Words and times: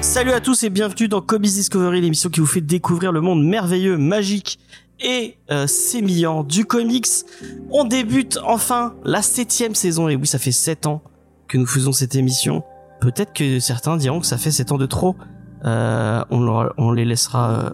Salut 0.00 0.30
à 0.32 0.40
tous 0.40 0.62
et 0.62 0.70
bienvenue 0.70 1.08
dans 1.08 1.20
Comics 1.20 1.50
Discovery, 1.50 2.00
l'émission 2.00 2.30
qui 2.30 2.38
vous 2.38 2.46
fait 2.46 2.60
découvrir 2.60 3.10
le 3.10 3.20
monde 3.20 3.44
merveilleux, 3.44 3.96
magique 3.96 4.60
et 5.00 5.36
euh, 5.50 5.66
sémillant 5.66 6.44
du 6.44 6.64
comics. 6.64 7.08
On 7.70 7.82
débute 7.84 8.38
enfin 8.44 8.94
la 9.04 9.20
septième 9.22 9.74
saison, 9.74 10.08
et 10.08 10.14
oui, 10.14 10.28
ça 10.28 10.38
fait 10.38 10.52
sept 10.52 10.86
ans 10.86 11.02
que 11.48 11.58
nous 11.58 11.66
faisons 11.66 11.90
cette 11.90 12.14
émission. 12.14 12.62
Peut-être 13.02 13.32
que 13.32 13.58
certains 13.58 13.96
diront 13.96 14.20
que 14.20 14.26
ça 14.26 14.38
fait 14.38 14.52
sept 14.52 14.70
ans 14.70 14.78
de 14.78 14.86
trop. 14.86 15.16
Euh, 15.64 16.22
on, 16.30 16.92
les 16.92 17.04
laissera 17.04 17.50
euh, 17.50 17.70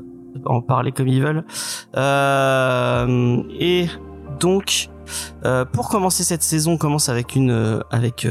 en 0.47 0.63
parler 0.63 0.91
comme 0.91 1.07
ils 1.07 1.23
veulent. 1.23 1.45
Euh, 1.99 3.43
et 3.61 3.89
donc, 4.41 4.89
pour 5.75 5.91
commencer 5.91 6.25
cette 6.25 6.43
saison, 6.43 6.73
on 6.73 6.79
commence 6.79 7.11
avec 7.11 7.37
une 7.37 7.83
avec 7.91 8.27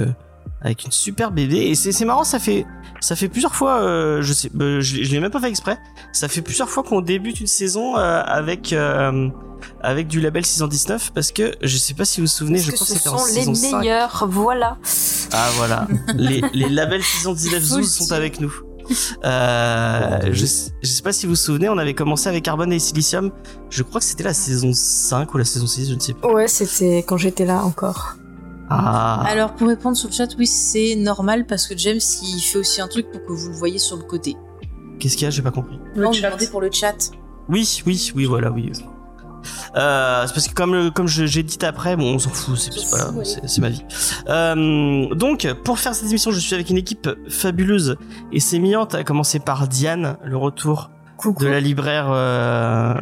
avec 0.61 0.85
une 0.85 0.91
super 0.91 1.31
BD 1.31 1.57
et 1.57 1.75
c'est 1.75 2.05
marrant, 2.05 2.23
ça 2.23 2.39
fait 2.39 2.65
ça 2.99 3.15
fait 3.15 3.29
plusieurs 3.29 3.53
fois, 3.53 3.79
je 4.21 4.33
sais, 4.33 4.49
je, 4.55 4.79
je 4.81 5.11
l'ai 5.11 5.19
même 5.19 5.29
pas 5.29 5.39
fait 5.39 5.49
exprès. 5.49 5.77
Ça 6.13 6.27
fait 6.27 6.41
plusieurs 6.41 6.69
fois 6.69 6.81
qu'on 6.81 7.01
débute 7.01 7.39
une 7.39 7.47
saison 7.47 7.93
avec 7.95 8.73
avec 9.81 10.07
du 10.07 10.19
label 10.21 10.45
619 10.45 11.11
parce 11.13 11.31
que 11.31 11.53
je 11.61 11.77
sais 11.77 11.93
pas 11.93 12.05
si 12.05 12.19
vous 12.21 12.27
vous 12.27 12.31
souvenez, 12.31 12.59
je 12.59 12.71
que 12.71 12.77
pense 12.77 12.87
que 12.87 12.93
ce 12.93 12.99
c'était 12.99 13.09
en 13.09 13.17
sont 13.17 13.25
les 13.27 13.31
saison 13.33 13.53
5. 13.55 13.79
meilleurs, 13.79 14.27
voilà. 14.29 14.77
Ah 15.33 15.49
voilà, 15.55 15.87
les, 16.15 16.41
les 16.53 16.69
labels 16.69 17.03
619 17.03 17.59
Faut 17.61 17.65
Zoom 17.67 17.79
le 17.81 17.85
sont 17.85 18.11
avec 18.11 18.39
nous. 18.41 18.53
Euh, 19.25 20.19
je, 20.31 20.45
sais- 20.45 20.71
je 20.81 20.87
sais 20.89 21.01
pas 21.01 21.11
si 21.11 21.25
vous 21.25 21.33
vous 21.33 21.35
souvenez, 21.35 21.67
on 21.69 21.77
avait 21.77 21.93
commencé 21.93 22.29
avec 22.29 22.43
Carbone 22.45 22.71
et 22.71 22.79
Silicium. 22.79 23.31
Je 23.69 23.83
crois 23.83 23.99
que 23.99 24.05
c'était 24.05 24.23
la 24.23 24.33
saison 24.33 24.71
5 24.73 25.33
ou 25.33 25.37
la 25.37 25.43
saison 25.45 25.67
6, 25.67 25.89
je 25.89 25.93
ne 25.95 25.99
sais 25.99 26.13
plus. 26.13 26.29
Ouais, 26.31 26.47
c'était 26.47 26.99
quand 26.99 27.17
j'étais 27.17 27.45
là 27.45 27.63
encore. 27.63 28.15
Ah, 28.69 29.23
Alors 29.27 29.53
pour 29.53 29.67
répondre 29.69 29.95
sur 29.95 30.09
le 30.09 30.13
chat, 30.13 30.27
oui 30.37 30.45
c'est 30.45 30.95
normal 30.97 31.45
parce 31.45 31.67
que 31.67 31.77
James 31.77 31.99
il 32.23 32.39
fait 32.41 32.57
aussi 32.57 32.81
un 32.81 32.89
truc 32.89 33.09
pour 33.11 33.25
que 33.25 33.31
vous 33.31 33.49
le 33.49 33.55
voyez 33.55 33.77
sur 33.79 33.95
le 33.95 34.03
côté. 34.03 34.35
qu'est-ce 34.99 35.15
qu'il 35.15 35.23
y 35.23 35.27
a? 35.27 35.29
J'ai 35.29 35.41
pas 35.41 35.51
compris. 35.51 35.79
Non, 35.95 36.11
je 36.11 36.21
demandais 36.21 36.47
pour 36.47 36.59
le 36.59 36.69
chat. 36.71 36.95
Oui, 37.47 37.81
oui, 37.85 38.11
oui, 38.13 38.25
voilà, 38.25 38.51
oui. 38.51 38.69
Euh, 39.75 40.25
c'est 40.27 40.33
parce 40.33 40.47
que 40.47 40.53
comme 40.53 40.91
comme 40.91 41.07
j'ai 41.07 41.43
dit 41.43 41.57
après, 41.63 41.95
bon, 41.95 42.15
on 42.15 42.19
s'en 42.19 42.29
fout, 42.29 42.57
c'est 42.57 42.71
pas 42.97 43.11
ma 43.61 43.69
vie. 43.69 43.83
Euh, 44.29 45.13
donc, 45.15 45.47
pour 45.63 45.79
faire 45.79 45.93
cette 45.95 46.09
émission, 46.09 46.31
je 46.31 46.39
suis 46.39 46.53
avec 46.55 46.69
une 46.69 46.77
équipe 46.77 47.09
fabuleuse 47.29 47.97
et 48.31 48.39
sémillante, 48.39 48.95
à 48.95 49.03
commencer 49.03 49.39
par 49.39 49.67
Diane, 49.67 50.17
le 50.23 50.37
retour 50.37 50.89
Coucou. 51.17 51.43
de 51.43 51.49
la 51.49 51.59
libraire 51.59 52.07
euh, 52.09 52.95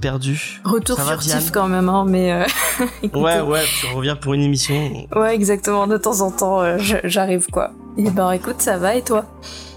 perdue. 0.00 0.60
Retour 0.64 0.96
Ça 0.96 1.04
furtif 1.04 1.50
quand 1.50 1.68
même, 1.68 1.88
hein, 1.88 2.04
mais. 2.06 2.46
Ouais, 3.14 3.40
ouais, 3.40 3.62
tu 3.80 3.86
reviens 3.94 4.16
pour 4.16 4.34
une 4.34 4.42
émission, 4.42 5.06
Ouais, 5.14 5.34
exactement. 5.34 5.86
De 5.86 5.96
temps 5.96 6.20
en 6.20 6.30
temps, 6.30 6.62
j'arrive 7.04 7.46
quoi. 7.50 7.70
Et 7.96 8.10
ben, 8.10 8.30
écoute, 8.32 8.56
ça 8.60 8.76
va 8.76 8.94
et 8.96 9.02
toi? 9.02 9.24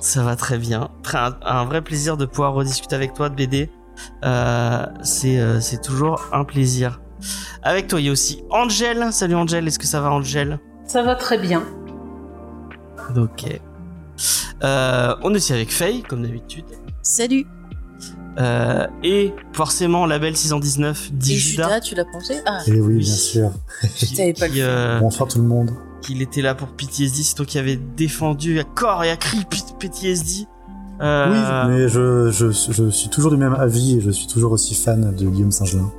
Ça 0.02 0.24
va 0.24 0.36
très 0.36 0.58
bien. 0.58 0.90
Un, 1.14 1.36
un 1.46 1.66
vrai 1.66 1.82
plaisir 1.82 2.18
de 2.18 2.26
pouvoir 2.26 2.54
rediscuter 2.54 2.96
avec 2.96 3.14
toi 3.14 3.30
de 3.30 3.36
BD. 3.36 3.70
Euh, 4.24 4.86
c'est 5.04 5.40
euh, 5.40 5.60
c'est 5.62 5.82
toujours 5.82 6.22
un 6.34 6.44
plaisir. 6.44 7.02
Avec 7.64 7.88
toi, 7.88 8.00
il 8.00 8.06
y 8.06 8.10
a 8.10 8.12
aussi 8.12 8.44
Angel. 8.50 9.08
Salut 9.12 9.36
Angel, 9.36 9.68
est-ce 9.68 9.80
que 9.80 9.88
ça 9.88 10.00
va 10.02 10.12
Angel? 10.12 10.60
Ça 10.88 11.04
va 11.04 11.16
très 11.16 11.38
bien. 11.38 11.64
Ok. 13.16 13.60
Euh, 14.64 15.16
on 15.24 15.34
est 15.34 15.38
aussi 15.38 15.54
avec 15.54 15.72
Faye, 15.72 16.04
comme 16.04 16.22
d'habitude. 16.24 16.66
Salut. 17.02 17.46
Euh, 18.40 18.88
et 19.04 19.34
forcément, 19.54 20.06
label 20.06 20.36
619, 20.38 21.08
Et 21.10 21.14
dit 21.16 21.38
Judas, 21.38 21.64
Judas. 21.64 21.80
tu 21.82 21.96
l'as 21.96 22.06
pensé? 22.06 22.40
Ah. 22.46 22.60
Et 22.68 22.80
oui, 22.80 22.98
bien 23.00 23.14
sûr. 23.14 23.52
qui- 23.98 24.16
T'avais 24.16 24.34
pas 24.34 24.48
qui, 24.48 24.62
euh, 24.62 25.00
Bonsoir 25.00 25.28
tout 25.28 25.40
le 25.40 25.46
monde. 25.48 25.72
qu'il 26.02 26.22
était 26.22 26.42
là 26.42 26.56
pour 26.56 26.70
PTSD. 26.70 27.24
C'est 27.24 27.36
toi 27.36 27.46
qui 27.46 27.58
avais 27.60 27.76
défendu 27.76 28.60
à 28.60 28.64
corps 28.64 29.04
et 29.04 29.12
à 29.12 29.18
cri 29.18 29.40
PTSD. 29.80 30.46
Euh, 31.02 31.32
Oui, 31.32 31.70
mais 31.70 31.88
je, 31.88 32.30
je, 32.32 32.52
je 32.52 32.90
suis 32.90 33.10
toujours 33.10 33.32
du 33.32 33.38
même 33.38 33.54
avis 33.56 33.98
et 33.98 34.02
je 34.02 34.12
suis 34.12 34.28
toujours 34.28 34.52
aussi 34.52 34.76
fan 34.76 35.16
de 35.16 35.26
Guillaume 35.26 35.52
Saint-Gelin. 35.52 35.92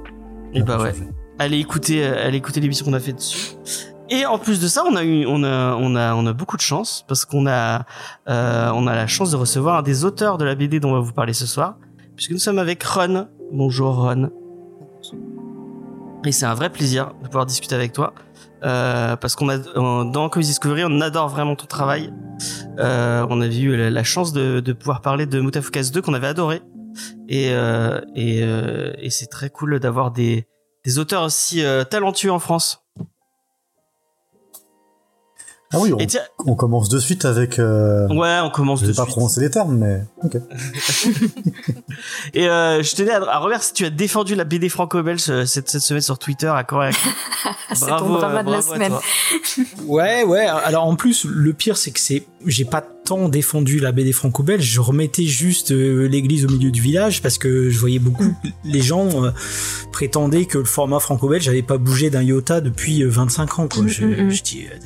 Et 0.52 0.62
bah 0.62 0.80
ouais. 0.82 0.92
Allez 1.38 1.58
écouter, 1.58 2.04
euh, 2.04 2.26
allez 2.26 2.36
écouter 2.38 2.60
l'émission 2.60 2.84
qu'on 2.84 2.92
a 2.92 3.00
fait 3.00 3.12
dessus. 3.14 3.54
Et 4.10 4.26
en 4.26 4.38
plus 4.38 4.60
de 4.60 4.66
ça, 4.66 4.82
on 4.86 4.96
a 4.96 5.04
eu, 5.04 5.24
on 5.26 5.42
a, 5.44 5.74
on 5.76 5.94
a, 5.94 6.14
on 6.14 6.26
a 6.26 6.32
beaucoup 6.32 6.56
de 6.56 6.60
chance 6.62 7.04
parce 7.08 7.24
qu'on 7.24 7.46
a, 7.46 7.86
euh, 8.28 8.70
on 8.74 8.86
a 8.86 8.94
la 8.94 9.06
chance 9.06 9.30
de 9.30 9.36
recevoir 9.36 9.78
un 9.78 9.82
des 9.82 10.04
auteurs 10.04 10.36
de 10.36 10.44
la 10.44 10.54
BD 10.54 10.80
dont 10.80 10.90
on 10.90 10.94
va 10.94 11.00
vous 11.00 11.12
parler 11.12 11.32
ce 11.32 11.46
soir, 11.46 11.76
puisque 12.16 12.32
nous 12.32 12.38
sommes 12.38 12.58
avec 12.58 12.82
Ron. 12.82 13.28
Bonjour 13.52 13.94
Ron. 14.02 14.30
Et 16.26 16.32
c'est 16.32 16.44
un 16.44 16.54
vrai 16.54 16.68
plaisir 16.70 17.12
de 17.22 17.28
pouvoir 17.28 17.46
discuter 17.46 17.74
avec 17.74 17.92
toi, 17.92 18.12
euh, 18.62 19.16
parce 19.16 19.36
qu'on 19.36 19.48
a, 19.48 19.58
dans 19.58 20.28
Comics 20.28 20.48
Discovery, 20.48 20.84
on 20.84 21.00
adore 21.00 21.28
vraiment 21.28 21.56
ton 21.56 21.66
travail. 21.66 22.12
Euh, 22.78 23.26
on 23.28 23.40
avait 23.40 23.58
eu 23.58 23.76
la, 23.76 24.04
chance 24.04 24.32
de, 24.32 24.60
de 24.60 24.72
pouvoir 24.72 25.00
parler 25.00 25.26
de 25.26 25.40
Mutafukas 25.40 25.90
2 25.92 26.02
qu'on 26.02 26.14
avait 26.14 26.26
adoré, 26.26 26.62
et, 27.28 27.50
euh, 27.50 28.00
et, 28.14 28.40
euh, 28.42 28.92
et 28.98 29.10
c'est 29.10 29.26
très 29.26 29.50
cool 29.50 29.78
d'avoir 29.78 30.10
des, 30.10 30.46
des 30.84 30.98
auteurs 30.98 31.22
aussi 31.22 31.64
euh, 31.64 31.84
talentueux 31.84 32.32
en 32.32 32.38
France. 32.38 32.84
Ah 35.72 35.78
oui, 35.78 35.92
on, 35.92 35.98
Et 35.98 36.06
tiens, 36.08 36.22
on 36.46 36.56
commence 36.56 36.88
de 36.88 36.98
suite 36.98 37.24
avec... 37.24 37.58
Euh, 37.60 38.08
ouais, 38.08 38.38
on 38.42 38.50
commence 38.50 38.80
je 38.80 38.86
de 38.86 38.90
vais 38.90 38.96
pas 38.96 39.02
suite. 39.04 39.14
prononcer 39.14 39.40
les 39.40 39.50
termes, 39.50 39.76
mais... 39.78 40.02
Ok. 40.24 40.36
Et 42.34 42.48
euh, 42.48 42.82
je 42.82 42.94
tenais 42.96 43.12
à, 43.12 43.22
à 43.22 43.38
remercier, 43.38 43.72
tu 43.74 43.84
as 43.84 43.90
défendu 43.90 44.34
la 44.34 44.44
BD 44.44 44.68
franco-belge 44.68 45.24
euh, 45.30 45.46
cette, 45.46 45.68
cette 45.70 45.82
semaine 45.82 46.02
sur 46.02 46.18
Twitter 46.18 46.48
à 46.48 46.64
cri. 46.64 46.90
C'est 47.74 47.86
Bravo, 47.86 48.04
ton 48.06 48.14
drama 48.18 48.40
euh, 48.40 48.42
de 48.42 48.50
la 48.50 48.58
bravo 48.58 48.72
à 48.72 48.74
semaine. 48.74 48.90
toi. 48.92 49.00
Ouais, 49.86 50.24
ouais. 50.24 50.46
Alors 50.46 50.84
en 50.84 50.96
plus, 50.96 51.24
le 51.24 51.52
pire, 51.52 51.76
c'est 51.76 51.90
que 51.92 52.00
c'est, 52.00 52.26
j'ai 52.46 52.64
pas 52.64 52.80
tant 52.80 53.28
défendu 53.28 53.80
la 53.80 53.92
BD 53.92 54.12
franco-belge. 54.12 54.64
Je 54.64 54.80
remettais 54.80 55.24
juste 55.24 55.72
euh, 55.72 56.06
l'église 56.08 56.44
au 56.46 56.48
milieu 56.48 56.70
du 56.70 56.80
village 56.80 57.22
parce 57.22 57.38
que 57.38 57.68
je 57.70 57.78
voyais 57.78 57.98
beaucoup 57.98 58.34
les 58.64 58.80
gens 58.82 59.24
euh, 59.24 59.30
prétendaient 59.92 60.44
que 60.46 60.58
le 60.58 60.64
format 60.64 61.00
franco-belge 61.00 61.48
avait 61.48 61.62
pas 61.62 61.76
bougé 61.78 62.08
d'un 62.10 62.22
iota 62.22 62.60
depuis 62.60 63.02
euh, 63.02 63.08
25 63.08 63.58
ans. 63.58 63.68
Quoi. 63.68 63.86
Je, 63.86 64.04
Mm, 64.04 64.08
mm, 64.10 64.26
mm. 64.26 64.30
je 64.30 64.42
dis, 64.42 64.64
euh, 64.66 64.76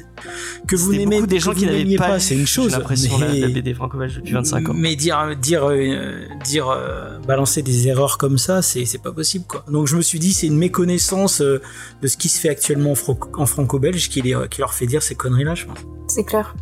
que 0.67 0.75
vous 0.77 0.93
n'aimez 0.95 1.25
des 1.27 1.39
gens 1.39 1.55
qui 1.55 1.67
n'avaient 1.67 1.97
pas, 1.97 2.19
c'est 2.19 2.35
une 2.35 2.47
chose. 2.47 2.77
Mais- 2.91 3.41
la, 3.41 3.47
la 3.49 3.55
BD 3.55 3.75
franco-belge 3.75 4.17
depuis 4.17 4.33
25 4.33 4.69
ans. 4.71 4.75
mais 4.75 4.97
dire 4.97 5.37
dire 5.41 5.65
euh, 5.71 6.25
dire 6.45 6.69
euh, 6.71 7.19
balancer 7.29 7.63
des 7.63 7.89
erreurs 7.89 8.19
comme 8.19 8.39
ça, 8.39 8.63
c'est 8.63 9.03
pas 9.03 9.13
possible 9.13 9.45
quoi. 9.47 9.65
Donc 9.71 9.87
je 9.87 9.97
me 9.97 10.03
suis 10.03 10.19
dit 10.19 10.33
c'est 10.33 10.47
une 10.47 10.57
méconnaissance 10.59 11.41
euh, 11.41 11.61
de 12.03 12.09
ce 12.09 12.17
qui 12.17 12.29
se 12.29 12.41
fait 12.41 12.49
actuellement 12.49 12.95
en, 13.37 13.47
franco-belge 13.47 14.09
qui, 14.09 14.23
les- 14.23 14.37
qui 14.51 14.61
leur 14.61 14.73
fait 14.75 14.87
dire 14.87 15.03
ces 15.03 15.15
conneries 15.15 15.45
là, 15.45 15.55
je 15.55 15.67
pense. 15.67 15.79
C'est 16.09 16.25
clair. 16.25 16.55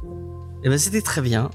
Eh 0.64 0.68
ben 0.68 0.78
c'était 0.78 1.02
très 1.02 1.20
bien. 1.20 1.50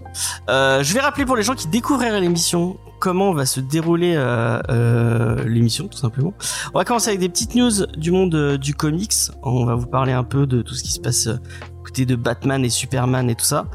Euh, 0.49 0.83
je 0.83 0.93
vais 0.93 0.99
rappeler 0.99 1.25
pour 1.25 1.37
les 1.37 1.43
gens 1.43 1.55
qui 1.55 1.67
découvriraient 1.67 2.19
l'émission 2.19 2.77
comment 2.99 3.31
va 3.31 3.45
se 3.45 3.59
dérouler 3.59 4.15
euh, 4.17 4.59
euh, 4.69 5.43
l'émission 5.45 5.87
tout 5.87 5.97
simplement. 5.97 6.33
On 6.73 6.79
va 6.79 6.83
commencer 6.83 7.09
avec 7.09 7.19
des 7.19 7.29
petites 7.29 7.55
news 7.55 7.85
du 7.95 8.11
monde 8.11 8.57
du 8.57 8.73
comics. 8.73 9.13
On 9.43 9.65
va 9.65 9.75
vous 9.75 9.87
parler 9.87 10.11
un 10.11 10.23
peu 10.23 10.45
de 10.45 10.61
tout 10.61 10.73
ce 10.73 10.83
qui 10.83 10.91
se 10.91 10.99
passe 10.99 11.29
côté 11.85 12.05
de 12.05 12.15
Batman 12.15 12.65
et 12.65 12.69
Superman 12.69 13.29
et 13.29 13.35
tout 13.35 13.45
ça. 13.45 13.67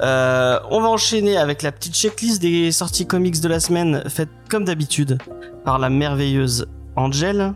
On 0.00 0.80
va 0.80 0.88
enchaîner 0.88 1.36
avec 1.36 1.62
la 1.62 1.72
petite 1.72 1.94
checklist 1.94 2.40
des 2.40 2.70
sorties 2.70 3.06
comics 3.06 3.40
de 3.40 3.48
la 3.48 3.58
semaine 3.58 4.04
faite 4.08 4.30
comme 4.48 4.64
d'habitude 4.64 5.18
par 5.64 5.80
la 5.80 5.90
merveilleuse 5.90 6.68
Angel. 6.94 7.54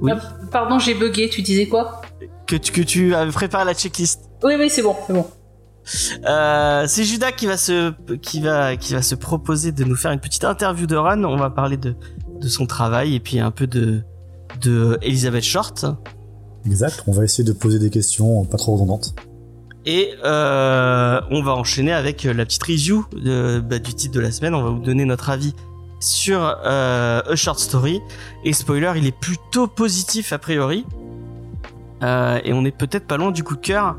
Oui. 0.00 0.12
Ah, 0.14 0.20
pardon, 0.50 0.78
j'ai 0.78 0.94
bugué. 0.94 1.28
Tu 1.28 1.42
disais 1.42 1.66
quoi? 1.68 2.02
Que 2.46 2.56
tu, 2.56 2.72
que 2.72 2.82
tu 2.82 3.14
avais 3.14 3.32
préparé 3.32 3.64
la 3.64 3.74
checklist. 3.74 4.28
Oui, 4.42 4.54
oui, 4.58 4.68
c'est 4.68 4.82
bon, 4.82 4.94
c'est 5.06 5.12
bon. 5.12 5.26
Euh, 6.24 6.84
c'est 6.86 7.04
Judas 7.04 7.32
qui 7.32 7.46
va 7.46 7.56
se 7.56 7.92
qui 8.16 8.40
va 8.40 8.76
qui 8.76 8.94
va 8.94 9.02
se 9.02 9.14
proposer 9.14 9.72
de 9.72 9.84
nous 9.84 9.96
faire 9.96 10.12
une 10.12 10.20
petite 10.20 10.44
interview 10.44 10.86
de 10.86 10.96
Ron. 10.96 11.24
On 11.24 11.36
va 11.36 11.50
parler 11.50 11.76
de 11.76 11.94
de 12.40 12.48
son 12.48 12.66
travail 12.66 13.14
et 13.14 13.20
puis 13.20 13.38
un 13.38 13.50
peu 13.50 13.66
de 13.66 14.02
de 14.60 14.98
Elizabeth 15.02 15.44
Short. 15.44 15.86
Exact, 16.66 17.04
on 17.06 17.12
va 17.12 17.24
essayer 17.24 17.44
de 17.44 17.52
poser 17.52 17.78
des 17.78 17.90
questions 17.90 18.44
pas 18.44 18.58
trop 18.58 18.74
redondantes. 18.74 19.14
Et 19.86 20.14
euh, 20.24 21.20
on 21.30 21.42
va 21.42 21.52
enchaîner 21.52 21.92
avec 21.92 22.24
la 22.24 22.44
petite 22.44 22.64
review 22.64 23.06
de, 23.12 23.60
bah, 23.60 23.78
du 23.78 23.94
titre 23.94 24.14
de 24.14 24.20
la 24.20 24.32
semaine. 24.32 24.52
On 24.54 24.62
va 24.62 24.70
vous 24.70 24.80
donner 24.80 25.04
notre 25.04 25.30
avis 25.30 25.54
sur 26.00 26.40
euh, 26.40 27.22
A 27.24 27.36
Short 27.36 27.60
Story. 27.60 28.00
Et 28.44 28.52
spoiler, 28.52 28.92
il 28.96 29.06
est 29.06 29.16
plutôt 29.16 29.68
positif 29.68 30.32
a 30.32 30.38
priori. 30.38 30.84
Euh, 32.02 32.40
et 32.44 32.52
on 32.52 32.64
est 32.64 32.76
peut-être 32.76 33.06
pas 33.06 33.16
loin 33.16 33.30
du 33.30 33.44
coup 33.44 33.54
de 33.54 33.60
cœur. 33.60 33.96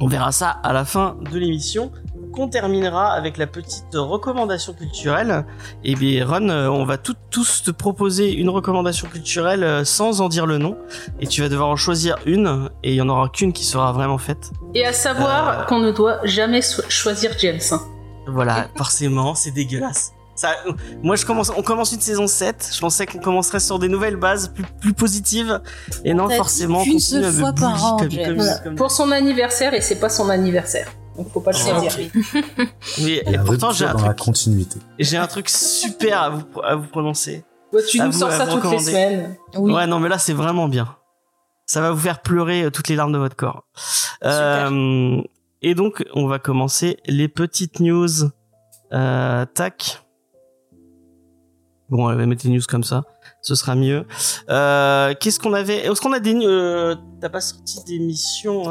On 0.00 0.06
verra 0.06 0.32
ça 0.32 0.48
à 0.62 0.72
la 0.72 0.84
fin 0.84 1.16
de 1.30 1.38
l'émission. 1.38 1.92
qu'on 2.32 2.46
terminera 2.48 3.10
avec 3.12 3.38
la 3.38 3.48
petite 3.48 3.92
recommandation 3.94 4.72
culturelle. 4.72 5.44
Et 5.82 5.96
bien, 5.96 6.24
Ron, 6.24 6.48
euh, 6.48 6.68
on 6.68 6.84
va 6.84 6.96
tout- 6.96 7.16
tous 7.28 7.64
te 7.64 7.72
proposer 7.72 8.32
une 8.32 8.48
recommandation 8.50 9.08
culturelle 9.08 9.64
euh, 9.64 9.84
sans 9.84 10.20
en 10.20 10.28
dire 10.28 10.46
le 10.46 10.56
nom. 10.58 10.76
Et 11.18 11.26
tu 11.26 11.40
vas 11.42 11.48
devoir 11.48 11.68
en 11.70 11.74
choisir 11.74 12.14
une, 12.26 12.70
et 12.84 12.90
il 12.92 12.94
y 12.94 13.02
en 13.02 13.08
aura 13.08 13.30
qu'une 13.30 13.52
qui 13.52 13.64
sera 13.64 13.90
vraiment 13.92 14.18
faite. 14.18 14.52
Et 14.76 14.86
à 14.86 14.92
savoir 14.92 15.48
Euh. 15.48 15.64
qu'on 15.64 15.80
ne 15.80 15.90
doit 15.90 16.20
jamais 16.22 16.62
so- 16.62 16.82
choisir 16.88 17.32
James. 17.40 17.58
Voilà, 18.28 18.68
forcément, 18.76 19.34
c'est 19.34 19.50
dégueulasse. 19.50 20.12
Ça, 20.34 20.54
moi, 21.02 21.16
je 21.16 21.26
commence, 21.26 21.52
on 21.56 21.62
commence 21.62 21.92
une 21.92 22.00
saison 22.00 22.26
7. 22.26 22.70
Je 22.74 22.80
pensais 22.80 23.04
qu'on 23.06 23.18
commencerait 23.18 23.60
sur 23.60 23.78
des 23.78 23.88
nouvelles 23.88 24.16
bases 24.16 24.48
plus, 24.54 24.64
plus 24.80 24.92
positives. 24.94 25.60
Et 26.04 26.14
non, 26.14 26.30
forcément, 26.30 26.78
continue 26.78 26.98
seule 27.00 27.30
fois 27.32 27.52
par 27.52 27.84
an, 27.84 27.96
comme- 27.98 28.10
James. 28.10 28.26
comme- 28.26 28.36
Voilà. 28.36 28.58
comme- 28.60 28.74
Pour 28.76 28.90
son 28.90 29.10
anniversaire, 29.10 29.74
et 29.74 29.80
c'est 29.82 30.00
pas 30.00 30.08
son 30.08 30.30
anniversaire. 30.30 30.88
Donc 31.16 31.30
faut 31.30 31.40
pas 31.40 31.50
le 31.50 31.58
Oh. 31.60 31.68
choisir. 31.68 31.92
Mais, 33.02 33.16
et 33.26 33.38
pourtant, 33.44 33.72
j'ai 33.72 33.84
un 33.84 33.92
dans 33.92 33.98
la 34.06 34.14
truc, 34.14 34.18
continuité. 34.26 34.78
j'ai 34.98 35.18
un 35.18 35.26
truc 35.26 35.48
super 35.50 36.22
à 36.22 36.30
vous, 36.30 36.44
à 36.62 36.76
vous 36.76 36.86
prononcer. 36.86 37.44
Ouais, 37.72 37.82
tu 37.88 38.00
À 38.00 38.06
nous 38.06 38.12
vous- 38.12 38.18
sors 38.18 38.32
ça 38.32 38.46
toutes 38.46 38.64
les 38.70 38.78
semaines. 38.78 39.36
Oui. 39.56 39.72
Ouais, 39.74 39.86
non, 39.86 39.98
mais 40.00 40.08
là, 40.08 40.16
c'est 40.18 40.32
vraiment 40.32 40.68
bien. 40.68 40.96
Ça 41.66 41.80
va 41.82 41.90
vous 41.90 42.00
faire 42.00 42.22
pleurer 42.22 42.62
euh, 42.64 42.70
toutes 42.70 42.88
les 42.88 42.96
larmes 42.96 43.12
de 43.12 43.18
votre 43.18 43.36
corps. 43.36 43.64
Euh, 44.24 45.20
et 45.62 45.74
donc, 45.74 46.02
on 46.14 46.26
va 46.26 46.38
commencer 46.38 46.96
les 47.06 47.28
petites 47.28 47.80
news. 47.80 48.08
Euh, 48.92 49.44
tac. 49.54 50.02
Bon, 51.90 52.08
on 52.08 52.14
va 52.14 52.26
mettre 52.26 52.46
les 52.46 52.52
news 52.52 52.62
comme 52.68 52.84
ça. 52.84 53.02
Ce 53.42 53.54
sera 53.54 53.74
mieux. 53.74 54.06
Euh, 54.48 55.12
Qu'est-ce 55.18 55.40
qu'on 55.40 55.52
avait? 55.54 55.78
Est-ce 55.86 56.00
qu'on 56.00 56.12
a 56.12 56.20
des... 56.20 56.34
Euh, 56.34 56.94
T'as 57.20 57.28
pas 57.28 57.40
sorti 57.40 57.82
d'émission 57.84 58.64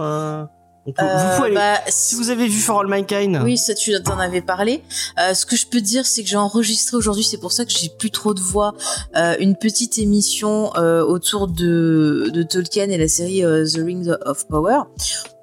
euh, 0.87 0.91
Vous 0.91 1.37
pouvez 1.37 1.53
bah, 1.53 1.79
Si 1.87 2.15
vous 2.15 2.29
avez 2.29 2.47
vu 2.47 2.59
For 2.59 2.79
All 2.79 2.87
Mankind... 2.87 3.41
Oui, 3.43 3.57
ça 3.57 3.73
tu 3.73 3.95
en 3.95 4.19
avais 4.19 4.41
parlé. 4.41 4.83
Euh, 5.19 5.33
ce 5.33 5.45
que 5.45 5.55
je 5.55 5.67
peux 5.67 5.81
dire, 5.81 6.05
c'est 6.05 6.23
que 6.23 6.29
j'ai 6.29 6.37
enregistré 6.37 6.97
aujourd'hui, 6.97 7.23
c'est 7.23 7.37
pour 7.37 7.51
ça 7.51 7.65
que 7.65 7.71
j'ai 7.71 7.89
plus 7.89 8.11
trop 8.11 8.33
de 8.33 8.39
voix, 8.39 8.73
euh, 9.15 9.35
une 9.39 9.55
petite 9.55 9.97
émission 9.97 10.71
autour 10.75 11.47
de, 11.47 12.29
de 12.33 12.43
Tolkien 12.43 12.89
et 12.89 12.97
la 12.97 13.07
série 13.07 13.41
The 13.41 13.79
Rings 13.83 14.11
of 14.25 14.47
Power, 14.47 14.81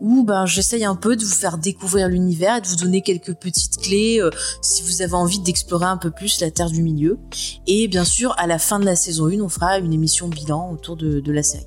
où 0.00 0.24
ben 0.24 0.46
j'essaye 0.46 0.84
un 0.84 0.94
peu 0.94 1.16
de 1.16 1.24
vous 1.24 1.34
faire 1.34 1.58
découvrir 1.58 2.08
l'univers 2.08 2.56
et 2.56 2.60
de 2.60 2.66
vous 2.66 2.76
donner 2.76 3.02
quelques 3.02 3.34
petites 3.34 3.78
clés 3.78 4.20
si 4.62 4.82
vous 4.82 5.02
avez 5.02 5.14
envie 5.14 5.40
d'explorer 5.40 5.86
un 5.86 5.96
peu 5.96 6.10
plus 6.10 6.40
la 6.40 6.50
Terre 6.50 6.70
du 6.70 6.82
Milieu. 6.82 7.18
Et 7.66 7.88
bien 7.88 8.04
sûr, 8.04 8.34
à 8.38 8.46
la 8.46 8.58
fin 8.58 8.78
de 8.78 8.84
la 8.84 8.96
saison 8.96 9.26
1, 9.28 9.40
on 9.40 9.48
fera 9.48 9.78
une 9.78 9.92
émission 9.92 10.28
bilan 10.28 10.70
autour 10.72 10.96
de, 10.96 11.20
de 11.20 11.32
la 11.32 11.42
série. 11.42 11.64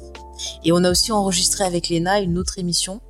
Et 0.64 0.72
on 0.72 0.84
a 0.84 0.92
aussi 0.92 1.12
enregistré 1.12 1.64
avec 1.64 1.90
Lena 1.90 2.20
une 2.20 2.38
autre 2.38 2.60
émission 2.60 3.02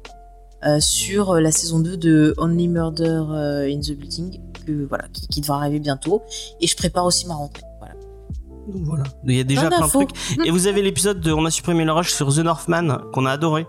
euh, 0.66 0.80
sur 0.80 1.32
euh, 1.32 1.40
la 1.40 1.52
saison 1.52 1.80
2 1.80 1.98
de 1.98 2.34
Only 2.38 2.68
Murder 2.68 3.24
euh, 3.30 3.70
in 3.72 3.80
the 3.80 3.92
Building, 3.92 4.40
que, 4.66 4.86
voilà, 4.88 5.06
qui, 5.14 5.28
qui 5.28 5.42
devra 5.42 5.58
arriver 5.58 5.80
bientôt. 5.80 6.22
Et 6.60 6.68
je 6.68 6.76
prépare 6.76 7.06
aussi 7.06 7.28
ma 7.28 7.36
rentrée. 7.36 7.64
Voilà. 7.80 7.94
Donc 8.68 8.84
voilà. 8.84 9.04
Il 9.26 9.36
y 9.36 9.40
a 9.40 9.44
déjà 9.46 9.68
Plein 9.68 9.86
de 9.86 9.88
trucs. 9.88 10.10
Et 10.46 10.52
vous 10.52 10.68
avez 10.68 10.82
l'épisode 10.82 11.22
de 11.22 11.32
On 11.32 11.46
a 11.46 11.52
supprimé 11.52 11.86
le 11.86 11.94
rush 11.94 12.12
sur 12.12 12.34
The 12.34 12.40
Northman 12.40 13.00
qu'on 13.14 13.26
a 13.26 13.32
adoré. 13.32 13.68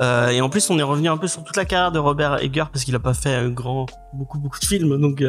Euh, 0.00 0.30
et 0.30 0.40
en 0.40 0.48
plus, 0.48 0.68
on 0.70 0.78
est 0.78 0.82
revenu 0.82 1.08
un 1.08 1.16
peu 1.16 1.28
sur 1.28 1.44
toute 1.44 1.56
la 1.56 1.64
carrière 1.64 1.92
de 1.92 2.00
Robert 2.00 2.42
Egger 2.42 2.64
parce 2.72 2.84
qu'il 2.84 2.94
a 2.96 3.00
pas 3.00 3.14
fait 3.14 3.34
un 3.34 3.48
grand, 3.48 3.86
beaucoup, 4.12 4.40
beaucoup 4.40 4.58
de 4.58 4.64
films. 4.64 5.00
Donc, 5.00 5.22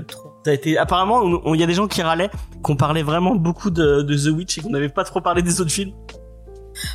ça 0.43 0.51
a 0.51 0.53
été. 0.53 0.77
Apparemment, 0.79 1.53
il 1.53 1.59
y 1.59 1.63
a 1.63 1.67
des 1.67 1.73
gens 1.75 1.87
qui 1.87 2.01
râlaient, 2.01 2.31
qu'on 2.63 2.75
parlait 2.75 3.03
vraiment 3.03 3.35
beaucoup 3.35 3.69
de, 3.69 4.01
de 4.01 4.17
The 4.17 4.35
Witch 4.35 4.57
et 4.57 4.61
qu'on 4.61 4.71
n'avait 4.71 4.89
pas 4.89 5.03
trop 5.03 5.21
parlé 5.21 5.43
des 5.43 5.61
autres 5.61 5.71
films. 5.71 5.93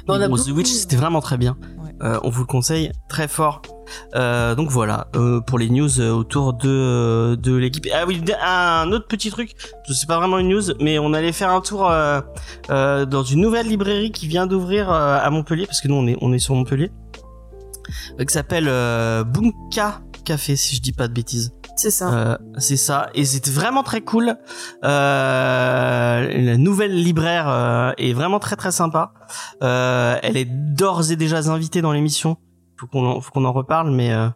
Bon, 0.07 0.15
on 0.15 0.21
a 0.21 0.29
Bon, 0.29 0.37
The 0.37 0.49
Witch, 0.49 0.69
c'était 0.69 0.97
vraiment 0.97 1.21
très 1.21 1.37
bien. 1.37 1.57
Euh, 2.03 2.19
on 2.23 2.31
vous 2.31 2.43
le 2.43 2.47
conseille 2.47 2.93
très 3.09 3.29
fort. 3.29 3.63
Euh, 4.15 4.55
donc 4.55 4.71
voilà 4.71 5.09
euh, 5.17 5.41
pour 5.41 5.59
les 5.59 5.71
news 5.71 6.01
autour 6.01 6.53
de 6.53 7.37
de 7.41 7.57
l'équipe. 7.57 7.87
Ah 7.93 8.05
oui, 8.07 8.23
un 8.43 8.91
autre 8.93 9.07
petit 9.09 9.31
truc. 9.31 9.55
C'est 9.91 10.07
pas 10.07 10.19
vraiment 10.19 10.39
une 10.39 10.49
news, 10.49 10.75
mais 10.81 10.99
on 10.99 11.13
allait 11.13 11.33
faire 11.33 11.51
un 11.51 11.61
tour 11.61 11.91
dans 12.69 13.23
une 13.23 13.41
nouvelle 13.41 13.67
librairie 13.67 14.13
qui 14.13 14.29
vient 14.29 14.47
d'ouvrir 14.47 14.91
à 14.91 15.29
Montpellier 15.31 15.67
parce 15.67 15.81
que 15.81 15.89
nous 15.89 15.97
on 15.97 16.07
est 16.07 16.17
on 16.21 16.33
est 16.33 16.39
sur 16.39 16.55
Montpellier, 16.55 16.91
qui 18.19 18.33
s'appelle 18.33 18.67
Bunka 18.67 20.01
Café 20.25 20.57
si 20.57 20.77
je 20.77 20.83
dis 20.83 20.93
pas 20.93 21.09
de 21.09 21.15
bêtises. 21.15 21.53
C'est 21.79 21.91
ça. 21.93 22.13
Euh, 22.13 22.37
c'est 22.59 22.77
ça, 22.77 23.09
et 23.15 23.25
c'était 23.25 23.51
vraiment 23.53 23.83
très 23.85 24.01
cool. 24.01 24.37
Euh, 24.85 26.29
la 26.43 26.57
nouvelle 26.57 26.95
libraire 26.95 27.49
euh, 27.49 27.93
est 27.99 28.13
vraiment 28.13 28.39
très 28.41 28.57
très 28.57 28.73
sympa. 28.73 29.13
Euh, 29.63 30.17
elle 30.23 30.37
est 30.37 30.45
d'ores 30.45 31.11
et 31.13 31.17
déjà 31.17 31.39
invitée 31.51 31.81
dans 31.83 31.93
l'émission. 31.93 32.37
Faut 32.79 32.87
qu'on 32.87 33.07
en, 33.07 33.21
faut 33.21 33.31
qu'on 33.31 33.45
en 33.45 33.53
reparle, 33.53 33.91
mais 33.91 34.13
euh, 34.13 34.29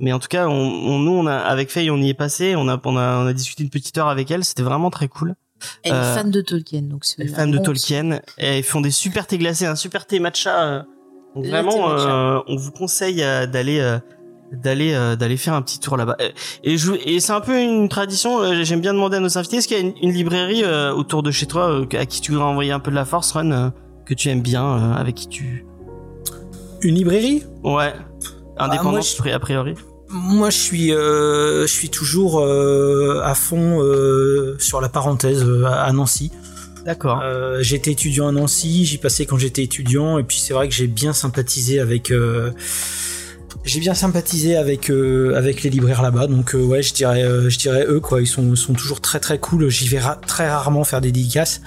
mais 0.00 0.12
en 0.12 0.18
tout 0.18 0.28
cas, 0.28 0.46
on, 0.48 0.52
on- 0.52 0.98
nous 0.98 1.12
on 1.12 1.26
a 1.26 1.36
avec 1.36 1.70
Faye 1.70 1.90
on 1.90 1.96
y 1.98 2.08
est 2.10 2.14
passé, 2.14 2.54
on 2.56 2.68
a 2.68 2.80
on 2.84 2.96
a 2.96 3.18
on 3.18 3.26
a 3.26 3.32
discuté 3.32 3.62
une 3.64 3.70
petite 3.70 3.96
heure 3.98 4.08
avec 4.08 4.30
elle. 4.30 4.44
C'était 4.44 4.62
vraiment 4.62 4.90
très 4.90 5.08
cool. 5.08 5.34
Elle 5.82 5.92
est 5.92 5.96
Euh, 5.96 6.14
fan 6.14 6.30
de 6.30 6.40
Tolkien, 6.40 6.82
donc 6.82 7.04
c'est 7.04 7.16
Elle 7.20 7.28
est 7.28 7.34
fan 7.34 7.50
de 7.50 7.58
Tolkien. 7.58 8.20
Et 8.38 8.58
ils 8.58 8.64
font 8.64 8.80
des 8.80 8.90
super 8.90 9.26
thés 9.26 9.38
glacés, 9.38 9.66
un 9.66 9.76
super 9.76 10.06
thé 10.06 10.18
matcha. 10.20 10.84
donc 11.34 11.46
vraiment, 11.46 11.72
thé 11.72 11.78
matcha. 11.80 12.08
euh, 12.08 12.40
on 12.48 12.56
vous 12.56 12.70
conseille 12.72 13.16
d'aller 13.52 13.80
euh, 13.80 13.98
d'aller 14.52 14.92
euh, 14.94 15.16
d'aller 15.16 15.36
faire 15.36 15.54
un 15.54 15.62
petit 15.62 15.80
tour 15.80 15.96
là-bas. 15.96 16.16
Euh, 16.20 16.28
Et, 16.62 16.76
je, 16.78 16.92
et 17.04 17.20
c'est 17.20 17.32
un 17.32 17.40
peu 17.40 17.60
une 17.60 17.88
tradition. 17.88 18.40
euh, 18.40 18.62
J'aime 18.62 18.80
bien 18.80 18.92
demander 18.94 19.16
à 19.16 19.20
nos 19.20 19.36
invités 19.38 19.56
est-ce 19.56 19.68
qu'il 19.68 19.76
y 19.76 19.80
a 19.80 19.82
une, 19.82 19.94
une 20.02 20.12
librairie 20.12 20.62
euh, 20.64 20.92
autour 20.92 21.22
de 21.22 21.30
chez 21.30 21.46
toi 21.46 21.84
à 21.98 22.06
qui 22.06 22.20
tu 22.20 22.32
voudrais 22.32 22.46
envoyer 22.46 22.72
un 22.72 22.80
peu 22.80 22.90
de 22.90 22.96
la 22.96 23.04
force, 23.04 23.32
Ron, 23.32 23.72
que 24.06 24.14
tu 24.14 24.28
aimes 24.28 24.42
bien, 24.42 24.92
avec 24.92 25.14
qui 25.14 25.28
tu 25.28 25.64
Une 26.82 26.94
librairie? 26.94 27.42
Ouais 27.62 27.92
indépendante 28.56 28.92
moi, 28.92 29.00
je- 29.26 29.30
a 29.30 29.38
priori. 29.40 29.74
Moi, 30.10 30.50
je 30.50 30.56
suis, 30.58 30.88
je 30.90 31.64
suis 31.66 31.88
toujours 31.90 32.40
à 32.44 33.34
fond 33.34 33.80
sur 34.60 34.80
la 34.80 34.88
parenthèse 34.88 35.44
à 35.66 35.90
Nancy. 35.92 36.30
D'accord. 36.84 37.20
Euh, 37.24 37.62
j'étais 37.62 37.92
étudiant 37.92 38.28
à 38.28 38.32
Nancy, 38.32 38.84
j'y 38.84 38.98
passais 38.98 39.24
quand 39.24 39.38
j'étais 39.38 39.62
étudiant, 39.64 40.18
et 40.18 40.22
puis 40.22 40.36
c'est 40.38 40.52
vrai 40.52 40.68
que 40.68 40.74
j'ai 40.74 40.86
bien 40.86 41.14
sympathisé 41.14 41.80
avec, 41.80 42.10
euh, 42.12 42.50
j'ai 43.64 43.80
bien 43.80 43.94
sympathisé 43.94 44.56
avec 44.56 44.90
euh, 44.90 45.34
avec 45.36 45.62
les 45.62 45.70
libraires 45.70 46.02
là-bas. 46.02 46.26
Donc 46.26 46.54
euh, 46.54 46.62
ouais, 46.62 46.82
je 46.82 46.92
dirais, 46.94 47.22
euh, 47.22 47.48
je 47.48 47.58
dirais 47.58 47.86
eux 47.88 48.00
quoi. 48.00 48.20
Ils 48.20 48.26
sont 48.26 48.54
sont 48.56 48.74
toujours 48.74 49.00
très 49.00 49.20
très 49.20 49.38
cool. 49.38 49.68
J'y 49.68 49.88
vais 49.88 50.00
très 50.26 50.48
rarement 50.48 50.84
faire 50.84 51.00
des 51.00 51.12
dédicaces. 51.12 51.60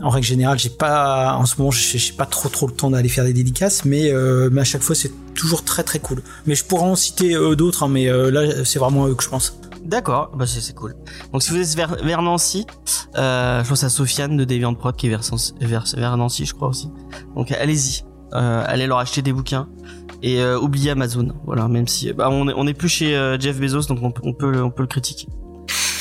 En 0.00 0.10
règle 0.10 0.26
générale, 0.26 0.56
j'ai 0.60 0.70
pas, 0.70 1.34
en 1.34 1.44
ce 1.44 1.56
moment, 1.58 1.72
j'ai 1.72 2.12
pas 2.12 2.24
trop 2.24 2.48
trop 2.48 2.68
le 2.68 2.72
temps 2.72 2.88
d'aller 2.88 3.08
faire 3.08 3.24
des 3.24 3.32
dédicaces, 3.32 3.84
mais, 3.84 4.12
à 4.12 4.62
chaque 4.62 4.82
fois, 4.82 4.94
c'est 4.94 5.10
toujours 5.34 5.64
très 5.64 5.82
très 5.82 5.98
cool. 5.98 6.22
Mais 6.46 6.54
je 6.54 6.64
pourrais 6.64 6.84
en 6.84 6.94
citer 6.94 7.34
d'autres, 7.56 7.82
hein, 7.82 7.88
mais 7.88 8.06
là, 8.30 8.64
c'est 8.64 8.78
vraiment 8.78 9.08
eux 9.08 9.16
que 9.16 9.24
je 9.24 9.28
pense. 9.28 9.58
D'accord, 9.84 10.30
bah 10.36 10.46
c'est 10.46 10.72
cool. 10.72 10.94
Donc 11.32 11.42
si 11.42 11.50
vous 11.50 11.56
êtes 11.56 11.74
vers, 11.74 12.22
Nancy, 12.22 12.64
je 13.16 13.68
pense 13.68 13.82
à 13.82 13.88
Sofiane 13.88 14.36
de 14.36 14.44
Deviant 14.44 14.72
Prod 14.74 14.94
qui 14.94 15.08
est 15.08 15.10
vers, 15.10 15.22
vers, 15.62 15.84
vers 15.96 16.16
Nancy, 16.16 16.46
je 16.46 16.54
crois 16.54 16.68
aussi. 16.68 16.88
Donc 17.34 17.50
allez-y, 17.50 18.04
allez 18.30 18.86
leur 18.86 18.98
acheter 18.98 19.22
des 19.22 19.32
bouquins 19.32 19.68
et 20.22 20.40
euh, 20.40 20.58
oubliez 20.58 20.90
Amazon. 20.90 21.28
Voilà, 21.44 21.68
même 21.68 21.86
si 21.88 22.12
bah, 22.12 22.28
on 22.30 22.48
est 22.48 22.54
on 22.56 22.66
est 22.66 22.74
plus 22.74 22.88
chez 22.88 23.16
euh, 23.16 23.38
Jeff 23.38 23.58
Bezos, 23.60 23.82
donc 23.88 23.98
on, 24.02 24.10
peut- 24.10 24.22
on 24.24 24.32
peut 24.32 24.50
le- 24.50 24.64
on 24.64 24.70
peut 24.70 24.82
le 24.82 24.88
critiquer. 24.88 25.28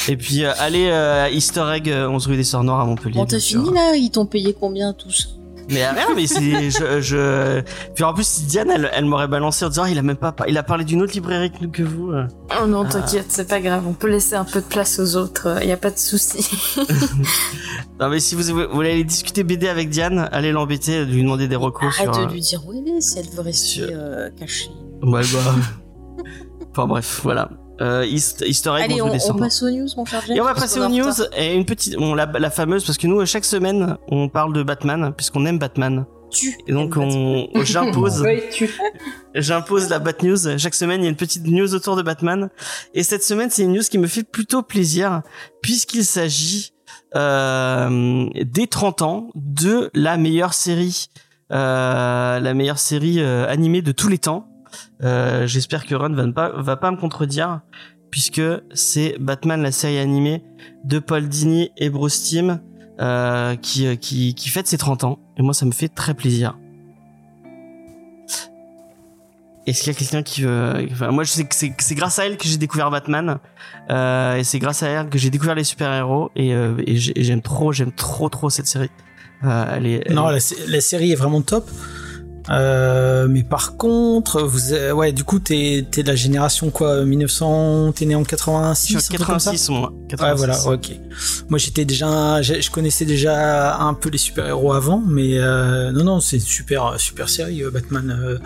Et 0.10 0.16
puis 0.18 0.44
euh, 0.46 0.54
allez 0.60 0.88
euh, 0.88 1.26
à 1.26 1.30
Easter 1.30 1.66
Egg, 1.76 1.90
euh, 1.90 2.08
11 2.08 2.28
rue 2.28 2.38
des 2.38 2.44
Sœurs 2.44 2.64
Noires 2.64 2.80
à 2.80 2.86
Montpellier. 2.86 3.20
T'as 3.28 3.40
sûr. 3.40 3.62
fini 3.64 3.76
là 3.76 3.96
Ils 3.96 4.10
t'ont 4.10 4.26
payé 4.26 4.56
combien 4.58 4.94
tous? 4.94 5.37
Mais 5.70 5.84
euh, 5.84 5.92
rien, 5.96 6.08
mais 6.16 6.28
c'est 6.28 6.70
je, 6.72 7.02
je 7.02 7.62
puis 7.94 8.04
en 8.04 8.14
plus 8.14 8.44
Diane, 8.46 8.70
elle, 8.74 8.90
elle 8.94 9.06
m'aurait 9.06 9.28
balancé 9.28 9.66
en 9.66 9.70
disant 9.70 9.84
Ah, 9.86 9.90
il 9.90 9.98
a 9.98 10.02
même 10.02 10.16
pas 10.18 10.34
il 10.48 10.58
a 10.58 10.64
parlé 10.64 10.86
d'une 10.86 11.02
autre 11.02 11.14
librairie 11.14 11.52
que, 11.52 11.66
que 11.66 11.84
vous. 11.84 12.12
euh. 12.12 12.26
Oh 12.62 12.68
non, 12.68 12.84
Ah. 12.86 12.90
t'inquiète, 12.90 13.26
c'est 13.30 13.48
pas 13.48 13.60
grave. 13.60 13.84
On 13.88 13.94
peut 13.94 14.08
laisser 14.10 14.36
un 14.36 14.46
peu 14.46 14.62
de 14.62 14.66
place 14.66 15.00
aux 15.00 15.16
autres. 15.18 15.58
Il 15.62 15.68
y 15.68 15.72
a 15.74 15.78
pas 15.78 15.92
de 15.92 15.98
souci. 15.98 16.50
Non 18.00 18.10
mais 18.10 18.20
si 18.20 18.36
vous, 18.36 18.44
vous 18.54 18.68
voulez 18.72 18.92
aller 18.92 19.04
discuter 19.04 19.44
BD 19.44 19.68
avec 19.68 19.90
Diane, 19.90 20.30
allez 20.32 20.52
l'embêter, 20.52 21.04
lui 21.04 21.24
demander 21.24 21.48
des 21.48 21.56
recours 21.56 21.88
Arrête 21.88 22.14
sur. 22.14 22.28
de 22.28 22.32
lui 22.32 22.42
dire 22.42 22.62
oui, 22.68 22.84
si 23.00 23.18
elle 23.18 23.28
veut 23.30 23.42
rester 23.42 23.68
sur- 23.68 23.88
euh, 23.92 24.30
cachée. 24.40 24.70
Ouais, 25.02 25.22
bah. 25.34 25.56
enfin 26.72 26.86
bref, 26.86 27.22
voilà. 27.24 27.50
Euh, 27.80 28.06
East- 28.06 28.44
Easter 28.48 28.72
egg, 28.80 28.86
Allez, 28.92 29.02
on, 29.02 29.08
on, 29.12 29.32
on 29.32 29.36
passe 29.36 29.62
aux 29.62 29.70
news, 29.70 29.88
mon 29.98 30.06
cher 30.06 30.24
James 30.28 30.36
Et 30.38 30.42
on 30.42 30.46
va 30.46 30.56
passer 30.56 30.80
aux 30.80 30.90
news 30.90 31.12
et 31.38 31.54
une 31.54 31.66
petite, 31.66 31.96
bon, 31.96 32.16
la, 32.16 32.26
la 32.26 32.50
fameuse 32.50 32.84
parce 32.86 32.98
que 32.98 33.06
nous 33.08 33.24
chaque 33.26 33.46
semaine 33.46 33.98
on 34.10 34.30
parle 34.30 34.54
de 34.54 34.64
Batman 34.64 35.14
puisqu'on 35.16 35.46
aime 35.46 35.60
Batman 35.60 36.06
Tu. 36.32 36.58
et 36.68 36.74
donc 36.74 36.98
on, 36.98 37.48
j'impose, 37.64 38.24
j'impose 39.36 39.90
la 39.90 40.00
Bat 40.00 40.24
News. 40.24 40.58
Chaque 40.58 40.74
semaine 40.76 41.02
il 41.02 41.04
y 41.04 41.08
a 41.08 41.10
une 41.10 41.16
petite 41.16 41.46
news 41.46 41.74
autour 41.76 41.96
de 41.96 42.02
Batman 42.02 42.50
et 42.94 43.04
cette 43.04 43.24
semaine 43.24 43.50
c'est 43.52 43.62
une 43.64 43.74
news 43.74 43.84
qui 43.90 43.98
me 44.00 44.08
fait 44.08 44.24
plutôt 44.24 44.64
plaisir 44.64 45.22
puisqu'il 45.62 46.04
s'agit 46.06 46.74
euh, 47.16 48.28
des 48.44 48.68
30 48.68 49.02
ans 49.02 49.28
de 49.36 49.90
la 49.94 50.18
meilleure 50.18 50.54
série, 50.54 51.10
euh, 51.52 52.40
la 52.40 52.54
meilleure 52.54 52.80
série 52.80 53.20
euh, 53.20 53.48
animée 53.48 53.82
de 53.82 53.92
tous 53.92 54.08
les 54.10 54.18
temps. 54.18 54.48
Euh, 55.04 55.48
J'espère 55.48 55.86
que 55.86 55.96
Ron 55.96 56.10
va, 56.14 56.26
ne 56.26 56.32
pas, 56.32 56.50
va 56.56 56.76
pas 56.78 56.92
me 56.92 56.98
contredire, 56.98 57.62
puisque 58.12 58.42
c'est 58.74 59.16
Batman, 59.20 59.62
la 59.62 59.72
série 59.72 59.98
animée 60.00 60.44
de 60.84 61.00
Paul 61.00 61.28
Dini 61.28 61.72
et 61.78 61.90
Bruce 61.90 62.24
Timm, 62.24 62.60
euh, 63.00 63.56
qui, 63.56 63.86
euh, 63.88 63.96
qui, 63.96 64.34
qui 64.34 64.50
fête 64.50 64.68
ses 64.68 64.78
30 64.78 65.04
ans. 65.04 65.20
Et 65.38 65.42
moi, 65.44 65.54
ça 65.54 65.66
me 65.66 65.72
fait 65.72 65.90
très 65.90 66.14
plaisir. 66.14 66.58
Est-ce 69.66 69.84
qu'il 69.84 69.92
y 69.92 69.96
a 69.96 70.00
quelqu'un 70.00 70.24
qui 70.24 70.44
veut 70.44 70.88
enfin, 70.92 71.12
Moi, 71.12 71.26
je 71.26 71.30
sais 71.32 71.44
que 71.46 71.54
c'est 71.54 71.96
grâce 71.96 72.20
à 72.20 72.26
elle 72.26 72.38
que 72.38 72.48
j'ai 72.48 72.58
découvert 72.58 72.90
Batman, 72.90 73.38
euh, 73.90 74.38
et 74.38 74.46
c'est 74.46 74.60
grâce 74.60 74.82
à 74.82 74.88
elle 74.88 75.10
que 75.10 75.18
j'ai 75.18 75.30
découvert 75.30 75.56
les 75.56 75.66
super-héros, 75.66 76.32
et, 76.38 76.54
euh, 76.54 76.76
et 76.88 76.96
j'ai- 76.96 77.20
et 77.20 77.24
j'aime 77.26 77.42
trop, 77.42 77.74
j'aime 77.74 77.92
trop, 77.92 78.30
trop 78.30 78.50
cette 78.50 78.68
série. 78.68 78.90
Euh, 79.44 79.76
elle 79.76 79.86
est, 79.86 80.04
elle 80.06 80.16
Non, 80.16 80.30
la 80.30 80.82
série 80.82 81.12
est 81.12 81.16
vraiment 81.16 81.42
top. 81.42 81.70
Euh, 82.50 83.28
mais 83.30 83.44
par 83.44 83.76
contre, 83.78 84.42
vous, 84.44 84.72
euh, 84.74 84.92
ouais, 84.94 85.12
du 85.12 85.24
coup, 85.24 85.40
t'es, 85.40 85.86
t'es 85.92 86.02
de 86.04 86.08
la 86.08 86.16
génération 86.16 86.70
quoi 86.70 87.04
1900, 87.04 87.92
t'es 87.94 88.06
né 88.06 88.16
en 88.16 88.24
86 88.24 88.94
je 88.94 89.00
suis 89.00 89.14
un 89.16 89.16
truc 89.18 89.28
comme 89.28 89.40
ça? 89.40 89.52
86 89.52 89.70
moi. 89.70 89.92
Ouais, 89.92 90.08
86. 90.10 90.38
voilà, 90.38 90.76
ok. 90.76 90.92
Moi, 91.50 91.60
j'étais 91.60 91.84
déjà, 91.86 92.42
je 92.42 92.70
connaissais 92.72 93.06
déjà 93.06 93.78
un 93.78 93.94
peu 93.94 94.10
les 94.10 94.18
super-héros 94.18 94.74
avant, 94.74 95.04
mais 95.06 95.38
euh, 95.40 95.92
non, 95.92 96.04
non, 96.04 96.20
c'est 96.22 96.38
une 96.38 96.42
super, 96.44 97.00
super 97.00 97.28
série, 97.30 97.64
euh, 97.64 97.72
Batman. 97.72 98.18
euh, 98.18 98.38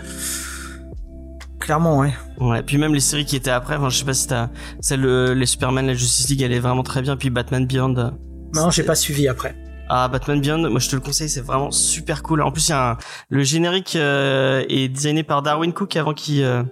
Clairement, 1.59 1.99
ouais. 1.99 2.13
Ouais, 2.39 2.63
puis 2.63 2.77
même 2.79 2.93
les 2.95 2.99
séries 2.99 3.25
qui 3.25 3.35
étaient 3.35 3.51
après, 3.51 3.75
enfin, 3.75 3.89
je 3.89 3.97
sais 3.99 4.05
pas 4.05 4.15
si 4.15 4.27
t'as 4.27 4.49
celle 4.79 5.05
euh, 5.05 5.35
les 5.35 5.45
Superman, 5.45 5.85
la 5.85 5.93
Justice 5.93 6.27
League, 6.29 6.41
elle 6.41 6.53
est 6.53 6.59
vraiment 6.59 6.81
très 6.83 7.03
bien, 7.03 7.15
puis 7.17 7.29
Batman 7.29 7.67
Beyond. 7.67 7.95
euh, 7.97 8.09
Non, 8.55 8.71
j'ai 8.71 8.81
pas 8.83 8.95
suivi 8.95 9.27
après. 9.27 9.55
Ah, 9.93 10.07
Batman 10.07 10.39
Beyond, 10.39 10.69
moi 10.69 10.79
je 10.79 10.89
te 10.89 10.95
le 10.95 11.01
conseille, 11.01 11.27
c'est 11.27 11.41
vraiment 11.41 11.69
super 11.69 12.23
cool. 12.23 12.41
En 12.43 12.51
plus, 12.51 12.67
il 12.67 12.71
y 12.71 12.73
a 12.73 12.91
un- 12.91 12.97
le 13.29 13.43
générique 13.43 13.97
euh, 13.97 14.63
est 14.69 14.87
designé 14.87 15.23
par 15.23 15.41
Darwin 15.41 15.73
Cook 15.73 15.95
avant 15.97 16.13
qu'il 16.13 16.43
euh, 16.43 16.63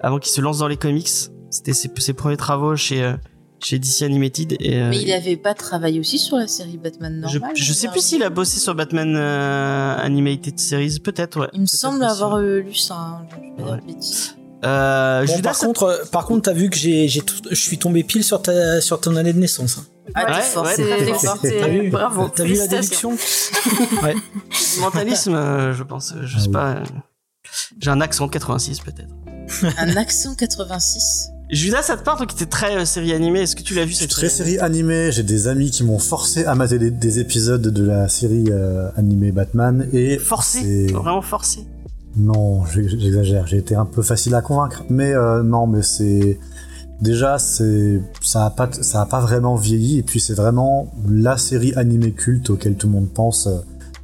avant 0.00 0.18
qu'il 0.20 0.30
se 0.30 0.40
lance 0.40 0.58
dans 0.58 0.68
les 0.68 0.76
comics. 0.76 1.08
C'était 1.50 1.72
ses, 1.72 1.90
ses 1.98 2.12
premiers 2.12 2.36
travaux 2.36 2.76
chez 2.76 3.02
euh, 3.02 3.14
chez 3.60 3.80
DC 3.80 4.02
Animated 4.02 4.56
et 4.60 4.76
euh, 4.80 4.90
Mais 4.90 5.02
il 5.02 5.10
avait 5.12 5.36
pas 5.36 5.54
travaillé 5.54 5.98
aussi 5.98 6.16
sur 6.20 6.36
la 6.36 6.46
série 6.46 6.76
Batman 6.76 7.26
je, 7.28 7.38
normale 7.38 7.56
je 7.56 7.72
sais 7.72 7.88
plus 7.88 8.00
s'il 8.00 8.22
a 8.22 8.30
bossé 8.30 8.60
sur 8.60 8.76
Batman 8.76 9.16
euh, 9.16 9.96
Animated 9.98 10.60
Series, 10.60 11.00
peut-être 11.02 11.40
ouais. 11.40 11.48
Il 11.54 11.62
me 11.62 11.66
semble 11.66 12.04
avoir 12.04 12.36
euh, 12.36 12.60
lu 12.60 12.74
ça. 12.76 12.94
hein, 12.94 13.26
Je 13.30 13.34
vais 13.36 13.50
pas 13.56 13.62
dire 13.62 13.72
Ouais. 13.88 14.37
Euh, 14.64 15.24
Bon, 15.26 15.36
Judas, 15.36 15.50
par 15.50 15.58
contre, 15.58 16.02
par 16.10 16.26
contre, 16.26 16.42
t'as 16.42 16.52
vu 16.52 16.68
que 16.70 16.76
j'ai, 16.76 17.06
j'ai, 17.08 17.20
tout- 17.20 17.42
je 17.50 17.54
suis 17.54 17.78
tombé 17.78 18.02
pile 18.02 18.24
sur 18.24 18.42
ta, 18.42 18.80
sur 18.80 19.00
ton 19.00 19.14
année 19.16 19.32
de 19.32 19.38
naissance. 19.38 19.78
hein. 19.78 19.84
Ah, 20.14 20.24
Ouais, 20.36 20.42
fort, 20.42 20.64
ouais. 20.64 20.74
T'as 20.76 21.68
vu 21.68 21.90
bravo. 21.90 22.28
T'as 22.28 22.44
vu 22.44 22.54
la 22.54 22.66
déduction 22.66 23.16
mentalisme, 24.80 25.34
euh, 25.34 25.72
je 25.74 25.82
pense, 25.82 26.12
euh, 26.12 26.22
je 26.24 26.36
Ah 26.36 26.40
sais 26.40 26.46
oui. 26.46 26.52
pas. 26.52 26.70
euh, 26.72 26.82
J'ai 27.80 27.90
un 27.90 28.00
accent 28.00 28.26
de 28.26 28.32
86 28.32 28.80
peut-être. 28.80 29.08
Un 29.78 29.96
accent 29.96 30.34
86. 30.34 31.28
Judas, 31.50 31.80
ça 31.82 31.96
te 31.96 32.02
parle 32.02 32.18
toi 32.18 32.26
qui 32.26 32.34
étais 32.34 32.44
très 32.44 32.76
euh, 32.76 32.84
série 32.84 33.14
animée 33.14 33.40
Est-ce 33.40 33.56
que 33.56 33.62
tu 33.62 33.72
l'as 33.74 33.86
vu 33.86 33.94
cette 33.94 34.10
très 34.10 34.28
série 34.28 34.58
animée, 34.58 35.10
j'ai 35.12 35.22
des 35.22 35.48
amis 35.48 35.70
qui 35.70 35.82
m'ont 35.84 35.98
forcé 35.98 36.44
à 36.44 36.54
mater 36.54 36.78
des, 36.78 36.90
des 36.90 37.18
épisodes 37.20 37.62
de 37.62 37.82
la 37.84 38.08
série 38.08 38.44
euh, 38.50 38.90
animée 38.96 39.32
Batman 39.32 39.88
et 39.94 40.18
Forcé, 40.18 40.88
vraiment 40.88 41.22
forcé. 41.22 41.60
Non, 42.18 42.64
j'exagère, 42.66 43.46
j'ai 43.46 43.58
été 43.58 43.74
un 43.76 43.84
peu 43.84 44.02
facile 44.02 44.34
à 44.34 44.42
convaincre, 44.42 44.82
mais 44.90 45.12
euh, 45.14 45.42
non, 45.42 45.66
mais 45.66 45.82
c'est 45.82 46.38
déjà 47.00 47.38
c'est 47.38 48.02
ça 48.20 48.46
a 48.46 48.50
pas 48.50 48.68
ça 48.72 49.02
a 49.02 49.06
pas 49.06 49.20
vraiment 49.20 49.54
vieilli 49.54 49.98
et 49.98 50.02
puis 50.02 50.18
c'est 50.18 50.34
vraiment 50.34 50.92
la 51.08 51.36
série 51.36 51.72
animée 51.76 52.10
culte 52.12 52.50
auquel 52.50 52.74
tout 52.76 52.88
le 52.88 52.94
monde 52.94 53.08
pense 53.12 53.46
euh, 53.46 53.58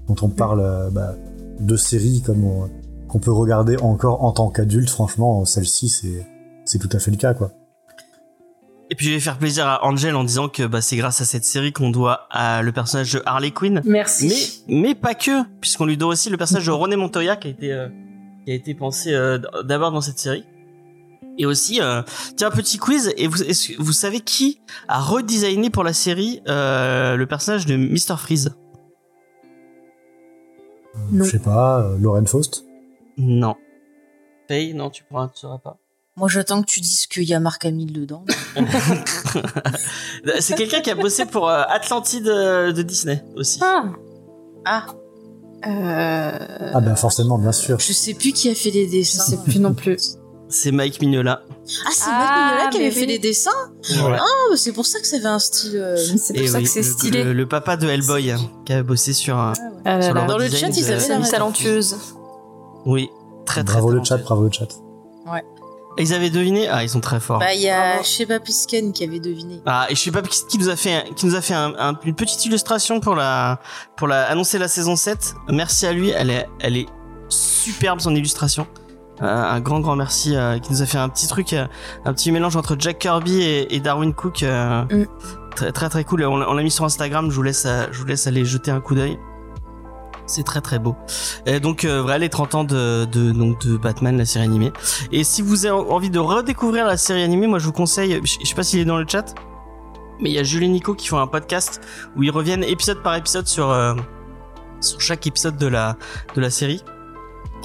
quand 0.07 0.23
on 0.23 0.29
parle 0.29 0.61
euh, 0.61 0.91
bah, 0.91 1.15
de 1.59 1.77
séries 1.77 2.23
comme 2.25 2.45
on- 2.45 2.71
qu'on 3.09 3.19
peut 3.19 3.33
regarder 3.33 3.77
encore 3.81 4.23
en 4.25 4.31
tant 4.33 4.49
qu'adulte. 4.49 4.91
Franchement, 4.91 5.45
celle-ci 5.45 5.89
c'est 5.89 6.25
c'est 6.65 6.79
tout 6.79 6.89
à 6.93 6.99
fait 7.01 7.11
le 7.11 7.17
cas 7.17 7.35
quoi. 7.35 7.51
Et 8.91 8.95
puis 8.97 9.07
je 9.07 9.13
vais 9.15 9.21
faire 9.21 9.39
plaisir 9.39 9.67
à 9.67 9.85
Angel 9.85 10.15
en 10.15 10.23
disant 10.25 10.49
que 10.49 10.65
bah, 10.65 10.81
c'est 10.81 10.97
grâce 10.97 11.21
à 11.21 11.25
cette 11.25 11.45
série 11.45 11.73
qu'on 11.73 11.91
doit 11.91 12.29
à 12.31 12.63
le 12.63 12.71
personnage 12.71 13.13
de 13.15 13.23
Harley 13.27 13.51
Quinn. 13.51 13.81
Merci. 13.85 14.63
Mais, 14.69 14.77
mais 14.83 14.95
pas 14.95 15.15
que, 15.15 15.43
puisqu'on 15.61 15.87
lui 15.87 15.97
doit 15.97 16.11
aussi 16.11 16.29
le 16.31 16.37
personnage 16.37 16.67
de 16.67 16.71
René 16.71 16.95
Montoya 16.95 17.35
qui 17.37 17.49
a 17.49 17.51
été, 17.51 17.73
euh, 17.73 17.89
qui 18.45 18.53
a 18.53 18.55
été 18.55 18.75
pensé 18.75 19.13
euh, 19.13 19.39
d'abord 19.65 19.93
dans 19.93 20.01
cette 20.01 20.19
série. 20.19 20.45
Et 21.37 21.47
aussi, 21.47 21.81
euh, 21.81 22.03
tiens, 22.37 22.49
un 22.49 22.51
petit 22.51 22.79
quiz, 22.79 23.13
et 23.17 23.27
vous, 23.27 23.39
vous 23.79 23.93
savez 23.93 24.21
qui 24.21 24.61
a 24.87 25.01
redesigné 25.01 25.69
pour 25.71 25.83
la 25.83 25.93
série 25.93 26.41
euh, 26.47 27.17
le 27.17 27.27
personnage 27.27 27.67
de 27.67 27.77
Mr. 27.77 28.17
Freeze? 28.17 28.55
Non. 31.11 31.25
Je 31.25 31.31
sais 31.31 31.39
pas, 31.39 31.81
euh, 31.81 31.99
Lauren 31.99 32.25
Faust? 32.27 32.65
Non. 33.17 33.57
Faye, 34.49 34.75
non, 34.75 34.91
tu 34.91 35.05
pourras, 35.05 35.29
tu 35.29 35.41
sauras 35.41 35.59
pas. 35.59 35.79
Moi, 36.17 36.29
j'attends 36.29 36.63
que 36.63 36.67
tu 36.67 36.81
dises 36.81 37.07
qu'il 37.09 37.25
y 37.25 37.35
a 37.35 37.41
Marc 37.41 37.65
Hamill 37.65 37.93
dedans. 37.93 38.25
c'est 40.39 40.55
quelqu'un 40.55 40.81
qui 40.81 40.91
a 40.91 40.95
bossé 40.95 41.27
pour 41.27 41.49
euh, 41.49 41.65
Atlantide 41.69 42.29
euh, 42.29 42.73
de 42.73 42.83
Disney 42.83 43.25
aussi. 43.35 43.59
Ah. 43.63 43.87
Ah, 44.65 44.87
Euh... 45.67 46.71
Ah 46.75 46.81
ben 46.81 46.95
forcément, 46.97 47.39
bien 47.39 47.53
sûr. 47.53 47.79
je 47.79 47.93
sais 47.93 48.15
plus 48.15 48.33
qui 48.33 48.51
a 48.51 48.55
fait 48.55 48.71
les 48.71 48.87
Je 48.87 48.91
dessins. 48.93 49.23
sais 49.23 49.39
plus 49.39 49.59
non 49.61 49.75
plus. 49.75 50.17
C'est 50.49 50.71
Mike 50.73 51.01
Mignola. 51.01 51.43
Ah, 51.49 51.91
c'est 51.93 52.05
Ah, 52.07 52.19
Matt 52.19 52.29
Mignola 52.65 52.71
qui 52.71 52.77
avait 52.79 52.91
fait 52.91 53.07
les 53.07 53.19
dessins 53.19 53.51
Ouais. 53.91 54.17
Ah, 54.19 54.25
bah, 54.51 54.57
c'est 54.57 54.73
pour 54.73 54.85
ça 54.87 55.01
que 55.01 55.07
ça 55.07 55.17
avait 55.17 55.25
un 55.27 55.39
style... 55.39 55.77
euh, 55.77 55.97
C'est 55.97 56.35
pour 56.35 56.43
Et 56.43 56.47
ça 56.49 56.59
oui, 56.59 56.65
que 56.65 56.71
c'est 56.71 56.83
stylé. 56.83 57.25
Le, 57.25 57.33
le 57.33 57.49
papa 57.49 57.77
de 57.77 57.89
Hellboy 57.89 58.31
hein, 58.31 58.39
qui 58.67 58.73
a 58.75 58.83
bossé 58.83 59.13
sur 59.15 59.37
un. 59.39 59.55
Ah 59.85 60.01
sur 60.03 60.15
là. 60.15 60.27
Dans 60.27 60.39
le 60.39 60.49
chat, 60.49 60.69
ils 60.69 60.93
avaient 60.93 61.09
la 61.09 61.27
talentueuse. 61.27 61.97
Oui, 62.87 63.09
très 63.47 63.65
très. 63.65 63.73
bravo 63.75 63.91
le 63.91 64.05
chat, 64.05 64.19
bravo 64.19 64.45
le 64.45 64.51
chat. 64.53 64.69
Ils 65.99 66.13
avaient 66.13 66.31
deviné 66.31 66.69
Ah, 66.69 66.83
ils 66.83 66.89
sont 66.89 67.01
très 67.01 67.21
forts. 67.21 67.39
Bah, 67.39 67.55
il 67.55 67.61
y 67.63 67.71
a. 67.71 68.03
Sheba 68.03 68.41
Pisken 68.41 68.93
qui 68.93 69.05
avait 69.05 69.21
deviné. 69.21 69.61
Ah, 69.67 69.87
et 69.89 69.95
je 69.95 70.01
sais 70.01 70.11
pas 70.11 70.23
qui 70.23 70.45
qui 70.47 70.59
nous 70.59 70.69
a 70.69 70.77
fait, 70.77 71.05
qui 71.15 71.27
nous 71.27 71.35
a 71.37 71.41
fait 71.41 71.55
un- 71.55 71.75
un- 71.79 71.99
une 72.05 72.15
petite 72.15 72.45
illustration 72.47 73.01
pour 73.01 73.15
la, 73.15 73.61
pour 73.97 74.09
la 74.09 74.25
annoncer 74.25 74.59
la 74.59 74.69
saison 74.69 74.97
7. 74.97 75.35
Merci 75.49 75.87
à 75.87 75.93
lui, 75.93 76.11
elle 76.11 76.31
est, 76.31 76.49
elle 76.61 76.77
est 76.77 76.87
superbe 77.29 78.01
son 78.01 78.15
illustration. 78.15 78.67
Euh, 79.23 79.27
un 79.27 79.61
grand 79.61 79.79
grand 79.79 79.95
merci 79.95 80.35
euh, 80.35 80.59
qui 80.59 80.73
nous 80.73 80.83
a 80.83 80.87
fait 80.87 80.99
un 80.99 81.09
petit 81.09 81.29
truc, 81.29 81.53
euh, 81.53 81.67
un 82.05 82.13
petit 82.13 82.33
mélange 82.33 82.57
entre 82.57 82.75
Jack 82.79 82.99
Kirby 82.99 83.41
et, 83.43 83.75
et 83.77 83.79
Darwin 83.81 84.13
Cook. 84.13 84.43
euh, 84.43 84.83
Mm. 84.91 85.07
Très 85.55 85.71
très 85.71 85.89
très 85.89 86.03
cool. 86.03 86.25
On, 86.25 86.37
l'a- 86.37 86.51
on 86.51 86.55
l'a 86.55 86.65
mis 86.65 86.71
sur 86.73 86.85
Instagram. 86.85 87.31
Je 87.31 87.37
vous 87.37 87.43
laisse, 87.45 87.65
je 87.93 87.97
vous 88.01 88.05
laisse 88.07 88.27
aller 88.27 88.45
jeter 88.45 88.73
un 88.73 88.81
coup 88.81 88.97
d'œil. 88.97 89.17
C'est 90.27 90.43
très 90.43 90.61
très 90.61 90.79
beau. 90.79 90.97
Et 91.47 91.61
donc 91.61 91.85
euh, 91.85 92.01
voilà 92.01 92.19
les 92.19 92.29
30 92.31 92.55
ans 92.55 92.65
de, 92.65 93.05
de 93.05 93.33
donc 93.33 93.61
de 93.67 93.77
Batman 93.77 94.17
la 94.17 94.25
série 94.25 94.45
animée. 94.45 94.73
Et 95.13 95.23
si 95.23 95.43
vous 95.43 95.67
avez 95.67 95.75
envie 95.75 96.11
de 96.11 96.19
redécouvrir 96.19 96.87
la 96.87 96.97
série 96.97 97.23
animée, 97.23 97.47
moi 97.47 97.59
je 97.59 97.67
vous 97.67 97.73
conseille. 97.73 98.21
Je, 98.25 98.39
je 98.41 98.47
sais 98.47 98.55
pas 98.55 98.63
s'il 98.63 98.81
est 98.81 98.85
dans 98.87 98.97
le 98.97 99.07
chat, 99.07 99.35
mais 100.21 100.31
il 100.31 100.33
y 100.33 100.39
a 100.39 100.43
Julie 100.43 100.67
et 100.67 100.69
Nico 100.71 100.95
qui 100.95 101.09
font 101.09 101.19
un 101.19 101.27
podcast 101.27 101.81
où 102.17 102.23
ils 102.23 102.31
reviennent 102.31 102.65
épisode 102.65 103.03
par 103.03 103.15
épisode 103.17 103.47
sur 103.47 103.71
euh, 103.71 103.95
sur 104.81 105.01
chaque 105.01 105.27
épisode 105.27 105.59
de 105.59 105.67
la 105.67 105.97
de 106.35 106.41
la 106.41 106.51
série. 106.51 106.83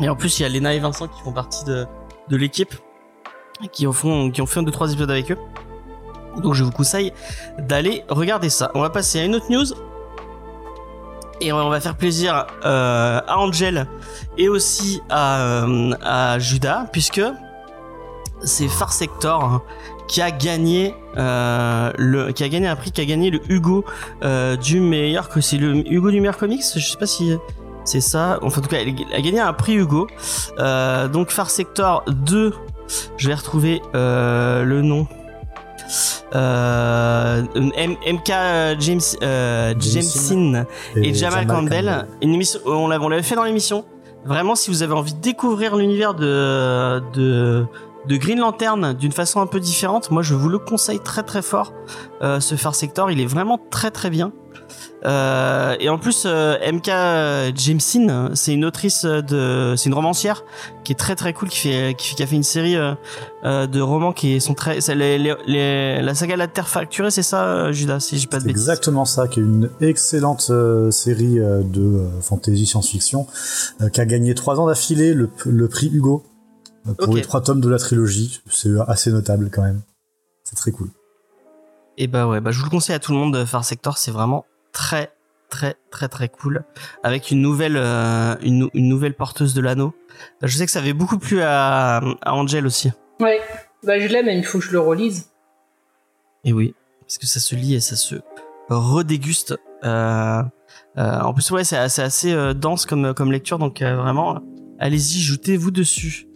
Et 0.02 0.10
en 0.10 0.16
plus 0.16 0.40
il 0.40 0.44
y 0.44 0.46
a 0.46 0.50
Lena 0.50 0.74
et 0.74 0.80
Vincent 0.80 1.08
qui 1.08 1.22
font 1.22 1.34
partie 1.34 1.64
de 1.66 1.86
de 2.30 2.36
l'équipe 2.36 2.74
qui 3.62 3.70
qui 3.70 3.88
ont 3.88 3.94
fait 3.94 4.60
un 4.60 4.64
deux 4.64 4.72
trois 4.72 4.92
épisodes 4.92 5.12
avec 5.12 5.32
eux. 5.32 5.38
Donc 6.38 6.54
je 6.54 6.64
vous 6.64 6.72
conseille 6.72 7.14
d'aller 7.58 8.04
regarder 8.10 8.50
ça. 8.50 8.72
On 8.76 8.82
va 8.82 8.90
passer 8.90 9.20
à 9.20 9.24
une 9.26 9.36
autre 9.36 9.50
news. 9.50 9.66
Et 11.42 11.54
on 11.54 11.70
va 11.70 11.80
faire 11.80 11.96
plaisir 11.96 12.48
euh, 12.66 13.22
à 13.26 13.38
Angel 13.38 13.88
et 14.38 14.50
aussi 14.50 15.02
à, 15.10 15.42
euh, 15.42 15.94
à 16.02 16.38
Judas, 16.40 16.86
puisque 16.92 17.22
c'est 18.44 18.68
Far 18.68 18.92
Sector 18.92 19.62
qui 20.08 20.22
a 20.22 20.32
gagné 20.32 20.96
euh, 21.18 21.92
le 21.98 22.32
qui 22.32 22.44
a 22.44 22.50
gagné 22.50 22.68
un 22.68 22.76
prix 22.76 22.92
qui 22.92 23.00
a 23.02 23.06
gagné 23.06 23.30
le 23.30 23.40
Hugo 23.50 23.86
euh, 24.24 24.56
du 24.56 24.80
meilleur 24.80 25.30
que 25.30 25.40
c'est 25.40 25.58
le 25.58 25.76
Hugo 25.92 26.10
du 26.10 26.20
meilleur 26.20 26.38
comics 26.38 26.64
je 26.76 26.80
sais 26.80 26.98
pas 26.98 27.06
si 27.06 27.38
c'est 27.86 28.02
ça. 28.02 28.40
Enfin 28.42 28.60
en 28.60 28.64
tout 28.64 28.70
cas 28.70 28.78
elle 28.82 28.96
a 29.14 29.22
gagné 29.22 29.40
un 29.40 29.54
prix 29.54 29.76
Hugo. 29.76 30.08
Euh, 30.58 31.08
donc 31.08 31.32
Far 31.32 31.50
Sector 31.50 32.04
2 32.08 32.54
je 33.18 33.28
vais 33.28 33.36
retrouver 33.36 33.82
euh, 33.96 34.64
le 34.64 34.82
nom 34.82 35.08
euh, 36.36 37.42
MK 37.56 38.80
James 38.80 39.00
euh, 39.24 39.74
Jameson 39.80 40.66
et, 40.96 41.14
Jamal, 41.14 41.48
Campbell. 41.48 42.08
Une 42.22 42.34
émission, 42.34 42.60
on 42.66 42.88
l'avait, 42.88 43.04
on 43.04 43.10
l'avait 43.10 43.24
fait 43.24 43.36
dans 43.36 43.44
l'émission. 43.44 43.86
Vraiment, 44.26 44.56
si 44.56 44.70
vous 44.70 44.84
avez 44.84 44.94
envie 44.94 45.14
de 45.14 45.22
découvrir 45.22 45.76
l'univers 45.76 46.14
de, 46.14 47.02
de, 47.14 47.66
de 48.06 48.18
Green 48.18 48.40
Lantern 48.40 48.94
d'une 48.94 49.12
façon 49.12 49.40
un 49.42 49.48
peu 49.48 49.60
différente, 49.60 50.12
moi 50.12 50.22
je 50.22 50.36
vous 50.36 50.50
le 50.50 50.60
conseille 50.60 51.00
très 51.00 51.24
très 51.24 51.42
fort. 51.42 51.74
Euh, 52.22 52.40
ce 52.40 52.56
Far 52.56 52.76
Sector, 52.76 53.12
il 53.12 53.22
est 53.22 53.26
vraiment 53.26 53.60
très 53.70 53.92
très 53.92 54.10
bien. 54.10 54.32
Euh, 55.06 55.76
et 55.80 55.88
en 55.90 55.98
plus, 55.98 56.24
euh, 56.26 56.58
MK 56.72 57.56
Jameson, 57.58 58.32
c'est 58.34 58.54
une 58.54 58.66
autrice 58.66 59.06
de, 59.06 59.74
c'est 59.78 59.88
une 59.88 59.94
romancière 59.96 60.44
qui 60.84 60.92
est 60.92 60.96
très 60.96 61.16
très 61.16 61.32
cool, 61.34 61.48
qui 61.50 61.58
fait, 61.60 61.96
qui, 61.98 62.10
fait- 62.10 62.16
qui 62.16 62.24
a 62.24 62.28
fait 62.28 62.36
une 62.36 62.44
série 62.44 62.76
euh, 62.76 63.68
de 63.68 63.80
romans 63.80 64.12
qui 64.12 64.42
sont 64.42 64.54
très, 64.54 64.82
c'est 64.82 64.96
les, 64.96 65.18
les, 65.18 65.36
les- 65.48 66.02
la 66.02 66.16
saga 66.16 66.36
la 66.36 66.48
Terre 66.48 66.68
facturée, 66.68 67.12
c'est 67.12 67.24
ça, 67.24 67.72
Judas, 67.72 68.00
si 68.02 68.18
j'ai 68.20 68.28
pas 68.28 68.40
de 68.40 68.44
bêtises. 68.46 68.62
exactement 68.62 69.06
ça, 69.06 69.28
qui 69.30 69.40
est 69.40 69.44
une 69.44 69.70
excellente 69.80 70.52
série 70.92 71.38
de 71.38 72.06
fantasy 72.22 72.66
science-fiction, 72.66 73.26
qui 73.94 74.02
a 74.02 74.06
gagné 74.06 74.36
trois 74.36 74.60
ans 74.60 74.68
d'affilée 74.68 75.14
le, 75.14 75.30
le 75.46 75.68
prix 75.70 75.88
Hugo 75.88 76.24
pour 76.98 77.14
les 77.16 77.22
trois 77.22 77.42
tomes 77.42 77.62
de 77.62 77.70
la 77.70 77.78
trilogie. 77.78 78.42
C'est 78.50 78.70
assez 78.88 79.12
notable 79.12 79.50
quand 79.52 79.62
même. 79.62 79.82
C'est 80.44 80.56
très 80.56 80.72
cool. 80.72 80.90
Et 81.98 82.08
bah 82.08 82.28
ouais, 82.28 82.42
bah 82.42 82.52
je 82.52 82.60
vous 82.60 82.66
le 82.66 82.70
conseille 82.70 82.96
à 82.96 83.00
tout 83.00 83.12
le 83.12 83.18
monde 83.18 83.34
de 83.34 83.46
Far 83.46 83.64
Sector, 83.64 83.98
c'est 83.98 84.12
vraiment 84.12 84.46
très 84.72 85.12
très 85.50 85.76
très 85.90 86.08
très 86.08 86.30
cool 86.30 86.64
avec 87.04 87.32
une 87.32 87.42
nouvelle 87.42 87.76
euh, 87.78 88.36
une, 88.42 88.60
nou- 88.60 88.70
une 88.74 88.88
nouvelle 88.88 89.16
porteuse 89.16 89.54
de 89.56 89.62
l'anneau 89.62 89.96
Je 90.44 90.56
sais 90.56 90.66
que 90.66 90.72
ça 90.72 90.80
avait 90.80 90.94
beaucoup 90.94 91.18
plu 91.18 91.42
à, 91.42 91.98
à 92.22 92.34
Angel 92.34 92.66
aussi. 92.68 92.92
Ouais. 93.20 93.42
Bah, 93.84 94.00
je 94.00 94.08
l'aime, 94.08 94.26
mais 94.28 94.38
il 94.38 94.46
faut 94.46 94.60
que 94.60 94.66
je 94.66 94.72
le 94.72 94.80
relise. 94.80 95.30
Et 96.44 96.54
oui, 96.54 96.76
parce 97.02 97.18
que 97.18 97.26
ça 97.26 97.40
se 97.40 97.56
lit 97.56 97.76
et 97.76 97.80
ça 97.80 97.96
se 97.96 98.16
redéguste. 98.70 99.58
Euh, 99.84 100.44
euh, 100.98 101.20
en 101.22 101.34
plus, 101.34 101.50
ouais, 101.52 101.64
c'est 101.64 101.90
c'est 101.90 102.04
assez 102.04 102.32
euh, 102.34 102.54
dense 102.54 102.86
comme, 102.86 103.14
comme 103.14 103.32
lecture, 103.32 103.58
donc 103.60 103.82
euh, 103.82 103.96
vraiment, 103.96 104.40
allez-y, 104.80 105.20
jetez-vous 105.22 105.72
dessus. 105.72 106.28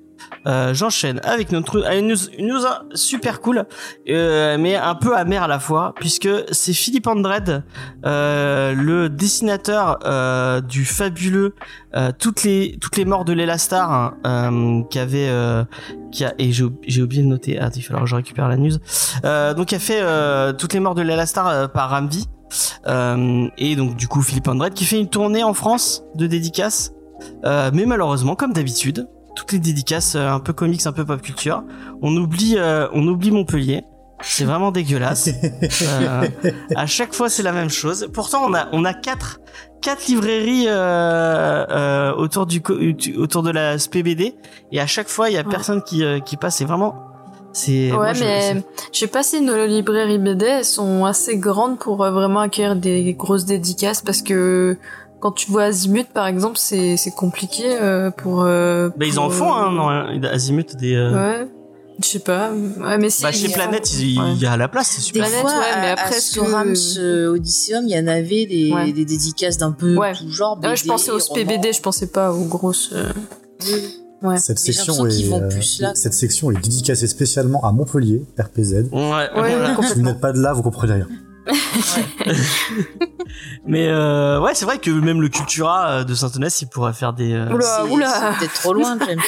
Euh, 0.46 0.74
J'enchaîne 0.74 1.22
avec 1.24 1.52
notre 1.52 1.90
une 1.94 2.08
news, 2.10 2.18
une 2.38 2.48
news 2.48 2.66
super 2.96 3.40
cool, 3.42 3.66
euh, 4.10 4.58
mais 4.60 4.76
un 4.76 4.96
peu 4.96 5.16
amère 5.16 5.44
à 5.44 5.48
la 5.48 5.60
fois, 5.60 5.94
puisque 5.96 6.28
c'est 6.52 6.74
Philippe 6.74 7.08
Andred, 7.08 7.64
euh, 8.06 8.74
le 8.74 9.10
dessinateur 9.10 10.00
euh, 10.06 10.60
du 10.62 10.84
fabuleux 10.86 11.56
euh, 11.96 12.12
toutes 12.18 12.44
les 12.44 12.78
toutes 12.82 12.98
les 12.98 13.06
morts 13.06 13.24
de 13.26 13.34
l'Elastar, 13.34 13.92
hein, 13.92 14.14
euh, 14.26 14.84
qui 14.90 15.00
avait 15.00 15.30
qui 16.12 16.26
a 16.26 16.34
et 16.40 16.52
j'ai 16.52 16.64
ou- 16.66 16.80
j'ai 16.88 17.02
oublié 17.02 17.24
de 17.24 17.28
noter. 17.28 17.58
Ah, 17.60 17.70
il 17.74 17.82
va 17.82 17.88
falloir 17.88 18.04
que 18.04 18.10
je 18.10 18.16
récupère 18.16 18.48
la 18.50 18.58
news. 18.58 18.78
Donc, 19.56 19.72
il 19.72 19.76
a 19.76 19.80
fait 19.80 20.02
toutes 20.58 20.74
les 20.74 20.80
morts 20.80 20.96
de 20.96 21.02
l'Elastar 21.02 21.72
par 21.72 21.90
Ramvi. 21.92 22.26
Et 23.58 23.76
donc, 23.76 23.96
du 23.96 24.08
coup, 24.08 24.22
Philippe 24.22 24.48
Andred 24.48 24.74
qui 24.74 24.86
fait 24.86 25.00
une 25.00 25.10
tournée 25.10 25.44
en 25.44 25.54
France 25.54 26.04
de 26.16 26.28
dédicaces. 26.28 26.92
Euh, 27.46 27.72
mais 27.74 27.86
malheureusement, 27.86 28.36
comme 28.36 28.52
d'habitude, 28.54 29.08
toutes 29.36 29.52
les 29.52 29.60
dédicaces 29.60 30.16
euh, 30.16 30.28
un 30.30 30.40
peu 30.40 30.54
comics, 30.54 30.86
un 30.86 30.92
peu 30.92 31.06
pop 31.06 31.22
culture, 31.22 31.64
on 32.02 32.16
oublie, 32.18 32.56
euh, 32.58 32.88
on 32.94 33.08
oublie 33.08 33.32
Montpellier. 33.32 33.84
C'est 34.22 34.46
vraiment 34.46 34.72
dégueulasse. 34.72 35.30
Euh, 35.82 36.28
à 36.76 36.86
chaque 36.86 37.14
fois, 37.14 37.30
c'est 37.30 37.44
la 37.44 37.52
même 37.52 37.70
chose. 37.70 38.08
Pourtant, 38.14 38.46
on 38.48 38.54
a, 38.54 38.68
on 38.72 38.86
a 38.86 38.94
quatre, 38.94 39.40
quatre 39.82 40.08
librairies 40.08 40.66
euh, 40.68 41.66
euh, 41.70 42.14
autour 42.14 42.46
du, 42.46 42.62
autour 43.18 43.44
de 43.44 43.52
la 43.52 43.78
SPBD, 43.78 44.36
et 44.72 44.80
à 44.80 44.88
chaque 44.88 45.10
fois, 45.10 45.30
il 45.30 45.34
y 45.34 45.38
a 45.38 45.42
Ouais. 45.42 45.50
personne 45.50 45.82
qui, 45.84 46.04
euh, 46.06 46.20
qui 46.20 46.38
passe. 46.38 46.58
C'est 46.58 46.66
vraiment, 46.66 46.96
c'est. 47.52 47.92
Ouais, 47.92 48.14
mais 48.20 48.64
je 48.94 48.98
sais 49.00 49.08
pas 49.08 49.24
si 49.24 49.42
nos 49.42 49.66
librairies 49.66 50.20
BD 50.20 50.46
elles 50.46 50.66
sont 50.66 51.04
assez 51.06 51.38
grandes 51.38 51.78
pour 51.80 52.04
euh, 52.04 52.12
vraiment 52.12 52.40
accueillir 52.40 52.76
des 52.76 53.14
grosses 53.14 53.46
dédicaces 53.46 54.02
parce 54.02 54.22
que 54.22 54.78
quand 55.24 55.32
tu 55.32 55.50
vois 55.50 55.64
Azimut 55.64 56.08
par 56.14 56.28
exemple, 56.28 56.58
c'est 56.60 56.98
c'est 56.98 57.12
compliqué 57.12 57.64
euh, 57.82 58.12
pour. 58.12 58.44
euh, 58.44 58.90
Bah, 58.98 59.06
ils 59.06 59.14
pour, 59.14 59.24
en 59.24 59.30
font, 59.30 59.54
hein, 59.54 59.70
euh, 60.12 60.18
non, 60.20 60.28
Azimut 60.28 60.76
des. 60.76 60.96
euh, 60.96 61.14
Ouais. 61.16 61.48
Je 62.02 62.06
sais 62.08 62.20
pas. 62.20 62.52
Ouais, 62.52 62.98
mais 62.98 63.10
si. 63.10 63.24
Bah, 63.24 63.32
chez 63.32 63.48
Planète, 63.50 63.94
il 64.00 64.20
il 64.34 64.42
y 64.42 64.46
a 64.46 64.58
la 64.58 64.68
place, 64.68 64.88
c'est 64.90 64.98
Des 64.98 65.04
super. 65.04 65.22
Planète, 65.28 65.42
fois, 65.42 65.52
ouais, 65.60 65.80
mais 65.82 65.88
à- 65.88 65.94
après, 65.94 66.16
à 66.16 66.18
est-ce 66.18 66.34
Sorams 66.34 66.74
que- 66.74 67.00
euh, 67.00 67.34
Odysseum, 67.36 67.86
il 67.88 67.96
y 67.96 68.00
en 68.00 68.08
avait 68.08 68.46
des, 68.48 68.72
Ouais. 68.74 68.92
des 68.92 69.06
dédicaces 69.06 69.58
d'un 69.60 69.72
peu 69.72 69.96
Ouais. 69.96 70.12
tout 70.14 70.28
genre. 70.30 70.60
Ouais, 70.62 70.76
je 70.76 70.82
BD, 70.84 70.90
pensais 70.90 71.12
aux. 71.12 71.34
PBD, 71.34 71.72
je 71.72 71.82
pensais 71.82 72.08
pas 72.08 72.34
aux 72.34 72.46
grosses. 72.46 72.90
euh, 72.94 73.10
Ouais. 74.24 74.38
Cette 74.38 74.58
section, 74.60 75.06
est, 75.06 75.34
euh, 75.34 75.50
plus 75.50 75.82
là. 75.82 75.92
cette 75.96 76.14
section 76.14 76.50
est 76.52 76.56
dédicacée 76.62 77.08
spécialement 77.08 77.62
à 77.66 77.72
Montpellier, 77.74 78.24
RPZ. 78.40 78.88
Ouais, 78.92 79.00
Ouais, 79.02 79.30
voilà. 79.36 79.78
Si 79.88 79.94
vous 79.96 80.02
n'êtes 80.02 80.22
pas 80.22 80.32
de 80.32 80.40
là, 80.42 80.54
vous 80.54 80.64
comprenez 80.64 80.94
rien. 80.94 81.08
Mais 83.66 83.88
euh, 83.90 84.40
ouais, 84.40 84.54
c'est 84.56 84.66
vrai 84.66 84.78
que 84.78 84.90
même 84.92 85.22
le 85.22 85.30
Cultura 85.30 85.90
euh, 85.90 86.04
de 86.04 86.14
Saint-Onès, 86.14 86.62
il 86.62 86.68
pourrait 86.68 86.94
faire 86.94 87.14
des. 87.14 87.34
euh, 87.34 87.52
Oula, 87.54 87.66
C'est- 87.86 87.92
oula. 87.92 88.10
C'est 88.34 88.40
peut-être 88.40 88.54
trop 88.54 88.74
loin, 88.74 88.98
James. 89.08 89.20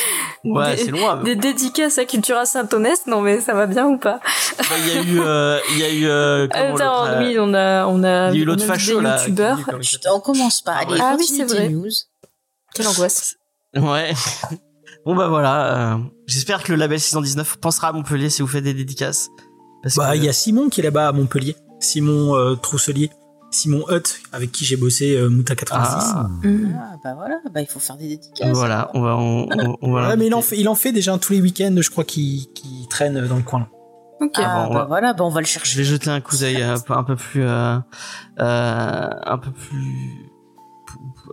Ouais, 0.43 0.77
c'est 0.77 0.91
loin. 0.91 1.17
mais- 1.17 1.35
Des 1.35 1.35
dédicaces 1.35 1.97
à 1.97 2.05
Cultura 2.05 2.45
Saint-Onest, 2.45 3.07
non 3.07 3.21
mais 3.21 3.41
ça 3.41 3.53
va 3.53 3.65
bien 3.67 3.85
ou 3.87 3.97
pas 3.97 4.19
Bah, 4.57 4.65
Il 4.79 4.87
y 4.93 4.97
a 4.97 5.01
eu, 5.01 5.19
euh, 5.19 5.59
il 5.71 5.77
y 5.79 5.83
a 5.83 5.89
eu. 5.93 6.07
euh, 6.07 6.47
comment 6.51 6.75
Attends, 6.75 7.01
l'autre, 7.05 7.11
euh, 7.13 7.19
oui, 7.27 7.37
on 7.39 7.53
a, 7.53 7.85
on 7.87 8.03
a, 8.03 8.29
il 8.31 8.35
y 8.37 8.39
a 8.39 8.41
eu 8.43 8.45
l'autre 8.45 8.65
facho 8.65 8.99
là. 8.99 9.17
s'appelle 9.17 9.55
on 10.13 10.19
commence 10.19 10.61
pas. 10.61 10.73
Allez, 10.73 10.99
Ah 11.01 11.15
oui, 11.17 11.25
c'est 11.25 11.45
vrai. 11.45 11.69
news. 11.69 11.89
Quelle 12.73 12.87
angoisse. 12.87 13.35
Ouais. 13.75 14.13
Bon 15.05 15.15
bah 15.15 15.27
voilà. 15.27 15.93
euh, 15.93 15.97
J'espère 16.27 16.63
que 16.63 16.71
le 16.71 16.77
label 16.77 16.99
619 16.99 17.57
pensera 17.57 17.89
à 17.89 17.91
Montpellier 17.91 18.29
si 18.29 18.41
vous 18.41 18.47
faites 18.47 18.63
des 18.63 18.73
dédicaces. 18.73 19.29
Parce 19.83 19.95
Bah, 19.95 20.11
que- 20.11 20.17
il 20.17 20.23
y 20.23 20.29
a 20.29 20.33
Simon 20.33 20.69
qui 20.69 20.81
est 20.81 20.83
là-bas 20.83 21.09
à 21.09 21.11
Montpellier. 21.11 21.55
Simon 21.79 22.35
euh, 22.35 22.55
Trousselier. 22.55 23.09
Simon 23.51 23.85
Hutt, 23.89 24.19
avec 24.33 24.51
qui 24.51 24.65
j'ai 24.65 24.75
bossé 24.75 25.15
euh, 25.15 25.29
Mouta 25.29 25.55
86. 25.55 26.11
Ah, 26.13 26.27
Mhm. 26.43 26.75
Ah, 26.77 26.95
bah 27.01 27.13
voilà, 27.15 27.35
bah 27.53 27.61
il 27.61 27.67
faut 27.67 27.79
faire 27.79 27.95
des 27.95 28.09
dédicaces. 28.09 28.49
voilà, 28.53 28.89
on 28.93 29.01
va, 29.01 29.15
on, 29.15 29.47
on, 29.49 29.77
on 29.81 29.91
va 29.93 30.09
Ouais, 30.09 30.17
mais 30.17 30.27
il 30.27 30.33
en, 30.35 30.41
fait, 30.41 30.57
il 30.57 30.67
en 30.67 30.75
fait 30.75 30.91
déjà 30.91 31.17
tous 31.17 31.31
les 31.31 31.39
week-ends, 31.41 31.73
je 31.79 31.89
crois, 31.89 32.03
qu'il 32.03 32.51
qu'il 32.53 32.87
traîne 32.89 33.25
dans 33.27 33.37
le 33.37 33.43
coin. 33.43 33.59
là. 33.59 33.67
Ok. 34.19 34.33
Ah, 34.37 34.65
bon, 34.65 34.71
on 34.71 34.73
bah 34.73 34.79
va- 34.81 34.85
voilà, 34.87 35.13
bah 35.13 35.23
on 35.23 35.29
va 35.29 35.39
le 35.39 35.45
Je 35.45 35.51
chercher. 35.51 35.77
vais 35.77 35.83
jeter 35.85 36.09
un 36.09 36.19
coup 36.19 36.35
d'œil 36.35 36.61
un 36.61 36.79
peu, 36.79 36.93
un 36.93 37.03
peu 37.03 37.15
plus, 37.15 37.43
euh, 37.43 37.77
euh, 38.39 39.09
un 39.25 39.37
peu 39.37 39.51
plus 39.51 40.31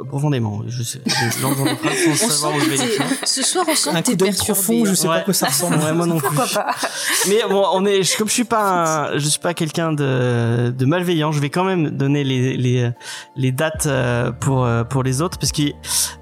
profondément. 0.08 0.62
Je 0.66 0.82
sais, 0.82 1.00
je 1.06 1.12
phrases 1.40 2.18
sans 2.18 2.26
On 2.26 2.28
savoir 2.30 2.56
où 2.56 2.60
je 2.60 2.70
vais 2.70 2.76
ce 3.24 3.42
soir, 3.42 3.64
on 3.68 3.74
sent 3.74 3.90
Un 3.90 4.02
coup 4.02 4.16
perturbé. 4.16 4.32
profond, 4.36 4.84
je 4.84 4.94
sais 4.94 5.08
Ouais. 5.08 5.18
pas 5.18 5.24
quoi 5.24 5.34
ça 5.34 5.46
ressemble. 5.46 5.76
Ouais, 5.78 5.92
moi 5.92 6.06
non 6.06 6.18
plus. 6.18 6.26
Pourquoi 6.28 6.46
pas 6.46 6.74
Mais 7.28 7.40
bon, 7.48 7.64
on 7.72 7.84
est, 7.86 8.02
je- 8.02 8.16
comme 8.16 8.28
je 8.28 8.32
suis 8.34 8.44
pas, 8.44 9.08
un- 9.12 9.18
je 9.18 9.26
suis 9.28 9.40
pas 9.40 9.54
quelqu'un 9.54 9.92
de, 9.92 10.70
de 10.76 10.84
malveillant, 10.86 11.32
je 11.32 11.40
vais 11.40 11.50
quand 11.50 11.64
même 11.64 11.90
donner 11.90 12.22
les 12.24 12.56
les 12.56 12.90
les 13.36 13.52
dates 13.52 13.86
euh, 13.86 14.30
pour 14.32 14.64
euh, 14.64 14.84
pour 14.84 15.02
les 15.02 15.20
autres, 15.22 15.38
parce 15.38 15.52
que 15.52 15.62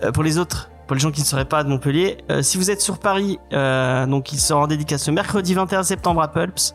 euh, 0.02 0.12
pour 0.12 0.22
les 0.22 0.38
autres, 0.38 0.69
pour 0.90 0.96
les 0.96 1.00
gens 1.02 1.12
qui 1.12 1.20
ne 1.20 1.26
seraient 1.26 1.44
pas 1.44 1.62
de 1.62 1.68
Montpellier, 1.68 2.18
euh, 2.32 2.42
si 2.42 2.58
vous 2.58 2.68
êtes 2.68 2.80
sur 2.80 2.98
Paris, 2.98 3.38
euh, 3.52 4.06
donc 4.06 4.32
il 4.32 4.40
sera 4.40 4.58
en 4.62 4.66
dédicace 4.66 5.06
le 5.06 5.12
mercredi 5.14 5.54
21 5.54 5.84
septembre 5.84 6.20
à 6.20 6.26
Pulps, 6.26 6.74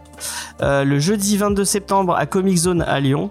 euh, 0.62 0.86
le 0.86 1.00
jeudi 1.00 1.36
22 1.36 1.66
septembre 1.66 2.16
à 2.16 2.26
Comic 2.26 2.56
Zone 2.56 2.82
à 2.84 3.02
Lyon, 3.02 3.30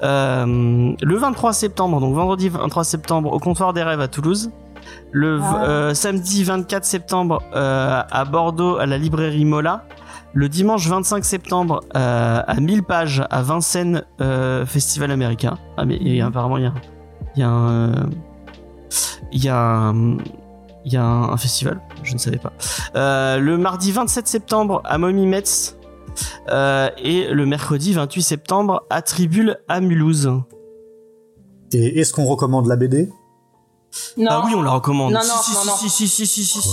le 0.00 1.16
23 1.18 1.52
septembre, 1.52 2.00
donc 2.00 2.14
vendredi 2.14 2.48
23 2.48 2.82
septembre 2.84 3.30
au 3.30 3.38
comptoir 3.38 3.74
des 3.74 3.82
rêves 3.82 4.00
à 4.00 4.08
Toulouse. 4.08 4.50
Le 5.12 5.38
Ah. 5.42 5.94
samedi 5.94 6.44
24 6.44 6.86
septembre 6.86 7.42
à 7.52 8.24
Bordeaux 8.24 8.78
à 8.78 8.86
la 8.86 8.96
librairie 8.96 9.44
Mola. 9.44 9.84
Le 10.32 10.48
dimanche 10.48 10.88
25 10.88 11.26
septembre 11.26 11.80
à 11.92 12.54
1000 12.58 12.84
pages 12.84 13.22
à 13.28 13.42
Vincennes 13.42 14.02
Festival 14.64 15.10
américain. 15.10 15.58
Ah 15.76 15.84
mais 15.84 15.98
il 16.00 16.14
y 16.16 16.22
a- 16.22 16.26
apparemment 16.28 16.56
il 16.56 16.64
y 16.64 16.66
a, 16.68 16.72
il 17.36 17.40
y 17.40 17.42
a 17.42 17.48
un 17.50 17.92
il 19.32 19.44
y 19.44 19.48
a 19.48 19.88
un, 19.88 21.36
festival, 21.36 21.80
je 22.02 22.14
ne 22.14 22.18
savais 22.18 22.38
pas. 22.38 22.52
Euh, 22.94 23.38
le 23.38 23.56
mardi 23.56 23.92
27 23.92 24.26
septembre 24.26 24.82
à 24.84 24.98
Mommy 24.98 25.26
Metz 25.26 25.76
euh, 26.48 26.88
et 26.98 27.28
le 27.28 27.46
mercredi 27.46 27.92
28 27.92 28.22
septembre 28.22 28.86
à 28.90 29.02
Tribule 29.02 29.58
à 29.68 29.80
Mulhouse. 29.80 30.30
Et 31.72 32.00
est-ce 32.00 32.12
qu'on 32.12 32.24
recommande 32.24 32.66
la 32.66 32.76
BD 32.76 33.10
Non. 34.18 34.26
Ah 34.30 34.42
oui, 34.44 34.52
on 34.54 34.62
la 34.62 34.72
recommande. 34.72 35.12
Non, 35.12 35.20
non, 35.20 35.26
si, 35.42 35.52
non, 35.54 35.60
si, 35.60 35.66
non. 35.66 35.76
si, 35.76 35.88
si, 35.90 36.08
si, 36.08 36.26
si, 36.26 36.44
si, 36.44 36.60
si. 36.60 36.68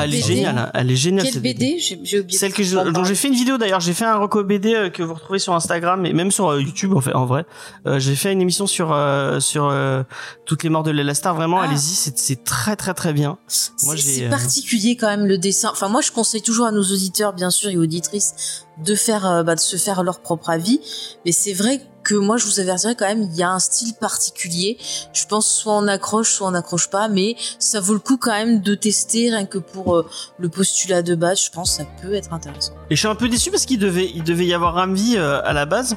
Elle 0.00 0.14
est 0.14 0.20
géniale, 0.24 0.58
hein. 0.58 0.70
elle 0.74 0.90
est 0.90 0.96
géniale 0.96 1.24
Quelle 1.24 1.34
cette 1.34 1.42
BD 1.42 1.78
J'ai 1.80 1.98
j'ai 2.04 2.20
oublié. 2.20 2.38
Celle 2.38 2.52
que 2.52 2.62
je, 2.62 2.76
dont 2.90 3.02
j'ai 3.04 3.14
fait 3.16 3.28
une 3.28 3.34
vidéo 3.34 3.58
d'ailleurs, 3.58 3.80
j'ai 3.80 3.92
fait 3.92 4.04
un 4.04 4.16
reco 4.16 4.44
BD 4.44 4.72
euh, 4.74 4.90
que 4.90 5.02
vous 5.02 5.14
retrouvez 5.14 5.38
sur 5.40 5.52
Instagram 5.54 6.06
et 6.06 6.12
même 6.12 6.30
sur 6.30 6.48
euh, 6.50 6.60
YouTube 6.62 6.94
en 6.94 7.00
fait 7.00 7.14
en 7.14 7.26
vrai. 7.26 7.44
Euh, 7.86 7.98
j'ai 7.98 8.14
fait 8.14 8.32
une 8.32 8.40
émission 8.40 8.66
sur 8.68 8.92
euh, 8.92 9.40
sur 9.40 9.68
euh, 9.68 10.02
toutes 10.46 10.62
les 10.62 10.68
morts 10.70 10.84
de 10.84 10.90
l'Elastar 10.92 11.34
vraiment, 11.34 11.60
Ah. 11.60 11.64
allez-y, 11.64 11.94
c'est 11.94 12.16
c'est 12.18 12.44
très 12.44 12.76
très 12.76 12.94
très 12.94 13.12
bien. 13.12 13.30
Moi, 13.30 13.38
C'est 13.48 13.96
j'ai, 13.96 14.02
c'est 14.20 14.26
euh, 14.26 14.30
particulier 14.30 14.96
quand 14.96 15.08
même 15.08 15.26
le 15.26 15.38
dessin. 15.38 15.70
Enfin, 15.72 15.88
moi, 15.88 16.02
je 16.02 16.12
conseille 16.12 16.42
toujours 16.42 16.66
à 16.66 16.72
nos 16.72 16.82
auditeurs, 16.84 17.32
bien 17.32 17.50
sûr, 17.50 17.70
et 17.70 17.76
auditrices, 17.76 18.64
de 18.78 18.94
faire, 18.94 19.26
euh, 19.26 19.42
bah, 19.42 19.54
de 19.54 19.60
se 19.60 19.76
faire 19.76 20.02
leur 20.02 20.20
propre 20.20 20.50
avis. 20.50 20.80
Mais 21.24 21.32
c'est 21.32 21.52
vrai 21.52 21.80
que 22.02 22.14
moi, 22.14 22.36
je 22.36 22.44
vous 22.46 22.60
avertirais 22.60 22.94
quand 22.94 23.06
même, 23.06 23.22
il 23.22 23.36
y 23.36 23.42
a 23.42 23.50
un 23.50 23.58
style 23.58 23.94
particulier. 23.94 24.76
Je 25.12 25.24
pense 25.26 25.46
soit 25.46 25.74
on 25.74 25.86
accroche, 25.86 26.30
soit 26.30 26.48
on 26.48 26.50
n'accroche 26.50 26.90
pas, 26.90 27.08
mais 27.08 27.36
ça 27.58 27.80
vaut 27.80 27.94
le 27.94 27.98
coup 27.98 28.18
quand 28.18 28.32
même 28.32 28.60
de 28.60 28.74
tester, 28.74 29.30
rien 29.30 29.46
que 29.46 29.58
pour 29.58 29.96
euh, 29.96 30.06
le 30.38 30.48
postulat 30.48 31.02
de 31.02 31.14
base. 31.14 31.42
Je 31.42 31.50
pense 31.50 31.76
que 31.76 31.82
ça 31.82 31.88
peut 32.02 32.14
être 32.14 32.32
intéressant. 32.32 32.72
Et 32.90 32.96
je 32.96 33.00
suis 33.00 33.08
un 33.08 33.14
peu 33.14 33.28
déçu 33.28 33.50
parce 33.50 33.64
qu'il 33.64 33.78
devait 33.78 34.10
il 34.14 34.22
devait 34.22 34.46
y 34.46 34.54
avoir 34.54 34.74
Ramvi 34.74 35.16
euh, 35.16 35.40
à 35.44 35.52
la 35.52 35.66
base, 35.66 35.96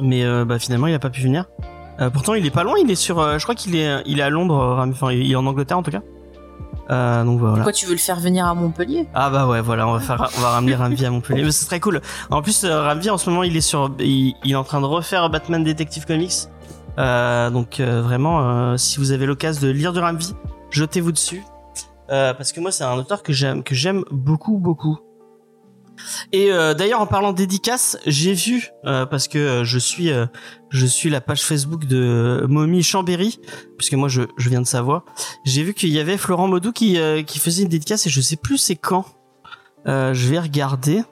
mais 0.00 0.24
bah 0.44 0.58
finalement 0.58 0.86
il 0.86 0.94
a 0.94 0.98
pas 0.98 1.10
pu 1.10 1.20
venir. 1.20 1.46
Pourtant 2.12 2.34
il 2.34 2.44
est 2.46 2.50
pas 2.50 2.64
loin, 2.64 2.76
il 2.82 2.90
est 2.90 2.96
sur, 2.96 3.38
je 3.38 3.42
crois 3.42 3.54
qu'il 3.54 3.76
est 3.76 4.02
il 4.06 4.18
est 4.18 4.22
à 4.22 4.30
Londres, 4.30 4.84
enfin 4.88 5.12
il 5.12 5.30
est 5.30 5.36
en 5.36 5.46
Angleterre 5.46 5.78
en 5.78 5.82
tout 5.82 5.90
cas. 5.90 6.02
Euh, 6.90 7.24
donc 7.24 7.38
voilà. 7.38 7.54
Pourquoi 7.56 7.72
tu 7.72 7.86
veux 7.86 7.92
le 7.92 7.98
faire 7.98 8.18
venir 8.18 8.46
à 8.46 8.54
Montpellier? 8.54 9.06
Ah 9.14 9.30
bah 9.30 9.46
ouais, 9.46 9.60
voilà, 9.60 9.86
on 9.86 9.92
va 9.92 10.00
faire, 10.00 10.30
on 10.36 10.40
va 10.40 10.50
ramener 10.50 10.74
Ramvi 10.74 11.06
à 11.06 11.10
Montpellier. 11.10 11.44
Mais 11.44 11.52
c'est 11.52 11.66
très 11.66 11.80
cool. 11.80 12.00
En 12.30 12.42
plus, 12.42 12.64
euh, 12.64 12.82
Ramvi 12.82 13.08
en 13.08 13.18
ce 13.18 13.30
moment, 13.30 13.44
il 13.44 13.56
est 13.56 13.60
sur, 13.60 13.94
il, 14.00 14.34
il 14.44 14.52
est 14.52 14.56
en 14.56 14.64
train 14.64 14.80
de 14.80 14.86
refaire 14.86 15.30
Batman 15.30 15.62
Detective 15.62 16.06
Comics. 16.06 16.48
Euh, 16.98 17.50
donc 17.50 17.80
euh, 17.80 18.02
vraiment, 18.02 18.40
euh, 18.40 18.76
si 18.76 18.98
vous 18.98 19.12
avez 19.12 19.26
l'occasion 19.26 19.66
de 19.66 19.72
lire 19.72 19.92
du 19.92 20.00
Ramvi, 20.00 20.34
jetez-vous 20.70 21.12
dessus. 21.12 21.42
Euh, 22.10 22.34
parce 22.34 22.52
que 22.52 22.60
moi, 22.60 22.72
c'est 22.72 22.84
un 22.84 22.94
auteur 22.94 23.22
que 23.22 23.32
j'aime, 23.32 23.62
que 23.62 23.74
j'aime 23.74 24.04
beaucoup, 24.10 24.58
beaucoup. 24.58 24.98
Et 26.32 26.52
euh, 26.52 26.74
d'ailleurs, 26.74 27.00
en 27.00 27.06
parlant 27.06 27.32
de 27.32 27.36
dédicaces, 27.36 27.98
j'ai 28.06 28.34
vu 28.34 28.70
euh, 28.84 29.06
parce 29.06 29.28
que 29.28 29.38
euh, 29.38 29.64
je 29.64 29.78
suis, 29.78 30.10
euh, 30.10 30.26
je 30.70 30.86
suis 30.86 31.10
la 31.10 31.20
page 31.20 31.42
Facebook 31.42 31.86
de 31.86 32.44
Mommy 32.48 32.82
Chambéry, 32.82 33.38
puisque 33.76 33.94
moi 33.94 34.08
je, 34.08 34.22
je 34.36 34.48
viens 34.48 34.60
de 34.60 34.66
Savoie. 34.66 35.04
J'ai 35.44 35.62
vu 35.62 35.74
qu'il 35.74 35.90
y 35.90 35.98
avait 35.98 36.16
Florent 36.16 36.48
Maudou 36.48 36.72
qui, 36.72 36.98
euh, 36.98 37.22
qui 37.22 37.38
faisait 37.38 37.62
une 37.62 37.68
dédicace 37.68 38.06
et 38.06 38.10
je 38.10 38.20
sais 38.20 38.36
plus 38.36 38.58
c'est 38.58 38.76
quand. 38.76 39.04
Euh, 39.86 40.14
je 40.14 40.28
vais 40.28 40.38
regarder, 40.38 41.02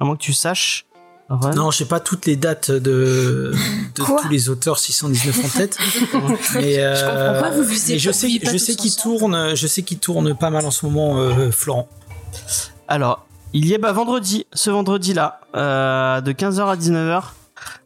à 0.00 0.04
moins 0.04 0.16
que 0.16 0.22
tu 0.22 0.32
saches. 0.32 0.86
Ouais. 1.28 1.54
Non, 1.54 1.70
je 1.70 1.78
sais 1.78 1.84
pas 1.84 2.00
toutes 2.00 2.26
les 2.26 2.34
dates 2.34 2.72
de, 2.72 3.54
tous 3.94 4.28
les 4.28 4.48
auteurs 4.48 4.80
619 4.80 5.44
en 5.44 5.48
tête, 5.48 5.78
mais, 6.54 6.78
euh, 6.78 6.94
comprends 6.94 7.40
pas, 7.40 7.56
vous 7.56 7.62
visez 7.62 7.92
mais 7.92 7.98
je 8.00 8.10
sais, 8.10 8.28
je 8.28 8.58
sais 8.58 8.74
qu'il 8.74 8.96
tourne, 8.96 9.54
je 9.54 9.66
sais 9.68 9.82
qu'il 9.82 10.00
tourne 10.00 10.36
pas 10.36 10.50
mal 10.50 10.66
en 10.66 10.72
ce 10.72 10.84
moment, 10.86 11.20
euh, 11.20 11.52
Florent. 11.52 11.88
Alors, 12.88 13.28
il 13.52 13.66
y 13.66 13.74
est 13.74 13.78
bah, 13.78 13.92
vendredi, 13.92 14.46
ce 14.52 14.70
vendredi-là, 14.70 15.40
euh, 15.56 16.20
de 16.20 16.32
15h 16.32 16.66
à 16.66 16.76
19h, 16.76 17.22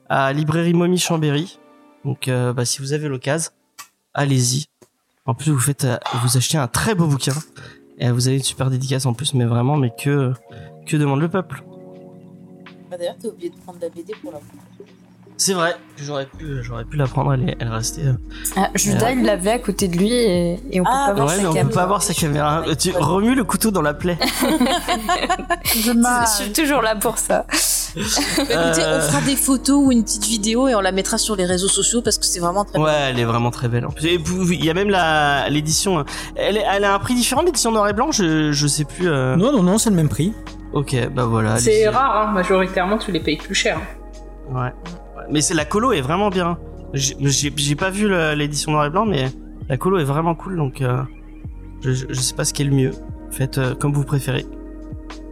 à 0.09 0.33
Librairie 0.33 0.75
Momie 0.75 0.99
Chambéry. 0.99 1.59
Donc, 2.05 2.29
euh, 2.29 2.53
bah, 2.53 2.65
si 2.65 2.81
vous 2.81 2.93
avez 2.93 3.09
l'occasion, 3.09 3.51
allez-y. 4.13 4.67
En 5.25 5.35
plus, 5.35 5.51
vous 5.51 5.59
faites, 5.59 5.85
euh, 5.85 5.97
vous 6.23 6.37
achetez 6.37 6.59
un 6.59 6.69
très 6.69 6.95
beau 6.95 7.07
bouquin. 7.07 7.33
Et 7.99 8.11
vous 8.11 8.29
avez 8.29 8.37
une 8.37 8.43
super 8.43 8.71
dédicace 8.71 9.07
en 9.07 9.15
plus, 9.15 9.35
mais 9.35 9.45
vraiment, 9.45 9.77
mais 9.77 9.93
que, 9.97 10.33
demande 10.93 11.21
le 11.21 11.29
peuple 11.29 11.65
Ah, 12.93 12.99
D'ailleurs, 12.99 13.17
t'as 13.21 13.29
oublié 13.29 13.51
de 13.51 13.57
prendre 13.57 13.79
la 13.81 13.89
BD 13.89 14.13
pour 14.21 14.33
la 14.33 14.41
C'est 15.37 15.53
vrai, 15.53 15.75
j'aurais 15.97 16.27
pu, 16.27 16.63
j'aurais 16.63 16.85
pu 16.85 16.97
la 16.97 17.07
prendre, 17.09 17.33
elle, 17.35 17.49
est- 17.51 17.57
elle 17.59 17.69
restait. 17.69 18.03
euh, 18.07 18.13
Ah, 18.57 18.69
Judas, 18.77 19.11
il 19.11 19.25
l'avait 19.25 19.51
à 19.51 19.59
côté 19.59 19.89
de 19.89 19.97
lui 19.99 20.13
et, 20.13 20.61
et 20.71 20.81
on 20.81 20.85
peut 20.85 20.91
Ah, 20.93 21.07
pas 21.09 21.15
voir 21.15 21.27
ouais, 21.29 21.35
sa 21.37 21.41
mais 21.43 21.49
on 21.49 21.51
peut 21.53 21.59
caméra. 21.59 21.75
pas 21.81 21.87
voir 21.87 22.03
sa 22.03 22.15
caméra. 22.15 22.63
Euh, 22.69 22.75
Tu 22.77 22.93
remues 22.93 23.35
le 23.35 23.43
couteau 23.43 23.73
dans 23.73 23.83
la 23.83 23.95
plaie. 23.95 24.17
Je 25.65 26.43
suis 26.43 26.53
toujours 26.53 26.83
là 26.83 26.95
pour 26.97 27.19
ça. 27.19 27.47
Bah, 27.49 28.03
Écoutez, 28.37 28.53
Euh. 28.83 28.99
on 28.99 29.11
fera 29.11 29.21
des 29.23 29.37
photos 29.37 29.77
ou 29.87 29.93
une 29.93 30.03
petite 30.05 30.25
vidéo 30.27 30.69
et 30.69 30.75
on 30.75 30.81
la 30.81 30.93
mettra 30.93 31.19
sur 31.19 31.37
les 31.37 31.45
réseaux 31.47 31.69
sociaux 31.69 32.01
parce 32.03 32.19
que 32.19 32.27
c'est 32.27 32.41
vraiment 32.41 32.65
très 32.65 32.79
Ouais, 32.79 32.85
bien. 32.91 33.09
elle 33.09 33.19
est 33.21 33.25
vraiment 33.25 33.51
très 33.51 33.69
belle. 33.69 33.87
Il 34.03 34.65
y 34.65 34.71
a 34.71 34.75
même 34.75 34.91
la 34.91 35.49
l'édition. 35.49 35.99
euh, 36.01 36.05
Elle, 36.37 36.57
est- 36.59 36.65
elle 36.73 36.85
a 36.85 36.95
un 36.95 36.99
prix 36.99 37.15
différent 37.15 37.43
l'édition 37.43 37.71
noir 37.73 37.89
et 37.89 37.93
blanc. 37.93 38.11
Je 38.13 38.53
je 38.53 38.67
sais 38.67 38.85
plus. 38.85 39.09
euh. 39.09 39.37
Non, 39.37 39.53
non, 39.53 39.63
non, 39.63 39.79
c'est 39.79 39.91
le 39.91 39.97
même 39.97 40.09
prix. 40.09 40.33
Ok, 40.73 40.97
bah 41.15 41.27
voilà. 41.27 41.57
C'est 41.59 41.89
rare, 41.89 42.29
hein. 42.29 42.33
majoritairement 42.33 42.99
tu 42.99 43.13
les 43.13 43.21
payes 43.21 43.37
plus 43.37 43.55
cher. 43.55 43.81
Ouais. 44.51 44.73
Mais 45.31 45.41
c'est 45.41 45.55
la 45.55 45.65
colo 45.65 45.93
est 45.93 46.01
vraiment 46.01 46.31
bien. 46.31 46.59
J'ai 46.95 47.75
pas 47.77 47.91
vu 47.91 48.09
l'édition 48.37 48.73
noir 48.73 48.87
et 48.87 48.91
blanc, 48.91 49.05
mais 49.07 49.31
la 49.69 49.77
colo 49.77 49.99
est 49.99 50.05
vraiment 50.05 50.35
cool. 50.35 50.57
Donc 50.57 50.81
euh, 50.83 50.99
je, 51.83 51.93
je 52.09 52.21
sais 52.21 52.35
pas 52.35 52.45
ce 52.45 52.53
qui 52.53 52.63
est 52.63 52.67
le 52.67 52.75
mieux. 52.75 52.93
Faites 53.31 53.59
euh, 53.59 53.75
comme 53.75 53.93
vous 53.93 54.05
préférez. 54.05 54.47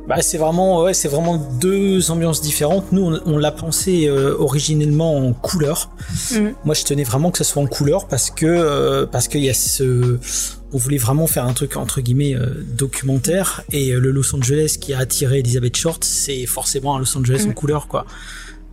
Bah, 0.09 0.21
c'est 0.21 0.37
vraiment, 0.39 0.83
ouais, 0.83 0.95
c'est 0.95 1.07
vraiment 1.07 1.37
deux 1.61 2.11
ambiances 2.11 2.43
différentes. 2.43 2.91
Nous, 2.91 3.05
on, 3.05 3.21
on 3.25 3.39
l'a 3.39 3.53
pensé 3.53 4.09
euh, 4.09 4.35
originellement 4.37 5.17
en 5.17 5.33
couleur. 5.33 5.91
Mhm. 6.33 6.55
Moi, 6.65 6.75
je 6.75 6.83
tenais 6.83 7.05
vraiment 7.05 7.31
que 7.31 7.39
ça 7.39 7.45
soit 7.45 7.63
en 7.63 7.67
couleur 7.69 8.09
parce 8.09 8.29
que 8.33 8.45
euh, 8.47 9.07
parce 9.07 9.29
qu'il 9.29 9.45
y 9.45 9.49
a 9.51 9.55
ce, 9.55 10.19
on 10.73 10.77
voulait 10.79 10.97
vraiment 10.99 11.29
faire 11.29 11.45
un 11.45 11.53
truc 11.53 11.77
entre 11.77 12.01
guillemets 12.01 12.35
euh, 12.35 12.65
documentaire 12.77 13.63
et 13.71 13.93
euh, 13.93 14.01
le 14.01 14.11
Los 14.11 14.35
Angeles 14.35 14.77
qui 14.81 14.93
a 14.93 14.99
attiré 14.99 15.39
Elizabeth 15.39 15.77
Short, 15.77 16.03
c'est 16.03 16.47
forcément 16.47 16.97
un 16.97 16.99
Los 16.99 17.17
Angeles 17.17 17.43
en 17.45 17.49
Mhm. 17.51 17.55
couleur, 17.55 17.87
quoi. 17.87 18.05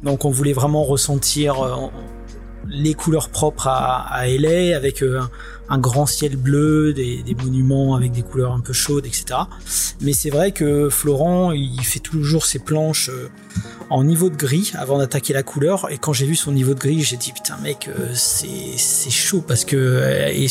Donc, 0.04 0.26
on 0.26 0.30
voulait 0.30 0.54
vraiment 0.54 0.84
ressentir 0.84 1.62
euh, 1.62 1.88
les 2.68 2.94
couleurs 2.94 3.30
propres 3.30 3.68
à, 3.68 4.06
à 4.14 4.26
avec 4.26 5.04
euh, 5.04 5.22
un 5.70 5.78
grand 5.78 6.06
ciel 6.06 6.36
bleu, 6.36 6.94
des, 6.94 7.24
monuments 7.44 7.96
avec 7.96 8.12
des 8.12 8.22
couleurs 8.22 8.54
un 8.54 8.60
peu 8.60 8.74
chaudes, 8.74 9.06
etc. 9.06 9.42
Mais 10.02 10.14
c'est 10.14 10.30
vrai 10.30 10.52
que 10.52 10.90
Florent, 10.90 11.52
il 11.52 11.82
fait 11.84 12.00
toujours 12.00 12.46
ses 12.46 12.60
planches 12.60 13.10
euh, 13.10 13.30
en 13.90 14.04
niveau 14.04 14.30
de 14.30 14.36
gris 14.36 14.72
avant 14.76 14.98
d'attaquer 14.98 15.34
la 15.34 15.44
couleur. 15.44 15.90
Et 15.92 15.98
quand 15.98 16.14
j'ai 16.14 16.26
vu 16.26 16.36
son 16.36 16.52
niveau 16.52 16.74
de 16.74 16.80
gris, 16.80 17.02
j'ai 17.02 17.18
dit 17.18 17.32
putain 17.32 17.58
mec, 17.58 17.88
euh, 17.88 18.12
c'est 18.14 19.10
chaud 19.10 19.44
parce 19.46 19.66
que 19.66 19.76
euh, 19.78 20.48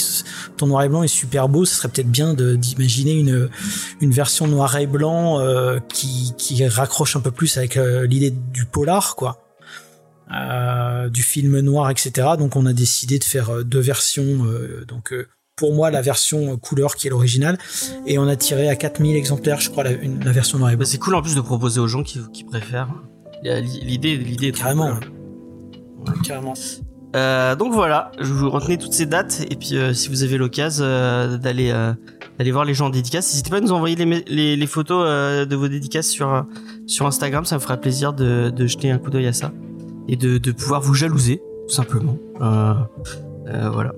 ton 0.56 0.66
noir 0.66 0.82
et 0.82 0.88
blanc 0.88 1.02
est 1.02 1.08
super 1.08 1.48
beau. 1.48 1.64
Ce 1.64 1.76
serait 1.76 1.88
peut-être 1.88 2.10
bien 2.10 2.34
d'imaginer 2.34 3.12
une 3.12 3.48
une 4.00 4.10
version 4.10 4.46
noir 4.46 4.76
et 4.76 4.86
blanc 4.86 5.40
euh, 5.40 5.78
qui 5.88 6.34
qui 6.36 6.66
raccroche 6.66 7.16
un 7.16 7.20
peu 7.20 7.30
plus 7.30 7.56
avec 7.56 7.76
l'idée 7.76 8.30
du 8.30 8.64
polar 8.64 9.16
quoi. 9.16 9.47
Euh, 10.30 11.08
du 11.08 11.22
film 11.22 11.58
noir, 11.60 11.88
etc. 11.90 12.10
Donc 12.38 12.54
on 12.56 12.66
a 12.66 12.74
décidé 12.74 13.18
de 13.18 13.24
faire 13.24 13.48
euh, 13.50 13.62
deux 13.64 13.80
versions. 13.80 14.44
euh, 14.44 14.84
donc 14.86 15.12
euh, 15.14 15.26
pour 15.56 15.74
moi 15.74 15.90
la 15.90 16.02
version 16.02 16.56
couleur 16.58 16.94
qui 16.96 17.06
est 17.06 17.10
l'original 17.10 17.56
et 18.06 18.18
on 18.18 18.28
a 18.28 18.36
tiré 18.36 18.68
à 18.68 18.76
4000 18.76 19.16
exemplaires 19.16 19.58
je 19.58 19.70
crois 19.70 19.82
la, 19.84 19.90
une- 19.92 20.22
la 20.22 20.30
version 20.32 20.58
noir 20.58 20.70
et 20.70 20.74
Bah, 20.74 20.80
blanc. 20.80 20.86
c'est 20.88 20.98
cool 20.98 21.14
en 21.16 21.22
plus 21.22 21.34
de 21.34 21.40
proposer 21.40 21.80
aux 21.80 21.88
gens 21.88 22.02
qui 22.02 22.20
qui 22.32 22.44
préfèrent. 22.44 22.88
L'idée 23.42 24.16
l'idée 24.18 24.48
est 24.48 24.52
Carrément. 24.52 24.92
Carrément. 26.22 26.54
Donc 27.14 27.72
voilà, 27.72 28.12
je 28.20 28.32
vous 28.32 28.50
retenez 28.50 28.76
toutes 28.78 28.92
ces 28.92 29.06
dates 29.06 29.40
et 29.50 29.56
puis 29.56 29.74
si 29.94 30.08
vous 30.10 30.22
avez 30.22 30.36
l'occasion 30.38 30.84
d'aller 31.38 31.72
d'aller 32.38 32.52
voir 32.52 32.64
les 32.64 32.74
gens 32.74 32.86
en 32.86 32.90
dédicace, 32.90 33.28
n'hésitez 33.32 33.50
pas 33.50 33.56
à 33.56 33.60
nous 33.60 33.72
envoyer 33.72 33.96
les, 33.96 34.04
mé- 34.06 34.24
les, 34.28 34.56
les 34.56 34.66
photos 34.66 35.48
de 35.48 35.56
vos 35.56 35.68
dédicaces 35.68 36.08
sur 36.08 36.44
sur 36.86 37.06
Instagram, 37.06 37.44
ça 37.44 37.56
me 37.56 37.60
fera 37.60 37.76
plaisir 37.78 38.12
de, 38.12 38.50
de 38.50 38.66
jeter 38.66 38.90
un 38.90 38.98
coup 38.98 39.10
d'œil 39.10 39.26
à 39.26 39.32
ça 39.32 39.52
et 40.08 40.16
de, 40.16 40.38
de 40.38 40.52
pouvoir 40.52 40.80
vous 40.80 40.94
jalouser 40.94 41.40
tout 41.68 41.74
simplement. 41.74 42.16
Euh, 42.40 42.74
euh, 43.48 43.70
voilà. 43.70 43.92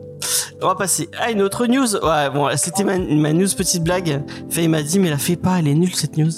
On 0.62 0.66
va 0.66 0.74
passer 0.74 1.08
à 1.18 1.30
une 1.30 1.40
autre 1.40 1.66
news. 1.66 1.96
Ouais, 1.96 2.28
bon, 2.30 2.48
c'était 2.56 2.84
ma, 2.84 2.98
ma 2.98 3.32
news 3.32 3.48
petite 3.56 3.82
blague. 3.82 4.22
Faye 4.50 4.68
m'a 4.68 4.82
dit 4.82 4.98
mais 4.98 5.08
la 5.08 5.16
fais 5.18 5.36
pas, 5.36 5.58
elle 5.58 5.68
est 5.68 5.74
nulle 5.74 5.94
cette 5.94 6.16
news. 6.18 6.30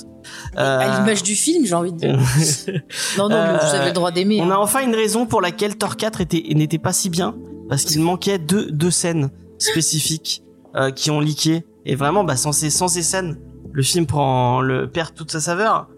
Euh, 0.56 0.78
À 0.78 1.00
l'image 1.00 1.24
du 1.24 1.34
film, 1.34 1.66
j'ai 1.66 1.74
envie 1.74 1.92
de 1.92 1.98
dire. 1.98 2.16
non, 3.18 3.28
non, 3.28 3.42
mais 3.42 3.58
vous 3.58 3.64
Euh, 3.64 3.78
avez 3.80 3.86
le 3.88 3.92
droit 3.92 4.12
d'aimer. 4.12 4.40
On 4.40 4.50
a 4.50 4.54
hein. 4.54 4.58
enfin 4.60 4.80
une 4.84 4.94
raison 4.94 5.26
pour 5.26 5.40
laquelle 5.40 5.76
Thor 5.76 5.96
4 5.96 6.20
était 6.20 6.42
n'était 6.54 6.78
pas 6.78 6.92
si 6.92 7.10
bien 7.10 7.34
parce 7.68 7.84
qu'il 7.84 8.00
manquait 8.02 8.38
deux 8.38 8.70
deux 8.70 8.90
scènes 8.92 9.30
spécifiques 9.58 10.44
euh, 10.76 10.90
qui 10.90 11.10
ont 11.10 11.18
leaké 11.18 11.64
et 11.86 11.96
vraiment 11.96 12.22
bah 12.22 12.36
sans 12.36 12.52
ces 12.52 12.70
sans 12.70 12.86
ces 12.88 13.02
scènes 13.02 13.38
le 13.72 13.82
film 13.82 14.06
prend 14.06 14.60
le 14.60 14.88
perd 14.88 15.14
toute 15.14 15.30
sa 15.32 15.40
saveur. 15.40 15.88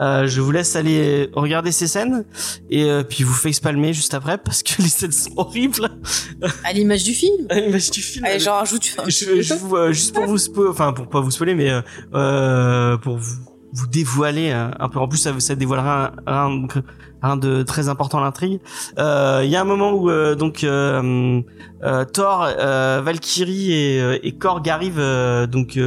Euh, 0.00 0.26
je 0.26 0.40
vous 0.40 0.50
laisse 0.50 0.74
aller 0.76 1.30
regarder 1.34 1.70
ces 1.70 1.86
scènes 1.86 2.24
et 2.68 2.84
euh, 2.84 3.02
puis 3.04 3.22
vous 3.22 3.32
facepalmer 3.32 3.92
juste 3.92 4.12
après 4.14 4.38
parce 4.38 4.62
que 4.62 4.72
les 4.82 4.88
scènes 4.88 5.12
sont 5.12 5.30
horribles. 5.36 5.88
À 6.64 6.72
l'image 6.72 7.04
du 7.04 7.12
film. 7.12 7.46
À 7.48 7.60
l'image 7.60 7.90
du 7.92 8.00
film. 8.02 8.24
Allez, 8.24 8.40
j'en 8.40 8.54
rajoute 8.54 8.94
un. 8.98 9.08
je, 9.08 9.40
je 9.40 9.54
vous, 9.54 9.76
euh, 9.76 9.92
juste 9.92 10.14
pour 10.14 10.26
vous 10.26 10.36
spo- 10.38 10.68
enfin 10.70 10.92
pour 10.92 11.08
pas 11.08 11.20
vous 11.20 11.30
spoiler 11.30 11.54
mais 11.54 11.70
euh, 11.70 11.80
euh, 12.14 12.96
pour 12.96 13.18
vous 13.18 13.34
vous 13.76 13.86
dévoiler 13.88 14.50
euh, 14.52 14.68
un 14.78 14.88
peu 14.88 15.00
en 15.00 15.08
plus 15.08 15.18
ça, 15.18 15.32
ça 15.40 15.56
dévoilera 15.56 16.12
un, 16.28 16.62
un, 16.64 16.66
un 17.22 17.36
de 17.36 17.62
très 17.64 17.88
important 17.88 18.20
l'intrigue 18.20 18.60
Euh, 18.98 19.42
il 19.44 19.50
y 19.50 19.56
a 19.56 19.60
un 19.60 19.64
moment 19.64 19.92
où 19.92 20.10
euh, 20.10 20.34
donc 20.36 20.64
Thor 22.12 22.46
euh, 22.58 23.00
Valkyrie 23.04 23.72
et, 23.72 24.26
et 24.26 24.32
Korg 24.32 24.68
arrivent 24.68 24.98
euh, 24.98 25.46
donc 25.46 25.78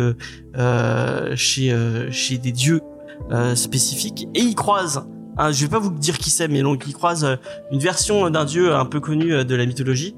chez 1.36 1.72
euh, 1.72 2.12
chez 2.12 2.38
des 2.38 2.52
dieux 2.52 2.82
euh, 3.32 3.56
spécifiques 3.56 4.28
et 4.36 4.40
ils 4.42 4.56
croisent 4.56 5.06
hein, 5.38 5.52
je 5.52 5.62
vais 5.66 5.70
pas 5.70 5.80
vous 5.80 5.92
dire 5.92 6.18
qui 6.18 6.30
c'est 6.30 6.48
mais 6.48 6.62
donc 6.62 6.84
ils 6.88 6.94
croisent 6.94 7.26
euh, 7.26 7.36
une 7.72 7.80
version 7.80 8.30
d'un 8.30 8.46
dieu 8.46 8.74
un 8.76 8.86
peu 8.86 9.00
connu 9.00 9.34
euh, 9.34 9.44
de 9.44 9.56
la 9.56 9.66
mythologie 9.66 10.16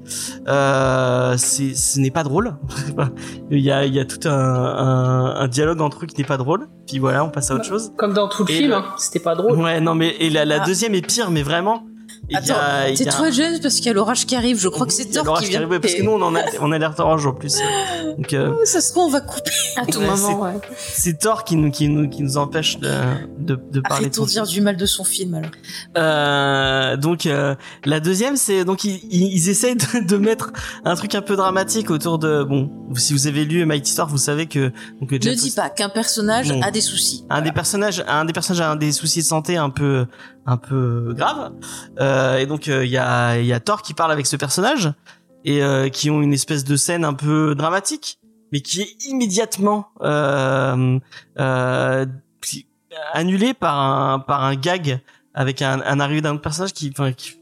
euh, 0.48 1.34
c'est 1.36 1.74
ce 1.74 1.98
n'est 2.00 2.10
pas 2.10 2.22
drôle 2.22 2.56
il 3.50 3.58
y 3.60 3.70
a 3.70 3.84
il 3.84 3.94
y 3.94 4.00
a 4.00 4.04
tout 4.04 4.26
un, 4.28 4.30
un, 4.32 5.34
un 5.36 5.48
dialogue 5.48 5.80
entre 5.80 6.04
eux 6.04 6.06
qui 6.06 6.20
n'est 6.20 6.26
pas 6.26 6.36
drôle 6.36 6.68
puis 6.86 6.98
voilà 6.98 7.24
on 7.24 7.30
passe 7.30 7.50
à 7.50 7.54
autre 7.54 7.64
chose 7.64 7.92
Comme 7.96 8.12
dans 8.14 8.28
tout 8.28 8.44
le 8.44 8.50
Et 8.52 8.58
film, 8.58 8.72
hein. 8.72 8.84
c'était 8.98 9.20
pas 9.20 9.34
drôle. 9.34 9.58
ouais 9.60 9.80
non 9.80 9.94
mais 9.94 10.16
et 10.20 10.30
la, 10.30 10.44
la 10.44 10.62
Ah. 10.62 10.66
deuxième 10.66 10.94
est 10.94 11.06
pire 11.06 11.30
mais 11.30 11.42
vraiment 11.42 11.84
il 11.86 11.99
Attends, 12.34 12.54
a- 12.54 13.10
trop 13.10 13.30
jeune 13.30 13.60
parce 13.60 13.76
qu'il 13.76 13.86
y 13.86 13.88
a 13.90 13.92
l'orage 13.92 14.26
qui 14.26 14.36
arrive. 14.36 14.58
Je 14.60 14.68
crois 14.68 14.86
que 14.86 14.92
c'est 14.92 15.06
Thor 15.06 15.24
l'orage 15.24 15.40
qui 15.40 15.46
qui 15.46 15.50
vient. 15.50 15.60
arrive, 15.60 15.70
ouais, 15.72 15.80
parce 15.80 15.94
que 15.94 16.02
nous 16.02 16.12
on 16.12 16.22
en 16.22 16.34
a 16.34 16.40
on 16.60 16.72
a 16.72 16.78
l'air 16.78 16.94
orange 16.98 17.26
en 17.26 17.32
plus 17.32 17.58
donc 18.16 18.32
euh, 18.32 18.52
Oh, 18.54 18.60
ça 18.64 18.80
se 18.80 18.92
trouve, 18.92 19.04
on 19.04 19.10
va 19.10 19.20
couper. 19.20 19.50
À 19.76 19.86
tout 19.86 19.98
Ouais, 19.98 20.06
moment, 20.06 20.42
ouais. 20.42 20.52
c'est 20.78 21.18
Thor 21.18 21.44
qui 21.44 21.56
nous 21.56 21.70
qui 21.70 21.88
nous 21.88 22.08
qui 22.08 22.22
nous 22.22 22.36
empêche 22.36 22.78
de 22.78 22.88
de, 23.38 23.54
de 23.70 23.80
parler 23.80 24.06
de 24.06 24.10
Arrêtons 24.10 24.24
de 24.24 24.28
dire 24.28 24.46
du 24.46 24.60
mal 24.60 24.76
de 24.76 24.86
son 24.86 25.04
film 25.04 25.34
alors. 25.34 25.50
Euh, 25.96 26.96
donc 26.96 27.26
euh, 27.26 27.54
la 27.84 28.00
deuxième 28.00 28.36
c'est 28.36 28.64
donc 28.64 28.84
ils, 28.84 29.00
ils 29.10 29.32
ils 29.34 29.48
essayent 29.48 29.76
de, 29.76 30.06
de 30.06 30.16
mettre 30.16 30.52
un 30.84 30.94
truc 30.94 31.14
un 31.14 31.22
peu 31.22 31.36
dramatique 31.36 31.90
autour 31.90 32.18
de 32.18 32.42
bon 32.44 32.70
si 32.96 33.12
vous 33.12 33.26
avez 33.26 33.44
lu 33.44 33.64
Mighty 33.64 33.94
Thor 33.94 34.06
vous 34.08 34.18
savez 34.18 34.46
que 34.46 34.72
donc 35.00 35.12
Ne 35.12 35.20
James 35.20 35.34
dis 35.34 35.50
pas 35.50 35.68
qu'un 35.70 35.88
personnage 35.88 36.48
Bon. 36.50 36.62
a 36.62 36.70
des 36.70 36.80
soucis. 36.80 37.24
un 37.30 37.42
des 37.42 37.52
personnages 37.52 38.04
un 38.08 38.24
des 38.24 38.32
personnages 38.32 38.60
a 38.60 38.70
un 38.70 38.76
des 38.76 38.92
soucis 38.92 39.20
de 39.20 39.24
santé 39.26 39.56
un 39.56 39.70
peu 39.70 40.06
un 40.46 40.56
peu 40.56 41.12
grave 41.16 41.52
euh, 42.00 42.19
et 42.38 42.46
donc 42.46 42.68
euh, 42.68 42.84
il 42.84 42.90
y 42.90 42.98
a 42.98 43.38
il 43.38 43.46
y 43.46 43.52
a 43.52 43.60
Thor 43.60 43.82
qui 43.82 43.94
parle 43.94 44.12
avec 44.12 44.26
ce 44.26 44.36
personnage 44.36 44.92
et 45.44 45.62
euh, 45.62 45.88
qui 45.88 46.10
ont 46.10 46.20
une 46.22 46.32
espèce 46.32 46.64
de 46.64 46.76
scène 46.76 47.04
un 47.04 47.14
peu 47.14 47.54
dramatique 47.54 48.18
mais 48.52 48.60
qui 48.60 48.82
est 48.82 49.04
immédiatement 49.06 49.88
euh, 50.02 50.98
euh, 51.38 52.06
annulée 53.12 53.54
par 53.54 53.78
un 53.78 54.18
par 54.18 54.44
un 54.44 54.56
gag 54.56 55.00
avec 55.34 55.62
un, 55.62 55.80
un 55.84 56.00
arrivé 56.00 56.20
d'un 56.20 56.32
autre 56.32 56.42
personnage 56.42 56.72
qui 56.72 56.90
enfin 56.92 57.12
qui 57.12 57.40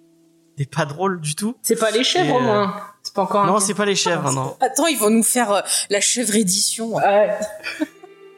n'est 0.58 0.66
pas 0.66 0.84
drôle 0.84 1.20
du 1.20 1.34
tout 1.34 1.56
C'est 1.62 1.78
pas 1.78 1.90
les 1.90 2.04
chèvres 2.04 2.30
Et, 2.30 2.32
au 2.32 2.38
euh, 2.38 2.42
moins. 2.42 2.74
C'est 3.02 3.14
pas 3.14 3.22
encore 3.22 3.44
un. 3.44 3.46
non 3.46 3.60
c'est 3.60 3.74
pas 3.74 3.84
les 3.84 3.94
chèvres 3.94 4.32
non 4.32 4.56
Attends, 4.60 4.86
ils 4.86 4.98
vont 4.98 5.10
nous 5.10 5.22
faire 5.22 5.52
euh, 5.52 5.60
la 5.90 6.00
chèvre 6.00 6.34
édition. 6.36 6.96
Ouais. 6.96 7.38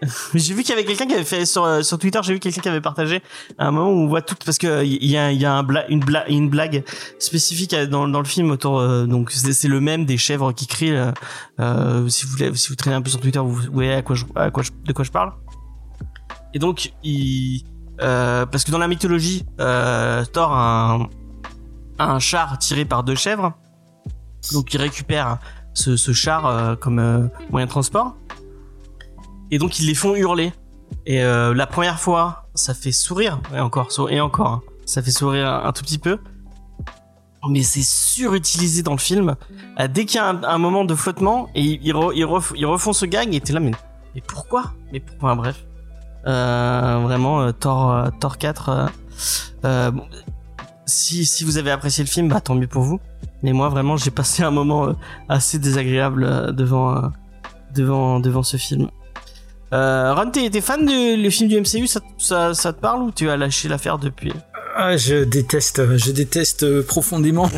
J'ai 0.34 0.54
vu 0.54 0.62
qu'il 0.62 0.70
y 0.70 0.78
avait 0.78 0.84
quelqu'un 0.84 1.06
qui 1.06 1.14
avait 1.14 1.24
fait 1.24 1.44
sur 1.44 1.64
euh, 1.64 1.82
sur 1.82 1.98
Twitter, 1.98 2.18
j'ai 2.22 2.32
vu 2.32 2.38
quelqu'un 2.40 2.60
qui 2.62 2.68
avait 2.68 2.80
partagé 2.80 3.22
à 3.58 3.66
un 3.68 3.70
moment 3.70 3.90
où 3.90 4.04
on 4.04 4.06
voit 4.06 4.22
tout 4.22 4.34
parce 4.44 4.56
que 4.56 4.66
euh, 4.66 4.84
il 4.84 5.04
y 5.04 5.16
a 5.18 5.30
y 5.30 5.44
a 5.44 5.64
une 5.88 6.48
blague 6.48 6.84
spécifique 7.18 7.74
à- 7.74 7.86
dans 7.86 8.08
dans 8.08 8.20
le 8.20 8.24
film 8.24 8.50
autour 8.50 8.78
euh, 8.78 9.04
donc 9.06 9.30
c'est 9.30 9.68
le 9.68 9.80
même 9.80 10.06
des 10.06 10.16
chèvres 10.16 10.52
qui 10.52 10.66
crient 10.66 10.92
euh, 10.92 11.12
euh, 11.60 12.08
si 12.08 12.24
vous 12.26 12.74
traînez 12.76 12.96
un 12.96 13.02
peu 13.02 13.10
sur 13.10 13.20
Twitter 13.20 13.40
vous 13.40 13.60
voyez 13.72 13.92
à 13.92 14.02
quoi 14.02 14.16
je, 14.16 14.24
à 14.36 14.50
quoi 14.50 14.62
de 14.84 14.92
quoi 14.92 15.04
je 15.04 15.10
parle. 15.10 15.32
Et 16.54 16.58
donc 16.58 16.92
il 17.04 17.62
euh, 18.02 18.46
parce 18.46 18.64
que 18.64 18.70
dans 18.70 18.78
la 18.78 18.88
mythologie, 18.88 19.44
euh, 19.60 20.24
Thor 20.24 20.52
a 20.52 20.98
un, 21.98 22.18
char 22.18 22.58
tiré 22.58 22.86
par 22.86 23.04
deux 23.04 23.14
chèvres, 23.14 23.52
donc 24.52 24.72
il 24.72 24.80
récupère 24.80 25.38
ce, 25.74 25.96
char 26.12 26.46
euh, 26.46 26.76
comme 26.76 26.98
euh, 26.98 27.26
moyen 27.50 27.66
de 27.66 27.70
transport, 27.70 28.16
et 29.50 29.58
donc 29.58 29.78
ils 29.78 29.86
les 29.86 29.94
font 29.94 30.14
hurler. 30.14 30.52
Et 31.06 31.22
euh, 31.22 31.54
la 31.54 31.66
première 31.66 31.98
fois, 32.00 32.48
ça 32.54 32.74
fait 32.74 32.92
sourire, 32.92 33.40
et 33.54 33.60
encore, 33.60 33.88
et 34.10 34.20
encore, 34.20 34.48
hein. 34.48 34.62
ça 34.86 35.02
fait 35.02 35.10
sourire 35.10 35.48
un, 35.48 35.72
tout 35.72 35.82
petit 35.82 35.98
peu. 35.98 36.18
Mais 37.48 37.62
c'est 37.62 37.82
surutilisé 37.84 38.82
dans 38.82 38.92
le 38.92 38.98
film. 38.98 39.34
Euh, 39.78 39.88
dès 39.88 40.04
qu'il 40.04 40.16
y 40.16 40.20
a 40.20 40.28
un, 40.28 40.58
moment 40.58 40.84
de 40.84 40.94
flottement, 40.94 41.48
et 41.54 41.62
ils, 41.62 41.80
ils, 41.82 41.94
re- 41.94 42.12
ils 42.14 42.24
ref- 42.24 42.52
ils 42.56 42.66
refont 42.66 42.92
ce 42.92 43.06
gag, 43.06 43.34
et 43.34 43.40
t'es 43.40 43.52
là, 43.52 43.60
mais, 43.60 43.70
mais 44.14 44.20
pourquoi? 44.26 44.72
Mais 44.92 45.00
pourquoi? 45.00 45.34
Bref. 45.36 45.64
Euh, 46.26 46.98
vraiment, 47.02 47.40
euh, 47.40 47.52
Thor, 47.52 47.92
euh, 47.92 48.10
Thor 48.20 48.36
4. 48.36 48.90
euh, 49.64 49.90
bon, 49.90 50.04
si, 50.84 51.44
vous 51.44 51.56
avez 51.56 51.70
apprécié 51.70 52.04
le 52.04 52.10
film, 52.10 52.28
bah 52.28 52.40
tant 52.40 52.54
mieux 52.54 52.66
pour 52.66 52.82
vous. 52.82 53.00
Mais 53.42 53.52
moi, 53.52 53.68
vraiment, 53.68 53.96
j'ai 53.96 54.10
passé 54.10 54.42
un 54.42 54.50
moment 54.50 54.94
assez 55.28 55.58
désagréable 55.58 56.54
devant, 56.54 57.10
devant, 57.74 58.20
devant 58.20 58.42
ce 58.42 58.56
film. 58.58 58.90
Euh, 59.72 60.14
Ron, 60.14 60.30
t'es 60.30 60.60
fan 60.60 60.84
du 60.84 61.16
le 61.16 61.30
film 61.30 61.48
du 61.48 61.60
MCU 61.60 61.86
ça, 61.86 62.00
ça, 62.18 62.54
ça 62.54 62.72
te 62.72 62.80
parle 62.80 63.02
ou 63.02 63.12
tu 63.12 63.30
as 63.30 63.36
lâché 63.36 63.68
l'affaire 63.68 63.98
depuis? 63.98 64.32
Ah, 64.76 64.96
je 64.96 65.24
déteste, 65.24 65.96
je 65.96 66.10
déteste 66.12 66.62
euh, 66.62 66.82
profondément. 66.82 67.50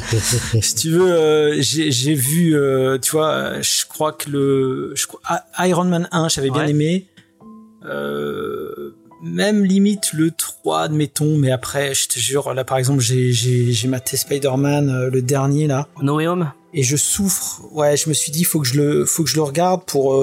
si 0.60 0.74
tu 0.74 0.90
veux, 0.90 1.12
euh, 1.12 1.56
j'ai 1.60 2.14
vu, 2.14 2.56
euh, 2.56 2.98
tu 2.98 3.12
vois, 3.12 3.60
je 3.60 3.84
crois 3.86 4.12
que 4.12 4.30
le 4.30 4.92
je 4.94 5.06
crois, 5.06 5.20
Iron 5.58 5.84
Man 5.84 6.08
1, 6.12 6.28
j'avais 6.28 6.50
bien 6.50 6.66
aimé. 6.66 7.06
Euh, 7.84 8.94
même 9.24 9.64
limite 9.64 10.12
le 10.12 10.30
3, 10.30 10.82
admettons, 10.82 11.36
mais 11.36 11.50
après, 11.50 11.94
je 11.94 12.08
te 12.08 12.18
jure, 12.18 12.54
là 12.54 12.64
par 12.64 12.78
exemple, 12.78 13.00
j'ai 13.00 13.32
j'ai 13.32 13.72
j'ai 13.72 13.88
maté 13.88 14.16
Spider-Man, 14.16 15.08
le 15.08 15.22
dernier 15.22 15.66
là, 15.66 15.88
No 16.00 16.16
Way 16.16 16.28
Home? 16.28 16.52
Et 16.74 16.82
je 16.84 16.96
souffre. 16.96 17.60
Ouais, 17.72 17.96
je 17.96 18.08
me 18.08 18.14
suis 18.14 18.32
dit, 18.32 18.44
faut 18.44 18.60
que 18.60 18.66
je 18.66 18.80
le, 18.80 19.04
faut 19.04 19.24
que 19.24 19.28
je 19.28 19.36
le 19.36 19.42
regarde 19.42 19.84
pour. 19.84 20.14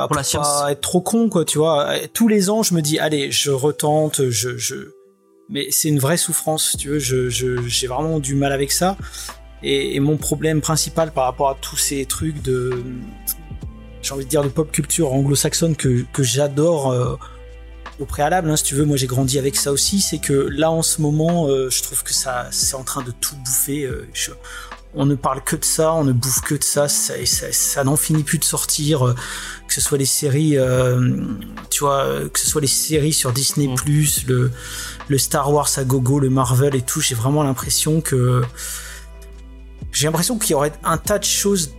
Bah, 0.00 0.06
Pour 0.08 0.16
la 0.16 0.20
pas 0.22 0.24
science. 0.24 0.62
être 0.70 0.80
trop 0.80 1.00
con 1.00 1.28
quoi 1.28 1.44
tu 1.44 1.58
vois. 1.58 1.94
Tous 2.12 2.28
les 2.28 2.50
ans 2.50 2.62
je 2.62 2.74
me 2.74 2.82
dis 2.82 2.98
allez 2.98 3.30
je 3.30 3.50
retente 3.50 4.28
je 4.30 4.56
je 4.56 4.74
mais 5.48 5.66
c'est 5.70 5.88
une 5.88 5.98
vraie 5.98 6.16
souffrance 6.16 6.76
tu 6.78 6.88
veux. 6.88 6.98
Je 6.98 7.28
je- 7.28 7.60
j'ai 7.66 7.86
vraiment 7.86 8.18
du 8.18 8.34
mal 8.34 8.52
avec 8.52 8.70
ça. 8.72 8.96
Et, 9.62 9.94
et 9.96 10.00
mon 10.00 10.16
problème 10.16 10.60
principal 10.62 11.12
par 11.12 11.24
rapport 11.24 11.50
à 11.50 11.56
tous 11.60 11.76
ces 11.76 12.06
trucs 12.06 12.40
de 12.42 12.82
j'ai 14.02 14.14
envie 14.14 14.24
de 14.24 14.30
dire 14.30 14.42
de 14.42 14.48
pop 14.48 14.70
culture 14.72 15.12
anglo-saxonne 15.12 15.76
que 15.76 16.04
que 16.12 16.22
j'adore 16.22 16.90
euh, 16.92 17.16
au 17.98 18.06
préalable 18.06 18.48
hein, 18.50 18.56
si 18.56 18.64
tu 18.64 18.74
veux. 18.74 18.84
Moi 18.86 18.96
j'ai 18.96 19.06
grandi 19.06 19.38
avec 19.38 19.56
ça 19.56 19.72
aussi. 19.72 20.00
C'est 20.00 20.18
que 20.18 20.32
là 20.32 20.70
en 20.70 20.82
ce 20.82 21.02
moment 21.02 21.48
euh, 21.48 21.68
je 21.68 21.82
trouve 21.82 22.02
que 22.02 22.14
ça 22.14 22.46
c'est 22.50 22.74
en 22.76 22.84
train 22.84 23.02
de 23.02 23.10
tout 23.10 23.36
bouffer 23.36 23.84
euh, 23.84 24.08
je- 24.14 24.30
on 24.94 25.06
ne 25.06 25.14
parle 25.14 25.42
que 25.42 25.56
de 25.56 25.64
ça, 25.64 25.92
on 25.92 26.04
ne 26.04 26.12
bouffe 26.12 26.40
que 26.40 26.54
de 26.54 26.64
ça, 26.64 26.88
ça, 26.88 27.14
ça, 27.24 27.52
ça 27.52 27.84
n'en 27.84 27.96
finit 27.96 28.24
plus 28.24 28.38
de 28.38 28.44
sortir, 28.44 29.06
euh, 29.06 29.14
que 29.68 29.74
ce 29.74 29.80
soit 29.80 29.98
les 29.98 30.04
séries, 30.06 30.58
euh, 30.58 31.16
tu 31.70 31.80
vois, 31.84 32.04
euh, 32.04 32.28
que 32.28 32.40
ce 32.40 32.48
soit 32.48 32.60
les 32.60 32.66
séries 32.66 33.12
sur 33.12 33.32
Disney+, 33.32 33.68
Mm. 33.68 33.76
le, 34.26 34.50
le 35.08 35.18
Star 35.18 35.52
Wars 35.52 35.70
à 35.76 35.84
gogo, 35.84 36.18
le 36.18 36.28
Marvel 36.30 36.74
et 36.74 36.82
tout, 36.82 37.00
j'ai 37.00 37.14
vraiment 37.14 37.42
l'impression 37.42 38.00
que... 38.00 38.42
J'ai 39.92 40.06
l'impression 40.06 40.38
qu'il 40.38 40.52
y 40.52 40.54
aurait 40.54 40.72
un 40.84 40.98
tas 40.98 41.18
de 41.18 41.24
choses 41.24 41.72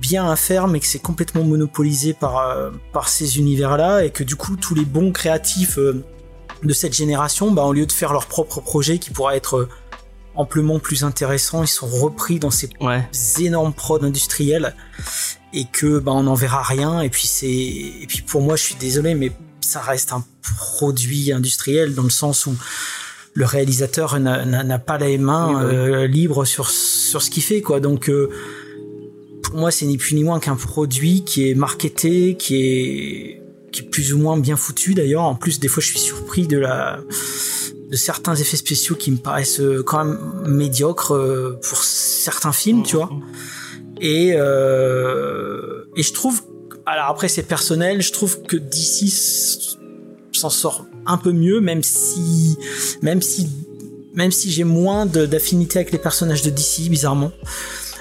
bien 0.00 0.30
à 0.30 0.36
faire, 0.36 0.68
mais 0.68 0.80
que 0.80 0.86
c'est 0.86 0.98
complètement 0.98 1.44
monopolisé 1.44 2.12
par, 2.12 2.38
euh, 2.38 2.70
par 2.92 3.08
ces 3.08 3.38
univers-là, 3.38 4.04
et 4.04 4.10
que 4.10 4.24
du 4.24 4.36
coup, 4.36 4.56
tous 4.56 4.74
les 4.74 4.84
bons 4.84 5.12
créatifs 5.12 5.78
de 5.78 6.72
cette 6.72 6.94
génération, 6.94 7.50
bah, 7.50 7.62
au 7.62 7.72
lieu 7.72 7.86
de 7.86 7.92
faire 7.92 8.12
leur 8.12 8.26
propre 8.26 8.60
projet 8.60 8.98
qui 8.98 9.10
pourra 9.10 9.36
être... 9.36 9.68
amplement 10.38 10.78
plus 10.78 11.04
intéressants, 11.04 11.62
ils 11.62 11.68
sont 11.68 11.86
repris 11.86 12.38
dans 12.38 12.50
ces 12.50 12.70
Ouais. 12.80 13.06
énormes 13.40 13.72
prods 13.74 14.02
industriels 14.04 14.74
et 15.52 15.64
que 15.70 15.98
bah, 15.98 16.12
on 16.12 16.22
n'en 16.22 16.34
verra 16.34 16.62
rien 16.62 17.00
et 17.02 17.08
puis 17.10 17.26
c'est 17.26 17.46
et 17.48 18.06
puis 18.08 18.22
pour 18.22 18.40
moi 18.40 18.54
je 18.56 18.62
suis 18.62 18.74
désolé 18.76 19.14
mais 19.14 19.32
ça 19.60 19.80
reste 19.80 20.12
un 20.12 20.24
produit 20.56 21.32
industriel 21.32 21.94
dans 21.94 22.02
le 22.04 22.10
sens 22.10 22.46
où 22.46 22.54
le 23.34 23.44
réalisateur 23.44 24.18
n'a- 24.20 24.78
pas 24.78 24.98
les 24.98 25.18
mains 25.18 25.48
Oui, 25.48 25.54
bah 25.54 25.68
oui. 25.68 25.74
euh, 25.76 26.06
libres 26.06 26.44
sur 26.44 26.70
sur 26.70 27.20
ce 27.22 27.30
qu'il 27.30 27.42
fait 27.42 27.60
quoi 27.62 27.80
donc 27.80 28.08
euh, 28.08 28.28
pour 29.42 29.56
moi 29.56 29.70
c'est 29.70 29.86
ni 29.86 29.96
plus 29.98 30.14
ni 30.14 30.24
moins 30.24 30.38
qu'un 30.40 30.56
produit 30.56 31.24
qui 31.24 31.48
est 31.50 31.54
marketé 31.54 32.36
qui 32.36 32.54
est 32.56 33.42
qui 33.72 33.80
est 33.82 33.88
plus 33.90 34.12
ou 34.14 34.18
moins 34.18 34.38
bien 34.38 34.56
foutu 34.56 34.94
d'ailleurs 34.94 35.22
en 35.24 35.34
plus 35.34 35.60
des 35.60 35.68
fois 35.68 35.82
je 35.82 35.88
suis 35.88 35.98
surpris 35.98 36.46
de 36.46 36.58
la 36.58 37.00
de 37.90 37.96
certains 37.96 38.34
effets 38.34 38.56
spéciaux 38.56 38.96
qui 38.96 39.10
me 39.10 39.16
paraissent 39.16 39.60
euh, 39.60 39.82
quand 39.82 40.04
même 40.04 40.18
médiocres 40.46 41.14
euh, 41.14 41.58
pour 41.62 41.82
certains 41.82 42.52
films, 42.52 42.82
tu 42.82 42.96
vois. 42.96 43.10
Et 44.00 44.34
euh, 44.36 45.84
et 45.96 46.02
je 46.02 46.12
trouve, 46.12 46.42
alors 46.86 47.06
après 47.06 47.28
c'est 47.28 47.42
personnel, 47.42 48.02
je 48.02 48.12
trouve 48.12 48.42
que 48.42 48.56
DC 48.56 49.10
s'en 50.32 50.50
sort 50.50 50.86
un 51.06 51.16
peu 51.16 51.32
mieux, 51.32 51.60
même 51.60 51.82
si 51.82 52.56
même 53.02 53.22
si 53.22 53.48
même 54.14 54.30
si 54.30 54.50
j'ai 54.50 54.64
moins 54.64 55.06
d'affinité 55.06 55.78
avec 55.78 55.92
les 55.92 55.98
personnages 55.98 56.42
de 56.42 56.50
DC, 56.50 56.88
bizarrement. 56.88 57.32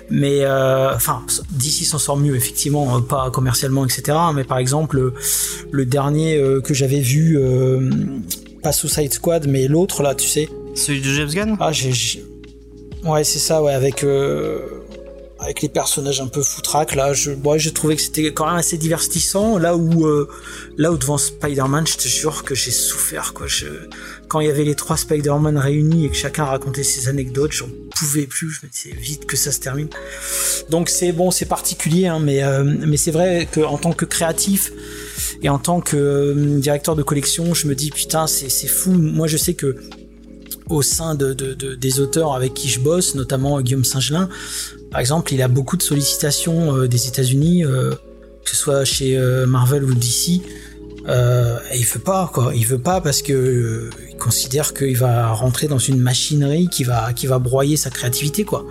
Mais 0.09 0.45
euh, 0.45 0.95
enfin, 0.95 1.21
DC 1.51 1.83
s'en 1.83 1.99
sort 1.99 2.15
mieux 2.15 2.35
effectivement, 2.35 2.97
euh, 2.97 3.01
pas 3.01 3.29
commercialement, 3.29 3.85
etc. 3.85 4.17
Mais 4.33 4.45
par 4.45 4.57
exemple, 4.57 5.13
le, 5.71 5.85
dernier 5.85 6.41
que 6.63 6.73
j'avais 6.73 7.01
vu, 7.01 7.37
pas 8.67 8.73
Suicide 8.73 9.13
Squad, 9.13 9.47
mais 9.47 9.65
l'autre 9.69 10.03
là, 10.03 10.13
tu 10.13 10.27
sais. 10.27 10.49
Celui 10.75 10.99
de 10.99 11.13
James 11.13 11.29
Gunn? 11.29 11.57
Ah, 11.61 11.71
j'ai, 11.71 11.93
ouais, 13.05 13.23
c'est 13.23 13.39
ça, 13.39 13.63
ouais, 13.63 13.73
avec 13.73 14.03
euh, 14.03 14.59
avec 15.39 15.61
les 15.61 15.69
personnages 15.69 16.19
un 16.19 16.27
peu 16.27 16.43
foutraques 16.43 16.93
là. 16.93 17.13
Je, 17.13 17.31
ouais, 17.31 17.59
j'ai 17.59 17.71
trouvé 17.71 17.95
que 17.95 18.01
c'était 18.01 18.33
quand 18.33 18.45
même 18.45 18.57
assez 18.57 18.77
divertissant. 18.77 19.57
Là 19.57 19.77
où 19.77 20.05
euh, 20.05 20.27
là 20.75 20.91
où 20.91 20.97
devant 20.97 21.17
Spider-Man, 21.17 21.87
je 21.87 21.95
te 21.95 22.07
jure 22.09 22.43
que 22.43 22.55
j'ai 22.55 22.71
souffert 22.71 23.33
quoi. 23.33 23.47
Je, 23.47 23.67
quand 24.27 24.41
il 24.41 24.47
y 24.47 24.49
avait 24.49 24.65
les 24.65 24.75
trois 24.75 24.97
Spider-Man 24.97 25.57
réunis 25.57 26.05
et 26.05 26.09
que 26.09 26.17
chacun 26.17 26.43
racontait 26.43 26.83
ses 26.83 27.07
anecdotes, 27.07 27.53
j'en 27.53 27.69
pouvais 27.99 28.27
plus. 28.27 28.49
Je 28.49 28.65
me 28.65 28.71
disais 28.71 28.95
vite 28.99 29.25
que 29.25 29.37
ça 29.37 29.51
se 29.51 29.59
termine. 29.59 29.89
Donc 30.69 30.89
c'est 30.89 31.11
bon, 31.11 31.31
c'est 31.31 31.45
particulier, 31.45 32.07
hein, 32.07 32.19
mais 32.19 32.43
euh, 32.43 32.63
mais 32.63 32.97
c'est 32.97 33.11
vrai 33.11 33.47
que 33.51 33.61
en 33.61 33.77
tant 33.77 33.93
que 33.93 34.05
créatif 34.05 34.71
et 35.41 35.49
en 35.49 35.59
tant 35.59 35.81
que 35.81 35.95
euh, 35.97 36.59
directeur 36.59 36.95
de 36.95 37.03
collection, 37.03 37.53
je 37.53 37.67
me 37.67 37.75
dis 37.75 37.89
putain, 37.91 38.27
c'est 38.27 38.49
fou. 38.67 38.91
Moi, 38.91 39.27
je 39.27 39.37
sais 39.37 39.53
que 39.53 39.75
au 40.69 40.81
sein 40.81 41.15
de, 41.15 41.33
de- 41.33 41.53
de- 41.53 41.75
des 41.75 41.99
auteurs 42.01 42.33
avec 42.33 42.53
qui 42.53 42.67
je 42.69 42.79
bosse, 42.81 43.15
notamment 43.15 43.61
Guillaume 43.61 43.85
Singelin, 43.85 44.27
par 44.91 44.99
exemple, 44.99 45.33
il 45.33 45.41
a 45.41 45.47
beaucoup 45.47 45.77
de 45.77 45.83
sollicitations 45.83 46.75
euh, 46.75 46.87
des 46.87 47.07
États-Unis, 47.07 47.63
euh, 47.65 47.91
que 48.43 48.49
ce 48.51 48.55
soit 48.57 48.83
chez 48.85 49.17
euh, 49.17 49.45
Marvel 49.47 49.83
ou 49.85 49.93
DC. 49.93 50.41
Euh, 51.07 51.57
et 51.71 51.77
il 51.77 51.85
veut 51.85 51.99
pas, 52.01 52.29
quoi. 52.33 52.51
Il 52.53 52.65
veut 52.65 52.79
pas 52.79 52.99
parce 53.01 53.21
que 53.21 53.31
euh, 53.33 53.89
il 54.09 54.17
considère 54.17 54.73
qu'il 54.73 54.97
va 54.97 55.31
rentrer 55.31 55.67
dans 55.67 55.77
une 55.79 55.99
machinerie 56.01 56.67
qui 56.67 56.83
va 56.83 57.13
qui 57.13 57.27
va 57.27 57.39
broyer 57.39 57.77
sa 57.77 57.89
créativité, 57.89 58.43
quoi. 58.43 58.65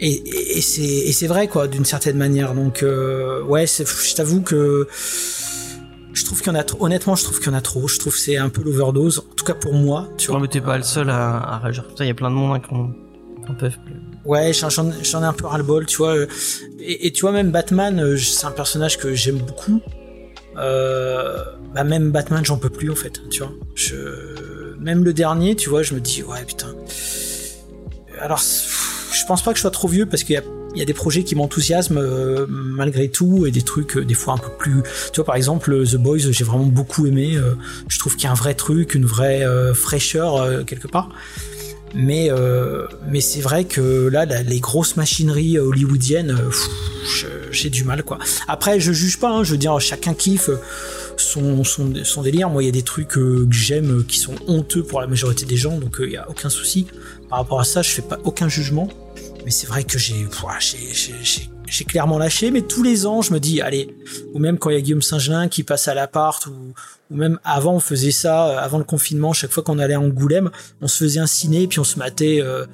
Et, 0.00 0.14
et, 0.14 0.58
et 0.58 1.12
c'est 1.12 1.26
vrai, 1.26 1.46
quoi, 1.48 1.68
d'une 1.68 1.84
certaine 1.84 2.16
manière. 2.16 2.54
Donc, 2.54 2.82
euh, 2.82 3.42
ouais, 3.44 3.66
je 3.66 4.14
t'avoue 4.14 4.40
que 4.40 4.88
je 6.14 6.24
trouve 6.24 6.38
qu'il 6.40 6.48
y 6.52 6.56
en 6.56 6.58
a 6.58 6.64
trop. 6.64 6.84
Honnêtement, 6.84 7.14
je 7.16 7.24
trouve 7.24 7.38
qu'il 7.38 7.48
y 7.50 7.54
en 7.54 7.58
a 7.58 7.60
trop. 7.60 7.86
Je 7.86 7.98
trouve 7.98 8.12
que 8.14 8.18
c'est 8.18 8.36
un 8.36 8.48
peu 8.48 8.62
l'overdose. 8.62 9.18
En 9.20 9.34
tout 9.34 9.44
cas 9.44 9.54
pour 9.54 9.74
moi, 9.74 10.08
tu 10.18 10.26
vois. 10.28 10.36
Non, 10.36 10.42
mais 10.42 10.48
t'es 10.48 10.60
pas 10.60 10.76
le 10.76 10.82
seul 10.82 11.08
à, 11.10 11.36
à 11.38 11.58
réagir 11.58 11.86
comme 11.86 11.96
ça. 11.96 12.04
Il 12.04 12.08
y 12.08 12.10
a 12.10 12.14
plein 12.14 12.30
de 12.30 12.34
monde 12.34 12.56
hein, 12.56 12.60
qui 12.66 12.74
en 12.74 13.54
peuvent 13.54 13.78
plus. 13.84 13.94
Ouais, 14.24 14.52
j'en- 14.52 14.70
ai 14.90 15.24
un 15.24 15.32
peu 15.32 15.46
ras-le-bol, 15.46 15.84
tu 15.86 15.96
vois. 15.98 16.16
Et, 16.80 17.06
et 17.06 17.12
tu 17.12 17.22
vois, 17.22 17.32
même 17.32 17.50
Batman, 17.50 17.98
euh, 18.00 18.16
c'est 18.16 18.46
un 18.46 18.50
personnage 18.52 18.98
que 18.98 19.14
j'aime 19.14 19.38
beaucoup. 19.38 19.80
Euh, 20.56 21.42
bah 21.74 21.84
même 21.84 22.10
Batman, 22.10 22.44
j'en 22.44 22.58
peux 22.58 22.68
plus 22.68 22.90
en 22.90 22.94
fait, 22.94 23.22
tu 23.30 23.40
vois. 23.40 23.52
Je, 23.74 23.96
même 24.78 25.04
le 25.04 25.12
dernier, 25.12 25.56
tu 25.56 25.68
vois, 25.68 25.82
je 25.82 25.94
me 25.94 26.00
dis 26.00 26.22
ouais 26.22 26.44
putain. 26.46 26.74
Alors, 28.20 28.40
je 28.40 29.26
pense 29.26 29.42
pas 29.42 29.52
que 29.52 29.56
je 29.56 29.62
sois 29.62 29.70
trop 29.70 29.88
vieux 29.88 30.06
parce 30.06 30.22
qu'il 30.22 30.34
y 30.74 30.82
a, 30.82 30.84
des 30.84 30.94
projets 30.94 31.24
qui 31.24 31.34
m'enthousiasment 31.34 31.98
euh, 31.98 32.46
malgré 32.48 33.10
tout 33.10 33.46
et 33.46 33.50
des 33.50 33.62
trucs 33.62 33.96
euh, 33.96 34.04
des 34.04 34.14
fois 34.14 34.34
un 34.34 34.38
peu 34.38 34.50
plus. 34.58 34.82
Tu 35.12 35.16
vois, 35.16 35.24
par 35.24 35.36
exemple, 35.36 35.84
The 35.86 35.96
Boys, 35.96 36.18
j'ai 36.18 36.44
vraiment 36.44 36.64
beaucoup 36.64 37.06
aimé. 37.06 37.36
je 37.88 37.98
trouve 37.98 38.16
qu'il 38.16 38.24
y 38.24 38.28
a 38.28 38.32
un 38.32 38.34
vrai 38.36 38.54
truc, 38.54 38.94
une 38.94 39.06
vraie 39.06 39.44
fraîcheur 39.74 40.64
quelque 40.66 40.88
part. 40.88 41.08
Mais, 41.94 42.30
euh, 42.30 42.86
mais 43.10 43.20
c'est 43.20 43.40
vrai 43.40 43.64
que 43.64 44.08
là, 44.08 44.24
les 44.24 44.60
grosses 44.60 44.96
machineries 44.96 45.58
hollywoodiennes, 45.58 46.30
euh, 46.30 46.48
pff, 46.48 46.68
je- 47.04 47.52
j'ai 47.52 47.68
du 47.70 47.84
mal, 47.84 48.02
quoi. 48.02 48.18
Après, 48.48 48.80
je 48.80 48.92
juge 48.92 49.18
pas, 49.18 49.30
hein, 49.30 49.44
je 49.44 49.52
veux 49.52 49.58
dire, 49.58 49.78
chacun 49.80 50.14
kiffe 50.14 50.48
son, 51.18 51.62
son, 51.64 52.22
délire. 52.22 52.48
Moi, 52.48 52.62
il 52.62 52.66
y 52.66 52.68
a 52.70 52.72
des 52.72 52.82
trucs 52.82 53.18
euh, 53.18 53.46
que 53.46 53.54
j'aime 53.54 53.98
euh, 53.98 54.02
qui 54.06 54.18
sont 54.18 54.34
honteux 54.46 54.82
pour 54.82 55.00
la 55.00 55.06
majorité 55.06 55.44
des 55.44 55.56
gens, 55.56 55.78
donc 55.78 55.96
il 56.00 56.08
n'y 56.08 56.16
a 56.16 56.28
aucun 56.30 56.48
souci. 56.48 56.86
Par 57.28 57.38
rapport 57.38 57.60
à 57.60 57.64
ça, 57.64 57.82
je 57.82 57.90
fais 57.90 58.02
pas 58.02 58.18
aucun 58.24 58.48
jugement. 58.48 58.88
Mais 59.44 59.50
c'est 59.50 59.66
vrai 59.66 59.82
que 59.84 59.98
j'ai- 59.98 60.26
j'ai 61.66 61.84
clairement 61.84 62.16
lâché, 62.18 62.50
mais 62.50 62.62
tous 62.62 62.82
les 62.82 63.06
ans, 63.06 63.22
je 63.22 63.32
me 63.32 63.40
dis, 63.40 63.60
allez, 63.60 63.94
ou 64.32 64.38
même 64.38 64.56
quand 64.56 64.70
il 64.70 64.74
y 64.74 64.76
a 64.76 64.80
Guillaume 64.80 65.02
Saint-Gelin 65.02 65.48
qui 65.48 65.62
passe 65.64 65.88
à 65.88 65.94
l'appart, 65.94 66.46
ou, 66.46 66.72
ou 67.12 67.16
même 67.16 67.38
avant, 67.44 67.74
on 67.74 67.80
faisait 67.80 68.10
ça, 68.10 68.48
euh, 68.48 68.58
avant 68.58 68.78
le 68.78 68.84
confinement, 68.84 69.32
chaque 69.32 69.50
fois 69.52 69.62
qu'on 69.62 69.78
allait 69.78 69.94
à 69.94 70.00
Angoulême, 70.00 70.50
on 70.80 70.88
se 70.88 71.04
faisait 71.04 71.20
un 71.20 71.26
ciné, 71.26 71.66
puis 71.66 71.78
on 71.78 71.84
se 71.84 71.98
matait, 71.98 72.40
euh, 72.40 72.66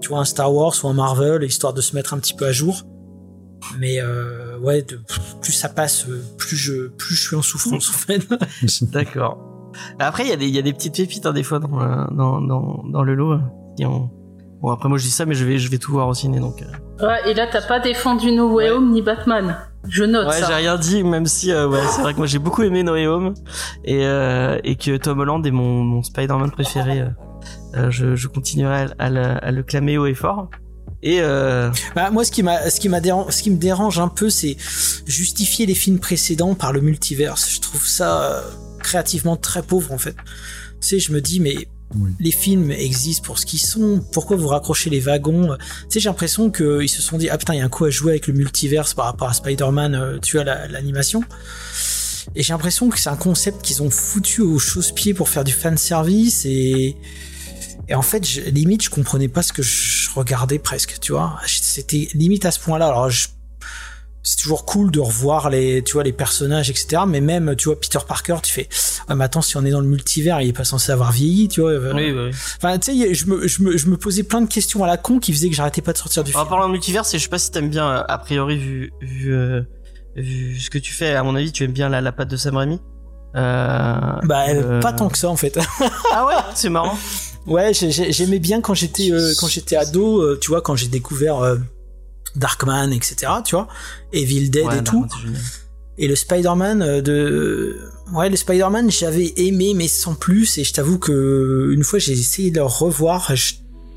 tu 0.00 0.08
vois, 0.10 0.20
un 0.20 0.24
Star 0.24 0.52
Wars 0.54 0.74
ou 0.82 0.88
un 0.88 0.92
Marvel, 0.94 1.42
histoire 1.42 1.72
de 1.74 1.80
se 1.80 1.94
mettre 1.96 2.14
un 2.14 2.18
petit 2.18 2.34
peu 2.34 2.46
à 2.46 2.52
jour. 2.52 2.82
Mais 3.78 4.00
euh, 4.00 4.58
ouais, 4.58 4.82
de, 4.82 5.00
plus 5.42 5.52
ça 5.52 5.68
passe, 5.68 6.06
plus 6.38 6.56
je, 6.56 6.88
plus 6.88 7.14
je 7.14 7.26
suis 7.28 7.36
en 7.36 7.42
souffrance 7.42 7.90
en 7.90 7.92
fait. 7.92 8.22
D'accord. 8.90 9.38
Après, 9.98 10.24
il 10.24 10.30
y, 10.30 10.32
a 10.32 10.36
des- 10.36 10.46
il 10.48 10.54
y 10.54 10.58
a 10.58 10.62
des 10.62 10.72
petites 10.72 10.96
pépites 10.96 11.26
hein, 11.26 11.32
des 11.32 11.42
fois 11.42 11.58
dans, 11.58 11.68
dans, 12.10 12.40
dans, 12.40 12.82
dans 12.90 13.02
le 13.02 13.14
lot. 13.14 13.38
qui 13.76 13.84
ont- 13.84 14.10
Bon, 14.62 14.70
après, 14.72 14.88
moi 14.90 14.98
je 14.98 15.04
dis 15.04 15.10
ça, 15.10 15.24
mais 15.26 15.34
je 15.34 15.44
vais, 15.44 15.58
je 15.58 15.70
vais 15.70 15.78
tout 15.78 15.92
voir 15.92 16.06
au 16.08 16.12
ciné 16.14 16.38
donc. 16.40 16.62
Ouais, 17.00 17.30
et 17.30 17.34
là, 17.34 17.46
t'as 17.50 17.62
pas 17.66 17.80
défendu 17.80 18.30
No 18.32 18.52
Way 18.52 18.70
Home 18.70 18.92
ni 18.92 19.00
Batman. 19.02 19.56
Je 19.88 20.04
note 20.04 20.28
Ouais, 20.28 20.38
j'ai 20.38 20.54
rien 20.54 20.76
dit, 20.76 21.02
même 21.02 21.26
si 21.26 21.50
euh, 21.52 21.66
ouais, 21.68 21.80
c'est 21.94 22.02
vrai 22.02 22.12
que 22.12 22.18
moi 22.18 22.26
j'ai 22.26 22.38
beaucoup 22.38 22.62
aimé 22.62 22.82
No 22.82 22.92
Way 22.92 23.06
Home 23.06 23.34
et, 23.84 24.04
euh, 24.04 24.58
et 24.62 24.76
que 24.76 24.96
Tom 24.98 25.20
Holland 25.20 25.44
est 25.46 25.50
mon, 25.50 25.82
mon 25.82 26.02
Spider-Man 26.02 26.50
préféré. 26.50 27.04
euh, 27.76 27.90
je, 27.90 28.14
je 28.14 28.28
continuerai 28.28 28.82
à, 28.82 28.88
à 28.98 29.10
le, 29.10 29.22
à 29.44 29.50
le 29.50 29.62
clamer 29.62 29.96
haut 29.98 30.06
et 30.06 30.14
fort. 30.14 30.50
Et 31.02 31.20
euh, 31.22 31.70
Bah, 31.96 32.10
moi, 32.10 32.24
ce 32.24 32.30
qui 32.30 32.42
m'a, 32.42 32.68
ce 32.68 32.78
qui 32.78 32.90
m'a 32.90 33.00
ce 33.00 33.42
qui 33.42 33.50
me 33.50 33.56
dérange 33.56 33.98
un 33.98 34.08
peu, 34.08 34.28
c'est 34.28 34.56
justifier 35.06 35.64
les 35.64 35.74
films 35.74 35.98
précédents 35.98 36.54
par 36.54 36.74
le 36.74 36.82
multiverse. 36.82 37.50
Je 37.50 37.60
trouve 37.60 37.86
ça 37.86 38.22
euh, 38.22 38.42
créativement 38.80 39.36
très 39.36 39.62
pauvre 39.62 39.92
en 39.92 39.98
fait. 39.98 40.14
Tu 40.14 40.88
sais, 40.88 40.98
je 40.98 41.12
me 41.12 41.22
dis 41.22 41.40
mais 41.40 41.56
Les 42.20 42.30
films 42.30 42.70
existent 42.70 43.24
pour 43.24 43.38
ce 43.38 43.46
qu'ils 43.46 43.58
sont. 43.60 44.00
Pourquoi 44.12 44.36
vous 44.36 44.46
raccrochez 44.48 44.90
les 44.90 45.00
wagons? 45.00 45.56
Tu 45.58 45.64
sais, 45.94 46.00
j'ai 46.00 46.08
l'impression 46.08 46.50
qu'ils 46.50 46.88
se 46.88 47.02
sont 47.02 47.18
dit 47.18 47.28
ah 47.28 47.36
putain, 47.38 47.54
il 47.54 47.58
y 47.58 47.60
a 47.60 47.64
un 47.64 47.68
coup 47.68 47.84
à 47.84 47.90
jouer 47.90 48.12
avec 48.12 48.26
le 48.28 48.32
multiverse 48.34 48.94
par 48.94 49.06
rapport 49.06 49.28
à 49.28 49.32
Spider-Man. 49.34 49.94
euh, 49.94 50.18
tu 50.20 50.36
vois 50.36 50.44
la- 50.44 50.68
l'animation. 50.68 51.24
Et 52.36 52.42
j'ai 52.42 52.52
l'impression 52.52 52.88
que 52.90 52.98
c'est 52.98 53.08
un 53.08 53.16
concept 53.16 53.62
qu'ils 53.62 53.82
ont 53.82 53.90
foutu 53.90 54.40
au 54.40 54.58
chausse-pied 54.58 55.14
pour 55.14 55.28
faire 55.28 55.42
du 55.44 55.52
fan 55.52 55.76
service 55.76 56.44
et 56.44 56.96
et 57.88 57.94
en 57.96 58.02
fait, 58.02 58.24
limite, 58.52 58.84
je 58.84 58.90
comprenais 58.90 59.26
pas 59.26 59.42
ce 59.42 59.52
que 59.52 59.62
je 59.62 60.10
regardais 60.14 60.60
presque, 60.60 60.98
tu 61.00 61.10
vois. 61.10 61.40
C'était 61.46 62.06
limite 62.14 62.44
à 62.44 62.52
ce 62.52 62.60
point-là. 62.60 62.86
Alors, 62.86 63.10
je- 63.10 63.26
c'est 64.22 64.36
toujours 64.36 64.64
cool 64.66 64.90
de 64.90 65.00
revoir 65.00 65.48
les, 65.50 65.82
tu 65.82 65.94
vois, 65.94 66.02
les 66.02 66.12
personnages, 66.12 66.68
etc. 66.70 67.02
Mais 67.08 67.20
même, 67.20 67.56
tu 67.56 67.66
vois, 67.68 67.80
Peter 67.80 67.98
Parker, 68.06 68.36
tu 68.42 68.52
fais, 68.52 68.68
ouais, 69.08 69.14
mais 69.14 69.24
attends, 69.24 69.40
si 69.42 69.56
on 69.56 69.64
est 69.64 69.70
dans 69.70 69.80
le 69.80 69.86
multivers, 69.86 70.40
il 70.42 70.48
est 70.48 70.52
pas 70.52 70.64
censé 70.64 70.92
avoir 70.92 71.10
vieilli, 71.12 71.48
tu 71.48 71.60
vois. 71.62 71.72
oui, 71.94 72.12
oui. 72.12 72.30
Enfin, 72.58 72.78
tu 72.78 72.92
sais, 72.92 73.14
je 73.14 73.26
me, 73.26 73.48
je 73.48 73.62
me, 73.62 73.76
je 73.76 73.86
me 73.88 73.96
posais 73.96 74.22
plein 74.22 74.40
de 74.42 74.48
questions 74.48 74.84
à 74.84 74.86
la 74.86 74.96
con 74.98 75.18
qui 75.20 75.32
faisaient 75.32 75.48
que 75.48 75.54
j'arrêtais 75.56 75.80
pas 75.82 75.92
de 75.92 75.98
sortir 75.98 76.22
du 76.24 76.32
En 76.34 76.40
film. 76.40 76.48
parlant 76.48 76.66
de 76.66 76.72
multivers, 76.72 77.04
je 77.10 77.16
sais 77.18 77.28
pas 77.28 77.38
si 77.38 77.50
t'aimes 77.50 77.70
bien 77.70 77.88
euh, 77.88 78.02
a 78.08 78.18
priori 78.18 78.58
vu 78.58 78.92
vu, 79.00 79.32
euh, 79.34 79.62
vu 80.16 80.58
ce 80.58 80.68
que 80.70 80.78
tu 80.78 80.92
fais. 80.92 81.14
À 81.14 81.22
mon 81.22 81.34
avis, 81.34 81.50
tu 81.52 81.64
aimes 81.64 81.72
bien 81.72 81.88
la, 81.88 82.00
la 82.02 82.12
patte 82.12 82.28
de 82.28 82.36
Sam 82.36 82.56
Raimi. 82.56 82.78
Euh, 83.36 83.94
Bah, 84.24 84.44
euh, 84.48 84.80
pas 84.80 84.92
tant 84.92 85.08
que 85.08 85.16
ça, 85.18 85.28
en 85.28 85.36
fait. 85.36 85.58
Ah 86.12 86.26
ouais, 86.26 86.34
c'est 86.54 86.68
marrant. 86.68 86.98
Ouais, 87.46 87.72
j'ai- 87.72 87.90
j'ai- 87.90 88.12
j'aimais 88.12 88.38
bien 88.40 88.60
quand 88.60 88.74
j'étais 88.74 89.10
quand 89.38 89.46
j'étais 89.48 89.76
ado, 89.76 90.36
tu 90.36 90.50
vois, 90.50 90.60
quand 90.60 90.76
j'ai 90.76 90.88
découvert 90.88 91.40
Darkman, 92.36 92.92
etc. 92.92 93.32
Tu 93.44 93.54
vois, 93.54 93.68
Evil 94.12 94.50
Dead 94.50 94.66
Ouais, 94.66 94.78
et 94.78 94.84
tout. 94.84 95.06
Et 95.98 96.08
le 96.08 96.16
Spider-Man 96.16 96.82
euh, 96.82 97.02
de 97.02 97.78
ouais, 98.14 98.30
le 98.30 98.36
Spider-Man, 98.36 98.90
j'avais 98.90 99.32
aimé 99.36 99.74
mais 99.74 99.88
sans 99.88 100.14
plus. 100.14 100.58
Et 100.58 100.64
je 100.64 100.72
t'avoue 100.72 100.98
que 100.98 101.70
une 101.72 101.84
fois 101.84 101.98
j'ai 101.98 102.12
essayé 102.12 102.50
de 102.50 102.56
le 102.56 102.64
revoir, 102.64 103.34
je, 103.34 103.54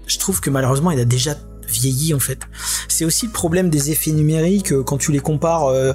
je 0.08 0.18
trouve 0.18 0.42
que 0.42 0.50
malheureusement 0.50 0.92
il 0.92 1.00
a 1.00 1.06
déjà 1.06 1.36
vieilli 1.68 2.14
en 2.14 2.20
fait. 2.20 2.40
C'est 2.88 3.06
aussi 3.06 3.26
le 3.26 3.32
problème 3.32 3.70
des 3.70 3.92
effets 3.92 4.12
numériques 4.12 4.72
euh, 4.74 4.84
quand 4.84 4.98
tu 4.98 5.12
les 5.12 5.20
compares. 5.20 5.66
euh, 5.68 5.94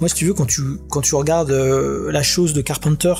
moi, 0.00 0.08
si 0.08 0.14
tu 0.14 0.26
veux, 0.26 0.34
quand 0.34 0.46
tu 0.46 0.62
quand 0.88 1.00
tu 1.00 1.14
regardes 1.14 1.50
euh, 1.50 2.10
la 2.10 2.22
chose 2.22 2.52
de 2.52 2.60
Carpenter, 2.60 3.14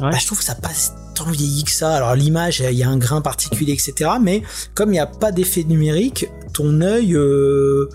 Ouais. 0.00 0.10
bah, 0.10 0.18
je 0.18 0.26
trouve 0.26 0.38
que 0.38 0.44
ça 0.44 0.54
passe 0.54 0.94
tant 1.14 1.30
vieilli 1.30 1.64
que 1.64 1.70
ça. 1.70 1.94
Alors 1.94 2.14
l'image, 2.14 2.60
il 2.60 2.76
y 2.76 2.82
a 2.82 2.88
un 2.88 2.96
grain 2.96 3.20
particulier, 3.20 3.72
etc. 3.72 4.10
Mais 4.20 4.42
comme 4.74 4.90
il 4.90 4.94
n'y 4.94 4.98
a 4.98 5.06
pas 5.06 5.32
d'effet 5.32 5.64
numérique, 5.64 6.28
ton 6.52 6.80
œil, 6.80 7.14
euh, 7.14 7.88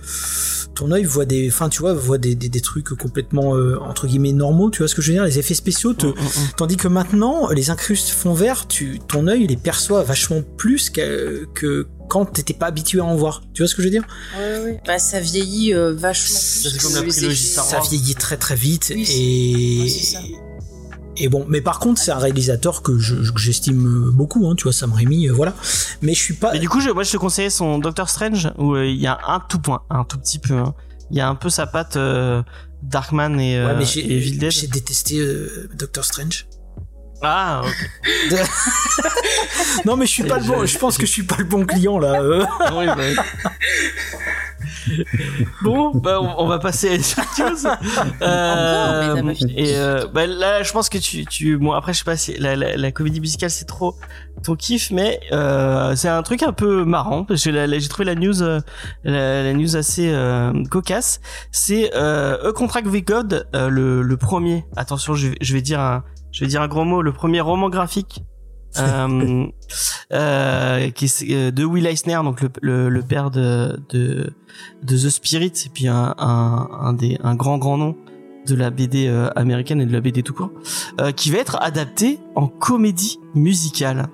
ton 0.76 0.92
œil 0.92 1.04
voit 1.04 1.26
des, 1.26 1.50
enfin 1.50 1.70
tu 1.70 1.80
vois, 1.82 1.94
voit 1.94 2.18
des, 2.18 2.36
des, 2.36 2.50
des 2.50 2.62
trucs 2.62 2.90
complètement 2.90 3.56
euh, 3.56 3.78
entre 3.82 4.08
guillemets 4.08 4.32
normaux. 4.32 4.70
Tu 4.70 4.80
vois 4.80 4.88
ce 4.88 4.96
que 4.96 5.02
je 5.02 5.12
veux 5.12 5.16
dire? 5.16 5.26
Les 5.26 5.40
effets 5.40 5.54
spéciaux. 5.54 5.94
Te... 5.94 6.08
Mm, 6.08 6.10
mm, 6.10 6.14
mm. 6.14 6.50
Tandis 6.58 6.78
que 6.78 6.88
maintenant, 6.88 7.50
les 7.50 7.70
incrustes 7.70 8.10
fond 8.10 8.34
vert, 8.34 8.68
tu, 8.68 9.00
ton 9.08 9.28
œil 9.28 9.48
les 9.48 9.58
perçoit 9.58 10.04
vachement 10.04 10.42
plus 10.58 10.90
que, 10.90 11.46
que 11.54 11.88
quand 12.10 12.26
t'étais 12.26 12.54
pas 12.54 12.68
habitué 12.68 13.00
à 13.00 13.06
en 13.06 13.16
voir. 13.16 13.44
Tu 13.54 13.62
vois 13.62 13.68
ce 13.68 13.76
que 13.76 13.82
je 13.82 13.88
veux 13.88 13.92
dire? 13.92 14.08
Bah, 14.86 15.00
ça 15.00 15.20
vieillit 15.20 15.74
euh, 15.74 15.94
vachement 15.94 16.40
plus. 16.40 16.70
C'est 16.70 16.78
que 16.78 16.84
comme 16.84 17.06
la 17.06 17.12
trilogie 17.12 17.48
Ça 17.48 17.80
vieillit 17.82 18.16
très 18.16 18.38
très 18.38 18.56
vite 18.56 18.92
Oui, 18.96 19.06
et 19.12 19.82
ouais, 19.82 19.90
c'est 19.90 20.06
ça. 20.06 20.20
Et 21.20 21.30
bon, 21.30 21.46
mais 21.48 21.62
par 21.62 21.80
contre, 21.80 22.02
c'est 22.02 22.12
un 22.12 22.18
réalisateur 22.18 22.82
que 22.82 22.98
je- 22.98 23.32
que 23.32 23.40
j'estime 23.40 24.08
euh, 24.08 24.12
beaucoup, 24.12 24.48
hein, 24.50 24.56
tu 24.56 24.64
vois, 24.64 24.74
Sam 24.74 24.92
Raimi, 24.94 25.28
euh, 25.28 25.34
voilà. 25.34 25.54
Mais 26.02 26.14
je 26.14 26.20
suis 26.20 26.34
pas. 26.34 26.52
Mais 26.54 26.60
du 26.60 26.70
coup, 26.70 26.80
je, 26.82 26.90
moi, 26.90 27.04
je 27.04 27.12
te 27.12 27.18
conseillais 27.18 27.50
son 27.50 27.78
Doctor 27.80 28.10
Strange 28.10 28.52
où 28.58 28.76
euh, 28.76 28.86
il 28.86 29.00
y 29.00 29.08
a 29.08 29.20
un 29.28 29.40
tout 29.40 29.60
point, 29.60 29.82
un 29.90 30.04
tout 30.04 30.18
petit 30.18 30.40
peu. 30.40 30.54
hein. 30.56 30.74
Il 31.12 31.18
y 31.18 31.22
a 31.22 31.28
un 31.28 31.36
peu 31.36 31.50
sa 31.50 31.66
patte 31.68 31.98
Darkman 32.84 33.40
et, 33.40 33.60
Ouais, 33.64 33.76
mais 33.76 33.84
et 33.84 34.22
j'ai 34.52 34.68
détesté 34.68 35.20
Doctor 35.78 36.06
Strange. 36.06 36.48
Ah, 37.22 37.62
ok. 37.64 38.40
Non, 39.86 39.96
mais 39.98 40.06
je 40.06 40.12
suis 40.12 40.24
pas 40.24 40.40
le 40.40 40.44
bon. 40.46 40.66
Je 40.66 40.78
pense 40.78 40.98
que 40.98 41.06
je 41.06 41.12
suis 41.12 41.24
pas 41.24 41.36
le 41.38 41.46
bon 41.46 41.66
client 41.66 42.00
là. 42.00 42.22
euh. 42.22 42.46
Oui, 42.74 42.86
bah 42.88 43.24
bon, 45.62 45.92
bah, 45.96 46.20
on, 46.22 46.44
on 46.44 46.48
va 46.48 46.60
passer 46.60 46.90
à 46.90 46.96
une 46.96 47.02
autre 47.02 47.36
chose. 47.38 47.68
Euh, 48.22 49.14
Encore, 49.14 49.32
et 49.56 49.76
euh, 49.78 50.06
bah, 50.14 50.26
là, 50.28 50.64
je 50.64 50.72
pense 50.72 50.90
que 50.90 50.98
tu, 50.98 51.26
tu, 51.26 51.58
bon, 51.58 51.72
après, 51.74 51.94
je 51.94 52.00
sais 52.00 52.04
pas 52.04 52.18
si 52.18 52.38
la, 52.38 52.56
la, 52.56 52.76
la 52.78 52.92
comédie 52.92 53.20
musicale 53.22 53.50
c'est 53.50 53.66
trop 53.66 53.96
ton 54.44 54.56
kiff, 54.56 54.92
mais 54.92 55.20
euh, 55.32 55.96
c'est 55.96 56.10
un 56.10 56.24
truc 56.24 56.44
un 56.44 56.54
peu 56.54 56.84
marrant 56.86 57.24
parce 57.24 57.44
que 57.44 57.52
j'ai 57.80 57.88
trouvé 57.90 58.06
la 58.06 58.16
news, 58.16 58.42
euh, 58.42 58.60
la, 59.04 59.44
la 59.44 59.54
news 59.54 59.76
assez 59.76 60.10
euh, 60.12 60.52
cocasse. 60.70 61.20
C'est 61.52 61.92
euh, 61.96 62.50
A 62.50 62.54
Contract 62.54 62.88
with 62.88 63.06
God, 63.08 63.48
euh, 63.56 63.70
le, 63.70 64.02
le 64.02 64.18
premier. 64.18 64.66
Attention, 64.76 65.14
je, 65.14 65.28
vais- 65.30 65.38
je 65.42 65.54
vais 65.54 65.62
dire 65.62 65.80
un, 65.80 66.04
je 66.32 66.42
vais 66.42 66.48
dire 66.48 66.62
un 66.62 66.68
gros 66.68 66.86
mot. 66.86 67.02
Le 67.02 67.12
premier 67.12 67.42
roman 67.42 67.70
graphique. 67.70 68.24
euh, 68.80 69.48
euh, 70.14 70.90
qui 70.92 71.06
est 71.06 71.24
euh, 71.32 71.50
de 71.50 71.64
Will 71.66 71.88
Eisner, 71.88 72.20
donc 72.24 72.42
le, 72.42 72.50
le, 72.62 72.90
le 72.90 73.02
père 73.02 73.32
de, 73.32 73.80
de 73.90 74.32
de 74.84 74.96
The 74.96 75.10
Spirit, 75.10 75.54
et 75.66 75.70
puis 75.74 75.88
un, 75.88 76.14
un, 76.20 76.70
un 76.80 76.94
des 76.94 77.18
un 77.24 77.34
grand 77.34 77.58
grand 77.58 77.78
nom 77.78 77.96
de 78.48 78.54
la 78.54 78.70
BD 78.70 79.08
euh, 79.08 79.30
américaine 79.36 79.82
et 79.82 79.88
de 79.88 79.92
la 79.92 80.02
BD 80.02 80.22
tout 80.22 80.34
court, 80.36 80.52
euh, 81.02 81.12
qui 81.12 81.32
va 81.32 81.40
être 81.40 81.58
adapté 81.62 82.20
en 82.36 82.48
comédie 82.48 83.20
musicale. 83.34 84.08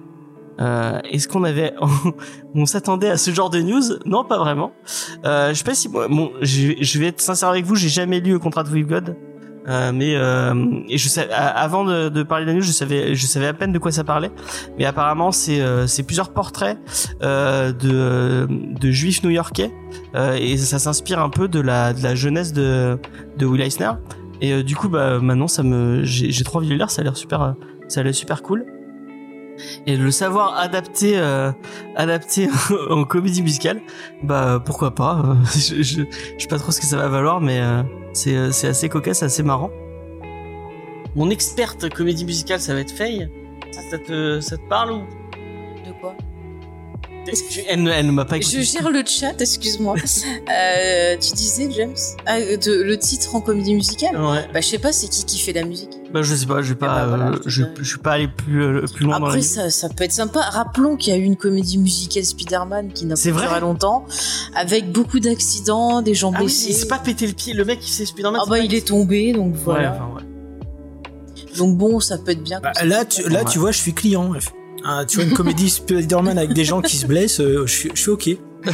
Euh, 0.61 0.99
Est-ce 1.11 1.27
qu'on 1.27 1.43
avait, 1.43 1.73
on 2.55 2.65
s'attendait 2.65 3.09
à 3.09 3.17
ce 3.17 3.31
genre 3.31 3.49
de 3.49 3.59
news? 3.59 3.83
Non, 4.05 4.23
pas 4.23 4.37
vraiment. 4.37 4.71
Euh, 5.25 5.49
je 5.49 5.55
sais 5.55 5.63
pas 5.65 5.75
si, 5.75 5.89
bon, 5.89 6.31
je, 6.41 6.73
je 6.79 6.99
vais 6.99 7.07
être 7.07 7.19
sincère 7.19 7.49
avec 7.49 7.65
vous, 7.65 7.75
j'ai 7.75 7.89
jamais 7.89 8.21
lu 8.21 8.31
le 8.31 8.39
contrat 8.39 8.63
de 8.63 8.69
With 8.69 8.87
God. 8.87 9.17
Euh, 9.67 9.91
mais 9.91 10.15
euh, 10.15 10.53
et 10.87 10.97
je 10.97 11.09
sais, 11.09 11.29
avant 11.31 11.85
de, 11.85 12.09
de 12.09 12.23
parler 12.23 12.45
de 12.45 12.59
je 12.59 12.71
savais, 12.71 13.15
je 13.15 13.25
savais 13.25 13.47
à 13.47 13.53
peine 13.53 13.71
de 13.71 13.79
quoi 13.79 13.91
ça 13.91 14.03
parlait. 14.03 14.31
Mais 14.77 14.85
apparemment, 14.85 15.31
c'est 15.31 15.61
euh, 15.61 15.87
plusieurs 16.05 16.29
portraits 16.29 16.77
euh, 17.23 17.71
de 17.71 18.47
de 18.49 18.91
juifs 18.91 19.23
new-yorkais 19.23 19.71
euh, 20.15 20.37
et 20.39 20.57
ça 20.57 20.79
s'inspire 20.79 21.19
un 21.19 21.29
peu 21.29 21.47
de 21.47 21.59
la 21.59 21.93
de 21.93 22.03
la 22.03 22.15
jeunesse 22.15 22.53
de 22.53 22.97
de 23.37 23.45
Will 23.45 23.61
Eisner. 23.61 23.91
Et 24.41 24.53
euh, 24.53 24.63
du 24.63 24.75
coup, 24.75 24.89
bah 24.89 25.19
maintenant, 25.19 25.47
ça 25.47 25.63
me 25.63 26.03
j'ai 26.03 26.27
le 26.27 26.75
lire. 26.75 26.91
Ça 26.91 27.01
a 27.01 27.03
l'air 27.03 27.17
super, 27.17 27.55
ça 27.87 28.01
a 28.01 28.03
l'air 28.03 28.13
super 28.13 28.43
cool. 28.43 28.65
Et 29.87 29.95
le 29.95 30.11
savoir 30.11 30.57
adapté, 30.57 31.13
euh, 31.17 31.51
adapté 31.95 32.49
en 32.89 33.05
comédie 33.05 33.41
musicale, 33.41 33.81
bah 34.23 34.61
pourquoi 34.63 34.93
pas. 34.93 35.37
je, 35.55 35.81
je, 35.81 36.01
je 36.01 36.03
sais 36.37 36.47
pas 36.47 36.59
trop 36.59 36.71
ce 36.71 36.79
que 36.81 36.85
ça 36.85 36.97
va 36.97 37.07
valoir, 37.07 37.41
mais 37.41 37.59
euh, 37.59 37.83
c'est 38.15 38.35
euh, 38.35 38.51
c'est 38.51 38.67
assez 38.67 38.89
cocasse, 38.89 39.23
assez 39.23 39.43
marrant. 39.43 39.71
Mon 41.15 41.29
experte 41.29 41.89
comédie 41.93 42.25
musicale, 42.25 42.59
ça 42.59 42.73
va 42.73 42.79
être 42.81 42.91
Faye? 42.91 43.29
Ça, 43.71 43.99
te 43.99 44.39
ça 44.39 44.57
te 44.57 44.67
parle 44.67 44.91
ou? 44.91 45.03
Elle, 47.67 47.83
ne- 47.83 47.91
elle 47.91 48.05
ne 48.05 48.11
m'a 48.11 48.25
pas 48.25 48.37
écouté. 48.37 48.57
Je 48.57 48.71
gère 48.71 48.89
le 48.89 49.03
chat, 49.05 49.39
excuse-moi. 49.41 49.95
Euh, 50.55 51.15
tu 51.17 51.33
disais, 51.33 51.69
James 51.71 51.95
ah, 52.25 52.39
de, 52.39 52.81
Le 52.83 52.97
titre 52.97 53.35
en 53.35 53.41
comédie 53.41 53.73
musicale 53.73 54.15
Ouais. 54.15 54.45
Bah, 54.53 54.61
je 54.61 54.67
sais 54.67 54.77
pas, 54.77 54.91
c'est 54.93 55.07
qui 55.07 55.25
qui 55.25 55.39
fait 55.39 55.53
la 55.53 55.63
musique 55.63 55.89
Bah 56.13 56.21
je 56.21 56.35
sais 56.35 56.45
pas, 56.45 56.61
je 56.61 56.69
vais 56.69 56.75
pas, 56.75 56.87
bah, 56.87 57.05
voilà, 57.07 57.25
euh, 57.31 57.39
je 57.45 57.61
dirais. 57.63 57.73
je 57.79 57.83
suis 57.89 57.97
pas 57.97 58.13
allé 58.13 58.27
plus 58.27 58.63
euh, 58.63 58.85
plus 58.93 59.05
loin 59.05 59.19
dans 59.19 59.25
la 59.25 59.31
Après, 59.33 59.39
news. 59.39 59.43
ça, 59.47 59.69
ça 59.69 59.89
peut 59.89 60.03
être 60.03 60.11
sympa. 60.11 60.39
Rappelons 60.41 60.95
qu'il 60.97 61.13
y 61.13 61.15
a 61.15 61.19
eu 61.19 61.23
une 61.23 61.35
comédie 61.35 61.77
musicale 61.77 62.23
Spider-Man 62.25 62.93
qui 62.93 63.05
n'a 63.05 63.15
C'est 63.15 63.31
pas 63.31 63.37
vrai 63.39 63.47
duré 63.47 63.59
longtemps, 63.61 64.05
avec 64.55 64.91
beaucoup 64.91 65.19
d'accidents, 65.19 66.01
des 66.01 66.13
gens 66.13 66.31
Ah 66.35 66.39
oui, 66.39 66.45
blessés. 66.45 66.67
il 66.69 66.73
s'est 66.75 66.87
pas 66.87 66.99
pété 66.99 67.25
le 67.27 67.33
pied, 67.33 67.53
le 67.53 67.65
mec 67.65 67.79
qui 67.79 67.91
s'est 67.91 68.05
Spider-Man. 68.05 68.41
Ah 68.43 68.49
bah, 68.49 68.57
pas- 68.57 68.63
il 68.63 68.73
est 68.75 68.87
tombé, 68.87 69.33
donc 69.33 69.53
Ouais, 69.55 69.59
voilà. 69.65 69.93
enfin, 69.93 70.15
ouais. 70.15 71.57
Donc 71.57 71.77
bon, 71.77 71.99
ça 71.99 72.17
peut 72.17 72.31
être 72.31 72.43
bien. 72.43 72.59
Bah, 72.61 72.71
là, 72.83 73.03
tu, 73.05 73.27
là, 73.29 73.39
Ouais. 73.39 73.45
tu 73.49 73.59
vois, 73.59 73.71
je 73.71 73.77
suis 73.79 73.93
client. 73.93 74.31
Ah, 74.87 75.03
tu 75.05 75.17
vois 75.17 75.25
une 75.25 75.33
comédie 75.33 75.69
Spider-Man 75.69 76.37
avec 76.37 76.53
des 76.53 76.63
gens 76.63 76.79
qui 76.81 76.95
se 76.97 77.07
blessent, 77.07 77.41
euh, 77.41 77.65
je 77.65 77.73
suis, 77.73 77.91
je 77.95 77.99
suis 77.99 78.11
ok. 78.11 78.29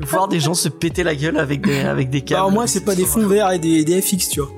voir 0.00 0.28
des 0.28 0.40
gens 0.40 0.52
se 0.54 0.68
péter 0.68 1.02
la 1.02 1.14
gueule 1.14 1.38
avec 1.38 1.62
des 1.62 1.80
avec 1.80 2.10
des 2.10 2.20
câbles. 2.20 2.42
Bah, 2.42 2.46
au 2.48 2.50
moins, 2.50 2.66
c'est 2.66 2.84
pas 2.84 2.94
des 2.94 3.06
fonds 3.06 3.26
verts 3.26 3.50
et 3.52 3.58
des, 3.58 3.84
des 3.84 4.02
FX, 4.02 4.28
tu 4.28 4.40
vois. 4.40 4.50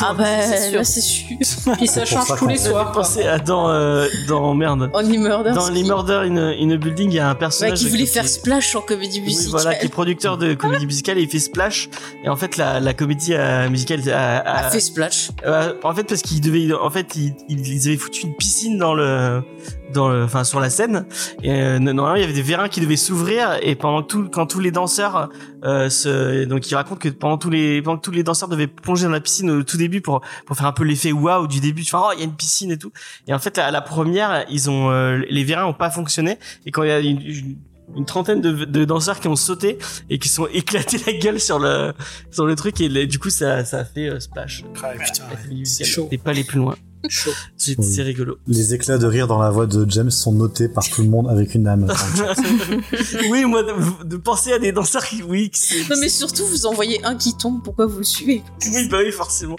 Ah 0.00 0.14
bah 0.16 0.24
c'est 0.42 0.68
sûr. 0.70 0.78
là 0.78 0.84
c'est 0.84 1.00
sûr. 1.00 1.26
Puis 1.76 1.86
ça 1.86 2.04
change 2.04 2.26
ça 2.26 2.36
tous 2.36 2.46
les 2.48 2.56
soirs. 2.58 2.92
Pensez 2.92 3.24
à 3.26 3.38
dans 3.38 3.70
euh, 3.70 4.06
dans 4.28 4.54
merde. 4.54 4.90
Only 4.94 5.18
Murder. 5.18 5.52
Dans 5.54 5.68
les 5.70 5.82
Murder 5.82 6.22
in, 6.26 6.36
in 6.36 6.70
a 6.70 6.76
Building, 6.76 7.10
il 7.10 7.14
y 7.14 7.18
a 7.18 7.28
un 7.28 7.32
Ouais, 7.32 7.38
personnage 7.38 7.78
qui 7.78 7.88
voulait 7.88 8.04
qui- 8.04 8.10
faire 8.12 8.28
Splash 8.28 8.74
en 8.76 8.80
comédie 8.80 9.18
Oui, 9.20 9.26
musicale. 9.26 9.50
voilà, 9.50 9.74
qui 9.74 9.86
est 9.86 9.88
producteur 9.88 10.38
de 10.38 10.54
comédie 10.54 10.86
musicale 10.86 11.18
et 11.18 11.22
il 11.22 11.28
fait 11.28 11.38
Splash. 11.38 11.88
Et 12.24 12.28
en 12.28 12.36
fait, 12.36 12.56
la, 12.56 12.80
la 12.80 12.94
comédie 12.94 13.34
euh, 13.34 13.68
musicale 13.68 14.00
a, 14.10 14.38
a- 14.38 14.66
a 14.66 14.70
fait 14.70 14.80
Splash. 14.80 15.30
euh, 15.46 15.74
en 15.82 15.94
fait, 15.94 16.04
parce 16.04 16.22
qu'il 16.22 16.40
devait, 16.40 16.72
en 16.74 16.90
fait, 16.90 17.16
ils 17.16 17.34
ils 17.48 17.88
avaient 17.88 17.96
foutu 17.96 18.22
une 18.26 18.34
piscine 18.36 18.78
dans 18.78 18.94
le, 18.94 19.42
dans 19.94 20.08
le, 20.10 20.24
enfin, 20.24 20.44
sur 20.44 20.60
la 20.60 20.68
scène. 20.68 21.06
Et 21.42 21.50
euh, 21.50 21.78
normalement, 21.78 22.16
il 22.16 22.20
y 22.20 22.24
avait 22.24 22.32
des 22.34 22.42
vérins 22.42 22.68
qui 22.68 22.80
devaient 22.80 22.96
s'ouvrir 22.96 23.56
et 23.62 23.74
pendant 23.74 24.02
tout, 24.02 24.28
quand 24.30 24.46
tous 24.46 24.60
les 24.60 24.70
danseurs, 24.70 25.30
euh, 25.64 25.88
se, 25.88 26.44
donc 26.44 26.70
il 26.70 26.74
raconte 26.74 26.98
que 26.98 27.08
pendant 27.08 27.38
tous 27.38 27.48
les, 27.50 27.80
pendant 27.80 27.96
que 27.96 28.02
tous 28.04 28.10
les 28.10 28.22
danseurs 28.22 28.48
devaient 28.48 28.66
plonger 28.66 29.04
dans 29.04 29.10
la 29.12 29.20
piscine 29.20 29.50
au 29.50 29.62
tout 29.62 29.76
début 29.78 30.02
pour, 30.02 30.20
pour 30.46 30.56
faire 30.56 30.66
un 30.66 30.72
peu 30.72 30.84
l'effet 30.84 31.12
waouh 31.12 31.46
du 31.46 31.60
début. 31.60 31.82
Tu 31.84 31.92
vois, 31.92 32.08
oh, 32.10 32.12
il 32.14 32.18
y 32.18 32.22
a 32.22 32.26
une 32.26 32.36
piscine 32.36 32.70
et 32.72 32.78
tout. 32.78 32.92
Et 33.26 33.32
en 33.32 33.38
fait, 33.38 33.56
à 33.58 33.70
la 33.70 33.80
première, 33.80 34.44
ils 34.50 34.68
ont, 34.68 34.90
euh, 34.90 35.22
les 35.30 35.44
vérins 35.44 35.64
ont 35.64 35.72
pas 35.72 35.90
fonctionné. 35.90 36.38
Et 36.66 36.70
quand 36.70 36.82
il 36.82 36.88
y 36.88 36.92
a 36.92 37.00
une, 37.00 37.20
une- 37.22 37.56
une 37.96 38.06
trentaine 38.06 38.40
de, 38.40 38.64
de 38.64 38.84
danseurs 38.86 39.20
qui 39.20 39.28
ont 39.28 39.36
sauté 39.36 39.76
et 40.08 40.18
qui 40.18 40.30
sont 40.30 40.46
éclatés 40.54 40.96
la 41.06 41.12
gueule 41.12 41.38
sur 41.38 41.58
le 41.58 41.92
sur 42.30 42.46
le 42.46 42.56
truc 42.56 42.80
et 42.80 42.88
le- 42.88 43.06
du 43.06 43.18
coup 43.18 43.28
ça 43.28 43.62
ça 43.66 43.80
a 43.80 43.84
fait 43.84 44.08
euh, 44.08 44.18
splash. 44.20 44.64
Ah, 44.82 44.92
putain, 44.92 45.24
musicale. 45.50 45.86
chaud. 45.86 46.06
T'es 46.10 46.16
pas 46.16 46.32
les 46.32 46.44
plus 46.44 46.58
loin. 46.60 46.76
C'est 47.56 47.78
Oui. 47.78 48.02
rigolo. 48.02 48.36
Les 48.46 48.74
éclats 48.74 48.98
de 48.98 49.06
rire 49.06 49.26
dans 49.26 49.38
la 49.38 49.50
voix 49.50 49.66
de 49.66 49.84
James 49.90 50.10
sont 50.10 50.32
notés 50.32 50.68
par 50.68 50.84
tout 50.88 51.02
le 51.02 51.08
monde 51.08 51.28
avec 51.28 51.54
une 51.54 51.66
âme. 51.66 51.86
oui, 53.30 53.44
moi 53.44 53.62
de, 53.62 54.04
de 54.04 54.16
penser 54.16 54.52
à 54.52 54.58
des 54.58 54.72
danseurs 54.72 55.04
qui 55.04 55.22
oui, 55.22 55.50
Non 55.90 55.96
mais 56.00 56.08
surtout 56.08 56.44
vous 56.46 56.66
envoyez 56.66 57.04
un 57.04 57.16
qui 57.16 57.36
tombe, 57.36 57.62
pourquoi 57.62 57.86
vous 57.86 57.98
le 57.98 58.04
suivez? 58.04 58.42
Oui 58.72 58.88
bah 58.88 58.98
oui 59.04 59.12
forcément. 59.12 59.56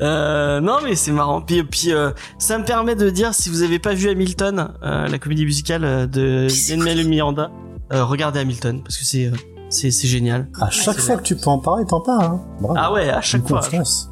Euh, 0.00 0.60
non 0.60 0.78
mais 0.82 0.94
c'est 0.96 1.12
marrant. 1.12 1.40
Puis 1.42 1.62
puis 1.64 1.92
euh, 1.92 2.10
ça 2.38 2.58
me 2.58 2.64
permet 2.64 2.94
de 2.94 3.10
dire 3.10 3.34
si 3.34 3.48
vous 3.48 3.62
avez 3.62 3.78
pas 3.78 3.94
vu 3.94 4.08
Hamilton, 4.08 4.72
euh, 4.82 5.08
la 5.08 5.18
comédie 5.18 5.44
musicale 5.44 5.84
euh, 5.84 6.06
de 6.06 6.46
Lin-Manuel 6.70 7.08
Miranda, 7.08 7.50
euh, 7.92 8.04
regardez 8.04 8.40
Hamilton 8.40 8.82
parce 8.82 8.96
que 8.96 9.04
c'est 9.04 9.26
euh, 9.26 9.32
c'est 9.70 9.90
c'est 9.90 10.08
génial. 10.08 10.48
À 10.60 10.70
chaque 10.70 10.98
fois 10.98 11.16
que 11.16 11.22
tu 11.22 11.36
peux 11.36 11.48
en 11.48 11.58
parler, 11.58 11.84
t'en 11.86 12.00
parles. 12.00 12.24
Hein. 12.62 12.74
Ah 12.76 12.92
ouais, 12.92 13.08
à 13.08 13.20
chaque 13.20 13.42
Une 13.42 13.48
fois. 13.48 13.60
confiance. 13.60 14.08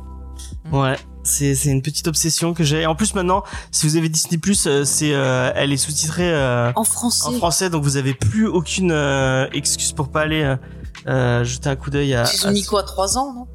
Ouais, 0.72 0.96
c'est 1.22 1.54
c'est 1.54 1.70
une 1.70 1.82
petite 1.82 2.06
obsession 2.08 2.54
que 2.54 2.64
j'ai. 2.64 2.86
En 2.86 2.94
plus 2.94 3.14
maintenant, 3.14 3.42
si 3.70 3.86
vous 3.86 3.96
avez 3.96 4.08
Disney 4.08 4.38
Plus, 4.38 4.68
c'est 4.84 5.12
euh, 5.14 5.52
elle 5.54 5.72
est 5.72 5.76
sous-titrée 5.76 6.32
euh, 6.32 6.72
En 6.76 6.84
français. 6.84 7.26
en 7.28 7.32
français, 7.32 7.70
donc 7.70 7.82
vous 7.84 7.96
avez 7.96 8.14
plus 8.14 8.46
aucune 8.46 8.90
euh, 8.92 9.46
excuse 9.52 9.92
pour 9.92 10.08
pas 10.10 10.22
aller 10.22 10.42
euh, 10.42 10.56
euh, 11.06 11.44
jeter 11.44 11.68
un 11.68 11.76
coup 11.76 11.90
d'œil 11.90 12.14
à. 12.14 12.24
Ils 12.32 12.44
ont 12.46 12.48
à- 12.48 12.52
mis 12.52 12.64
quoi 12.64 12.82
3 12.82 13.18
ans, 13.18 13.32
non? 13.34 13.46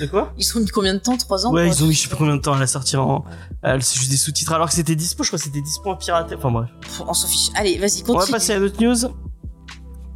De 0.00 0.06
quoi? 0.06 0.32
Ils 0.36 0.56
ont 0.56 0.60
mis 0.60 0.66
combien 0.68 0.92
de 0.92 0.98
temps 0.98 1.16
3 1.16 1.46
ans? 1.46 1.52
Ouais, 1.52 1.66
ils 1.68 1.82
ont 1.82 1.86
mis 1.86 1.94
je 1.94 2.02
sais 2.02 2.08
pas 2.08 2.16
combien 2.16 2.36
de 2.36 2.42
temps 2.42 2.52
à 2.54 2.58
la 2.58 2.66
sortir 2.66 3.06
en. 3.06 3.24
euh, 3.64 3.78
c'est 3.80 3.96
juste 3.98 4.10
des 4.10 4.16
sous-titres 4.18 4.52
alors 4.52 4.68
que 4.68 4.74
c'était 4.74 4.94
dispo, 4.96 5.22
je 5.22 5.28
crois 5.30 5.38
que 5.38 5.44
c'était 5.44 5.62
dispo 5.62 5.90
en 5.90 5.96
piraté. 5.96 6.34
Enfin 6.36 6.50
bref. 6.50 6.68
Pff, 6.82 7.02
On 7.06 7.14
s'en 7.14 7.26
fiche. 7.28 7.48
Allez, 7.54 7.78
vas-y, 7.78 8.02
On 8.04 8.12
va 8.12 8.18
continue. 8.20 8.32
passer 8.32 8.52
à 8.52 8.60
d'autres 8.60 8.82
news. 8.82 9.04
Euh, 9.04 9.10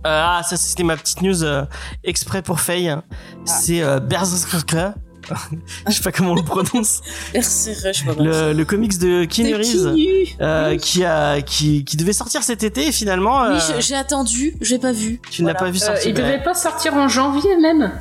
ah, 0.05 0.43
ça 0.49 0.57
c'était 0.57 0.83
ma 0.83 0.97
petite 0.97 1.23
news 1.23 1.45
euh, 1.45 1.65
exprès 2.05 2.43
pour 2.43 2.61
Faye. 2.61 2.89
Ah. 2.89 3.03
C'est 3.47 3.81
euh, 3.83 4.01
Berserker. 4.01 4.91
je 5.89 5.93
sais 5.93 6.03
pas 6.03 6.13
comment 6.13 6.33
on 6.33 6.35
le 6.35 6.43
prononce. 6.43 7.01
Berserk, 7.33 7.95
je 7.95 8.01
sais 8.01 8.05
pas 8.15 8.23
Le, 8.23 8.53
le 8.53 8.65
comics 8.65 8.99
de 8.99 9.25
Keanu 9.25 9.51
De 9.53 9.57
Reeves. 9.57 9.95
Keanu. 9.95 10.37
euh, 10.41 10.77
qui 10.77 11.05
a 11.05 11.41
qui, 11.43 11.85
qui 11.85 11.97
devait 11.97 12.13
sortir 12.13 12.43
cet 12.43 12.63
été 12.63 12.89
et 12.89 12.93
finalement 12.93 13.43
euh, 13.45 13.55
Oui, 13.55 13.61
je- 13.77 13.81
j'ai 13.83 13.95
attendu, 13.95 14.57
j'ai 14.61 14.79
pas 14.79 14.93
vu. 14.93 15.21
tu 15.31 15.43
n'as 15.43 15.53
Voilà. 15.53 15.67
pas 15.67 15.71
vu 15.71 15.79
Euh, 15.83 15.87
sortir. 15.87 16.09
il 16.09 16.15
devait 16.15 16.43
pas 16.43 16.55
sortir 16.55 16.95
en 16.95 17.09
janvier 17.09 17.57
même. 17.57 17.93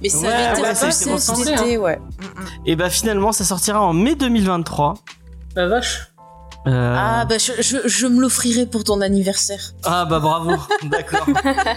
Mais 0.00 0.08
ça 0.08 0.18
Ouais, 0.20 0.26
avait 0.28 0.52
été 0.52 0.62
ouais, 0.62 0.68
annoncé 0.68 0.90
c'est- 0.92 1.18
c'est 1.18 1.34
cet 1.34 1.60
été, 1.60 1.76
ouais. 1.78 1.98
Et 2.66 2.76
bah 2.76 2.88
finalement 2.88 3.32
ça 3.32 3.44
sortira 3.44 3.80
en 3.82 3.92
mai 3.92 4.14
2023. 4.14 4.94
Bah 5.56 5.66
vache. 5.66 6.07
Euh, 6.68 6.94
Ah 6.98 7.24
bah 7.24 7.38
je, 7.38 7.52
je, 7.60 7.76
je 7.86 8.06
me 8.06 8.20
l'offrirai 8.20 8.66
pour 8.66 8.84
ton 8.84 9.00
anniversaire. 9.00 9.72
ah 9.84 10.04
bah 10.04 10.20
bravo, 10.20 10.52
d'accord. 10.84 11.26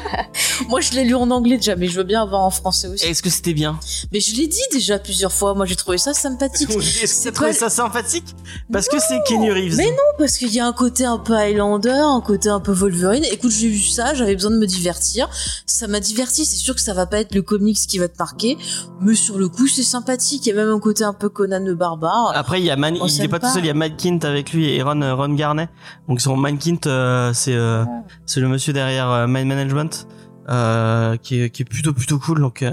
Moi 0.69 0.81
je 0.81 0.91
l'ai 0.93 1.03
lu 1.05 1.15
en 1.15 1.29
anglais 1.31 1.57
déjà, 1.57 1.75
mais 1.75 1.87
je 1.87 1.95
veux 1.97 2.03
bien 2.03 2.21
avoir 2.21 2.41
en 2.41 2.49
français 2.49 2.87
aussi. 2.87 3.05
Est-ce 3.05 3.21
que 3.23 3.29
c'était 3.29 3.53
bien? 3.53 3.79
Mais 4.11 4.19
je 4.19 4.35
l'ai 4.35 4.47
dit 4.47 4.61
déjà 4.71 4.99
plusieurs 4.99 5.31
fois, 5.31 5.53
moi 5.53 5.65
j'ai 5.65 5.75
trouvé 5.75 5.97
ça 5.97 6.13
sympathique. 6.13 6.69
Est-ce 6.69 7.19
que 7.19 7.23
t'as 7.29 7.31
trouvé 7.31 7.53
ça 7.53 7.69
sympathique? 7.69 8.35
Parce 8.71 8.87
que 8.87 8.97
c'est 8.99 9.19
Keanu 9.27 9.51
Reeves. 9.51 9.77
mais 9.77 9.91
Parce 10.17 10.37
qu'il 10.37 10.53
y 10.53 10.59
a 10.59 10.67
un 10.67 10.73
côté 10.73 11.05
un 11.05 11.17
peu 11.17 11.33
Highlander, 11.33 11.89
un 11.91 12.21
côté 12.21 12.49
un 12.49 12.59
peu 12.59 12.71
Wolverine. 12.71 13.23
Écoute, 13.31 13.51
j'ai 13.51 13.69
vu 13.69 13.79
ça, 13.79 14.13
j'avais 14.13 14.35
besoin 14.35 14.51
de 14.51 14.57
me 14.57 14.67
divertir. 14.67 15.29
Ça 15.65 15.87
m'a 15.87 15.99
diverti, 15.99 16.45
c'est 16.45 16.57
sûr 16.57 16.75
que 16.75 16.81
ça 16.81 16.93
va 16.93 17.05
pas 17.05 17.19
être 17.19 17.33
le 17.33 17.41
comics 17.41 17.77
qui 17.87 17.97
va 17.97 18.07
te 18.07 18.17
marquer, 18.19 18.57
mais 18.99 19.15
sur 19.15 19.37
le 19.37 19.47
coup 19.49 19.67
c'est 19.67 19.83
sympathique. 19.83 20.45
Il 20.45 20.49
y 20.49 20.51
a 20.51 20.55
même 20.55 20.69
un 20.73 20.79
côté 20.79 21.03
un 21.03 21.13
peu 21.13 21.29
Conan 21.29 21.63
le 21.63 21.75
barbare. 21.75 22.33
Après 22.35 22.59
il 22.59 22.65
y 22.65 22.69
a 22.71 22.75
Man, 22.75 22.95
il 22.95 23.21
est 23.23 23.27
pas 23.27 23.39
tout 23.39 23.47
seul, 23.47 23.63
il 23.63 23.67
y 23.67 23.69
a 23.69 23.73
Matt 23.73 23.97
Kint 23.97 24.19
avec 24.23 24.53
lui 24.53 24.67
et 24.69 24.80
Ron, 24.83 25.15
Ron 25.15 25.33
Garnet. 25.33 25.69
Donc 26.07 26.21
son 26.21 26.37
Matt 26.37 26.59
Kint 26.59 26.87
euh, 26.87 27.33
c'est 27.33 27.55
euh, 27.55 27.85
c'est 28.25 28.39
le 28.39 28.47
monsieur 28.47 28.73
derrière 28.73 29.09
euh, 29.09 29.27
Mind 29.27 29.47
Management 29.47 30.07
euh, 30.49 31.17
qui 31.17 31.41
est 31.41 31.49
qui 31.49 31.61
est 31.61 31.65
plutôt 31.65 31.93
plutôt 31.93 32.19
cool 32.19 32.39
donc 32.39 32.65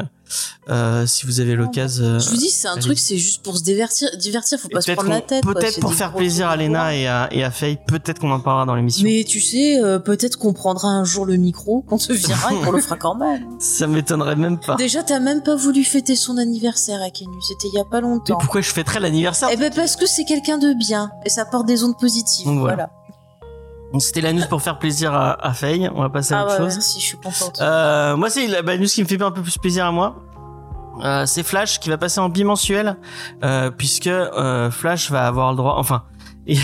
euh, 0.68 1.06
si 1.06 1.26
vous 1.26 1.40
avez 1.40 1.54
l'occasion 1.54 2.04
euh, 2.04 2.18
Je 2.18 2.30
vous 2.30 2.36
dis, 2.36 2.50
c'est 2.50 2.68
un 2.68 2.72
allez. 2.72 2.80
truc, 2.82 2.98
c'est 2.98 3.16
juste 3.18 3.42
pour 3.42 3.56
se 3.56 3.62
divertir, 3.62 4.08
divertir, 4.16 4.58
faut 4.58 4.68
pas 4.68 4.80
se 4.80 4.92
prendre 4.92 5.08
la 5.10 5.20
tête. 5.20 5.42
Peut-être 5.42 5.80
pour 5.80 5.94
faire 5.94 6.12
plaisir 6.12 6.48
à 6.48 6.56
Lena 6.56 6.94
et 6.94 7.06
à, 7.06 7.28
et 7.32 7.42
à 7.44 7.50
Faye, 7.50 7.78
peut-être 7.86 8.18
qu'on 8.20 8.30
en 8.30 8.40
parlera 8.40 8.66
dans 8.66 8.74
l'émission. 8.74 9.04
Mais 9.04 9.24
tu 9.24 9.40
sais, 9.40 9.80
euh, 9.82 9.98
peut-être 9.98 10.36
qu'on 10.38 10.52
prendra 10.52 10.88
un 10.88 11.04
jour 11.04 11.24
le 11.26 11.36
micro, 11.36 11.82
qu'on 11.82 11.98
te 11.98 12.12
viendra 12.12 12.52
et 12.52 12.60
qu'on 12.64 12.72
le 12.72 12.80
fera 12.80 12.96
quand 12.96 13.14
même. 13.14 13.46
Ça 13.58 13.86
m'étonnerait 13.86 14.36
même 14.36 14.58
pas. 14.58 14.76
Déjà, 14.76 15.02
t'as 15.02 15.20
même 15.20 15.42
pas 15.42 15.56
voulu 15.56 15.84
fêter 15.84 16.16
son 16.16 16.36
anniversaire 16.38 17.00
à 17.02 17.10
Kenu, 17.10 17.40
c'était 17.40 17.68
il 17.68 17.74
y 17.76 17.80
a 17.80 17.84
pas 17.84 18.00
Mais 18.00 18.08
longtemps. 18.08 18.38
pourquoi 18.38 18.60
je 18.60 18.70
fêterais 18.70 19.00
l'anniversaire 19.00 19.48
Eh 19.52 19.56
ben 19.56 19.72
parce 19.74 19.96
que 19.96 20.06
c'est 20.06 20.24
quelqu'un 20.24 20.58
de 20.58 20.72
bien 20.74 21.10
et 21.24 21.30
ça 21.30 21.44
porte 21.44 21.66
des 21.66 21.82
ondes 21.84 21.98
positives. 21.98 22.46
Donc 22.46 22.60
voilà. 22.60 22.74
voilà. 22.74 22.90
Bon, 23.92 23.98
C'était 24.00 24.20
la 24.20 24.32
news 24.32 24.42
pour 24.48 24.60
faire 24.62 24.78
plaisir 24.78 25.14
à, 25.14 25.32
à 25.44 25.52
Faye. 25.52 25.88
On 25.94 26.02
va 26.02 26.10
passer 26.10 26.34
à 26.34 26.40
Ah 26.40 26.44
autre 26.44 26.52
ouais, 26.54 26.58
chose. 26.58 26.74
merci, 26.74 27.00
je 27.00 27.06
suis 27.06 27.16
contente. 27.16 27.58
Euh, 27.60 28.16
moi, 28.16 28.28
c'est 28.30 28.46
la 28.46 28.62
bah, 28.62 28.76
news 28.76 28.86
qui 28.86 29.02
me 29.02 29.08
fait 29.08 29.20
un 29.22 29.30
peu 29.30 29.42
plus 29.42 29.56
plaisir 29.58 29.86
à 29.86 29.92
moi. 29.92 30.16
Euh, 31.04 31.26
c'est 31.26 31.42
Flash 31.44 31.78
qui 31.80 31.90
va 31.90 31.96
passer 31.96 32.18
en 32.20 32.28
bimensuel 32.28 32.96
euh, 33.44 33.70
puisque 33.70 34.08
euh, 34.08 34.70
Flash 34.70 35.10
va 35.10 35.26
avoir 35.26 35.50
le 35.52 35.56
droit. 35.56 35.76
Enfin, 35.78 36.02
il 36.46 36.60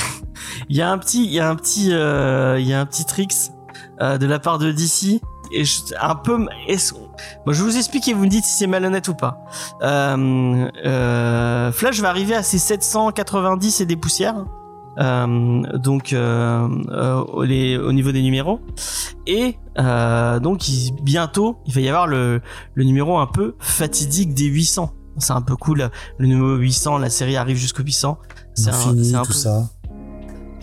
y 0.70 0.82
a 0.82 0.90
un 0.90 0.98
petit, 0.98 1.24
il 1.24 1.32
y 1.32 1.40
a 1.40 1.48
un 1.48 1.56
petit, 1.56 1.92
euh, 1.92 2.58
il 2.58 2.66
y 2.66 2.74
a 2.74 2.80
un 2.80 2.86
petit 2.86 3.04
tricks 3.04 3.34
euh, 4.00 4.18
de 4.18 4.26
la 4.26 4.38
part 4.40 4.58
de 4.58 4.72
DC 4.72 5.20
et 5.52 5.64
je, 5.64 5.76
un 6.00 6.16
peu. 6.16 6.36
Bon, 7.46 7.52
je 7.52 7.62
vous 7.62 7.76
explique 7.76 8.08
et 8.08 8.12
vous 8.12 8.24
me 8.24 8.28
dites 8.28 8.44
si 8.44 8.56
c'est 8.56 8.66
malhonnête 8.66 9.06
ou 9.08 9.14
pas. 9.14 9.38
Euh, 9.82 10.68
euh, 10.84 11.70
Flash 11.72 12.00
va 12.00 12.08
arriver 12.08 12.34
à 12.34 12.42
ses 12.42 12.58
790 12.58 13.80
et 13.82 13.86
des 13.86 13.96
poussières. 13.96 14.44
Euh, 14.98 15.62
donc 15.78 16.12
euh, 16.12 16.68
euh, 16.90 17.44
les, 17.44 17.76
au 17.76 17.92
niveau 17.92 18.12
des 18.12 18.22
numéros. 18.22 18.60
Et 19.26 19.56
euh, 19.78 20.38
donc 20.40 20.68
il- 20.68 20.92
bientôt 21.02 21.56
il 21.66 21.72
va 21.74 21.80
y 21.80 21.88
avoir 21.88 22.06
le, 22.06 22.40
le 22.74 22.84
numéro 22.84 23.18
un 23.18 23.26
peu 23.26 23.54
fatidique 23.58 24.34
des 24.34 24.44
800 24.46 24.92
c'est 25.18 25.32
un 25.32 25.42
peu 25.42 25.54
cool. 25.56 25.90
Le 26.18 26.26
numéro 26.26 26.56
800 26.56 26.98
la 26.98 27.08
série 27.10 27.36
arrive 27.36 27.56
jusqu'au 27.56 27.82
800 27.84 28.18
c'est 28.54 28.70
un, 28.70 28.94
un 29.14 29.24
peu 29.24 29.32
ça. 29.32 29.68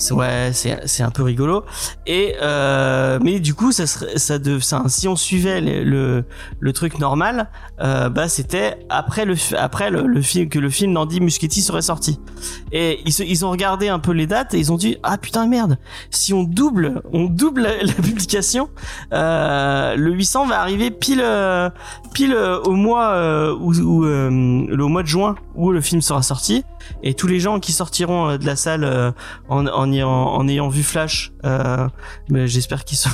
Ouais 0.10 0.52
c'est 0.54 0.80
c'est 0.88 1.04
un 1.04 1.12
peu 1.12 1.24
rigolo. 1.24 1.64
Et 2.08 2.36
euh, 2.42 3.20
mais 3.22 3.40
du 3.40 3.54
coup 3.54 3.72
ça 3.72 3.86
serait 3.86 4.18
ça 4.18 4.40
de 4.40 4.60
ça, 4.60 4.84
si 4.88 5.08
on 5.08 5.16
suivait 5.16 5.62
le 5.62 5.84
le, 5.84 6.26
le 6.60 6.74
truc 6.74 6.98
normal 7.00 7.50
euh, 7.82 8.10
bah 8.10 8.28
c'était 8.28 8.80
après 8.90 9.26
le 9.26 9.36
après 9.58 9.92
le, 9.92 10.08
le 10.08 10.22
film 10.22 10.50
que 10.50 10.60
le 10.60 10.70
film 10.70 10.94
d'Andy 10.94 11.22
Muschietti 11.22 11.62
serait 11.62 11.82
sorti. 11.82 12.20
Et 12.72 13.00
ils 13.06 13.14
ils 13.20 13.46
ont 13.46 13.52
regardé 13.52 13.90
un 13.90 14.00
peu 14.00 14.12
les 14.12 14.28
dates 14.28 14.54
et 14.54 14.60
ils 14.60 14.72
ont 14.72 14.78
dit 14.78 14.98
ah 15.04 15.18
putain 15.18 15.46
merde. 15.48 15.78
Si 16.10 16.34
on 16.34 16.44
double 16.44 17.04
on 17.14 17.26
double 17.26 17.62
la, 17.62 17.94
publication 17.94 18.70
euh, 19.14 19.96
le 19.96 20.12
800 20.12 20.48
va 20.48 20.62
arriver 20.62 20.90
pile 20.92 21.22
euh, 21.22 21.70
pile 22.14 22.34
euh, 22.34 22.60
au 22.62 22.74
mois 22.74 23.54
où, 23.60 23.74
où, 23.74 24.06
euh, 24.06 24.30
le 24.68 24.84
au 24.84 24.88
mois 24.88 25.04
de 25.04 25.08
juin 25.08 25.36
où 25.56 25.72
le 25.72 25.82
film 25.82 26.02
sera 26.02 26.22
sorti. 26.22 26.64
Et 27.04 27.14
tous 27.14 27.28
les 27.28 27.40
gens 27.40 27.60
qui 27.60 27.72
sortiront 27.72 28.38
de 28.38 28.46
la 28.46 28.56
salle 28.56 28.84
euh, 28.84 29.12
en, 29.50 29.91
en, 29.92 29.94
ayant, 29.94 30.10
en 30.10 30.48
ayant 30.48 30.70
vu 30.70 30.84
Flash 30.84 31.32
euh, 31.46 31.88
mais 32.30 32.48
j'espère 32.48 32.86
qu'ils 32.86 32.98
sont 32.98 33.10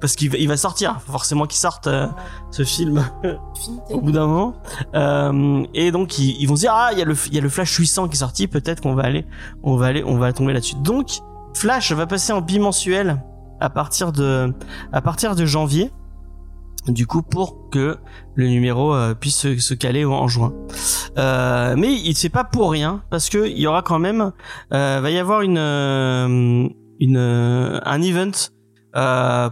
parce 0.00 0.16
qu'il 0.16 0.30
va, 0.30 0.38
il 0.38 0.48
va 0.48 0.56
sortir. 0.56 1.00
Forcément 1.06 1.46
qu'il 1.46 1.58
sorte 1.58 1.86
euh, 1.86 2.06
ce 2.50 2.64
film. 2.64 3.04
Au 3.90 4.00
bout 4.00 4.12
d'un 4.12 4.26
moment. 4.26 4.54
Euh, 4.94 5.64
et 5.74 5.92
donc 5.92 6.18
ils, 6.18 6.36
ils 6.40 6.46
vont 6.46 6.56
se 6.56 6.62
dire 6.62 6.72
ah 6.74 6.90
il 6.92 6.98
y 6.98 7.02
a 7.02 7.04
le 7.04 7.14
il 7.28 7.34
y 7.34 7.38
a 7.38 7.40
le 7.40 7.48
Flash 7.48 7.76
800 7.76 8.08
qui 8.08 8.14
est 8.14 8.18
sorti. 8.18 8.48
Peut-être 8.48 8.80
qu'on 8.80 8.94
va 8.94 9.04
aller 9.04 9.24
on 9.62 9.76
va 9.76 9.86
aller 9.86 10.02
on 10.04 10.18
va 10.18 10.32
tomber 10.32 10.52
là-dessus. 10.52 10.76
Donc 10.82 11.20
Flash 11.54 11.92
va 11.92 12.06
passer 12.06 12.32
en 12.32 12.40
bimensuel 12.40 13.22
à 13.60 13.70
partir 13.70 14.12
de 14.12 14.52
à 14.92 15.00
partir 15.00 15.36
de 15.36 15.44
janvier 15.46 15.92
du 16.88 17.06
coup 17.06 17.22
pour 17.22 17.70
que 17.70 17.98
le 18.34 18.48
numéro 18.48 18.94
euh, 18.94 19.14
puisse 19.14 19.56
se, 19.58 19.74
caler 19.74 20.04
en 20.04 20.26
juin 20.28 20.52
euh, 21.18 21.74
mais 21.76 21.92
il 21.92 22.16
c'est 22.16 22.28
pas 22.28 22.44
pour 22.44 22.70
rien 22.70 23.02
parce 23.10 23.28
que 23.28 23.46
il 23.46 23.58
y 23.58 23.66
aura 23.66 23.82
quand 23.82 23.98
même 23.98 24.32
euh, 24.72 25.00
va 25.00 25.10
y 25.10 25.18
avoir 25.18 25.42
une 25.42 25.58
euh, 25.58 26.68
une 26.98 27.16
euh, 27.16 27.80
un 27.84 28.02
event 28.02 28.32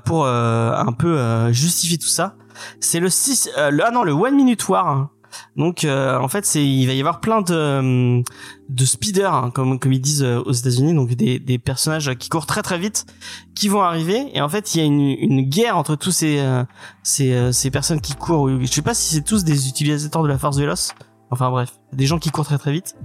pour 0.04 0.26
un 0.26 0.92
peu 0.98 1.50
justifier 1.52 1.96
tout 1.96 2.08
ça. 2.08 2.36
C'est 2.80 3.00
le 3.00 3.08
6 3.08 3.50
euh, 3.56 3.70
le, 3.70 3.84
ah 3.84 3.90
non 3.90 4.02
le 4.02 4.12
One 4.12 4.34
Minute 4.34 4.68
War. 4.68 5.10
Donc 5.56 5.84
euh, 5.84 6.18
en 6.18 6.28
fait 6.28 6.44
c'est 6.46 6.64
il 6.64 6.86
va 6.86 6.92
y 6.92 7.00
avoir 7.00 7.20
plein 7.20 7.42
de 7.42 7.54
euh, 7.54 8.22
de 8.68 8.84
speeders 8.84 9.32
hein, 9.32 9.50
comme 9.54 9.78
comme 9.78 9.92
ils 9.92 10.00
disent 10.00 10.22
euh, 10.22 10.42
aux 10.44 10.52
États-Unis. 10.52 10.94
Donc 10.94 11.10
des 11.10 11.38
des 11.38 11.58
personnages 11.58 12.14
qui 12.14 12.28
courent 12.28 12.46
très 12.46 12.62
très 12.62 12.78
vite 12.78 13.06
qui 13.54 13.68
vont 13.68 13.82
arriver. 13.82 14.30
Et 14.34 14.40
en 14.40 14.48
fait 14.48 14.74
il 14.74 14.78
y 14.78 14.80
a 14.82 14.84
une 14.84 15.00
une 15.00 15.48
guerre 15.48 15.76
entre 15.76 15.96
tous 15.96 16.12
ces 16.12 16.38
euh, 16.40 16.64
ces 17.02 17.52
ces 17.52 17.70
personnes 17.70 18.00
qui 18.00 18.14
courent. 18.14 18.48
Je 18.48 18.66
sais 18.66 18.82
pas 18.82 18.94
si 18.94 19.14
c'est 19.14 19.24
tous 19.24 19.44
des 19.44 19.68
utilisateurs 19.68 20.22
de 20.22 20.28
la 20.28 20.38
force 20.38 20.58
l'os. 20.58 20.92
Enfin 21.30 21.50
bref 21.50 21.78
des 21.92 22.06
gens 22.06 22.18
qui 22.18 22.30
courent 22.30 22.46
très 22.46 22.58
très 22.58 22.72
vite. 22.72 22.96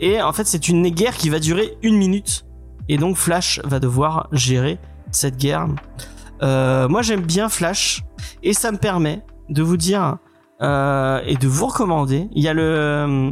Et 0.00 0.20
en 0.20 0.32
fait 0.32 0.46
c'est 0.46 0.68
une 0.68 0.88
guerre 0.88 1.16
qui 1.16 1.28
va 1.28 1.38
durer 1.38 1.76
une 1.82 1.96
minute. 1.96 2.44
Et 2.88 2.98
donc 2.98 3.16
Flash 3.16 3.60
va 3.64 3.78
devoir 3.78 4.28
gérer 4.32 4.78
cette 5.12 5.36
guerre. 5.36 5.68
Euh, 6.42 6.88
moi 6.88 7.02
j'aime 7.02 7.22
bien 7.22 7.48
Flash. 7.48 8.02
Et 8.42 8.52
ça 8.52 8.72
me 8.72 8.78
permet 8.78 9.22
de 9.48 9.62
vous 9.62 9.76
dire 9.76 10.18
euh, 10.62 11.20
et 11.26 11.36
de 11.36 11.48
vous 11.48 11.66
recommander. 11.66 12.28
Il 12.32 12.42
y 12.42 12.48
a 12.48 12.54
le, 12.54 12.62
euh, 12.62 13.30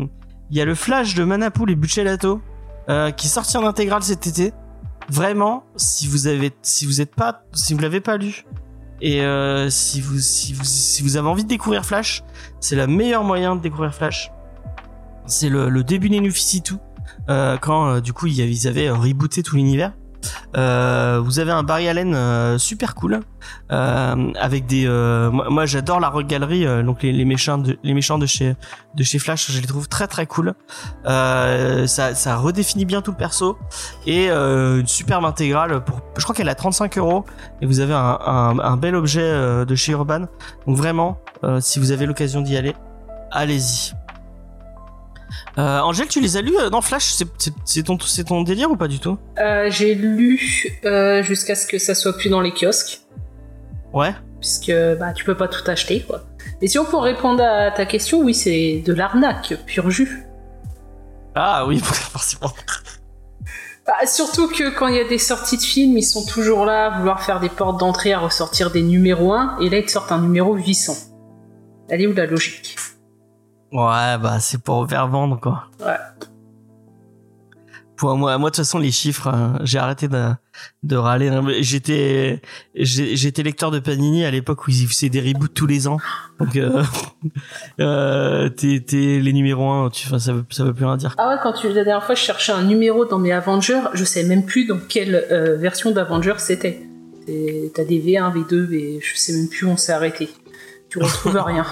il 0.51 0.57
y 0.57 0.61
a 0.61 0.65
le 0.65 0.75
flash 0.75 1.15
de 1.15 1.25
Manapool 1.25 1.71
et 1.71 1.77
Buccellato 1.77 2.41
euh, 2.89 3.11
qui 3.11 3.27
est 3.27 3.31
sorti 3.31 3.57
en 3.57 3.67
intégrale 3.67 4.03
cet 4.03 4.27
été. 4.27 4.53
Vraiment, 5.11 5.65
si 5.77 6.07
vous 6.07 6.27
avez, 6.27 6.53
si 6.63 6.87
vous 6.87 7.01
êtes 7.01 7.15
pas, 7.15 7.43
si 7.53 7.75
vous 7.75 7.81
l'avez 7.81 8.01
pas 8.01 8.17
lu 8.17 8.45
et 9.01 9.23
euh, 9.23 9.71
si 9.71 10.01
vous, 10.01 10.19
si 10.19 10.53
vous, 10.53 10.65
si 10.65 11.03
vous 11.03 11.17
avez 11.17 11.29
envie 11.29 11.45
de 11.45 11.49
découvrir 11.49 11.85
Flash, 11.85 12.25
c'est 12.61 12.77
le 12.77 12.87
meilleur 12.87 13.25
moyen 13.25 13.57
de 13.57 13.61
découvrir 13.61 13.95
Flash. 13.95 14.31
C'est 15.27 15.49
le, 15.49 15.69
le 15.69 15.85
début 15.85 16.09
d'Enuficitu, 16.09 16.75
euh, 17.29 17.57
quand 17.59 17.87
euh, 17.87 18.01
du 18.01 18.13
coup 18.13 18.27
ils 18.27 18.67
avaient 18.67 18.91
rebooté 18.91 19.43
tout 19.43 19.57
l'univers 19.57 19.93
euh, 20.57 21.21
vous 21.23 21.39
avez 21.39 21.53
un 21.53 21.63
Barry 21.63 21.89
Allen 21.89 22.15
euh, 22.15 22.59
super 22.59 22.95
cool. 22.95 23.21
Euh, 23.71 24.33
avec 24.39 24.67
des 24.67 24.87
euh, 24.87 25.31
moi, 25.31 25.47
moi, 25.51 25.67
j'adore 25.67 26.01
la 26.01 26.13
galerie 26.23 26.67
euh, 26.67 26.83
donc 26.83 27.03
les, 27.03 27.25
méchants 27.25 27.59
de 27.59 27.79
les 27.83 27.95
méchants 27.95 28.19
de 28.19 28.27
chez 28.27 28.57
de 28.95 29.03
chez 29.03 29.19
Flash 29.19 29.51
je 29.51 29.61
les 29.61 29.67
trouve 29.67 29.89
très 29.89 30.07
très 30.07 30.27
cool. 30.27 30.55
Ça 31.05 32.15
ça 32.15 32.37
redéfinit 32.37 32.85
bien 32.85 33.03
tout 33.03 33.11
le 33.11 33.17
perso. 33.17 33.59
Et 34.07 34.29
une 34.31 34.87
superbe 34.87 35.25
intégrale 35.25 35.85
pour 35.85 36.01
je 36.17 36.23
crois 36.23 36.35
qu'elle 36.35 36.49
a 36.49 36.55
35 36.55 36.99
euros. 36.99 37.25
Et 37.61 37.67
vous 37.67 37.81
avez 37.81 37.95
un, 37.95 38.19
un, 38.25 38.59
un 38.59 38.77
bel 38.77 38.95
objet 38.95 39.65
de 39.65 39.75
chez 39.75 39.93
Urban. 39.93 40.27
Donc 40.67 40.77
vraiment 40.77 41.19
si 41.61 41.79
vous 41.79 41.93
avez 41.93 42.07
l'occasion 42.07 42.41
d'y 42.41 42.57
aller 42.57 42.75
allez-y 43.31 43.98
euh, 45.59 45.81
Angèle, 45.81 46.09
tu 46.09 46.21
les 46.21 46.37
as 46.37 46.41
lus 46.43 46.57
euh, 46.59 46.71
dans 46.71 46.81
Flash? 46.81 47.15
C'est- 47.65 47.83
ton, 47.83 47.97
ton 47.99 48.43
délire 48.43 48.71
ou 48.71 48.77
pas 48.77 48.89
du 48.89 48.99
tout? 49.01 49.19
Euh, 49.39 49.69
J'ai 49.71 49.95
lu 49.95 50.39
jusqu'à 51.23 51.55
ce 51.55 51.67
que 51.67 51.79
ça 51.79 51.95
soit 51.95 52.17
plus 52.17 52.31
dans 52.31 52.41
les 52.41 52.53
kiosques, 52.53 53.01
Ouais. 53.93 54.15
puisque 54.41 54.73
bah, 54.99 55.13
tu 55.13 55.25
peux 55.25 55.37
pas 55.37 55.49
tout 55.49 55.69
acheter. 55.71 56.01
quoi. 56.03 56.23
Si 56.67 56.79
on 56.79 56.85
peut 56.85 56.97
répondre 56.97 57.43
à 57.43 57.71
ta 57.71 57.87
question, 57.87 58.21
oui, 58.21 58.35
c'est 58.35 58.83
de 58.85 58.93
l'arnaque, 58.93 59.55
pur 59.67 59.91
jus. 59.91 60.25
Ah 61.35 61.67
oui, 61.67 61.79
forcément. 61.83 62.53
Bah, 63.87 64.07
surtout 64.07 64.49
que 64.49 64.69
quand 64.77 64.89
il 64.89 64.97
y 64.97 65.01
a 65.01 65.09
des 65.09 65.19
sorties 65.19 65.57
de 65.57 65.63
films, 65.63 65.97
ils 65.97 66.03
sont 66.03 66.27
toujours 66.27 66.67
là 66.67 66.87
à 66.93 66.99
vouloir 66.99 67.23
faire 67.23 67.41
des 67.41 67.49
portes 67.49 67.79
d'entrée, 67.81 68.13
à 68.13 68.19
ressortir 68.19 68.71
des 68.71 68.83
numéros 68.83 69.33
1, 69.33 69.59
et 69.61 69.71
là 69.71 69.79
ils 69.79 69.85
te 69.87 69.91
sortent 69.91 70.13
un 70.13 70.21
numéro 70.21 70.55
800. 70.55 70.95
Elle 71.89 72.03
est 72.03 72.07
où 72.07 72.13
la 72.13 72.27
logique? 72.27 72.77
Ouais, 73.73 74.19
bah 74.19 74.39
c'est 74.41 74.63
pour 74.63 74.89
faire 74.89 75.09
vendre 75.09 75.39
quoi. 75.41 75.67
Ouais. 75.81 75.97
Pour 77.97 78.17
moi, 78.17 78.39
moi 78.39 78.51
de 78.51 78.55
toute 78.55 78.65
façon 78.65 78.79
les 78.79 78.93
chiffres, 78.93 79.27
euh, 79.27 79.59
j'ai 79.65 79.79
arrêté 79.79 80.07
de, 80.07 80.31
de 80.85 80.97
râler. 80.97 81.31
J'étais 81.61 82.41
j'étais 82.75 83.43
lecteur 83.43 83.73
de 83.73 83.81
Panini 83.81 84.25
à 84.25 84.31
l'époque 84.31 84.67
où 84.69 84.71
ils 84.71 84.87
faisaient 84.87 85.09
des 85.09 85.21
reboots 85.21 85.53
tous 85.53 85.67
les 85.67 85.89
ans. 85.89 85.99
Donc 86.39 86.55
euh, 86.57 86.85
euh, 87.81 88.49
t'es 88.49 88.81
les 88.89 89.33
numéros 89.33 89.69
1, 89.69 89.91
tu, 89.91 90.07
ça 90.07 90.33
veut 90.33 90.45
ça 90.51 90.65
veut 90.65 90.73
plus 90.73 90.85
rien 90.85 90.97
dire. 90.97 91.15
Ah 91.19 91.29
ouais, 91.29 91.37
quand 91.43 91.53
tu 91.53 91.67
la 91.67 91.85
dernière 91.85 92.05
fois 92.05 92.15
je 92.15 92.23
cherchais 92.23 92.53
un 92.53 92.63
numéro 92.63 93.05
dans 93.05 93.19
mes 93.19 93.33
Avengers, 93.33 93.83
je 93.93 94.05
sais 94.05 94.23
même 94.23 94.47
plus 94.47 94.65
dans 94.65 94.79
quelle 94.79 95.27
euh, 95.33 95.57
version 95.57 95.91
d'Avengers 95.91 96.39
c'était. 96.39 96.85
T'as 97.75 97.85
des 97.85 98.01
V1, 98.01 98.33
V2, 98.33 98.73
et 98.73 99.01
je 99.03 99.15
sais 99.15 99.35
même 99.35 99.51
plus 99.51 99.67
où 99.67 99.71
on 99.71 99.77
s'est 99.77 99.93
arrêté. 99.93 100.31
Tu 100.89 100.99
retrouves 101.03 101.37
rien. 101.37 101.67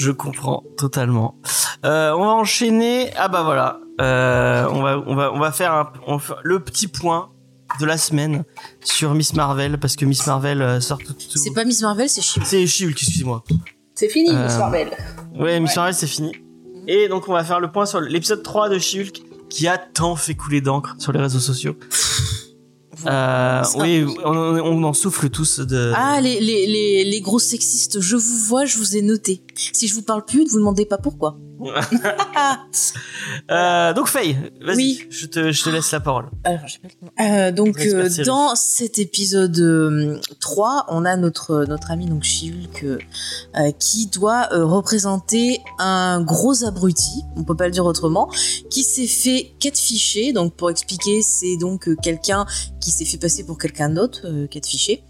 Je 0.00 0.10
comprends 0.12 0.62
totalement. 0.78 1.36
Euh, 1.84 2.12
on 2.12 2.20
va 2.24 2.30
enchaîner. 2.32 3.10
Ah 3.16 3.28
bah 3.28 3.42
voilà. 3.42 3.80
Euh, 4.00 4.66
on 4.70 4.80
va 4.82 4.98
on 5.06 5.14
va 5.14 5.32
on 5.32 5.38
va 5.38 5.52
faire 5.52 5.72
un, 5.74 5.92
on 6.06 6.16
va 6.16 6.18
faire 6.20 6.40
le 6.42 6.60
petit 6.60 6.88
point 6.88 7.30
de 7.78 7.84
la 7.86 7.98
semaine 7.98 8.44
sur 8.82 9.12
Miss 9.14 9.34
Marvel 9.34 9.78
parce 9.78 9.96
que 9.96 10.04
Miss 10.06 10.26
Marvel 10.26 10.62
euh, 10.62 10.80
sort 10.80 10.98
tout. 10.98 11.12
tout- 11.12 11.38
C'est 11.38 11.52
pas 11.52 11.64
Miss 11.64 11.82
Marvel, 11.82 12.08
c'est 12.08 12.22
She-Hulk. 12.22 12.46
C'est 12.46 12.66
She-Hulk, 12.66 12.92
excusez-moi. 12.92 13.44
C'est 13.94 14.08
fini, 14.08 14.30
Miss 14.34 14.56
Marvel. 14.56 14.88
Ouais, 15.38 15.60
Miss 15.60 15.76
Marvel 15.76 15.94
c'est 15.94 16.06
fini. 16.06 16.32
Et 16.88 17.08
donc 17.08 17.28
on 17.28 17.32
va 17.32 17.44
faire 17.44 17.60
le 17.60 17.70
point 17.70 17.84
sur 17.86 18.00
l'épisode 18.00 18.42
3 18.42 18.70
de 18.70 18.78
She-Hulk 18.78 19.20
qui 19.50 19.68
a 19.68 19.76
tant 19.78 20.16
fait 20.16 20.34
couler 20.34 20.60
d'encre 20.60 20.94
sur 20.98 21.12
les 21.12 21.20
réseaux 21.20 21.40
sociaux. 21.40 21.76
Euh, 23.06 23.62
Ça- 23.62 23.78
oui, 23.78 24.04
on, 24.24 24.30
on 24.34 24.82
en 24.84 24.92
souffle 24.92 25.30
tous 25.30 25.60
de. 25.60 25.92
Ah, 25.94 26.20
les, 26.20 26.40
les, 26.40 26.66
les, 26.66 27.04
les 27.04 27.20
gros 27.20 27.38
sexistes, 27.38 28.00
je 28.00 28.16
vous 28.16 28.38
vois, 28.46 28.64
je 28.64 28.78
vous 28.78 28.96
ai 28.96 29.02
noté. 29.02 29.42
Si 29.72 29.86
je 29.88 29.94
vous 29.94 30.02
parle 30.02 30.24
plus, 30.24 30.44
ne 30.44 30.48
vous 30.50 30.58
demandez 30.58 30.84
pas 30.86 30.98
pourquoi. 30.98 31.36
Euh, 33.50 33.92
donc 33.92 34.08
Faye, 34.08 34.36
vas-y, 34.60 34.76
Oui. 34.76 35.06
je 35.10 35.26
te 35.26 35.52
je 35.52 35.62
te 35.62 35.70
laisse 35.70 35.90
la 35.92 36.00
parole. 36.00 36.26
Alors, 36.44 36.66
j'ai 36.66 36.78
pas 36.78 36.88
le 36.88 37.06
temps. 37.06 37.12
Euh, 37.20 37.50
donc, 37.52 37.80
euh, 37.80 38.08
dans 38.24 38.54
cet 38.54 38.98
épisode 38.98 39.58
euh, 39.58 40.18
3, 40.40 40.86
on 40.88 41.04
a 41.04 41.16
notre, 41.16 41.64
notre 41.66 41.90
ami 41.90 42.06
donc 42.06 42.22
qui 43.78 44.06
doit 44.06 44.48
représenter 44.52 45.60
un 45.78 46.22
gros 46.22 46.64
abruti, 46.64 47.22
on 47.36 47.44
peut 47.44 47.56
pas 47.56 47.66
le 47.66 47.72
dire 47.72 47.84
autrement, 47.84 48.30
qui 48.70 48.82
s'est 48.82 49.06
fait 49.06 49.52
catfisher. 49.58 50.32
Donc, 50.32 50.54
pour 50.54 50.70
expliquer, 50.70 51.22
c'est 51.22 51.56
donc 51.56 51.88
quelqu'un 52.02 52.46
qui 52.80 52.90
s'est 52.90 53.04
fait 53.04 53.18
passer 53.18 53.44
pour 53.44 53.58
quelqu'un 53.58 53.90
d'autre, 53.90 54.46
catfiché. 54.50 55.02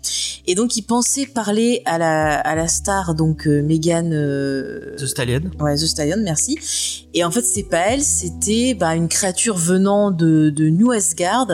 Et 0.47 0.55
donc, 0.55 0.77
il 0.77 0.83
pensait 0.83 1.27
parler 1.27 1.83
à 1.85 1.99
la, 1.99 2.39
à 2.41 2.55
la 2.55 2.69
star, 2.69 3.15
donc 3.15 3.47
Megan. 3.47 4.11
The 4.97 5.07
Stallion. 5.07 5.43
Ouais, 5.61 5.75
The 5.77 5.87
Stallion, 5.87 6.17
merci. 6.23 6.40
Et 7.15 7.25
en 7.25 7.31
fait, 7.31 7.43
c'est 7.43 7.65
pas 7.65 7.79
elle, 7.89 8.03
c'était 8.03 8.75
bah, 8.75 8.95
une 8.95 9.09
créature 9.09 9.57
venant 9.57 10.11
de, 10.11 10.51
de 10.51 10.69
New 10.69 10.91
Asgard 10.91 11.49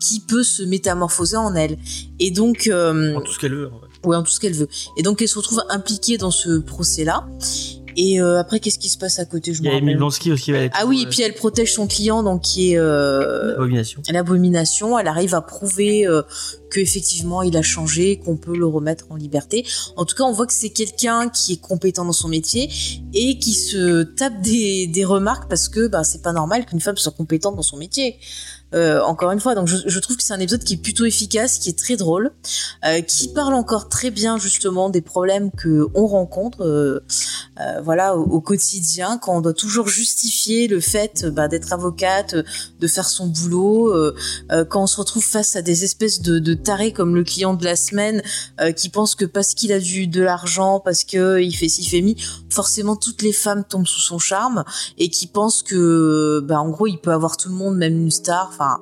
qui 0.00 0.20
peut 0.20 0.42
se 0.42 0.62
métamorphoser 0.62 1.36
en 1.36 1.54
elle. 1.54 1.78
Et 2.18 2.30
donc, 2.30 2.66
euh, 2.68 3.14
En 3.16 3.20
tout 3.20 3.32
ce 3.32 3.38
qu'elle 3.38 3.54
veut. 3.54 3.68
en 3.72 3.80
fait. 3.80 4.08
ouais, 4.08 4.16
en 4.16 4.22
tout 4.22 4.30
ce 4.30 4.40
qu'elle 4.40 4.54
veut. 4.54 4.68
Et 4.96 5.02
donc, 5.02 5.22
elle 5.22 5.28
se 5.28 5.38
retrouve 5.38 5.62
impliquée 5.70 6.18
dans 6.18 6.30
ce 6.30 6.58
procès-là. 6.58 7.26
Et 8.00 8.20
euh, 8.20 8.38
après, 8.38 8.60
qu'est-ce 8.60 8.78
qui 8.78 8.88
se 8.88 8.96
passe 8.96 9.18
à 9.18 9.24
côté 9.24 9.52
Je 9.52 9.60
Il 9.60 9.66
y 9.66 9.76
a. 9.76 9.96
Blonsky 9.96 10.30
aussi. 10.30 10.52
Elle 10.52 10.70
Ah 10.72 10.86
oui, 10.86 11.02
et 11.02 11.06
euh, 11.06 11.10
puis 11.10 11.22
elle 11.22 11.34
protège 11.34 11.74
son 11.74 11.88
client, 11.88 12.22
donc 12.22 12.42
qui 12.42 12.72
est 12.72 12.78
euh, 12.78 13.56
Abomination. 13.56 14.02
l'abomination. 14.08 14.96
Elle 14.96 15.08
arrive 15.08 15.34
à 15.34 15.40
prouver 15.40 16.06
euh, 16.06 16.22
que 16.70 16.78
effectivement 16.78 17.42
il 17.42 17.56
a 17.56 17.62
changé, 17.62 18.20
qu'on 18.24 18.36
peut 18.36 18.56
le 18.56 18.66
remettre 18.66 19.06
en 19.10 19.16
liberté. 19.16 19.66
En 19.96 20.04
tout 20.04 20.14
cas, 20.14 20.22
on 20.22 20.32
voit 20.32 20.46
que 20.46 20.52
c'est 20.52 20.70
quelqu'un 20.70 21.28
qui 21.28 21.54
est 21.54 21.60
compétent 21.60 22.04
dans 22.04 22.12
son 22.12 22.28
métier 22.28 22.70
et 23.14 23.36
qui 23.40 23.54
se 23.54 24.04
tape 24.04 24.42
des, 24.42 24.86
des 24.86 25.04
remarques 25.04 25.48
parce 25.48 25.68
que 25.68 25.88
bah, 25.88 26.04
c'est 26.04 26.22
pas 26.22 26.32
normal 26.32 26.66
qu'une 26.66 26.80
femme 26.80 26.96
soit 26.96 27.10
compétente 27.10 27.56
dans 27.56 27.62
son 27.62 27.78
métier. 27.78 28.16
Euh, 28.74 29.00
encore 29.02 29.30
une 29.30 29.40
fois, 29.40 29.54
donc 29.54 29.66
je, 29.66 29.76
je 29.86 29.98
trouve 29.98 30.16
que 30.16 30.22
c'est 30.22 30.34
un 30.34 30.40
épisode 30.40 30.62
qui 30.62 30.74
est 30.74 30.82
plutôt 30.82 31.04
efficace, 31.04 31.58
qui 31.58 31.70
est 31.70 31.78
très 31.78 31.96
drôle, 31.96 32.32
euh, 32.84 33.00
qui 33.00 33.28
parle 33.28 33.54
encore 33.54 33.88
très 33.88 34.10
bien 34.10 34.38
justement 34.38 34.90
des 34.90 35.00
problèmes 35.00 35.50
que 35.50 35.88
on 35.94 36.06
rencontre, 36.06 36.62
euh, 36.62 37.00
euh, 37.60 37.80
voilà, 37.82 38.16
au, 38.16 38.40
quotidien, 38.40 39.18
quand 39.18 39.36
on 39.36 39.40
doit 39.40 39.52
toujours 39.52 39.88
justifier 39.88 40.68
le 40.68 40.80
fait 40.80 41.26
bah, 41.26 41.48
d'être 41.48 41.72
avocate, 41.72 42.36
de 42.36 42.86
faire 42.86 43.08
son 43.08 43.26
boulot, 43.26 43.88
euh, 43.88 44.14
euh, 44.52 44.64
quand 44.64 44.82
on 44.82 44.86
se 44.86 44.96
retrouve 44.96 45.24
face 45.24 45.56
à 45.56 45.62
des 45.62 45.84
espèces 45.84 46.20
de, 46.20 46.38
de 46.38 46.54
tarés 46.54 46.92
comme 46.92 47.14
le 47.14 47.24
client 47.24 47.54
de 47.54 47.64
la 47.64 47.76
semaine 47.76 48.22
qui 48.76 48.88
pense 48.88 49.14
que 49.14 49.24
parce 49.24 49.54
qu'il 49.54 49.72
a 49.72 49.78
du 49.78 50.06
de 50.06 50.20
l'argent, 50.20 50.80
parce 50.80 51.04
que 51.04 51.40
il 51.40 51.52
fait 51.54 51.68
ci 51.68 51.84
fait 51.84 52.00
mi, 52.00 52.16
forcément 52.50 52.96
toutes 52.96 53.22
les 53.22 53.32
femmes 53.32 53.64
tombent 53.64 53.86
sous 53.86 54.00
son 54.00 54.18
charme 54.18 54.64
et 54.98 55.10
qui 55.10 55.26
pense 55.26 55.62
que 55.62 56.40
bah 56.44 56.60
en 56.60 56.68
gros 56.68 56.86
il 56.86 56.98
peut 56.98 57.12
avoir 57.12 57.36
tout 57.36 57.48
le 57.48 57.54
monde, 57.54 57.76
même 57.76 57.96
une 57.96 58.10
star. 58.10 58.52
Enfin 58.58 58.80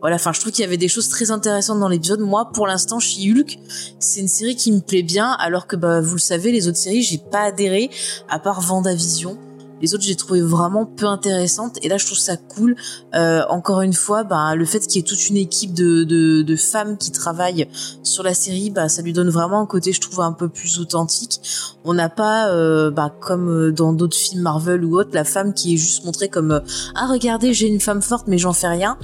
voilà, 0.00 0.16
enfin 0.16 0.32
je 0.32 0.40
trouve 0.40 0.52
qu'il 0.52 0.62
y 0.62 0.66
avait 0.66 0.78
des 0.78 0.88
choses 0.88 1.08
très 1.08 1.30
intéressantes 1.30 1.78
dans 1.78 1.88
l'épisode. 1.88 2.18
Moi, 2.18 2.50
pour 2.52 2.66
l'instant, 2.66 2.98
chez 2.98 3.30
Hulk, 3.30 3.56
c'est 4.00 4.20
une 4.20 4.26
série 4.28 4.56
qui 4.56 4.72
me 4.72 4.80
plaît 4.80 5.04
bien, 5.04 5.30
alors 5.30 5.68
que 5.68 5.76
bah 5.76 6.00
vous 6.00 6.14
le 6.14 6.20
savez, 6.20 6.50
les 6.50 6.66
autres 6.66 6.78
séries, 6.78 7.02
j'ai 7.02 7.18
pas 7.18 7.42
adhéré 7.42 7.88
à 8.28 8.40
part 8.40 8.60
Vendavision. 8.60 9.38
Les 9.82 9.94
autres, 9.94 10.04
j'ai 10.04 10.16
trouvé 10.16 10.40
vraiment 10.40 10.86
peu 10.86 11.06
intéressantes. 11.06 11.78
Et 11.82 11.88
là, 11.88 11.98
je 11.98 12.06
trouve 12.06 12.18
ça 12.18 12.36
cool. 12.36 12.76
Euh, 13.14 13.42
encore 13.48 13.82
une 13.82 13.92
fois, 13.92 14.24
bah, 14.24 14.54
le 14.54 14.64
fait 14.64 14.80
qu'il 14.80 14.96
y 14.96 14.98
ait 15.00 15.06
toute 15.06 15.28
une 15.28 15.36
équipe 15.36 15.74
de, 15.74 16.04
de, 16.04 16.42
de, 16.42 16.56
femmes 16.56 16.96
qui 16.96 17.10
travaillent 17.10 17.68
sur 18.02 18.22
la 18.22 18.34
série, 18.34 18.70
bah, 18.70 18.88
ça 18.88 19.02
lui 19.02 19.12
donne 19.12 19.28
vraiment 19.28 19.60
un 19.60 19.66
côté, 19.66 19.92
je 19.92 20.00
trouve, 20.00 20.20
un 20.20 20.32
peu 20.32 20.48
plus 20.48 20.78
authentique. 20.78 21.40
On 21.84 21.94
n'a 21.94 22.08
pas, 22.08 22.48
euh, 22.48 22.90
bah, 22.90 23.12
comme 23.20 23.72
dans 23.72 23.92
d'autres 23.92 24.16
films 24.16 24.42
Marvel 24.42 24.84
ou 24.84 24.98
autres, 24.98 25.10
la 25.12 25.24
femme 25.24 25.52
qui 25.52 25.74
est 25.74 25.76
juste 25.76 26.04
montrée 26.04 26.28
comme 26.28 26.52
euh, 26.52 26.60
ah 26.94 27.06
regardez, 27.10 27.52
j'ai 27.52 27.66
une 27.66 27.80
femme 27.80 28.02
forte, 28.02 28.28
mais 28.28 28.38
j'en 28.38 28.52
fais 28.52 28.68
rien. 28.68 28.98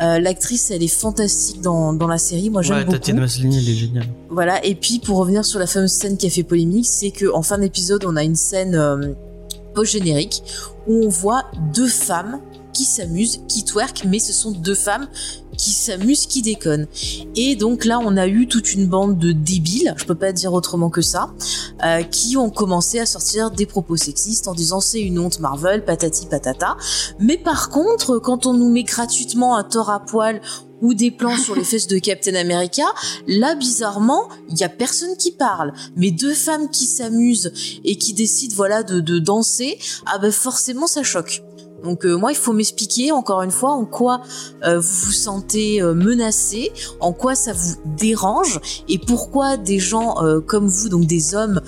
Euh, 0.00 0.18
L'actrice, 0.18 0.70
elle 0.70 0.82
est 0.82 0.88
fantastique 0.88 1.60
dans, 1.60 1.92
dans 1.92 2.08
la 2.08 2.18
série. 2.18 2.50
Moi, 2.50 2.62
j'aime 2.62 2.78
Ouais, 2.78 2.84
beaucoup. 2.84 2.98
Tatiana 2.98 3.20
Maslany, 3.20 3.58
elle 3.58 3.68
est 3.68 3.74
géniale. 3.74 4.06
Voilà. 4.30 4.64
Et 4.64 4.74
puis 4.74 4.98
pour 4.98 5.18
revenir 5.18 5.44
sur 5.44 5.58
la 5.58 5.66
fameuse 5.66 5.92
scène 5.92 6.16
qui 6.16 6.26
a 6.26 6.30
fait 6.30 6.42
polémique, 6.42 6.86
c'est 6.86 7.10
que 7.10 7.32
en 7.32 7.42
fin 7.42 7.58
d'épisode, 7.58 8.04
on 8.04 8.16
a 8.16 8.24
une 8.24 8.36
scène 8.36 8.74
euh, 8.74 9.12
post-générique 9.74 10.42
où 10.86 11.04
on 11.04 11.08
voit 11.08 11.44
deux 11.72 11.88
femmes 11.88 12.40
qui 12.74 12.84
s'amusent, 12.84 13.40
qui 13.48 13.64
twerk, 13.64 14.04
mais 14.06 14.18
ce 14.18 14.34
sont 14.34 14.50
deux 14.50 14.74
femmes 14.74 15.08
qui 15.56 15.72
s'amusent, 15.72 16.26
qui 16.26 16.42
déconnent. 16.42 16.86
Et 17.36 17.56
donc 17.56 17.84
là, 17.84 18.00
on 18.02 18.16
a 18.16 18.26
eu 18.26 18.46
toute 18.46 18.74
une 18.74 18.86
bande 18.86 19.18
de 19.18 19.32
débiles, 19.32 19.94
je 19.96 20.04
peux 20.04 20.14
pas 20.14 20.32
dire 20.32 20.52
autrement 20.52 20.90
que 20.90 21.00
ça, 21.00 21.32
euh, 21.84 22.02
qui 22.02 22.36
ont 22.36 22.50
commencé 22.50 22.98
à 22.98 23.06
sortir 23.06 23.50
des 23.50 23.66
propos 23.66 23.96
sexistes 23.96 24.48
en 24.48 24.54
disant 24.54 24.80
c'est 24.80 25.00
une 25.00 25.18
honte 25.18 25.40
Marvel, 25.40 25.84
patati 25.84 26.26
patata. 26.26 26.76
Mais 27.18 27.38
par 27.38 27.70
contre, 27.70 28.18
quand 28.18 28.46
on 28.46 28.52
nous 28.52 28.70
met 28.70 28.82
gratuitement 28.82 29.56
un 29.56 29.64
tort 29.64 29.90
à 29.90 30.00
poil 30.00 30.40
ou 30.82 30.92
des 30.92 31.10
plans 31.10 31.36
sur 31.36 31.54
les 31.54 31.64
fesses 31.64 31.86
de 31.86 31.98
Captain 31.98 32.34
America, 32.34 32.84
là 33.26 33.54
bizarrement, 33.54 34.28
il 34.50 34.58
y 34.58 34.64
a 34.64 34.68
personne 34.68 35.16
qui 35.16 35.30
parle. 35.30 35.72
Mais 35.96 36.10
deux 36.10 36.34
femmes 36.34 36.68
qui 36.68 36.84
s'amusent 36.84 37.52
et 37.84 37.96
qui 37.96 38.12
décident 38.12 38.54
voilà 38.54 38.82
de, 38.82 39.00
de 39.00 39.18
danser, 39.18 39.78
ah 40.06 40.18
ben 40.18 40.32
forcément 40.32 40.86
ça 40.86 41.02
choque. 41.02 41.42
Donc 41.84 42.04
euh, 42.04 42.16
moi, 42.16 42.32
il 42.32 42.36
faut 42.36 42.52
m'expliquer 42.52 43.12
encore 43.12 43.42
une 43.42 43.50
fois 43.50 43.72
en 43.72 43.84
quoi 43.84 44.22
euh, 44.64 44.80
vous 44.80 45.06
vous 45.06 45.12
sentez 45.12 45.82
euh, 45.82 45.94
menacé, 45.94 46.72
en 47.00 47.12
quoi 47.12 47.34
ça 47.34 47.52
vous 47.52 47.76
dérange 47.84 48.60
et 48.88 48.98
pourquoi 48.98 49.56
des 49.56 49.78
gens 49.78 50.14
comme 50.46 50.66
vous, 50.66 50.88
donc 50.88 51.06
des 51.06 51.34
hommes 51.34 51.60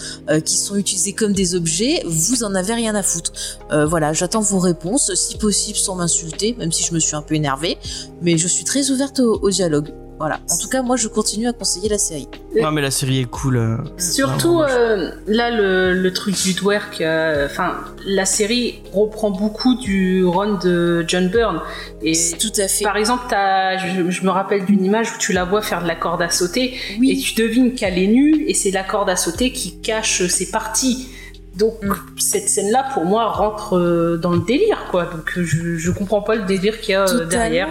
qui 0.44 0.56
sont 0.56 0.76
utilisés 0.76 1.12
comme 1.12 1.32
des 1.32 1.54
objets, 1.54 2.02
vous 2.06 2.44
en 2.44 2.54
avez 2.54 2.74
rien 2.74 2.94
à 2.94 3.02
foutre. 3.02 3.32
Voilà, 3.70 4.12
j'attends 4.12 4.40
vos 4.40 4.58
réponses, 4.58 5.14
si 5.14 5.36
possible 5.36 5.76
sans 5.76 5.96
m'insulter, 5.96 6.54
même 6.58 6.72
si 6.72 6.84
je 6.84 6.94
me 6.94 6.98
suis 6.98 7.16
un 7.16 7.22
peu 7.22 7.34
énervée, 7.34 7.76
mais 8.22 8.38
je 8.38 8.48
suis 8.48 8.64
très 8.64 8.90
ouverte 8.90 9.20
au 9.20 9.50
dialogue. 9.50 9.92
Voilà. 10.18 10.40
En 10.50 10.56
tout 10.56 10.68
cas, 10.68 10.82
moi, 10.82 10.96
je 10.96 11.08
continue 11.08 11.46
à 11.46 11.52
conseiller 11.52 11.88
la 11.88 11.98
série. 11.98 12.28
Non, 12.60 12.70
mais 12.70 12.80
la 12.80 12.90
série 12.90 13.20
est 13.20 13.24
cool. 13.30 13.56
euh. 13.58 13.76
Surtout 13.98 14.58
Vraiment, 14.60 14.70
euh, 14.70 15.10
là 15.26 15.50
le, 15.50 15.92
le 15.92 16.12
truc 16.12 16.34
du 16.42 16.54
twerk, 16.54 17.00
euh, 17.02 17.46
enfin 17.46 17.74
la 18.06 18.24
série 18.24 18.82
reprend 18.94 19.30
beaucoup 19.30 19.74
du 19.76 20.24
run 20.24 20.58
de 20.62 21.04
John 21.06 21.28
Byrne 21.28 21.60
et 22.02 22.14
Tout 22.38 22.52
à 22.58 22.66
fait. 22.68 22.84
par 22.84 22.96
exemple 22.96 23.24
t'as- 23.28 23.76
je, 23.78 24.10
je 24.10 24.24
me 24.24 24.30
rappelle 24.30 24.64
d'une 24.64 24.82
image 24.84 25.10
où 25.12 25.18
tu 25.18 25.32
la 25.32 25.44
vois 25.44 25.60
faire 25.60 25.82
de 25.82 25.86
la 25.88 25.96
corde 25.96 26.22
à 26.22 26.30
sauter 26.30 26.74
Oui. 26.98 27.10
et 27.10 27.16
tu 27.20 27.34
devines 27.34 27.74
qu'elle 27.74 27.98
est 27.98 28.06
nue 28.06 28.44
et 28.48 28.54
c'est 28.54 28.70
la 28.70 28.84
corde 28.84 29.10
à 29.10 29.16
sauter 29.16 29.52
qui 29.52 29.80
cache 29.80 30.26
ses 30.28 30.50
parties. 30.50 31.08
Donc 31.56 31.74
Mm. 31.82 31.94
cette 32.18 32.48
scène-là 32.48 32.86
pour 32.94 33.04
moi 33.04 33.26
rentre 33.32 34.18
dans 34.22 34.32
le 34.32 34.40
délire 34.40 34.86
quoi. 34.90 35.04
Donc 35.04 35.32
je, 35.36 35.76
je 35.76 35.90
comprends 35.90 36.22
pas 36.22 36.36
le 36.36 36.44
délire 36.44 36.80
qu'il 36.80 36.92
y 36.92 36.94
a 36.94 37.04
Totalement. 37.06 37.28
derrière. 37.28 37.68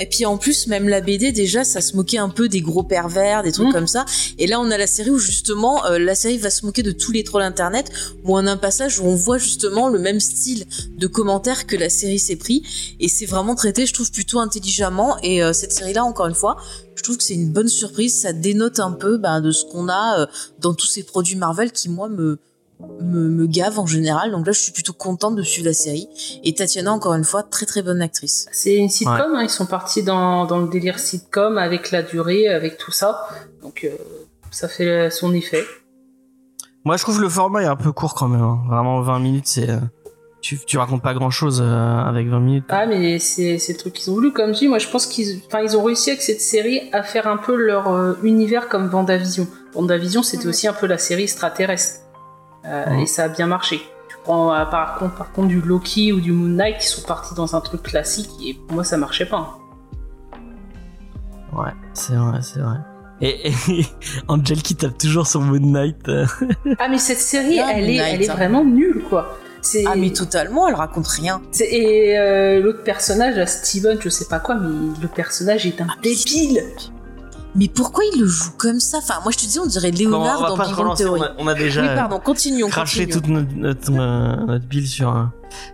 Et 0.00 0.06
puis 0.06 0.24
en 0.26 0.38
plus, 0.38 0.66
même 0.66 0.88
la 0.88 1.00
BD, 1.00 1.30
déjà, 1.30 1.62
ça 1.62 1.80
se 1.80 1.94
moquait 1.94 2.18
un 2.18 2.30
peu 2.30 2.48
des 2.48 2.62
gros 2.62 2.82
pervers, 2.82 3.42
des 3.42 3.52
trucs 3.52 3.68
Mm. 3.68 3.72
comme 3.72 3.86
ça. 3.86 4.04
Et 4.38 4.46
là, 4.46 4.58
on 4.60 4.70
a 4.70 4.78
la 4.78 4.86
série 4.86 5.10
où 5.10 5.18
justement, 5.18 5.84
euh, 5.86 5.98
la 5.98 6.14
série 6.14 6.38
va 6.38 6.50
se 6.50 6.64
moquer 6.64 6.82
de 6.82 6.92
tous 6.92 7.12
les 7.12 7.22
trolls 7.22 7.42
internet, 7.42 7.90
où 8.24 8.36
on 8.36 8.46
a 8.46 8.50
un 8.52 8.56
passage 8.56 8.98
où 8.98 9.04
on 9.04 9.14
voit 9.14 9.38
justement 9.38 9.88
le 9.88 9.98
même 9.98 10.18
style 10.20 10.64
de 10.96 11.06
commentaires 11.06 11.66
que 11.66 11.76
la 11.76 11.90
série 11.90 12.18
s'est 12.18 12.36
pris. 12.36 12.62
Et 12.98 13.08
c'est 13.08 13.26
vraiment 13.26 13.54
traité, 13.54 13.86
je 13.86 13.92
trouve, 13.92 14.10
plutôt 14.10 14.40
intelligemment. 14.40 15.16
Et 15.22 15.42
euh, 15.42 15.52
cette 15.52 15.72
série-là, 15.72 16.04
encore 16.04 16.26
une 16.26 16.34
fois, 16.34 16.56
je 16.96 17.02
trouve 17.02 17.18
que 17.18 17.24
c'est 17.24 17.34
une 17.34 17.52
bonne 17.52 17.68
surprise. 17.68 18.20
Ça 18.20 18.32
dénote 18.32 18.80
un 18.80 18.92
peu 18.92 19.18
bah, 19.18 19.40
de 19.40 19.52
ce 19.52 19.64
qu'on 19.66 19.88
a 19.88 20.20
euh, 20.20 20.26
dans 20.60 20.74
tous 20.74 20.86
ces 20.86 21.02
produits 21.02 21.36
Marvel 21.36 21.72
qui, 21.72 21.88
moi, 21.88 22.08
me 22.08 22.38
me, 23.00 23.28
me 23.28 23.46
gave 23.46 23.78
en 23.78 23.86
général 23.86 24.30
donc 24.32 24.46
là 24.46 24.52
je 24.52 24.60
suis 24.60 24.72
plutôt 24.72 24.92
contente 24.92 25.34
de 25.36 25.42
suivre 25.42 25.66
la 25.68 25.74
série 25.74 26.08
et 26.44 26.54
Tatiana 26.54 26.92
encore 26.92 27.14
une 27.14 27.24
fois 27.24 27.42
très 27.42 27.66
très 27.66 27.82
bonne 27.82 28.02
actrice 28.02 28.46
C'est 28.52 28.74
une 28.76 28.88
sitcom, 28.88 29.34
hein, 29.34 29.42
ils 29.42 29.50
sont 29.50 29.66
partis 29.66 30.02
dans, 30.02 30.44
dans 30.46 30.58
le 30.58 30.68
délire 30.68 30.98
sitcom 30.98 31.58
avec 31.58 31.90
la 31.90 32.02
durée, 32.02 32.48
avec 32.48 32.76
tout 32.78 32.92
ça. 32.92 33.26
Donc 33.62 33.84
euh, 33.84 33.90
ça 34.50 34.68
fait 34.68 35.10
son 35.10 35.32
effet. 35.34 35.64
Moi, 36.84 36.96
je 36.96 37.02
trouve 37.02 37.18
que 37.18 37.22
le 37.22 37.28
format 37.28 37.62
est 37.62 37.66
un 37.66 37.76
peu 37.76 37.92
court 37.92 38.14
quand 38.14 38.28
même. 38.28 38.40
hein. 38.40 38.60
Vraiment, 38.66 39.02
20 39.02 39.18
minutes, 39.18 39.46
c'est. 39.46 39.68
euh, 39.68 39.76
Tu, 40.40 40.58
tu 40.66 40.78
racontes 40.78 41.02
pas 41.02 41.12
grand 41.12 41.30
chose 41.30 41.60
avec 41.62 42.26
20 42.28 42.40
minutes. 42.40 42.64
Ah 42.70 42.86
mais 42.86 43.18
c'est 43.18 43.58
le 43.68 43.76
truc 43.76 43.92
qu'ils 43.92 44.10
ont 44.10 44.14
voulu 44.14 44.32
comme 44.32 44.54
je 44.54 44.60
dis. 44.60 44.68
Moi 44.68 44.78
je 44.78 44.88
pense 44.88 45.06
qu'ils 45.06 45.40
ils 45.62 45.76
ont 45.76 45.82
réussi 45.82 46.10
avec 46.10 46.22
cette 46.22 46.40
série 46.40 46.88
à 46.92 47.02
faire 47.02 47.26
un 47.26 47.36
peu 47.36 47.54
leur 47.54 47.88
euh, 47.92 48.14
univers 48.22 48.68
comme 48.68 48.88
Vendavision. 48.88 49.46
Vendavision 49.74 50.22
c'était 50.22 50.46
aussi 50.48 50.66
un 50.66 50.72
peu 50.72 50.86
la 50.86 50.96
série 50.96 51.24
extraterrestre 51.24 51.99
Euh, 52.66 52.98
et 52.98 53.06
ça 53.06 53.24
a 53.24 53.28
bien 53.28 53.46
marché. 53.46 53.80
Tu 54.08 54.16
prends 54.24 54.54
euh, 54.54 54.64
par 54.66 54.98
contre 54.98 55.14
par 55.16 55.32
contre 55.32 55.48
du 55.48 55.60
Loki 55.60 56.12
ou 56.12 56.20
du 56.20 56.32
Moon 56.32 56.48
Knight 56.48 56.78
qui 56.78 56.86
sont 56.88 57.02
partis 57.06 57.34
dans 57.34 57.56
un 57.56 57.60
truc 57.60 57.82
classique 57.82 58.30
et 58.44 58.54
pour 58.54 58.74
moi 58.74 58.84
ça 58.84 58.96
marchait 58.96 59.26
pas. 59.26 59.56
Ouais, 61.52 61.70
c'est 61.94 62.14
vrai, 62.14 62.38
c'est 62.42 62.60
vrai. 62.60 62.76
Et, 63.20 63.48
et 63.50 63.86
Angel 64.28 64.62
qui 64.62 64.76
tape 64.76 64.96
toujours 64.98 65.26
sur 65.26 65.40
Moon 65.40 65.58
Knight. 65.60 66.08
euh. 66.08 66.26
Ah 66.78 66.88
mais 66.88 66.98
cette 66.98 67.18
série 67.18 67.58
Ah, 67.60 67.72
elle 67.74 67.90
est 67.90 67.96
elle 67.96 68.22
est 68.22 68.30
hein. 68.30 68.34
vraiment 68.34 68.64
nulle 68.64 69.02
quoi. 69.08 69.36
C'est 69.62 69.84
ah 69.86 69.94
mais 69.94 70.10
totalement 70.10 70.68
elle 70.68 70.74
raconte 70.74 71.06
rien 71.08 71.42
C'est- 71.50 71.70
Et 71.70 72.16
euh, 72.18 72.60
l'autre 72.62 72.82
personnage, 72.82 73.36
là, 73.36 73.46
Steven, 73.46 73.98
je 74.00 74.08
sais 74.08 74.24
pas 74.24 74.38
quoi, 74.40 74.54
mais 74.54 74.70
le 75.02 75.08
personnage 75.08 75.66
est 75.66 75.80
un 75.82 75.86
débile. 76.02 76.62
Mais 77.54 77.68
pourquoi 77.68 78.04
il 78.14 78.20
le 78.20 78.26
joue 78.26 78.52
comme 78.56 78.80
ça? 78.80 78.98
Enfin 78.98 79.14
moi 79.22 79.32
je 79.32 79.38
te 79.38 79.46
dis 79.46 79.58
on 79.58 79.66
dirait 79.66 79.90
Léonard 79.90 80.40
dans 80.40 80.56
Big 80.56 80.76
Bang 80.76 80.86
lancer, 80.86 81.04
on 81.04 81.16
Theory 81.16 81.22
a, 81.22 81.34
on 81.38 81.46
a 81.46 81.54
déjà 81.54 81.82
oui 81.82 81.88
pardon 81.94 82.20
continuons 82.20 82.68
craché 82.68 83.06
continuons. 83.06 83.42
toute 83.44 83.54
notre, 83.56 83.90
notre, 83.90 83.92
euh, 83.92 84.46
notre 84.46 84.86
sur, 84.86 85.16
euh, 85.16 85.24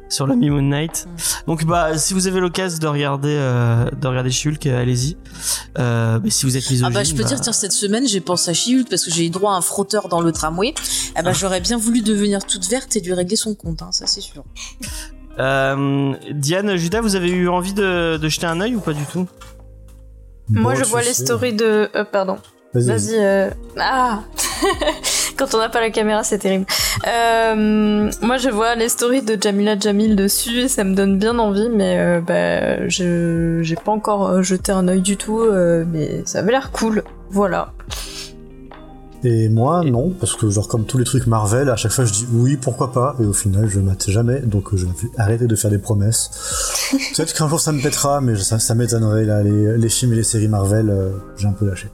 sur 0.08 0.26
l'ami 0.26 0.50
Moon 0.50 0.62
Knight. 0.62 1.06
Mm. 1.06 1.46
Donc, 1.48 1.64
bah, 1.64 1.98
si 1.98 2.14
vous 2.14 2.26
avez 2.26 2.40
l'occasion 2.40 2.78
de 2.78 2.86
regarder, 2.86 3.36
euh, 3.38 3.90
de 3.90 4.06
regarder 4.08 4.30
Shulk, 4.30 4.66
euh, 4.66 4.80
allez-y. 4.80 5.16
Euh, 5.78 6.18
mais 6.22 6.30
si 6.30 6.46
vous 6.46 6.56
êtes 6.56 6.64
Ah 6.68 6.72
misogyne. 6.72 6.94
bah 6.94 7.04
je 7.04 7.14
peux 7.14 7.24
dire 7.24 7.40
tiens 7.40 7.52
cette 7.52 7.72
semaine 7.72 8.06
j'ai 8.06 8.20
pensé 8.20 8.50
à 8.50 8.54
She-Hulk 8.54 8.88
parce 8.88 9.04
que 9.04 9.10
j'ai 9.10 9.26
eu 9.26 9.30
droit 9.30 9.52
à 9.52 9.56
un 9.56 9.60
frotteur 9.60 10.08
dans 10.08 10.20
le 10.20 10.32
tramway. 10.32 10.74
Ah 11.14 11.22
bah 11.22 11.32
j'aurais 11.32 11.60
bien 11.60 11.76
voulu 11.76 12.00
devenir 12.02 12.44
toute 12.44 12.66
verte 12.68 12.96
et 12.96 13.00
lui 13.00 13.12
régler 13.12 13.36
son 13.36 13.54
compte 13.54 13.82
hein, 13.82 13.90
ça 13.92 14.06
c'est 14.06 14.20
sûr. 14.20 14.44
Diane, 15.38 16.76
Judas, 16.76 17.00
vous 17.02 17.14
avez 17.14 17.28
eu 17.28 17.48
envie 17.48 17.74
de, 17.74 18.16
de 18.16 18.28
jeter 18.28 18.46
un 18.46 18.60
œil 18.62 18.74
ou 18.74 18.80
pas 18.80 18.94
du 18.94 19.04
tout? 19.04 19.28
Moi, 20.50 20.72
Bon, 20.74 20.78
je 20.78 20.84
vois 20.84 21.02
les 21.02 21.12
stories 21.14 21.52
de. 21.54 21.88
euh, 21.94 22.04
pardon. 22.04 22.38
Vas-y. 22.74 22.86
Vas-y. 22.88 23.14
euh, 23.18 23.50
Ah 23.78 24.20
Quand 25.36 25.54
on 25.54 25.58
n'a 25.58 25.68
pas 25.68 25.80
la 25.80 25.90
caméra, 25.90 26.22
c'est 26.24 26.38
terrible. 26.38 26.64
Euh, 27.06 28.10
moi, 28.22 28.36
je 28.38 28.48
vois 28.48 28.74
les 28.74 28.88
stories 28.88 29.22
de 29.22 29.36
Jamila 29.40 29.78
Jamil 29.78 30.16
dessus 30.16 30.60
et 30.60 30.68
ça 30.68 30.82
me 30.84 30.94
donne 30.94 31.18
bien 31.18 31.38
envie, 31.38 31.68
mais 31.68 31.96
euh, 31.98 32.20
bah, 32.20 32.88
je 32.88 33.60
j'ai 33.62 33.76
pas 33.76 33.92
encore 33.92 34.42
jeté 34.42 34.72
un 34.72 34.88
œil 34.88 35.00
du 35.02 35.16
tout, 35.16 35.42
mais 35.92 36.22
ça 36.24 36.38
avait 36.40 36.52
l'air 36.52 36.70
cool. 36.70 37.02
Voilà. 37.30 37.72
Et 39.24 39.48
moi, 39.48 39.82
non, 39.84 40.10
parce 40.20 40.34
que 40.36 40.48
genre 40.50 40.68
comme 40.68 40.84
tous 40.84 40.98
les 40.98 41.04
trucs 41.04 41.26
Marvel, 41.26 41.68
à 41.70 41.76
chaque 41.76 41.92
fois 41.92 42.04
je 42.04 42.12
dis 42.12 42.26
oui, 42.32 42.56
pourquoi 42.56 42.92
pas, 42.92 43.16
et 43.20 43.24
au 43.24 43.32
final 43.32 43.68
je 43.68 43.80
mate 43.80 44.08
jamais, 44.10 44.40
donc 44.40 44.72
euh, 44.72 44.76
je 44.76 44.86
vais 44.86 44.92
arrêter 45.16 45.46
de 45.46 45.56
faire 45.56 45.70
des 45.70 45.78
promesses. 45.78 46.30
Peut-être 47.16 47.32
qu'un 47.34 47.48
jour 47.48 47.58
ça 47.60 47.72
me 47.72 47.82
pètera, 47.82 48.20
mais 48.20 48.36
ça, 48.36 48.58
ça 48.58 48.74
m'étonnerait 48.74 49.24
là, 49.24 49.42
les, 49.42 49.78
les 49.78 49.88
films 49.88 50.12
et 50.12 50.16
les 50.16 50.22
séries 50.22 50.48
Marvel, 50.48 50.90
euh, 50.90 51.10
j'ai 51.36 51.46
un 51.48 51.52
peu 51.52 51.66
lâché. 51.66 51.88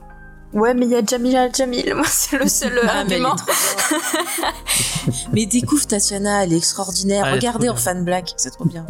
Ouais, 0.53 0.75
mais 0.75 0.85
il 0.85 0.91
y 0.91 0.95
a 0.95 1.03
Jamila 1.03 1.51
Jamil. 1.51 1.95
Moi, 1.95 2.05
c'est 2.07 2.37
le 2.37 2.47
seul 2.47 2.79
Ah, 2.87 3.03
mais 3.07 3.15
elle 3.15 3.21
est 3.23 3.25
argument. 3.25 3.35
bien. 3.35 5.13
mais 5.33 5.45
découvre 5.47 5.87
Tatiana, 5.87 6.43
elle 6.43 6.53
est 6.53 6.57
extraordinaire. 6.57 7.25
Elle 7.25 7.33
est 7.33 7.35
Regardez 7.37 7.67
trop 7.67 7.75
en 7.75 7.79
fan 7.79 8.05
black, 8.05 8.33
c'est 8.37 8.51
trop 8.51 8.65
bien. 8.65 8.85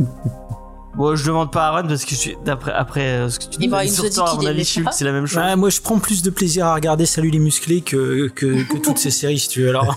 Bon, 0.95 1.15
je 1.15 1.25
demande 1.25 1.51
pas 1.51 1.65
à 1.69 1.69
Aaron 1.75 1.87
parce 1.87 2.05
que 2.05 2.11
je 2.11 2.15
suis 2.15 2.37
d'après 2.45 2.71
après 2.71 3.01
euh, 3.01 3.29
ce 3.29 3.39
que 3.39 3.45
tu 3.45 3.57
dit 3.57 3.65
il 3.65 3.91
sur 3.91 4.23
à 4.27 4.35
mon 4.35 4.45
avis, 4.45 4.81
pas. 4.83 4.91
c'est 4.91 5.03
la 5.05 5.11
même 5.11 5.25
chose. 5.25 5.37
Ouais, 5.41 5.55
moi, 5.55 5.71
je 5.71 5.81
prends 5.81 5.97
plus 5.97 6.21
de 6.21 6.29
plaisir 6.29 6.67
à 6.67 6.75
regarder 6.75 7.07
Salut 7.07 7.31
les 7.31 7.39
musclés 7.39 7.81
que, 7.81 8.27
que, 8.27 8.61
que 8.63 8.77
toutes 8.77 8.99
ces 8.99 9.09
séries, 9.09 9.39
si 9.39 9.47
tu 9.47 9.61
veux. 9.63 9.69
Alors, 9.69 9.95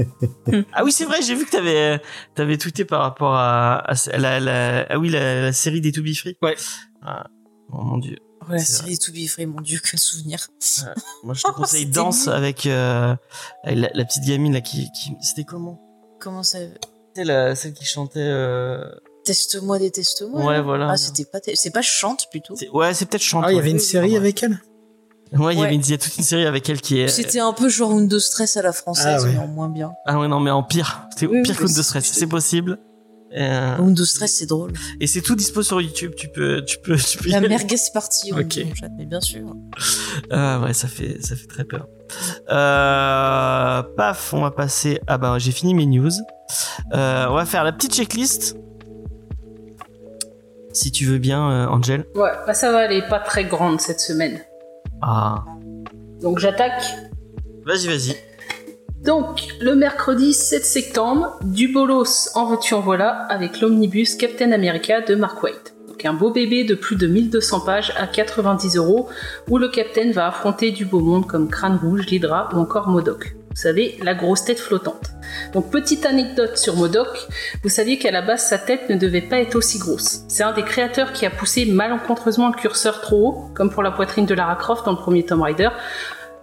Ah 0.72 0.82
oui, 0.84 0.90
c'est 0.90 1.04
vrai, 1.04 1.22
j'ai 1.22 1.36
vu 1.36 1.46
que 1.46 1.50
t'avais 1.52 2.00
t'avais 2.34 2.58
tweeté 2.58 2.84
par 2.84 3.02
rapport 3.02 3.34
à, 3.34 3.76
à 3.88 4.18
la, 4.18 4.40
la- 4.40 4.86
ah 4.90 4.98
oui 4.98 5.10
la, 5.10 5.42
la 5.42 5.52
série 5.52 5.80
des 5.80 5.92
To 5.92 6.02
Be 6.02 6.12
Free. 6.14 6.36
Ouais. 6.42 6.56
Ah, 7.02 7.26
oh 7.72 7.82
mon 7.82 7.98
dieu. 7.98 8.16
Oh, 8.40 8.46
la 8.52 8.58
série 8.58 8.98
To 8.98 9.12
Be 9.12 9.28
Free, 9.28 9.46
mon 9.46 9.60
dieu, 9.60 9.78
quel 9.88 10.00
souvenir. 10.00 10.48
Moi, 11.22 11.34
je 11.34 11.42
te 11.44 11.50
conseille 11.54 11.86
Danse 11.86 12.26
avec, 12.26 12.66
euh, 12.66 13.14
avec 13.62 13.78
la, 13.78 13.90
la 13.94 14.04
petite 14.04 14.24
gamine 14.24 14.52
là 14.54 14.60
qui, 14.60 14.88
qui 14.90 15.12
c'était 15.20 15.44
comment? 15.44 15.80
Comment 16.20 16.42
ça 16.42 16.58
C'était 17.14 17.24
la 17.24 17.54
celle 17.54 17.74
qui 17.74 17.84
chantait. 17.84 18.18
Euh... 18.18 18.84
Teste-moi, 19.26 19.78
déteste-moi. 19.78 20.42
Ouais, 20.44 20.54
là. 20.54 20.62
voilà. 20.62 20.88
Ah, 20.92 20.96
c'était 20.96 21.24
pas. 21.26 21.40
C'est 21.54 21.70
pas 21.70 21.82
chante 21.82 22.28
plutôt. 22.30 22.54
Ouais, 22.72 22.94
c'est 22.94 23.04
peut-être 23.06 23.22
chante. 23.22 23.44
ah, 23.46 23.52
il 23.52 23.56
y 23.56 23.58
avait 23.58 23.70
une 23.72 23.78
série 23.78 24.16
avec 24.16 24.42
elle? 24.42 24.60
Ouais, 25.32 25.52
il 25.54 25.58
y 25.58 25.60
Ouais. 25.60 25.66
avait 25.66 25.74
une- 25.74 25.80
il 25.82 25.90
y 25.90 25.94
a 25.94 25.98
toute 25.98 26.16
une 26.16 26.22
série 26.24 26.46
avec 26.46 26.70
elle 26.70 26.80
qui 26.80 27.00
est. 27.00 27.08
C'était 27.08 27.40
un 27.40 27.52
peu 27.52 27.68
genre 27.68 27.90
Windows 27.90 28.20
Stress 28.20 28.56
à 28.56 28.62
la 28.62 28.72
française, 28.72 29.22
Ah 29.22 29.22
ouais. 29.24 29.32
mais 29.32 29.38
en 29.40 29.48
moins 29.48 29.68
bien. 29.68 29.92
Ah 30.06 30.18
ouais, 30.20 30.28
non, 30.28 30.38
mais 30.40 30.52
en 30.52 30.62
pire. 30.62 31.02
C'est 31.16 31.26
Oui, 31.26 31.42
pire 31.42 31.56
oui, 31.60 31.68
c'est- 31.68 31.82
stress, 31.82 32.04
c'est 32.04 32.28
possible. 32.28 32.78
Euh, 33.36 33.76
Windows 33.78 34.04
Stress, 34.04 34.36
c'est 34.36 34.46
drôle. 34.46 34.72
et 35.00 35.08
c'est 35.08 35.20
tout 35.20 35.34
dispo 35.34 35.60
sur 35.64 35.80
YouTube. 35.80 36.12
Tu 36.16 36.28
peux, 36.28 36.64
tu 36.64 36.78
peux, 36.78 36.96
tu 36.96 37.18
peux. 37.18 37.28
La 37.30 37.40
merguez 37.40 37.74
partie, 37.92 38.32
Ok. 38.32 38.52
chat, 38.74 38.88
mais 38.96 39.04
bien 39.04 39.20
sûr. 39.20 39.52
Ah 40.30 40.60
ouais, 40.60 40.72
ça 40.72 40.86
fait, 40.86 41.18
ça 41.20 41.34
fait 41.34 41.46
très 41.48 41.64
peur. 41.64 41.88
Euh, 42.50 43.82
paf, 43.96 44.32
on 44.32 44.42
va 44.42 44.52
passer. 44.52 45.00
Ah 45.08 45.18
bah 45.18 45.36
j'ai 45.38 45.50
fini 45.52 45.74
mes 45.74 45.86
news. 45.86 46.10
Euh, 46.94 47.26
on 47.28 47.34
va 47.34 47.44
faire 47.46 47.64
la 47.64 47.72
petite 47.72 47.94
checklist. 47.94 48.56
Si 50.76 50.92
tu 50.92 51.06
veux 51.06 51.16
bien, 51.16 51.50
euh, 51.50 51.66
Angel. 51.68 52.04
Ouais, 52.14 52.32
bah 52.46 52.52
ça 52.52 52.70
va, 52.70 52.84
elle 52.84 52.92
est 52.92 53.08
pas 53.08 53.18
très 53.18 53.44
grande 53.44 53.80
cette 53.80 53.98
semaine. 53.98 54.40
Ah, 55.00 55.42
Donc 56.20 56.38
j'attaque. 56.38 56.82
vas-y, 57.64 57.86
vas-y. 57.86 58.14
Donc, 59.02 59.40
le 59.58 59.74
mercredi 59.74 60.34
7 60.34 60.62
septembre, 60.66 61.38
du 61.44 61.68
bolos 61.68 62.28
en 62.34 62.44
veux-tu 62.44 62.74
en 62.74 62.80
voilà 62.80 63.22
avec 63.30 63.62
l'omnibus 63.62 64.16
Captain 64.16 64.52
America 64.52 65.00
de 65.00 65.14
Mark 65.14 65.42
Waid. 65.42 65.56
Donc 65.88 66.04
un 66.04 66.12
beau 66.12 66.30
bébé 66.30 66.64
de 66.64 66.74
plus 66.74 66.96
de 66.96 67.06
1200 67.06 67.60
pages 67.60 67.94
à 67.96 68.06
90 68.06 68.76
euros 68.76 69.08
où 69.48 69.56
le 69.56 69.68
Captain 69.68 70.10
va 70.12 70.26
affronter 70.26 70.72
du 70.72 70.84
beau 70.84 71.00
monde 71.00 71.26
comme 71.26 71.48
Crâne 71.48 71.78
Rouge, 71.82 72.04
l'Hydra 72.06 72.50
ou 72.52 72.58
encore 72.58 72.88
Modoc. 72.88 73.34
Vous 73.56 73.62
savez, 73.62 73.96
la 74.02 74.12
grosse 74.12 74.44
tête 74.44 74.60
flottante. 74.60 75.12
Donc 75.54 75.70
petite 75.70 76.04
anecdote 76.04 76.58
sur 76.58 76.76
Modoc, 76.76 77.26
vous 77.62 77.70
saviez 77.70 77.98
qu'à 77.98 78.10
la 78.10 78.20
base 78.20 78.46
sa 78.46 78.58
tête 78.58 78.90
ne 78.90 78.96
devait 78.96 79.22
pas 79.22 79.38
être 79.38 79.54
aussi 79.54 79.78
grosse. 79.78 80.24
C'est 80.28 80.42
un 80.42 80.52
des 80.52 80.62
créateurs 80.62 81.14
qui 81.14 81.24
a 81.24 81.30
poussé 81.30 81.64
malencontreusement 81.64 82.48
le 82.48 82.54
curseur 82.54 83.00
trop 83.00 83.26
haut, 83.26 83.50
comme 83.54 83.70
pour 83.70 83.82
la 83.82 83.92
poitrine 83.92 84.26
de 84.26 84.34
Lara 84.34 84.56
Croft 84.56 84.84
dans 84.84 84.92
le 84.92 84.98
premier 84.98 85.24
Tomb 85.24 85.40
Raider, 85.40 85.70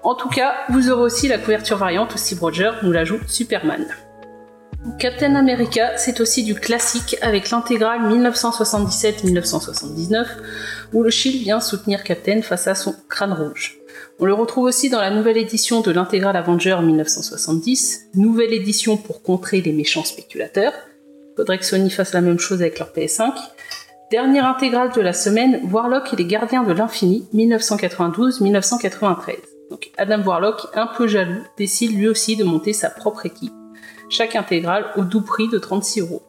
en 0.02 0.16
tout 0.16 0.28
cas, 0.28 0.56
vous 0.70 0.90
aurez 0.90 1.04
aussi 1.04 1.28
la 1.28 1.38
couverture 1.38 1.78
variante 1.78 2.16
où 2.16 2.18
Steve 2.18 2.42
Rogers 2.42 2.74
nous 2.82 2.92
l'ajoute 2.92 3.30
Superman. 3.30 3.86
Captain 4.98 5.36
America, 5.36 5.96
c'est 5.98 6.20
aussi 6.20 6.44
du 6.44 6.56
classique 6.56 7.16
avec 7.22 7.52
l'intégrale 7.52 8.02
1977-1979 8.10 10.26
où 10.94 11.04
le 11.04 11.12
Shield 11.12 11.44
vient 11.44 11.62
soutenir 11.62 12.04
Captain 12.04 12.42
face 12.42 12.66
à 12.68 12.74
son 12.74 12.96
crâne 13.08 13.34
rouge. 13.34 13.83
On 14.20 14.26
le 14.26 14.34
retrouve 14.34 14.66
aussi 14.66 14.92
dans 14.92 15.02
la 15.02 15.10
nouvelle 15.10 15.38
édition 15.38 15.82
de 15.82 15.92
l'intégrale 15.92 16.36
Avenger 16.36 16.78
1970, 16.82 18.10
nouvelle 18.14 18.54
édition 18.54 18.96
pour 18.96 19.24
contrer 19.24 19.62
les 19.62 19.72
méchants 19.72 20.04
spéculateurs. 20.04 20.74
Faudrait 21.36 21.58
que 21.58 21.66
Sony 21.66 21.90
fasse 21.90 22.14
la 22.14 22.22
même 22.22 22.38
chose 22.38 22.62
avec 22.62 22.78
leur 22.78 22.90
PS5. 22.90 23.32
Dernière 24.12 24.46
intégrale 24.46 24.92
de 24.92 25.02
la 25.02 25.14
semaine, 25.14 25.62
Warlock 25.72 26.14
et 26.14 26.16
les 26.16 26.26
Gardiens 26.26 26.62
de 26.62 26.74
l'Infini 26.74 27.28
1992-1993. 27.34 29.38
Donc 29.72 29.90
Adam 29.98 30.22
Warlock, 30.22 30.68
un 30.76 30.86
peu 30.86 31.08
jaloux, 31.08 31.42
décide 31.58 31.98
lui 31.98 32.08
aussi 32.08 32.36
de 32.36 32.44
monter 32.44 32.74
sa 32.74 32.92
propre 32.92 33.26
équipe. 33.26 33.54
Chaque 34.10 34.36
intégrale 34.36 34.86
au 34.96 35.02
doux 35.02 35.22
prix 35.22 35.50
de 35.50 35.58
36 35.58 36.02
euros. 36.02 36.22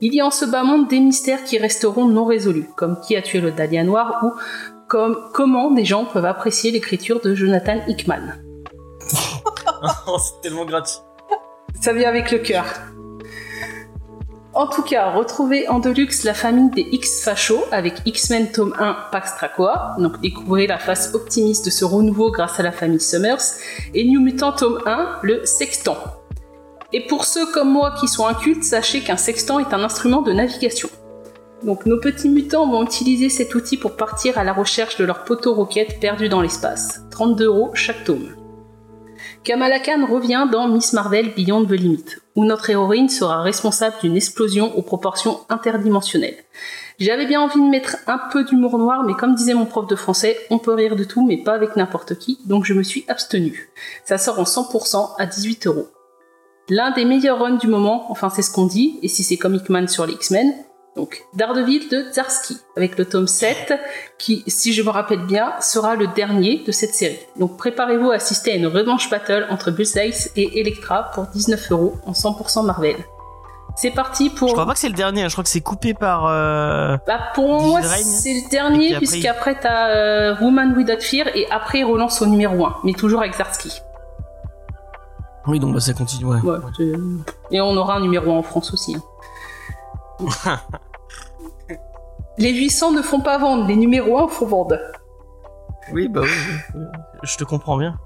Il 0.00 0.14
y 0.14 0.20
a 0.20 0.26
en 0.26 0.30
ce 0.30 0.44
bas 0.44 0.64
monde 0.64 0.88
des 0.88 0.98
mystères 0.98 1.44
qui 1.44 1.58
resteront 1.58 2.06
non 2.06 2.24
résolus, 2.24 2.66
comme 2.76 2.98
qui 3.00 3.14
a 3.14 3.22
tué 3.22 3.40
le 3.40 3.52
Dahlia 3.52 3.84
Noir 3.84 4.20
ou 4.24 4.32
comme 4.92 5.16
comment 5.32 5.70
des 5.70 5.86
gens 5.86 6.04
peuvent 6.04 6.26
apprécier 6.26 6.70
l'écriture 6.70 7.18
de 7.22 7.34
Jonathan 7.34 7.80
Hickman. 7.88 8.34
c'est 9.00 10.40
tellement 10.42 10.66
gratuit. 10.66 10.98
Ça 11.80 11.94
vient 11.94 12.10
avec 12.10 12.30
le 12.30 12.36
cœur. 12.40 12.66
En 14.52 14.66
tout 14.66 14.82
cas, 14.82 15.10
retrouvez 15.12 15.66
en 15.66 15.78
deluxe 15.78 16.24
la 16.24 16.34
famille 16.34 16.68
des 16.72 16.86
X 16.92 17.24
Fachos 17.24 17.64
avec 17.72 18.02
X-Men 18.04 18.52
tome 18.52 18.74
1 18.78 18.96
Pax 19.10 19.34
Tracoa, 19.36 19.96
donc 19.98 20.20
découvrez 20.20 20.66
la 20.66 20.76
face 20.76 21.14
optimiste 21.14 21.64
de 21.64 21.70
ce 21.70 21.86
renouveau 21.86 22.30
grâce 22.30 22.60
à 22.60 22.62
la 22.62 22.70
famille 22.70 23.00
Summers, 23.00 23.40
et 23.94 24.04
New 24.04 24.20
Mutant 24.20 24.52
tome 24.52 24.78
1, 24.84 25.20
le 25.22 25.46
sextant. 25.46 25.96
Et 26.92 27.06
pour 27.06 27.24
ceux 27.24 27.50
comme 27.52 27.70
moi 27.70 27.94
qui 27.98 28.08
sont 28.08 28.26
incultes, 28.26 28.64
sachez 28.64 29.00
qu'un 29.00 29.16
sextant 29.16 29.58
est 29.58 29.72
un 29.72 29.82
instrument 29.82 30.20
de 30.20 30.34
navigation. 30.34 30.90
Donc 31.64 31.86
nos 31.86 31.98
petits 31.98 32.28
mutants 32.28 32.68
vont 32.68 32.84
utiliser 32.84 33.28
cet 33.28 33.54
outil 33.54 33.76
pour 33.76 33.96
partir 33.96 34.38
à 34.38 34.44
la 34.44 34.52
recherche 34.52 34.96
de 34.96 35.04
leur 35.04 35.24
poteau 35.24 35.54
roquette 35.54 36.00
perdu 36.00 36.28
dans 36.28 36.42
l'espace. 36.42 37.02
32 37.10 37.44
euros 37.46 37.70
chaque 37.74 38.04
tome. 38.04 38.34
Kamala 39.44 39.80
Khan 39.80 40.06
revient 40.08 40.46
dans 40.50 40.68
Miss 40.68 40.92
Marvel 40.92 41.34
Beyond 41.34 41.64
the 41.64 41.72
Limit, 41.72 42.04
où 42.36 42.44
notre 42.44 42.70
héroïne 42.70 43.08
sera 43.08 43.42
responsable 43.42 43.96
d'une 44.00 44.16
explosion 44.16 44.76
aux 44.76 44.82
proportions 44.82 45.40
interdimensionnelles. 45.48 46.44
J'avais 47.00 47.26
bien 47.26 47.40
envie 47.40 47.60
de 47.60 47.68
mettre 47.68 47.96
un 48.06 48.20
peu 48.30 48.44
d'humour 48.44 48.78
noir, 48.78 49.02
mais 49.02 49.14
comme 49.14 49.34
disait 49.34 49.54
mon 49.54 49.66
prof 49.66 49.88
de 49.88 49.96
français, 49.96 50.38
on 50.50 50.58
peut 50.58 50.74
rire 50.74 50.94
de 50.94 51.04
tout, 51.04 51.26
mais 51.26 51.38
pas 51.38 51.54
avec 51.54 51.74
n'importe 51.74 52.16
qui, 52.18 52.38
donc 52.46 52.64
je 52.64 52.74
me 52.74 52.84
suis 52.84 53.04
abstenu. 53.08 53.70
Ça 54.04 54.18
sort 54.18 54.38
en 54.38 54.44
100% 54.44 55.14
à 55.18 55.26
18 55.26 55.66
euros. 55.66 55.88
L'un 56.68 56.92
des 56.92 57.04
meilleurs 57.04 57.40
runs 57.40 57.56
du 57.56 57.66
moment, 57.66 58.10
enfin 58.10 58.30
c'est 58.30 58.42
ce 58.42 58.52
qu'on 58.52 58.66
dit, 58.66 59.00
et 59.02 59.08
si 59.08 59.24
c'est 59.24 59.36
Comic 59.36 59.68
Man 59.68 59.88
sur 59.88 60.06
les 60.06 60.12
X-Men, 60.12 60.54
donc 60.96 61.24
Daredevil 61.34 61.88
de 61.88 62.04
Zarsky, 62.12 62.58
avec 62.76 62.98
le 62.98 63.06
tome 63.06 63.26
7, 63.26 63.72
qui, 64.18 64.44
si 64.46 64.72
je 64.74 64.82
me 64.82 64.90
rappelle 64.90 65.24
bien, 65.26 65.52
sera 65.60 65.94
le 65.96 66.06
dernier 66.08 66.62
de 66.66 66.72
cette 66.72 66.94
série. 66.94 67.18
Donc 67.38 67.56
préparez-vous 67.56 68.10
à 68.10 68.16
assister 68.16 68.52
à 68.52 68.56
une 68.56 68.66
revanche 68.66 69.08
battle 69.08 69.46
entre 69.50 69.70
Bullseye 69.70 70.12
et 70.36 70.60
Elektra 70.60 71.10
pour 71.14 71.26
19 71.28 71.72
euros 71.72 71.94
en 72.06 72.12
100% 72.12 72.66
Marvel. 72.66 72.96
C'est 73.74 73.90
parti 73.92 74.28
pour... 74.28 74.48
Je 74.48 74.52
crois 74.52 74.66
pas 74.66 74.74
que 74.74 74.78
c'est 74.80 74.90
le 74.90 74.94
dernier, 74.94 75.22
hein. 75.22 75.28
je 75.28 75.32
crois 75.34 75.44
que 75.44 75.48
c'est 75.48 75.62
coupé 75.62 75.94
par. 75.94 76.26
euh, 76.26 76.98
Bah, 77.06 77.20
pour 77.34 77.62
moi, 77.62 77.80
c'est 77.82 78.34
le 78.34 78.50
dernier, 78.50 78.88
puis 78.88 78.94
après, 78.96 79.06
puisqu'après, 79.06 79.60
t'as 79.60 79.88
euh, 79.88 80.36
Woman 80.42 80.74
Without 80.76 81.00
Fear, 81.00 81.28
et 81.34 81.50
après, 81.50 81.78
il 81.78 81.84
relance 81.84 82.20
au 82.20 82.26
numéro 82.26 82.66
1, 82.66 82.76
mais 82.84 82.92
toujours 82.92 83.20
avec 83.20 83.34
Zarsky. 83.34 83.80
Oui, 85.46 85.58
donc 85.58 85.72
bah, 85.72 85.80
ça 85.80 85.94
continue. 85.94 86.26
Ouais. 86.26 86.38
Et 87.50 87.62
on 87.62 87.74
aura 87.76 87.96
un 87.96 88.00
numéro 88.00 88.30
1 88.32 88.36
en 88.36 88.42
France 88.42 88.74
aussi. 88.74 88.94
hein. 88.94 89.02
Les 92.38 92.52
800 92.52 92.92
ne 92.92 93.02
font 93.02 93.20
pas 93.20 93.38
vendre, 93.38 93.66
les 93.66 93.76
numéros 93.76 94.18
1 94.18 94.28
font 94.28 94.46
vendre. 94.46 94.78
Oui, 95.92 96.08
bah 96.08 96.20
oui, 96.22 96.30
oui, 96.30 96.80
oui. 96.80 96.84
Je 97.22 97.36
te 97.36 97.44
comprends 97.44 97.76
bien. 97.76 97.98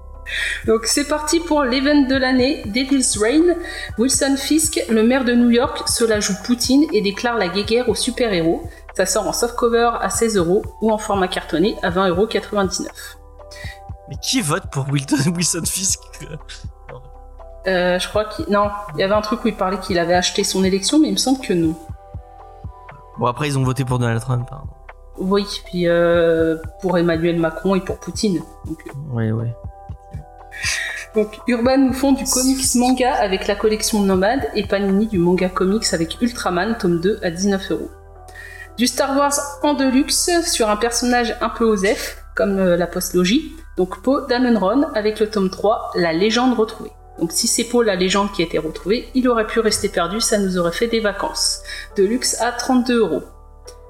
Donc 0.65 0.85
c'est 0.85 1.07
parti 1.07 1.39
pour 1.39 1.63
l'event 1.63 2.07
de 2.07 2.15
l'année, 2.15 2.63
Devil's 2.65 3.17
Reign. 3.17 3.55
Wilson 3.97 4.35
Fisk, 4.37 4.79
le 4.89 5.03
maire 5.03 5.25
de 5.25 5.33
New 5.33 5.49
York, 5.49 5.87
se 5.87 6.03
la 6.03 6.19
joue 6.19 6.33
Poutine 6.43 6.85
et 6.93 7.01
déclare 7.01 7.37
la 7.37 7.47
guéguerre 7.47 7.89
aux 7.89 7.95
super-héros. 7.95 8.69
Ça 8.95 9.05
sort 9.05 9.27
en 9.27 9.33
softcover 9.33 9.91
à 10.01 10.09
16 10.09 10.37
euros 10.37 10.63
ou 10.81 10.91
en 10.91 10.97
format 10.97 11.27
cartonné 11.27 11.75
à 11.83 11.91
20,99 11.91 12.09
euros. 12.09 12.27
Mais 14.09 14.15
qui 14.21 14.41
vote 14.41 14.63
pour 14.71 14.87
Wilson 14.91 15.63
Fisk? 15.65 15.99
Euh, 17.67 17.99
je 17.99 18.07
crois 18.07 18.25
qu'il... 18.25 18.45
Non, 18.49 18.69
il 18.95 19.01
y 19.01 19.03
avait 19.03 19.13
un 19.13 19.21
truc 19.21 19.43
où 19.43 19.47
il 19.47 19.55
parlait 19.55 19.79
qu'il 19.79 19.99
avait 19.99 20.13
acheté 20.13 20.43
son 20.43 20.63
élection, 20.63 20.99
mais 20.99 21.09
il 21.09 21.13
me 21.13 21.17
semble 21.17 21.39
que 21.39 21.53
non. 21.53 21.75
Bon, 23.19 23.25
après, 23.25 23.47
ils 23.47 23.57
ont 23.57 23.63
voté 23.63 23.83
pour 23.85 23.99
Donald 23.99 24.21
Trump. 24.21 24.47
Pardon. 24.49 24.67
Oui, 25.17 25.45
puis 25.65 25.87
euh, 25.87 26.57
pour 26.81 26.97
Emmanuel 26.97 27.39
Macron 27.39 27.75
et 27.75 27.81
pour 27.81 27.99
Poutine. 27.99 28.41
Donc, 28.65 28.77
euh, 28.87 29.15
Ouais, 29.15 29.31
ouais. 29.31 29.53
Donc 31.15 31.39
Urban 31.47 31.77
nous 31.79 31.93
font 31.93 32.11
du 32.11 32.25
comics 32.25 32.75
manga 32.75 33.11
avec 33.15 33.47
la 33.47 33.55
collection 33.55 34.01
Nomade 34.03 34.47
et 34.53 34.67
Panini 34.67 35.07
du 35.07 35.17
manga 35.17 35.49
comics 35.49 35.91
avec 35.93 36.21
Ultraman 36.21 36.77
tome 36.77 36.99
2 36.99 37.19
à 37.23 37.31
19 37.31 37.71
euros. 37.71 37.89
Du 38.77 38.85
Star 38.85 39.17
Wars 39.17 39.33
en 39.63 39.73
deluxe 39.73 40.29
sur 40.43 40.69
un 40.69 40.75
personnage 40.75 41.35
un 41.41 41.49
peu 41.49 41.65
osef, 41.65 42.23
comme 42.35 42.59
euh, 42.59 42.77
la 42.77 42.85
postlogie, 42.85 43.53
donc 43.77 43.99
Poe 44.03 44.27
Dameron 44.29 44.83
avec 44.93 45.19
le 45.19 45.27
tome 45.27 45.49
3, 45.49 45.93
La 45.95 46.13
légende 46.13 46.55
retrouvée. 46.55 46.91
Donc 47.19 47.31
si 47.31 47.47
c'est 47.47 47.63
Poe 47.63 47.83
la 47.83 47.95
légende 47.95 48.31
qui 48.31 48.41
a 48.41 48.45
été 48.45 48.57
retrouvée, 48.57 49.07
il 49.15 49.27
aurait 49.27 49.47
pu 49.47 49.59
rester 49.59 49.89
perdu, 49.89 50.21
ça 50.21 50.37
nous 50.37 50.57
aurait 50.57 50.71
fait 50.71 50.87
des 50.87 50.99
vacances. 50.99 51.61
Deluxe 51.95 52.39
à 52.41 52.51
32 52.51 52.99
euros. 52.99 53.23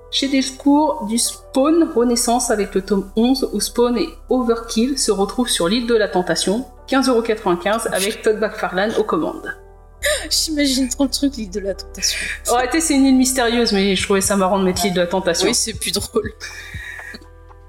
Chez 0.10 0.30
Delcourt, 0.30 1.06
du 1.08 1.18
Spawn 1.18 1.92
Renaissance 1.94 2.50
avec 2.50 2.74
le 2.74 2.82
tome 2.82 3.10
11 3.18 3.50
où 3.52 3.60
Spawn 3.60 3.98
et 3.98 4.08
Overkill 4.30 4.98
se 4.98 5.12
retrouvent 5.12 5.50
sur 5.50 5.68
l'île 5.68 5.86
de 5.86 5.96
la 5.96 6.08
Tentation, 6.08 6.66
15,95€ 6.88 7.90
avec 7.92 8.22
Todd 8.22 8.40
McFarlane 8.40 8.94
aux 8.98 9.04
commandes. 9.04 9.54
J'imagine 10.30 10.88
trop 10.90 11.04
le 11.06 11.10
truc, 11.10 11.36
l'île 11.38 11.50
de 11.50 11.60
la 11.60 11.74
tentation. 11.74 12.20
En 12.50 12.56
réalité, 12.56 12.82
c'est 12.82 12.94
une 12.94 13.06
île 13.06 13.16
mystérieuse, 13.16 13.74
mais 13.74 13.96
je 13.96 14.04
trouvais 14.04 14.22
ça 14.22 14.36
marrant 14.36 14.60
de 14.60 14.64
mettre 14.64 14.84
l'île 14.84 14.94
de 14.94 15.02
la 15.02 15.08
Tentation. 15.08 15.48
Oui, 15.48 15.56
c'est 15.56 15.74
plus 15.74 15.92
drôle. 15.92 16.34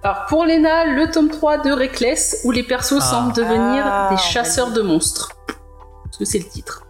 Alors 0.03 0.27
pour 0.29 0.45
Lena, 0.45 0.85
le 0.87 1.11
tome 1.11 1.29
3 1.31 1.59
de 1.59 1.73
Reckless, 1.73 2.43
où 2.45 2.51
les 2.53 2.63
persos 2.63 2.99
Ah. 3.01 3.05
semblent 3.11 3.33
devenir 3.35 3.83
Ah, 3.85 4.09
des 4.11 4.17
chasseurs 4.17 4.71
de 4.73 4.81
monstres. 4.81 5.33
Parce 6.05 6.17
que 6.19 6.25
c'est 6.25 6.39
le 6.39 6.45
titre. 6.49 6.85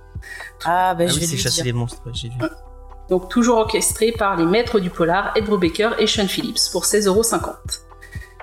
Ah, 0.65 0.95
bah 0.95 1.05
Ah 1.05 1.07
je 1.09 1.15
oui, 1.15 1.21
vais 1.21 1.27
c'est 1.27 1.33
lui 1.33 1.39
chasser 1.43 1.57
dire. 1.57 1.65
les 1.67 1.73
monstres, 1.73 2.03
j'ai 2.13 2.29
vu. 2.29 2.35
Donc 3.09 3.29
toujours 3.31 3.59
orchestré 3.59 4.13
par 4.13 4.37
les 4.37 4.45
maîtres 4.45 4.79
du 4.81 4.91
polar, 4.91 5.33
Ed 5.37 5.45
Brubaker 5.47 5.91
et 5.99 6.07
Sean 6.07 6.27
Phillips, 6.29 6.59
pour 6.73 6.85
16,50€. 6.85 7.81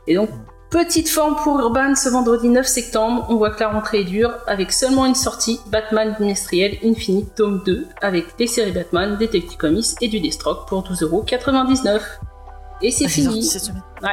Et 0.07 0.16
donc, 0.16 0.30
petite 0.72 1.07
forme 1.09 1.36
pour 1.43 1.59
Urban 1.59 1.93
ce 1.93 2.09
vendredi 2.09 2.49
9 2.49 2.66
septembre, 2.66 3.28
on 3.30 3.36
voit 3.36 3.51
que 3.51 3.59
la 3.59 3.70
rentrée 3.70 3.99
est 4.01 4.05
dure, 4.05 4.32
avec 4.47 4.72
seulement 4.72 5.05
une 5.05 5.13
sortie, 5.16 5.61
Batman 5.68 6.16
bimestriel 6.20 6.80
Infinite 6.84 7.36
tome 7.36 7.61
2, 7.63 7.86
avec 8.01 8.36
des 8.38 8.47
séries 8.47 8.72
Batman, 8.72 9.18
Detective 9.18 9.57
Comics 9.57 9.86
et 10.01 10.07
du 10.07 10.20
Deathstroke 10.20 10.68
pour 10.68 10.82
12,99€. 10.84 12.01
Et 12.82 12.91
c'est 12.91 13.05
Ah, 13.05 13.09
c'est 13.09 13.22
sorti 13.22 13.38
fini. 13.38 13.43
cette 13.43 13.61
semaine. 13.63 13.84
Ouais. 14.01 14.09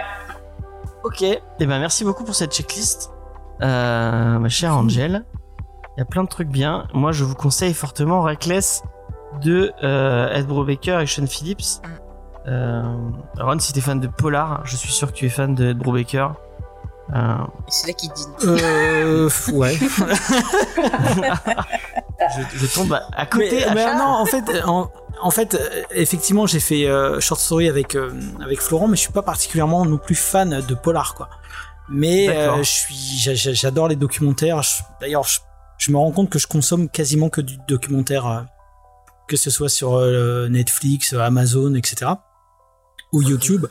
Ok, 1.05 1.22
et 1.22 1.40
ben 1.59 1.80
merci 1.80 2.05
beaucoup 2.05 2.22
pour 2.22 2.34
cette 2.34 2.55
checklist, 2.55 3.11
euh, 3.61 4.38
ma 4.38 4.48
chère 4.48 4.76
Angel. 4.76 5.24
Il 5.96 6.00
y 6.00 6.03
a 6.03 6.05
plein 6.05 6.22
de 6.22 6.28
trucs 6.28 6.48
bien. 6.48 6.86
Moi, 6.94 7.11
je 7.12 7.24
vous 7.24 7.34
conseille 7.34 7.74
fortement 7.74 8.22
Reckless 8.22 8.82
de 9.42 9.72
euh, 9.82 10.32
Ed 10.32 10.46
Brubaker 10.46 11.00
et 11.00 11.07
Sean 11.07 11.26
Phillips. 11.26 11.82
Euh, 12.46 12.82
Ron, 13.38 13.59
si 13.59 13.72
t'es 13.72 13.80
fan 13.80 14.00
de 14.00 14.07
Polar, 14.07 14.64
je 14.64 14.76
suis 14.76 14.92
sûr 14.92 15.09
que 15.09 15.16
tu 15.16 15.26
es 15.26 15.28
fan 15.28 15.55
de 15.55 15.70
Ed 15.70 15.78
Brubaker. 15.78 16.34
Euh, 17.14 17.34
C'est 17.68 17.88
là 17.88 17.92
qu'il 17.94 18.11
dit. 18.12 18.24
Euh, 18.44 19.28
ouais. 19.53 19.76
je, 22.53 22.59
je 22.59 22.66
tombe 22.74 22.98
à, 23.12 23.26
côté. 23.26 23.50
mais, 23.53 23.64
à 23.64 23.74
mais 23.74 23.84
chaque- 23.84 23.98
non, 23.98 24.05
en 24.05 24.26
fait, 24.26 24.62
en, 24.64 24.90
en 25.20 25.30
fait, 25.30 25.55
euh, 25.55 25.82
effectivement, 25.90 26.46
j'ai 26.46 26.61
fait 26.61 26.86
euh, 26.86 27.20
short 27.20 27.40
story 27.40 27.68
avec 27.68 27.94
euh, 27.94 28.12
avec 28.40 28.61
Florent, 28.61 28.88
mais 28.88 28.96
je 28.96 29.03
suis 29.03 29.12
pas 29.12 29.22
particulièrement 29.22 29.84
non 29.84 29.98
plus 29.98 30.14
fan 30.14 30.61
de 30.66 30.74
polar, 30.74 31.14
quoi. 31.14 31.28
Mais 31.88 32.28
euh, 32.28 32.59
je 32.59 32.70
suis, 32.70 32.94
j'a- 33.18 33.34
j'a- 33.34 33.53
j'adore 33.53 33.88
les 33.88 33.96
documentaires. 33.96 34.61
D'ailleurs, 35.00 35.24
je, 35.24 35.40
je 35.78 35.90
me 35.90 35.96
rends 35.98 36.12
compte 36.12 36.30
que 36.30 36.38
je 36.38 36.46
consomme 36.46 36.88
quasiment 36.88 37.28
que 37.28 37.40
du 37.40 37.57
documentaire, 37.68 38.26
euh, 38.26 38.40
que 39.28 39.36
ce 39.36 39.50
soit 39.50 39.68
sur 39.68 39.94
euh, 39.96 40.48
Netflix, 40.48 41.12
Amazon, 41.12 41.74
etc. 41.74 42.12
ou 43.12 43.20
YouTube. 43.22 43.66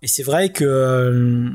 Et 0.00 0.06
c'est 0.06 0.22
vrai 0.22 0.50
que 0.52 1.50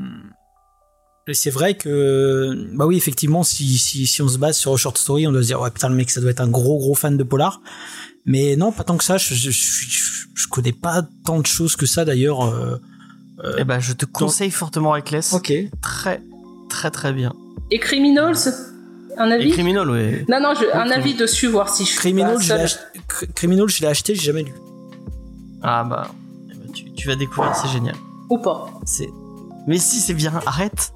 euh, 1.28 1.32
c'est 1.32 1.50
vrai 1.50 1.74
que 1.74 2.68
bah 2.76 2.86
oui 2.86 2.96
effectivement 2.96 3.42
si, 3.42 3.78
si, 3.78 4.06
si 4.06 4.22
on 4.22 4.28
se 4.28 4.38
base 4.38 4.56
sur 4.56 4.76
short 4.78 4.98
story 4.98 5.26
on 5.26 5.32
doit 5.32 5.42
se 5.42 5.46
dire 5.48 5.60
ouais 5.60 5.70
putain 5.70 5.88
le 5.88 5.94
mec 5.94 6.10
ça 6.10 6.20
doit 6.20 6.30
être 6.30 6.40
un 6.40 6.48
gros 6.48 6.78
gros 6.78 6.94
fan 6.94 7.16
de 7.16 7.22
polar 7.24 7.60
mais 8.26 8.56
non 8.56 8.72
pas 8.72 8.84
tant 8.84 8.96
que 8.96 9.04
ça 9.04 9.16
je 9.18 9.34
je, 9.34 9.50
je, 9.50 9.86
je- 10.34 10.48
connais 10.48 10.72
pas 10.72 11.02
tant 11.24 11.40
de 11.40 11.46
choses 11.46 11.74
que 11.76 11.86
ça 11.86 12.04
d'ailleurs 12.04 12.42
euh, 12.44 12.76
euh, 13.42 13.54
Eh 13.58 13.64
ben, 13.64 13.80
je 13.80 13.92
te 13.92 14.04
conseille 14.04 14.50
fortement 14.52 14.90
Reckless. 14.92 15.32
ok 15.32 15.52
Très, 15.82 16.22
très, 16.68 16.90
très 16.92 17.12
bien. 17.12 17.32
Et 17.72 17.78
Criminals 17.80 18.36
Un 19.18 19.30
Et 19.30 19.34
avis 19.34 19.50
Criminal, 19.50 19.90
ouais. 19.90 20.24
Non, 20.28 20.38
non, 20.40 20.52
je- 20.54 20.66
un 20.76 20.90
avis 20.90 21.14
dessus, 21.14 21.48
voir 21.48 21.68
si 21.74 21.84
je 21.84 21.88
suis 21.90 21.98
Criminal 21.98 22.34
pas 22.34 22.40
je 22.40 22.54
l'ai 22.54 22.68
seule. 22.68 22.80
ach- 22.96 23.02
Cr- 23.08 23.32
Criminal 23.34 23.68
je 23.68 23.80
l'ai 23.80 23.86
acheté 23.88 24.14
j'ai 24.14 24.22
jamais 24.22 24.44
lu 24.44 24.52
Ah 25.62 25.82
bah, 25.84 26.08
eh 26.52 26.54
ben, 26.54 26.72
tu, 26.72 26.92
tu 26.92 27.08
vas 27.08 27.16
découvrir, 27.16 27.54
c'est 27.56 27.68
génial. 27.68 27.96
Ou 28.30 28.38
pas. 28.38 28.66
C'est. 28.86 29.08
Mais 29.66 29.78
si, 29.78 29.98
c'est 30.00 30.14
bien. 30.14 30.32
Arrête. 30.46 30.92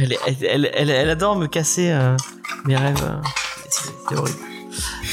Elle, 0.00 0.16
elle, 0.26 0.36
elle, 0.44 0.70
elle, 0.74 0.90
elle 0.90 1.10
adore 1.10 1.36
me 1.36 1.46
casser 1.46 1.90
euh, 1.90 2.16
mes 2.64 2.76
rêves. 2.76 2.96
euh, 3.02 3.16
C'est 4.08 4.16
horrible. 4.16 4.38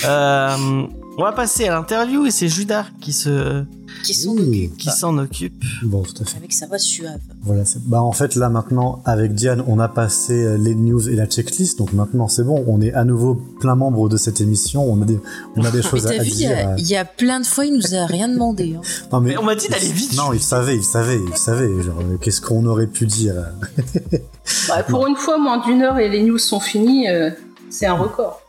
Euh, 0.05 0.87
on 1.17 1.23
va 1.23 1.31
passer 1.31 1.67
à 1.67 1.71
l'interview 1.73 2.25
et 2.25 2.31
c'est 2.31 2.47
Judas 2.47 2.85
qui 3.01 3.11
se, 3.11 3.63
Qui 4.03 4.13
s'en 4.13 4.37
occupe. 4.37 4.77
qui 4.77 4.89
s'en 4.91 5.17
occupe. 5.17 5.63
Bon, 5.83 6.03
tout 6.03 6.21
à 6.21 6.25
fait. 6.25 6.37
Avec 6.37 6.53
sa 6.53 6.67
voix 6.67 6.77
suave. 6.79 7.19
Voilà, 7.47 7.63
bah 7.85 8.01
en 8.03 8.11
fait 8.11 8.35
là 8.35 8.49
maintenant 8.49 9.01
avec 9.05 9.33
Diane 9.33 9.63
on 9.67 9.79
a 9.79 9.87
passé 9.87 10.33
euh, 10.43 10.57
les 10.57 10.75
news 10.75 11.07
et 11.09 11.15
la 11.15 11.25
checklist 11.25 11.77
donc 11.79 11.93
maintenant 11.93 12.27
c'est 12.27 12.43
bon 12.43 12.63
on 12.67 12.81
est 12.81 12.93
à 12.93 13.05
nouveau 13.05 13.35
plein 13.59 13.75
membre 13.75 14.09
de 14.09 14.17
cette 14.17 14.41
émission 14.41 14.83
on 14.83 15.01
a 15.01 15.05
des 15.05 15.19
on 15.55 15.63
a 15.63 15.71
des 15.71 15.77
Mais 15.83 15.83
choses 15.83 16.07
à, 16.07 16.17
vu, 16.17 16.29
dire. 16.29 16.51
a- 16.51 16.71
euh. 16.71 16.75
il 16.77 16.87
y 16.87 16.95
a 16.97 17.05
plein 17.05 17.39
de 17.39 17.45
fois, 17.45 17.65
il 17.65 17.73
nous 17.73 17.95
a 17.95 18.05
rien 18.05 18.27
demandé. 18.27 18.75
hein. 18.77 18.81
Non, 19.11 19.21
mais, 19.21 19.29
Mais 19.31 19.37
on 19.37 19.43
m'a 19.43 19.55
dit 19.55 19.67
d'aller 19.69 19.87
vite. 19.91 20.15
non 20.17 20.33
il 20.33 20.41
savait 20.41 20.75
il 20.75 20.83
savait 20.83 21.19
il 21.25 21.37
savait 21.37 21.81
genre 21.81 21.99
euh, 22.01 22.17
qu'est-ce 22.19 22.41
qu'on 22.41 22.65
aurait 22.65 22.87
pu 22.87 23.05
dire. 23.07 23.35
Bah, 24.69 24.81
pour 24.83 25.05
une 25.07 25.15
fois, 25.17 25.37
moins 25.37 25.57
d'une 25.65 25.81
heure 25.81 25.97
et 25.99 26.07
les 26.09 26.23
news 26.23 26.37
sont 26.37 26.61
finies, 26.61 27.09
euh, 27.09 27.29
c'est 27.69 27.85
un 27.85 27.95
record. 27.95 28.41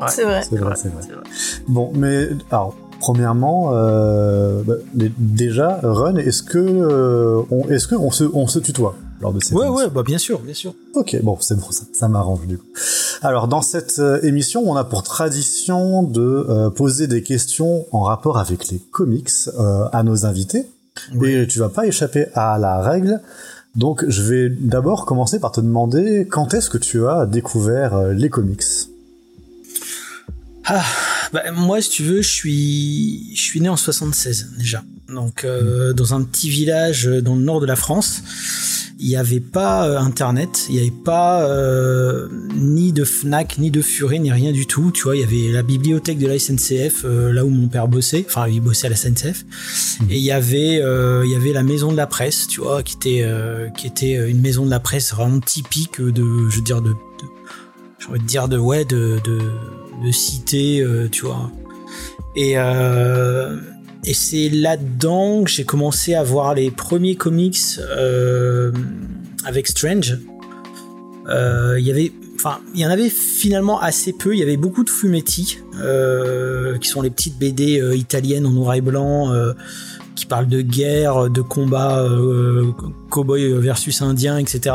Ouais. 0.00 0.06
C'est 0.08 0.22
vrai. 0.24 0.42
c'est 0.48 0.56
vrai 0.56 0.74
c'est 0.76 0.88
vrai 0.88 1.02
C'est 1.02 1.12
vrai. 1.12 1.22
bon 1.68 1.90
mais 1.94 2.28
alors 2.50 2.74
premièrement 3.00 3.70
euh, 3.72 4.62
bah, 4.62 4.74
déjà 5.18 5.80
Run 5.82 6.16
est-ce 6.16 6.42
que 6.42 6.58
euh, 6.58 7.42
on 7.50 7.68
est-ce 7.68 7.88
que 7.88 7.96
on 7.96 8.10
se 8.10 8.24
on 8.32 8.46
se 8.46 8.60
tutoie 8.60 8.94
lors 9.20 9.32
de 9.32 9.40
cette 9.42 9.56
ouais 9.56 9.66
émission 9.66 9.84
ouais 9.86 9.90
bah 9.92 10.02
bien 10.04 10.18
sûr 10.18 10.38
bien 10.40 10.54
sûr 10.54 10.74
Ok, 10.94 11.16
bon, 11.22 11.36
c'est 11.40 11.54
bon, 11.54 11.70
ça, 11.70 11.84
ça 11.92 12.08
m'arrange 12.08 12.46
du 12.46 12.58
coup. 12.58 12.66
Alors, 13.22 13.46
dans 13.46 13.62
cette 13.62 14.00
euh, 14.00 14.20
émission, 14.22 14.62
on 14.66 14.74
a 14.74 14.84
pour 14.84 15.02
tradition 15.02 16.02
de 16.02 16.20
euh, 16.20 16.70
poser 16.70 17.06
des 17.06 17.22
questions 17.22 17.86
en 17.92 18.00
rapport 18.00 18.38
avec 18.38 18.68
les 18.68 18.78
comics 18.78 19.30
euh, 19.58 19.84
à 19.92 20.02
nos 20.02 20.26
invités. 20.26 20.66
Et 21.22 21.46
tu 21.46 21.60
vas 21.60 21.68
pas 21.68 21.86
échapper 21.86 22.26
à 22.34 22.58
la 22.58 22.80
règle. 22.80 23.20
Donc, 23.76 24.04
je 24.08 24.22
vais 24.22 24.50
d'abord 24.50 25.06
commencer 25.06 25.38
par 25.38 25.52
te 25.52 25.60
demander 25.60 26.26
quand 26.28 26.54
est-ce 26.54 26.68
que 26.68 26.78
tu 26.78 27.06
as 27.06 27.24
découvert 27.26 28.08
les 28.08 28.28
comics? 28.28 28.64
Ah, 30.64 30.84
bah, 31.32 31.50
moi, 31.52 31.80
si 31.80 31.90
tu 31.90 32.02
veux, 32.02 32.22
je 32.22 32.28
suis, 32.28 33.34
je 33.34 33.42
suis 33.42 33.60
né 33.60 33.68
en 33.68 33.76
76 33.76 34.52
déjà. 34.58 34.82
Donc, 35.08 35.44
euh, 35.44 35.92
dans 35.92 36.14
un 36.14 36.22
petit 36.22 36.50
village 36.50 37.08
euh, 37.08 37.20
dans 37.20 37.34
le 37.34 37.42
nord 37.42 37.60
de 37.60 37.66
la 37.66 37.76
France, 37.76 38.22
il 38.98 39.08
n'y 39.08 39.16
avait 39.16 39.40
pas 39.40 39.88
euh, 39.88 39.98
Internet, 39.98 40.66
il 40.68 40.74
n'y 40.74 40.80
avait 40.82 40.90
pas 40.90 41.48
euh, 41.48 42.28
ni 42.54 42.92
de 42.92 43.04
Fnac, 43.04 43.58
ni 43.58 43.70
de 43.70 43.80
Furet, 43.80 44.18
ni 44.18 44.30
rien 44.30 44.52
du 44.52 44.66
tout. 44.66 44.90
Tu 44.92 45.04
vois, 45.04 45.16
il 45.16 45.20
y 45.20 45.24
avait 45.24 45.52
la 45.52 45.62
bibliothèque 45.62 46.18
de 46.18 46.26
la 46.26 46.38
SNCF, 46.38 47.04
là 47.04 47.44
où 47.44 47.48
mon 47.48 47.68
père 47.68 47.88
bossait. 47.88 48.24
Enfin, 48.28 48.46
il 48.46 48.60
bossait 48.60 48.88
à 48.88 48.90
la 48.90 48.96
SNCF. 48.96 49.46
Et 50.10 50.18
il 50.18 50.22
y 50.22 50.32
avait, 50.32 50.76
il 50.76 51.30
y 51.30 51.34
avait 51.34 51.52
la 51.52 51.62
maison 51.62 51.90
de 51.90 51.96
la 51.96 52.06
presse, 52.06 52.46
tu 52.46 52.60
vois, 52.60 52.82
qui 52.82 52.96
était, 52.96 53.26
qui 53.76 53.86
était 53.86 54.30
une 54.30 54.40
maison 54.40 54.66
de 54.66 54.70
la 54.70 54.80
presse 54.80 55.14
vraiment 55.14 55.40
typique 55.40 56.00
de, 56.00 56.50
je 56.50 56.56
veux 56.56 56.62
dire, 56.62 56.82
de 56.82 56.94
j'ai 58.00 58.08
envie 58.08 58.20
de 58.20 58.26
dire 58.26 58.48
de 58.48 58.58
ouais 58.58 58.84
de 58.84 59.20
de, 59.24 59.38
de 60.04 60.10
cité 60.10 60.80
euh, 60.80 61.08
tu 61.10 61.26
vois. 61.26 61.50
Et 62.34 62.54
euh, 62.56 63.56
et 64.04 64.14
c'est 64.14 64.48
là-dedans 64.48 65.44
que 65.44 65.50
j'ai 65.50 65.64
commencé 65.64 66.14
à 66.14 66.22
voir 66.22 66.54
les 66.54 66.70
premiers 66.70 67.16
comics 67.16 67.58
euh, 67.78 68.72
avec 69.44 69.68
Strange. 69.68 70.18
Euh, 71.28 71.76
il 71.78 71.86
y 71.86 71.90
avait 71.90 72.12
enfin 72.36 72.60
il 72.74 72.80
y 72.80 72.86
en 72.86 72.90
avait 72.90 73.10
finalement 73.10 73.78
assez 73.80 74.12
peu. 74.14 74.34
Il 74.34 74.38
y 74.38 74.42
avait 74.42 74.56
beaucoup 74.56 74.84
de 74.84 74.90
fumetti 74.90 75.58
euh, 75.80 76.78
qui 76.78 76.88
sont 76.88 77.02
les 77.02 77.10
petites 77.10 77.38
BD 77.38 77.78
euh, 77.80 77.94
italiennes 77.94 78.46
en 78.46 78.50
noir 78.50 78.74
et 78.74 78.80
blanc 78.80 79.32
euh, 79.32 79.52
qui 80.14 80.24
parlent 80.24 80.48
de 80.48 80.62
guerre 80.62 81.28
de 81.30 81.40
combat 81.40 82.06
cowboy 83.10 83.52
versus 83.54 84.02
indien 84.02 84.36
etc 84.38 84.74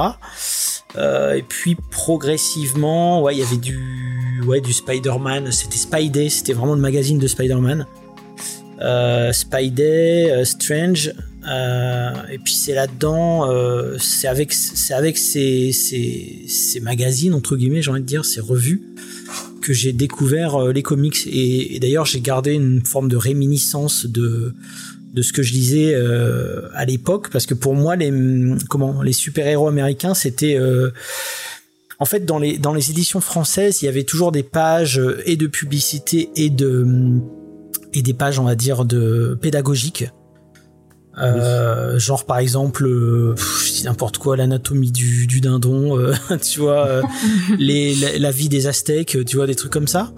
et 0.97 1.43
puis 1.47 1.75
progressivement, 1.91 3.21
ouais, 3.21 3.35
il 3.35 3.39
y 3.39 3.43
avait 3.43 3.57
du, 3.57 4.41
ouais, 4.45 4.61
du 4.61 4.73
Spider-Man. 4.73 5.51
C'était 5.51 5.77
Spidey, 5.77 6.29
c'était 6.29 6.53
vraiment 6.53 6.75
le 6.75 6.81
magazine 6.81 7.19
de 7.19 7.27
Spider-Man. 7.27 7.85
Euh, 8.81 9.31
Spidey, 9.31 10.31
euh, 10.31 10.43
Strange, 10.43 11.13
euh, 11.47 12.11
et 12.31 12.37
puis 12.39 12.53
c'est 12.53 12.73
là-dedans, 12.73 13.49
euh, 13.49 13.97
c'est 13.99 14.27
avec, 14.27 14.51
c'est 14.51 14.93
avec 14.93 15.17
ces, 15.17 15.71
ces, 15.71 16.43
ces 16.47 16.79
magazines 16.79 17.33
entre 17.33 17.55
guillemets, 17.55 17.81
j'ai 17.81 17.91
envie 17.91 18.01
de 18.01 18.05
dire, 18.05 18.25
ces 18.25 18.41
revues 18.41 18.81
que 19.61 19.73
j'ai 19.73 19.93
découvert 19.93 20.55
euh, 20.55 20.73
les 20.73 20.83
comics. 20.83 21.27
Et 21.27 21.79
d'ailleurs, 21.79 22.05
j'ai 22.05 22.21
gardé 22.21 22.53
une 22.53 22.85
forme 22.85 23.07
de 23.07 23.17
réminiscence 23.17 24.05
de 24.05 24.53
de 25.16 25.22
ce 25.22 25.32
que 25.32 25.41
je 25.41 25.53
lisais 25.53 25.93
euh, 25.95 26.68
à 26.74 26.86
l'époque 26.86 27.30
parce 27.32 27.45
que 27.45 27.53
pour 27.53 27.74
moi 27.74 27.95
les 27.95 28.11
comment 28.70 29.01
les 29.01 29.13
super-héros 29.13 29.70
américains 29.70 30.13
c'était 30.13 30.57
euh, 30.59 30.91
en 31.99 32.05
fait 32.05 32.26
dans 32.26 32.38
les 32.38 32.57
dans 32.57 32.74
les 32.74 32.91
éditions 32.91 33.22
françaises 33.22 33.82
il 33.82 33.86
y 33.86 33.88
avait 33.88 34.03
toujours 34.03 34.34
des 34.34 34.43
pages 34.43 34.99
euh, 34.99 35.24
et 35.26 35.38
de 35.38 35.47
publicité 35.47 36.30
et 36.36 36.49
de 36.49 36.86
et 37.93 38.01
des 38.01 38.13
pages 38.13 38.39
on 38.39 38.43
va 38.43 38.55
dire 38.55 38.86
de 38.86 39.38
pédagogiques. 39.41 40.09
Euh, 41.18 41.97
genre 41.97 42.26
par 42.26 42.39
exemple 42.39 42.86
n'importe 43.86 44.18
quoi 44.18 44.36
l'anatomie 44.36 44.91
du, 44.91 45.28
du 45.28 45.39
dindon 45.39 45.97
tu 46.41 46.59
vois 46.59 47.03
les 47.57 47.95
la, 47.95 48.20
la 48.20 48.32
vie 48.32 48.49
des 48.49 48.68
aztèques 48.68 49.18
tu 49.26 49.38
vois 49.38 49.47
des 49.47 49.55
trucs 49.55 49.72
comme 49.72 49.88
ça 49.88 50.11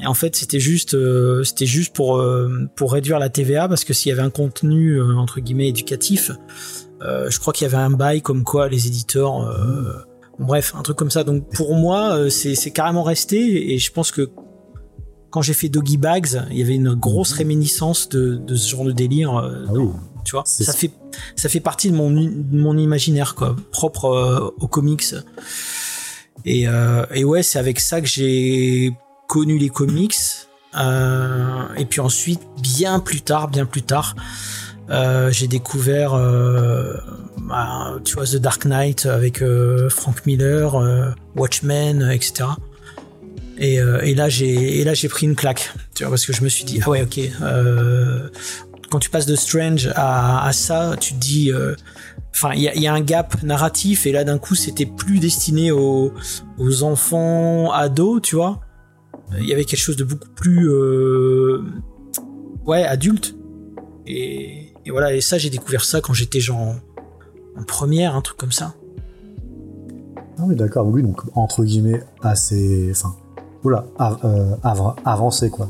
et 0.00 0.06
en 0.06 0.14
fait, 0.14 0.36
c'était 0.36 0.60
juste, 0.60 0.94
euh, 0.94 1.42
c'était 1.42 1.66
juste 1.66 1.92
pour 1.92 2.18
euh, 2.18 2.68
pour 2.76 2.92
réduire 2.92 3.18
la 3.18 3.28
TVA 3.28 3.68
parce 3.68 3.84
que 3.84 3.92
s'il 3.92 4.10
y 4.10 4.12
avait 4.12 4.22
un 4.22 4.30
contenu 4.30 4.92
euh, 4.92 5.16
entre 5.16 5.40
guillemets 5.40 5.68
éducatif, 5.68 6.30
je 7.00 7.38
crois 7.38 7.52
qu'il 7.52 7.64
y 7.64 7.68
avait 7.72 7.82
un 7.82 7.90
bail 7.90 8.22
comme 8.22 8.42
quoi 8.42 8.68
les 8.68 8.88
éditeurs, 8.88 9.32
bon, 10.38 10.46
bref, 10.46 10.74
un 10.76 10.82
truc 10.82 10.96
comme 10.96 11.10
ça. 11.10 11.22
Donc 11.24 11.48
pour 11.54 11.74
moi, 11.74 12.28
c'est 12.30 12.70
carrément 12.70 13.02
resté 13.02 13.72
et 13.72 13.78
je 13.78 13.92
pense 13.92 14.10
que 14.10 14.30
quand 15.30 15.42
j'ai 15.42 15.52
fait 15.52 15.68
Doggy 15.68 15.96
Bags, 15.96 16.42
il 16.50 16.58
y 16.58 16.62
avait 16.62 16.74
une 16.74 16.94
grosse 16.94 17.32
réminiscence 17.32 18.08
de, 18.08 18.36
de 18.36 18.54
ce 18.56 18.68
genre 18.68 18.84
de 18.84 18.92
délire. 18.92 19.30
Ah 19.36 19.72
oui. 19.72 19.90
tu 20.24 20.32
vois, 20.32 20.42
ça 20.44 20.72
fait 20.72 20.90
ça 21.36 21.48
fait 21.48 21.60
partie 21.60 21.90
de 21.90 21.96
mon 21.96 22.10
de 22.10 22.56
mon 22.56 22.76
imaginaire 22.76 23.36
quoi, 23.36 23.54
propre 23.70 24.52
aux 24.58 24.68
comics. 24.68 25.14
Et, 26.44 26.66
et 27.14 27.24
ouais, 27.24 27.42
c'est 27.44 27.60
avec 27.60 27.78
ça 27.78 28.00
que 28.00 28.08
j'ai 28.08 28.92
connu 29.28 29.58
les 29.58 29.68
comics. 29.68 30.16
Euh, 30.76 31.62
et 31.76 31.84
puis 31.84 32.00
ensuite, 32.00 32.40
bien 32.60 32.98
plus 32.98 33.20
tard, 33.20 33.48
bien 33.48 33.64
plus 33.64 33.82
tard, 33.82 34.16
euh, 34.90 35.30
j'ai 35.30 35.46
découvert, 35.46 36.14
euh, 36.14 36.94
bah, 37.42 37.94
tu 38.04 38.14
vois, 38.14 38.24
The 38.24 38.36
Dark 38.36 38.64
Knight 38.64 39.06
avec 39.06 39.42
Frank 39.88 40.26
Miller, 40.26 41.14
Watchmen, 41.36 42.10
etc. 42.10 42.50
Et, 43.58 43.76
et 43.76 44.14
là, 44.14 44.28
j'ai 44.28 44.80
et 44.80 44.84
là 44.84 44.94
j'ai 44.94 45.08
pris 45.08 45.26
une 45.26 45.34
claque, 45.34 45.72
tu 45.94 46.04
vois, 46.04 46.10
parce 46.10 46.26
que 46.26 46.32
je 46.32 46.42
me 46.42 46.48
suis 46.48 46.64
dit 46.64 46.80
ah 46.84 46.90
ouais, 46.90 47.02
ok. 47.02 47.18
quand 48.90 48.98
tu 49.00 49.10
passes 49.10 49.26
de 49.26 49.34
Strange 49.34 49.90
à, 49.96 50.46
à 50.46 50.52
ça, 50.52 50.94
tu 51.00 51.14
te 51.14 51.18
dis 51.18 51.50
enfin, 52.32 52.52
il 52.54 52.60
y 52.60 52.80
y 52.80 52.86
a 52.86 52.94
un 52.94 53.00
gap 53.00 53.42
narratif 53.42 54.06
et 54.06 54.12
là 54.12 54.22
d'un 54.22 54.38
coup 54.38 54.54
c'était 54.54 54.86
plus 54.86 55.18
destiné 55.18 55.72
aux, 55.72 56.14
aux 56.56 56.82
enfants, 56.84 57.72
ados, 57.72 58.22
tu 58.22 58.36
vois. 58.36 58.60
Il 59.38 59.46
y 59.46 59.52
avait 59.52 59.64
quelque 59.64 59.80
chose 59.80 59.96
de 59.96 60.04
beaucoup 60.04 60.28
plus, 60.34 60.70
euh, 60.70 61.62
ouais, 62.66 62.84
adulte. 62.84 63.34
Et, 64.06 64.72
et 64.86 64.90
voilà, 64.90 65.12
et 65.14 65.20
ça 65.20 65.36
j'ai 65.38 65.50
découvert 65.50 65.84
ça 65.84 66.00
quand 66.00 66.14
j'étais 66.14 66.40
genre 66.40 66.58
en, 67.56 67.62
première, 67.66 68.14
un 68.16 68.22
truc 68.22 68.38
comme 68.38 68.52
ça. 68.52 68.74
Ah 70.38 70.44
oui, 70.46 70.54
d'accord. 70.56 70.86
Oui, 70.86 71.02
donc 71.02 71.20
entre 71.34 71.64
guillemets 71.64 72.02
assez, 72.22 72.88
enfin, 72.90 73.14
oula, 73.64 73.84
av- 73.98 74.18
euh, 74.24 74.54
av- 74.62 74.94
avancé 75.04 75.50
quoi. 75.50 75.68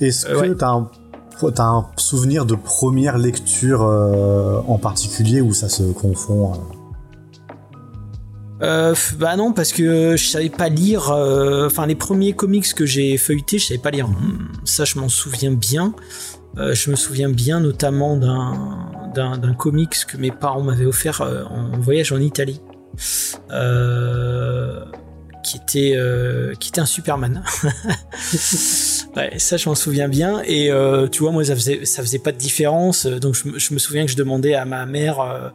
Est-ce 0.00 0.26
Euh, 0.28 0.42
que 0.42 0.48
ouais. 0.50 0.54
t'as 0.56 0.70
un, 0.72 0.90
t'as 1.54 1.64
un 1.64 1.86
souvenir 1.96 2.44
de 2.44 2.54
première 2.54 3.16
lecture 3.16 3.82
euh, 3.82 4.60
en 4.66 4.78
particulier 4.78 5.40
où 5.40 5.54
ça 5.54 5.68
se 5.68 5.84
confond 5.92 6.52
euh, 8.62 8.94
bah 9.18 9.36
non, 9.36 9.52
parce 9.52 9.72
que 9.72 10.16
je 10.16 10.24
savais 10.26 10.48
pas 10.50 10.68
lire. 10.68 11.10
euh, 11.10 11.66
Enfin, 11.66 11.86
les 11.86 11.94
premiers 11.94 12.32
comics 12.34 12.72
que 12.74 12.86
j'ai 12.86 13.16
feuilletés, 13.18 13.58
je 13.58 13.66
savais 13.66 13.80
pas 13.80 13.90
lire. 13.90 14.06
Hum, 14.06 14.48
Ça, 14.64 14.84
je 14.84 14.98
m'en 14.98 15.08
souviens 15.08 15.52
bien. 15.52 15.94
Euh, 16.56 16.72
je 16.74 16.90
me 16.90 16.96
souviens 16.96 17.28
bien 17.28 17.58
notamment 17.60 18.16
d'un 18.16 19.54
comics 19.58 19.96
que 20.06 20.16
mes 20.16 20.30
parents 20.30 20.62
m'avaient 20.62 20.86
offert 20.86 21.20
en 21.20 21.78
voyage 21.80 22.12
en 22.12 22.18
Italie, 22.18 22.60
qui 25.42 25.56
était 25.56 25.98
qui 26.60 26.68
était 26.68 26.80
un 26.80 26.86
Superman. 26.86 27.42
ouais, 29.16 29.38
ça, 29.38 29.56
je 29.56 29.68
m'en 29.68 29.74
souviens 29.74 30.08
bien. 30.08 30.42
Et 30.46 30.70
euh, 30.70 31.08
tu 31.08 31.22
vois, 31.22 31.32
moi, 31.32 31.44
ça 31.44 31.54
faisait 31.54 31.84
ça 31.84 32.02
faisait 32.02 32.18
pas 32.18 32.32
de 32.32 32.38
différence. 32.38 33.06
Donc, 33.06 33.34
je, 33.34 33.48
me- 33.48 33.58
je 33.58 33.74
me 33.74 33.78
souviens 33.78 34.04
que 34.04 34.10
je 34.10 34.16
demandais 34.16 34.54
à 34.54 34.64
ma 34.64 34.86
mère. 34.86 35.20
euh, 35.20 35.48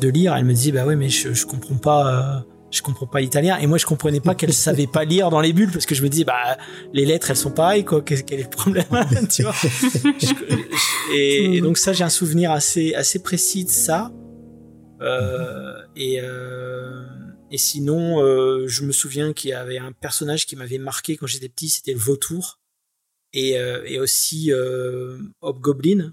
de 0.00 0.08
lire. 0.08 0.34
Elle 0.34 0.44
me 0.44 0.52
dit 0.54 0.72
bah 0.72 0.84
ouais 0.84 0.96
mais 0.96 1.08
je, 1.08 1.32
je 1.32 1.46
comprends 1.46 1.76
pas. 1.76 2.36
euh, 2.40 2.40
je 2.72 2.82
comprends 2.82 3.06
pas 3.06 3.20
l'italien 3.20 3.56
et 3.58 3.68
moi 3.68 3.78
je 3.78 3.86
comprenais 3.86 4.18
pas 4.18 4.34
qu'elle 4.34 4.52
savait 4.68 4.88
pas 4.88 5.04
lire 5.04 5.30
dans 5.30 5.40
les 5.40 5.52
bulles 5.52 5.70
parce 5.70 5.86
que 5.86 5.94
je 5.94 6.02
me 6.02 6.08
dis 6.08 6.24
bah 6.24 6.58
les 6.92 7.04
lettres 7.06 7.30
elles 7.30 7.36
sont 7.36 7.52
pareilles 7.52 7.84
quoi 7.84 8.02
quel, 8.02 8.18
est 8.18 8.42
le 8.42 8.50
problème 8.50 8.84
tu 9.30 9.44
vois? 9.44 9.54
Je- 9.62 11.14
et, 11.14 11.56
et 11.58 11.60
donc 11.60 11.78
ça 11.78 11.92
j'ai 11.92 12.02
un 12.02 12.08
souvenir 12.08 12.50
assez 12.50 12.92
assez 12.94 13.20
précis 13.22 13.64
de 13.64 13.70
ça 13.70 14.10
Euh, 15.00 15.74
et 15.96 16.20
euh, 16.20 17.02
et 17.52 17.58
sinon 17.58 18.20
euh, 18.22 18.66
je 18.66 18.82
me 18.84 18.92
souviens 18.92 19.32
qu'il 19.32 19.50
y 19.50 19.52
avait 19.52 19.78
un 19.78 19.92
personnage 19.92 20.46
qui 20.46 20.56
m'avait 20.56 20.78
marqué 20.78 21.16
quand 21.16 21.26
j'étais 21.28 21.48
petit 21.48 21.68
c'était 21.68 21.92
le 21.92 21.98
vautour 22.00 22.58
et, 23.34 23.58
euh, 23.58 23.82
et 23.84 23.98
aussi 23.98 24.50
euh, 24.52 25.18
Hobgoblin 25.42 26.12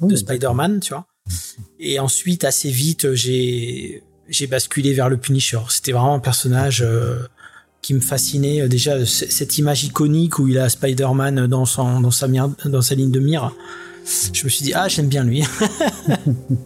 de 0.00 0.14
Spider-Man, 0.16 0.78
tu 0.80 0.92
vois. 0.94 1.06
Et 1.80 1.98
ensuite, 1.98 2.44
assez 2.44 2.70
vite, 2.70 3.12
j'ai 3.14 4.02
j'ai 4.28 4.46
basculé 4.46 4.94
vers 4.94 5.08
le 5.08 5.16
Punisher. 5.16 5.58
C'était 5.68 5.92
vraiment 5.92 6.14
un 6.14 6.18
personnage 6.20 6.82
euh, 6.82 7.18
qui 7.82 7.92
me 7.94 8.00
fascinait. 8.00 8.62
Euh, 8.62 8.68
Déjà, 8.68 9.04
cette 9.06 9.58
image 9.58 9.84
iconique 9.84 10.38
où 10.38 10.48
il 10.48 10.58
a 10.58 10.68
Spider-Man 10.68 11.46
dans 11.48 11.64
son 11.66 12.00
dans 12.00 12.10
sa 12.10 12.28
mire- 12.28 12.50
dans 12.64 12.82
sa 12.82 12.94
ligne 12.94 13.10
de 13.10 13.20
mire. 13.20 13.52
Je 14.32 14.44
me 14.44 14.48
suis 14.48 14.64
dit 14.64 14.72
ah 14.74 14.88
j'aime 14.88 15.08
bien 15.08 15.22
lui. 15.24 15.42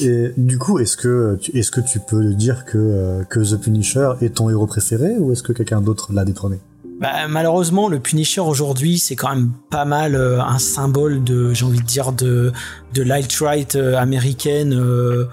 Et 0.00 0.32
du 0.36 0.58
coup, 0.58 0.78
est-ce 0.78 0.96
que 0.96 1.36
tu- 1.40 1.56
est-ce 1.56 1.70
que 1.70 1.80
tu 1.80 2.00
peux 2.00 2.34
dire 2.34 2.64
que 2.64 3.22
que 3.30 3.40
The 3.40 3.60
Punisher 3.60 4.12
est 4.20 4.36
ton 4.36 4.50
héros 4.50 4.66
préféré 4.66 5.16
ou 5.18 5.32
est-ce 5.32 5.42
que 5.42 5.52
quelqu'un 5.52 5.80
d'autre 5.80 6.12
l'a 6.12 6.24
détrôné? 6.24 6.58
Bah, 7.00 7.28
malheureusement, 7.28 7.88
le 7.88 8.00
Punisher 8.00 8.40
aujourd'hui, 8.40 8.98
c'est 8.98 9.14
quand 9.14 9.28
même 9.28 9.52
pas 9.70 9.84
mal 9.84 10.16
euh, 10.16 10.40
un 10.42 10.58
symbole 10.58 11.22
de, 11.22 11.54
j'ai 11.54 11.64
envie 11.64 11.78
de 11.78 11.84
dire, 11.84 12.10
de, 12.12 12.52
de 12.92 13.02
l'alt-right 13.02 13.76
euh, 13.76 13.96
américaine. 13.96 14.74
euh, 14.74 15.26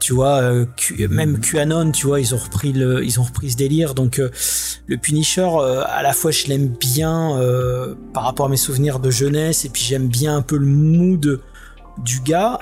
tu 0.00 0.12
vois, 0.12 0.42
même 1.08 1.40
QAnon, 1.40 1.90
tu 1.92 2.08
vois, 2.08 2.20
ils 2.20 2.34
ont 2.34 2.38
repris 2.38 2.74
le, 2.74 3.02
ils 3.04 3.20
ont 3.20 3.22
repris 3.22 3.52
ce 3.52 3.56
délire. 3.56 3.94
Donc, 3.94 4.20
le 4.86 4.96
Punisher, 4.98 5.48
à 5.86 6.02
la 6.02 6.12
fois, 6.12 6.30
je 6.30 6.46
l'aime 6.48 6.68
bien 6.68 7.40
par 8.12 8.24
rapport 8.24 8.46
à 8.46 8.48
mes 8.50 8.58
souvenirs 8.58 8.98
de 8.98 9.10
jeunesse, 9.10 9.64
et 9.64 9.70
puis 9.70 9.82
j'aime 9.82 10.08
bien 10.08 10.36
un 10.36 10.42
peu 10.42 10.58
le 10.58 10.66
mood 10.66 11.40
du 12.02 12.20
gars. 12.20 12.58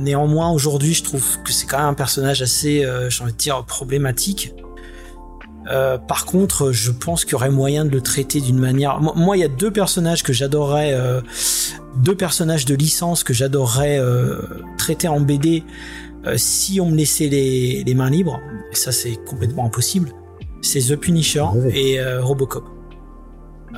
Néanmoins, 0.00 0.50
aujourd'hui, 0.50 0.92
je 0.92 1.04
trouve 1.04 1.24
que 1.44 1.52
c'est 1.52 1.66
quand 1.66 1.78
même 1.78 1.86
un 1.86 1.94
personnage 1.94 2.42
assez, 2.42 2.84
j'ai 3.10 3.22
envie 3.22 3.32
de 3.32 3.38
dire, 3.38 3.62
problématique. 3.64 4.54
Euh, 5.70 5.98
par 5.98 6.24
contre, 6.24 6.72
je 6.72 6.90
pense 6.90 7.24
qu'il 7.24 7.32
y 7.32 7.34
aurait 7.34 7.50
moyen 7.50 7.84
de 7.84 7.90
le 7.90 8.00
traiter 8.00 8.40
d'une 8.40 8.58
manière. 8.58 9.00
Moi, 9.00 9.36
il 9.36 9.40
y 9.40 9.44
a 9.44 9.48
deux 9.48 9.70
personnages 9.70 10.22
que 10.22 10.32
j'adorerais, 10.32 10.92
euh, 10.94 11.20
deux 11.96 12.14
personnages 12.14 12.64
de 12.64 12.74
licence 12.74 13.22
que 13.22 13.34
j'adorerais 13.34 13.98
euh, 13.98 14.40
traiter 14.78 15.08
en 15.08 15.20
BD 15.20 15.64
euh, 16.26 16.34
si 16.36 16.80
on 16.80 16.90
me 16.90 16.96
laissait 16.96 17.28
les, 17.28 17.84
les 17.84 17.94
mains 17.94 18.10
libres. 18.10 18.40
Et 18.72 18.76
ça, 18.76 18.92
c'est 18.92 19.16
complètement 19.26 19.66
impossible. 19.66 20.12
C'est 20.62 20.80
The 20.80 20.96
Punisher 20.96 21.44
et 21.74 22.00
euh, 22.00 22.22
Robocop. 22.22 22.64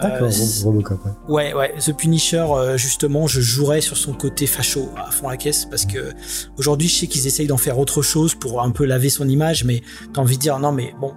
D'accord, 0.01 0.31
Ro- 0.31 0.71
Robocop. 0.71 1.01
Ouais. 1.29 1.53
Ouais, 1.53 1.55
ouais, 1.55 1.75
The 1.85 1.95
Punisher, 1.97 2.47
euh, 2.55 2.77
justement, 2.77 3.27
je 3.27 3.41
jouerais 3.41 3.81
sur 3.81 3.97
son 3.97 4.13
côté 4.13 4.47
facho 4.47 4.89
à 4.97 5.11
fond 5.11 5.29
la 5.29 5.37
caisse 5.37 5.65
parce 5.67 5.85
que 5.85 6.13
aujourd'hui, 6.57 6.87
je 6.89 6.95
sais 7.01 7.07
qu'ils 7.09 7.27
essayent 7.27 7.49
d'en 7.49 7.57
faire 7.57 7.79
autre 7.79 8.01
chose 8.01 8.35
pour 8.37 8.63
un 8.63 8.71
peu 8.71 8.85
laver 8.85 9.11
son 9.11 9.29
image, 9.29 9.65
mais 9.65 9.83
t'as 10.15 10.21
envie 10.21 10.37
de 10.37 10.41
dire 10.43 10.59
non, 10.61 10.71
mais 10.73 10.95
bon, 11.01 11.13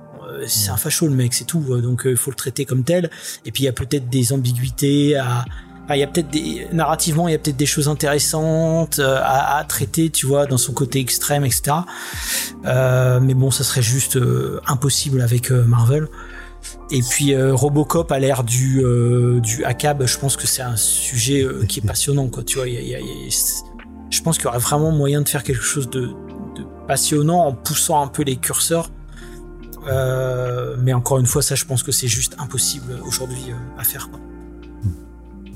c'est 0.47 0.69
un 0.69 0.77
facho 0.77 1.07
le 1.07 1.15
mec, 1.15 1.33
c'est 1.33 1.45
tout, 1.45 1.63
euh, 1.69 1.81
donc 1.81 2.03
il 2.05 2.17
faut 2.17 2.31
le 2.31 2.35
traiter 2.35 2.65
comme 2.65 2.83
tel. 2.83 3.09
Et 3.45 3.51
puis 3.51 3.63
il 3.63 3.65
y 3.65 3.69
a 3.69 3.73
peut-être 3.73 4.09
des 4.09 4.33
ambiguïtés 4.33 5.17
il 5.89 5.99
y 5.99 6.03
a 6.03 6.07
peut-être 6.07 6.73
narrativement, 6.73 7.27
il 7.27 7.31
y 7.31 7.35
a 7.35 7.37
peut-être 7.37 7.57
des 7.57 7.65
choses 7.65 7.89
intéressantes 7.89 8.99
euh, 8.99 9.19
à, 9.21 9.63
traiter, 9.67 10.09
tu 10.09 10.25
vois, 10.25 10.45
dans 10.45 10.57
son 10.57 10.73
côté 10.73 10.99
extrême, 10.99 11.45
etc. 11.45 11.77
Euh, 12.65 13.19
mais 13.21 13.33
bon, 13.33 13.51
ça 13.51 13.63
serait 13.63 13.81
juste 13.81 14.15
euh, 14.15 14.61
impossible 14.67 15.21
avec 15.21 15.51
euh, 15.51 15.63
Marvel. 15.65 16.07
Et 16.91 17.01
puis 17.01 17.33
euh, 17.33 17.53
Robocop 17.53 18.11
à 18.11 18.19
l'ère 18.19 18.43
du 18.43 18.81
euh, 18.83 19.41
du 19.41 19.65
ACAB, 19.65 20.05
je 20.05 20.17
pense 20.17 20.37
que 20.37 20.47
c'est 20.47 20.61
un 20.61 20.77
sujet 20.77 21.41
euh, 21.41 21.65
qui 21.65 21.79
est 21.79 21.85
passionnant, 21.85 22.27
quoi. 22.27 22.43
Tu 22.43 22.57
vois, 22.57 22.67
je 22.67 24.21
pense 24.21 24.37
qu'il 24.37 24.45
y 24.45 24.47
aurait 24.47 24.59
vraiment 24.59 24.91
moyen 24.91 25.21
de 25.21 25.27
faire 25.27 25.43
quelque 25.43 25.63
chose 25.63 25.89
de 25.89 26.11
passionnant 26.87 27.45
en 27.45 27.53
poussant 27.53 28.01
un 28.01 28.07
peu 28.07 28.23
les 28.23 28.37
curseurs. 28.37 28.89
Euh, 29.87 30.75
mais 30.79 30.93
encore 30.93 31.19
une 31.19 31.25
fois, 31.25 31.41
ça, 31.41 31.55
je 31.55 31.65
pense 31.65 31.83
que 31.83 31.91
c'est 31.91 32.07
juste 32.07 32.35
impossible 32.39 32.99
aujourd'hui 33.05 33.45
euh, 33.49 33.79
à 33.79 33.83
faire. 33.83 34.09
Quoi. 34.09 34.19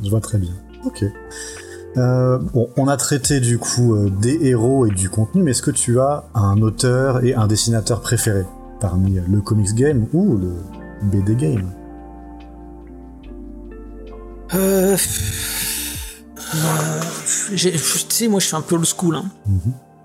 Je 0.03 0.09
vois 0.09 0.21
très 0.21 0.37
bien. 0.37 0.53
Ok. 0.85 1.03
Euh, 1.97 2.37
bon, 2.37 2.69
on 2.77 2.87
a 2.87 2.97
traité 2.97 3.39
du 3.39 3.57
coup 3.57 3.95
euh, 3.95 4.09
des 4.09 4.37
héros 4.47 4.85
et 4.85 4.91
du 4.91 5.09
contenu, 5.09 5.41
mais 5.41 5.51
est-ce 5.51 5.63
que 5.63 5.71
tu 5.71 5.99
as 5.99 6.25
un 6.35 6.61
auteur 6.61 7.23
et 7.23 7.33
un 7.33 7.47
dessinateur 7.47 8.01
préféré 8.01 8.45
parmi 8.79 9.19
le 9.27 9.41
comics 9.41 9.73
game 9.73 10.05
ou 10.13 10.37
le 10.37 10.53
BD 11.03 11.35
game? 11.35 11.71
Euh, 14.53 14.95
tu 17.49 17.57
sais, 17.57 18.27
moi, 18.27 18.39
je 18.39 18.45
suis 18.45 18.55
un 18.55 18.61
peu 18.61 18.75
old 18.75 18.85
school. 18.85 19.15
Hein. 19.15 19.25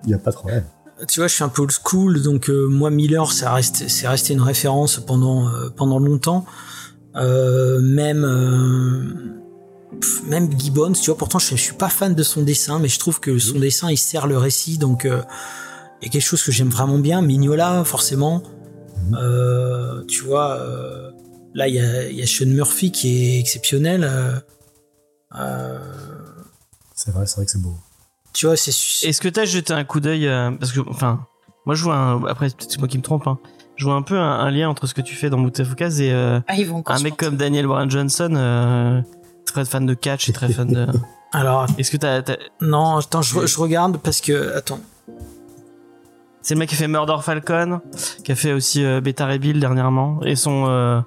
Il 0.04 0.08
n'y 0.08 0.14
a 0.14 0.18
pas 0.18 0.30
de 0.30 0.36
problème. 0.36 0.64
Tu 1.08 1.20
vois, 1.20 1.26
je 1.28 1.34
suis 1.34 1.44
un 1.44 1.48
peu 1.48 1.62
old 1.62 1.72
school, 1.72 2.22
donc 2.22 2.48
euh, 2.48 2.66
moi 2.66 2.90
Miller, 2.90 3.30
ça 3.32 3.52
reste, 3.52 3.88
c'est 3.88 4.08
resté 4.08 4.32
une 4.32 4.40
référence 4.40 4.98
pendant 4.98 5.48
euh, 5.48 5.68
pendant 5.70 5.98
longtemps. 5.98 6.44
Euh, 7.16 7.80
même 7.80 8.24
euh, 8.24 9.98
pff, 10.00 10.22
même 10.24 10.48
Gibbons, 10.58 10.92
tu 10.92 11.06
vois. 11.06 11.18
Pourtant, 11.18 11.38
je, 11.38 11.50
je 11.56 11.60
suis 11.60 11.74
pas 11.74 11.88
fan 11.88 12.14
de 12.14 12.22
son 12.22 12.42
dessin, 12.42 12.78
mais 12.78 12.88
je 12.88 12.98
trouve 12.98 13.20
que 13.20 13.38
son 13.38 13.58
dessin 13.58 13.90
il 13.90 13.98
sert 13.98 14.26
le 14.26 14.38
récit, 14.38 14.78
donc 14.78 15.04
il 15.04 15.10
y 16.04 16.06
a 16.06 16.08
quelque 16.10 16.20
chose 16.22 16.42
que 16.42 16.52
j'aime 16.52 16.70
vraiment 16.70 16.98
bien. 16.98 17.22
Mignola, 17.22 17.84
forcément. 17.84 18.42
Euh, 19.14 20.04
tu 20.06 20.22
vois, 20.24 20.58
là 21.54 21.68
il 21.68 21.74
y 21.74 21.80
a, 21.80 22.08
il 22.08 22.16
y 22.16 22.22
a 22.22 22.26
Sean 22.26 22.46
Murphy 22.46 22.92
qui 22.92 23.08
est 23.08 23.40
exceptionnel. 23.40 24.10
C'est 26.94 27.10
vrai, 27.10 27.26
c'est 27.26 27.36
vrai 27.36 27.44
que 27.46 27.50
c'est 27.50 27.60
beau. 27.60 27.76
Tu 28.32 28.46
vois, 28.46 28.56
c'est 28.56 28.70
Est-ce 28.70 29.20
que 29.20 29.28
t'as 29.28 29.44
jeté 29.44 29.72
un 29.72 29.84
coup 29.84 30.00
d'œil 30.00 30.26
euh, 30.28 30.50
parce 30.52 30.72
que 30.72 30.80
enfin 30.88 31.26
moi 31.66 31.74
je 31.74 31.84
vois 31.84 31.94
un, 31.96 32.24
après 32.24 32.48
peut-être 32.48 32.70
c'est 32.70 32.78
moi 32.78 32.88
qui 32.88 32.98
me 32.98 33.02
trompe 33.02 33.26
hein, 33.26 33.38
je 33.76 33.84
vois 33.84 33.94
un 33.94 34.02
peu 34.02 34.18
un, 34.18 34.40
un 34.40 34.50
lien 34.50 34.68
entre 34.68 34.86
ce 34.86 34.94
que 34.94 35.00
tu 35.00 35.14
fais 35.14 35.30
dans 35.30 35.38
Mutafukaz 35.38 36.00
et 36.00 36.12
euh, 36.12 36.40
Ah, 36.48 36.56
ils 36.56 36.66
vont 36.66 36.82
un 36.86 36.98
mec 37.00 37.16
comme 37.16 37.36
Daniel 37.36 37.66
Warren 37.66 37.90
Johnson 37.90 38.32
euh, 38.34 39.00
très 39.46 39.64
fan 39.64 39.86
de 39.86 39.94
catch 39.94 40.28
et 40.28 40.32
très 40.32 40.52
fan 40.52 40.68
de 40.68 40.86
alors 41.32 41.66
Est-ce 41.78 41.90
que 41.90 41.96
t'as, 41.96 42.22
non, 42.60 42.96
attends, 42.96 43.22
je 43.22 43.58
regarde 43.58 43.98
parce 43.98 44.20
que 44.20 44.56
attends. 44.56 44.80
C'est 46.42 46.54
le 46.54 46.58
mec 46.58 46.68
qui 46.68 46.74
a 46.74 46.78
fait 46.78 46.88
Murder 46.88 47.16
Falcon 47.22 47.80
qui 48.24 48.32
a 48.32 48.34
fait 48.34 48.52
aussi 48.52 48.84
euh, 48.84 49.00
Beta 49.00 49.38
Bill 49.38 49.60
dernièrement 49.60 50.20
et 50.24 50.36
son 50.36 50.66
euh, 50.68 51.00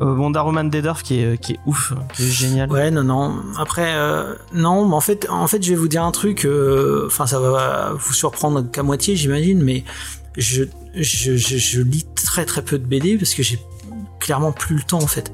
euh, 0.00 0.14
Woman 0.14 0.70
Dead 0.70 0.84
Earth 0.84 1.02
qui 1.02 1.20
est 1.20 1.38
qui 1.40 1.52
est 1.54 1.58
ouf 1.66 1.92
qui 2.14 2.22
est 2.24 2.26
génial 2.30 2.70
Ouais, 2.70 2.90
non, 2.90 3.02
non. 3.04 3.34
Après, 3.58 3.94
euh, 3.94 4.34
non, 4.52 4.86
mais 4.88 4.94
en 4.94 5.00
fait, 5.00 5.26
en 5.30 5.46
fait, 5.46 5.62
je 5.62 5.70
vais 5.70 5.76
vous 5.76 5.88
dire 5.88 6.04
un 6.04 6.12
truc. 6.12 6.44
euh, 6.44 7.06
Enfin, 7.06 7.26
ça 7.26 7.38
va 7.40 7.92
vous 7.98 8.12
surprendre 8.12 8.62
qu'à 8.70 8.82
moitié, 8.82 9.16
j'imagine, 9.16 9.62
mais 9.62 9.84
je, 10.36 10.64
je, 10.94 11.36
je, 11.36 11.56
je 11.56 11.80
lis 11.82 12.06
très 12.14 12.44
très 12.44 12.62
peu 12.62 12.78
de 12.78 12.84
BD 12.86 13.16
parce 13.18 13.34
que 13.34 13.42
j'ai 13.42 13.58
clairement 14.22 14.52
plus 14.52 14.76
le 14.76 14.82
temps 14.82 15.02
en 15.02 15.06
fait. 15.06 15.32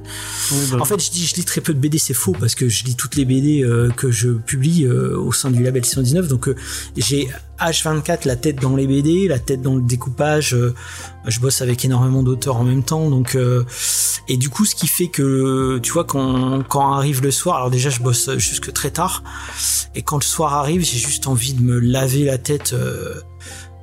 Oui, 0.51 0.59
bah, 0.73 0.79
En 0.81 0.85
fait, 0.85 0.99
je 0.99 1.11
dis 1.11 1.27
je 1.27 1.35
lis 1.37 1.45
très 1.45 1.61
peu 1.61 1.75
de 1.75 1.79
BD, 1.79 1.99
c'est 1.99 2.15
faux 2.15 2.35
parce 2.39 2.55
que 2.55 2.69
je 2.69 2.85
lis 2.85 2.97
toutes 2.97 3.17
les 3.17 3.25
BD 3.27 3.63
euh, 3.63 3.91
que 3.91 4.11
je 4.11 4.31
publie 4.31 4.85
euh, 4.85 5.17
au 5.19 5.31
sein 5.33 5.51
du 5.51 5.63
label 5.63 5.85
119. 5.85 6.27
Donc 6.27 6.49
euh, 6.49 6.57
j'ai 6.97 7.29
H24 7.61 8.27
la 8.27 8.37
tête 8.37 8.57
dans 8.57 8.75
les 8.77 8.87
BD, 8.87 9.29
la 9.29 9.39
tête 9.39 9.61
dans 9.61 9.77
le 9.77 9.83
découpage. 9.83 10.55
euh, 10.55 10.75
je 11.27 11.39
bosse 11.41 11.61
avec 11.61 11.85
énormément 11.85 12.23
d'auteurs 12.23 12.57
en 12.57 12.65
même 12.65 12.83
temps, 12.83 13.11
donc 13.11 13.37
et 14.29 14.37
du 14.39 14.49
coup, 14.49 14.65
ce 14.65 14.75
qui 14.75 14.87
fait 14.87 15.09
que 15.09 15.79
tu 15.83 15.93
vois 15.93 16.05
quand 16.05 16.63
quand 16.67 16.95
arrive 16.95 17.23
le 17.23 17.31
soir, 17.31 17.57
alors 17.57 17.71
déjà 17.71 17.91
je 17.91 18.01
bosse 18.01 18.31
jusque 18.39 18.73
très 18.73 18.91
tard, 18.91 19.23
et 19.95 20.01
quand 20.01 20.17
le 20.17 20.25
soir 20.25 20.55
arrive, 20.55 20.83
j'ai 20.83 20.99
juste 20.99 21.27
envie 21.27 21.53
de 21.53 21.63
me 21.63 21.79
laver 21.79 22.25
la 22.25 22.39
tête. 22.39 22.75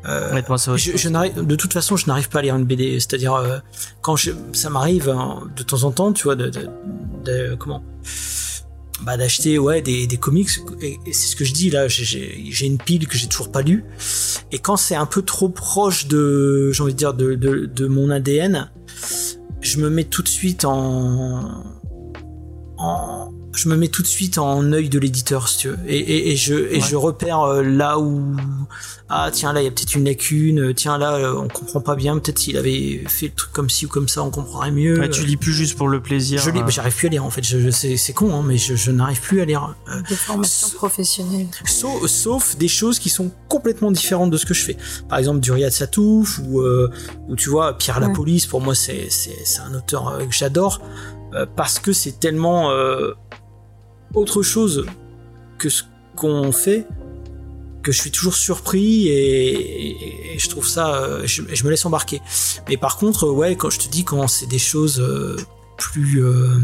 Euh, 0.08 0.42
je, 0.78 0.96
je 0.98 1.10
n'arrive, 1.10 1.46
de 1.46 1.56
toute 1.56 1.74
façon, 1.74 1.96
je 1.98 2.08
n'arrive 2.08 2.30
pas 2.30 2.40
à 2.40 2.42
lire 2.42 2.56
une 2.56 2.66
BD. 2.66 3.00
C'est-à-dire, 3.00 3.34
euh, 3.36 3.58
quand 4.02 4.16
je, 4.16 4.32
ça 4.54 4.70
m'arrive 4.70 5.10
hein, 5.10 5.44
de 5.56 5.64
temps 5.64 5.84
en 5.84 5.92
temps, 5.92 6.14
tu 6.14 6.24
vois, 6.26 6.36
de, 6.36 6.50
de, 6.50 6.70
de- 7.26 7.56
comment, 7.56 7.84
bah, 9.04 9.18
d'acheter 9.18 9.58
ouais 9.60 9.82
des, 9.82 10.08
des 10.08 10.18
comics. 10.18 10.50
Et, 10.82 10.98
et 11.06 11.14
c'est 11.14 11.28
ce 11.28 11.36
que 11.36 11.44
je 11.46 11.54
dis 11.54 11.70
là. 11.70 11.88
j'ai- 11.88 12.06
J'ai 12.06 12.46
j'ai 12.52 12.66
une 12.68 12.78
pile 12.78 13.08
que 13.08 13.18
j'ai 13.18 13.28
toujours 13.28 13.52
pas 13.52 13.62
lue. 13.62 13.84
Et 14.52 14.60
quand 14.60 14.78
c'est 14.78 14.96
un 14.96 15.06
peu 15.08 15.22
trop 15.22 15.50
proche 15.50 16.08
de, 16.08 16.72
j'ai 16.72 16.84
envie 16.84 16.94
de 16.94 16.98
dire, 16.98 17.14
de, 17.14 17.36
de, 17.36 17.66
de 17.66 17.88
mon 17.88 18.10
ADN, 18.10 18.70
je 19.62 19.80
me 19.80 19.90
mets 19.90 20.04
tout 20.04 20.22
de 20.22 20.28
suite 20.30 20.64
en, 20.66 21.64
en 22.78 23.32
je 23.56 23.70
me 23.70 23.76
mets 23.76 23.88
tout 23.88 24.02
de 24.02 24.08
suite 24.08 24.38
en 24.38 24.72
œil 24.74 24.90
de 24.90 25.00
l'éditeur, 25.00 25.48
si 25.48 25.58
tu 25.60 25.70
veux, 25.70 25.78
et, 25.88 25.98
et, 25.98 26.32
et 26.32 26.36
je 26.36 26.54
et 26.54 26.80
je 26.82 26.96
repère 26.96 27.42
euh, 27.42 27.62
là 27.64 28.00
où 28.00 28.36
ah 29.10 29.30
tiens 29.32 29.54
là 29.54 29.62
il 29.62 29.66
y 29.66 29.68
a 29.68 29.72
peut-être 29.72 29.96
une 29.96 30.06
lacune, 30.06 30.60
euh, 30.60 30.74
tiens 30.74 30.98
là 30.98 31.14
euh, 31.16 31.36
on 31.38 31.48
comprend 31.48 31.80
pas 31.82 31.96
bien, 31.96 32.18
peut-être 32.18 32.40
s'il 32.40 32.58
avait 32.58 33.04
fait 33.08 33.28
le 33.28 33.34
truc 33.34 33.52
comme 33.54 33.70
ci 33.70 33.86
ou 33.86 33.90
comme 33.90 34.08
ça 34.08 34.24
on 34.24 34.32
comprendrait 34.32 34.72
mieux. 34.72 35.00
Ouais, 35.00 35.10
tu 35.10 35.26
lis 35.26 35.38
plus 35.38 35.54
juste 35.54 35.78
pour 35.78 35.88
le 35.88 36.02
plaisir. 36.02 36.42
je 36.42 36.50
lis, 36.50 36.62
bah, 36.62 36.70
j'arrive 36.70 36.96
plus 36.96 37.08
à 37.08 37.10
lire 37.12 37.24
en 37.26 37.30
fait, 37.30 37.44
je, 37.44 37.60
je- 37.60 37.70
c'est 37.70 37.98
c'est 37.98 38.14
con 38.14 38.34
hein, 38.36 38.44
mais 38.46 38.58
je, 38.58 38.76
je 38.76 38.92
n'arrive 38.92 39.22
plus 39.22 39.42
à 39.42 39.46
lire. 39.46 39.76
Euh, 39.90 40.02
De 40.10 40.16
formation 40.16 40.70
professionnelle. 40.70 41.48
sauf, 41.66 42.06
sauf 42.08 42.58
des 42.58 42.68
choses 42.68 43.00
qui 43.00 43.10
sont 43.10 43.32
complètement 43.48 43.92
différentes 43.92 44.32
de 44.32 44.38
ce 44.38 44.46
que 44.46 44.54
je 44.54 44.64
fais. 44.64 44.78
Par 45.08 45.20
exemple, 45.20 45.40
du 45.40 45.52
Riyad 45.52 45.72
Satouf 45.72 46.40
ou, 46.44 46.62
euh, 46.62 46.90
ou 47.30 47.36
tu 47.36 47.50
vois 47.50 47.78
Pierre 47.78 48.00
La 48.00 48.08
Ouais. 48.08 48.14
Police. 48.14 48.46
Pour 48.48 48.62
moi, 48.62 48.76
c'est 48.76 49.08
un 49.66 49.74
auteur 49.76 50.08
euh, 50.10 50.26
que 50.26 50.34
j'adore 50.34 50.82
euh, 51.34 51.46
parce 51.56 51.80
que 51.80 51.94
c'est 51.94 52.20
tellement 52.20 52.72
euh, 52.72 53.14
autre 54.16 54.42
chose 54.42 54.86
que 55.58 55.70
ce 55.70 55.84
qu'on 56.16 56.52
fait 56.52 56.88
que 57.84 57.92
je 57.92 58.02
suis 58.02 58.10
toujours 58.12 58.34
surpris 58.34 59.08
et, 59.08 59.52
et- 59.90 60.34
et 60.36 60.40
je 60.40 60.50
trouve 60.50 60.68
ça, 60.68 60.96
euh, 60.96 61.22
je, 61.26 61.44
je 61.54 61.64
me 61.64 61.70
laisse 61.70 61.86
embarquer. 61.86 62.20
Mais 62.68 62.78
par 62.78 62.98
contre, 62.98 63.30
ouais, 63.30 63.56
quand 63.56 63.70
je 63.70 63.78
te 63.80 63.88
dis 63.88 64.04
quand 64.04 64.28
c'est 64.28 64.48
des 64.48 64.58
choses 64.58 65.00
euh, 65.00 65.36
plus 65.78 66.24
euh, 66.24 66.58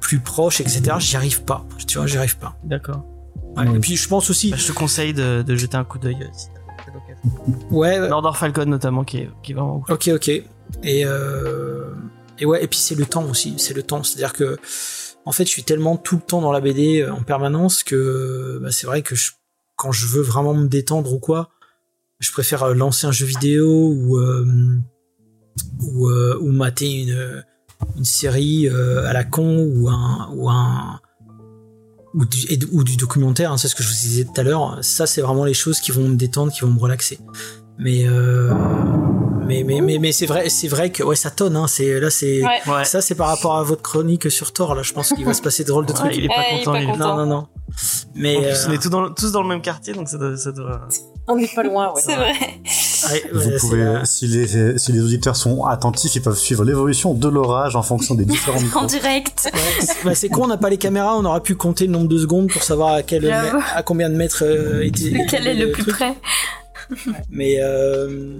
plus 0.00 0.20
proches, 0.20 0.60
etc., 0.60 0.82
j'y 0.98 1.16
arrive 1.16 1.42
pas. 1.42 1.64
Tu 1.86 1.98
vois, 1.98 2.06
j'y 2.06 2.16
arrive 2.18 2.38
pas. 2.38 2.56
D'accord. 2.64 3.04
Ouais, 3.56 3.64
Oui. 3.68 3.76
Et 3.76 3.80
puis 3.80 3.96
je 3.96 4.08
pense 4.08 4.30
aussi. 4.30 4.50
Bah, 4.50 4.56
je 4.56 4.66
te 4.68 4.72
conseille 4.72 5.12
de, 5.14 5.42
de 5.42 5.56
jeter 5.56 5.76
un 5.76 5.84
coup 5.84 5.98
d'œil. 5.98 6.16
euh, 6.20 6.26
si. 6.32 6.46
Ouais. 7.70 7.98
Murder 8.00 8.30
Falcon 8.34 8.66
notamment, 8.66 9.04
qui 9.04 9.18
est, 9.18 9.30
qui 9.42 9.52
est 9.52 9.54
vraiment. 9.54 9.82
Ok, 9.88 10.10
ok. 10.14 10.28
Et 10.28 10.44
euh, 11.04 11.92
et 12.38 12.46
ouais. 12.46 12.62
Et 12.64 12.68
puis 12.68 12.78
c'est 12.78 12.94
le 12.94 13.04
temps 13.06 13.24
aussi. 13.24 13.54
C'est 13.58 13.74
le 13.74 13.82
temps. 13.82 14.02
C'est-à-dire 14.02 14.32
que 14.32 14.58
en 15.24 15.32
fait, 15.32 15.44
je 15.44 15.50
suis 15.50 15.64
tellement 15.64 15.96
tout 15.96 16.16
le 16.16 16.22
temps 16.22 16.40
dans 16.40 16.52
la 16.52 16.60
BD 16.60 17.02
euh, 17.02 17.12
en 17.12 17.22
permanence 17.22 17.82
que 17.82 18.58
bah, 18.62 18.70
c'est 18.70 18.86
vrai 18.86 19.02
que 19.02 19.14
quand 19.76 19.92
je 19.92 20.06
veux 20.06 20.22
vraiment 20.22 20.54
me 20.54 20.66
détendre 20.66 21.12
ou 21.12 21.18
quoi, 21.18 21.50
je 22.18 22.30
préfère 22.32 22.62
euh, 22.64 22.74
lancer 22.74 23.06
un 23.06 23.12
jeu 23.12 23.26
vidéo 23.26 23.68
ou 23.68 24.18
euh, 24.18 24.44
ou, 26.40 26.52
mater 26.52 27.06
une 27.96 28.04
série 28.04 28.68
à 28.68 29.12
la 29.12 29.24
con 29.24 29.64
ou 29.64 29.88
un 29.88 31.00
ou 32.14 32.84
du 32.84 32.96
documentaire, 32.96 33.52
hein, 33.52 33.56
c'est 33.56 33.68
ce 33.68 33.74
que 33.74 33.82
je 33.82 33.88
vous 33.88 33.94
disais 33.94 34.24
tout 34.24 34.40
à 34.40 34.42
l'heure. 34.42 34.78
Ça, 34.82 35.06
c'est 35.06 35.20
vraiment 35.20 35.44
les 35.44 35.54
choses 35.54 35.80
qui 35.80 35.90
vont 35.90 36.08
me 36.08 36.16
détendre, 36.16 36.52
qui 36.52 36.62
vont 36.62 36.72
me 36.72 36.78
relaxer. 36.78 37.18
Mais 37.82 38.04
euh, 38.06 38.52
mais 39.46 39.64
mais 39.64 39.80
mais, 39.80 39.98
mais 39.98 40.12
c'est 40.12 40.26
vrai, 40.26 40.48
c'est 40.50 40.68
vrai 40.68 40.90
que 40.90 41.02
ouais, 41.02 41.16
ça 41.16 41.30
tonne. 41.30 41.56
Hein, 41.56 41.66
c'est 41.66 41.98
là, 41.98 42.10
c'est 42.10 42.42
Ouais. 42.42 42.84
Ça, 42.84 43.00
c'est 43.00 43.14
par 43.14 43.28
rapport 43.28 43.56
à 43.56 43.62
votre 43.62 43.82
chronique 43.82 44.30
sur 44.30 44.52
Thor. 44.52 44.74
Là, 44.74 44.82
je 44.82 44.92
pense 44.92 45.12
qu'il 45.12 45.24
va 45.24 45.32
se 45.34 45.42
passer 45.42 45.62
de 45.64 45.68
drôles 45.68 45.86
de 45.86 45.92
Ouais, 45.92 45.98
trucs. 45.98 46.16
il 46.16 46.24
est 46.24 46.28
pas 46.28 46.34
Eh, 46.50 46.54
il 46.56 46.60
est 46.60 46.64
content. 46.64 46.72
pas 46.72 46.80
il 46.80 46.88
est- 46.88 46.92
content. 46.92 47.16
Non, 47.16 47.26
non, 47.26 47.26
non. 47.26 47.46
Mais 48.14 48.36
En 48.36 48.40
plus, 48.42 48.48
euh, 48.48 48.66
on 48.68 48.72
est 48.72 48.82
tous 48.82 48.88
dans, 48.90 49.00
le- 49.02 49.10
tous 49.14 49.32
dans 49.32 49.42
le 49.42 49.48
même 49.48 49.62
quartier, 49.62 49.94
donc 49.94 50.08
ça 50.08 50.18
doit. 50.18 50.36
Ça 50.36 50.52
doit... 50.52 50.88
On 51.28 51.36
n'est 51.36 51.46
pas 51.48 51.62
loin, 51.62 51.92
ouais. 51.94 52.02
C'est 52.04 52.16
vrai. 52.16 52.32
ouais, 52.32 53.22
Vous 53.32 53.58
pouvez, 53.60 53.82
euh, 53.82 54.04
si 54.04 54.26
les, 54.26 54.76
si 54.78 54.92
les 54.92 55.00
auditeurs 55.00 55.36
sont 55.36 55.64
attentifs, 55.64 56.14
ils 56.16 56.22
peuvent 56.22 56.36
suivre 56.36 56.64
l'évolution 56.64 57.14
de 57.14 57.28
l'orage 57.28 57.76
en 57.76 57.82
fonction 57.82 58.14
des 58.16 58.24
différents 58.24 58.58
En 58.74 58.84
direct. 58.86 59.48
Ouais, 59.54 59.60
c'est- 59.80 60.04
bah, 60.04 60.14
c'est 60.14 60.28
con, 60.28 60.42
on 60.44 60.46
n'a 60.48 60.56
pas 60.58 60.68
les 60.70 60.76
caméras, 60.78 61.16
on 61.16 61.24
aurait 61.24 61.40
pu 61.40 61.54
compter 61.54 61.86
le 61.86 61.92
nombre 61.92 62.08
de 62.08 62.18
secondes 62.18 62.50
pour 62.50 62.62
savoir 62.64 62.94
à, 62.94 63.02
quel, 63.02 63.30
à 63.30 63.82
combien 63.84 64.10
de 64.10 64.16
mètres 64.16 64.42
euh, 64.44 64.82
était. 64.84 65.24
Quel 65.30 65.46
est 65.46 65.54
le 65.54 65.70
plus 65.72 65.84
truc. 65.84 65.94
près 65.94 66.14
Mais 67.30 67.56
euh, 67.60 68.38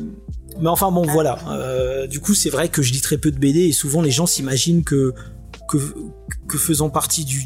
mais 0.61 0.69
enfin 0.69 0.91
bon 0.91 1.03
voilà. 1.03 1.39
Euh, 1.49 2.07
du 2.07 2.21
coup 2.21 2.35
c'est 2.35 2.51
vrai 2.51 2.69
que 2.69 2.83
je 2.83 2.93
lis 2.93 3.01
très 3.01 3.19
peu 3.19 3.31
de 3.31 3.39
BD 3.39 3.69
et 3.69 3.73
souvent 3.73 4.03
les 4.03 4.11
gens 4.11 4.27
s'imaginent 4.27 4.85
que 4.85 5.15
faisant 6.57 6.91
partie 6.91 7.25
du, 7.25 7.45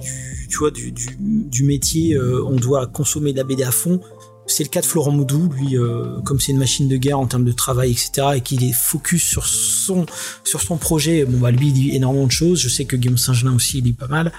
du 1.18 1.64
métier 1.64 2.14
euh, 2.14 2.42
on 2.46 2.56
doit 2.56 2.86
consommer 2.86 3.32
de 3.32 3.38
la 3.38 3.44
BD 3.44 3.62
à 3.62 3.70
fond. 3.70 4.00
C'est 4.46 4.62
le 4.64 4.68
cas 4.68 4.80
de 4.82 4.86
Florent 4.86 5.10
Moudou, 5.10 5.48
lui, 5.48 5.76
euh, 5.78 6.20
comme 6.24 6.38
c'est 6.38 6.52
une 6.52 6.58
machine 6.58 6.86
de 6.88 6.96
guerre 6.96 7.18
en 7.18 7.26
termes 7.26 7.44
de 7.44 7.52
travail, 7.52 7.90
etc., 7.92 8.10
et 8.36 8.40
qu'il 8.42 8.62
est 8.62 8.72
focus 8.74 9.22
sur 9.22 9.46
son 9.46 10.04
sur 10.44 10.60
son 10.60 10.76
projet. 10.76 11.24
Bon 11.24 11.38
bah 11.38 11.50
lui, 11.50 11.68
il 11.68 11.74
lit 11.74 11.96
énormément 11.96 12.26
de 12.26 12.30
choses. 12.32 12.60
Je 12.60 12.68
sais 12.68 12.84
que 12.84 12.94
Guillaume 12.96 13.16
Saint-Gelin 13.18 13.54
aussi, 13.54 13.78
il 13.78 13.84
lit 13.84 13.92
pas 13.94 14.06
mal. 14.08 14.32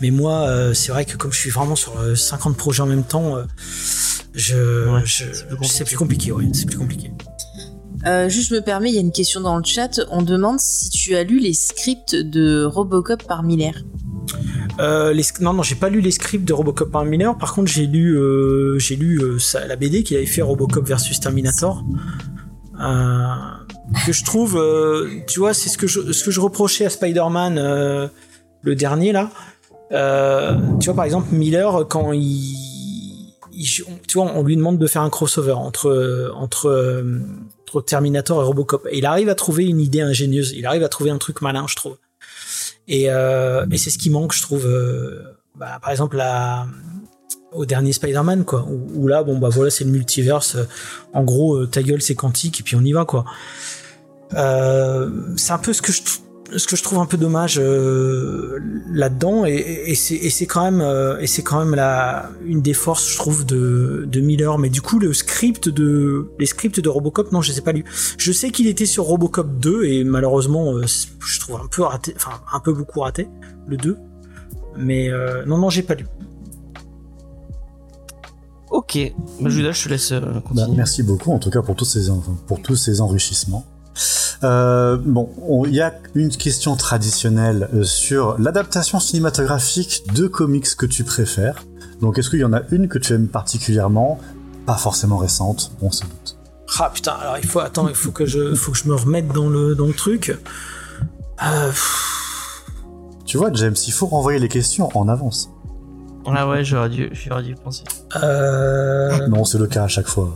Mais 0.00 0.10
moi, 0.10 0.42
euh, 0.48 0.74
c'est 0.74 0.92
vrai 0.92 1.04
que 1.06 1.16
comme 1.16 1.32
je 1.32 1.38
suis 1.38 1.50
vraiment 1.50 1.74
sur 1.76 1.98
euh, 1.98 2.14
50 2.14 2.56
projets 2.56 2.82
en 2.82 2.86
même 2.86 3.04
temps, 3.04 3.36
euh, 3.36 3.44
je, 4.34 4.88
Ouais, 4.92 5.00
je- 5.06 5.24
c'est 5.32 5.46
plus 5.56 5.66
c'est 5.66 5.84
plus 5.84 5.96
compliqué. 5.96 6.32
Ouais, 6.32 6.44
c'est 6.52 6.66
plus 6.66 6.76
compliqué. 6.78 7.10
Euh, 8.06 8.28
juste, 8.28 8.50
je 8.50 8.54
me 8.54 8.60
permets, 8.60 8.90
il 8.90 8.94
y 8.94 8.98
a 8.98 9.00
une 9.00 9.12
question 9.12 9.40
dans 9.40 9.56
le 9.56 9.64
chat. 9.64 10.00
On 10.10 10.22
demande 10.22 10.60
si 10.60 10.90
tu 10.90 11.16
as 11.16 11.24
lu 11.24 11.38
les 11.40 11.52
scripts 11.52 12.14
de 12.14 12.64
Robocop 12.64 13.24
par 13.24 13.42
Miller. 13.42 13.74
Euh, 14.78 15.14
non, 15.40 15.54
non, 15.54 15.62
j'ai 15.62 15.74
pas 15.74 15.88
lu 15.88 16.00
les 16.00 16.12
scripts 16.12 16.44
de 16.44 16.52
Robocop 16.52 16.90
par 16.90 17.04
Miller. 17.04 17.36
Par 17.36 17.54
contre, 17.54 17.68
j'ai 17.68 17.86
lu, 17.86 18.16
euh, 18.16 18.78
j'ai 18.78 18.94
lu 18.94 19.20
la 19.66 19.76
BD 19.76 20.04
qu'il 20.04 20.16
avait 20.16 20.26
fait 20.26 20.42
Robocop 20.42 20.86
versus 20.86 21.18
Terminator. 21.18 21.84
Que 22.78 24.12
je 24.12 24.24
trouve, 24.24 24.60
tu 25.26 25.40
vois, 25.40 25.54
c'est 25.54 25.68
ce 25.68 25.78
que 25.78 25.86
je, 25.86 26.40
reprochais 26.40 26.84
à 26.84 26.90
Spider-Man, 26.90 28.10
le 28.62 28.74
dernier 28.74 29.12
là. 29.12 29.30
Tu 29.90 30.86
vois, 30.86 30.94
par 30.94 31.04
exemple, 31.04 31.34
Miller, 31.34 31.86
quand 31.88 32.12
il, 32.12 33.32
tu 33.72 33.84
vois, 34.14 34.30
on 34.34 34.42
lui 34.42 34.56
demande 34.56 34.78
de 34.78 34.86
faire 34.86 35.02
un 35.02 35.10
crossover 35.10 35.52
entre 35.52 36.30
entre, 36.36 37.02
Terminator 37.84 38.40
et 38.40 38.44
Robocop, 38.44 38.88
il 38.92 39.06
arrive 39.06 39.28
à 39.28 39.34
trouver 39.34 39.66
une 39.66 39.80
idée 39.80 40.00
ingénieuse. 40.00 40.52
Il 40.56 40.66
arrive 40.66 40.82
à 40.82 40.88
trouver 40.88 41.10
un 41.10 41.18
truc 41.18 41.40
malin, 41.42 41.66
je 41.68 41.76
trouve. 41.76 41.96
Et, 42.88 43.10
euh, 43.10 43.66
c'est 43.76 43.90
ce 43.90 43.98
qui 43.98 44.10
manque, 44.10 44.32
je 44.32 44.42
trouve. 44.42 44.66
euh, 44.66 45.22
bah, 45.56 45.78
par 45.80 45.90
exemple, 45.90 46.22
au 47.52 47.64
dernier 47.64 47.92
Spider-Man, 47.92 48.44
quoi. 48.44 48.66
Où, 48.68 49.08
là, 49.08 49.22
bon, 49.22 49.38
bah 49.38 49.48
voilà, 49.48 49.70
c'est 49.70 49.84
le 49.84 49.90
multiverse. 49.90 50.56
En 51.12 51.24
gros, 51.24 51.56
euh, 51.56 51.66
ta 51.66 51.82
gueule, 51.82 52.02
c'est 52.02 52.14
quantique, 52.14 52.60
et 52.60 52.62
puis 52.62 52.76
on 52.76 52.82
y 52.82 52.92
va, 52.92 53.04
quoi. 53.04 53.24
C'est 54.30 55.52
un 55.52 55.58
peu 55.58 55.72
ce 55.72 55.82
que 55.82 55.92
je, 55.92 56.02
ce 56.54 56.66
que 56.66 56.76
je 56.76 56.82
trouve 56.82 56.98
un 56.98 57.06
peu 57.06 57.16
dommage 57.16 57.58
euh, 57.58 58.58
là-dedans, 58.92 59.46
et, 59.46 59.54
et, 59.54 59.90
et 59.90 59.94
c'est 59.94 60.14
et 60.14 60.30
c'est 60.30 60.46
quand 60.46 60.62
même, 60.62 60.80
euh, 60.80 61.18
et 61.18 61.26
c'est 61.26 61.42
quand 61.42 61.58
même 61.58 61.74
la, 61.74 62.30
une 62.44 62.62
des 62.62 62.74
forces, 62.74 63.08
je 63.10 63.16
trouve, 63.16 63.44
de, 63.44 64.06
de 64.10 64.20
Miller. 64.20 64.56
Mais 64.58 64.68
du 64.68 64.80
coup, 64.80 64.98
le 64.98 65.12
script 65.12 65.68
de, 65.68 66.30
les 66.38 66.46
scripts 66.46 66.78
de 66.80 66.88
Robocop, 66.88 67.32
non, 67.32 67.42
je 67.42 67.52
les 67.52 67.58
ai 67.58 67.62
pas 67.62 67.72
lus. 67.72 67.84
Je 68.18 68.30
sais 68.32 68.50
qu'il 68.50 68.66
était 68.68 68.86
sur 68.86 69.04
Robocop 69.04 69.58
2 69.58 69.84
et 69.84 70.04
malheureusement, 70.04 70.72
euh, 70.74 70.84
je 70.86 71.40
trouve 71.40 71.56
un 71.56 71.66
peu 71.68 71.82
raté, 71.82 72.14
enfin 72.16 72.40
un 72.52 72.60
peu 72.60 72.72
beaucoup 72.72 73.00
raté, 73.00 73.28
le 73.66 73.76
2. 73.76 73.96
Mais 74.78 75.08
euh, 75.10 75.44
non, 75.46 75.58
non, 75.58 75.70
j'ai 75.70 75.82
pas 75.82 75.94
lu. 75.94 76.06
Ok. 78.70 78.98
Bah, 79.40 79.48
Judas, 79.48 79.72
je 79.72 79.84
te 79.84 79.88
laisse 79.88 80.12
euh, 80.12 80.20
Bah, 80.20 80.42
continuer. 80.46 80.76
merci 80.76 81.02
beaucoup, 81.02 81.32
en 81.32 81.38
tout 81.38 81.50
cas, 81.50 81.62
pour 81.62 81.76
tous 81.76 81.84
ces, 81.84 82.10
pour 82.46 82.60
tous 82.62 82.76
ces 82.76 83.00
enrichissements. 83.00 83.64
Euh, 84.44 84.96
bon, 85.02 85.30
on- 85.46 85.64
il 85.64 85.74
y 85.74 85.80
a 85.80 85.94
une 86.14 86.28
question 86.30 86.76
traditionnelle 86.76 87.68
euh, 87.74 87.82
sur 87.84 88.38
l'adaptation 88.38 89.00
cinématographique 89.00 90.04
de 90.14 90.26
comics 90.26 90.76
que 90.76 90.86
tu 90.86 91.04
préfères. 91.04 91.64
Donc, 92.00 92.18
est-ce 92.18 92.28
qu'il 92.30 92.40
y 92.40 92.44
en 92.44 92.52
a 92.52 92.60
une 92.70 92.88
que 92.88 92.98
tu 92.98 93.14
aimes 93.14 93.28
particulièrement? 93.28 94.18
Pas 94.66 94.76
forcément 94.76 95.16
récente, 95.16 95.72
on 95.80 95.90
se 95.90 96.02
doute. 96.02 96.36
Ah 96.78 96.90
putain, 96.92 97.12
alors 97.12 97.38
il 97.38 97.46
faut 97.48 97.60
attends, 97.60 97.88
il 97.88 97.94
faut 97.94 98.10
que 98.10 98.26
je, 98.26 98.54
faut 98.54 98.72
que 98.72 98.78
je 98.78 98.88
me 98.88 98.94
remette 98.96 99.28
dans 99.28 99.48
le 99.48 99.74
dans 99.76 99.86
le 99.86 99.94
truc. 99.94 100.36
Euh, 101.44 101.70
Tu 103.24 103.38
vois, 103.38 103.50
James, 103.54 103.74
il 103.86 103.92
faut 103.92 104.06
renvoyer 104.06 104.38
les 104.38 104.48
questions 104.48 104.88
en 104.96 105.08
avance. 105.08 105.48
Ah 106.26 106.48
ouais, 106.48 106.64
j'aurais 106.64 106.88
dû, 106.88 107.08
j'aurais 107.12 107.44
dû 107.44 107.54
penser. 107.54 107.84
euh, 108.22 109.26
Non, 109.28 109.44
c'est 109.44 109.58
le 109.58 109.66
cas 109.68 109.84
à 109.84 109.88
chaque 109.88 110.08
fois. 110.08 110.34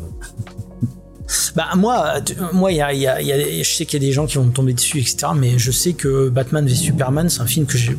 Bah 1.55 1.69
moi, 1.77 2.15
moi, 2.52 2.73
y 2.73 2.77
y 2.77 2.82
a- 3.07 3.62
je 3.62 3.70
sais 3.70 3.86
qu'il 3.86 4.02
y 4.02 4.05
a 4.05 4.07
des 4.07 4.12
gens 4.12 4.27
qui 4.27 4.36
vont 4.36 4.44
me 4.44 4.52
tomber 4.52 4.73
dessus, 4.73 4.98
etc. 4.98 5.28
Mais 5.36 5.59
je 5.59 5.70
sais 5.70 5.93
que 5.93 6.28
Batman 6.28 6.66
v 6.66 6.74
Superman, 6.74 7.28
c'est 7.28 7.40
un 7.40 7.47
film 7.47 7.66
que 7.66 7.78
j'ai. 7.78 7.97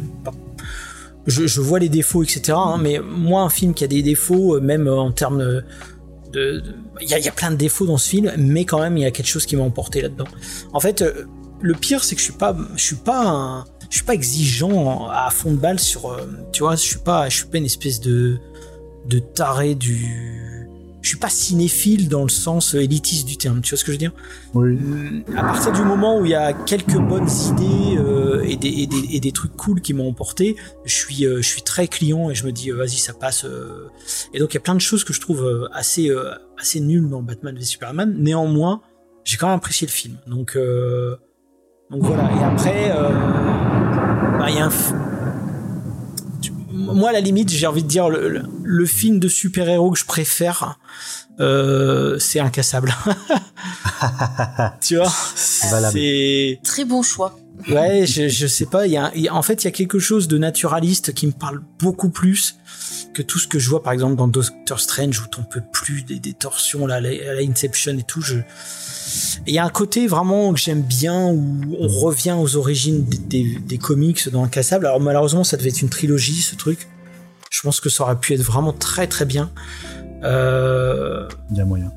Je, 1.27 1.61
vois 1.61 1.79
les 1.79 1.89
défauts, 1.89 2.23
etc. 2.23 2.53
hein, 2.55 2.77
mais 2.81 2.99
moi, 2.99 3.43
un 3.43 3.49
film 3.49 3.73
qui 3.73 3.83
a 3.83 3.87
des 3.87 4.01
défauts, 4.01 4.55
euh, 4.55 4.59
même 4.59 4.87
en 4.87 5.11
termes 5.11 5.61
de, 6.33 6.63
il 7.01 7.09
y, 7.09 7.27
a, 7.27 7.31
plein 7.31 7.51
de 7.51 7.57
défauts 7.57 7.85
dans 7.85 7.97
ce 7.97 8.09
film, 8.09 8.31
mais 8.37 8.65
quand 8.65 8.79
même, 8.79 8.97
il 8.97 9.03
y 9.03 9.05
a 9.05 9.11
quelque 9.11 9.27
chose 9.27 9.45
qui 9.45 9.55
m'a 9.55 9.63
emporté 9.63 10.01
là-dedans. 10.01 10.27
En 10.73 10.79
fait, 10.79 11.01
euh, 11.01 11.25
le 11.61 11.73
pire, 11.73 12.03
c'est 12.03 12.15
que 12.15 12.21
je 12.21 12.25
suis 12.25 12.33
pas, 12.33 12.55
je 12.75 12.83
suis 12.83 12.95
pas, 12.95 13.65
je 13.89 13.97
suis 13.97 14.05
pas 14.05 14.13
exigeant 14.13 15.09
à 15.09 15.29
fond 15.31 15.51
de 15.51 15.57
balle 15.57 15.79
sur, 15.79 16.09
euh, 16.09 16.27
tu 16.51 16.63
vois, 16.63 16.75
je 16.75 16.81
suis 16.81 16.99
pas, 16.99 17.29
je 17.29 17.37
suis 17.37 17.45
pas 17.45 17.57
une 17.57 17.65
espèce 17.65 17.99
de, 17.99 18.39
de 19.07 19.19
taré 19.19 19.75
du, 19.75 20.60
je 21.01 21.09
suis 21.09 21.17
pas 21.17 21.29
cinéphile 21.29 22.09
dans 22.09 22.23
le 22.23 22.29
sens 22.29 22.75
euh, 22.75 22.79
élitiste 22.81 23.27
du 23.27 23.37
terme. 23.37 23.61
Tu 23.61 23.71
vois 23.71 23.77
ce 23.77 23.83
que 23.83 23.91
je 23.91 23.93
veux 23.93 23.99
dire? 23.99 24.11
Oui. 24.53 24.77
Hum, 24.77 25.23
À 25.35 25.43
partir 25.43 25.71
du 25.71 25.81
moment 25.81 26.19
où 26.19 26.25
il 26.25 26.31
y 26.31 26.35
a 26.35 26.53
quelques 26.53 26.97
bonnes 26.97 27.29
idées 27.49 27.97
euh, 27.97 28.43
et, 28.43 28.55
des, 28.55 28.67
et, 28.69 28.87
des, 28.87 29.15
et 29.15 29.19
des 29.19 29.31
trucs 29.31 29.55
cool 29.57 29.81
qui 29.81 29.93
m'ont 29.93 30.07
emporté, 30.09 30.55
je 30.85 30.93
suis, 30.95 31.25
euh, 31.25 31.37
je 31.41 31.47
suis 31.47 31.61
très 31.63 31.87
client 31.87 32.29
et 32.29 32.35
je 32.35 32.45
me 32.45 32.51
dis 32.51 32.71
euh, 32.71 32.75
vas-y 32.75 32.97
ça 32.97 33.13
passe. 33.13 33.45
euh. 33.45 33.87
Et 34.33 34.39
donc 34.39 34.53
il 34.53 34.55
y 34.55 34.57
a 34.57 34.61
plein 34.61 34.75
de 34.75 34.81
choses 34.81 35.03
que 35.03 35.13
je 35.13 35.21
trouve 35.21 35.43
euh, 35.45 35.67
assez, 35.73 36.09
euh, 36.09 36.31
assez 36.59 36.79
nulles 36.79 37.09
dans 37.09 37.21
Batman 37.21 37.55
v 37.57 37.63
Superman. 37.63 38.15
Néanmoins, 38.19 38.81
j'ai 39.23 39.37
quand 39.37 39.47
même 39.47 39.57
apprécié 39.57 39.87
le 39.87 39.91
film. 39.91 40.17
Donc, 40.27 40.55
euh, 40.55 41.15
donc 41.89 42.03
voilà. 42.03 42.23
Et 42.39 42.43
après, 42.43 42.91
euh, 42.91 43.09
bah, 44.39 44.49
il 44.49 44.55
y 44.55 44.59
a 44.59 44.65
un. 44.67 45.10
Moi, 46.93 47.09
à 47.09 47.13
la 47.13 47.21
limite, 47.21 47.49
j'ai 47.49 47.67
envie 47.67 47.83
de 47.83 47.87
dire 47.87 48.09
le, 48.09 48.29
le, 48.29 48.43
le 48.63 48.85
film 48.85 49.19
de 49.19 49.27
super-héros 49.27 49.91
que 49.91 49.99
je 49.99 50.05
préfère, 50.05 50.79
euh, 51.39 52.17
c'est 52.19 52.39
Incassable. 52.39 52.93
tu 54.81 54.97
vois. 54.97 55.11
C'est 55.35 56.59
Très 56.63 56.85
bon 56.85 57.01
choix. 57.01 57.37
ouais, 57.69 58.05
je, 58.05 58.27
je 58.27 58.47
sais 58.47 58.65
pas. 58.65 58.87
Il 58.87 58.93
y 58.93 58.97
a, 58.97 59.11
il 59.15 59.21
y 59.21 59.27
a- 59.27 59.35
en 59.35 59.41
fait, 59.41 59.63
il 59.63 59.65
y 59.65 59.67
a 59.67 59.71
quelque 59.71 59.99
chose 59.99 60.27
de 60.27 60.37
naturaliste 60.37 61.13
qui 61.13 61.27
me 61.27 61.31
parle 61.31 61.61
beaucoup 61.79 62.09
plus 62.09 62.55
que 63.13 63.21
tout 63.21 63.39
ce 63.39 63.47
que 63.47 63.59
je 63.59 63.69
vois, 63.69 63.83
par 63.83 63.93
exemple, 63.93 64.15
dans 64.15 64.27
Doctor 64.27 64.79
Strange 64.79 65.19
où 65.21 65.27
t'en 65.27 65.43
peux 65.43 65.61
plus 65.61 66.03
des, 66.03 66.33
torsions 66.33 66.87
là, 66.87 66.95
à 66.95 67.01
la, 67.01 67.41
Inception 67.41 67.97
et 67.97 68.03
tout. 68.03 68.23
Il 69.47 69.53
y 69.53 69.59
a 69.59 69.65
un 69.65 69.69
côté 69.69 70.07
vraiment 70.07 70.53
que 70.53 70.59
j'aime 70.59 70.81
bien 70.81 71.27
où 71.27 71.75
on 71.79 71.87
revient 71.87 72.35
aux 72.37 72.55
origines 72.55 73.05
des 73.05 73.77
comics 73.77 74.29
dans 74.29 74.43
Incassable. 74.43 74.85
Alors 74.85 74.99
malheureusement, 74.99 75.43
ça 75.43 75.57
devait 75.57 75.69
être 75.69 75.81
une 75.81 75.89
trilogie, 75.89 76.41
ce 76.41 76.55
truc. 76.55 76.87
Je 77.51 77.61
pense 77.61 77.81
que 77.81 77.89
ça 77.89 78.03
aurait 78.03 78.19
pu 78.19 78.33
être 78.33 78.41
vraiment 78.41 78.73
très 78.73 79.07
très 79.07 79.25
bien. 79.25 79.51
Euh, 80.23 81.27
Il 81.51 81.57
y 81.57 81.61
a 81.61 81.65
moyen. 81.65 81.91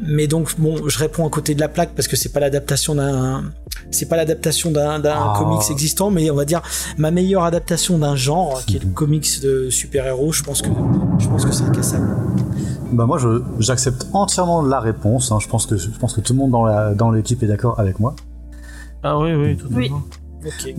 Mais 0.00 0.26
donc 0.26 0.58
bon, 0.58 0.76
je 0.88 0.98
réponds 0.98 1.26
à 1.26 1.30
côté 1.30 1.54
de 1.54 1.60
la 1.60 1.68
plaque 1.68 1.90
parce 1.94 2.08
que 2.08 2.16
c'est 2.16 2.30
pas 2.32 2.40
l'adaptation 2.40 2.94
d'un, 2.94 3.44
c'est 3.90 4.06
pas 4.08 4.16
l'adaptation 4.16 4.70
d'un, 4.70 5.00
Ah. 5.04 5.34
comics 5.38 5.70
existant, 5.70 6.10
mais 6.10 6.30
on 6.30 6.34
va 6.34 6.44
dire 6.44 6.62
ma 6.98 7.10
meilleure 7.10 7.44
adaptation 7.44 7.98
d'un 7.98 8.16
genre 8.16 8.64
qui 8.66 8.76
est 8.76 8.82
le 8.84 8.90
comics 8.90 9.40
de 9.42 9.70
super-héros. 9.70 10.32
Je 10.32 10.42
pense 10.42 10.62
que, 10.62 10.68
je 11.18 11.28
pense 11.28 11.44
que 11.44 11.52
c'est 11.52 11.64
incassable. 11.64 12.08
Bah 12.92 13.06
moi, 13.06 13.18
j'accepte 13.58 14.06
entièrement 14.12 14.62
la 14.62 14.80
réponse. 14.80 15.32
hein. 15.32 15.38
Je 15.40 15.48
pense 15.48 15.66
que 15.66 15.76
je 15.76 15.88
pense 15.90 16.14
que 16.14 16.20
tout 16.20 16.32
le 16.32 16.38
monde 16.38 16.50
dans 16.52 16.64
la 16.64 16.94
dans 16.94 17.10
l'équipe 17.10 17.42
est 17.42 17.46
d'accord 17.48 17.78
avec 17.80 17.98
moi. 18.00 18.14
Ah 19.02 19.18
oui, 19.18 19.32
oui, 19.34 19.56
totalement. 19.56 19.78
Oui. 19.78 19.90
Ok. 20.46 20.74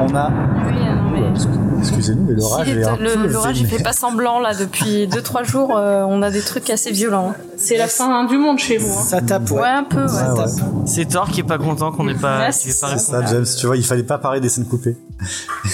On 0.00 0.14
a, 0.14 0.30
Oui, 0.66 0.72
non, 0.72 1.10
mais... 1.12 1.80
excusez-nous, 1.80 2.24
mais 2.24 2.34
l'orage 2.34 2.66
Si, 2.66 2.72
est 2.72 2.84
un 2.84 2.96
le- 2.96 3.12
peu 3.12 3.26
L'orage, 3.28 3.60
il 3.60 3.66
fait 3.66 3.82
pas 3.82 3.92
semblant 3.92 4.40
là 4.40 4.54
depuis 4.54 5.06
2-3 5.06 5.44
jours. 5.44 5.76
euh, 5.76 6.02
on 6.08 6.22
a 6.22 6.30
des 6.30 6.40
trucs 6.40 6.70
assez 6.70 6.90
violents. 6.90 7.34
C'est 7.60 7.76
la 7.76 7.88
fin 7.88 8.24
du 8.26 8.38
monde 8.38 8.58
chez 8.58 8.76
vous. 8.78 8.92
hein. 8.96 9.02
Ça 9.02 9.20
tape, 9.20 9.50
ouais. 9.50 9.60
Ouais, 9.60 9.68
un 9.68 9.82
peu. 9.84 10.04
Ouais. 10.04 10.10
Ah 10.16 10.34
ouais. 10.34 10.44
C'est 10.86 11.06
Thor 11.08 11.28
qui 11.28 11.40
est 11.40 11.44
pas 11.44 11.58
content 11.58 11.90
qu'on 11.92 12.04
n'ait 12.04 12.14
pas, 12.14 12.52
c'est 12.52 12.68
pas 12.80 12.96
C'est 12.96 13.12
répondu. 13.14 13.26
ça, 13.26 13.32
James. 13.34 13.46
Tu 13.58 13.66
vois, 13.66 13.76
il 13.76 13.84
fallait 13.84 14.04
pas 14.04 14.18
parler 14.18 14.40
des 14.40 14.48
scènes 14.48 14.66
coupées. 14.66 14.96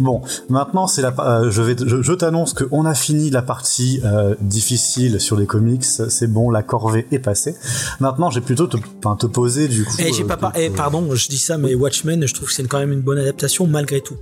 Bon, 0.00 0.22
maintenant 0.48 0.86
c'est 0.86 1.00
la. 1.02 1.14
euh, 1.20 1.50
je 1.50 1.62
vais, 1.62 1.76
je, 1.86 2.02
je 2.02 2.12
t'annonce 2.12 2.52
que 2.52 2.64
on 2.72 2.84
a 2.84 2.94
fini 2.94 3.30
la 3.30 3.42
partie 3.42 4.00
euh, 4.04 4.34
difficile 4.40 5.20
sur 5.20 5.36
les 5.36 5.46
comics. 5.46 5.84
C'est 5.84 6.26
bon, 6.26 6.50
la 6.50 6.62
corvée 6.62 7.06
est 7.12 7.18
passée. 7.20 7.54
Maintenant, 8.00 8.30
j'ai 8.30 8.40
plutôt 8.40 8.66
te, 8.66 8.76
te 8.76 9.26
poser 9.26 9.68
du 9.68 9.84
coup. 9.84 9.92
Eh, 10.00 10.12
j'ai 10.12 10.24
euh, 10.24 10.26
pas 10.26 10.36
par- 10.36 10.52
eh, 10.56 10.70
pardon, 10.70 11.06
je 11.14 11.28
dis 11.28 11.38
ça, 11.38 11.56
mais 11.58 11.74
Watchmen, 11.74 12.26
je 12.26 12.34
trouve 12.34 12.48
que 12.48 12.54
c'est 12.54 12.64
quand 12.66 12.78
même 12.78 12.92
une 12.92 13.00
bonne 13.02 13.18
adaptation 13.18 13.66
malgré 13.66 14.00
tout. 14.00 14.16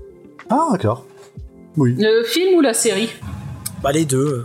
Ah 0.51 0.69
d'accord. 0.73 1.07
Oui. 1.77 1.97
Le 1.99 2.23
film 2.25 2.59
ou 2.59 2.61
la 2.61 2.75
série? 2.75 3.09
Bah 3.83 3.93
les 3.93 4.05
deux. 4.05 4.45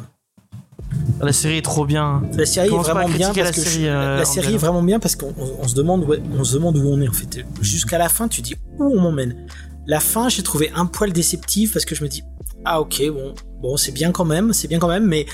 La 1.21 1.33
série 1.33 1.57
est 1.57 1.61
trop 1.61 1.85
bien. 1.85 2.21
La 2.37 2.45
série 2.45 2.67
est 2.67 2.69
Commence 2.69 2.87
vraiment 2.89 3.07
bien 3.09 3.27
parce 3.33 3.37
la 3.37 3.51
que 3.51 3.61
série, 3.61 3.83
je- 3.83 3.87
euh, 3.89 4.17
la 4.17 4.25
série 4.25 4.53
est 4.53 4.57
vraiment 4.57 4.83
bien 4.83 4.99
parce 4.99 5.15
qu'on 5.15 5.33
on- 5.37 5.63
on 5.63 5.67
se 5.67 5.75
demande 5.75 6.03
où, 6.03 6.13
on 6.39 6.43
se 6.43 6.53
demande 6.53 6.77
où 6.77 6.87
on 6.87 7.01
est 7.01 7.07
en 7.07 7.13
fait. 7.13 7.45
Jusqu'à 7.61 7.97
la 7.97 8.09
fin, 8.09 8.27
tu 8.27 8.41
dis 8.41 8.55
où 8.79 8.83
on 8.85 9.01
m'emmène? 9.01 9.35
La 9.87 9.99
fin, 9.99 10.29
j'ai 10.29 10.43
trouvé 10.43 10.69
un 10.75 10.85
poil 10.85 11.11
déceptive 11.13 11.71
parce 11.71 11.85
que 11.85 11.95
je 11.95 12.03
me 12.03 12.09
dis 12.09 12.23
ah 12.65 12.81
ok 12.81 13.01
bon 13.13 13.33
bon 13.61 13.77
c'est 13.77 13.91
bien 13.93 14.11
quand 14.11 14.25
même, 14.25 14.51
c'est 14.53 14.67
bien 14.67 14.79
quand 14.79 14.89
même, 14.89 15.05
mais 15.05 15.25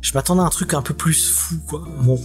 je 0.00 0.12
m'attendais 0.14 0.40
à 0.40 0.44
un 0.44 0.48
truc 0.50 0.72
un 0.74 0.80
peu 0.82 0.94
plus 0.94 1.28
fou 1.30 1.56
quoi. 1.68 1.86
Bon. 2.02 2.18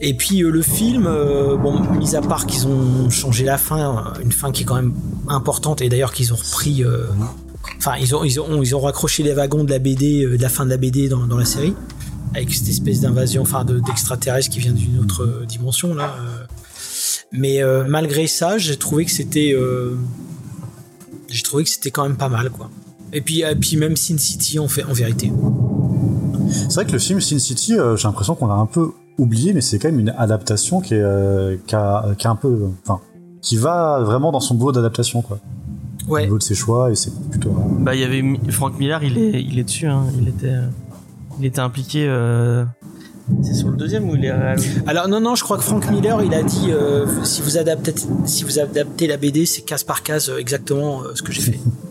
Et 0.00 0.14
puis 0.14 0.42
euh, 0.42 0.50
le 0.50 0.62
film, 0.62 1.06
euh, 1.06 1.56
bon, 1.56 1.80
mis 1.94 2.14
à 2.16 2.20
part 2.20 2.46
qu'ils 2.46 2.66
ont 2.66 3.08
changé 3.10 3.44
la 3.44 3.58
fin, 3.58 4.12
une 4.22 4.32
fin 4.32 4.50
qui 4.52 4.62
est 4.62 4.66
quand 4.66 4.74
même 4.76 4.92
importante 5.28 5.80
et 5.82 5.88
d'ailleurs 5.88 6.12
qu'ils 6.12 6.32
ont 6.32 6.36
repris, 6.36 6.82
euh, 6.84 7.06
enfin 7.78 7.92
ils 8.00 8.14
ont 8.14 8.24
ils 8.24 8.40
ont 8.40 8.62
ils 8.62 8.74
ont 8.74 8.80
raccroché 8.80 9.22
les 9.22 9.32
wagons 9.34 9.64
de 9.64 9.70
la 9.70 9.78
BD, 9.78 10.24
euh, 10.24 10.36
de 10.36 10.42
la 10.42 10.48
fin 10.48 10.64
de 10.64 10.70
la 10.70 10.76
BD 10.76 11.08
dans, 11.08 11.26
dans 11.26 11.38
la 11.38 11.44
série 11.44 11.74
avec 12.34 12.52
cette 12.52 12.68
espèce 12.68 13.00
d'invasion, 13.00 13.42
enfin 13.42 13.64
de- 13.64 13.80
d'extraterrestre 13.80 14.50
qui 14.50 14.58
vient 14.60 14.72
d'une 14.72 14.98
autre 14.98 15.22
euh, 15.24 15.44
dimension 15.46 15.94
là. 15.94 16.14
euh. 16.20 16.44
Mais 17.32 17.60
malgré 17.86 18.26
ça, 18.26 18.56
j'ai 18.56 18.76
trouvé 18.78 19.04
que 19.04 19.10
c'était, 19.10 19.54
j'ai 21.28 21.42
trouvé 21.42 21.64
que 21.64 21.68
c'était 21.70 21.90
quand 21.90 22.04
même 22.04 22.16
pas 22.16 22.30
mal 22.30 22.48
quoi. 22.48 22.70
Et 23.12 23.20
puis, 23.20 23.40
et 23.42 23.54
puis 23.54 23.76
même 23.76 23.96
Sin 23.96 24.16
City 24.16 24.58
en 24.58 24.66
fait, 24.68 24.84
en 24.84 24.92
vérité. 24.94 25.30
C'est 26.50 26.74
vrai 26.74 26.86
que 26.86 26.92
le 26.92 26.98
film 26.98 27.20
Sin 27.20 27.38
City, 27.38 27.74
j'ai 27.96 28.04
l'impression 28.08 28.34
qu'on 28.34 28.46
l'a 28.46 28.54
un 28.54 28.64
peu 28.66 28.92
oublié, 29.18 29.52
mais 29.52 29.60
c'est 29.60 29.78
quand 29.78 29.88
même 29.90 30.00
une 30.00 30.14
adaptation 30.16 30.80
qui 30.80 30.94
est, 30.94 31.66
qui 31.66 31.74
a, 31.74 32.14
qui 32.16 32.26
a 32.26 32.30
un 32.30 32.36
peu, 32.36 32.68
enfin, 32.86 33.00
qui 33.42 33.56
va 33.58 34.00
vraiment 34.02 34.32
dans 34.32 34.40
son 34.40 34.54
boulot 34.54 34.72
d'adaptation 34.72 35.20
quoi. 35.20 35.38
Au 36.08 36.20
niveau 36.20 36.38
de 36.38 36.42
ses 36.42 36.54
choix 36.54 36.90
et 36.90 36.94
c'est 36.94 37.12
plutôt. 37.30 37.50
Bah, 37.50 37.94
il 37.94 38.00
y 38.00 38.04
avait 38.04 38.22
Frank 38.50 38.78
Miller, 38.78 39.02
il 39.02 39.18
est, 39.18 39.42
il 39.42 39.58
est 39.58 39.64
dessus, 39.64 39.86
hein. 39.86 40.04
Il 40.20 40.28
était, 40.28 40.54
il 41.38 41.46
était 41.46 41.60
impliqué, 41.60 42.06
euh... 42.08 42.64
C'est 43.42 43.54
sur 43.54 43.68
le 43.68 43.76
deuxième 43.76 44.08
ou 44.08 44.16
il 44.16 44.24
est 44.24 44.32
Alors 44.86 45.08
non 45.08 45.20
non, 45.20 45.34
je 45.34 45.44
crois 45.44 45.58
que 45.58 45.62
Frank 45.62 45.90
Miller, 45.90 46.22
il 46.22 46.32
a 46.34 46.42
dit 46.42 46.70
euh, 46.70 47.06
si 47.24 47.42
vous 47.42 47.58
adaptez 47.58 47.94
si 48.24 48.44
vous 48.44 48.58
adaptez 48.58 49.06
la 49.06 49.16
BD, 49.16 49.44
c'est 49.46 49.62
case 49.62 49.84
par 49.84 50.02
case 50.02 50.30
euh, 50.30 50.38
exactement 50.38 51.02
euh, 51.02 51.14
ce 51.14 51.22
que 51.22 51.32
j'ai 51.32 51.42
fait. 51.42 51.60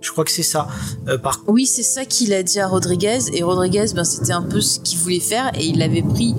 Je 0.00 0.10
crois 0.12 0.24
que 0.24 0.30
c'est 0.30 0.42
ça. 0.42 0.66
Euh, 1.08 1.18
par 1.18 1.40
Oui, 1.46 1.66
c'est 1.66 1.82
ça 1.82 2.04
qu'il 2.04 2.32
a 2.32 2.42
dit 2.42 2.58
à 2.58 2.66
Rodriguez. 2.66 3.18
Et 3.34 3.42
Rodriguez, 3.42 3.86
ben, 3.94 4.04
c'était 4.04 4.32
un 4.32 4.42
peu 4.42 4.60
ce 4.60 4.80
qu'il 4.80 4.98
voulait 4.98 5.20
faire. 5.20 5.50
Et 5.54 5.66
il 5.66 5.78
l'avait 5.78 6.02
pris 6.02 6.34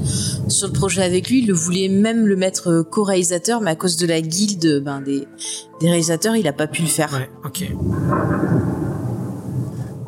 sur 0.47 0.67
le 0.67 0.73
projet 0.73 1.03
avec 1.03 1.29
lui. 1.29 1.39
Il 1.39 1.47
le 1.47 1.53
voulait 1.53 1.87
même 1.87 2.25
le 2.25 2.35
mettre 2.35 2.69
euh, 2.69 2.83
co-réalisateur. 2.83 3.61
Mais 3.61 3.71
à 3.71 3.75
cause 3.75 3.97
de 3.97 4.07
la 4.07 4.21
guilde 4.21 4.81
ben, 4.83 5.01
des, 5.01 5.27
des 5.79 5.87
réalisateurs, 5.87 6.35
il 6.35 6.47
a 6.47 6.53
pas 6.53 6.67
pu 6.67 6.81
le 6.81 6.87
faire. 6.87 7.13
ouais, 7.13 7.29
ok. 7.45 7.61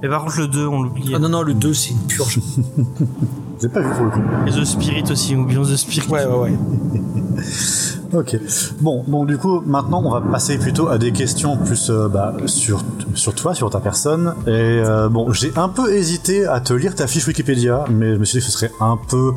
Et 0.04 0.08
par 0.10 0.26
contre, 0.26 0.40
le 0.40 0.48
2, 0.48 0.66
on 0.68 0.82
l'oublie. 0.82 1.12
Ah 1.16 1.20
non 1.20 1.30
non, 1.30 1.44
le 1.44 1.54
2 1.54 1.74
c'est 1.74 1.92
une 1.92 2.08
purge. 2.08 2.40
J'ai 3.62 3.70
pas 3.70 3.82
vu 3.82 3.90
pour 3.94 4.06
le 4.06 4.12
coup. 4.12 4.22
Et 4.48 4.52
The 4.52 4.66
Spirit 4.66 5.04
aussi, 5.12 5.36
oublions 5.36 5.64
The 5.64 5.76
Spirit. 5.76 6.10
Ouais 6.10 6.26
ouais 6.26 6.36
ouais. 6.36 6.54
Ok. 8.14 8.38
Bon, 8.80 9.04
donc 9.08 9.28
du 9.28 9.38
coup, 9.40 9.62
maintenant, 9.62 10.04
on 10.06 10.12
va 10.12 10.22
passer 10.22 10.60
plutôt 10.60 10.88
à 10.88 11.00
des 11.00 11.12
questions 11.12 11.58
plus 11.58 11.90
euh, 11.90 12.08
bah, 12.08 12.36
sur 12.46 12.84
sur 13.16 13.34
toi, 13.34 13.56
sur 13.56 13.70
ta 13.72 13.80
personne. 13.80 14.36
Et 14.46 14.52
euh, 14.52 15.10
bon, 15.10 15.34
j'ai 15.34 15.52
un 15.56 15.70
peu 15.70 15.92
hésité 15.94 16.46
à 16.46 16.60
te 16.60 16.74
lire 16.74 16.94
ta 16.94 17.08
fiche 17.08 17.26
Wikipédia, 17.28 17.86
mais 17.90 18.14
je 18.14 18.20
me 18.20 18.26
suis 18.26 18.40
dit 18.40 18.46
que 18.46 18.52
ce 18.52 18.58
serait 18.58 18.72
un 18.80 18.98
peu 19.10 19.32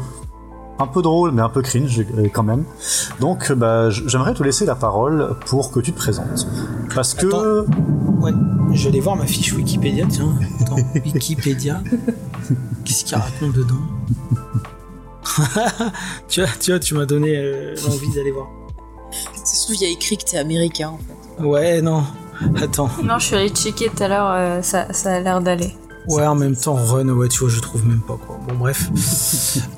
un 0.79 0.87
peu 0.87 1.01
drôle, 1.01 1.33
mais 1.33 1.41
un 1.41 1.49
peu 1.49 1.63
cringe 1.63 2.01
euh, 2.01 2.29
quand 2.31 2.43
même. 2.43 2.65
Donc, 3.19 3.51
bah, 3.53 3.89
j'aimerais 3.89 4.35
te 4.35 4.43
laisser 4.43 4.67
la 4.67 4.75
parole 4.75 5.37
pour 5.47 5.71
que 5.71 5.81
tu 5.81 5.93
te 5.93 5.97
présentes, 5.97 6.47
parce 6.95 7.15
que 7.15 7.29
Attends. 7.29 7.71
Ouais, 8.21 8.33
je 8.73 8.83
vais 8.83 8.89
aller 8.91 9.01
voir 9.01 9.17
ma 9.17 9.25
fiche 9.25 9.55
Wikipédia, 9.55 10.05
tiens. 10.07 10.35
Attends, 10.61 10.77
Wikipédia. 10.95 11.81
Qu'est-ce 12.85 13.05
qu'il 13.05 13.17
raconte 13.17 13.53
dedans 13.53 13.75
tu, 16.29 16.41
vois, 16.41 16.51
tu 16.61 16.71
vois, 16.71 16.81
tu 16.81 16.95
m'as 16.95 17.05
donné 17.05 17.35
euh, 17.37 17.75
l'envie 17.87 18.11
d'aller 18.15 18.31
voir. 18.31 18.47
C'est 19.35 19.57
surtout, 19.57 19.75
il 19.75 19.83
y 19.83 19.85
a 19.87 19.89
écrit 19.93 20.17
que 20.17 20.25
t'es 20.25 20.39
américain, 20.39 20.91
en 20.91 20.99
fait. 20.99 21.43
Ouais, 21.45 21.83
non. 21.83 22.05
Attends. 22.63 22.89
Non, 23.03 23.19
je 23.19 23.27
suis 23.27 23.37
allée 23.37 23.49
checker 23.51 23.91
tout 23.95 24.03
à 24.03 24.09
l'heure. 24.09 24.31
euh, 24.31 24.63
ça, 24.63 24.93
ça 24.93 25.15
a 25.17 25.21
l'air 25.21 25.41
d'aller. 25.41 25.75
Ouais, 26.09 26.27
en 26.27 26.35
même 26.35 26.55
temps, 26.57 26.75
Run, 26.75 27.09
ouais, 27.09 27.29
tu 27.29 27.41
vois, 27.41 27.49
je 27.49 27.61
trouve 27.61 27.85
même 27.87 28.01
pas 28.01 28.17
quoi. 28.27 28.39
Bon, 28.49 28.55
bref. 28.59 28.91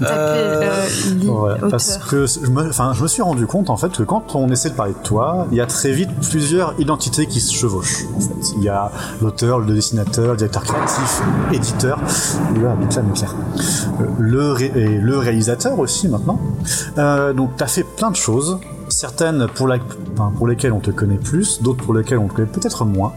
Euh, 0.03 0.87
lit, 1.17 1.29
Ouais, 1.29 1.55
parce 1.71 1.99
que 1.99 2.27
je 2.27 2.51
me, 2.51 2.69
enfin, 2.69 2.93
je 2.95 3.03
me 3.03 3.09
suis 3.09 3.23
rendu 3.23 3.47
compte 3.47 3.71
en 3.71 3.77
fait 3.77 3.91
que 3.91 4.03
quand 4.03 4.35
on 4.35 4.49
essaie 4.49 4.71
de 4.71 4.75
parler 4.75 4.93
de 4.93 5.03
toi, 5.07 5.47
il 5.51 5.57
y 5.57 5.61
a 5.61 5.67
très 5.67 5.93
vite 5.93 6.11
plusieurs 6.31 6.75
identités 6.81 7.27
qui 7.27 7.41
se 7.41 7.53
chevauchent. 7.55 8.05
En 8.17 8.21
fait, 8.21 8.53
il 8.57 8.63
y 8.63 8.69
a 8.69 8.91
l'auteur, 9.23 9.59
le 9.61 9.73
dessinateur, 9.75 10.33
le 10.33 10.37
directeur 10.37 10.63
créatif, 10.63 11.23
éditeur, 11.53 11.99
du 12.55 12.61
clair. 13.15 13.35
Euh, 14.01 14.05
le 14.19 14.53
ré- 14.53 14.73
et 14.75 14.99
le 14.99 15.19
réalisateur 15.19 15.79
aussi 15.79 16.09
maintenant. 16.09 16.39
Euh, 16.99 17.33
donc, 17.33 17.57
tu 17.57 17.63
as 17.65 17.69
fait 17.69 17.85
plein 17.85 18.11
de 18.11 18.17
choses, 18.17 18.59
certaines 18.89 19.47
pour, 19.55 19.69
la, 19.69 19.77
enfin, 20.15 20.33
pour 20.37 20.47
lesquelles 20.49 20.73
on 20.73 20.81
te 20.81 20.91
connaît 20.91 21.17
plus, 21.19 21.63
d'autres 21.63 21.85
pour 21.85 21.95
lesquelles 21.95 22.19
on 22.19 22.29
te 22.29 22.35
connaît 22.35 22.49
peut-être 22.49 22.85
moins. 22.85 23.13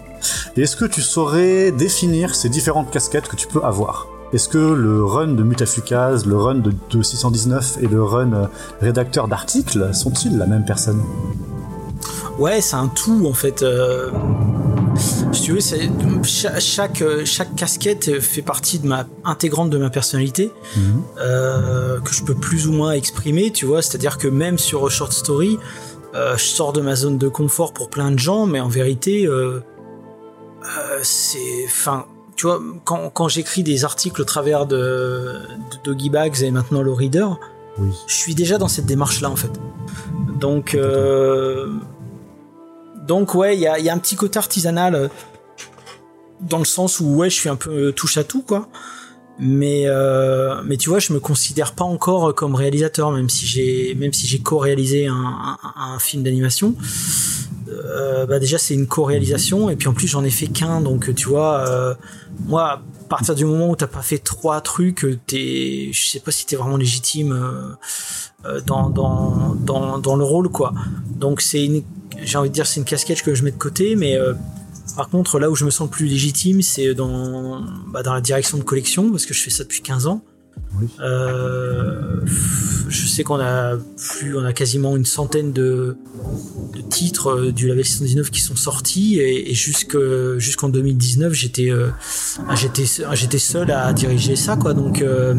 Et 0.55 0.61
est-ce 0.61 0.75
que 0.75 0.85
tu 0.85 1.01
saurais 1.01 1.71
définir 1.71 2.35
ces 2.35 2.49
différentes 2.49 2.91
casquettes 2.91 3.27
que 3.27 3.35
tu 3.35 3.47
peux 3.47 3.63
avoir? 3.63 4.07
Est-ce 4.33 4.47
que 4.47 4.57
le 4.57 5.03
run 5.03 5.33
de 5.33 5.43
Mutafukaz, 5.43 6.25
le 6.25 6.37
run 6.37 6.55
de, 6.55 6.73
de 6.89 7.03
619 7.03 7.79
et 7.81 7.87
le 7.87 8.01
run 8.01 8.33
euh, 8.33 8.45
rédacteur 8.79 9.27
d'articles 9.27 9.93
sont-ils 9.93 10.37
la 10.37 10.45
même 10.45 10.63
personne? 10.63 11.01
Ouais, 12.39 12.61
c'est 12.61 12.77
un 12.77 12.87
tout 12.87 13.27
en 13.27 13.33
fait. 13.33 13.61
Euh, 13.61 14.09
si 15.31 15.41
tu 15.41 15.51
veux, 15.53 15.59
chaque, 16.59 17.01
euh, 17.01 17.25
chaque 17.25 17.55
casquette 17.55 18.19
fait 18.19 18.41
partie 18.41 18.79
de 18.79 18.87
ma 18.87 19.05
intégrante 19.25 19.69
de 19.69 19.77
ma 19.77 19.89
personnalité 19.89 20.51
euh, 21.19 21.99
que 21.99 22.13
je 22.13 22.23
peux 22.23 22.35
plus 22.35 22.67
ou 22.67 22.71
moins 22.71 22.91
exprimer. 22.93 23.51
Tu 23.51 23.65
vois, 23.65 23.81
c'est-à-dire 23.81 24.17
que 24.17 24.27
même 24.27 24.57
sur 24.57 24.89
Short 24.89 25.13
Story, 25.13 25.57
euh, 26.13 26.35
je 26.35 26.43
sors 26.43 26.73
de 26.73 26.81
ma 26.81 26.95
zone 26.95 27.17
de 27.17 27.29
confort 27.29 27.73
pour 27.73 27.89
plein 27.89 28.11
de 28.11 28.19
gens, 28.19 28.45
mais 28.45 28.59
en 28.59 28.67
vérité, 28.67 29.25
euh, 29.25 29.61
euh, 30.63 30.99
c'est, 31.03 31.65
enfin, 31.65 32.05
tu 32.35 32.45
vois, 32.47 32.61
quand, 32.85 33.09
quand 33.09 33.27
j'écris 33.27 33.63
des 33.63 33.83
articles 33.85 34.21
au 34.21 34.25
travers 34.25 34.65
de, 34.65 34.75
de 34.75 35.77
Doggy 35.83 36.09
Bags 36.09 36.41
et 36.41 36.51
maintenant 36.51 36.81
le 36.81 36.91
Reader, 36.91 37.27
Oui. 37.77 37.89
je 38.07 38.15
suis 38.15 38.35
déjà 38.35 38.57
dans 38.57 38.67
cette 38.67 38.85
démarche-là 38.85 39.29
en 39.29 39.35
fait. 39.35 39.51
Donc, 40.39 40.73
euh, 40.75 41.67
donc 43.07 43.35
ouais, 43.35 43.55
il 43.55 43.61
y 43.61 43.67
a, 43.67 43.77
il 43.79 43.85
y 43.85 43.89
a 43.89 43.93
un 43.93 43.97
petit 43.99 44.15
côté 44.15 44.39
artisanal 44.39 44.95
euh, 44.95 45.07
dans 46.41 46.57
le 46.59 46.65
sens 46.65 46.99
où 46.99 47.05
ouais, 47.15 47.29
je 47.29 47.35
suis 47.35 47.49
un 47.49 47.55
peu 47.55 47.91
touche 47.91 48.17
à 48.17 48.23
tout 48.23 48.41
quoi. 48.41 48.67
Mais 49.39 49.83
euh, 49.87 50.61
mais 50.65 50.77
tu 50.77 50.89
vois, 50.89 50.99
je 50.99 51.13
me 51.13 51.19
considère 51.19 51.73
pas 51.73 51.85
encore 51.85 52.35
comme 52.35 52.53
réalisateur, 52.53 53.09
même 53.11 53.29
si 53.29 53.45
j'ai 53.47 53.95
même 53.95 54.13
si 54.13 54.27
j'ai 54.27 54.39
co-réalisé 54.39 55.07
un, 55.07 55.15
un, 55.15 55.93
un 55.95 55.99
film 55.99 56.21
d'animation. 56.23 56.75
Euh, 57.71 58.25
bah 58.25 58.39
déjà 58.39 58.57
c'est 58.57 58.73
une 58.73 58.87
co-réalisation 58.87 59.69
et 59.69 59.75
puis 59.75 59.87
en 59.87 59.93
plus 59.93 60.07
j'en 60.07 60.23
ai 60.23 60.29
fait 60.29 60.47
qu'un 60.47 60.81
donc 60.81 61.13
tu 61.15 61.27
vois 61.27 61.67
euh, 61.67 61.93
moi 62.45 62.63
à 62.71 62.81
partir 63.07 63.35
du 63.35 63.45
moment 63.45 63.69
où 63.69 63.75
t'as 63.75 63.87
pas 63.87 64.01
fait 64.01 64.17
trois 64.17 64.61
trucs 64.61 65.05
t'es 65.27 65.89
je 65.91 66.09
sais 66.09 66.19
pas 66.19 66.31
si 66.31 66.45
t'es 66.45 66.55
vraiment 66.55 66.77
légitime 66.77 67.31
euh, 68.45 68.61
dans, 68.61 68.89
dans, 68.89 69.55
dans, 69.55 69.99
dans 69.99 70.15
le 70.15 70.23
rôle 70.23 70.49
quoi. 70.49 70.73
Donc 71.15 71.41
c'est 71.41 71.83
j'ai 72.21 72.37
envie 72.37 72.49
de 72.49 72.53
dire 72.53 72.67
c'est 72.67 72.79
une 72.79 72.85
casquette 72.85 73.21
que 73.21 73.35
je 73.35 73.43
mets 73.43 73.51
de 73.51 73.57
côté 73.57 73.95
mais 73.95 74.17
par 74.95 75.09
contre 75.09 75.39
là 75.39 75.49
où 75.49 75.55
je 75.55 75.65
me 75.65 75.69
sens 75.69 75.89
plus 75.89 76.07
légitime 76.07 76.61
c'est 76.61 76.93
dans 76.93 77.61
bah, 77.87 78.03
dans 78.03 78.13
la 78.13 78.21
direction 78.21 78.57
de 78.57 78.63
collection 78.63 79.11
parce 79.11 79.25
que 79.25 79.33
je 79.33 79.41
fais 79.41 79.49
ça 79.49 79.63
depuis 79.63 79.81
15 79.81 80.07
ans 80.07 80.21
Euh, 80.99 82.21
je 82.87 83.07
sais 83.07 83.23
qu'on 83.23 83.39
a 83.39 83.77
plus, 83.97 84.37
on 84.37 84.43
a 84.43 84.53
quasiment 84.53 84.95
une 84.95 85.05
centaine 85.05 85.51
de, 85.51 85.97
titres 86.89 87.27
euh, 87.27 87.51
du 87.51 87.67
label 87.67 87.85
619 87.85 88.29
qui 88.29 88.41
sont 88.41 88.55
sortis 88.55 89.19
et, 89.19 89.51
et 89.51 89.53
jusque 89.53 89.97
jusqu'en 90.37 90.69
2019 90.69 91.33
j'étais 91.33 91.69
euh, 91.69 91.89
j'étais 92.55 93.37
seul 93.39 93.71
à 93.71 93.93
diriger 93.93 94.35
ça 94.35 94.55
quoi. 94.55 94.73
Donc 94.73 95.01
euh, 95.01 95.33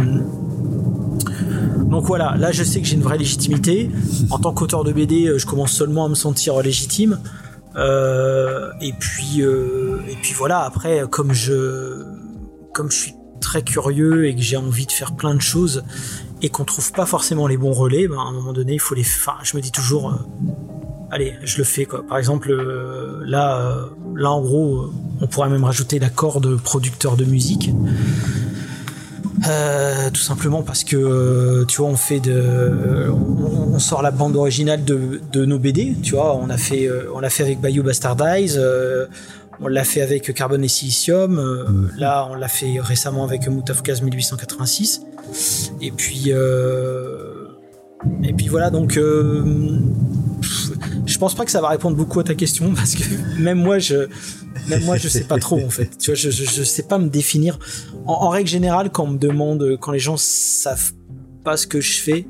donc 1.87 2.05
voilà. 2.05 2.37
Là 2.39 2.53
je 2.53 2.63
sais 2.65 2.81
que 2.81 2.87
j'ai 2.87 2.95
une 2.97 3.03
vraie 3.03 3.19
légitimité. 3.19 3.91
En 4.31 4.39
tant 4.39 4.53
qu'auteur 4.53 4.85
de 4.85 4.93
BD 4.93 5.33
je 5.37 5.47
commence 5.47 5.73
seulement 5.73 6.05
à 6.05 6.09
me 6.09 6.15
sentir 6.15 6.61
légitime. 6.63 7.19
Et 7.77 8.93
puis 8.99 9.41
et 9.41 10.17
puis 10.23 10.35
voilà. 10.35 10.61
Après 10.61 11.03
comme 11.11 11.33
je 11.33 12.05
comme 12.73 12.91
je 12.91 12.97
suis 12.97 13.15
très 13.43 13.63
curieux 13.63 14.27
et 14.27 14.35
que 14.35 14.41
j'ai 14.41 14.57
envie 14.57 14.87
de 14.87 14.93
faire 14.93 15.13
plein 15.13 15.35
de 15.35 15.43
choses 15.43 15.83
et 16.43 16.49
qu'on 16.49 16.65
trouve 16.65 16.93
pas 16.93 17.07
forcément 17.07 17.47
les 17.47 17.57
bons 17.57 17.73
relais, 17.73 18.09
ben, 18.09 18.19
à 18.19 18.23
un 18.23 18.33
moment 18.33 18.53
donné, 18.53 18.75
il 18.75 18.81
faut 18.81 18.95
les. 18.95 19.03
Enfin, 19.03 19.35
je 19.43 19.57
me 19.57 19.63
dis 19.63 19.71
toujours, 19.71 20.11
euh, 20.11 20.17
allez, 21.11 21.35
je 21.45 21.59
le 21.59 21.65
fais 21.65 21.85
quoi. 21.85 22.05
Par 22.07 22.19
exemple, 22.19 22.51
euh, 22.51 23.21
là, 23.25 23.59
euh, 23.59 23.87
là 24.17 24.31
en 24.31 24.41
gros, 24.41 24.91
on 25.21 25.27
pourrait 25.27 25.51
même 25.51 25.65
rajouter 25.65 25.99
la 25.99 26.11
corde 26.11 26.57
producteur 26.57 27.17
de 27.17 27.25
musique. 27.25 27.71
Tout 30.15 30.21
simplement 30.21 30.63
parce 30.63 30.85
que 30.85 31.65
tu 31.67 31.79
vois 31.79 31.91
on 31.91 31.97
fait 31.97 32.21
de 32.21 33.11
on, 33.11 33.79
sort 33.81 34.01
la 34.01 34.13
bande 34.13 34.37
originale 34.37 34.85
de, 34.85 35.21
de 35.33 35.45
nos 35.45 35.59
BD 35.59 35.97
tu 36.01 36.13
vois 36.15 36.37
on 36.37 36.49
a 36.49 36.57
fait 36.57 36.89
on 37.13 37.19
l'a 37.19 37.31
fait 37.31 37.43
avec 37.43 37.61
Bayou 37.61 37.83
Bastardize 37.83 38.61
on 39.63 39.69
l'a 39.69 39.85
fait 39.85 40.03
avec 40.03 40.35
Carbone 40.35 40.65
et 40.65 40.69
Silicium 40.69 41.39
euh, 41.39 41.65
là 41.97 42.29
on 42.31 42.35
l'a 42.35 42.49
fait 42.49 42.81
récemment 42.81 43.25
avec 43.25 43.47
Moutafkaz 43.49 44.03
1886 44.03 45.03
et 45.81 45.93
puis 45.93 46.25
euh, 46.29 47.47
et 48.25 48.33
puis 48.33 48.49
voilà 48.49 48.71
donc 48.71 48.97
euh, 48.97 49.79
je 51.07 51.19
pense 51.19 51.35
pas 51.35 51.45
que 51.45 51.51
ça 51.51 51.61
va 51.61 51.69
répondre 51.69 51.97
beaucoup 51.97 52.19
à 52.21 52.25
ta 52.25 52.35
question 52.35 52.73
parce 52.75 52.95
que 52.95 53.05
même 53.41 53.59
moi 53.59 53.79
je 53.79 54.09
même 54.69 54.85
moi 54.85 54.97
je 54.97 55.09
sais 55.09 55.25
pas 55.25 55.39
trop 55.39 55.61
en 55.61 55.71
fait. 55.71 55.99
Tu 55.99 56.11
vois 56.11 56.15
je, 56.15 56.31
je, 56.31 56.45
je 56.45 56.63
sais 56.63 56.85
pas 56.85 56.99
me 56.99 57.09
définir. 57.09 57.59
En, 58.07 58.13
en 58.13 58.29
règle 58.29 58.49
générale 58.49 58.91
quand 58.91 59.05
on 59.05 59.13
me 59.13 59.19
demande 59.19 59.77
quand 59.81 59.93
les 59.93 59.99
gens 59.99 60.17
savent 60.17 60.93
pas 61.45 61.57
ce 61.57 61.67
que 61.67 61.81
je 61.81 62.01
fais 62.01 62.27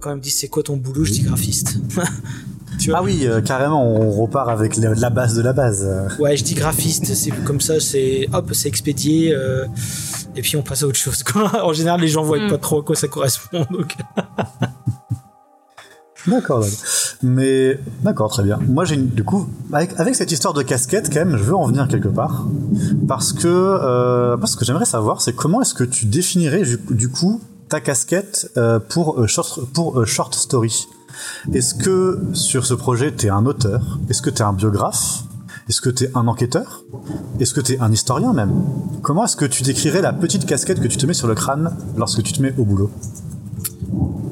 quand 0.00 0.12
ils 0.12 0.16
me 0.16 0.20
disent 0.20 0.36
c'est 0.36 0.48
quoi 0.48 0.62
ton 0.62 0.76
boulot 0.76 1.04
je 1.04 1.12
dis 1.12 1.22
graphiste 1.22 1.76
tu 2.84 2.90
vois 2.90 2.98
Ah 3.00 3.02
oui, 3.02 3.26
euh, 3.26 3.40
carrément, 3.40 3.82
on 3.84 4.10
repart 4.10 4.48
avec 4.48 4.76
la, 4.76 4.94
la 4.94 5.10
base 5.10 5.34
de 5.34 5.42
la 5.42 5.52
base. 5.52 5.88
Ouais, 6.18 6.36
je 6.36 6.44
dis 6.44 6.54
graphiste, 6.54 7.14
c'est 7.14 7.30
comme 7.44 7.60
ça, 7.60 7.80
c'est 7.80 8.28
hop, 8.32 8.50
c'est 8.52 8.68
expédié, 8.68 9.32
euh, 9.34 9.66
et 10.36 10.42
puis 10.42 10.56
on 10.56 10.62
passe 10.62 10.82
à 10.82 10.86
autre 10.86 10.98
chose. 10.98 11.22
Quoi. 11.22 11.50
En 11.64 11.72
général, 11.72 12.00
les 12.00 12.08
gens 12.08 12.22
voient 12.22 12.38
Mm. 12.38 12.50
pas 12.50 12.58
trop 12.58 12.80
à 12.80 12.84
quoi 12.84 12.94
ça 12.96 13.08
correspond. 13.08 13.64
Donc... 13.70 13.96
D'accord, 16.26 16.60
d'accord. 16.60 16.78
Mais 17.22 17.78
d'accord, 18.02 18.30
très 18.30 18.42
bien. 18.42 18.58
Moi, 18.66 18.86
j'ai 18.86 18.94
une- 18.94 19.08
du 19.08 19.24
coup, 19.24 19.46
avec, 19.74 19.90
avec 20.00 20.14
cette 20.14 20.32
histoire 20.32 20.54
de 20.54 20.62
casquette, 20.62 21.10
quand 21.12 21.18
même, 21.24 21.36
je 21.36 21.42
veux 21.42 21.54
en 21.54 21.66
venir 21.66 21.86
quelque 21.86 22.08
part, 22.08 22.46
parce 23.06 23.34
que 23.34 23.46
euh, 23.46 24.36
parce 24.38 24.56
que 24.56 24.64
j'aimerais 24.64 24.86
savoir, 24.86 25.20
c'est 25.20 25.34
comment 25.34 25.60
est-ce 25.60 25.74
que 25.74 25.84
tu 25.84 26.06
définirais 26.06 26.62
du, 26.62 26.78
du 26.92 27.10
coup 27.10 27.42
ta 27.68 27.80
casquette 27.80 28.50
euh, 28.56 28.78
pour 28.78 29.20
euh, 29.20 29.26
short, 29.26 29.60
pour 29.74 30.00
euh, 30.00 30.06
short 30.06 30.34
story? 30.34 30.86
Est-ce 31.52 31.74
que 31.74 32.20
sur 32.32 32.66
ce 32.66 32.74
projet, 32.74 33.12
t'es 33.12 33.28
un 33.28 33.46
auteur? 33.46 33.98
Est-ce 34.08 34.22
que 34.22 34.30
t'es 34.30 34.42
un 34.42 34.52
biographe? 34.52 35.24
Est-ce 35.68 35.80
que 35.80 35.90
t'es 35.90 36.10
un 36.14 36.28
enquêteur? 36.28 36.84
Est-ce 37.40 37.54
que 37.54 37.60
t'es 37.60 37.78
un 37.80 37.90
historien 37.90 38.32
même? 38.32 38.52
Comment 39.02 39.24
est-ce 39.24 39.36
que 39.36 39.46
tu 39.46 39.62
décrirais 39.62 40.02
la 40.02 40.12
petite 40.12 40.44
casquette 40.46 40.80
que 40.80 40.88
tu 40.88 40.98
te 40.98 41.06
mets 41.06 41.14
sur 41.14 41.26
le 41.26 41.34
crâne 41.34 41.74
lorsque 41.96 42.22
tu 42.22 42.32
te 42.32 42.42
mets 42.42 42.54
au 42.58 42.64
boulot? 42.64 42.90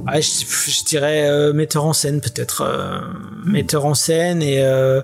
Ouais, 0.06 0.20
je, 0.20 0.84
dirais 0.84 1.28
euh, 1.28 1.52
metteur 1.52 1.84
en 1.84 1.92
scène 1.92 2.20
peut-être. 2.20 2.62
euh, 2.62 2.98
metteur 3.46 3.86
en 3.86 3.94
scène 3.94 4.42
et 4.42 4.58
euh, 4.58 5.00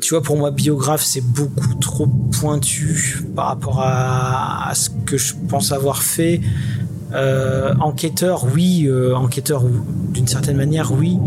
tu 0.00 0.10
vois 0.10 0.22
pour 0.22 0.36
moi 0.36 0.50
biographe 0.50 1.02
c'est 1.02 1.22
beaucoup 1.22 1.74
trop 1.80 2.06
pointu 2.06 3.24
par 3.34 3.46
rapport 3.46 3.80
à 3.82 4.70
ce 4.74 4.90
que 5.06 5.16
je 5.16 5.34
pense 5.48 5.72
avoir 5.72 6.02
fait. 6.02 6.40
Euh, 7.12 7.74
enquêteur 7.80 8.46
oui, 8.54 8.86
euh, 8.86 9.14
enquêteur 9.14 9.64
d'une 9.64 10.28
certaine 10.28 10.56
manière 10.56 10.92
oui. 10.92 11.18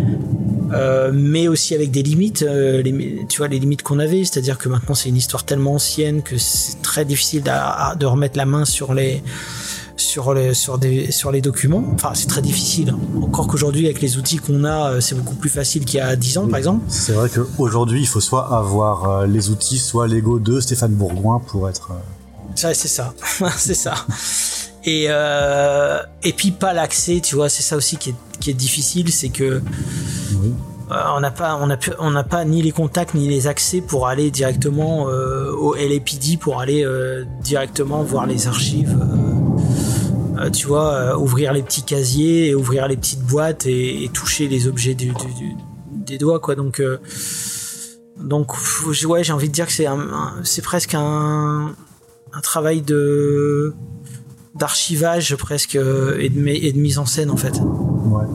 Euh, 0.72 1.12
mais 1.14 1.48
aussi 1.48 1.76
avec 1.76 1.92
des 1.92 2.02
limites, 2.02 2.42
les, 2.42 3.26
tu 3.30 3.38
vois 3.38 3.48
les 3.48 3.60
limites 3.60 3.84
qu'on 3.84 4.00
avait, 4.00 4.24
c'est-à-dire 4.24 4.58
que 4.58 4.70
maintenant 4.70 4.96
c'est 4.96 5.10
une 5.10 5.18
histoire 5.18 5.44
tellement 5.46 5.76
ancienne 5.76 6.24
que 6.24 6.38
c'est 6.38 6.82
très 6.82 7.06
difficile 7.06 7.44
de 7.44 8.06
remettre 8.06 8.38
la 8.38 8.46
main 8.46 8.66
sur 8.66 8.94
les 8.96 9.22
sur 9.98 10.34
les 10.34 10.56
sur 10.56 10.80
des 10.80 11.12
sur 11.12 11.32
les 11.32 11.42
documents. 11.42 11.84
Enfin, 11.94 12.12
c'est 12.16 12.26
très 12.26 12.42
difficile. 12.42 12.96
Encore 13.22 13.46
qu'aujourd'hui 13.46 13.86
avec 13.86 14.02
les 14.02 14.18
outils 14.18 14.38
qu'on 14.38 14.64
a, 14.64 15.00
c'est 15.00 15.14
beaucoup 15.16 15.36
plus 15.36 15.52
facile 15.52 15.86
qu'il 15.86 16.00
y 16.00 16.02
a 16.02 16.16
10 16.16 16.38
ans 16.40 16.48
par 16.48 16.58
exemple. 16.58 16.84
C'est 16.88 17.14
vrai 17.14 17.30
qu'aujourd'hui, 17.30 18.02
il 18.02 18.08
faut 18.08 18.22
soit 18.22 18.58
avoir 18.58 19.28
les 19.28 19.52
outils, 19.52 19.78
soit 19.78 20.08
l'ego 20.08 20.40
de 20.40 20.60
Stéphane 20.60 20.94
Bourgoin 20.94 21.40
pour 21.40 21.70
être. 21.70 21.90
Ouais, 22.64 22.74
c'est 22.74 22.88
ça. 22.88 23.14
c'est 23.58 23.76
ça. 23.76 23.94
Et, 24.86 25.06
euh, 25.10 26.00
et 26.24 26.34
puis 26.34 26.52
pas 26.52 26.74
l'accès, 26.74 27.22
tu 27.24 27.36
vois, 27.36 27.48
c'est 27.50 27.64
ça 27.64 27.78
aussi 27.78 27.98
qui 27.98 28.10
est, 28.10 28.16
qui 28.40 28.50
est 28.50 28.54
difficile, 28.54 29.12
c'est 29.14 29.30
que 29.30 29.62
Oui. 30.36 30.54
euh, 30.92 30.96
on 31.16 31.22
n'a 31.22 31.32
pas, 31.32 31.58
on 31.62 31.70
a, 31.70 31.78
pu- 31.78 31.94
on 32.00 32.12
n'a 32.12 32.24
pas 32.24 32.44
ni 32.44 32.62
les 32.62 32.72
contacts 32.74 33.14
ni 33.14 33.30
les 33.30 33.48
accès 33.48 33.80
pour 33.80 34.08
aller 34.08 34.30
directement 34.30 35.08
euh, 35.10 35.52
au 35.52 35.76
LAPD, 35.76 36.38
pour 36.38 36.60
aller 36.60 36.86
directement 37.42 38.04
voir 38.04 38.26
les 38.26 38.48
archives. 38.48 38.98
tu 40.52 40.68
vois, 40.68 41.18
ouvrir 41.18 41.54
les 41.54 41.64
petits 41.64 41.84
casiers, 41.84 42.48
et 42.50 42.56
ouvrir 42.56 42.88
les 42.90 42.98
petites 42.98 43.22
boîtes 43.24 43.66
et, 43.66 44.04
et 44.04 44.10
toucher 44.10 44.50
les 44.50 44.68
objets 44.68 44.94
du, 44.96 45.08
du- 45.14 45.34
du- 45.40 45.56
des 45.92 46.18
doigts, 46.18 46.40
quoi. 46.42 46.56
Donc, 46.56 46.82
donc, 48.20 48.52
ouais, 49.08 49.24
j'ai 49.24 49.32
envie 49.32 49.48
de 49.48 49.54
dire 49.54 49.66
que 49.68 49.72
c'est 49.72 49.88
c'est 50.44 50.62
presque 50.62 50.94
un, 50.96 51.74
un 52.34 52.42
travail 52.42 52.82
de 52.82 53.74
d'archivage 54.56 55.36
presque 55.36 55.76
euh, 55.76 56.18
et 56.20 56.30
de, 56.30 56.48
et 56.48 56.72
de 56.74 56.80
mise 56.80 57.00
en 57.00 57.06
scène 57.06 57.30
en 57.30 57.38
fait. 57.38 57.60
Ouais. 57.60 58.26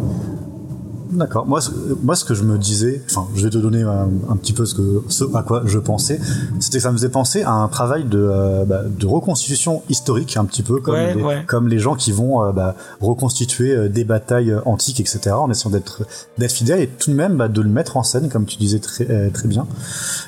D'accord. 1.10 1.46
Moi, 1.46 1.62
ce- 1.62 1.70
moi, 2.02 2.14
ce 2.16 2.24
que 2.26 2.34
je 2.34 2.42
me 2.42 2.58
disais, 2.58 3.00
enfin, 3.08 3.26
je 3.34 3.42
vais 3.42 3.48
te 3.48 3.56
donner 3.56 3.82
un, 3.82 4.08
un 4.28 4.36
petit 4.36 4.52
peu 4.52 4.66
ce, 4.66 4.74
que, 4.74 5.02
ce 5.08 5.24
à 5.34 5.42
quoi 5.42 5.62
je 5.64 5.78
pensais, 5.78 6.20
c'était 6.60 6.76
que 6.78 6.82
ça 6.82 6.90
me 6.92 6.98
faisait 6.98 7.08
penser 7.08 7.42
à 7.42 7.52
un 7.52 7.66
travail 7.68 8.04
de, 8.04 8.18
euh, 8.18 8.66
bah, 8.66 8.82
de 8.86 9.06
reconstitution 9.06 9.82
historique, 9.88 10.36
un 10.36 10.44
petit 10.44 10.62
peu 10.62 10.80
comme, 10.80 10.94
Ouais, 10.96 11.14
les, 11.14 11.22
ouais. 11.22 11.44
comme 11.46 11.66
les 11.68 11.78
gens 11.78 11.94
qui 11.94 12.12
vont 12.12 12.44
euh, 12.44 12.52
bah, 12.52 12.76
reconstituer 13.00 13.88
des 13.88 14.04
batailles 14.04 14.54
antiques, 14.66 15.00
etc., 15.00 15.30
en 15.30 15.50
essayant 15.50 15.70
d'être 15.70 16.02
fidèle 16.48 16.80
et 16.80 16.88
tout 16.88 17.10
de 17.10 17.16
même 17.16 17.36
bah, 17.38 17.48
de 17.48 17.62
le 17.62 17.70
mettre 17.70 17.96
en 17.96 18.02
scène, 18.02 18.28
comme 18.28 18.44
tu 18.44 18.58
disais 18.58 18.78
très, 18.78 19.30
très 19.30 19.48
bien. 19.48 19.66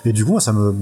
Et 0.07 0.15
du 0.15 0.25
coup, 0.25 0.33
moi, 0.33 0.41
ça 0.41 0.55
me, 0.55 0.73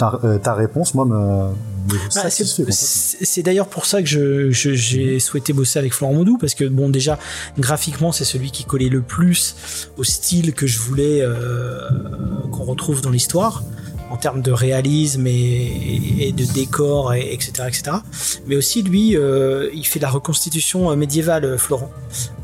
ta, 0.00 0.18
euh, 0.24 0.38
ta 0.38 0.54
réponse, 0.54 0.94
moi, 0.94 1.04
me, 1.04 1.14
me 1.14 1.98
Ah, 2.16 2.30
c'est- 2.30 3.42
d'ailleurs 3.42 3.68
pour 3.68 3.84
ça 3.86 4.00
que 4.02 4.08
je- 4.08 4.50
je- 4.50 4.72
j'ai 4.74 5.20
souhaité 5.20 5.52
bosser 5.52 5.78
avec 5.78 5.92
Florent 5.92 6.14
Maudou 6.14 6.38
parce 6.38 6.54
que 6.54 6.64
bon 6.64 6.88
déjà 6.88 7.18
graphiquement 7.58 8.12
c'est 8.12 8.24
celui 8.24 8.50
qui 8.50 8.64
collait 8.64 8.88
le 8.88 9.02
plus 9.02 9.88
au 9.96 10.04
style 10.04 10.52
que 10.54 10.66
je 10.66 10.78
voulais 10.78 11.20
euh, 11.22 11.80
qu'on 12.52 12.64
retrouve 12.64 13.00
dans 13.02 13.10
l'histoire 13.10 13.62
en 14.10 14.16
termes 14.16 14.42
de 14.42 14.52
réalisme 14.52 15.26
et, 15.26 16.26
et 16.28 16.32
de 16.32 16.44
décor 16.44 17.14
et, 17.14 17.32
etc 17.32 17.46
etc 17.68 17.96
mais 18.46 18.56
aussi 18.56 18.82
lui 18.82 19.16
euh, 19.16 19.70
il 19.72 19.86
fait 19.86 19.98
de 19.98 20.04
la 20.04 20.10
reconstitution 20.10 20.90
euh, 20.90 20.96
médiévale 20.96 21.44
euh, 21.44 21.58
Florent. 21.58 21.90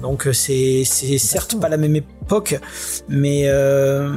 Donc 0.02 0.28
c'est 0.32 0.82
c'est 0.84 1.18
certes 1.18 1.59
pas 1.60 1.68
la 1.68 1.76
même 1.76 1.97
époque 1.97 2.59
mais 3.09 3.43
euh, 3.47 4.10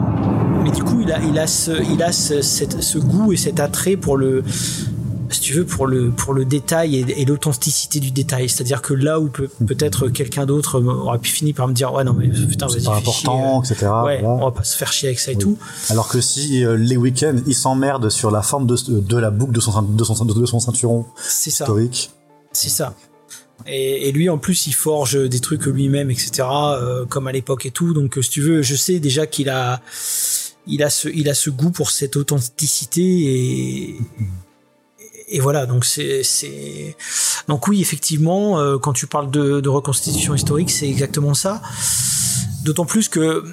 mais 0.64 0.72
du 0.72 0.84
coup 0.84 1.02
il 1.02 1.12
a 1.12 1.20
il 1.22 1.38
a 1.40 1.48
ce 1.48 1.72
il 1.94 2.02
a 2.04 2.12
ce, 2.12 2.42
cette- 2.42 2.82
ce 2.82 2.98
goût 2.98 3.34
et 3.34 3.38
cet 3.38 3.60
attrait 3.60 3.96
pour 3.98 4.16
le 4.18 4.44
si 5.32 5.42
tu 5.42 5.54
veux, 5.54 5.66
pour 5.66 5.88
le, 5.88 6.10
pour 6.12 6.34
le 6.34 6.46
détail 6.46 6.96
et, 6.98 7.22
et 7.22 7.26
l'authenticité 7.26 8.00
du 8.00 8.12
détail. 8.12 8.50
C'est-à-dire 8.50 8.82
que 8.82 8.94
là 8.94 9.20
où 9.20 9.28
peut, 9.30 9.50
peut-être 9.68 10.08
quelqu'un 10.10 10.46
d'autre 10.46 10.80
aurait 10.82 11.20
pu 11.20 11.30
finir 11.32 11.56
par 11.56 11.68
me 11.68 11.74
dire, 11.74 11.94
ouais, 11.94 12.04
non, 12.04 12.14
mais 12.14 12.28
putain, 12.30 12.68
C'est 12.70 12.84
pas 12.84 12.96
chier, 13.02 13.28
important, 13.30 13.64
etc. 13.64 13.76
euh, 13.86 14.04
ouais, 14.04 14.20
voilà. 14.22 14.28
on 14.30 14.46
va 14.46 14.52
pas 14.52 14.64
se 14.64 14.76
faire 14.76 14.92
chier 14.92 15.10
avec 15.10 15.20
ça 15.20 15.32
et 15.32 15.36
Oui. 15.36 15.42
tout. 15.42 15.58
Alors 15.90 16.08
que 16.08 16.22
si 16.22 16.64
euh, 16.64 16.76
les 16.78 16.98
week-ends, 16.98 17.36
il 17.48 17.56
s'emmerde 17.56 18.10
sur 18.10 18.32
la 18.32 18.42
forme 18.42 18.66
de, 18.68 18.76
de 19.00 19.18
la 19.18 19.32
boucle 19.32 19.54
de 19.54 19.60
son, 19.60 19.82
de 19.82 20.04
son, 20.04 20.26
de 20.26 20.46
son 20.46 20.60
ceinturon 20.60 21.06
C'est 21.22 21.52
ça. 21.52 21.64
historique. 21.66 22.12
C'est 22.52 22.70
ça. 22.70 22.96
Et, 23.68 24.08
et 24.08 24.12
lui, 24.12 24.30
en 24.30 24.38
plus, 24.38 24.68
il 24.68 24.74
forge 24.74 25.30
des 25.30 25.40
trucs 25.42 25.66
lui-même, 25.66 26.10
etc., 26.10 26.44
euh, 26.50 27.06
comme 27.06 27.28
à 27.28 27.32
l'époque 27.32 27.66
et 27.66 27.72
tout. 27.72 27.94
Donc, 27.94 28.18
si 28.22 28.30
tu 28.30 28.42
veux, 28.42 28.62
je 28.62 28.76
sais 28.76 29.00
déjà 29.00 29.28
qu'il 29.28 29.50
a, 29.50 29.82
il 30.66 30.82
a 30.82 30.90
ce, 30.90 31.10
il 31.10 31.28
a 31.30 31.34
ce 31.34 31.50
goût 31.50 31.70
pour 31.70 31.92
cette 31.92 32.16
authenticité 32.16 33.02
et, 33.04 33.96
et 35.30 35.40
voilà. 35.40 35.66
Donc, 35.66 35.86
c'est, 35.86 36.24
donc 37.48 37.68
oui, 37.68 37.82
effectivement, 37.82 38.60
euh, 38.60 38.78
quand 38.78 38.94
tu 38.94 39.08
parles 39.08 39.32
de, 39.32 39.68
reconstitution 39.70 40.34
historique, 40.36 40.72
c'est 40.72 40.90
exactement 40.90 41.34
ça. 41.34 41.62
D'autant 42.64 42.86
plus 42.86 43.08
que 43.08 43.44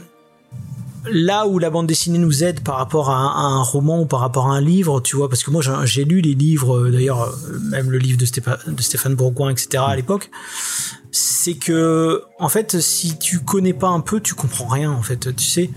là 1.09 1.47
où 1.47 1.59
la 1.59 1.71
bande 1.71 1.87
dessinée 1.87 2.19
nous 2.19 2.43
aide 2.43 2.61
par 2.61 2.77
rapport 2.77 3.11
à 3.11 3.17
un, 3.17 3.63
roman 3.63 4.01
ou 4.01 4.07
par 4.07 4.21
rapport 4.21 4.49
à 4.49 4.57
un 4.57 4.61
livre, 4.61 5.01
tu 5.01 5.17
vois, 5.17 5.29
parce 5.29 5.45
que 5.45 5.51
moi 5.51 5.63
j'ai- 5.85 6.05
lu 6.05 6.21
les 6.21 6.35
livres, 6.35 6.77
euh, 6.77 6.91
d'ailleurs 6.91 7.23
euh, 7.23 7.59
même 7.71 7.91
le 7.91 7.99
livre 7.99 8.19
de, 8.19 8.27
Stépa- 8.27 8.59
de 8.69 8.83
Stéphane 8.83 9.15
Bourgoin, 9.15 9.51
etc. 9.51 9.85
à 9.87 9.95
l'époque, 9.95 10.31
c'est 11.19 11.55
que 11.55 12.23
en 12.39 12.49
fait 12.51 12.79
si 12.81 13.17
tu 13.17 13.41
connais 13.41 13.73
pas 13.73 13.89
un 13.89 14.01
peu, 14.01 14.21
tu 14.21 14.35
comprends 14.35 14.67
rien 14.67 14.91
en 14.91 15.01
fait, 15.01 15.35
tu 15.35 15.45
sais. 15.45 15.71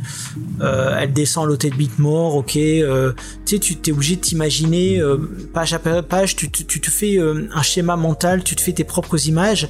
Euh, 0.62 0.98
elle 1.00 1.14
descend 1.14 1.48
l'hôtel 1.48 1.74
Bitmore, 1.76 2.36
ok, 2.36 2.58
euh, 2.58 3.14
tu 3.46 3.56
sais, 3.56 3.60
tu 3.60 3.78
t'es 3.78 3.94
obligé 3.94 4.18
de 4.18 4.22
t'imaginer 4.22 5.00
euh, 5.00 5.18
page 5.54 5.74
après 5.74 6.04
page, 6.04 6.36
tu, 6.36 6.52
te- 6.52 6.64
tu 6.64 6.82
te 6.82 6.90
fais 6.92 7.18
un 7.20 7.62
schéma 7.62 7.96
mental, 7.96 8.44
tu 8.44 8.56
te 8.56 8.62
fais 8.62 8.74
tes 8.74 8.84
propres 8.84 9.28
images, 9.28 9.70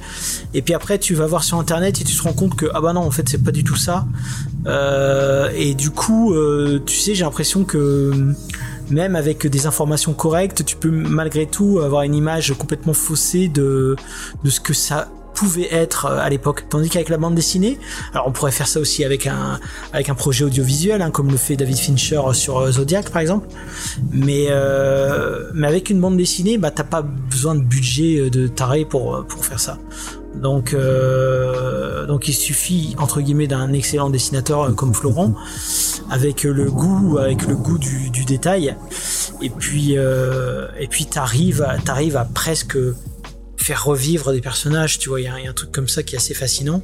et 0.54 0.62
puis 0.62 0.74
après 0.74 0.98
tu 0.98 1.14
vas 1.14 1.26
voir 1.26 1.44
sur 1.44 1.58
internet 1.58 2.00
et 2.00 2.04
tu 2.04 2.16
te 2.16 2.22
rends 2.22 2.32
compte 2.32 2.56
que 2.56 2.66
ah 2.74 2.80
bah 2.80 2.92
non 2.92 3.02
en 3.02 3.10
fait 3.12 3.28
c'est 3.28 3.42
pas 3.42 3.52
du 3.52 3.62
tout 3.62 3.76
ça. 3.76 4.06
Et 5.54 5.74
du 5.74 5.90
coup, 5.90 6.34
tu 6.84 6.96
sais, 6.96 7.14
j'ai 7.14 7.24
l'impression 7.24 7.64
que 7.64 8.12
même 8.90 9.14
avec 9.14 9.46
des 9.46 9.66
informations 9.66 10.14
correctes, 10.14 10.64
tu 10.64 10.74
peux 10.74 10.90
malgré 10.90 11.46
tout 11.46 11.78
avoir 11.78 12.02
une 12.02 12.14
image 12.14 12.52
complètement 12.58 12.92
faussée 12.92 13.46
de, 13.48 13.94
de 14.42 14.50
ce 14.50 14.58
que 14.60 14.74
ça 14.74 15.08
pouvait 15.34 15.68
être 15.72 16.06
euh, 16.06 16.18
à 16.18 16.28
l'époque. 16.28 16.66
Tandis 16.68 16.88
qu'avec 16.88 17.08
la 17.08 17.16
bande 17.16 17.34
dessinée, 17.34 17.78
alors 18.12 18.28
on 18.28 18.32
pourrait 18.32 18.52
faire 18.52 18.68
ça 18.68 18.80
aussi 18.80 19.04
avec 19.04 19.26
un, 19.26 19.58
avec 19.92 20.08
un 20.08 20.14
projet 20.14 20.44
audiovisuel, 20.44 21.02
hein, 21.02 21.10
comme 21.10 21.30
le 21.30 21.36
fait 21.36 21.56
David 21.56 21.78
Fincher 21.78 22.20
sur 22.32 22.58
euh, 22.58 22.72
Zodiac 22.72 23.10
par 23.10 23.22
exemple. 23.22 23.48
Mais, 24.12 24.46
euh, 24.50 25.50
mais 25.54 25.66
avec 25.66 25.90
une 25.90 26.00
bande 26.00 26.16
dessinée, 26.16 26.58
bah, 26.58 26.70
t'as 26.70 26.84
pas 26.84 27.02
besoin 27.02 27.54
de 27.54 27.62
budget 27.62 28.18
euh, 28.18 28.30
de 28.30 28.46
taré 28.46 28.84
pour, 28.84 29.16
euh, 29.16 29.22
pour 29.22 29.44
faire 29.44 29.60
ça. 29.60 29.78
Donc, 30.34 30.74
euh, 30.74 32.06
donc 32.06 32.28
il 32.28 32.32
suffit 32.32 32.94
entre 32.98 33.20
guillemets 33.20 33.48
d'un 33.48 33.72
excellent 33.72 34.10
dessinateur 34.10 34.62
euh, 34.62 34.72
comme 34.72 34.94
Florent, 34.94 35.34
avec 36.08 36.46
euh, 36.46 36.52
le 36.52 36.70
goût, 36.70 37.18
avec 37.18 37.46
le 37.46 37.56
goût 37.56 37.78
du, 37.78 38.24
détail, 38.24 38.76
et 39.42 39.50
puis 39.50 39.98
euh, 39.98 40.68
et 40.78 40.86
puis 40.86 41.06
t'arrives, 41.06 41.66
t'arrives 41.84 42.16
à 42.16 42.24
presque 42.24 42.76
faire 43.60 43.84
revivre 43.84 44.32
des 44.32 44.40
personnages. 44.40 44.98
Tu 44.98 45.08
vois, 45.08 45.20
il 45.20 45.24
y, 45.24 45.28
a 45.28 45.34
un 45.34 45.52
truc 45.52 45.72
comme 45.72 45.88
ça 45.88 46.02
qui 46.02 46.14
est 46.14 46.18
assez 46.18 46.34
fascinant. 46.34 46.82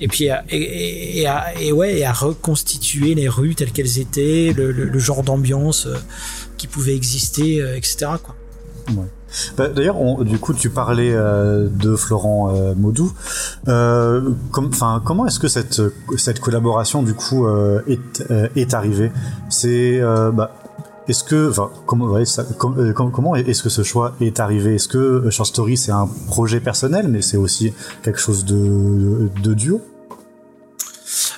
Et 0.00 0.08
puis 0.08 0.28
et, 0.50 1.26
à, 1.26 1.52
ouais, 1.72 1.98
et 1.98 2.04
à 2.04 2.12
reconstituer 2.12 3.14
les 3.14 3.28
rues 3.28 3.54
telles 3.54 3.70
qu'elles 3.70 3.98
étaient, 4.00 4.52
le, 4.56 4.98
genre 4.98 5.22
d'ambiance 5.22 5.86
euh, 5.86 5.94
qui 6.56 6.66
pouvait 6.66 6.94
exister, 6.94 7.60
euh, 7.60 7.76
etc. 7.76 8.06
Quoi. 8.22 8.34
Bah, 9.56 9.68
D'ailleurs, 9.68 10.24
du 10.24 10.38
coup, 10.38 10.54
tu 10.54 10.70
parlais 10.70 11.12
euh, 11.12 11.68
de 11.68 11.96
Florent 11.96 12.54
euh, 12.54 12.74
Maudou. 12.74 13.12
Comment 13.64 15.26
est-ce 15.26 15.38
que 15.38 15.48
cette 15.48 15.82
cette 16.16 16.40
collaboration 16.40 17.02
du 17.02 17.14
coup 17.14 17.46
est 17.86 18.22
est 18.54 18.74
arrivée? 18.74 19.10
C'est 19.48 20.00
bah, 20.32 20.54
est-ce 21.08 21.22
que, 21.22 21.52
comment, 21.86 22.16
euh, 22.16 23.44
est-ce 23.46 23.62
que 23.62 23.68
ce 23.68 23.82
choix 23.82 24.16
est 24.20 24.40
arrivé? 24.40 24.74
Est-ce 24.74 24.88
que 24.88 24.98
euh, 24.98 25.30
Short 25.30 25.48
Story 25.48 25.76
c'est 25.76 25.92
un 25.92 26.08
projet 26.26 26.60
personnel, 26.60 27.08
mais 27.08 27.22
c'est 27.22 27.36
aussi 27.36 27.72
quelque 28.02 28.18
chose 28.18 28.44
de, 28.44 29.28
duo? 29.54 29.80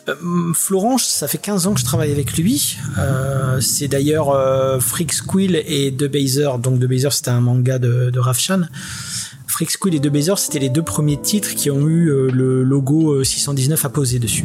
Euh, 0.08 0.14
Florent, 0.54 0.96
ça 0.96 1.28
fait 1.28 1.38
15 1.38 1.66
ans 1.66 1.74
que 1.74 1.80
je 1.80 1.84
travaille 1.84 2.12
avec 2.12 2.36
lui. 2.38 2.78
C'est 3.60 3.88
d'ailleurs 3.88 4.34
Freak 4.80 5.12
Squill 5.12 5.56
et 5.66 5.94
The 5.94 6.10
Bazer. 6.10 6.58
Donc 6.58 6.80
The 6.80 6.86
Bazer, 6.86 7.12
c'était 7.12 7.30
un 7.30 7.40
manga 7.40 7.78
de, 7.78 8.10
de 8.10 8.18
Rafshan. 8.18 8.62
Freak 9.58 9.72
Squill 9.72 9.96
et 9.96 9.98
The 9.98 10.06
Bazer, 10.06 10.38
c'était 10.38 10.60
les 10.60 10.68
deux 10.68 10.84
premiers 10.84 11.16
titres 11.16 11.52
qui 11.52 11.68
ont 11.68 11.88
eu 11.88 12.12
euh, 12.12 12.30
le 12.30 12.62
logo 12.62 13.14
euh, 13.14 13.24
619 13.24 13.84
apposé 13.84 14.20
dessus. 14.20 14.44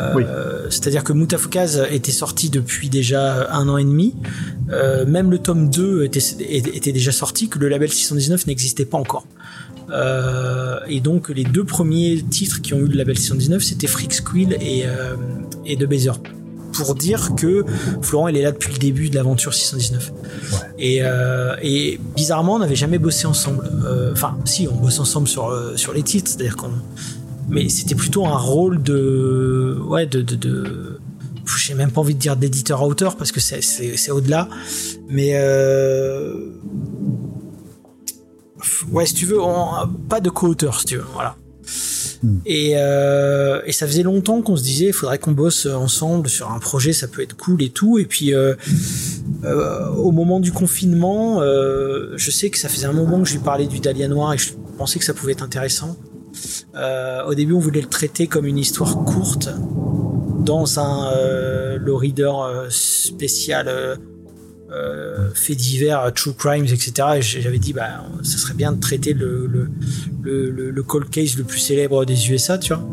Euh, 0.00 0.12
Oui. 0.16 0.24
C'est-à-dire 0.70 1.04
que 1.04 1.12
Mutafukaz 1.12 1.86
était 1.92 2.10
sorti 2.10 2.50
depuis 2.50 2.88
déjà 2.88 3.48
un 3.52 3.68
an 3.68 3.76
et 3.76 3.84
demi. 3.84 4.12
Euh, 4.72 5.06
même 5.06 5.30
le 5.30 5.38
tome 5.38 5.70
2 5.70 6.02
était, 6.02 6.18
était 6.40 6.90
déjà 6.90 7.12
sorti, 7.12 7.48
que 7.48 7.60
le 7.60 7.68
label 7.68 7.92
619 7.92 8.48
n'existait 8.48 8.86
pas 8.86 8.98
encore. 8.98 9.24
Euh, 9.90 10.80
et 10.88 10.98
donc 10.98 11.28
les 11.28 11.44
deux 11.44 11.62
premiers 11.62 12.20
titres 12.28 12.60
qui 12.60 12.74
ont 12.74 12.78
eu 12.78 12.86
le 12.86 12.96
label 12.96 13.16
619 13.16 13.62
c'était 13.62 13.86
Freak 13.86 14.14
Squill 14.14 14.56
et, 14.60 14.84
euh, 14.86 15.14
et 15.66 15.76
The 15.76 15.84
Bazer 15.84 16.18
pour 16.76 16.94
dire 16.94 17.34
que 17.36 17.64
Florent 18.02 18.28
il 18.28 18.36
est 18.36 18.42
là 18.42 18.52
depuis 18.52 18.72
le 18.72 18.78
début 18.78 19.10
de 19.10 19.14
l'aventure 19.14 19.52
619 19.54 20.12
et, 20.78 20.98
euh, 21.02 21.54
et 21.62 21.98
bizarrement 22.16 22.54
on 22.54 22.58
n'avait 22.60 22.76
jamais 22.76 22.98
bossé 22.98 23.26
ensemble. 23.26 23.64
Euh, 23.84 24.12
enfin 24.12 24.36
si 24.44 24.68
on 24.70 24.74
bosse 24.76 24.98
ensemble 25.00 25.28
sur, 25.28 25.48
euh, 25.48 25.76
sur 25.76 25.92
les 25.92 26.02
titres 26.02 26.30
c'est 26.30 26.40
à 26.40 26.44
dire 26.44 26.56
qu'on 26.56 26.70
mais 27.48 27.68
c'était 27.68 27.94
plutôt 27.94 28.26
un 28.26 28.36
rôle 28.38 28.82
de 28.82 29.78
ouais 29.86 30.06
de, 30.06 30.22
de, 30.22 30.34
de 30.36 30.98
j'ai 31.58 31.74
même 31.74 31.90
pas 31.90 32.00
envie 32.00 32.14
de 32.14 32.18
dire 32.18 32.36
d'éditeur 32.36 32.80
à 32.80 32.86
auteur 32.86 33.16
parce 33.16 33.30
que 33.30 33.38
c'est, 33.40 34.10
au-delà. 34.10 34.48
Mais 35.08 35.32
euh, 35.34 36.34
ouais, 38.90 39.06
si 39.06 39.14
tu 39.14 39.26
veux, 39.26 39.40
on- 39.40 39.86
pas 40.08 40.20
de 40.20 40.30
co-auteur, 40.30 40.80
si 40.80 40.86
tu 40.86 40.96
veux, 40.96 41.04
voilà. 41.12 41.36
Et, 42.46 42.72
euh, 42.76 43.60
et 43.66 43.72
ça 43.72 43.86
faisait 43.86 44.02
longtemps 44.02 44.42
qu'on 44.42 44.56
se 44.56 44.62
disait, 44.62 44.86
il 44.86 44.92
faudrait 44.92 45.18
qu'on 45.18 45.32
bosse 45.32 45.66
ensemble 45.66 46.28
sur 46.28 46.50
un 46.50 46.58
projet, 46.58 46.92
ça 46.92 47.08
peut 47.08 47.22
être 47.22 47.36
cool 47.36 47.62
et 47.62 47.70
tout. 47.70 47.98
Et 47.98 48.04
puis, 48.04 48.34
euh, 48.34 48.54
euh, 49.44 49.88
au 49.90 50.10
moment 50.10 50.40
du 50.40 50.52
confinement, 50.52 51.40
je 51.42 52.30
sais 52.30 52.50
que 52.50 52.58
ça 52.58 52.68
faisait 52.68 52.86
un 52.86 52.92
moment 52.92 53.22
que 53.22 53.28
je 53.28 53.34
lui 53.34 53.42
parlais 53.42 53.66
du 53.66 53.80
Dahlia 53.80 54.08
Noir 54.08 54.34
et 54.34 54.38
je 54.38 54.52
pensais 54.78 54.98
que 54.98 55.04
ça 55.04 55.14
pouvait 55.14 55.32
être 55.32 55.44
intéressant. 55.44 55.96
Au 56.74 57.34
début, 57.34 57.52
on 57.52 57.60
voulait 57.60 57.80
le 57.80 57.88
traiter 57.88 58.26
comme 58.26 58.46
une 58.46 58.58
histoire 58.58 59.04
courte 59.04 59.48
dans 60.40 60.78
un 60.78 61.76
le 61.76 61.94
reader 61.94 62.32
spécial 62.68 63.98
euh, 64.74 65.30
faits 65.34 65.56
divers, 65.56 66.00
euh, 66.00 66.10
true 66.10 66.34
crimes, 66.34 66.64
etc. 66.64 66.92
Et 67.16 67.22
j'avais 67.22 67.58
dit, 67.58 67.72
bah, 67.72 68.04
ça 68.22 68.38
serait 68.38 68.54
bien 68.54 68.72
de 68.72 68.80
traiter 68.80 69.12
le, 69.12 69.46
le, 69.46 70.50
le, 70.70 70.82
cold 70.82 71.08
case 71.10 71.36
le 71.36 71.44
plus 71.44 71.58
célèbre 71.58 72.04
des 72.04 72.30
USA, 72.30 72.58
tu 72.58 72.74
vois. 72.74 72.84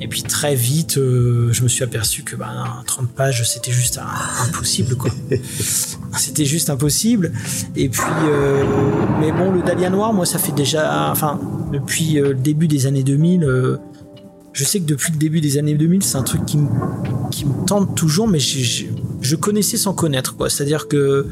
Et 0.00 0.08
puis 0.08 0.22
très 0.22 0.54
vite, 0.54 0.98
euh, 0.98 1.52
je 1.52 1.62
me 1.62 1.68
suis 1.68 1.84
aperçu 1.84 2.24
que 2.24 2.36
bah, 2.36 2.82
30 2.86 3.08
pages, 3.10 3.48
c'était 3.48 3.70
juste 3.72 3.98
un- 3.98 4.46
impossible, 4.48 4.96
quoi. 4.96 5.10
c'était 6.18 6.44
juste 6.44 6.68
impossible. 6.68 7.32
Et 7.76 7.88
puis, 7.88 8.02
euh, 8.26 8.64
mais 9.20 9.32
bon, 9.32 9.52
le 9.52 9.62
Dahlia 9.62 9.90
Noir, 9.90 10.12
moi, 10.12 10.26
ça 10.26 10.38
fait 10.38 10.52
déjà, 10.52 11.10
enfin, 11.10 11.40
depuis 11.72 12.14
le 12.14 12.34
début 12.34 12.68
des 12.68 12.86
années 12.86 13.04
2000, 13.04 13.44
euh, 13.44 13.76
je 14.52 14.64
sais 14.64 14.78
que 14.80 14.84
depuis 14.84 15.12
le 15.12 15.18
début 15.18 15.40
des 15.40 15.58
années 15.58 15.74
2000, 15.74 16.02
c'est 16.02 16.16
un 16.16 16.22
truc 16.22 16.44
qui 16.46 16.58
me 16.58 16.68
qui 17.30 17.44
me 17.44 17.66
tente 17.66 17.96
toujours, 17.96 18.28
mais 18.28 18.38
je, 18.38 18.84
je, 19.24 19.36
connaissais 19.36 19.76
sans 19.76 19.94
connaître, 19.94 20.36
quoi. 20.36 20.50
C'est-à-dire 20.50 20.88
que 20.88 21.26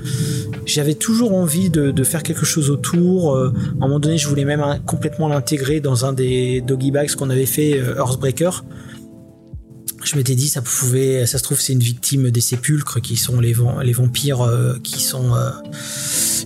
j'avais 0.66 0.94
toujours 0.94 1.35
envie 1.35 1.70
de, 1.70 2.02
faire 2.05 2.23
quelque 2.23 2.44
chose 2.44 2.70
autour. 2.70 3.35
Euh, 3.35 3.52
à 3.81 3.85
un 3.85 3.86
moment 3.86 4.01
donné, 4.01 4.19
je 4.19 4.28
voulais 4.28 4.44
même 4.44 4.81
complètement 4.86 5.28
l'intégrer 5.28 5.81
dans 5.81 6.05
un 6.05 6.12
des 6.12 6.60
doggy 6.60 6.90
bags 6.90 7.14
qu'on 7.14 7.31
avait 7.31 7.47
fait, 7.47 7.78
euh, 7.78 7.97
Earthbreaker. 7.97 8.64
Je 10.05 10.16
m'étais 10.16 10.35
dit, 10.35 10.48
ça 10.48 10.62
pouvait, 10.62 11.27
ça 11.27 11.39
se 11.39 11.44
trouve, 11.44 11.60
c'est 11.60 11.73
une 11.73 11.81
victime 11.81 12.31
des 12.31 12.40
sépulcres 12.40 13.01
qui 13.01 13.16
sont 13.16 13.40
les, 13.40 13.55
les 13.85 13.93
vampires 13.93 14.43
euh, 14.43 14.74
qui 14.82 15.01
sont 15.01 15.31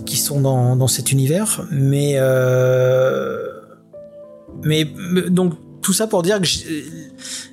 qui 0.05 0.17
sont 0.17 0.41
dans, 0.41 0.75
dans 0.75 0.87
cet 0.87 1.11
univers. 1.11 1.65
Mais 1.71 2.17
mais 4.63 4.85
donc 5.29 5.53
tout 5.81 5.93
ça 5.93 6.07
pour 6.07 6.21
dire 6.23 6.41
que 6.41 6.47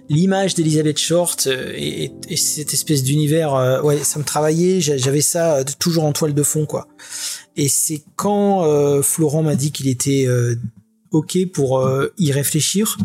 l'image 0.09 0.55
d'Elizabeth 0.55 0.99
Short 0.99 1.47
euh, 1.47 1.73
et, 1.77 2.13
et 2.29 2.37
cette 2.37 2.73
espèce 2.73 3.03
d'univers, 3.05 3.55
euh, 3.55 3.81
ouais, 3.83 4.03
ça 4.03 4.19
me 4.19 4.25
travaillait. 4.25 4.81
j'a- 4.81 4.97
J'avais 4.97 5.21
ça 5.21 5.57
euh, 5.59 5.65
toujours 5.79 6.05
en 6.05 6.13
toile 6.13 6.35
de 6.35 6.43
fond, 6.43 6.67
quoi. 6.67 6.89
Et 7.57 7.69
c'est 7.69 8.03
quand 8.17 8.65
Florent 9.03 9.45
m'a 9.45 9.55
dit 9.55 9.71
qu'il 9.71 9.87
était 9.87 10.27
ok 11.13 11.39
pour 11.53 11.89
y 12.19 12.33
réfléchir 12.33 12.99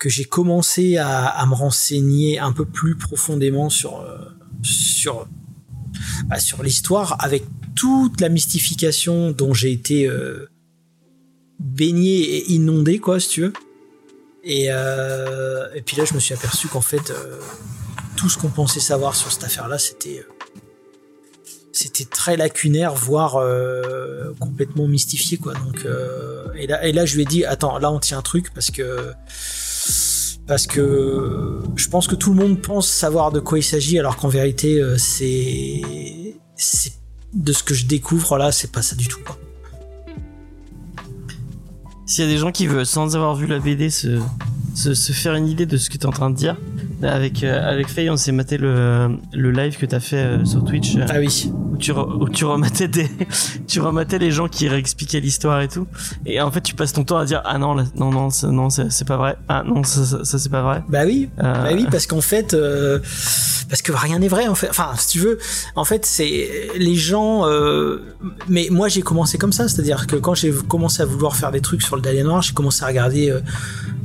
que 0.00 0.08
j'ai 0.08 0.24
commencé 0.24 0.96
à, 0.96 1.44
me 1.48 1.54
renseigner 1.54 2.40
un 2.40 2.50
peu 2.50 2.64
plus 2.64 2.96
profondément 2.96 3.70
sur 3.70 4.04
sur 4.62 5.28
bah, 6.28 6.40
sur 6.40 6.64
l'histoire 6.64 7.14
avec 7.20 7.44
toute 7.76 8.20
la 8.20 8.28
mystification 8.28 9.30
dont 9.30 9.54
j'ai 9.54 9.70
été 9.70 10.10
baigné 11.60 12.38
et 12.38 12.52
inondé, 12.52 12.98
quoi, 12.98 13.20
si 13.20 13.28
tu 13.28 13.40
veux. 13.42 13.52
Et, 14.42 14.66
euh, 14.70 15.68
et 15.74 15.82
puis 15.82 15.96
là, 15.96 16.04
je 16.04 16.14
me 16.14 16.20
suis 16.20 16.34
aperçu 16.34 16.68
qu'en 16.68 16.80
fait, 16.80 17.10
euh, 17.10 17.38
tout 18.16 18.28
ce 18.28 18.38
qu'on 18.38 18.48
pensait 18.48 18.80
savoir 18.80 19.14
sur 19.14 19.30
cette 19.30 19.44
affaire-là, 19.44 19.78
c'était 19.78 20.20
euh, 20.20 20.32
c'était 21.72 22.04
très 22.04 22.36
lacunaire, 22.36 22.94
voire 22.94 23.38
complètement 24.40 24.88
mystifié, 24.88 25.38
quoi. 25.38 25.54
Donc, 25.54 25.86
et 26.56 26.66
là, 26.66 26.84
et 26.84 26.92
là, 26.92 27.06
je 27.06 27.14
lui 27.14 27.22
ai 27.22 27.24
dit, 27.24 27.44
attends, 27.44 27.78
là, 27.78 27.92
on 27.92 28.00
tient 28.00 28.18
un 28.18 28.22
truc 28.22 28.52
parce 28.52 28.72
que 28.72 29.12
parce 30.48 30.66
que 30.66 31.62
je 31.76 31.88
pense 31.88 32.08
que 32.08 32.16
tout 32.16 32.34
le 32.34 32.36
monde 32.36 32.60
pense 32.60 32.88
savoir 32.88 33.30
de 33.30 33.38
quoi 33.38 33.58
il 33.60 33.62
s'agit, 33.62 34.00
alors 34.00 34.16
qu'en 34.16 34.28
vérité, 34.28 34.82
c'est 34.98 35.80
de 37.32 37.52
ce 37.52 37.62
que 37.62 37.72
je 37.72 37.86
découvre 37.86 38.36
là, 38.36 38.50
c'est 38.50 38.72
pas 38.72 38.82
ça 38.82 38.96
du 38.96 39.06
tout. 39.06 39.20
Quoi. 39.24 39.38
S'il 42.10 42.24
y 42.24 42.28
a 42.28 42.30
des 42.32 42.38
gens 42.38 42.50
qui 42.50 42.66
veulent, 42.66 42.84
sans 42.86 43.14
avoir 43.14 43.36
vu 43.36 43.46
la 43.46 43.60
BD, 43.60 43.88
se, 43.88 44.18
se, 44.74 44.94
se 44.94 45.12
faire 45.12 45.34
une 45.36 45.46
idée 45.46 45.64
de 45.64 45.76
ce 45.76 45.88
que 45.88 45.96
tu 45.96 46.02
es 46.02 46.06
en 46.06 46.10
train 46.10 46.28
de 46.28 46.34
dire, 46.34 46.56
avec, 47.04 47.44
euh, 47.44 47.70
avec 47.70 47.86
Faye, 47.88 48.10
on 48.10 48.16
s'est 48.16 48.32
maté 48.32 48.58
le, 48.58 49.16
le 49.32 49.50
live 49.52 49.76
que 49.78 49.86
tu 49.86 49.94
as 49.94 50.00
fait 50.00 50.16
euh, 50.16 50.44
sur 50.44 50.64
Twitch, 50.64 50.96
euh, 50.96 51.06
Ah 51.08 51.18
oui. 51.20 51.52
où, 51.72 51.76
tu, 51.76 51.92
re- 51.92 52.20
où 52.20 52.28
tu, 52.28 52.44
rematais 52.44 52.88
des, 52.88 53.08
tu 53.68 53.80
rematais 53.80 54.18
les 54.18 54.32
gens 54.32 54.48
qui 54.48 54.68
réexpliquaient 54.68 55.20
l'histoire 55.20 55.60
et 55.60 55.68
tout. 55.68 55.86
Et 56.26 56.40
en 56.40 56.50
fait, 56.50 56.62
tu 56.62 56.74
passes 56.74 56.92
ton 56.92 57.04
temps 57.04 57.16
à 57.18 57.24
dire 57.24 57.42
Ah 57.44 57.58
non, 57.58 57.74
là, 57.74 57.84
non, 57.94 58.10
non, 58.10 58.28
ça- 58.30 58.48
non 58.48 58.70
c'est 58.70 59.06
pas 59.06 59.16
vrai. 59.16 59.36
Ah 59.48 59.62
non, 59.64 59.84
ça, 59.84 60.04
ça, 60.04 60.24
ça, 60.24 60.38
c'est 60.40 60.48
pas 60.50 60.62
vrai. 60.62 60.82
Bah 60.88 61.02
oui, 61.06 61.28
bah 61.38 61.68
oui, 61.72 61.86
parce 61.90 62.08
qu'en 62.08 62.20
fait, 62.20 62.56
parce 63.70 63.82
que 63.82 63.92
rien 63.92 64.18
n'est 64.18 64.26
vrai 64.28 64.48
en 64.48 64.56
fait. 64.56 64.68
Enfin, 64.68 64.90
si 64.98 65.08
tu 65.08 65.20
veux, 65.20 65.38
en 65.76 65.84
fait, 65.84 66.04
c'est 66.04 66.70
les 66.76 66.96
gens. 66.96 67.46
mais 68.48 68.66
moi, 68.70 68.88
j'ai 68.88 69.00
commencé 69.02 69.38
comme 69.38 69.52
ça, 69.52 69.68
c'est-à-dire 69.68 70.06
que 70.08 70.16
quand 70.16 70.34
j'ai 70.34 70.52
commencé 70.68 71.02
à 71.02 71.06
vouloir 71.06 71.34
faire 71.36 71.50
des 71.52 71.60
trucs 71.60 71.82
sur 71.82 71.96
le 72.00 72.04
Dahlia 72.04 72.24
Noir, 72.24 72.42
j'ai 72.42 72.52
commencé 72.52 72.82
à 72.82 72.86
regarder 72.86 73.30
euh, 73.30 73.40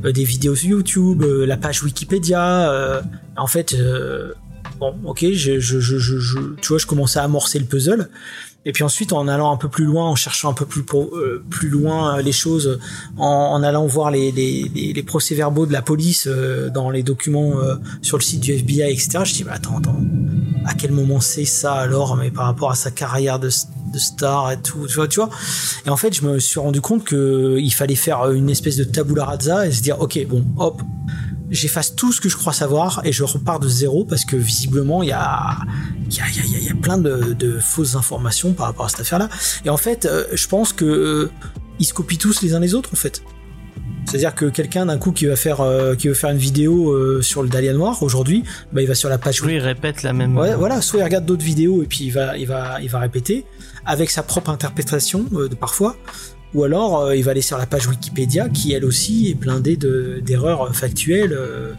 euh, 0.04 0.12
des 0.12 0.24
vidéos 0.24 0.54
sur 0.54 0.70
YouTube, 0.70 1.22
euh, 1.22 1.46
la 1.46 1.56
page 1.56 1.82
Wikipédia. 1.82 3.02
en 3.36 3.46
fait, 3.46 3.76
bon, 4.78 4.94
ok, 5.04 5.18
tu 5.20 5.58
vois, 6.68 6.78
je 6.78 6.86
commençais 6.86 7.18
à 7.18 7.24
amorcer 7.24 7.58
le 7.58 7.64
puzzle. 7.64 8.08
Et 8.66 8.72
puis 8.72 8.82
ensuite, 8.82 9.12
en 9.12 9.28
allant 9.28 9.52
un 9.52 9.56
peu 9.56 9.68
plus 9.68 9.84
loin, 9.84 10.06
en 10.06 10.16
cherchant 10.16 10.50
un 10.50 10.52
peu 10.52 10.66
plus, 10.66 10.84
euh, 10.92 11.44
plus 11.48 11.68
loin 11.68 12.18
euh, 12.18 12.22
les 12.22 12.32
choses, 12.32 12.80
en, 13.16 13.62
allant 13.62 13.86
voir 13.86 14.10
les, 14.10 14.32
les, 14.32 15.02
procès-verbaux 15.04 15.66
de 15.66 15.72
la 15.72 15.82
police 15.82 16.26
euh, 16.26 16.68
dans 16.68 16.90
les 16.90 17.04
documents 17.04 17.52
sur 18.02 18.18
le 18.18 18.22
site 18.24 18.40
du 18.40 18.52
FBI, 18.52 18.90
etc. 18.90 19.20
Je 19.24 19.34
dis, 19.34 19.44
bah, 19.44 19.52
attends, 19.54 19.78
attends, 19.78 20.00
à 20.64 20.74
quel 20.74 20.90
moment 20.90 21.20
c'est 21.20 21.44
ça 21.44 21.74
alors, 21.74 22.16
mais 22.16 22.32
par 22.32 22.46
rapport 22.46 22.72
à 22.72 22.74
sa 22.74 22.90
carrière 22.90 23.38
de, 23.38 23.50
de 23.92 23.98
star 24.00 24.50
et 24.50 24.60
tout, 24.60 24.88
tu 24.88 24.96
vois, 24.96 25.06
tu 25.06 25.20
vois. 25.20 25.30
Et 25.86 25.90
en 25.90 25.96
fait, 25.96 26.12
je 26.12 26.26
me 26.26 26.40
suis 26.40 26.58
rendu 26.58 26.80
compte 26.80 27.04
que 27.04 27.58
il 27.60 27.72
fallait 27.72 27.94
faire 27.94 28.32
une 28.32 28.50
espèce 28.50 28.76
de 28.76 28.84
tabula 28.84 29.26
rasa 29.26 29.68
et 29.68 29.70
se 29.70 29.80
dire, 29.80 30.00
ok, 30.00 30.26
bon, 30.28 30.44
hop, 30.56 30.82
j'efface 31.50 31.94
tout 31.94 32.12
ce 32.12 32.20
que 32.20 32.28
je 32.28 32.36
crois 32.36 32.52
savoir 32.52 33.00
et 33.04 33.12
je 33.12 33.22
repars 33.24 33.60
de 33.60 33.68
zéro 33.68 34.04
parce 34.04 34.24
que 34.24 34.36
visiblement 34.36 35.02
il 35.02 35.10
y 35.10 35.12
a 35.12 35.56
il 36.10 36.16
y 36.16 36.20
a, 36.20 36.24
y 36.28 36.56
a- 36.56 36.58
y 36.60 36.68
a- 36.70 36.74
plein 36.74 36.98
de, 36.98 37.32
de 37.34 37.58
fausses 37.58 37.94
informations 37.96 38.52
par 38.52 38.66
rapport 38.66 38.86
à 38.86 38.88
cette 38.88 39.00
affaire-là. 39.00 39.28
Et 39.64 39.70
en 39.70 39.76
fait, 39.76 40.04
euh, 40.06 40.24
je 40.32 40.46
pense 40.48 40.72
que 40.72 40.84
euh, 40.84 41.30
ils 41.78 41.84
se 41.84 41.94
copient 41.94 42.18
tous 42.18 42.42
les 42.42 42.54
uns 42.54 42.60
les 42.60 42.74
autres 42.74 42.90
en 42.92 42.96
fait. 42.96 43.22
C'est-à-dire 44.06 44.34
que 44.36 44.44
quelqu'un 44.46 44.86
d'un 44.86 44.98
coup 44.98 45.10
qui 45.10 45.26
va 45.26 45.34
faire 45.34 45.60
euh, 45.60 45.96
qui 45.96 46.06
veut 46.06 46.14
faire 46.14 46.30
une 46.30 46.38
vidéo 46.38 47.20
sur 47.22 47.42
le 47.42 47.48
Dahlia 47.48 47.72
noir 47.72 48.02
aujourd'hui, 48.04 48.44
bah 48.72 48.80
il 48.82 48.86
va 48.88 48.94
sur 48.94 49.08
la 49.08 49.18
page 49.18 49.42
Oui, 49.42 49.54
il 49.54 49.58
répète 49.58 50.02
la 50.04 50.12
même. 50.12 50.36
Ouais, 50.38 50.54
voilà, 50.54 50.80
soit 50.80 51.00
il 51.00 51.02
regarde 51.02 51.26
d'autres 51.26 51.44
vidéos 51.44 51.82
et 51.82 51.86
puis 51.86 52.04
il 52.04 52.10
va, 52.10 52.36
il 52.38 52.46
va, 52.46 52.80
il 52.80 52.88
va 52.88 53.00
répéter 53.00 53.44
avec 53.84 54.10
sa 54.10 54.22
propre 54.22 54.50
interprétation 54.50 55.24
de 55.32 55.48
parfois, 55.56 55.96
ou 56.54 56.64
alors 56.64 57.00
euh, 57.00 57.16
il 57.16 57.22
va 57.24 57.32
aller 57.32 57.42
sur 57.42 57.58
la 57.58 57.66
page 57.66 57.86
Wikipédia 57.86 58.48
qui 58.48 58.72
elle 58.72 58.84
aussi 58.84 59.30
est 59.30 59.34
blindée 59.34 59.76
de 59.76 60.20
d'erreurs 60.24 60.74
factuelles, 60.74 61.32
euh, 61.32 61.72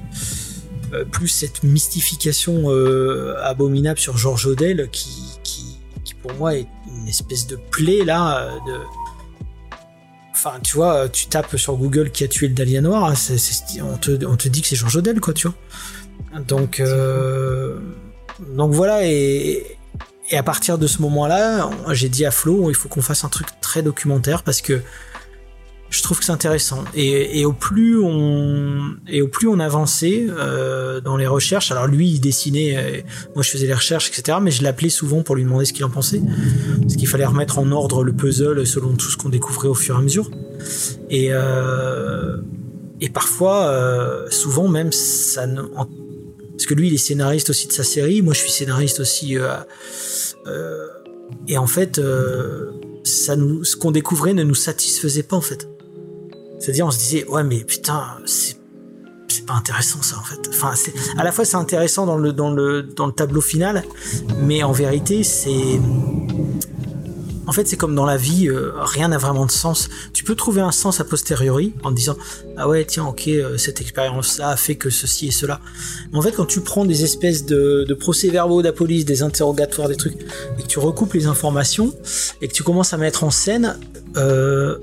euh, 0.94 1.04
plus 1.06 1.28
cette 1.28 1.64
mystification 1.64 2.66
euh, 2.72 3.36
abominable 3.44 4.00
sur 4.00 4.18
George 4.18 4.46
Odell 4.48 4.90
qui, 4.92 5.40
qui, 5.44 6.14
pour 6.22 6.34
moi 6.36 6.56
est 6.56 6.68
une 6.88 7.08
espèce 7.08 7.48
de 7.48 7.56
plaie 7.72 8.04
là 8.06 8.40
euh, 8.42 8.52
de 8.68 8.78
Enfin, 10.34 10.60
tu 10.64 10.76
vois, 10.76 11.10
tu 11.10 11.26
tapes 11.26 11.58
sur 11.58 11.76
Google 11.78 12.12
qui 12.12 12.24
a 12.24 12.28
tué 12.28 12.48
le 12.48 12.54
Dahlia 12.54 12.80
Noir, 12.82 13.18
c'est- 13.18 13.82
on, 13.82 13.98
te, 13.98 14.24
on 14.24 14.36
te 14.38 14.48
dit 14.48 14.62
que 14.62 14.68
c'est 14.68 14.76
George 14.76 14.96
Odell, 14.98 15.20
quoi, 15.20 15.34
tu 15.34 15.48
vois. 15.48 16.42
Donc, 16.48 16.80
euh, 16.80 17.80
donc 18.56 18.72
voilà, 18.72 19.08
et, 19.08 19.66
et 20.30 20.38
à 20.38 20.44
partir 20.44 20.78
de 20.78 20.86
ce 20.86 21.02
moment-là, 21.02 21.72
j'ai 21.94 22.08
dit 22.08 22.24
à 22.24 22.30
Flo, 22.30 22.70
il 22.70 22.76
faut 22.76 22.88
qu'on 22.88 23.02
fasse 23.02 23.24
un 23.24 23.30
truc 23.30 23.48
très 23.68 23.84
documentaire 23.84 24.44
parce 24.44 24.62
que 24.62 24.82
je 25.90 26.02
trouve 26.04 26.20
que 26.20 26.26
c'est 26.26 26.32
intéressant. 26.32 26.84
Et, 26.96 27.46
au 27.46 27.54
plus 27.54 28.00
on 28.00 28.96
et 29.08 29.22
au 29.22 29.28
plus 29.28 29.48
on 29.48 29.60
avançait 29.60 30.28
euh, 30.30 31.00
dans 31.00 31.16
les 31.18 31.28
recherches, 31.28 31.72
alors 31.72 31.88
lui 31.88 32.10
il 32.10 32.20
dessinait, 32.20 32.78
euh, 32.78 33.02
moi 33.36 33.44
je 33.44 33.50
faisais 33.50 33.68
les 33.68 33.74
recherches, 33.74 34.10
etc. 34.10 34.38
Mais 34.42 34.52
je 34.52 34.64
l'appelais 34.64 34.90
souvent 34.90 35.22
pour 35.22 35.36
lui 35.36 35.44
demander 35.44 35.66
ce 35.66 35.74
qu'il 35.74 35.86
en 35.86 35.90
pensait, 35.90 36.22
parce 36.82 36.96
qu'il 36.96 37.08
fallait 37.08 37.26
remettre 37.26 37.60
en 37.60 37.72
ordre 37.72 38.04
le 38.04 38.14
puzzle 38.14 38.66
selon 38.66 38.96
tout 38.96 39.10
ce 39.10 39.18
qu'on 39.18 39.30
découvrait 39.30 39.70
au 39.70 39.74
fur 39.74 39.96
et 39.96 39.98
à 40.00 40.02
mesure. 40.02 40.30
Et 41.10 41.30
euh, 41.32 42.38
et 43.00 43.10
parfois, 43.10 44.26
souvent 44.32 44.68
même, 44.68 44.92
ça 44.92 45.46
ne, 45.46 45.62
parce 45.62 46.66
que 46.66 46.74
lui, 46.74 46.88
il 46.88 46.96
est 46.96 46.98
scénariste 46.98 47.52
aussi 47.52 47.68
de 47.68 47.72
sa 47.72 47.84
série, 47.84 48.24
moi 48.24 48.34
je 48.34 48.40
suis 48.40 48.50
scénariste 48.50 49.00
aussi. 49.00 49.38
et 51.48 51.58
en 51.58 51.68
fait, 51.68 52.02
ça 53.08 53.36
nous, 53.36 53.64
ce 53.64 53.76
qu'on 53.76 53.92
découvrait 53.92 54.34
ne 54.34 54.44
nous 54.44 54.56
satisfaisait 54.56 55.24
pas 55.24 55.36
en 55.36 55.42
fait. 55.42 55.68
C'est-à-dire, 56.60 56.88
on 56.88 56.92
se 56.92 56.98
disait, 56.98 57.26
ouais, 57.26 57.44
mais 57.44 57.64
putain, 57.64 58.04
c'est 58.26 58.58
pas 59.48 59.54
intéressant 59.54 60.02
ça 60.02 60.18
en 60.18 60.24
fait. 60.24 60.50
Enfin, 60.50 60.74
à 61.18 61.24
la 61.24 61.32
fois 61.32 61.46
c'est 61.46 61.56
intéressant 61.56 62.06
dans 62.06 62.18
le 62.18 62.34
dans 62.34 62.52
le 62.52 62.84
dans 62.84 63.08
le 63.08 63.14
tableau 63.14 63.42
final, 63.42 63.84
mais 64.42 64.62
en 64.64 64.72
vérité 64.72 65.24
c'est 65.24 65.80
en 67.48 67.54
fait, 67.54 67.66
c'est 67.66 67.78
comme 67.78 67.96
dans 67.96 68.06
la 68.06 68.18
vie, 68.18 68.50
euh, 68.50 68.74
rien 68.76 69.08
n'a 69.08 69.18
vraiment 69.18 69.46
de 69.46 69.52
sens. 69.52 69.90
Tu 70.12 70.26
peux 70.26 70.36
trouver 70.36 70.60
un 70.60 70.74
sens 70.74 71.00
a 71.00 71.06
posteriori 71.06 71.74
en 71.84 71.92
te 71.92 71.96
disant 71.96 72.18
ah 72.58 72.68
ouais 72.68 72.84
tiens 72.84 73.06
ok 73.06 73.28
euh, 73.30 73.58
cette 73.58 73.80
expérience-là 73.80 74.50
a 74.50 74.58
fait 74.58 74.76
que 74.76 74.90
ceci 74.90 75.28
et 75.28 75.32
cela. 75.32 75.62
Mais 76.12 76.20
en 76.20 76.22
fait, 76.22 76.34
quand 76.34 76.46
tu 76.46 76.60
prends 76.60 76.84
des 76.84 77.06
espèces 77.06 77.46
de, 77.46 77.86
procès-verbaux 77.98 78.62
de 78.62 78.68
la 78.68 78.74
police, 78.74 79.06
des 79.06 79.24
interrogatoires, 79.24 79.88
des 79.88 79.96
trucs, 79.96 80.18
et 80.60 80.62
que 80.62 80.68
tu 80.68 80.80
recoupes 80.80 81.14
les 81.14 81.26
informations 81.26 81.94
et 82.42 82.50
que 82.50 82.54
tu 82.54 82.64
commences 82.64 82.94
à 82.94 82.98
mettre 82.98 83.24
en 83.24 83.32
scène, 83.32 83.80
euh, 84.18 84.78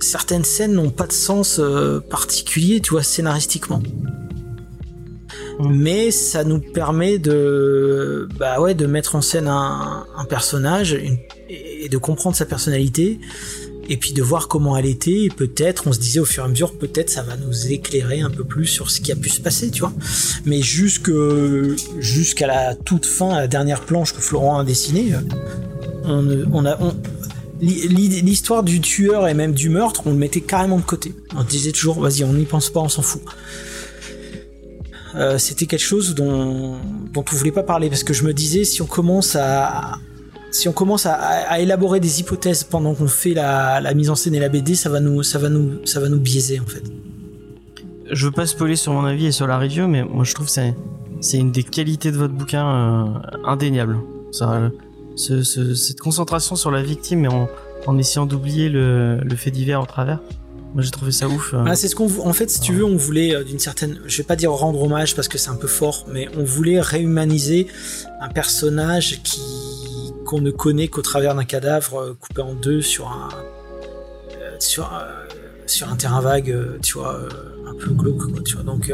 certaines 0.00 0.44
scènes 0.44 0.72
n'ont 0.72 0.90
pas 0.90 1.06
de 1.06 1.12
sens 1.12 1.60
particulier, 2.08 2.80
tu 2.80 2.90
vois, 2.90 3.02
scénaristiquement. 3.02 3.82
Mais 5.60 6.10
ça 6.10 6.44
nous 6.44 6.60
permet 6.60 7.18
de, 7.18 8.28
bah 8.38 8.60
ouais, 8.60 8.74
de 8.74 8.86
mettre 8.86 9.16
en 9.16 9.20
scène 9.20 9.48
un, 9.48 10.06
personnage 10.28 10.92
et 10.92 11.88
de 11.88 11.98
comprendre 11.98 12.36
sa 12.36 12.44
personnalité 12.44 13.18
et 13.88 13.96
puis 13.96 14.12
de 14.12 14.22
voir 14.22 14.48
comment 14.48 14.76
elle 14.76 14.86
était. 14.86 15.24
Et 15.24 15.30
peut-être, 15.30 15.86
on 15.86 15.92
se 15.92 15.98
disait 15.98 16.20
au 16.20 16.24
fur 16.24 16.42
et 16.42 16.46
à 16.46 16.48
mesure, 16.48 16.76
peut-être 16.76 17.10
ça 17.10 17.22
va 17.22 17.36
nous 17.36 17.72
éclairer 17.72 18.20
un 18.20 18.30
peu 18.30 18.44
plus 18.44 18.66
sur 18.66 18.90
ce 18.90 19.00
qui 19.00 19.12
a 19.12 19.16
pu 19.16 19.28
se 19.28 19.40
passer, 19.40 19.70
tu 19.70 19.80
vois. 19.80 19.92
Mais 20.44 20.60
jusqu'à 20.62 22.46
la 22.46 22.74
toute 22.74 23.06
fin, 23.06 23.30
à 23.30 23.40
la 23.40 23.48
dernière 23.48 23.80
planche 23.80 24.12
que 24.12 24.20
Florent 24.20 24.58
a 24.58 24.64
dessinée, 24.64 25.12
on, 26.04 26.64
a 26.66 26.78
l'histoire 27.60 28.62
du 28.62 28.80
tueur 28.80 29.28
et 29.28 29.34
même 29.34 29.52
du 29.52 29.68
meurtre, 29.68 30.02
on 30.06 30.10
le 30.10 30.16
mettait 30.16 30.40
carrément 30.40 30.78
de 30.78 30.82
côté. 30.82 31.14
On 31.36 31.44
disait 31.44 31.72
toujours, 31.72 32.00
vas-y, 32.00 32.24
on 32.24 32.32
n'y 32.32 32.44
pense 32.44 32.70
pas, 32.70 32.80
on 32.80 32.88
s'en 32.88 33.02
fout. 33.02 33.22
Euh, 35.14 35.38
c'était 35.38 35.66
quelque 35.66 35.82
chose 35.82 36.14
dont, 36.14 36.76
dont 37.12 37.24
on 37.32 37.36
voulait 37.36 37.52
pas 37.52 37.62
parler 37.62 37.88
parce 37.88 38.04
que 38.04 38.12
je 38.12 38.24
me 38.24 38.34
disais 38.34 38.64
si 38.64 38.82
on 38.82 38.86
commence 38.86 39.36
à 39.36 39.98
si 40.50 40.68
on 40.68 40.72
commence 40.72 41.06
à, 41.06 41.60
élaborer 41.60 42.00
des 42.00 42.20
hypothèses 42.20 42.64
pendant 42.64 42.94
qu'on 42.94 43.06
fait 43.06 43.34
la, 43.34 43.92
mise 43.94 44.10
en 44.10 44.14
scène 44.14 44.34
et 44.34 44.40
la 44.40 44.48
BD, 44.48 44.74
ça 44.74 44.88
va 44.88 45.00
nous 45.00 45.22
ça 45.22 45.38
va 45.38 45.48
nous 45.48 45.84
ça 45.86 46.00
va 46.00 46.08
nous 46.08 46.20
biaiser 46.20 46.60
en 46.60 46.66
fait. 46.66 46.82
Je 48.10 48.26
veux 48.26 48.32
pas 48.32 48.46
spoiler 48.46 48.76
sur 48.76 48.92
mon 48.92 49.04
avis 49.04 49.26
et 49.26 49.32
sur 49.32 49.46
la 49.46 49.58
review, 49.58 49.86
mais 49.86 50.02
moi 50.02 50.24
je 50.24 50.34
trouve 50.34 50.46
que 50.46 50.52
c'est 50.52 50.74
c'est 51.20 51.38
une 51.38 51.52
des 51.52 51.64
qualités 51.64 52.12
de 52.12 52.16
votre 52.16 52.34
bouquin 52.34 52.66
euh, 52.66 53.04
indéniable. 53.44 53.98
Cette 55.16 56.00
concentration 56.00 56.54
sur 56.54 56.70
la 56.70 56.82
victime, 56.82 57.26
en, 57.26 57.48
en 57.86 57.98
essayant 57.98 58.24
d'oublier 58.24 58.68
le, 58.68 59.18
le 59.18 59.36
fait 59.36 59.50
divers 59.50 59.82
au 59.82 59.86
travers. 59.86 60.20
Moi 60.74 60.82
j'ai 60.82 60.90
trouvé 60.90 61.12
ça 61.12 61.28
ouf. 61.28 61.54
Ah, 61.66 61.74
c'est 61.74 61.88
ce 61.88 61.96
qu'on 61.96 62.08
en 62.20 62.32
fait 62.32 62.50
si 62.50 62.60
tu 62.60 62.74
veux 62.74 62.84
on 62.84 62.96
voulait 62.96 63.34
euh, 63.34 63.42
d'une 63.42 63.58
certaine 63.58 64.00
je 64.06 64.16
vais 64.18 64.22
pas 64.22 64.36
dire 64.36 64.52
rendre 64.52 64.82
hommage 64.82 65.14
parce 65.16 65.28
que 65.28 65.38
c'est 65.38 65.48
un 65.50 65.56
peu 65.56 65.66
fort 65.66 66.04
mais 66.12 66.28
on 66.36 66.44
voulait 66.44 66.80
réhumaniser 66.80 67.68
un 68.20 68.28
personnage 68.28 69.22
qui 69.22 69.40
qu'on 70.26 70.40
ne 70.42 70.50
connaît 70.50 70.88
qu'au 70.88 71.00
travers 71.00 71.34
d'un 71.34 71.44
cadavre 71.44 72.00
euh, 72.00 72.18
coupé 72.20 72.42
en 72.42 72.52
deux 72.52 72.82
sur 72.82 73.08
un 73.08 73.30
euh, 74.40 74.56
sur 74.58 74.90
sur 75.66 75.90
un 75.90 75.96
terrain 75.96 76.20
vague 76.20 76.54
tu 76.82 76.94
vois 76.94 77.18
un 77.66 77.74
peu 77.74 77.90
glauque 77.90 78.30
quoi, 78.30 78.42
tu 78.42 78.54
vois 78.54 78.62
donc 78.64 78.92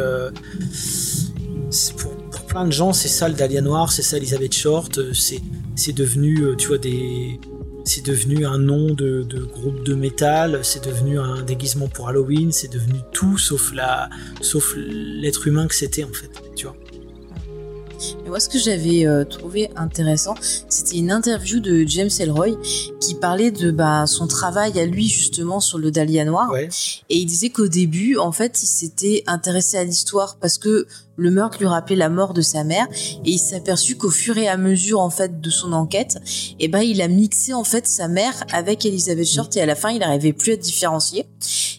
pour, 1.96 2.16
pour, 2.30 2.42
plein 2.46 2.66
de 2.66 2.72
gens 2.72 2.92
c'est 2.92 3.08
ça 3.08 3.28
le 3.28 3.34
Dahlia 3.34 3.60
Noir 3.60 3.90
c'est 3.90 4.02
ça 4.02 4.16
Elisabeth 4.16 4.54
Short 4.54 5.12
c'est 5.12 5.40
c'est 5.74 5.92
devenu 5.92 6.56
tu 6.56 6.68
vois 6.68 6.78
des 6.78 7.40
c'est 7.84 8.04
devenu 8.04 8.46
un 8.46 8.58
nom 8.58 8.92
de, 8.92 9.22
de, 9.22 9.44
groupe 9.44 9.84
de 9.84 9.94
métal, 9.94 10.60
c'est 10.62 10.84
devenu 10.84 11.18
un 11.18 11.42
déguisement 11.42 11.88
pour 11.88 12.08
Halloween, 12.08 12.50
c'est 12.50 12.72
devenu 12.72 13.00
tout 13.12 13.38
sauf 13.38 13.72
la, 13.72 14.08
sauf 14.40 14.74
l'être 14.76 15.46
humain 15.46 15.66
que 15.66 15.74
c'était 15.74 16.04
en 16.04 16.12
fait, 16.12 16.30
tu 16.56 16.66
vois. 16.66 16.76
Mais 18.22 18.30
moi, 18.30 18.40
ce 18.40 18.48
que 18.48 18.58
j'avais 18.58 19.06
euh, 19.06 19.24
trouvé 19.24 19.70
intéressant, 19.76 20.34
c'était 20.68 20.96
une 20.96 21.10
interview 21.10 21.60
de 21.60 21.84
James 21.86 22.10
Elroy 22.18 22.58
qui 23.00 23.14
parlait 23.14 23.50
de 23.50 23.70
bah, 23.70 24.06
son 24.06 24.26
travail 24.26 24.78
à 24.78 24.86
lui 24.86 25.08
justement 25.08 25.60
sur 25.60 25.78
le 25.78 25.90
Dahlia 25.90 26.24
noir. 26.24 26.50
Ouais. 26.50 26.68
Et 27.08 27.18
il 27.18 27.26
disait 27.26 27.50
qu'au 27.50 27.68
début, 27.68 28.16
en 28.16 28.32
fait, 28.32 28.62
il 28.62 28.66
s'était 28.66 29.22
intéressé 29.26 29.76
à 29.76 29.84
l'histoire 29.84 30.36
parce 30.40 30.58
que 30.58 30.86
le 31.16 31.30
meurtre 31.30 31.58
lui 31.58 31.66
rappelait 31.66 31.96
la 31.96 32.08
mort 32.08 32.34
de 32.34 32.42
sa 32.42 32.64
mère 32.64 32.86
et 33.24 33.30
il 33.30 33.38
s'est 33.38 33.56
aperçu 33.56 33.96
qu'au 33.96 34.10
fur 34.10 34.36
et 34.38 34.48
à 34.48 34.56
mesure 34.56 35.00
en 35.00 35.10
fait 35.10 35.40
de 35.40 35.50
son 35.50 35.72
enquête, 35.72 36.18
eh 36.58 36.68
ben 36.68 36.80
il 36.80 37.00
a 37.02 37.08
mixé 37.08 37.54
en 37.54 37.64
fait 37.64 37.86
sa 37.86 38.08
mère 38.08 38.44
avec 38.52 38.84
Elizabeth 38.84 39.28
Short 39.28 39.56
et 39.56 39.60
à 39.60 39.66
la 39.66 39.74
fin 39.74 39.90
il 39.90 40.00
n'arrivait 40.00 40.32
plus 40.32 40.52
à 40.52 40.56
différencier. 40.56 41.26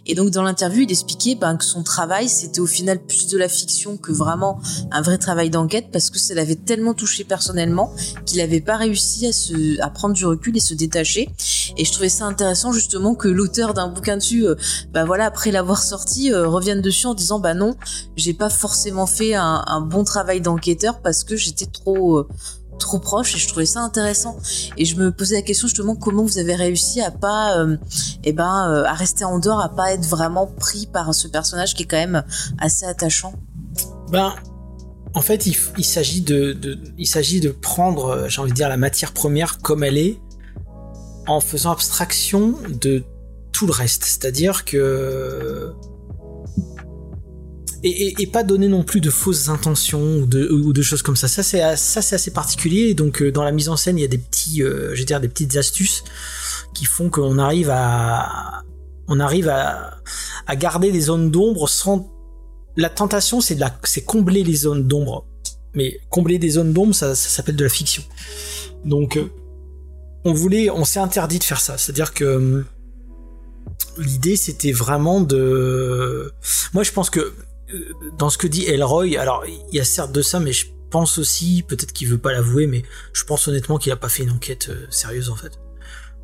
Et 0.06 0.16
donc 0.16 0.30
dans 0.30 0.44
l'interview 0.44 0.84
il 0.84 0.92
expliquait 0.92 1.36
ben, 1.36 1.58
que 1.58 1.66
son 1.66 1.84
travail 1.84 2.30
c'était 2.30 2.60
au 2.60 2.66
final 2.66 3.00
plus 3.00 3.28
de 3.28 3.38
la 3.38 3.50
fiction 3.50 3.98
que 3.98 4.12
vraiment 4.12 4.60
un 4.92 5.02
vrai 5.02 5.18
travail 5.18 5.50
d'enquête 5.50 5.88
parce 5.92 6.10
que 6.10 6.20
ça 6.20 6.34
l'avait 6.34 6.56
tellement 6.56 6.94
touché 6.94 7.24
personnellement 7.24 7.94
qu'il 8.26 8.38
n'avait 8.38 8.62
pas 8.62 8.78
réussi 8.78 9.28
à 9.28 9.34
se 9.34 9.82
à 9.82 9.90
prendre 9.90 10.14
du 10.14 10.26
recul 10.26 10.56
et 10.56 10.62
se 10.62 10.74
détacher. 10.74 11.30
Et 11.78 11.84
je 11.84 11.92
trouvais 11.92 12.10
ça 12.10 12.26
intéressant 12.26 12.72
justement 12.72 13.16
que 13.16 13.28
l'auteur 13.28 13.74
d'un 13.74 13.88
bouquin 13.88 14.18
dessus, 14.18 14.46
bah 14.94 15.04
voilà 15.04 15.26
après 15.26 15.52
l'avoir 15.52 15.82
sorti, 15.82 16.32
euh, 16.32 16.48
revienne 16.48 16.82
dessus 16.82 17.08
en 17.08 17.14
disant 17.14 17.40
bah 17.40 17.54
non 17.54 17.76
j'ai 18.16 18.34
pas 18.34 18.50
forcément 18.50 19.08
fait 19.08 19.25
un, 19.34 19.82
bon 19.82 20.04
travail 20.04 20.42
d'enquêteur 20.42 21.00
parce 21.02 21.24
que 21.24 21.36
j'étais 21.36 21.66
trop 21.66 22.20
euh, 22.20 22.28
trop 22.78 23.00
proche 23.00 23.36
et 23.36 23.40
je 23.40 23.48
trouvais 23.48 23.66
ça 23.66 23.82
intéressant. 23.82 24.38
Et 24.78 24.86
je 24.86 24.96
me 24.96 25.12
posais 25.12 25.36
la 25.36 25.42
question 25.42 25.68
justement 25.68 25.96
comment 25.96 26.24
vous 26.24 26.38
avez 26.38 26.56
réussi 26.56 27.02
à 27.02 27.12
pas 27.12 27.58
euh, 27.58 27.78
eh 28.24 28.34
ben 28.34 28.70
euh, 28.70 28.84
à 28.86 28.94
rester 28.94 29.26
en 29.26 29.40
dehors 29.40 29.60
à 29.60 29.70
pas 29.70 29.94
être 29.94 30.06
vraiment 30.06 30.48
pris 30.48 30.88
par 30.88 31.14
ce 31.14 31.28
personnage 31.28 31.74
qui 31.74 31.84
est 31.84 31.86
quand 31.86 31.98
même 31.98 32.24
assez 32.60 32.86
attachant? 32.86 33.34
Ben 34.12 34.36
en 35.14 35.22
fait 35.22 35.46
il, 35.46 35.56
il 35.78 35.86
s'agit 35.86 36.22
de, 36.22 36.54
de, 36.54 36.80
il 36.98 37.08
s'agit 37.08 37.40
de 37.40 37.50
prendre 37.50 38.06
euh, 38.06 38.30
j'ai 38.30 38.42
envie 38.42 38.52
de 38.52 38.56
dire 38.56 38.70
la 38.70 38.78
matière 38.78 39.14
première 39.14 39.60
comme 39.60 39.84
elle 39.84 39.98
est 39.98 40.20
en 41.28 41.40
faisant 41.40 41.72
abstraction 41.72 42.56
de 42.70 43.04
tout 43.52 43.66
le 43.66 43.72
reste. 43.72 44.04
C'est 44.04 44.26
à 44.26 44.32
dire 44.32 44.66
que 44.66 45.74
et, 47.86 48.28
pas 48.28 48.44
donner 48.44 48.68
non 48.68 48.84
plus 48.84 49.00
de 49.00 49.10
fausses 49.10 49.50
intentions 49.50 50.20
ou 50.22 50.26
de, 50.74 50.82
choses 50.82 51.02
comme 51.02 51.16
ça. 51.16 51.28
Ça 51.28 51.44
c'est 51.44 51.62
ça 51.76 52.02
c'est 52.02 52.16
assez 52.16 52.32
particulier. 52.32 52.94
Donc 52.94 53.22
euh, 53.22 53.32
dans 53.32 53.44
la 53.44 53.52
mise 53.52 53.70
en 53.70 53.78
scène, 53.78 53.98
il 53.98 54.02
y 54.02 54.06
a 54.06 54.10
des 54.10 54.18
petits, 54.18 54.64
euh, 54.64 54.96
dire 55.06 55.20
des 55.20 55.30
petites 55.30 55.56
astuces 55.56 56.04
qui 56.74 56.86
font 56.86 57.10
qu'on 57.10 57.38
arrive 57.38 57.70
à 57.72 58.64
on 59.08 59.20
arrive 59.20 59.50
à 59.50 60.56
garder 60.56 60.92
des 60.92 61.02
zones 61.02 61.30
d'ombre 61.30 61.70
sans 61.70 62.12
la 62.76 62.90
tentation 62.90 63.40
c'est 63.40 63.56
de 63.56 63.60
la 63.60 63.78
c'est 63.84 64.02
combler 64.02 64.44
les 64.44 64.56
zones 64.56 64.88
d'ombre. 64.88 65.26
Mais 65.74 66.00
combler 66.10 66.40
des 66.40 66.52
zones 66.52 66.74
d'ombre 66.74 66.96
ça, 66.96 67.16
ça 67.16 67.30
s'appelle 67.30 67.56
de 67.56 67.64
la 67.64 67.70
fiction. 67.70 68.04
Donc 68.84 69.18
euh, 69.18 69.30
on 70.24 70.34
voulait 70.34 70.70
on 70.70 70.86
s'est 70.86 71.00
interdit 71.00 71.40
de 71.40 71.44
faire 71.44 71.62
ça. 71.62 71.78
C'est-à-dire 71.78 72.14
que 72.14 72.64
l'idée 73.98 74.36
c'était 74.36 74.72
vraiment 74.72 75.22
de 75.22 76.32
moi 76.74 76.84
je 76.84 76.92
pense 76.92 77.10
que 77.10 77.34
dans 78.18 78.30
ce 78.30 78.38
que 78.38 78.48
dit 78.48 78.66
Elroy, 78.66 79.18
alors 79.18 79.44
il 79.48 79.76
y 79.76 79.80
a 79.80 79.86
certes 79.86 80.12
de 80.12 80.22
ça, 80.22 80.40
mais 80.40 80.54
je 80.54 80.68
pense 80.90 81.18
aussi, 81.18 81.64
peut-être 81.68 81.94
qu'il 81.94 82.08
veut 82.08 82.18
pas 82.18 82.32
l'avouer, 82.32 82.68
mais 82.68 82.84
je 83.14 83.24
pense 83.24 83.48
honnêtement 83.48 83.78
qu'il 83.78 83.92
a 83.92 83.96
pas 83.96 84.10
fait 84.10 84.24
une 84.24 84.32
enquête 84.32 84.70
euh, 84.70 84.86
sérieuse 84.90 85.30
en 85.30 85.36
fait. 85.36 85.60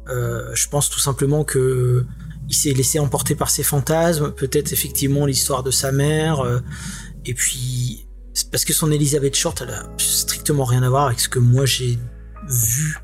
Euh, 0.07 0.49
je 0.53 0.67
pense 0.67 0.89
tout 0.89 0.99
simplement 0.99 1.43
que 1.43 2.05
il 2.47 2.55
s'est 2.55 2.73
laissé 2.73 2.99
emporter 2.99 3.35
par 3.35 3.49
ses 3.49 3.63
fantasmes, 3.63 4.31
peut-être 4.31 4.73
effectivement 4.73 5.25
l'histoire 5.25 5.63
de 5.63 5.71
sa 5.71 5.91
mère, 5.91 6.41
euh, 6.41 6.59
et 7.25 7.33
puis 7.33 8.07
parce 8.49 8.65
que 8.65 8.73
son 8.73 8.91
Elizabeth 8.91 9.35
Short, 9.35 9.61
elle 9.61 9.73
a 9.73 9.83
strictement 9.97 10.63
rien 10.63 10.83
à 10.83 10.89
voir 10.89 11.07
avec 11.07 11.19
ce 11.19 11.27
que 11.27 11.39
moi 11.39 11.65
j'ai 11.65 11.99
vu 12.47 12.97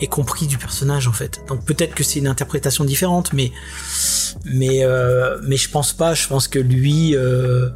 et 0.00 0.06
compris 0.06 0.46
du 0.46 0.58
personnage 0.58 1.08
en 1.08 1.12
fait. 1.12 1.42
Donc 1.48 1.64
peut-être 1.64 1.94
que 1.94 2.04
c'est 2.04 2.18
une 2.18 2.26
interprétation 2.26 2.84
différente, 2.84 3.32
mais 3.32 3.52
mais 4.44 4.84
euh, 4.84 5.38
mais 5.44 5.56
je 5.56 5.70
pense 5.70 5.92
pas. 5.92 6.14
Je 6.14 6.26
pense 6.26 6.48
que 6.48 6.58
lui, 6.58 7.16
euh, 7.16 7.70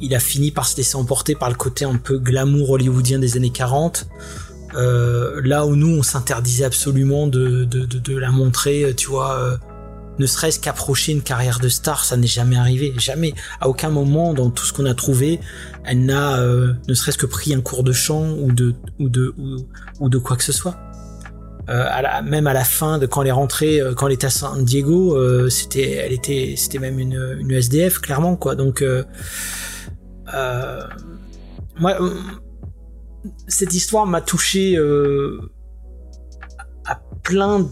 il 0.00 0.14
a 0.14 0.20
fini 0.20 0.50
par 0.50 0.66
se 0.66 0.76
laisser 0.76 0.96
emporter 0.96 1.34
par 1.34 1.50
le 1.50 1.56
côté 1.56 1.84
un 1.84 1.96
peu 1.96 2.18
glamour 2.18 2.70
hollywoodien 2.70 3.18
des 3.18 3.36
années 3.36 3.50
40. 3.50 4.06
Euh, 4.74 5.40
là 5.42 5.64
où 5.64 5.74
nous, 5.74 5.98
on 5.98 6.02
s'interdisait 6.02 6.64
absolument 6.64 7.26
de, 7.26 7.64
de, 7.64 7.86
de, 7.86 7.98
de, 7.98 8.16
la 8.16 8.30
montrer, 8.30 8.92
tu 8.94 9.08
vois, 9.08 9.38
euh, 9.38 9.56
ne 10.18 10.26
serait-ce 10.26 10.58
qu'approcher 10.58 11.12
une 11.12 11.22
carrière 11.22 11.60
de 11.60 11.68
star, 11.68 12.04
ça 12.04 12.16
n'est 12.16 12.26
jamais 12.26 12.56
arrivé, 12.56 12.94
jamais. 12.96 13.34
À 13.60 13.68
aucun 13.68 13.90
moment 13.90 14.34
dans 14.34 14.50
tout 14.50 14.64
ce 14.64 14.72
qu'on 14.72 14.86
a 14.86 14.94
trouvé, 14.94 15.40
elle 15.84 16.04
n'a 16.04 16.38
euh, 16.40 16.74
ne 16.88 16.94
serait-ce 16.94 17.18
que 17.18 17.26
pris 17.26 17.54
un 17.54 17.60
cours 17.60 17.82
de 17.84 17.92
chant 17.92 18.32
ou 18.32 18.52
de 18.52 18.74
ou 18.98 19.08
de 19.08 19.34
ou, 19.38 19.66
ou 20.00 20.08
de 20.08 20.18
quoi 20.18 20.36
que 20.36 20.44
ce 20.44 20.52
soit. 20.52 20.76
Euh, 21.68 21.84
à 21.90 22.00
la, 22.00 22.22
même 22.22 22.46
à 22.46 22.52
la 22.52 22.62
fin 22.62 22.98
de 22.98 23.06
quand 23.06 23.22
elle 23.22 23.28
est 23.28 23.32
rentrée, 23.32 23.80
euh, 23.80 23.92
quand 23.92 24.06
elle 24.06 24.12
était 24.12 24.28
à 24.28 24.30
San 24.30 24.64
Diego, 24.64 25.16
euh, 25.16 25.50
c'était, 25.50 25.92
elle 25.92 26.12
était, 26.12 26.54
c'était 26.56 26.78
même 26.78 27.00
une, 27.00 27.38
une 27.40 27.50
SDF 27.50 27.98
clairement 27.98 28.36
quoi. 28.36 28.54
Donc, 28.54 28.84
moi, 31.78 31.98
cette 33.48 33.74
histoire 33.74 34.06
m'a 34.06 34.20
touché 34.20 34.76
à 36.84 37.00
plein, 37.24 37.68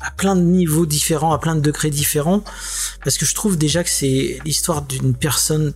à 0.00 0.10
plein 0.10 0.34
de 0.34 0.42
niveaux 0.42 0.86
différents, 0.86 1.32
à 1.32 1.38
plein 1.38 1.54
de 1.54 1.60
degrés 1.60 1.90
différents, 1.90 2.42
parce 3.04 3.18
que 3.18 3.24
je 3.24 3.34
trouve 3.36 3.56
déjà 3.56 3.84
que 3.84 3.90
c'est 3.90 4.40
l'histoire 4.44 4.82
d'une 4.82 5.14
personne, 5.14 5.74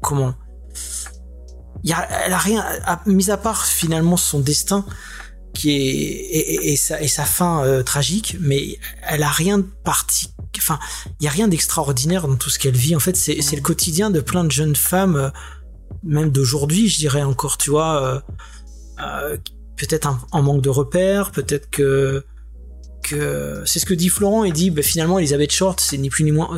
comment? 0.00 0.34
Y 1.90 1.92
a, 1.92 2.08
elle 2.24 2.32
a 2.32 2.38
rien, 2.38 2.64
à, 2.84 3.00
mis 3.06 3.30
à 3.30 3.36
part 3.36 3.64
finalement 3.64 4.16
son 4.16 4.40
destin 4.40 4.84
qui 5.54 5.70
est 5.70 5.74
et, 5.74 6.54
et, 6.54 6.72
et 6.72 6.76
sa, 6.76 7.00
et 7.00 7.08
sa 7.08 7.24
fin 7.24 7.64
euh, 7.64 7.82
tragique, 7.82 8.36
mais 8.40 8.78
elle 9.02 9.22
a 9.22 9.30
rien 9.30 9.58
de 9.58 9.66
parti. 9.84 10.34
Enfin, 10.58 10.78
il 11.20 11.24
y 11.24 11.28
a 11.28 11.30
rien 11.30 11.48
d'extraordinaire 11.48 12.28
dans 12.28 12.36
tout 12.36 12.50
ce 12.50 12.58
qu'elle 12.58 12.76
vit. 12.76 12.96
En 12.96 13.00
fait, 13.00 13.16
c'est 13.16 13.40
c'est 13.42 13.56
le 13.56 13.62
quotidien 13.62 14.10
de 14.10 14.20
plein 14.20 14.44
de 14.44 14.50
jeunes 14.50 14.76
femmes, 14.76 15.16
euh, 15.16 15.30
même 16.02 16.30
d'aujourd'hui, 16.30 16.88
je 16.88 16.98
dirais 16.98 17.22
encore, 17.22 17.58
tu 17.58 17.70
vois, 17.70 18.02
euh, 18.02 18.20
euh 19.00 19.36
peut-être 19.76 20.08
en 20.32 20.42
manque 20.42 20.62
de 20.62 20.70
repères, 20.70 21.32
peut-être 21.32 21.68
que 21.68 22.24
que 23.06 23.62
c'est 23.64 23.78
ce 23.78 23.86
que 23.86 23.94
dit 23.94 24.08
Florent. 24.08 24.44
Il 24.44 24.52
dit 24.52 24.70
bah, 24.70 24.82
finalement 24.82 25.18
Elisabeth 25.18 25.52
Short, 25.52 25.80
c'est 25.80 25.96
ni 25.98 26.10
plus 26.10 26.24
ni 26.24 26.32
moins. 26.32 26.56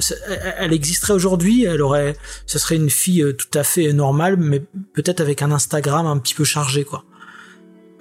Elle 0.59 0.73
existerait 0.73 1.13
aujourd'hui. 1.13 1.65
Elle 1.65 1.83
aurait, 1.83 2.17
ce 2.47 2.59
serait 2.59 2.77
une 2.77 2.91
fille 2.91 3.23
euh, 3.23 3.33
tout 3.33 3.51
à 3.59 3.63
fait 3.63 3.93
normale, 3.93 4.37
mais 4.37 4.63
peut-être 4.95 5.21
avec 5.21 5.43
un 5.43 5.51
Instagram 5.53 6.07
un 6.07 6.19
petit 6.19 6.35
peu 6.35 6.45
chargé, 6.45 6.85
quoi. 6.85 7.05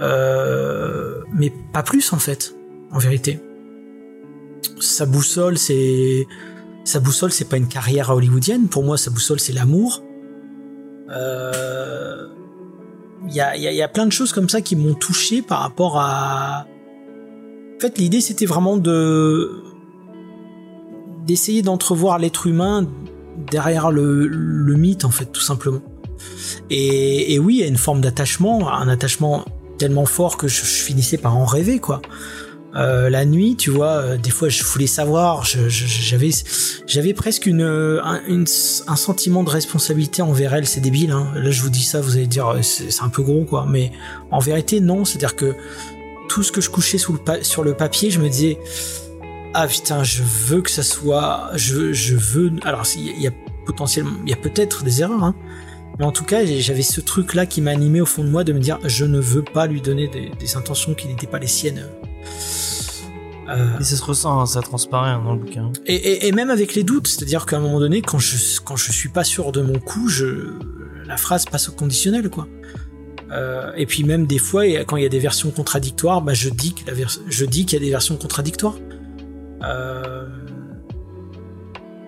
Euh, 0.01 1.21
mais 1.33 1.51
pas 1.73 1.83
plus 1.83 2.13
en 2.13 2.19
fait, 2.19 2.53
en 2.91 2.99
vérité. 2.99 3.39
sa 4.79 5.05
boussole, 5.05 5.57
c'est 5.57 6.27
sa 6.83 6.99
boussole, 6.99 7.31
c'est 7.31 7.49
pas 7.49 7.57
une 7.57 7.67
carrière 7.67 8.09
hollywoodienne. 8.11 8.67
Pour 8.69 8.83
moi, 8.83 8.97
sa 8.97 9.09
boussole, 9.11 9.39
c'est 9.39 9.53
l'amour. 9.53 10.03
Euh, 11.09 12.27
Il 13.27 13.33
y, 13.33 13.41
a, 13.41 13.57
y 13.57 13.67
a- 13.67 13.71
il 13.71 13.77
y 13.77 13.81
a 13.81 13.87
plein 13.87 14.05
de 14.05 14.11
choses 14.11 14.31
comme 14.31 14.47
ça 14.47 14.61
qui 14.61 14.75
m'ont 14.75 14.93
touché 14.93 15.41
par 15.41 15.59
rapport 15.61 15.99
à. 15.99 16.67
En 17.77 17.79
fait, 17.79 17.99
l'idée, 17.99 18.21
c'était 18.21 18.47
vraiment 18.47 18.77
de 18.77 19.63
d'essayer 21.27 21.61
d'entrevoir 21.61 22.17
l'être 22.17 22.47
humain 22.47 22.87
derrière 23.51 23.91
le, 23.91 24.75
mythe, 24.75 25.05
en 25.05 25.11
fait, 25.11 25.25
tout 25.25 25.41
simplement. 25.41 25.81
Et, 26.71 27.37
oui, 27.37 27.57
il 27.57 27.59
y 27.59 27.63
a 27.63 27.67
une 27.67 27.77
forme 27.77 28.01
d'attachement, 28.01 28.71
un 28.73 28.87
attachement 28.87 29.45
tellement 29.77 30.05
fort 30.05 30.37
que 30.37 30.47
je, 30.47 30.61
finissais 30.61 31.17
par 31.17 31.37
en 31.37 31.45
rêver, 31.45 31.79
quoi. 31.79 32.01
Euh, 32.75 33.09
la 33.09 33.25
nuit, 33.25 33.55
tu 33.55 33.69
vois, 33.69 33.91
euh, 33.91 34.17
des 34.17 34.29
fois 34.29 34.49
je 34.49 34.63
voulais 34.63 34.87
savoir, 34.87 35.45
j'avais, 35.45 36.29
j'avais 36.85 37.13
presque 37.13 37.47
un, 37.47 38.45
sentiment 38.95 39.43
de 39.43 39.49
responsabilité 39.49 40.21
envers 40.21 40.53
elle. 40.53 40.67
C'est 40.67 40.81
débile, 40.81 41.11
hein. 41.11 41.31
Là, 41.35 41.51
je 41.51 41.61
vous 41.61 41.69
dis 41.69 41.83
ça, 41.83 42.01
vous 42.01 42.17
allez 42.17 42.27
dire, 42.27 42.47
euh, 42.47 42.61
c'est 42.61 43.03
un 43.03 43.09
peu 43.09 43.23
gros, 43.23 43.45
quoi. 43.45 43.65
Mais 43.67 43.91
en 44.31 44.39
vérité, 44.39 44.79
non. 44.79 45.05
C'est-à-dire 45.05 45.35
que 45.35 45.55
tout 46.27 46.43
ce 46.43 46.51
que 46.51 46.61
je 46.61 46.69
couchais 46.69 46.97
sous 46.97 47.13
le 47.13 47.19
pa- 47.19 47.43
sur 47.43 47.63
le 47.63 47.73
papier, 47.73 48.09
je 48.11 48.19
me 48.19 48.29
disais, 48.29 48.57
ah 49.53 49.67
putain, 49.67 50.03
je 50.03 50.21
veux 50.23 50.61
que 50.61 50.69
ça 50.71 50.83
soit, 50.83 51.49
je, 51.55 51.93
je 51.93 52.15
veux. 52.15 52.51
Alors, 52.63 52.83
il 52.95 53.19
y 53.21 53.27
a- 53.27 53.31
potentiellement, 53.65 54.17
il 54.23 54.29
y 54.29 54.33
a 54.33 54.37
peut-être 54.37 54.83
des 54.83 55.01
erreurs, 55.01 55.23
hein. 55.23 55.35
Mais 55.99 56.05
en 56.05 56.11
tout 56.11 56.23
cas, 56.25 56.45
j'avais 56.45 56.83
ce 56.83 57.01
truc-là 57.01 57.47
qui 57.47 57.59
m'animait 57.59 58.01
au 58.01 58.05
fond 58.05 58.23
de 58.23 58.29
moi 58.29 58.43
de 58.43 58.53
me 58.53 58.59
dire, 58.59 58.77
je 58.85 59.03
ne 59.05 59.19
veux 59.19 59.41
pas 59.43 59.65
lui 59.65 59.81
donner 59.81 60.07
des, 60.07 60.29
des 60.39 60.55
intentions 60.55 60.93
qui 60.93 61.07
n'étaient 61.07 61.25
pas 61.25 61.39
les 61.39 61.47
siennes. 61.47 61.87
Euh, 63.49 63.79
Et 63.79 63.83
ça 63.83 63.95
se 63.95 64.03
ressent, 64.03 64.41
hein, 64.41 64.45
ça 64.45 64.61
transparaît 64.61 65.09
hein, 65.11 65.21
dans 65.23 65.33
le 65.33 65.39
bouquin. 65.39 65.71
et, 65.85 65.95
et- 65.95 66.27
et 66.27 66.31
même 66.33 66.49
avec 66.49 66.75
les 66.75 66.83
doutes, 66.83 67.07
c'est-à-dire 67.07 67.45
qu'à 67.45 67.57
un 67.57 67.59
moment 67.61 67.79
donné, 67.79 68.01
quand 68.01 68.19
je 68.19 68.35
quand 68.63 68.75
je 68.75 68.91
suis 68.91 69.07
pas 69.09 69.23
sûr 69.23 69.51
de 69.53 69.61
mon 69.61 69.79
coup, 69.79 70.09
je 70.09 70.53
la 71.05 71.15
phrase 71.17 71.45
passe 71.45 71.69
au 71.69 71.71
conditionnel, 71.71 72.29
quoi. 72.29 72.47
Euh, 73.31 73.71
et 73.75 73.85
puis 73.85 74.03
même 74.03 74.25
des 74.25 74.37
fois, 74.37 74.63
quand 74.87 74.95
il 74.97 75.03
y 75.03 75.05
a 75.05 75.09
des 75.09 75.19
versions 75.19 75.51
contradictoires, 75.51 76.21
bah 76.21 76.33
je 76.33 76.49
dis 76.49 76.73
vers- 76.87 77.09
qu'il 77.29 77.73
y 77.73 77.75
a 77.75 77.79
des 77.79 77.89
versions 77.89 78.15
contradictoires. 78.15 78.75
Euh, 79.63 80.27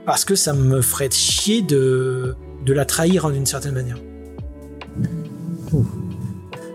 parce 0.05 0.23
que 0.25 0.35
ça 0.35 0.53
me 0.53 0.81
ferait 0.81 1.09
chier 1.11 1.61
de 1.61 2.35
de 2.65 2.73
la 2.73 2.85
trahir 2.85 3.29
d'une 3.31 3.45
certaine 3.45 3.73
manière. 3.73 3.97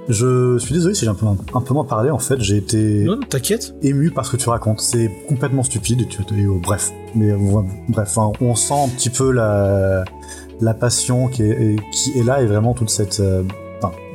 Je 0.09 0.59
suis 0.59 0.75
désolé 0.75 0.95
si 0.95 1.05
j'ai 1.07 1.11
un 1.11 1.15
peu, 1.15 1.25
un 1.27 1.61
peu 1.63 1.73
moins 1.73 1.85
parlé, 1.85 2.11
en 2.11 2.19
fait, 2.19 2.39
j'ai 2.41 2.59
été 2.59 3.05
Non, 3.05 3.19
t'inquiète. 3.21 3.75
ému 3.83 4.11
par 4.11 4.27
ce 4.27 4.33
que 4.33 4.37
tu 4.37 4.49
racontes. 4.51 4.81
C'est 4.81 5.11
complètement 5.29 5.63
stupide, 5.63 6.03
et 6.03 6.07
tu, 6.07 6.21
et, 6.37 6.47
oh, 6.47 6.61
bref. 6.63 6.91
Mais 7.15 7.33
bref, 7.89 8.19
hein, 8.19 8.33
on 8.41 8.55
sent 8.55 8.75
un 8.75 8.89
petit 8.89 9.09
peu 9.09 9.31
la, 9.33 10.05
la 10.61 10.75
passion 10.75 11.29
qui 11.29 11.43
est, 11.45 11.77
qui 11.93 12.19
est 12.19 12.23
là 12.23 12.43
et 12.43 12.47
vraiment 12.47 12.75
toute 12.75 12.91
cette, 12.91 13.21
euh, 13.21 13.45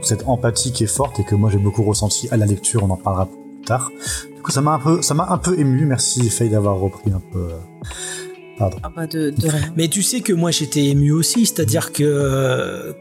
cette 0.02 0.24
empathie 0.28 0.72
qui 0.72 0.84
est 0.84 0.88
forte 0.88 1.20
et 1.20 1.24
que 1.24 1.36
moi 1.36 1.50
j'ai 1.52 1.58
beaucoup 1.58 1.84
ressenti 1.84 2.28
à 2.30 2.38
la 2.38 2.46
lecture, 2.46 2.84
on 2.84 2.90
en 2.90 2.98
parlera 2.98 3.26
plus 3.28 3.66
tard. 3.66 3.92
Du 4.36 4.42
coup, 4.42 4.52
ça 4.52 4.62
m'a 4.62 4.72
un 4.72 4.80
peu, 4.80 5.02
ça 5.02 5.14
m'a 5.14 5.28
un 5.30 5.38
peu 5.38 5.60
ému. 5.60 5.86
Merci 5.86 6.30
Faye 6.30 6.50
d'avoir 6.50 6.78
repris 6.78 7.12
un 7.12 7.22
peu. 7.32 7.40
euh, 7.40 8.70
Ah 8.84 8.90
bah 8.96 9.08
de, 9.08 9.30
de 9.30 9.48
rien. 9.48 9.74
Mais 9.76 9.88
tu 9.88 10.02
sais 10.04 10.22
que 10.22 10.34
moi 10.34 10.52
j'étais 10.52 10.86
ému 10.86 11.12
aussi, 11.12 11.46
c'est-à-dire 11.46 11.92
que 11.94 12.96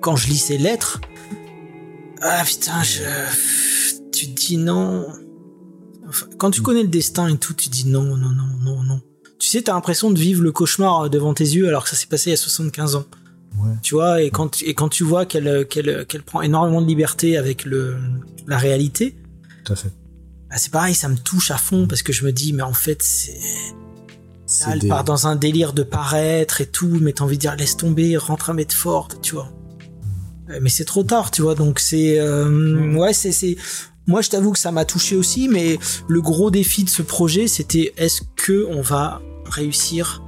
quand 0.00 0.16
je 0.16 0.28
lis 0.28 0.38
ces 0.38 0.58
lettres, 0.58 1.00
ah 2.22 2.42
putain, 2.44 2.82
je, 2.82 3.02
tu 4.12 4.28
te 4.32 4.40
dis 4.40 4.56
non. 4.56 5.06
Enfin, 6.08 6.26
quand 6.38 6.50
tu 6.50 6.62
connais 6.62 6.82
le 6.82 6.88
destin 6.88 7.28
et 7.28 7.36
tout, 7.36 7.52
tu 7.54 7.68
dis 7.68 7.86
non, 7.88 8.02
non, 8.02 8.16
non, 8.16 8.46
non, 8.62 8.82
non. 8.82 9.00
Tu 9.38 9.48
sais, 9.48 9.62
t'as 9.62 9.74
l'impression 9.74 10.10
de 10.10 10.18
vivre 10.18 10.42
le 10.42 10.50
cauchemar 10.52 11.10
devant 11.10 11.34
tes 11.34 11.44
yeux 11.44 11.68
alors 11.68 11.84
que 11.84 11.90
ça 11.90 11.96
s'est 11.96 12.06
passé 12.06 12.30
il 12.30 12.32
y 12.32 12.34
a 12.34 12.38
75 12.38 12.96
ans. 12.96 13.04
Ouais. 13.58 13.72
Tu 13.82 13.94
vois, 13.94 14.22
et 14.22 14.30
quand, 14.30 14.62
et 14.62 14.74
quand 14.74 14.88
tu 14.88 15.02
vois 15.04 15.24
qu'elle 15.26 15.66
qu'elle 15.68 16.04
qu'elle 16.06 16.22
prend 16.22 16.42
énormément 16.42 16.82
de 16.82 16.86
liberté 16.86 17.36
avec 17.36 17.64
le, 17.64 17.96
la 18.46 18.58
réalité, 18.58 19.16
Tout 19.64 19.72
à 19.72 19.76
fait. 19.76 19.90
bah, 20.50 20.56
c'est 20.58 20.70
pareil, 20.72 20.94
ça 20.94 21.08
me 21.08 21.16
touche 21.16 21.50
à 21.50 21.56
fond 21.56 21.86
parce 21.86 22.02
que 22.02 22.12
je 22.12 22.24
me 22.24 22.32
dis, 22.32 22.52
mais 22.52 22.62
en 22.62 22.74
fait, 22.74 23.02
c'est 23.02 23.32
Là, 24.66 24.72
elle 24.74 24.78
des- 24.80 24.88
part 24.88 25.04
dans 25.04 25.26
un 25.26 25.34
délire 25.36 25.72
de 25.72 25.82
paraître 25.82 26.60
et 26.60 26.66
tout, 26.66 26.98
mais 27.00 27.12
t'as 27.12 27.24
envie 27.24 27.36
de 27.36 27.40
dire 27.40 27.56
laisse 27.56 27.76
tomber, 27.76 28.16
rentre 28.16 28.50
à 28.50 28.54
Medford, 28.54 29.08
tu 29.22 29.34
vois. 29.34 29.50
Euh, 30.50 30.58
Mais 30.62 30.68
c'est 30.68 30.84
trop 30.84 31.02
tard, 31.02 31.30
tu 31.32 31.42
vois. 31.42 31.54
Donc 31.54 31.80
c'est 31.80 32.18
euh, 32.20 32.94
ouais, 32.94 33.12
c'est 33.12 33.32
c'est. 33.32 33.56
Moi, 34.06 34.22
je 34.22 34.30
t'avoue 34.30 34.52
que 34.52 34.58
ça 34.60 34.70
m'a 34.70 34.84
touché 34.84 35.16
aussi, 35.16 35.48
mais 35.48 35.78
le 36.08 36.20
gros 36.20 36.52
défi 36.52 36.84
de 36.84 36.90
ce 36.90 37.02
projet, 37.02 37.48
c'était 37.48 37.92
est-ce 37.96 38.20
que 38.36 38.64
on 38.70 38.80
va 38.82 39.20
réussir 39.46 40.22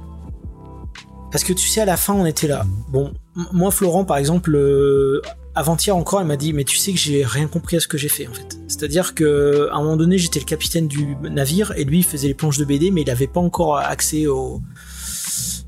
Parce 1.31 1.43
que 1.43 1.53
tu 1.53 1.67
sais, 1.67 1.81
à 1.81 1.85
la 1.85 1.97
fin, 1.97 2.13
on 2.13 2.25
était 2.25 2.47
là. 2.47 2.65
Bon, 2.89 3.13
moi, 3.53 3.71
Florent, 3.71 4.03
par 4.03 4.17
exemple, 4.17 4.55
euh, 4.55 5.21
avant-hier 5.53 5.95
encore, 5.95 6.21
elle 6.21 6.27
m'a 6.27 6.37
dit, 6.37 6.53
mais 6.53 6.63
tu 6.63 6.77
sais 6.77 6.91
que 6.91 6.97
j'ai 6.97 7.23
rien 7.23 7.47
compris 7.47 7.77
à 7.77 7.79
ce 7.79 7.87
que 7.87 7.97
j'ai 7.97 8.09
fait, 8.09 8.27
en 8.27 8.33
fait. 8.33 8.57
C'est-à-dire 8.67 9.13
que 9.13 9.69
à 9.71 9.75
un 9.75 9.83
moment 9.83 9.97
donné, 9.97 10.17
j'étais 10.17 10.39
le 10.39 10.45
capitaine 10.45 10.87
du 10.87 11.15
navire 11.21 11.73
et 11.75 11.83
lui, 11.83 11.99
il 11.99 12.03
faisait 12.03 12.27
les 12.27 12.33
planches 12.33 12.57
de 12.57 12.65
BD, 12.65 12.91
mais 12.91 13.01
il 13.01 13.09
avait 13.09 13.27
pas 13.27 13.39
encore 13.39 13.77
accès 13.77 14.27
aux 14.27 14.61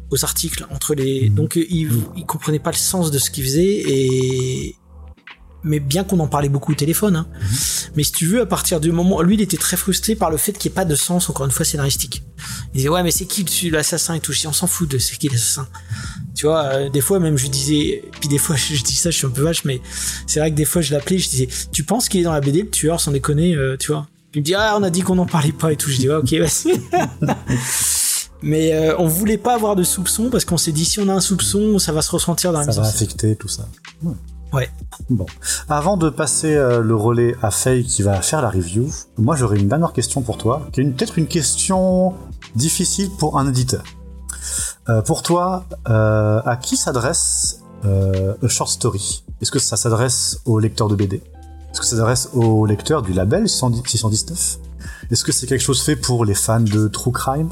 aux 0.10 0.26
articles 0.26 0.68
entre 0.70 0.94
les. 0.94 1.30
Donc, 1.30 1.58
euh, 1.58 1.66
il, 1.70 1.90
il 2.18 2.26
comprenait 2.26 2.60
pas 2.60 2.72
le 2.72 2.78
sens 2.78 3.12
de 3.12 3.18
ce 3.18 3.32
qu'il 3.32 3.44
faisait 3.44 3.84
et. 3.88 4.76
Mais 5.64 5.80
bien 5.80 6.04
qu'on 6.04 6.20
en 6.20 6.28
parlait 6.28 6.50
beaucoup 6.50 6.72
au 6.72 6.76
téléphone, 6.76 7.16
hein. 7.16 7.28
Mais 7.96 8.04
si 8.04 8.12
tu 8.12 8.26
veux, 8.26 8.42
à 8.42 8.46
partir 8.46 8.80
du 8.80 8.92
moment, 8.92 9.22
lui, 9.22 9.36
il 9.36 9.42
était 9.42 9.58
très 9.58 9.78
frustré 9.78 10.16
par 10.16 10.32
le 10.32 10.38
fait 10.38 10.54
qu'il 10.54 10.70
n'y 10.70 10.74
ait 10.74 10.76
pas 10.76 10.86
de 10.86 10.96
sens, 10.96 11.30
encore 11.30 11.46
une 11.46 11.52
fois, 11.52 11.66
scénaristique. 11.66 12.24
Il 12.74 12.78
disait, 12.78 12.90
ouais, 12.90 13.04
mais 13.04 13.12
c'est 13.12 13.26
qui 13.26 13.70
l'assassin 13.70 14.16
et 14.16 14.20
tout? 14.20 14.34
Je 14.34 14.40
dis, 14.40 14.48
on 14.48 14.54
s'en 14.54 14.68
fout 14.68 14.90
de 14.90 14.98
c'est 14.98 15.18
qui 15.18 15.30
l'assassin. 15.30 15.68
Tu 16.34 16.46
vois, 16.48 16.64
euh, 16.64 16.90
des 16.90 17.02
fois, 17.02 17.20
même, 17.20 17.38
je 17.38 17.48
disais, 17.48 18.04
puis 18.20 18.30
des 18.30 18.38
fois, 18.38 18.56
je, 18.56 18.74
je 18.76 18.84
dis 18.84 18.96
ça, 18.96 19.12
je 19.12 19.18
suis 19.18 19.28
un 19.28 19.32
peu 19.32 19.44
vache, 19.44 19.66
mais 19.66 19.82
c'est 20.26 20.40
vrai 20.40 20.50
que 20.50 20.56
des 20.56 20.66
fois, 20.66 20.82
je 20.82 20.94
l'appelais, 20.94 21.18
je 21.20 21.30
disais, 21.30 21.48
tu 21.72 21.84
penses 21.84 22.10
qu'il 22.10 22.22
est 22.22 22.24
dans 22.24 22.34
la 22.34 22.42
BD, 22.42 22.64
le 22.64 22.70
tueur, 22.70 23.00
sans 23.00 23.12
déconner, 23.12 23.56
euh, 23.56 23.78
tu 23.78 23.92
vois? 23.92 24.08
Il 24.34 24.40
me 24.40 24.46
dit, 24.46 24.56
ah, 24.56 24.76
on 24.80 24.84
a 24.84 24.90
dit 24.90 25.02
qu'on 25.02 25.16
n'en 25.16 25.26
parlait 25.26 25.52
pas 25.52 25.74
et 25.74 25.76
tout. 25.76 25.90
Je 25.90 25.98
dis, 25.98 26.10
ouais, 26.10 26.16
ok, 26.16 26.34
vas-y. 26.34 26.82
mais 28.42 28.74
euh, 28.74 28.96
on 28.98 29.08
voulait 29.08 29.38
pas 29.38 29.56
avoir 29.56 29.76
de 29.76 29.84
soupçon 29.84 30.30
parce 30.30 30.46
qu'on 30.46 30.58
s'est 30.58 30.72
dit, 30.72 30.86
si 30.86 31.00
on 31.00 31.10
a 31.10 31.14
un 31.14 31.20
soupçon, 31.20 31.78
ça 31.80 31.92
va 31.92 32.02
se 32.02 32.12
ressentir 32.12 32.54
dans 32.54 32.60
la 32.60 32.72
Ça 32.72 32.82
va 32.82 32.88
affecter 32.88 33.36
tout 33.36 33.50
ça. 33.50 33.68
Ouais. 34.02 34.14
Bon. 35.10 35.26
Avant 35.70 35.98
de 35.98 36.10
passer 36.10 36.56
euh, 36.56 36.82
le 36.82 36.96
relais 36.96 37.36
à 37.42 37.52
Faye 37.52 37.84
qui 37.84 38.02
va 38.02 38.22
faire 38.22 38.42
la 38.42 38.50
review, 38.50 38.90
moi 39.18 39.36
j'aurais 39.36 39.60
une 39.60 39.68
dernière 39.68 39.94
question 39.94 40.22
pour 40.22 40.38
toi, 40.38 40.68
qui 40.72 40.82
est 40.82 40.86
peut-être 40.86 41.18
une 41.18 41.28
question 41.28 42.14
difficile 42.56 43.10
pour 43.18 43.38
un 43.38 43.48
éditeur. 43.48 43.84
Euh, 44.90 45.02
pour 45.02 45.22
toi, 45.22 45.66
euh, 45.90 46.42
à 46.44 46.58
qui 46.58 46.76
s'adresse 46.76 47.62
euh, 47.86 48.34
A 48.42 48.48
Short 48.48 48.70
Story? 48.70 49.24
Est-ce 49.42 49.52
que 49.52 49.60
ça 49.60 49.78
s'adresse 49.78 50.40
aux 50.46 50.60
lecteurs 50.60 50.88
de 50.88 50.96
BD 50.96 51.18
Est-ce 51.72 51.80
que 51.80 51.86
ça 51.86 51.96
s'adresse 51.98 52.30
aux 52.34 52.66
lecteurs 52.66 53.02
du 53.02 53.14
label 53.14 53.48
110 53.48 53.84
619 53.86 54.58
Est-ce 55.12 55.24
que 55.24 55.32
c'est 55.32 55.48
quelque 55.48 55.62
chose 55.62 55.82
fait 55.82 55.96
pour 55.96 56.26
les 56.26 56.34
fans 56.34 56.60
de 56.60 56.88
True 56.88 57.12
Crime? 57.12 57.50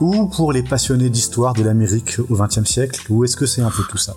Ou 0.00 0.26
pour 0.26 0.52
les 0.52 0.62
passionnés 0.62 1.10
d'histoire 1.10 1.54
de 1.54 1.62
l'Amérique 1.62 2.18
au 2.28 2.36
XXe 2.36 2.64
siècle? 2.64 3.00
Ou 3.10 3.24
est-ce 3.24 3.36
que 3.36 3.46
c'est 3.46 3.62
un 3.62 3.70
peu 3.70 3.82
tout 3.88 3.98
ça? 3.98 4.14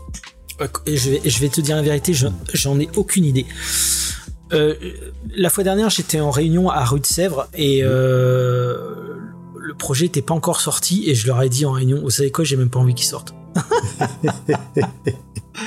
Et 0.86 0.98
je 0.98 1.10
vais, 1.12 1.22
je 1.26 1.40
vais 1.40 1.50
te 1.50 1.62
dire 1.62 1.76
la 1.76 1.82
vérité, 1.82 2.14
je- 2.14 2.28
j'en 2.54 2.80
ai 2.80 2.90
aucune 2.96 3.26
idée. 3.26 3.46
Euh, 4.52 4.76
la 5.36 5.50
fois 5.50 5.64
dernière, 5.64 5.90
j'étais 5.90 6.20
en 6.20 6.30
réunion 6.32 6.70
à 6.70 6.84
Rue 6.86 7.00
de 7.00 7.06
Sèvres 7.06 7.48
et 7.56 7.80
euh, 7.84 8.78
le 9.60 9.74
projet 9.74 10.06
n'était 10.06 10.22
pas 10.22 10.34
encore 10.36 10.62
sorti 10.62 11.10
et 11.10 11.16
je 11.16 11.26
leur 11.28 11.42
ai 11.42 11.50
dit 11.50 11.66
en 11.66 11.72
réunion, 11.72 12.02
vous 12.02 12.10
savez 12.12 12.30
quoi, 12.32 12.44
j'ai 12.46 12.56
même 12.58 12.70
pas 12.70 12.80
envie 12.80 12.94
qu'il 12.94 13.08
sorte. 13.08 13.34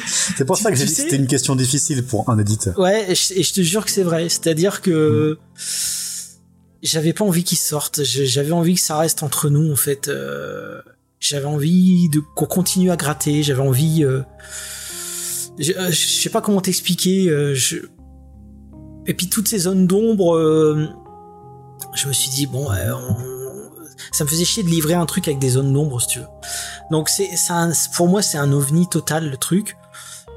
C'est 0.06 0.44
pour 0.44 0.56
Tu- 0.56 0.62
ça 0.64 0.70
que 0.70 0.76
j'ai 0.76 0.84
dit 0.84 0.90
que 0.94 0.96
c'était 1.02 1.16
une 1.16 1.26
question 1.26 1.54
difficile 1.56 2.04
pour 2.04 2.28
un 2.30 2.38
éditeur. 2.38 2.78
Ouais, 2.78 3.10
et 3.10 3.14
je, 3.14 3.34
et 3.34 3.42
je 3.42 3.52
te 3.54 3.60
jure 3.60 3.84
que 3.84 3.90
c'est 3.90 4.02
vrai. 4.02 4.28
C'est-à-dire 4.28 4.82
que 4.82 5.38
j'avais 6.82 7.12
pas 7.12 7.24
envie 7.24 7.44
qu'il 7.44 7.58
sorte. 7.58 8.02
J'avais 8.04 8.52
envie 8.52 8.74
que 8.74 8.80
ça 8.80 8.98
reste 8.98 9.22
entre 9.22 9.48
nous, 9.48 9.72
en 9.72 9.76
fait. 9.76 10.08
Euh, 10.08 10.80
j'avais 11.20 11.46
envie 11.46 12.08
de 12.08 12.20
qu'on 12.34 12.46
continue 12.46 12.90
à 12.90 12.96
gratter. 12.96 13.42
J'avais 13.42 13.62
envie. 13.62 14.04
euh, 14.04 14.22
je, 15.58 15.72
euh, 15.72 15.90
je 15.90 16.06
sais 16.06 16.30
pas 16.30 16.40
comment 16.40 16.60
t'expliquer. 16.60 17.28
euh, 17.28 17.54
je... 17.54 17.78
Et 19.06 19.14
puis 19.14 19.28
toutes 19.28 19.48
ces 19.48 19.58
zones 19.60 19.86
d'ombre, 19.86 20.36
euh, 20.36 20.88
je 21.94 22.08
me 22.08 22.12
suis 22.12 22.30
dit 22.30 22.46
bon, 22.46 22.68
ça 24.12 24.24
me 24.24 24.28
faisait 24.28 24.44
chier 24.44 24.62
de 24.62 24.68
livrer 24.68 24.94
un 24.94 25.06
truc 25.06 25.28
avec 25.28 25.38
des 25.38 25.50
zones 25.50 25.72
d'ombre, 25.72 26.00
si 26.00 26.08
tu 26.08 26.18
veux. 26.20 26.26
Donc 26.90 27.08
c'est, 27.08 27.30
pour 27.94 28.08
moi, 28.08 28.22
c'est 28.22 28.38
un 28.38 28.52
ovni 28.52 28.88
total 28.88 29.30
le 29.30 29.36
truc. 29.36 29.76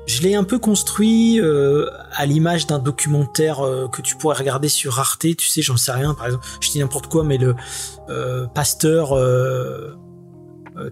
Je 0.07 0.23
l'ai 0.23 0.33
un 0.33 0.43
peu 0.43 0.57
construit 0.57 1.39
euh, 1.39 1.87
à 2.13 2.25
l'image 2.25 2.65
d'un 2.65 2.79
documentaire 2.79 3.63
euh, 3.63 3.87
que 3.87 4.01
tu 4.01 4.15
pourrais 4.15 4.37
regarder 4.37 4.67
sur 4.67 4.99
Arte, 4.99 5.27
tu 5.37 5.47
sais, 5.47 5.61
j'en 5.61 5.77
sais 5.77 5.91
rien, 5.91 6.15
par 6.15 6.25
exemple, 6.25 6.47
je 6.61 6.71
dis 6.71 6.79
n'importe 6.79 7.07
quoi, 7.07 7.23
mais 7.23 7.37
le 7.37 7.55
euh, 8.09 8.47
pasteur, 8.47 9.13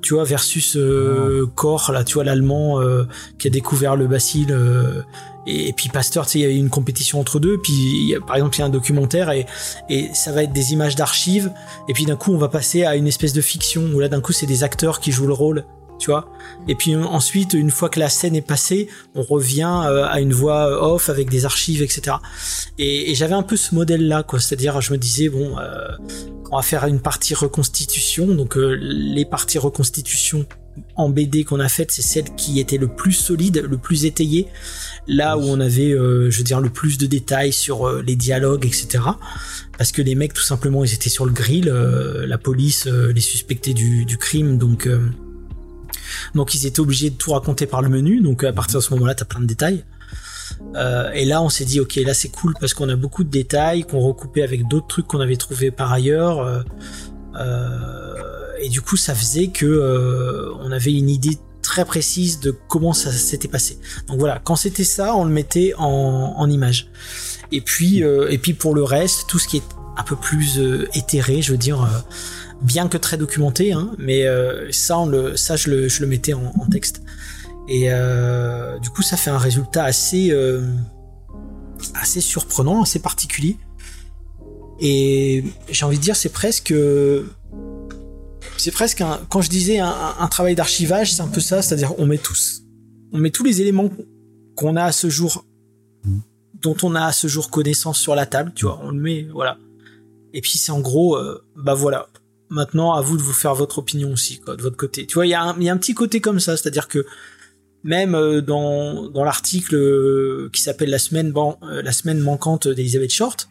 tu 0.01 0.13
vois, 0.15 0.23
versus 0.23 0.75
euh, 0.75 1.45
Kor, 1.55 1.91
là, 1.91 2.03
tu 2.03 2.15
vois, 2.15 2.23
l'allemand 2.23 2.81
euh, 2.81 3.03
qui 3.39 3.47
a 3.47 3.49
découvert 3.49 3.95
le 3.95 4.07
bacille. 4.07 4.47
euh, 4.49 5.01
et, 5.45 5.69
et 5.69 5.73
puis 5.73 5.87
Pasteur, 5.89 6.25
tu 6.25 6.33
sais, 6.33 6.39
il 6.39 6.41
y 6.41 6.45
a 6.45 6.49
eu 6.49 6.57
une 6.57 6.69
compétition 6.69 7.19
entre 7.19 7.39
deux. 7.39 7.57
Puis, 7.57 7.73
il 7.73 8.09
y 8.09 8.15
a- 8.15 8.19
par 8.19 8.35
exemple, 8.35 8.55
il 8.57 8.59
y 8.59 8.61
a 8.63 8.65
un 8.65 8.69
documentaire 8.69 9.29
et, 9.31 9.45
et 9.89 10.09
ça 10.13 10.31
va 10.33 10.43
être 10.43 10.51
des 10.51 10.73
images 10.73 10.95
d'archives. 10.95 11.51
Et 11.87 11.93
puis, 11.93 12.05
d'un 12.05 12.17
coup, 12.17 12.33
on 12.33 12.37
va 12.37 12.49
passer 12.49 12.83
à 12.83 12.95
une 12.97 13.07
espèce 13.07 13.31
de 13.33 13.41
fiction 13.41 13.83
où 13.93 13.99
là, 13.99 14.09
d'un 14.09 14.19
coup, 14.21 14.33
c'est 14.33 14.45
des 14.45 14.63
acteurs 14.63 14.99
qui 14.99 15.11
jouent 15.11 15.27
le 15.27 15.33
rôle. 15.33 15.65
Tu 15.99 16.11
vois 16.11 16.29
Et 16.67 16.75
puis 16.75 16.95
ensuite, 16.95 17.53
une 17.53 17.71
fois 17.71 17.89
que 17.89 17.99
la 17.99 18.09
scène 18.09 18.35
est 18.35 18.41
passée, 18.41 18.87
on 19.15 19.23
revient 19.23 19.83
euh, 19.85 20.05
à 20.05 20.19
une 20.19 20.33
voix 20.33 20.93
off 20.93 21.09
avec 21.09 21.29
des 21.29 21.45
archives, 21.45 21.81
etc. 21.81 22.17
Et, 22.77 23.11
et 23.11 23.15
j'avais 23.15 23.33
un 23.33 23.43
peu 23.43 23.57
ce 23.57 23.73
modèle-là, 23.73 24.23
quoi. 24.23 24.39
C'est-à-dire, 24.39 24.79
je 24.81 24.93
me 24.93 24.97
disais, 24.97 25.29
bon, 25.29 25.57
euh, 25.57 25.87
on 26.51 26.57
va 26.57 26.61
faire 26.61 26.85
une 26.85 26.99
partie 26.99 27.33
reconstitution. 27.33 28.27
Donc, 28.27 28.57
euh, 28.57 28.77
les 28.79 29.25
parties 29.25 29.57
reconstitution 29.57 30.45
en 30.95 31.09
BD 31.09 31.43
qu'on 31.43 31.59
a 31.59 31.69
faites, 31.69 31.91
c'est 31.91 32.01
celle 32.01 32.35
qui 32.35 32.59
était 32.59 32.77
le 32.77 32.87
plus 32.87 33.13
solide, 33.13 33.65
le 33.69 33.77
plus 33.77 34.05
étayée. 34.05 34.47
Là 35.07 35.37
où 35.37 35.41
on 35.43 35.59
avait, 35.59 35.91
euh, 35.91 36.29
je 36.29 36.37
veux 36.37 36.43
dire, 36.43 36.61
le 36.61 36.69
plus 36.69 36.97
de 36.97 37.05
détails 37.07 37.53
sur 37.53 37.87
euh, 37.87 38.03
les 38.05 38.15
dialogues, 38.15 38.65
etc. 38.65 39.03
Parce 39.77 39.91
que 39.91 40.01
les 40.01 40.15
mecs, 40.15 40.33
tout 40.33 40.43
simplement, 40.43 40.83
ils 40.83 40.93
étaient 40.93 41.09
sur 41.09 41.25
le 41.25 41.31
grill. 41.31 41.69
euh, 41.69 42.25
la 42.27 42.37
police 42.37 42.87
euh, 42.87 43.11
les 43.13 43.21
suspectait 43.21 43.73
du, 43.73 44.05
du 44.05 44.17
crime, 44.17 44.57
donc. 44.57 44.87
Donc 46.35 46.55
ils 46.55 46.65
étaient 46.65 46.79
obligés 46.79 47.09
de 47.09 47.15
tout 47.15 47.31
raconter 47.31 47.65
par 47.65 47.81
le 47.81 47.89
menu. 47.89 48.21
Donc 48.21 48.43
à 48.43 48.53
partir 48.53 48.79
de 48.79 48.83
ce 48.83 48.93
moment-là, 48.93 49.15
t'as 49.15 49.25
plein 49.25 49.41
de 49.41 49.45
détails. 49.45 49.83
Euh, 50.75 51.11
et 51.11 51.25
là, 51.25 51.41
on 51.41 51.49
s'est 51.49 51.65
dit, 51.65 51.79
ok, 51.79 51.95
là 51.95 52.13
c'est 52.13 52.29
cool 52.29 52.53
parce 52.59 52.73
qu'on 52.73 52.89
a 52.89 52.95
beaucoup 52.95 53.23
de 53.23 53.29
détails 53.29 53.83
qu'on 53.83 53.99
recoupait 53.99 54.43
avec 54.43 54.67
d'autres 54.67 54.87
trucs 54.87 55.07
qu'on 55.07 55.19
avait 55.19 55.35
trouvés 55.35 55.71
par 55.71 55.91
ailleurs. 55.91 56.39
Euh, 56.39 56.61
euh, 57.39 58.13
et 58.61 58.69
du 58.69 58.81
coup, 58.81 58.97
ça 58.97 59.13
faisait 59.13 59.47
que 59.47 60.53
on 60.59 60.71
avait 60.71 60.93
une 60.93 61.09
idée 61.09 61.37
très 61.61 61.85
précise 61.85 62.39
de 62.39 62.55
comment 62.67 62.93
ça 62.93 63.11
s'était 63.11 63.47
passé. 63.47 63.77
Donc 64.07 64.19
voilà, 64.19 64.39
quand 64.43 64.55
c'était 64.55 64.83
ça, 64.83 65.15
on 65.15 65.25
le 65.25 65.31
mettait 65.31 65.73
en, 65.77 66.33
en 66.37 66.49
image. 66.49 66.89
Et 67.51 67.61
puis, 67.61 67.99
et 67.99 68.37
puis 68.39 68.53
pour 68.53 68.73
le 68.73 68.83
reste, 68.83 69.25
tout 69.27 69.37
ce 69.37 69.47
qui 69.47 69.57
est 69.57 69.63
un 69.95 70.03
peu 70.03 70.15
plus 70.15 70.59
éthéré, 70.95 71.41
je 71.41 71.51
veux 71.51 71.57
dire, 71.57 71.87
bien 72.61 72.87
que 72.87 72.97
très 72.97 73.17
documenté, 73.17 73.73
hein, 73.73 73.91
mais 73.97 74.25
euh, 74.25 74.71
ça, 74.71 74.99
on 74.99 75.05
le, 75.05 75.35
ça, 75.35 75.55
je 75.55 75.69
le, 75.69 75.87
je 75.87 76.01
le 76.01 76.07
mettais 76.07 76.33
en, 76.33 76.53
en 76.57 76.65
texte. 76.67 77.01
Et 77.67 77.91
euh, 77.91 78.79
du 78.79 78.89
coup, 78.89 79.01
ça 79.01 79.17
fait 79.17 79.29
un 79.29 79.37
résultat 79.37 79.83
assez, 79.83 80.31
euh, 80.31 80.61
assez 81.93 82.21
surprenant, 82.21 82.83
assez 82.83 82.99
particulier. 82.99 83.57
Et 84.79 85.43
j'ai 85.69 85.85
envie 85.85 85.97
de 85.97 86.03
dire, 86.03 86.15
c'est 86.15 86.29
presque, 86.29 86.73
c'est 88.57 88.71
presque 88.71 89.01
un, 89.01 89.19
quand 89.29 89.41
je 89.41 89.49
disais 89.49 89.79
un, 89.79 90.15
un 90.19 90.27
travail 90.27 90.55
d'archivage, 90.55 91.13
c'est 91.13 91.21
un 91.21 91.27
peu 91.27 91.41
ça, 91.41 91.61
c'est-à-dire 91.61 91.99
on 91.99 92.05
met 92.05 92.19
tous, 92.19 92.63
on 93.11 93.17
met 93.17 93.31
tous 93.31 93.43
les 93.43 93.61
éléments 93.61 93.89
qu'on 94.55 94.75
a 94.75 94.83
à 94.83 94.91
ce 94.91 95.09
jour, 95.09 95.45
dont 96.61 96.77
on 96.83 96.95
a 96.95 97.05
à 97.05 97.11
ce 97.11 97.27
jour 97.27 97.49
connaissance 97.49 97.99
sur 97.99 98.15
la 98.15 98.25
table, 98.25 98.51
tu 98.55 98.65
vois, 98.65 98.79
on 98.83 98.91
le 98.91 98.99
met, 98.99 99.27
voilà. 99.33 99.57
Et 100.33 100.41
puis 100.41 100.57
c'est 100.57 100.71
en 100.71 100.79
gros, 100.79 101.15
euh, 101.15 101.43
bah 101.55 101.73
voilà. 101.73 102.07
Maintenant, 102.49 102.93
à 102.93 103.01
vous 103.01 103.17
de 103.17 103.21
vous 103.21 103.33
faire 103.33 103.55
votre 103.55 103.79
opinion 103.79 104.13
aussi, 104.13 104.39
quoi, 104.39 104.55
de 104.55 104.61
votre 104.61 104.77
côté. 104.77 105.05
Tu 105.05 105.15
vois, 105.15 105.25
il 105.25 105.29
y, 105.29 105.33
a 105.33 105.43
un- 105.43 105.77
petit 105.77 105.93
côté 105.93 106.21
comme 106.21 106.39
ça, 106.39 106.55
c'est-à-dire 106.55 106.87
que 106.87 107.05
même 107.83 108.15
euh, 108.15 108.41
dans, 108.41 109.23
l'article 109.23 109.75
euh, 109.75 110.49
qui 110.53 110.61
s'appelle 110.61 110.89
la 110.89 110.99
semaine 110.99 111.33
euh, 111.35 111.81
la 111.81 111.91
semaine 111.91 112.19
manquante 112.19 112.67
d'Elizabeth 112.67 113.11
Short, 113.11 113.49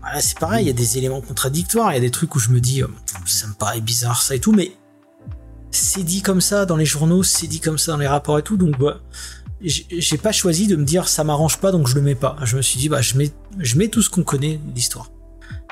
voilà, 0.00 0.20
c'est 0.20 0.38
pareil, 0.38 0.64
il 0.64 0.68
y 0.68 0.70
a 0.70 0.74
des 0.74 0.96
éléments 0.96 1.20
contradictoires, 1.20 1.92
il 1.92 1.94
y 1.94 1.98
a 1.98 2.00
des 2.00 2.10
trucs 2.10 2.34
où 2.34 2.38
je 2.38 2.50
me 2.50 2.60
dis, 2.60 2.82
ça 3.26 3.46
me 3.46 3.54
paraît 3.54 3.80
bizarre 3.80 4.22
ça 4.22 4.34
et 4.34 4.40
tout, 4.40 4.52
mais 4.52 4.72
c'est 5.70 6.02
dit 6.02 6.22
comme 6.22 6.40
ça 6.40 6.64
dans 6.66 6.76
les 6.76 6.86
journaux, 6.86 7.22
c'est 7.22 7.46
dit 7.46 7.60
comme 7.60 7.78
ça 7.78 7.92
dans 7.92 7.98
les 7.98 8.06
rapports 8.06 8.38
et 8.38 8.42
tout, 8.42 8.56
donc 8.56 8.78
bah, 8.78 9.00
j'ai 9.60 10.18
pas 10.18 10.32
choisi 10.32 10.66
de 10.66 10.76
me 10.76 10.84
dire 10.84 11.08
ça 11.08 11.24
m'arrange 11.24 11.58
pas 11.58 11.72
donc 11.72 11.88
je 11.88 11.94
le 11.94 12.02
mets 12.02 12.14
pas. 12.14 12.36
Je 12.44 12.56
me 12.56 12.62
suis 12.62 12.78
dit 12.78 12.88
bah 12.88 13.00
je 13.02 13.16
mets 13.18 13.88
tout 13.88 14.02
ce 14.02 14.10
qu'on 14.10 14.22
connaît 14.22 14.60
l'histoire. 14.74 15.10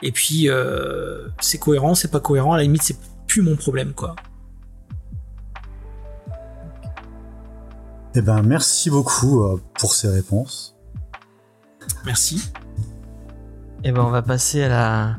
Et 0.02 0.12
puis 0.12 0.48
euh, 0.50 1.28
c'est 1.40 1.58
cohérent, 1.58 1.94
c'est 1.94 2.10
pas 2.10 2.20
cohérent, 2.20 2.52
à 2.52 2.56
la 2.58 2.62
limite 2.64 2.82
c'est 2.82 2.96
plus 3.26 3.42
mon 3.42 3.56
problème 3.56 3.92
quoi. 3.92 4.14
Eh 8.14 8.22
ben, 8.22 8.42
merci 8.42 8.88
beaucoup 8.88 9.42
euh, 9.44 9.60
pour 9.78 9.92
ces 9.92 10.08
réponses. 10.08 10.74
Merci. 12.04 12.50
Et 13.84 13.92
ben 13.92 14.02
on 14.02 14.10
va 14.10 14.22
passer 14.22 14.62
à 14.64 14.68
la 14.68 15.16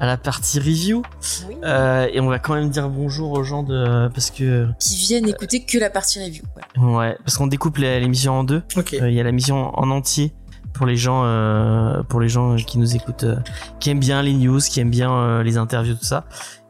à 0.00 0.06
la 0.06 0.16
partie 0.16 0.58
review 0.60 1.02
Oui. 1.48 1.56
Euh, 1.64 2.06
et 2.12 2.20
on 2.20 2.28
va 2.28 2.38
quand 2.38 2.54
même 2.54 2.70
dire 2.70 2.88
bonjour 2.88 3.32
aux 3.32 3.42
gens 3.42 3.64
de 3.64 4.08
parce 4.14 4.30
que 4.30 4.68
Qui 4.78 4.96
viennent 4.96 5.28
écouter 5.28 5.64
que 5.64 5.76
la 5.78 5.90
partie 5.90 6.24
review. 6.24 6.42
ouais 6.78 7.16
parce 7.24 7.36
qu'on 7.36 7.48
découpe 7.48 7.76
l'émission 7.78 8.32
en 8.38 8.44
deux. 8.44 8.62
Ok. 8.76 8.94
Euh, 8.94 9.10
Il 9.10 9.14
y 9.14 9.20
a 9.20 9.24
la 9.24 9.32
mission 9.32 9.76
en 9.78 9.90
entier 9.90 10.32
pour 10.74 10.86
les 10.86 10.96
gens 10.96 11.22
euh, 11.24 12.02
pour 12.08 12.20
les 12.20 12.28
gens 12.28 12.56
qui 12.56 12.78
nous 12.78 12.94
écoutent 12.96 13.24
euh, 13.24 13.36
qui 13.80 13.90
aiment 13.90 13.98
bien 14.00 14.22
les 14.22 14.32
news 14.34 14.58
qui 14.60 14.80
aiment 14.80 14.90
bien 14.90 15.12
euh, 15.12 15.42
les 15.42 15.56
interviews 15.56 15.94
tout 15.94 16.04
ça 16.04 16.24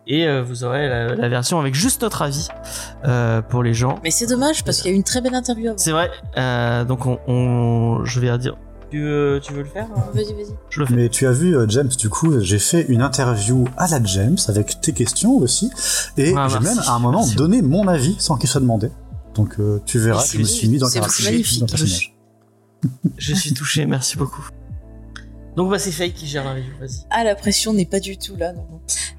et 0.07 0.27
euh, 0.27 0.43
vous 0.43 0.65
aurez 0.65 0.89
la, 0.89 1.15
la 1.15 1.29
version 1.29 1.61
avec 1.61 1.75
juste 1.75 2.01
notre 2.03 2.23
avis 2.23 2.49
euh, 3.05 3.43
pour 3.43 3.63
les 3.63 3.75
gens 3.75 3.99
Mais 4.05 4.11
c'est 4.11 4.27
dommage 4.27 4.65
parce 4.65 4.79
qu'il 4.81 4.91
y 4.91 4.93
a 4.93 4.95
eu 4.95 4.97
une 4.97 5.05
très 5.05 5.21
belle 5.21 5.35
interview 5.35 5.69
avant. 5.69 5.79
c'est 5.79 5.91
vrai 5.93 6.11
euh, 6.39 6.85
donc 6.85 7.05
on, 7.07 7.19
on- 7.29 8.05
je 8.05 8.21
vais 8.21 8.37
dire 8.39 8.57
tu 8.91 9.03
veux 9.03 9.39
tu 9.43 9.53
veux 9.53 9.59
le 9.65 9.69
faire 9.69 9.87
hein? 9.95 10.01
Vas-y, 10.15 10.33
vas-y. 10.33 10.55
je 10.71 10.81
le 10.81 10.87
fais 10.87 10.95
Mais 10.95 11.09
tu 11.11 11.27
as 11.27 11.33
vu, 11.33 11.55
James, 11.69 11.89
du 11.89 12.09
coup, 12.09 12.41
j'ai 12.41 12.59
fait 12.59 12.87
une 12.89 13.03
interview 13.03 13.67
à 13.77 13.87
la 13.87 14.03
James 14.03 14.39
avec 14.49 14.81
tes 14.81 14.95
questions 14.95 15.33
aussi. 15.37 15.71
Et 16.17 16.33
Ah, 16.35 16.49
j'ai 16.49 16.59
même 16.61 16.79
à 16.87 16.93
un 16.95 16.99
moment 16.99 17.19
Merci. 17.19 17.37
donné 17.37 17.61
mon 17.61 17.87
avis 17.87 18.17
sans 18.19 18.39
qu'il 18.39 18.49
soit 18.49 18.63
demandé. 18.63 18.89
Donc 19.35 19.57
euh, 19.61 19.83
tu 19.85 19.99
verras, 19.99 20.25
je 20.25 20.39
me 20.39 20.45
c'est- 20.45 20.55
suis 20.55 20.69
mis 20.71 20.79
dans 20.79 20.87
le 20.87 20.93
personnage. 20.95 22.15
Je 23.17 23.35
suis 23.35 23.53
touché 23.53 23.87
merci 23.87 24.17
beaucoup 24.17 24.49
donc 25.59 25.73
bah 25.73 25.81
c'est 25.81 25.91
Faye 25.91 26.13
qui 26.13 26.29
gère 26.29 26.45
la 26.45 26.53
review 26.53 26.71
vas-y 26.79 27.05
Ah, 27.11 27.25
la 27.25 27.35
pression 27.35 27.73
n'est 27.73 27.85
pas 27.85 27.99
du 27.99 28.17
tout 28.17 28.37
là, 28.37 28.53
non. 28.53 28.65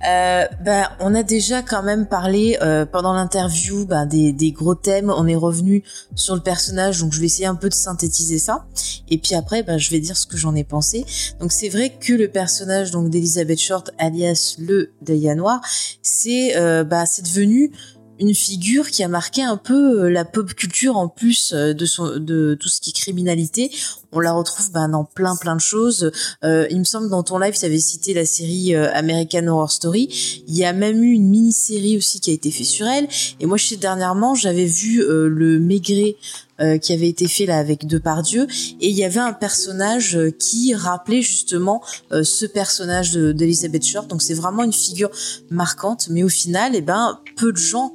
Euh, 0.08 0.46
bah, 0.64 0.92
on 1.02 1.14
a 1.14 1.22
déjà 1.22 1.62
quand 1.62 1.84
même 1.84 2.08
parlé 2.08 2.58
euh, 2.62 2.86
pendant 2.86 3.12
l'interview 3.12 3.86
bah, 3.86 4.06
des, 4.06 4.52
gros 4.54 4.74
thèmes. 4.74 5.10
On 5.10 5.28
est 5.28 5.36
revenu 5.36 5.84
sur 6.16 6.36
le 6.36 6.42
personnage, 6.42 7.02
donc 7.02 7.12
je 7.12 7.20
vais 7.20 7.26
essayer 7.26 7.46
un 7.46 7.56
peu 7.56 7.68
de 7.68 7.74
synthétiser 7.74 8.40
ça. 8.40 8.66
Et 9.10 9.18
puis 9.18 9.36
après, 9.36 9.64
bah, 9.64 9.78
je 9.78 9.90
vais 9.90 10.00
dire 10.00 10.16
ce 10.16 10.26
que 10.26 10.38
j'en 10.38 10.56
ai 10.56 10.64
pensé. 10.64 11.06
Donc 11.42 11.52
c'est 11.52 11.68
vrai 11.68 11.90
que 12.00 12.14
le 12.14 12.30
personnage 12.30 12.92
donc 12.92 13.10
d'Elizabeth 13.10 13.60
Short, 13.60 13.92
alias 13.98 14.56
le 14.60 14.94
Dahlia 15.02 15.36
Noir, 15.36 15.60
c'est 16.02 16.56
euh, 16.56 16.86
bah, 16.86 17.06
c'est 17.06 17.24
devenu 17.24 17.74
une 18.20 18.36
figure 18.36 18.90
qui 18.90 19.04
a 19.04 19.08
marqué 19.08 19.42
un 19.44 19.58
peu 19.58 20.04
euh, 20.04 20.10
la 20.10 20.26
pop 20.26 20.54
culture 20.54 20.98
en 20.98 21.08
plus 21.08 21.54
euh, 21.54 21.74
de 21.74 21.86
son 21.86 22.18
de 22.18 22.58
tout 22.60 22.70
ce 22.70 22.82
qui 22.82 22.90
est 22.92 22.94
criminalité. 22.94 23.72
On 24.12 24.20
la 24.20 24.32
retrouve 24.34 24.72
bah, 24.72 24.88
dans 24.88 25.04
plein 25.04 25.36
plein 25.36 25.56
de 25.56 25.62
choses. 25.62 26.12
Euh, 26.44 26.66
il 26.72 26.80
me 26.80 26.84
semble 26.84 27.10
dans 27.10 27.24
ton 27.24 27.38
live, 27.38 27.58
tu 27.58 27.66
avais 27.66 27.80
cité 27.80 28.14
la 28.14 28.26
série 28.26 28.76
euh, 28.76 28.92
American 28.94 29.46
Horror 29.48 29.72
Story. 29.72 30.44
Il 30.48 30.56
y 30.58 30.66
a 30.66 30.74
même 30.74 31.04
eu 31.04 31.12
une 31.12 31.30
mini-série 31.30 31.96
aussi 31.98 32.20
qui 32.20 32.32
a 32.32 32.34
été 32.34 32.50
faite 32.52 32.66
sur 32.66 32.88
elle. 32.88 33.08
Et 33.40 33.46
moi, 33.46 33.58
je 33.58 33.68
sais 33.68 33.76
dernièrement, 33.76 34.34
j'avais 34.36 34.66
vu 34.66 35.02
euh, 35.02 35.28
le 35.30 35.60
Maigret 35.60 36.16
euh, 36.60 36.78
qui 36.80 36.92
avait 36.92 37.08
été 37.08 37.28
fait 37.28 37.46
là 37.46 37.60
avec 37.60 37.86
Depardieu. 37.86 38.48
Et 38.82 38.90
il 38.90 38.96
y 38.98 39.04
avait 39.04 39.20
un 39.20 39.32
personnage 39.34 40.18
qui 40.40 40.74
rappelait 40.74 41.22
justement 41.22 41.84
euh, 42.12 42.24
ce 42.24 42.46
personnage 42.48 43.12
de- 43.12 43.32
d'Elizabeth 43.32 43.86
Short. 43.86 44.08
Donc 44.08 44.24
c'est 44.24 44.34
vraiment 44.34 44.64
une 44.64 44.74
figure 44.74 45.12
marquante. 45.52 46.08
Mais 46.10 46.24
au 46.24 46.30
final, 46.30 46.72
eh 46.76 46.82
ben, 46.82 47.20
peu 47.38 47.52
de 47.54 47.58
gens 47.58 47.94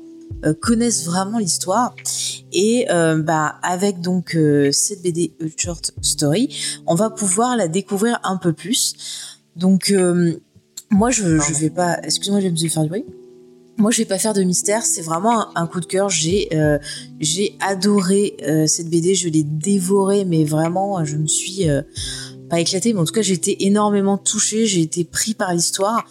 connaissent 0.60 1.04
vraiment 1.04 1.38
l'histoire. 1.38 1.94
Et 2.52 2.86
euh, 2.90 3.20
bah 3.20 3.56
avec 3.62 4.00
donc 4.00 4.36
euh, 4.36 4.70
cette 4.70 5.02
BD 5.02 5.32
A 5.40 5.46
Short 5.56 5.92
Story 6.02 6.54
on 6.86 6.94
va 6.94 7.10
pouvoir 7.10 7.56
la 7.56 7.68
découvrir 7.68 8.20
un 8.22 8.36
peu 8.36 8.52
plus. 8.52 8.94
Donc 9.56 9.90
euh, 9.90 10.34
moi 10.90 11.10
je, 11.10 11.38
je 11.40 11.54
vais 11.54 11.70
pas 11.70 11.98
excuse-moi 12.02 12.40
je 12.40 12.48
vais 12.48 12.68
faire 12.68 12.82
du 12.82 12.88
bruit. 12.88 13.04
Moi 13.76 13.90
je 13.90 13.98
vais 13.98 14.04
pas 14.04 14.18
faire 14.18 14.34
de 14.34 14.42
mystère. 14.42 14.84
C'est 14.84 15.02
vraiment 15.02 15.48
un, 15.56 15.62
un 15.62 15.66
coup 15.66 15.80
de 15.80 15.86
cœur. 15.86 16.08
J'ai 16.10 16.48
euh, 16.54 16.78
j'ai 17.18 17.56
adoré 17.60 18.36
euh, 18.46 18.66
cette 18.66 18.88
BD 18.88 19.14
je 19.14 19.28
l'ai 19.28 19.42
dévorée 19.42 20.24
mais 20.24 20.44
vraiment 20.44 21.04
je 21.04 21.16
me 21.16 21.26
suis 21.26 21.68
euh, 21.68 21.82
pas 22.48 22.60
éclaté, 22.60 22.92
mais 22.92 23.00
en 23.00 23.04
tout 23.04 23.12
cas 23.12 23.22
j'ai 23.22 23.34
été 23.34 23.66
énormément 23.66 24.18
touchée, 24.18 24.66
j'ai 24.66 24.82
été 24.82 25.04
pris 25.04 25.34
par 25.34 25.52
l'histoire 25.52 26.06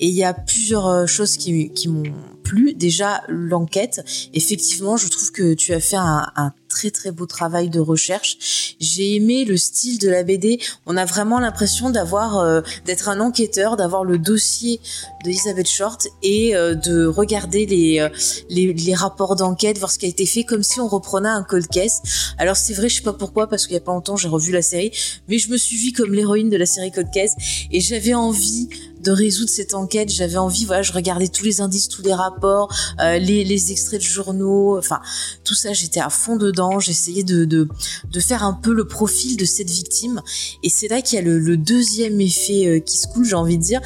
et 0.00 0.08
il 0.08 0.14
y 0.14 0.24
a 0.24 0.34
plusieurs 0.34 0.86
euh, 0.86 1.06
choses 1.06 1.36
qui, 1.36 1.88
m'ont 1.88 2.02
plu. 2.42 2.74
Déjà 2.74 3.22
l'enquête, 3.28 4.04
effectivement 4.32 4.96
je 4.96 5.08
trouve 5.08 5.32
que 5.32 5.54
tu 5.54 5.72
as 5.72 5.80
fait 5.80 5.96
un, 5.96 6.30
un 6.36 6.52
très 6.74 6.90
très 6.90 7.12
beau 7.12 7.24
travail 7.24 7.70
de 7.70 7.78
recherche. 7.78 8.74
J'ai 8.80 9.14
aimé 9.14 9.44
le 9.44 9.56
style 9.56 9.98
de 9.98 10.08
la 10.08 10.24
BD, 10.24 10.58
on 10.86 10.96
a 10.96 11.04
vraiment 11.04 11.38
l'impression 11.38 11.90
d'avoir 11.90 12.38
euh, 12.38 12.62
d'être 12.84 13.08
un 13.08 13.20
enquêteur, 13.20 13.76
d'avoir 13.76 14.02
le 14.04 14.18
dossier 14.18 14.80
d'Elizabeth 15.22 15.68
Short 15.68 16.08
et 16.24 16.56
euh, 16.56 16.74
de 16.74 17.06
regarder 17.06 17.64
les, 17.64 18.00
euh, 18.00 18.08
les, 18.50 18.72
les 18.72 18.94
rapports 18.94 19.36
d'enquête, 19.36 19.78
voir 19.78 19.92
ce 19.92 19.98
qui 20.00 20.06
a 20.06 20.08
été 20.08 20.26
fait 20.26 20.42
comme 20.42 20.64
si 20.64 20.80
on 20.80 20.88
reprenait 20.88 21.28
un 21.28 21.44
cold 21.44 21.68
case. 21.68 22.02
Alors 22.38 22.56
c'est 22.56 22.74
vrai, 22.74 22.88
je 22.88 22.96
sais 22.96 23.02
pas 23.02 23.12
pourquoi, 23.12 23.48
parce 23.48 23.66
qu'il 23.66 23.74
y 23.74 23.78
a 23.78 23.80
pas 23.80 23.92
longtemps 23.92 24.16
j'ai 24.16 24.28
revu 24.28 24.50
la 24.50 24.62
série, 24.62 24.90
mais 25.28 25.38
je 25.38 25.50
me 25.50 25.56
suis 25.56 25.76
vue 25.76 25.92
comme 25.92 26.12
l'héroïne 26.12 26.50
de 26.50 26.56
la 26.56 26.66
série 26.66 26.90
Cold 26.90 27.10
Case 27.12 27.34
et 27.70 27.80
j'avais 27.80 28.14
envie 28.14 28.68
de 29.04 29.12
résoudre 29.12 29.50
cette 29.50 29.74
enquête. 29.74 30.10
J'avais 30.10 30.36
envie, 30.36 30.64
voilà, 30.64 30.82
je 30.82 30.92
regardais 30.92 31.28
tous 31.28 31.44
les 31.44 31.60
indices, 31.60 31.88
tous 31.88 32.02
les 32.02 32.14
rapports, 32.14 32.74
euh, 33.00 33.18
les, 33.18 33.70
extraits 33.70 34.00
de 34.00 34.06
journaux, 34.06 34.78
enfin 34.78 35.00
tout 35.44 35.54
ça, 35.54 35.72
j'étais 35.72 36.00
à 36.00 36.10
fond 36.10 36.36
dedans. 36.36 36.80
J'essayais 36.80 37.22
de, 37.22 37.44
de, 37.44 37.68
de 38.10 38.20
faire 38.20 38.42
un 38.42 38.54
peu 38.54 38.72
le 38.72 38.86
profil 38.86 39.36
de 39.36 39.44
cette 39.44 39.70
victime. 39.70 40.22
Et 40.62 40.68
c'est 40.68 40.88
là 40.88 41.02
qu'il 41.02 41.16
y 41.16 41.22
a 41.22 41.24
le, 41.24 41.38
le 41.38 41.56
deuxième 41.56 42.20
effet 42.20 42.66
euh, 42.66 42.80
qui 42.80 42.96
se 42.96 43.06
coule, 43.06 43.24
j'ai 43.24 43.36
envie 43.36 43.58
de 43.58 43.62
dire, 43.62 43.80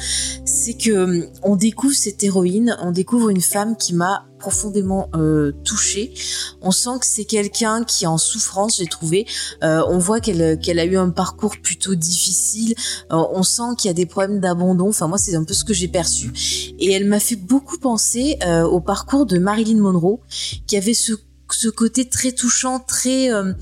c'est 0.45 0.73
que 0.73 0.89
euh, 0.91 1.25
on 1.43 1.55
découvre 1.55 1.95
cette 1.95 2.23
héroïne, 2.23 2.77
on 2.81 2.91
découvre 2.91 3.29
une 3.29 3.41
femme 3.41 3.75
qui 3.77 3.93
m'a 3.93 4.28
profondément 4.39 5.09
euh, 5.15 5.51
touchée. 5.63 6.13
On 6.61 6.71
sent 6.71 6.99
que 6.99 7.05
c'est 7.05 7.25
quelqu'un 7.25 7.83
qui 7.83 8.05
est 8.05 8.07
en 8.07 8.17
souffrance, 8.17 8.77
j'ai 8.77 8.87
trouvé. 8.87 9.27
Euh, 9.63 9.83
on 9.87 9.97
voit 9.97 10.19
qu'elle 10.19 10.79
a 10.79 10.85
eu 10.85 10.97
un 10.97 11.09
parcours 11.09 11.55
plutôt 11.61 11.95
difficile. 11.95 12.73
Euh, 13.11 13.23
on 13.31 13.43
sent 13.43 13.75
qu'il 13.77 13.89
y 13.89 13.91
a 13.91 13.93
des 13.93 14.05
problèmes 14.05 14.39
d'abandon. 14.39 14.89
Enfin 14.89 15.07
moi 15.07 15.17
c'est 15.17 15.35
un 15.35 15.43
peu 15.43 15.53
ce 15.53 15.63
que 15.63 15.73
j'ai 15.73 15.87
perçu. 15.87 16.31
Et 16.79 16.91
elle 16.91 17.05
m'a 17.05 17.19
fait 17.19 17.35
beaucoup 17.35 17.77
penser 17.77 18.39
au 18.71 18.79
parcours 18.79 19.25
de 19.25 19.37
Marilyn 19.37 19.79
Monroe, 19.79 20.19
qui 20.65 20.77
avait 20.77 20.93
ce 20.93 21.13
ce 21.53 21.67
côté 21.69 22.07
très 22.09 22.31
touchant, 22.31 22.79
très 22.79 23.31
euh, 23.33 23.53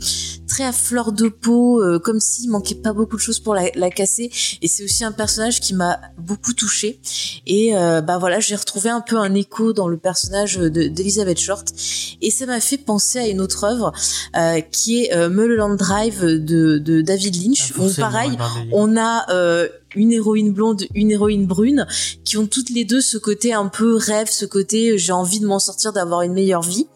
très 0.47 0.63
à 0.63 0.71
fleur 0.71 1.11
de 1.11 1.27
peau, 1.27 1.81
euh, 1.81 1.99
comme 1.99 2.19
s'il 2.19 2.49
manquait 2.49 2.75
pas 2.75 2.93
beaucoup 2.93 3.15
de 3.17 3.21
choses 3.21 3.39
pour 3.39 3.53
la, 3.55 3.69
la 3.75 3.89
casser. 3.89 4.31
Et 4.61 4.67
c'est 4.67 4.83
aussi 4.83 5.03
un 5.03 5.11
personnage 5.11 5.59
qui 5.59 5.73
m'a 5.73 5.99
beaucoup 6.17 6.53
touchée. 6.53 6.99
Et 7.45 7.75
euh, 7.75 8.01
bah 8.01 8.17
voilà, 8.17 8.39
j'ai 8.39 8.55
retrouvé 8.55 8.89
un 8.89 9.01
peu 9.01 9.17
un 9.17 9.33
écho 9.33 9.73
dans 9.73 9.87
le 9.87 9.97
personnage 9.97 10.55
de- 10.57 10.87
d'Elizabeth 10.87 11.39
Short. 11.39 11.67
Et 12.21 12.31
ça 12.31 12.45
m'a 12.45 12.59
fait 12.59 12.77
penser 12.77 13.19
à 13.19 13.27
une 13.27 13.41
autre 13.41 13.63
œuvre 13.63 13.91
euh, 14.35 14.61
qui 14.61 15.03
est 15.03 15.13
euh, 15.13 15.29
Mulholland 15.29 15.75
Drive 15.77 16.21
de, 16.23 16.77
de 16.77 17.01
David 17.01 17.35
Lynch. 17.35 17.71
Ah, 17.75 17.81
où 17.81 17.89
pareil, 18.01 18.31
on 18.73 18.97
a 18.97 19.25
euh, 19.31 19.67
une 19.95 20.11
héroïne 20.11 20.51
blonde, 20.51 20.83
une 20.93 21.11
héroïne 21.11 21.45
brune, 21.45 21.87
qui 22.23 22.37
ont 22.37 22.47
toutes 22.47 22.69
les 22.69 22.85
deux 22.85 23.01
ce 23.01 23.17
côté 23.17 23.53
un 23.53 23.67
peu 23.67 23.95
rêve, 23.95 24.27
ce 24.29 24.45
côté 24.45 24.91
euh, 24.91 24.97
j'ai 24.97 25.13
envie 25.13 25.39
de 25.39 25.47
m'en 25.47 25.59
sortir, 25.59 25.93
d'avoir 25.93 26.21
une 26.21 26.33
meilleure 26.33 26.61
vie. 26.61 26.87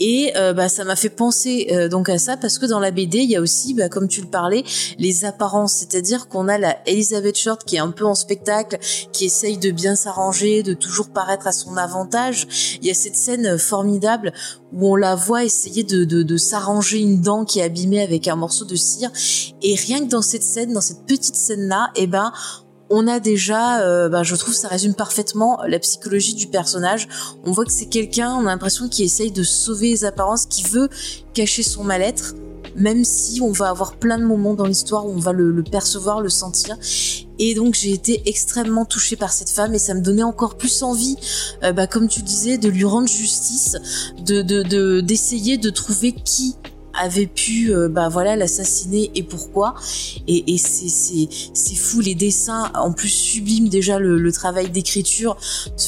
Et 0.00 0.32
euh, 0.36 0.54
bah, 0.54 0.70
ça 0.70 0.84
m'a 0.84 0.96
fait 0.96 1.10
penser 1.10 1.68
euh, 1.72 1.88
donc 1.88 2.08
à 2.08 2.18
ça 2.18 2.38
parce 2.38 2.58
que 2.58 2.64
dans 2.64 2.80
la 2.80 2.90
BD, 2.90 3.18
il 3.18 3.30
y 3.30 3.36
a 3.36 3.40
aussi, 3.40 3.74
bah, 3.74 3.90
comme 3.90 4.08
tu 4.08 4.22
le 4.22 4.28
parlais, 4.28 4.64
les 4.98 5.26
apparences, 5.26 5.74
c'est-à-dire 5.74 6.26
qu'on 6.26 6.48
a 6.48 6.56
la 6.56 6.78
Elizabeth 6.86 7.36
Short 7.36 7.64
qui 7.64 7.76
est 7.76 7.80
un 7.80 7.90
peu 7.90 8.06
en 8.06 8.14
spectacle, 8.14 8.78
qui 9.12 9.26
essaye 9.26 9.58
de 9.58 9.70
bien 9.70 9.96
s'arranger, 9.96 10.62
de 10.62 10.72
toujours 10.72 11.10
paraître 11.10 11.46
à 11.46 11.52
son 11.52 11.76
avantage. 11.76 12.78
Il 12.80 12.88
y 12.88 12.90
a 12.90 12.94
cette 12.94 13.14
scène 13.14 13.46
euh, 13.46 13.58
formidable 13.58 14.32
où 14.72 14.92
on 14.92 14.96
la 14.96 15.14
voit 15.14 15.44
essayer 15.44 15.82
de, 15.82 16.04
de, 16.04 16.22
de 16.22 16.36
s'arranger 16.36 16.98
une 16.98 17.20
dent 17.20 17.44
qui 17.44 17.58
est 17.60 17.62
abîmée 17.62 18.00
avec 18.00 18.28
un 18.28 18.36
morceau 18.36 18.64
de 18.64 18.76
cire. 18.76 19.10
Et 19.62 19.74
rien 19.74 20.00
que 20.00 20.10
dans 20.10 20.22
cette 20.22 20.42
scène, 20.42 20.72
dans 20.72 20.80
cette 20.80 21.06
petite 21.06 21.34
scène-là, 21.34 21.90
eh 21.96 22.06
ben, 22.06 22.32
on 22.90 23.06
a 23.06 23.20
déjà, 23.20 23.82
euh, 23.82 24.08
ben, 24.08 24.22
je 24.22 24.34
trouve, 24.34 24.54
ça 24.54 24.68
résume 24.68 24.94
parfaitement 24.94 25.60
la 25.66 25.78
psychologie 25.78 26.34
du 26.34 26.48
personnage. 26.48 27.08
On 27.44 27.52
voit 27.52 27.64
que 27.64 27.72
c'est 27.72 27.86
quelqu'un, 27.86 28.34
on 28.34 28.46
a 28.46 28.50
l'impression 28.50 28.88
qu'il 28.88 29.04
essaye 29.04 29.30
de 29.30 29.44
sauver 29.44 29.90
les 29.90 30.04
apparences, 30.04 30.46
qui 30.46 30.64
veut 30.64 30.88
cacher 31.32 31.62
son 31.62 31.84
mal-être, 31.84 32.34
même 32.76 33.04
si 33.04 33.40
on 33.40 33.52
va 33.52 33.68
avoir 33.70 33.96
plein 33.96 34.18
de 34.18 34.24
moments 34.24 34.54
dans 34.54 34.66
l'histoire 34.66 35.06
où 35.06 35.10
on 35.10 35.18
va 35.18 35.32
le, 35.32 35.62
percevoir, 35.62 36.20
le 36.20 36.28
sentir. 36.28 36.76
Et 37.38 37.54
donc 37.54 37.74
j'ai 37.74 37.92
été 37.92 38.22
extrêmement 38.26 38.84
touchée 38.84 39.16
par 39.16 39.32
cette 39.32 39.50
femme 39.50 39.74
et 39.74 39.78
ça 39.78 39.94
me 39.94 40.00
donnait 40.00 40.22
encore 40.22 40.56
plus 40.56 40.82
envie, 40.82 41.16
euh, 41.62 41.72
bah, 41.72 41.86
comme 41.86 42.08
tu 42.08 42.22
disais, 42.22 42.58
de 42.58 42.68
lui 42.68 42.84
rendre 42.84 43.08
justice, 43.08 43.76
de- 44.24 45.00
d'essayer 45.00 45.56
de, 45.56 45.70
trouver 45.70 46.12
qui 46.12 46.56
avait 47.00 47.26
pu 47.26 47.72
euh, 47.72 47.88
bah 47.88 48.08
voilà 48.08 48.36
l'assassiner 48.36 49.10
et 49.14 49.22
pourquoi. 49.22 49.74
Et, 50.28 50.54
et 50.54 50.58
c'est 50.58 51.74
fou 51.74 52.00
les 52.00 52.14
dessins 52.14 52.70
en 52.74 52.92
plus 52.92 53.08
subliment 53.08 53.68
déjà 53.68 53.98
le, 53.98 54.30
travail 54.30 54.70
d'écriture. 54.70 55.36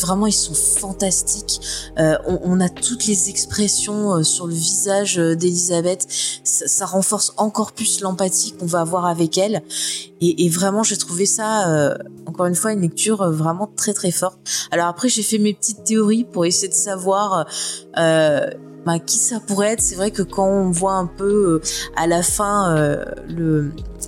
Vraiment 0.01 0.27
ils 0.27 0.33
sont 0.33 0.55
fantastiques. 0.55 1.61
Euh, 1.99 2.17
on, 2.27 2.61
a 2.61 2.69
toutes 2.69 3.07
les 3.07 3.29
expressions 3.29 4.15
euh, 4.15 4.23
sur 4.23 4.47
le 4.47 4.55
visage 4.55 5.17
d'Elisabeth. 5.17 6.07
Ça, 6.45 6.87
renforce 6.87 7.33
encore 7.37 7.73
plus 7.73 8.01
l'empathie 8.01 8.53
qu'on 8.53 8.67
va 8.67 8.81
avoir 8.81 9.07
avec 9.07 9.39
elle. 9.39 9.63
Et, 10.21 10.49
vraiment 10.49 10.83
j'ai 10.83 10.97
trouvé 10.97 11.27
ça 11.27 11.95
encore 12.27 12.47
une 12.47 12.55
fois 12.55 12.73
une 12.73 12.81
lecture 12.81 13.31
vraiment 13.31 13.71
très 13.77 13.93
très 13.93 14.11
forte. 14.11 14.39
Alors 14.71 14.87
après 14.87 15.09
j'ai 15.09 15.23
fait 15.23 15.39
mes 15.39 15.55
petites 15.55 15.85
théories 15.85 16.25
pour 16.25 16.45
essayer 16.47 16.69
de 16.69 16.75
savoir 16.75 17.47
bah, 18.85 18.99
qui 18.99 19.19
ça 19.19 19.41
pourrait 19.41 19.73
être? 19.73 19.81
C'est 19.81 19.95
vrai 19.95 20.11
que 20.11 20.23
quand 20.23 20.47
on 20.47 20.71
voit 20.71 20.95
un 20.95 21.07
peu 21.07 21.25
euh, 21.25 21.63
à 21.97 22.07
la 22.07 22.23
fin 22.23 22.77
euh, 22.77 23.05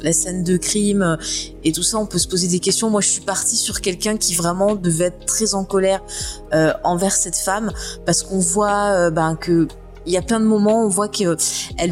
la 0.02 0.12
scène 0.12 0.42
de 0.42 0.56
crime 0.56 1.02
euh, 1.02 1.16
et 1.62 1.72
tout 1.72 1.82
ça 1.82 1.98
on 1.98 2.06
peut 2.06 2.18
se 2.18 2.28
poser 2.28 2.48
des 2.48 2.58
questions 2.58 2.90
moi 2.90 3.00
je 3.00 3.08
suis 3.08 3.20
partie 3.20 3.56
sur 3.56 3.80
quelqu'un 3.80 4.16
qui 4.16 4.34
vraiment 4.34 4.74
devait 4.74 5.06
être 5.06 5.26
très 5.26 5.54
en 5.54 5.64
colère 5.64 6.02
euh, 6.52 6.72
envers 6.82 7.12
cette 7.12 7.36
femme 7.36 7.72
parce 8.04 8.22
qu'on 8.22 8.38
voit 8.38 9.10
ben, 9.10 9.36
que 9.36 9.68
il 10.06 10.12
y 10.12 10.16
a 10.16 10.22
plein 10.22 10.40
de 10.40 10.44
moments 10.44 10.84
on 10.84 10.88
voit 10.88 11.08
qu'elle 11.08 11.36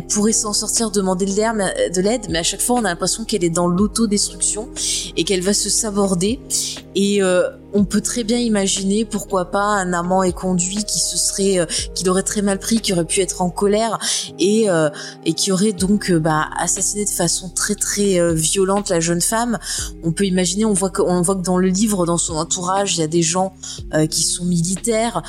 pourrait 0.08 0.32
s'en 0.32 0.52
sortir, 0.52 0.90
demander 0.90 1.24
de 1.24 2.00
l'aide, 2.00 2.26
mais 2.28 2.40
à 2.40 2.42
chaque 2.42 2.60
fois 2.60 2.76
on 2.76 2.84
a 2.84 2.90
l'impression 2.90 3.24
qu'elle 3.24 3.44
est 3.44 3.50
dans 3.50 3.66
l'autodestruction 3.66 4.68
et 5.16 5.24
qu'elle 5.24 5.40
va 5.40 5.54
se 5.54 5.70
saborder. 5.70 6.38
Et 6.94 7.22
euh, 7.22 7.48
on 7.74 7.84
peut 7.84 8.00
très 8.00 8.24
bien 8.24 8.38
imaginer, 8.38 9.04
pourquoi 9.04 9.50
pas, 9.50 9.64
un 9.64 9.92
amant 9.92 10.22
éconduit 10.22 10.84
qui 10.84 10.98
se 10.98 11.16
serait, 11.16 11.58
euh, 11.58 11.66
qui 11.94 12.04
l'aurait 12.04 12.22
très 12.22 12.42
mal 12.42 12.58
pris, 12.58 12.80
qui 12.80 12.92
aurait 12.92 13.04
pu 13.04 13.20
être 13.20 13.40
en 13.42 13.50
colère 13.50 13.98
et 14.38 14.68
euh, 14.68 14.90
et 15.24 15.32
qui 15.34 15.52
aurait 15.52 15.72
donc 15.72 16.10
euh, 16.10 16.18
bah, 16.18 16.50
assassiné 16.58 17.04
de 17.04 17.10
façon 17.10 17.48
très 17.48 17.74
très 17.74 18.18
euh, 18.18 18.34
violente 18.34 18.90
la 18.90 19.00
jeune 19.00 19.20
femme. 19.20 19.58
On 20.04 20.12
peut 20.12 20.24
imaginer, 20.24 20.64
on 20.64 20.72
voit 20.72 20.90
que 20.90 21.02
on 21.02 21.22
voit 21.22 21.36
que 21.36 21.42
dans 21.42 21.58
le 21.58 21.68
livre, 21.68 22.06
dans 22.06 22.18
son 22.18 22.34
entourage, 22.34 22.96
il 22.96 23.00
y 23.00 23.04
a 23.04 23.08
des 23.08 23.22
gens 23.22 23.54
euh, 23.94 24.06
qui 24.06 24.22
sont 24.22 24.44
militaires. 24.44 25.22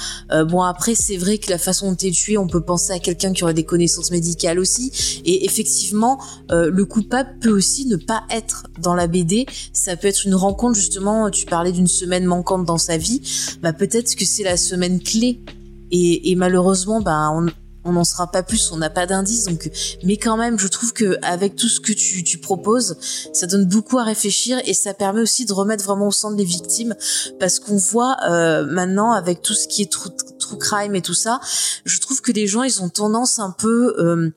Bon 0.48 0.61
après, 0.61 0.95
c'est 0.95 1.18
vrai 1.18 1.38
que 1.38 1.49
la 1.49 1.57
façon 1.57 1.91
dont 1.91 1.98
est 1.98 2.11
tuée, 2.11 2.38
on 2.38 2.48
peut 2.48 2.61
penser 2.61 2.91
à 2.91 2.99
quelqu'un 2.99 3.34
qui 3.34 3.44
aurait 3.44 3.53
des 3.53 3.65
connaissances 3.65 4.11
médicales 4.11 4.60
aussi. 4.60 5.22
Et 5.26 5.45
effectivement, 5.45 6.19
le 6.49 6.84
coupable 6.85 7.38
peut 7.40 7.52
aussi 7.52 7.85
ne 7.85 7.95
pas 7.95 8.23
être 8.30 8.64
dans 8.80 8.95
la 8.95 9.07
BD. 9.07 9.45
Ça 9.73 9.95
peut 9.95 10.07
être 10.07 10.26
une 10.26 10.35
rencontre 10.35 10.76
justement. 10.76 11.30
Tu 11.30 11.45
d'une 11.72 11.88
semaine 11.88 12.26
manquante 12.26 12.66
dans 12.66 12.78
sa 12.78 12.98
vie. 12.98 13.22
Bah 13.62 13.74
peut-être 13.74 14.16
que 14.16 14.26
c'est 14.26 14.44
la 14.44 14.58
semaine 14.58 15.02
clé. 15.02 15.40
Et, 15.92 16.32
et 16.32 16.36
malheureusement, 16.36 17.02
bah 17.02 17.30
on 17.32 17.48
on 17.86 17.94
n'en 17.94 18.04
sera 18.04 18.32
pas 18.32 18.44
plus, 18.44 18.72
on 18.72 18.78
n'a 18.78 18.90
pas 18.90 19.06
d'indice. 19.06 19.46
Donc, 19.46 19.70
mais 20.04 20.18
quand 20.18 20.38
même, 20.38 20.58
je 20.58 20.68
trouve 20.68 20.94
que 20.94 21.18
avec 21.22 21.56
tout 21.56 21.68
ce 21.68 21.80
que 21.80 21.92
tu, 21.92 22.24
tu 22.24 22.38
proposes, 22.38 22.98
ça 23.34 23.48
donne 23.48 23.66
beaucoup 23.66 23.98
à 23.98 24.04
réfléchir 24.04 24.60
et 24.66 24.74
ça 24.74 24.94
permet 24.94 25.22
aussi 25.22 25.46
de 25.46 25.54
remettre 25.54 25.84
vraiment 25.84 26.08
au 26.08 26.12
centre 26.12 26.38
les 26.38 26.46
victimes, 26.46 26.96
parce 27.40 27.60
qu'on 27.60 27.78
voit 27.78 28.18
euh, 28.28 28.66
maintenant 28.66 29.12
avec 29.12 29.42
tout 29.42 29.54
ce 29.54 29.68
qui 29.68 29.82
est 29.82 29.92
true, 29.92 30.12
true 30.40 30.58
crime 30.58 30.96
et 30.96 31.02
tout 31.02 31.14
ça, 31.14 31.40
je 31.86 32.00
trouve 32.00 32.22
que 32.22 32.32
les 32.32 32.48
gens 32.48 32.64
ils 32.64 32.82
ont 32.82 32.90
tendance 32.90 33.40
un 33.40 33.52
peu 33.52 33.96
euh, 34.00 34.32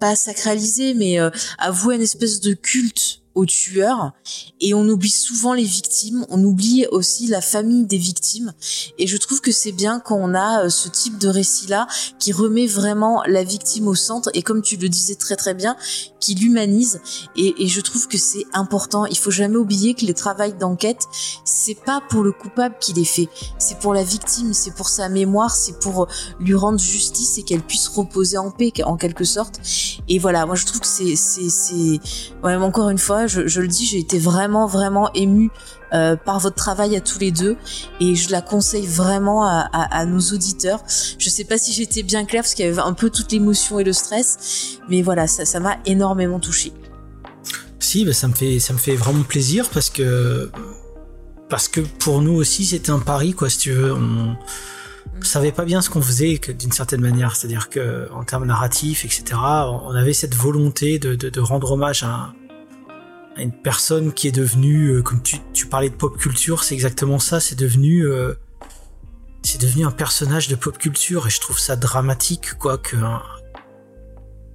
pas 0.00 0.10
à 0.10 0.16
sacraliser, 0.16 0.94
mais 0.94 1.20
euh, 1.20 1.30
à 1.58 1.70
vouer 1.70 1.96
une 1.96 2.02
espèce 2.02 2.40
de 2.40 2.54
culte 2.54 3.20
aux 3.36 3.46
tueurs 3.46 4.12
et 4.60 4.74
on 4.74 4.88
oublie 4.88 5.10
souvent 5.10 5.52
les 5.52 5.62
victimes, 5.62 6.26
on 6.30 6.42
oublie 6.42 6.86
aussi 6.90 7.28
la 7.28 7.40
famille 7.40 7.84
des 7.84 7.98
victimes 7.98 8.52
et 8.98 9.06
je 9.06 9.16
trouve 9.18 9.40
que 9.40 9.52
c'est 9.52 9.72
bien 9.72 10.00
quand 10.00 10.16
on 10.16 10.34
a 10.34 10.64
euh, 10.64 10.68
ce 10.70 10.88
type 10.88 11.18
de 11.18 11.28
récit 11.28 11.68
là 11.68 11.86
qui 12.18 12.32
remet 12.32 12.66
vraiment 12.66 13.22
la 13.26 13.44
victime 13.44 13.86
au 13.88 13.94
centre 13.94 14.30
et 14.34 14.42
comme 14.42 14.62
tu 14.62 14.76
le 14.76 14.88
disais 14.88 15.14
très 15.14 15.36
très 15.36 15.54
bien, 15.54 15.76
qui 16.18 16.34
l'humanise 16.34 17.00
et, 17.36 17.54
je 17.68 17.80
trouve 17.80 18.08
que 18.08 18.16
c'est 18.16 18.44
important. 18.52 19.06
Il 19.06 19.18
faut 19.18 19.30
jamais 19.30 19.56
oublier 19.56 19.94
que 19.94 20.06
le 20.06 20.14
travail 20.14 20.54
d'enquête, 20.54 21.02
c'est 21.44 21.74
pas 21.74 22.00
pour 22.08 22.22
le 22.22 22.32
coupable 22.32 22.76
qu'il 22.80 22.98
est 22.98 23.04
fait, 23.04 23.28
c'est 23.58 23.78
pour 23.78 23.92
la 23.92 24.02
victime, 24.02 24.54
c'est 24.54 24.74
pour 24.74 24.88
sa 24.88 25.08
mémoire, 25.08 25.54
c'est 25.54 25.78
pour 25.78 26.08
lui 26.40 26.54
rendre 26.54 26.78
justice 26.78 27.38
et 27.38 27.42
qu'elle 27.42 27.62
puisse 27.62 27.88
reposer 27.88 28.38
en 28.38 28.50
paix 28.50 28.72
en 28.84 28.96
quelque 28.96 29.24
sorte. 29.24 29.60
Et 30.08 30.18
voilà, 30.18 30.46
moi 30.46 30.54
je 30.54 30.64
trouve 30.64 30.80
que 30.80 30.86
c'est 30.86 31.16
c'est 31.16 31.50
c'est 31.50 32.00
ouais, 32.42 32.56
encore 32.56 32.88
une 32.88 32.98
fois, 32.98 33.25
je, 33.26 33.46
je 33.46 33.60
le 33.60 33.68
dis, 33.68 33.86
j'ai 33.86 33.98
été 33.98 34.18
vraiment 34.18 34.66
vraiment 34.66 35.12
émue 35.14 35.50
euh, 35.92 36.16
par 36.16 36.40
votre 36.40 36.56
travail 36.56 36.96
à 36.96 37.00
tous 37.00 37.18
les 37.18 37.30
deux 37.30 37.56
et 38.00 38.14
je 38.14 38.30
la 38.30 38.42
conseille 38.42 38.86
vraiment 38.86 39.44
à, 39.44 39.68
à, 39.72 39.98
à 39.98 40.04
nos 40.04 40.20
auditeurs. 40.20 40.80
Je 41.18 41.28
sais 41.30 41.44
pas 41.44 41.58
si 41.58 41.72
j'étais 41.72 42.02
bien 42.02 42.24
claire 42.24 42.42
parce 42.42 42.54
qu'il 42.54 42.66
y 42.66 42.68
avait 42.68 42.78
un 42.80 42.92
peu 42.92 43.10
toute 43.10 43.30
l'émotion 43.32 43.78
et 43.78 43.84
le 43.84 43.92
stress, 43.92 44.78
mais 44.88 45.02
voilà, 45.02 45.26
ça 45.26 45.44
ça 45.44 45.60
m'a 45.60 45.76
énormément 45.86 46.40
touchée. 46.40 46.72
Si, 47.78 48.04
bah, 48.04 48.12
ça 48.12 48.26
me 48.28 48.34
fait 48.34 48.58
ça 48.58 48.72
me 48.72 48.78
fait 48.78 48.96
vraiment 48.96 49.22
plaisir 49.22 49.68
parce 49.70 49.90
que 49.90 50.50
parce 51.48 51.68
que 51.68 51.80
pour 51.80 52.20
nous 52.20 52.34
aussi 52.34 52.64
c'était 52.64 52.90
un 52.90 52.98
pari 52.98 53.32
quoi 53.32 53.48
si 53.48 53.58
tu 53.58 53.72
veux. 53.72 53.94
On, 53.94 54.36
on 55.18 55.22
savait 55.22 55.52
pas 55.52 55.64
bien 55.64 55.80
ce 55.80 55.88
qu'on 55.88 56.02
faisait 56.02 56.38
d'une 56.58 56.72
certaine 56.72 57.00
manière, 57.00 57.36
c'est-à-dire 57.36 57.70
que 57.70 58.08
en 58.12 58.24
termes 58.24 58.44
narratifs 58.44 59.04
etc. 59.04 59.24
On 59.40 59.94
avait 59.94 60.12
cette 60.12 60.34
volonté 60.34 60.98
de, 60.98 61.14
de, 61.14 61.30
de 61.30 61.40
rendre 61.40 61.70
hommage 61.72 62.02
à, 62.02 62.34
à 63.36 63.42
une 63.42 63.52
personne 63.52 64.12
qui 64.12 64.28
est 64.28 64.32
devenue 64.32 64.88
euh, 64.88 65.02
comme 65.02 65.22
tu, 65.22 65.36
tu 65.52 65.66
parlais 65.66 65.90
de 65.90 65.94
pop 65.94 66.16
culture, 66.16 66.64
c'est 66.64 66.74
exactement 66.74 67.18
ça, 67.18 67.38
c'est 67.38 67.58
devenu 67.58 68.06
euh, 68.06 68.34
c'est 69.42 69.60
devenu 69.60 69.84
un 69.84 69.90
personnage 69.90 70.48
de 70.48 70.56
pop 70.56 70.76
culture 70.78 71.26
et 71.26 71.30
je 71.30 71.40
trouve 71.40 71.58
ça 71.58 71.76
dramatique 71.76 72.54
quoi 72.58 72.78
que 72.78 72.96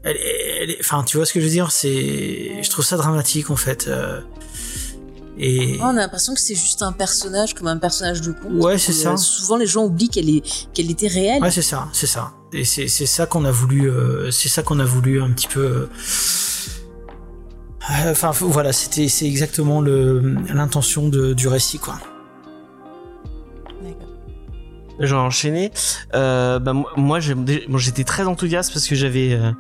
elle, 0.04 0.18
elle 0.18 0.76
enfin 0.80 1.04
tu 1.04 1.18
vois 1.18 1.26
ce 1.26 1.34
que 1.34 1.40
je 1.40 1.46
veux 1.46 1.52
dire? 1.52 1.72
C'est 1.72 2.64
je 2.64 2.70
trouve 2.70 2.84
ça 2.84 2.98
dramatique 2.98 3.52
en 3.52 3.56
fait 3.56 3.88
euh, 3.88 4.20
Et 5.38 5.78
on 5.82 5.90
a 5.90 5.94
l'impression 5.94 6.34
que 6.34 6.42
c'est 6.42 6.56
juste 6.56 6.82
un 6.82 6.92
personnage 6.92 7.54
comme 7.54 7.68
un 7.68 7.78
personnage 7.78 8.22
de 8.22 8.32
conte. 8.32 8.52
Ouais, 8.54 8.78
c'est 8.78 8.94
ça. 8.94 9.16
souvent 9.16 9.58
les 9.58 9.68
gens 9.68 9.86
oublient 9.86 10.10
qu'elle 10.10 10.30
est 10.30 10.42
qu'elle 10.74 10.90
était 10.90 11.08
réelle. 11.08 11.42
Ouais, 11.42 11.52
c'est 11.52 11.62
ça, 11.62 11.88
c'est 11.94 12.08
ça. 12.08 12.34
Et 12.52 12.66
c'est 12.66 12.88
c'est 12.88 13.06
ça 13.06 13.28
qu'on 13.28 13.46
a 13.46 13.52
voulu, 13.52 13.90
euh, 13.90 14.30
c'est 14.32 14.50
ça 14.50 14.64
qu'on 14.64 14.80
a 14.80 14.86
voulu 14.86 15.22
un 15.22 15.32
petit 15.32 15.48
peu. 15.48 15.88
Euh, 17.90 17.94
euh, 18.08 18.12
Enfin 18.12 18.32
voilà, 18.32 18.72
c'était 18.74 19.08
c'est 19.08 19.26
exactement 19.28 19.82
le 19.82 20.36
l'intention 20.54 21.10
de- 21.10 21.34
du 21.34 21.48
récit 21.48 21.80
quoi. 21.80 21.96
J'ai 25.04 25.16
enchaîné. 25.16 25.72
Euh, 26.14 26.60
bah, 26.60 26.74
moi- 26.96 27.20
j'étais 27.20 28.04
très 28.04 28.26
enthousiaste 28.26 28.72
parce 28.72 28.88
que 28.88 28.94
j'avais, 28.94 29.34
euh, 29.34 29.52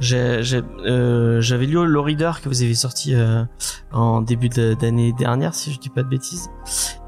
j'ai- 0.00 0.38
j'ai, 0.42 0.60
euh, 0.86 1.40
j'avais 1.40 1.66
lu 1.66 1.86
le 1.86 2.00
Reader 2.00 2.32
que 2.42 2.48
vous 2.48 2.62
avez 2.62 2.74
sorti 2.74 3.14
euh, 3.14 3.44
en 3.92 4.22
début 4.22 4.48
de- 4.48 4.74
d'année 4.74 5.12
dernière, 5.16 5.54
si 5.54 5.72
je 5.72 5.78
dis 5.78 5.88
pas 5.88 6.02
de 6.02 6.08
bêtises. 6.08 6.48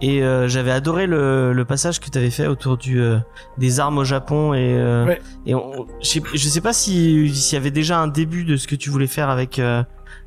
Et 0.00 0.22
euh, 0.22 0.46
j'avais 0.46 0.70
adoré 0.70 1.08
le, 1.08 1.52
le 1.52 1.64
passage 1.64 1.98
que 1.98 2.08
tu 2.10 2.16
avais 2.18 2.30
fait 2.30 2.46
autour 2.46 2.76
du 2.76 3.00
euh, 3.00 3.18
des 3.58 3.80
armes 3.80 3.98
au 3.98 4.04
Japon 4.04 4.54
et 4.54 4.72
euh, 4.78 5.06
Ouais. 5.06 5.20
et 5.46 5.56
on, 5.56 5.88
je, 6.00 6.06
sais, 6.08 6.22
je 6.32 6.48
sais 6.48 6.60
pas 6.60 6.72
si 6.74 7.28
s'il 7.34 7.54
y 7.56 7.60
avait 7.60 7.72
déjà 7.72 7.98
un 7.98 8.06
début 8.08 8.44
de 8.44 8.56
ce 8.56 8.68
que 8.68 8.76
tu 8.76 8.90
voulais 8.90 9.08
faire 9.08 9.30
avec 9.30 9.58
euh, 9.58 9.82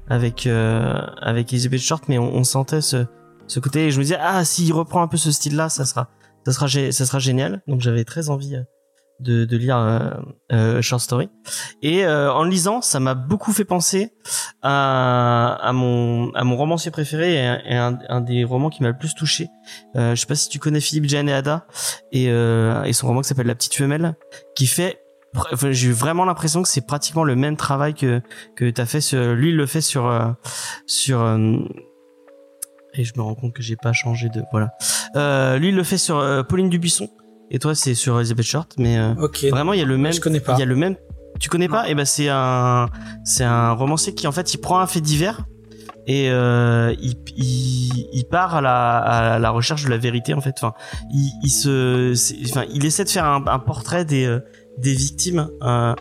avec 0.10 0.48
euh, 0.48 1.00
avec 1.22 1.52
Elizabeth 1.54 1.82
Short, 1.82 2.04
mais 2.08 2.18
on, 2.18 2.34
on 2.36 2.44
sentait 2.44 2.82
ce 2.82 3.06
ce 3.48 3.60
côté. 3.60 3.88
Et 3.88 3.92
je 3.92 3.98
me 3.98 4.04
disais 4.04 4.18
ah 4.20 4.44
s'il 4.46 4.74
reprend 4.74 5.02
un 5.02 5.08
peu 5.08 5.18
ce 5.18 5.32
style-là, 5.32 5.70
ça 5.70 5.86
sera 5.86 6.10
ça 6.46 6.52
sera 6.52 6.68
ça 6.68 7.06
sera 7.06 7.20
génial. 7.20 7.62
Donc 7.68 7.82
j'avais 7.82 8.04
très 8.04 8.30
envie 8.30 8.56
euh, 8.56 8.64
de, 9.20 9.46
de 9.46 9.58
lire 9.58 9.78
euh, 9.78 10.10
euh, 10.52 10.82
Short 10.82 11.02
Story. 11.02 11.30
Et 11.82 12.06
euh, 12.06 12.32
en 12.34 12.44
lisant, 12.44 12.82
ça 12.82 13.00
m'a 13.00 13.14
beaucoup 13.14 13.54
fait 13.54 13.66
penser 13.66 14.14
à, 14.62 15.58
à 15.62 15.72
mon 15.74 16.32
à 16.34 16.44
mon 16.44 16.58
romancier 16.58 16.92
préféré 16.92 17.36
et, 17.36 17.76
un, 17.76 17.98
un, 18.10 18.22
des 18.22 18.44
romans 18.44 18.70
qui 18.70 18.84
m'a 18.84 18.90
le 18.90 18.98
plus 18.98 19.14
touché. 19.16 19.50
Euh, 19.96 20.16
je 20.16 20.22
sais 20.22 20.28
pas 20.28 20.36
si 20.36 20.50
tu 20.50 20.60
connais 20.60 20.82
Philippe 20.82 21.06
Jane 21.06 21.30
et 21.30 22.26
et, 22.26 22.94
son 22.94 23.08
roman 23.08 23.22
qui 23.22 23.28
s'appelle 23.30 23.48
La 23.48 23.56
petite 23.56 23.76
femelle, 23.76 24.16
qui 24.56 24.68
fait 24.68 25.03
j'ai 25.72 25.88
eu 25.88 25.92
vraiment 25.92 26.26
l'impression 26.26 26.62
que 26.62 26.68
c'est 26.70 26.86
pratiquement 26.86 27.24
le 27.24 27.36
même 27.36 27.58
travail 27.58 27.94
que 27.94 28.22
que 28.56 28.70
t'as 28.70 28.86
fait 28.86 29.02
sur 29.02 29.34
lui 29.34 29.50
il 29.50 29.56
le 29.58 29.66
fait 29.66 29.82
sur 29.82 30.08
euh, 30.08 30.28
sur 30.86 31.22
euh, 31.22 31.56
et 32.94 33.04
je 33.04 33.14
me 33.18 33.22
rends 33.24 33.36
compte 33.36 33.54
que 33.54 33.64
j'ai 33.64 33.76
pas 33.76 33.94
changé 33.94 34.30
de 34.30 34.44
voilà. 34.52 34.70
Euh, 35.16 35.58
lui 35.58 35.70
il 35.70 35.76
le 35.76 35.84
fait 35.84 35.98
sur 35.98 36.18
euh, 36.18 36.44
Pauline 36.44 36.70
Dubuisson. 36.70 37.10
Et 37.52 37.60
toi 37.60 37.76
c'est 37.76 37.94
sur 37.96 38.18
Elizabeth 38.20 38.46
Short 38.46 38.72
mais 38.78 38.98
euh, 38.98 39.14
Ok. 39.18 39.44
vraiment 39.52 39.74
il 39.74 39.80
y 39.80 39.84
a 39.84 39.86
le 39.86 39.98
même 39.98 40.14
Je 40.14 40.22
connais 40.22 40.40
pas. 40.40 40.54
il 40.54 40.60
y 40.60 40.64
a 40.64 40.66
le 40.66 40.76
même 40.76 40.96
tu 41.40 41.50
connais 41.50 41.68
pas? 41.68 41.90
Et 41.90 41.96
ben 41.96 42.06
c'est 42.06 42.30
un 42.30 42.88
c'est 43.26 43.44
un 43.44 43.72
romancier 43.72 44.14
qui 44.14 44.28
en 44.28 44.32
fait 44.32 44.54
il 44.54 44.60
prend 44.60 44.80
un 44.80 44.88
fait 44.88 45.02
divers 45.02 45.46
et 46.06 46.30
euh, 46.30 46.94
il, 47.02 47.16
il, 47.36 48.08
il 48.14 48.26
part 48.30 48.56
à 48.56 48.62
la, 48.62 48.98
à 48.98 49.40
la 49.40 49.50
recherche 49.50 49.84
de 49.86 49.90
la 49.90 49.98
vérité 49.98 50.34
en 50.36 50.42
fait. 50.42 50.54
Enfin 50.58 50.74
il, 51.12 51.32
il 51.44 51.50
se 51.50 52.14
enfin 52.50 52.66
il 52.72 52.86
essaie 52.86 53.04
de 53.04 53.10
faire 53.10 53.26
un, 53.26 53.44
un 53.48 53.60
portrait 53.60 54.06
des 54.06 54.26
euh, 54.26 54.40
des 54.78 54.94
victimes 54.94 55.50
euh, 55.62 55.94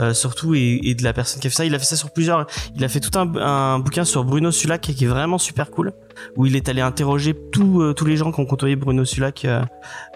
euh, 0.00 0.14
surtout 0.14 0.54
et, 0.54 0.80
et 0.84 0.94
de 0.94 1.02
la 1.02 1.12
personne 1.12 1.40
qui 1.40 1.46
a 1.46 1.50
fait 1.50 1.56
ça. 1.56 1.64
Il 1.64 1.74
a 1.74 1.78
fait 1.78 1.84
ça 1.84 1.96
sur 1.96 2.12
plusieurs 2.12 2.46
il 2.76 2.84
a 2.84 2.88
fait 2.88 3.00
tout 3.00 3.18
un, 3.18 3.34
un 3.36 3.78
bouquin 3.78 4.04
sur 4.04 4.24
Bruno 4.24 4.50
Sulac 4.50 4.82
qui 4.82 5.04
est 5.04 5.08
vraiment 5.08 5.38
super 5.38 5.70
cool 5.70 5.92
où 6.36 6.46
il 6.46 6.56
est 6.56 6.68
allé 6.68 6.80
interroger 6.80 7.34
tous 7.52 7.82
euh, 7.82 7.92
tous 7.92 8.04
les 8.04 8.16
gens 8.16 8.32
qui 8.32 8.40
ont 8.40 8.46
côtoyé 8.46 8.76
Bruno 8.76 9.04
Sulac 9.04 9.44
euh, 9.44 9.62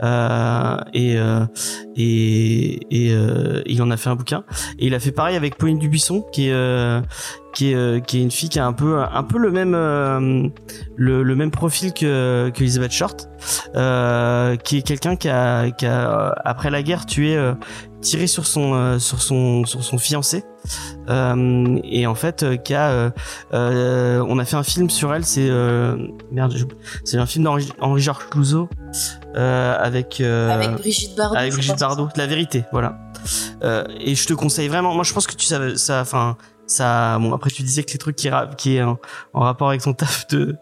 euh, 0.03 0.77
et 0.93 1.16
euh, 1.19 1.47
et, 1.97 2.81
et 2.91 3.16
il 3.66 3.82
en 3.82 3.91
a 3.91 3.97
fait 3.97 4.11
un 4.11 4.16
bouquin. 4.16 4.45
Et 4.78 4.86
il 4.86 4.95
a 4.95 5.01
fait 5.01 5.12
pareil 5.12 5.36
avec 5.36 5.57
Pauline 5.57 5.78
Dubuisson 5.78 6.23
qui 6.32 6.49
est 6.49 7.03
qui 7.55 7.73
est 7.73 8.07
qui 8.07 8.19
est 8.19 8.23
une 8.23 8.31
fille 8.31 8.49
qui 8.49 8.59
a 8.59 8.66
un 8.66 8.73
peu 8.73 8.99
un 9.01 9.23
peu 9.23 9.39
le 9.39 9.51
même 9.53 9.73
le, 10.97 11.23
le 11.23 11.36
même 11.36 11.51
profil 11.51 11.93
que 11.93 12.51
que 12.53 12.61
Elizabeth 12.62 12.93
Short 12.93 13.28
qui 14.65 14.78
est 14.78 14.82
quelqu'un 14.82 15.16
qui 15.16 15.28
a 15.28 15.70
qui 15.70 15.86
a 15.86 16.35
après 16.45 16.70
la 16.70 16.82
guerre 16.82 17.07
tué 17.07 17.39
tiré 18.05 18.26
sur 18.26 18.47
son 18.47 18.74
euh, 18.74 18.98
sur 18.98 19.20
son 19.22 19.64
sur 19.64 19.82
son 19.82 19.98
fiancé 19.98 20.44
euh, 21.09 21.78
et 21.85 22.06
en 22.06 22.14
fait 22.14 22.43
euh, 22.43 22.56
qui 22.56 22.74
a 22.74 22.90
euh, 22.90 23.10
euh, 23.55 24.24
on 24.28 24.39
a 24.39 24.44
fait 24.44 24.56
un 24.56 24.62
film 24.62 24.90
sur 24.90 25.14
elle 25.14 25.24
c'est 25.24 25.48
euh, 25.48 25.97
merde 26.31 26.52
je- 26.56 26.64
c'est 27.05 27.16
un 27.18 27.26
film 27.26 27.44
d'Henri 27.44 27.68
Henri 27.81 28.01
Georges 28.02 28.26
Clouzot 28.31 28.68
euh, 29.36 29.76
avec 29.81 30.20
euh, 30.20 30.51
Avec 30.51 30.70
Brigitte 30.72 31.16
Bardot. 31.16 31.36
avec 31.36 31.52
Brigitte 31.52 31.81
Bardot, 31.81 32.09
la 32.16 32.26
vérité, 32.26 32.64
voilà. 32.72 32.98
Euh, 33.62 33.85
et 33.98 34.14
je 34.14 34.26
te 34.26 34.35
conseille 34.35 34.68
vraiment. 34.68 34.94
Moi, 34.94 35.02
je 35.02 35.12
pense 35.14 35.26
que 35.26 35.35
tu 35.35 35.47
savais 35.47 35.76
ça. 35.76 36.01
Enfin, 36.02 36.36
ça. 36.66 37.18
Bon, 37.18 37.32
après, 37.35 37.51
tu 37.51 37.62
disais 37.62 37.82
que 37.82 37.90
les 37.93 37.98
trucs 37.98 38.14
qui, 38.16 38.28
qui 38.59 38.76
est 38.76 38.82
en, 38.82 38.98
en 39.32 39.40
rapport 39.40 39.68
avec 39.70 39.82
ton 39.82 39.94
taf 39.94 40.26
te, 40.28 40.55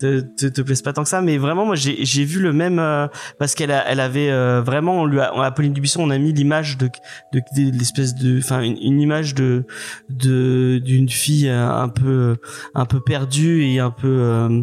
te, 0.00 0.20
te, 0.20 0.46
te 0.46 0.60
plaisent 0.62 0.82
pas 0.82 0.92
tant 0.92 1.02
que 1.02 1.08
ça, 1.08 1.20
mais 1.20 1.38
vraiment, 1.38 1.66
moi, 1.66 1.74
j'ai, 1.76 2.04
j'ai 2.04 2.24
vu 2.24 2.40
le 2.40 2.52
même 2.52 2.78
euh, 2.78 3.06
parce 3.38 3.54
qu'elle, 3.54 3.70
elle 3.86 4.00
avait 4.00 4.30
euh, 4.30 4.60
vraiment, 4.60 5.00
on 5.02 5.04
lui 5.04 5.20
a, 5.20 5.32
à 5.32 5.50
Pauline 5.50 5.72
Dubuisson, 5.72 6.02
on 6.02 6.10
a 6.10 6.18
mis 6.18 6.32
l'image 6.32 6.78
de, 6.78 6.88
de, 7.32 7.40
de 7.56 7.76
l'espèce 7.76 8.14
de, 8.14 8.38
enfin, 8.38 8.62
une, 8.62 8.76
une 8.80 9.00
image 9.00 9.34
de, 9.34 9.64
de, 10.10 10.80
d'une 10.84 11.08
fille 11.08 11.48
un 11.48 11.88
peu, 11.88 12.36
un 12.74 12.84
peu 12.84 13.00
perdue 13.00 13.64
et 13.64 13.78
un 13.78 13.90
peu, 13.90 14.08
euh, 14.20 14.62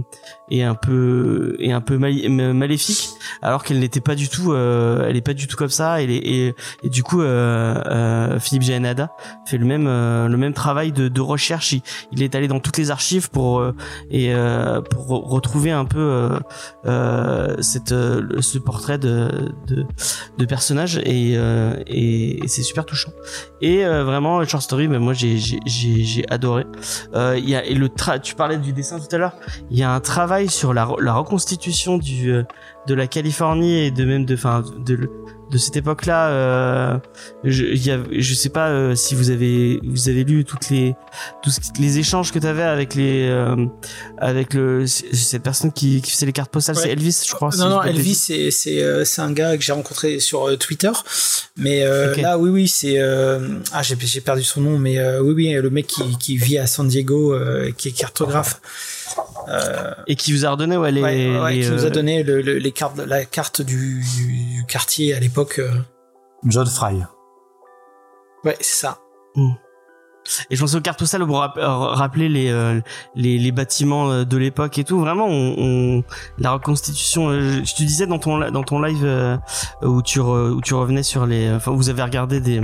et 0.51 0.63
un 0.63 0.75
peu, 0.75 1.55
et 1.59 1.71
un 1.71 1.81
peu 1.81 1.97
mali- 1.97 2.29
maléfique 2.29 3.09
alors 3.41 3.63
qu'elle 3.63 3.79
n'était 3.79 4.01
pas 4.01 4.15
du 4.15 4.29
tout 4.29 4.51
euh, 4.51 5.05
elle 5.07 5.15
est 5.15 5.21
pas 5.21 5.33
du 5.33 5.47
tout 5.47 5.55
comme 5.55 5.69
ça 5.69 6.01
et, 6.01 6.05
et, 6.05 6.53
et 6.83 6.89
du 6.89 7.01
coup 7.01 7.21
euh, 7.21 7.81
euh, 7.85 8.39
Philippe 8.39 8.63
Gianada 8.63 9.11
fait 9.45 9.57
le 9.57 9.65
même 9.65 9.85
le 9.85 10.37
même 10.37 10.53
travail 10.53 10.91
de, 10.91 11.07
de 11.07 11.21
recherche. 11.21 11.71
Il, 11.71 11.81
il 12.11 12.23
est 12.23 12.35
allé 12.35 12.47
dans 12.47 12.59
toutes 12.59 12.77
les 12.77 12.91
archives 12.91 13.29
pour 13.29 13.65
et 14.11 14.33
pour 14.89 15.22
retrouver 15.23 15.71
un 15.71 15.85
peu 15.85 15.99
euh, 15.99 16.39
euh, 16.85 17.55
cette 17.61 17.91
euh, 17.91 18.41
ce 18.41 18.57
portrait 18.57 18.97
de 18.97 19.29
de, 19.67 19.85
de 20.37 20.45
personnage 20.45 20.97
et 20.97 21.33
et, 21.87 22.43
et 22.43 22.47
c'est 22.47 22.63
super 22.63 22.85
touchant. 22.85 23.11
Et 23.61 23.85
vraiment 23.85 24.43
short 24.45 24.63
story 24.63 24.87
mais 24.87 24.99
moi 24.99 25.13
j'ai 25.13 25.37
j'ai 25.37 26.25
adoré. 26.29 26.65
Il 27.15 27.49
y 27.49 27.55
a 27.55 27.65
et 27.65 27.73
le 27.73 27.89
tra 27.89 28.19
tu 28.19 28.35
parlais 28.35 28.57
du 28.57 28.73
dessin 28.73 28.99
tout 28.99 29.13
à 29.15 29.17
l'heure. 29.17 29.35
Il 29.71 29.77
y 29.77 29.83
a 29.83 29.91
un 29.91 29.99
travail 29.99 30.49
sur 30.49 30.73
la, 30.73 30.87
la 30.99 31.13
reconstitution 31.13 31.97
du 31.97 32.43
de 32.87 32.93
la 32.93 33.07
Californie 33.07 33.79
et 33.79 33.91
de 33.91 34.05
même 34.05 34.25
de 34.25 34.33
enfin 34.33 34.63
de 34.77 35.09
cette 35.57 35.75
époque-là 35.75 36.29
euh, 36.29 36.97
je 37.43 37.65
y 37.65 37.91
a, 37.91 37.99
je 38.11 38.33
sais 38.33 38.49
pas 38.49 38.69
euh, 38.69 38.95
si 38.95 39.15
vous 39.15 39.29
avez 39.29 39.79
vous 39.83 40.09
avez 40.09 40.23
lu 40.23 40.45
toutes 40.45 40.69
les 40.69 40.95
tous 41.41 41.57
les 41.79 41.99
échanges 41.99 42.31
que 42.31 42.39
tu 42.39 42.47
avais 42.47 42.63
avec 42.63 42.95
les 42.95 43.27
euh, 43.29 43.65
avec 44.17 44.53
le 44.53 44.85
cette 44.87 45.43
personne 45.43 45.71
qui, 45.71 46.01
qui 46.01 46.11
faisait 46.11 46.25
les 46.25 46.33
cartes 46.33 46.51
postales 46.51 46.73
Ouais. 46.73 46.81
c'est 46.83 46.89
Elvis 46.91 47.23
je 47.27 47.33
crois 47.33 47.49
Non, 47.57 47.69
non, 47.69 47.83
de 47.83 47.89
Elvis, 47.89 48.15
c'est 48.15 48.49
c'est 48.49 49.05
c'est 49.05 49.21
un 49.21 49.31
gars 49.31 49.55
que 49.57 49.63
j'ai 49.63 49.73
rencontré 49.73 50.19
sur 50.19 50.57
Twitter, 50.57 50.91
mais 51.55 51.85
là, 52.17 52.37
oui, 52.39 52.49
oui, 52.49 52.67
c'est 52.67 52.99
ah 52.99 53.83
j'ai 53.83 53.95
j'ai 53.99 54.21
perdu 54.21 54.43
son 54.43 54.61
nom, 54.61 54.79
mais 54.79 54.97
oui, 55.19 55.33
oui, 55.33 55.53
le 55.53 55.69
mec 55.69 55.87
qui 55.87 56.17
qui 56.17 56.37
vit 56.37 56.57
à 56.57 56.65
San 56.65 56.87
Diego, 56.87 57.37
qui 57.77 57.89
est 57.89 57.91
cartographe. 57.91 58.59
Euh, 59.49 59.91
et 60.07 60.15
qui 60.15 60.31
vous 60.33 60.45
a 60.45 60.49
redonné 60.51 60.77
ouais, 60.77 60.91
les, 60.91 61.01
ouais, 61.01 61.39
ouais, 61.39 61.53
les, 61.55 61.61
qui 61.61 61.69
nous 61.69 61.83
a 61.83 61.87
euh, 61.87 61.89
donné 61.89 62.23
le, 62.23 62.41
le- 62.41 62.57
les 62.57 62.71
cartes, 62.71 62.97
la 62.97 63.25
carte 63.25 63.61
du, 63.61 64.01
du 64.17 64.65
quartier 64.67 65.13
à 65.13 65.19
l'époque. 65.19 65.59
euh. 65.59 65.71
John 66.45 66.67
Fry. 66.67 66.95
Ouais, 68.43 68.57
c'est 68.59 68.81
ça. 68.85 68.99
Et 70.49 70.55
je 70.55 70.61
pense 70.61 70.73
aux 70.73 70.79
cartes 70.79 70.99
postales 70.99 71.25
pour 71.25 71.39
rap- 71.39 71.57
rappeler 71.59 72.29
les, 72.29 72.79
les 73.15 73.37
les 73.37 73.51
bâtiments 73.51 74.23
de 74.23 74.37
l'époque 74.37 74.77
et 74.77 74.85
tout. 74.85 74.99
Vraiment, 74.99 75.25
on, 75.27 75.55
on- 75.57 76.03
la 76.37 76.51
reconstitution. 76.51 77.31
je 77.31 77.73
te 77.75 77.83
disais 77.83 78.07
dans 78.07 78.19
ton 78.19 78.39
dans 78.51 78.63
ton 78.63 78.81
live 78.81 79.39
où 79.81 80.01
tu 80.01 80.19
re- 80.21 80.51
où 80.51 80.61
tu 80.61 80.75
revenais 80.75 81.03
sur 81.03 81.25
les. 81.25 81.51
Enfin, 81.51 81.71
vous 81.71 81.89
avez 81.89 82.01
regardé 82.03 82.39
des 82.39 82.61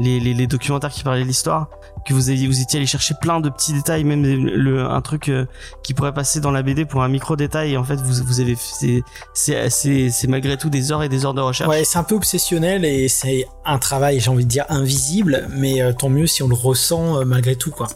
les, 0.00 0.18
les, 0.18 0.34
les 0.34 0.46
documentaires 0.48 0.90
qui 0.90 1.04
parlaient 1.04 1.22
de 1.22 1.26
l'histoire, 1.28 1.68
que 2.06 2.14
vous 2.14 2.20
vous 2.20 2.60
étiez 2.60 2.78
allé 2.78 2.86
chercher 2.86 3.14
plein 3.20 3.40
de 3.40 3.48
petits 3.48 3.72
détails, 3.72 4.04
même 4.04 4.24
le 4.24 4.84
un 4.84 5.00
truc 5.00 5.28
euh, 5.28 5.46
qui 5.82 5.94
pourrait 5.94 6.14
passer 6.14 6.40
dans 6.40 6.50
la 6.50 6.62
BD 6.62 6.84
pour 6.84 7.02
un 7.02 7.08
micro 7.08 7.36
détail. 7.36 7.72
Et 7.72 7.76
en 7.76 7.84
fait, 7.84 7.96
vous 7.96 8.24
vous 8.24 8.40
avez 8.40 8.56
c'est 8.56 9.02
c'est 9.34 9.70
c'est 9.70 10.10
c'est 10.10 10.26
malgré 10.26 10.56
tout 10.56 10.70
des 10.70 10.92
heures 10.92 11.02
et 11.02 11.08
des 11.08 11.24
heures 11.24 11.34
de 11.34 11.40
recherche. 11.40 11.68
Ouais, 11.70 11.84
c'est 11.84 11.98
un 11.98 12.04
peu 12.04 12.14
obsessionnel 12.14 12.84
et 12.84 13.08
c'est 13.08 13.46
un 13.64 13.78
travail, 13.78 14.20
j'ai 14.20 14.30
envie 14.30 14.44
de 14.44 14.50
dire, 14.50 14.64
invisible, 14.68 15.48
mais 15.50 15.80
euh, 15.80 15.92
tant 15.92 16.08
mieux 16.08 16.26
si 16.26 16.42
on 16.42 16.48
le 16.48 16.54
ressent 16.54 17.20
euh, 17.20 17.24
malgré 17.24 17.56
tout, 17.56 17.70
quoi. 17.70 17.88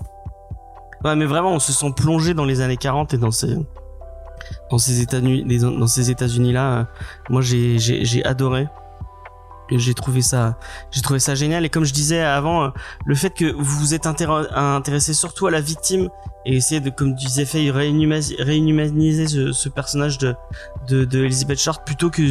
Ouais, 1.04 1.16
mais 1.16 1.26
vraiment, 1.26 1.52
on 1.52 1.58
se 1.58 1.72
sent 1.72 1.92
plongé 1.96 2.34
dans 2.34 2.44
les 2.44 2.60
années 2.60 2.76
40 2.76 3.14
et 3.14 3.18
dans 3.18 3.30
ces 3.30 3.56
dans 4.70 4.78
ces 4.78 5.00
États-Unis, 5.00 5.58
dans 5.58 5.86
ces 5.86 6.10
États-Unis 6.10 6.52
là. 6.52 6.86
moi, 7.28 7.42
j'ai 7.42 7.78
j'ai 7.78 8.04
j'ai 8.04 8.24
adoré. 8.24 8.68
J'ai 9.70 9.94
trouvé 9.94 10.22
ça 10.22 10.58
j'ai 10.90 11.00
trouvé 11.00 11.18
ça 11.18 11.34
génial. 11.34 11.64
Et 11.64 11.68
comme 11.70 11.84
je 11.84 11.92
disais 11.92 12.20
avant 12.20 12.64
euh, 12.64 12.68
le 13.04 13.14
fait 13.14 13.30
que 13.30 13.52
vous 13.52 13.78
vous 13.80 13.94
êtes 13.94 14.06
intér- 14.06 14.52
intéressé 14.54 15.14
surtout 15.14 15.46
à 15.46 15.50
la 15.50 15.60
victime 15.60 16.08
et 16.44 16.56
essayer 16.56 16.80
de 16.80 16.90
comme 16.90 17.16
fait 17.18 17.70
réinhumaniser, 17.70 18.36
réinhumaniser 18.38 19.26
ce, 19.52 19.68
personnage 19.68 20.18
de, 20.18 20.34
de 20.88 21.04
de 21.04 21.24
Elizabeth 21.24 21.58
Short 21.58 21.84
plutôt 21.84 22.10
que 22.10 22.22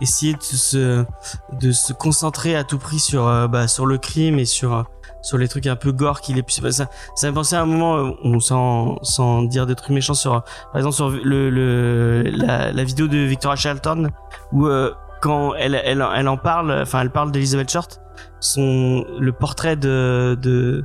essayer 0.00 0.34
de 0.34 0.42
se 0.42 1.04
de 1.52 1.72
se 1.72 1.92
concentrer 1.92 2.56
à 2.56 2.64
tout 2.64 2.78
prix 2.78 2.98
sur 2.98 3.26
euh, 3.28 3.46
bah, 3.46 3.68
sur 3.68 3.86
le 3.86 3.98
crime 3.98 4.38
et 4.40 4.44
sur 4.44 4.74
euh, 4.74 4.82
sur 5.22 5.38
les 5.38 5.48
trucs 5.48 5.66
un 5.66 5.76
peu 5.76 5.92
gore 5.92 6.20
qu'il 6.20 6.36
est 6.36 6.70
ça 6.72 6.90
ça 7.14 7.28
m'a 7.28 7.32
pensé 7.32 7.54
à 7.56 7.62
un 7.62 7.66
moment 7.66 8.14
on 8.24 8.40
sans 8.40 8.98
sans 9.02 9.42
dire 9.42 9.66
des 9.66 9.74
trucs 9.74 9.90
méchants 9.90 10.14
sur 10.14 10.42
par 10.72 10.76
exemple 10.76 10.96
sur 10.96 11.10
le, 11.10 11.48
le 11.48 12.22
la, 12.24 12.72
la 12.72 12.84
vidéo 12.84 13.06
de 13.06 13.18
Victoria 13.18 13.56
Charlton 13.56 14.10
où 14.52 14.66
euh, 14.66 14.92
quand 15.24 15.54
elle, 15.54 15.74
elle, 15.74 16.04
elle 16.16 16.28
en 16.28 16.36
parle, 16.36 16.70
enfin 16.82 17.00
elle 17.00 17.10
parle 17.10 17.32
d'Elizabeth 17.32 17.70
Short, 17.70 18.00
son 18.40 19.06
le 19.18 19.32
portrait 19.32 19.74
de 19.76 20.36
de 20.40 20.84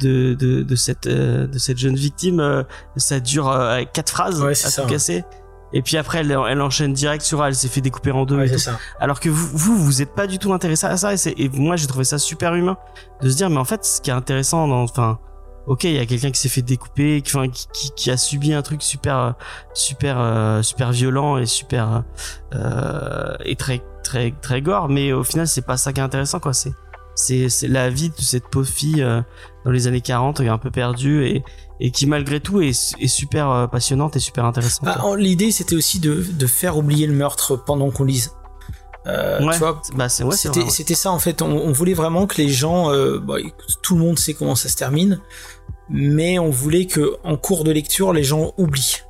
de, 0.00 0.32
de, 0.34 0.62
de 0.62 0.74
cette 0.74 1.06
euh, 1.06 1.46
de 1.46 1.58
cette 1.58 1.76
jeune 1.76 1.94
victime, 1.94 2.40
euh, 2.40 2.62
ça 2.96 3.20
dure 3.20 3.50
euh, 3.50 3.82
quatre 3.92 4.10
phrases 4.10 4.40
Ouais, 4.42 4.52
à 4.52 4.54
tout 4.54 4.70
ça, 4.70 4.84
ouais. 4.84 4.90
casser. 4.90 5.24
Et 5.74 5.82
puis 5.82 5.98
après, 5.98 6.20
elle, 6.20 6.30
elle 6.48 6.60
enchaîne 6.62 6.92
direct 6.94 7.22
sur 7.24 7.42
elle, 7.42 7.48
elle 7.48 7.54
s'est 7.54 7.68
fait 7.68 7.82
découper 7.82 8.10
en 8.12 8.24
deux. 8.24 8.36
Ouais, 8.38 8.46
et 8.48 8.52
tout. 8.52 8.58
ça. 8.58 8.78
Alors 9.00 9.20
que 9.20 9.28
vous, 9.28 9.48
vous, 9.52 9.76
vous 9.76 10.00
êtes 10.02 10.14
pas 10.14 10.26
du 10.26 10.38
tout 10.38 10.52
intéressé 10.54 10.86
à 10.86 10.96
ça. 10.96 11.12
Et, 11.14 11.16
et 11.44 11.48
moi, 11.50 11.76
j'ai 11.76 11.86
trouvé 11.88 12.04
ça 12.04 12.16
super 12.18 12.54
humain 12.54 12.76
de 13.20 13.28
se 13.28 13.36
dire, 13.36 13.50
mais 13.50 13.58
en 13.58 13.64
fait, 13.64 13.84
ce 13.84 14.00
qui 14.00 14.10
est 14.10 14.14
intéressant 14.14 14.66
dans, 14.68 14.82
enfin, 14.82 15.18
ok, 15.66 15.84
il 15.84 15.92
y 15.92 15.98
a 15.98 16.06
quelqu'un 16.06 16.30
qui 16.30 16.40
s'est 16.40 16.48
fait 16.48 16.62
découper, 16.62 17.22
qui, 17.22 17.36
enfin, 17.36 17.48
qui, 17.48 17.66
qui, 17.72 17.90
qui 17.92 18.10
a 18.10 18.16
subi 18.16 18.52
un 18.52 18.62
truc 18.62 18.82
super, 18.82 19.34
super, 19.72 20.18
euh, 20.18 20.62
super 20.62 20.92
violent 20.92 21.38
et 21.38 21.46
super, 21.46 22.04
euh, 22.54 23.34
et 23.44 23.56
très, 23.56 23.82
très, 24.02 24.32
très 24.42 24.62
gore. 24.62 24.88
Mais 24.88 25.12
au 25.12 25.24
final, 25.24 25.48
c'est 25.48 25.64
pas 25.64 25.76
ça 25.76 25.92
qui 25.92 26.00
est 26.00 26.04
intéressant, 26.04 26.40
quoi. 26.40 26.52
C'est, 26.52 27.48
c'est, 27.48 27.68
la 27.68 27.90
vie 27.90 28.10
de 28.10 28.20
cette 28.20 28.48
pauvre 28.48 28.68
fille 28.68 29.02
euh, 29.02 29.22
dans 29.64 29.70
les 29.70 29.86
années 29.86 30.00
40, 30.00 30.40
un 30.40 30.58
peu 30.58 30.70
perdue 30.70 31.24
et, 31.24 31.44
et 31.80 31.90
qui 31.90 32.06
malgré 32.06 32.40
tout 32.40 32.60
est, 32.60 32.94
est 33.00 33.06
super 33.06 33.50
euh, 33.50 33.66
passionnante 33.66 34.16
et 34.16 34.20
super 34.20 34.44
intéressante. 34.44 34.84
Bah, 34.84 35.00
L'idée, 35.16 35.50
c'était 35.52 35.76
aussi 35.76 36.00
de, 36.00 36.24
de 36.28 36.46
faire 36.46 36.76
oublier 36.76 37.06
le 37.06 37.14
meurtre 37.14 37.56
pendant 37.56 37.90
qu'on 37.90 38.04
lise. 38.04 38.32
Euh, 39.06 39.44
ouais, 39.44 39.52
tu 39.52 39.58
vois, 39.58 39.82
bah, 39.94 40.04
ouais, 40.04 40.36
c'était 40.36 40.62
ouais. 40.62 40.70
c'était 40.70 40.94
ça 40.94 41.10
en 41.10 41.18
fait. 41.18 41.42
On, 41.42 41.48
on 41.48 41.72
voulait 41.72 41.94
vraiment 41.94 42.26
que 42.26 42.36
les 42.38 42.48
gens, 42.48 42.90
euh, 42.90 43.18
bah, 43.18 43.36
tout 43.82 43.96
le 43.96 44.00
monde 44.00 44.18
sait 44.18 44.32
comment 44.32 44.54
ça 44.54 44.68
se 44.68 44.76
termine, 44.76 45.20
mais 45.88 46.38
on 46.38 46.50
voulait 46.50 46.86
que 46.86 47.16
en 47.24 47.36
cours 47.36 47.64
de 47.64 47.70
lecture, 47.72 48.12
les 48.12 48.24
gens 48.24 48.52
oublient 48.56 49.02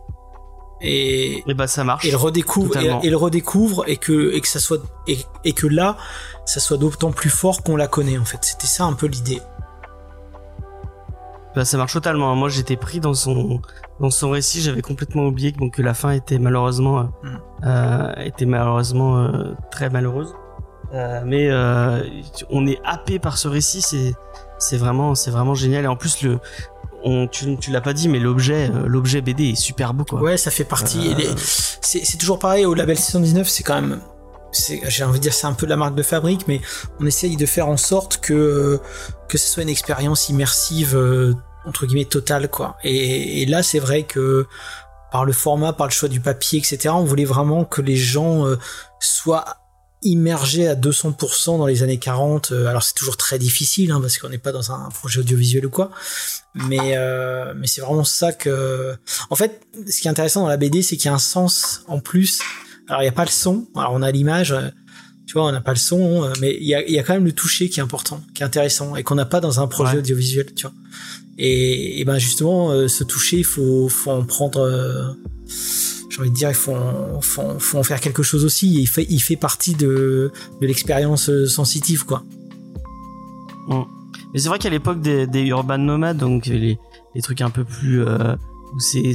et, 0.80 1.42
Et 1.48 1.54
bah, 1.54 1.66
ça 1.66 1.84
marche. 1.84 2.04
et 2.04 2.10
le 2.10 2.16
redécouvrent 2.16 2.76
et, 2.76 3.06
et 3.06 3.10
le 3.10 3.16
redécouvrent 3.16 3.84
et 3.88 3.96
que 3.96 4.32
et 4.34 4.40
que 4.40 4.48
ça 4.48 4.58
soit 4.60 4.78
et, 5.06 5.18
et 5.44 5.52
que 5.52 5.66
là, 5.66 5.96
ça 6.44 6.60
soit 6.60 6.76
d'autant 6.76 7.10
plus 7.12 7.30
fort 7.30 7.62
qu'on 7.62 7.76
la 7.76 7.86
connaît 7.86 8.18
en 8.18 8.24
fait. 8.24 8.38
C'était 8.42 8.66
ça 8.66 8.84
un 8.84 8.92
peu 8.92 9.06
l'idée. 9.06 9.40
Bah, 11.54 11.64
ça 11.64 11.76
marche 11.78 11.92
totalement. 11.92 12.34
Moi, 12.34 12.48
j'étais 12.48 12.76
pris 12.76 12.98
dans 13.00 13.14
son 13.14 13.60
dans 14.00 14.10
son 14.10 14.30
récit. 14.30 14.60
J'avais 14.60 14.82
complètement 14.82 15.24
oublié 15.26 15.52
que, 15.52 15.58
bon, 15.58 15.70
que 15.70 15.82
la 15.82 15.94
fin 15.94 16.10
était 16.10 16.38
malheureusement 16.38 16.98
euh, 16.98 17.02
Mm. 17.22 17.38
euh, 17.66 18.12
était 18.24 18.46
malheureusement 18.46 19.18
euh, 19.18 19.52
très 19.70 19.88
malheureuse. 19.88 20.34
Mais 21.24 21.50
on 22.50 22.66
est 22.66 22.78
happé 22.84 23.18
par 23.18 23.38
ce 23.38 23.48
récit. 23.48 23.82
C'est 23.82 24.14
c'est 24.64 24.76
vraiment 24.76 25.14
c'est 25.14 25.30
vraiment 25.30 25.54
génial. 25.54 25.84
Et 25.84 25.88
en 25.88 25.96
plus 25.96 26.22
le 26.22 26.38
on, 27.04 27.28
tu, 27.28 27.56
tu 27.58 27.70
l'as 27.70 27.82
pas 27.82 27.92
dit, 27.92 28.08
mais 28.08 28.18
l'objet, 28.18 28.70
euh, 28.70 28.86
l'objet 28.86 29.20
BD 29.20 29.50
est 29.50 29.54
super 29.54 29.92
beau, 29.92 30.04
quoi. 30.04 30.22
Ouais, 30.22 30.36
ça 30.38 30.50
fait 30.50 30.64
partie. 30.64 31.14
Euh, 31.14 31.34
C'est 31.36 32.16
toujours 32.16 32.38
pareil 32.38 32.64
au 32.64 32.72
label 32.74 32.96
619, 32.96 33.46
c'est 33.46 33.62
quand 33.62 33.74
même. 33.74 34.00
J'ai 34.88 35.04
envie 35.04 35.18
de 35.18 35.22
dire 35.22 35.34
c'est 35.34 35.48
un 35.48 35.52
peu 35.52 35.66
la 35.66 35.76
marque 35.76 35.96
de 35.96 36.02
fabrique, 36.02 36.46
mais 36.48 36.60
on 37.00 37.06
essaye 37.06 37.36
de 37.36 37.44
faire 37.44 37.68
en 37.68 37.76
sorte 37.76 38.20
que 38.20 38.80
que 39.28 39.36
ce 39.36 39.48
soit 39.52 39.64
une 39.64 39.68
expérience 39.68 40.28
immersive 40.28 40.96
euh, 40.96 41.34
entre 41.66 41.86
guillemets 41.86 42.04
totale 42.04 42.48
quoi. 42.48 42.76
Et, 42.84 43.42
et 43.42 43.46
là 43.46 43.64
c'est 43.64 43.80
vrai 43.80 44.04
que 44.04 44.46
par 45.10 45.24
le 45.24 45.32
format, 45.32 45.72
par 45.72 45.88
le 45.88 45.92
choix 45.92 46.08
du 46.08 46.20
papier, 46.20 46.60
etc. 46.60 46.90
On 46.90 47.02
voulait 47.02 47.24
vraiment 47.24 47.64
que 47.64 47.82
les 47.82 47.96
gens 47.96 48.44
soient 49.00 49.56
immergés 50.04 50.68
à 50.68 50.74
200% 50.76 51.58
dans 51.58 51.66
les 51.66 51.82
années 51.82 51.98
40. 51.98 52.52
Euh, 52.52 52.66
Alors 52.66 52.82
c'est 52.82 52.94
toujours 52.94 53.16
très 53.16 53.38
difficile 53.38 53.90
hein, 53.90 54.00
parce 54.00 54.18
qu'on 54.18 54.28
n'est 54.28 54.38
pas 54.38 54.52
dans 54.52 54.70
un 54.72 54.88
projet 54.90 55.20
audiovisuel 55.20 55.66
ou 55.66 55.70
quoi. 55.70 55.90
Mais 56.54 56.96
euh, 56.96 57.52
mais 57.56 57.66
c'est 57.66 57.80
vraiment 57.80 58.04
ça 58.04 58.32
que. 58.32 58.94
En 59.30 59.34
fait, 59.36 59.60
ce 59.88 60.00
qui 60.00 60.06
est 60.06 60.10
intéressant 60.10 60.42
dans 60.42 60.48
la 60.48 60.56
BD, 60.56 60.82
c'est 60.82 60.96
qu'il 60.96 61.06
y 61.06 61.08
a 61.08 61.14
un 61.14 61.18
sens 61.18 61.82
en 61.88 61.98
plus. 62.00 62.40
Alors 62.88 63.02
il 63.02 63.06
n'y 63.06 63.08
a 63.08 63.12
pas 63.12 63.24
le 63.24 63.30
son. 63.30 63.66
Alors 63.74 63.92
on 63.94 64.02
a 64.02 64.10
l'image. 64.10 64.52
euh, 64.52 64.68
Tu 65.26 65.32
vois, 65.32 65.46
on 65.48 65.52
n'a 65.52 65.62
pas 65.62 65.72
le 65.72 65.78
son, 65.78 66.22
euh, 66.24 66.32
mais 66.40 66.54
il 66.60 66.66
y 66.66 66.74
a, 66.74 66.84
il 66.86 66.92
y 66.92 66.98
a 66.98 67.02
quand 67.02 67.14
même 67.14 67.24
le 67.24 67.32
toucher 67.32 67.70
qui 67.70 67.80
est 67.80 67.82
important, 67.82 68.20
qui 68.34 68.42
est 68.42 68.46
intéressant 68.46 68.94
et 68.94 69.02
qu'on 69.02 69.14
n'a 69.14 69.24
pas 69.24 69.40
dans 69.40 69.58
un 69.58 69.66
projet 69.66 69.92
Ouais. 69.94 69.98
audiovisuel, 70.00 70.52
tu 70.54 70.66
vois. 70.66 70.74
Et, 71.38 71.98
et 72.00 72.04
ben 72.04 72.18
justement, 72.18 72.70
euh, 72.70 72.86
ce 72.88 73.02
toucher, 73.04 73.38
il 73.38 73.44
faut, 73.44 73.88
faut 73.88 74.10
en 74.12 74.24
prendre. 74.24 74.60
euh, 74.60 75.08
j'ai 76.14 76.20
envie 76.20 76.30
de 76.30 76.34
dire, 76.34 76.48
il 76.48 76.54
faut 76.54 76.76
faut, 77.20 77.58
faut 77.58 77.78
en 77.78 77.82
faire 77.82 78.00
quelque 78.00 78.22
chose 78.22 78.44
aussi. 78.44 78.72
Il 78.72 78.86
fait, 78.86 79.06
il 79.08 79.20
fait 79.20 79.36
partie 79.36 79.74
de, 79.74 80.30
de 80.60 80.66
l'expérience 80.66 81.28
euh, 81.28 81.46
sensitive, 81.46 82.04
quoi. 82.04 82.22
Mais 83.68 84.40
c'est 84.40 84.48
vrai 84.48 84.58
qu'à 84.58 84.70
l'époque 84.70 85.00
des, 85.00 85.40
urban 85.42 85.78
nomades, 85.78 86.18
donc 86.18 86.46
les, 86.46 86.78
les 87.14 87.22
trucs 87.22 87.40
un 87.40 87.50
peu 87.50 87.64
plus 87.64 88.02
euh, 88.02 88.36
où 88.74 88.80
c'est 88.80 89.14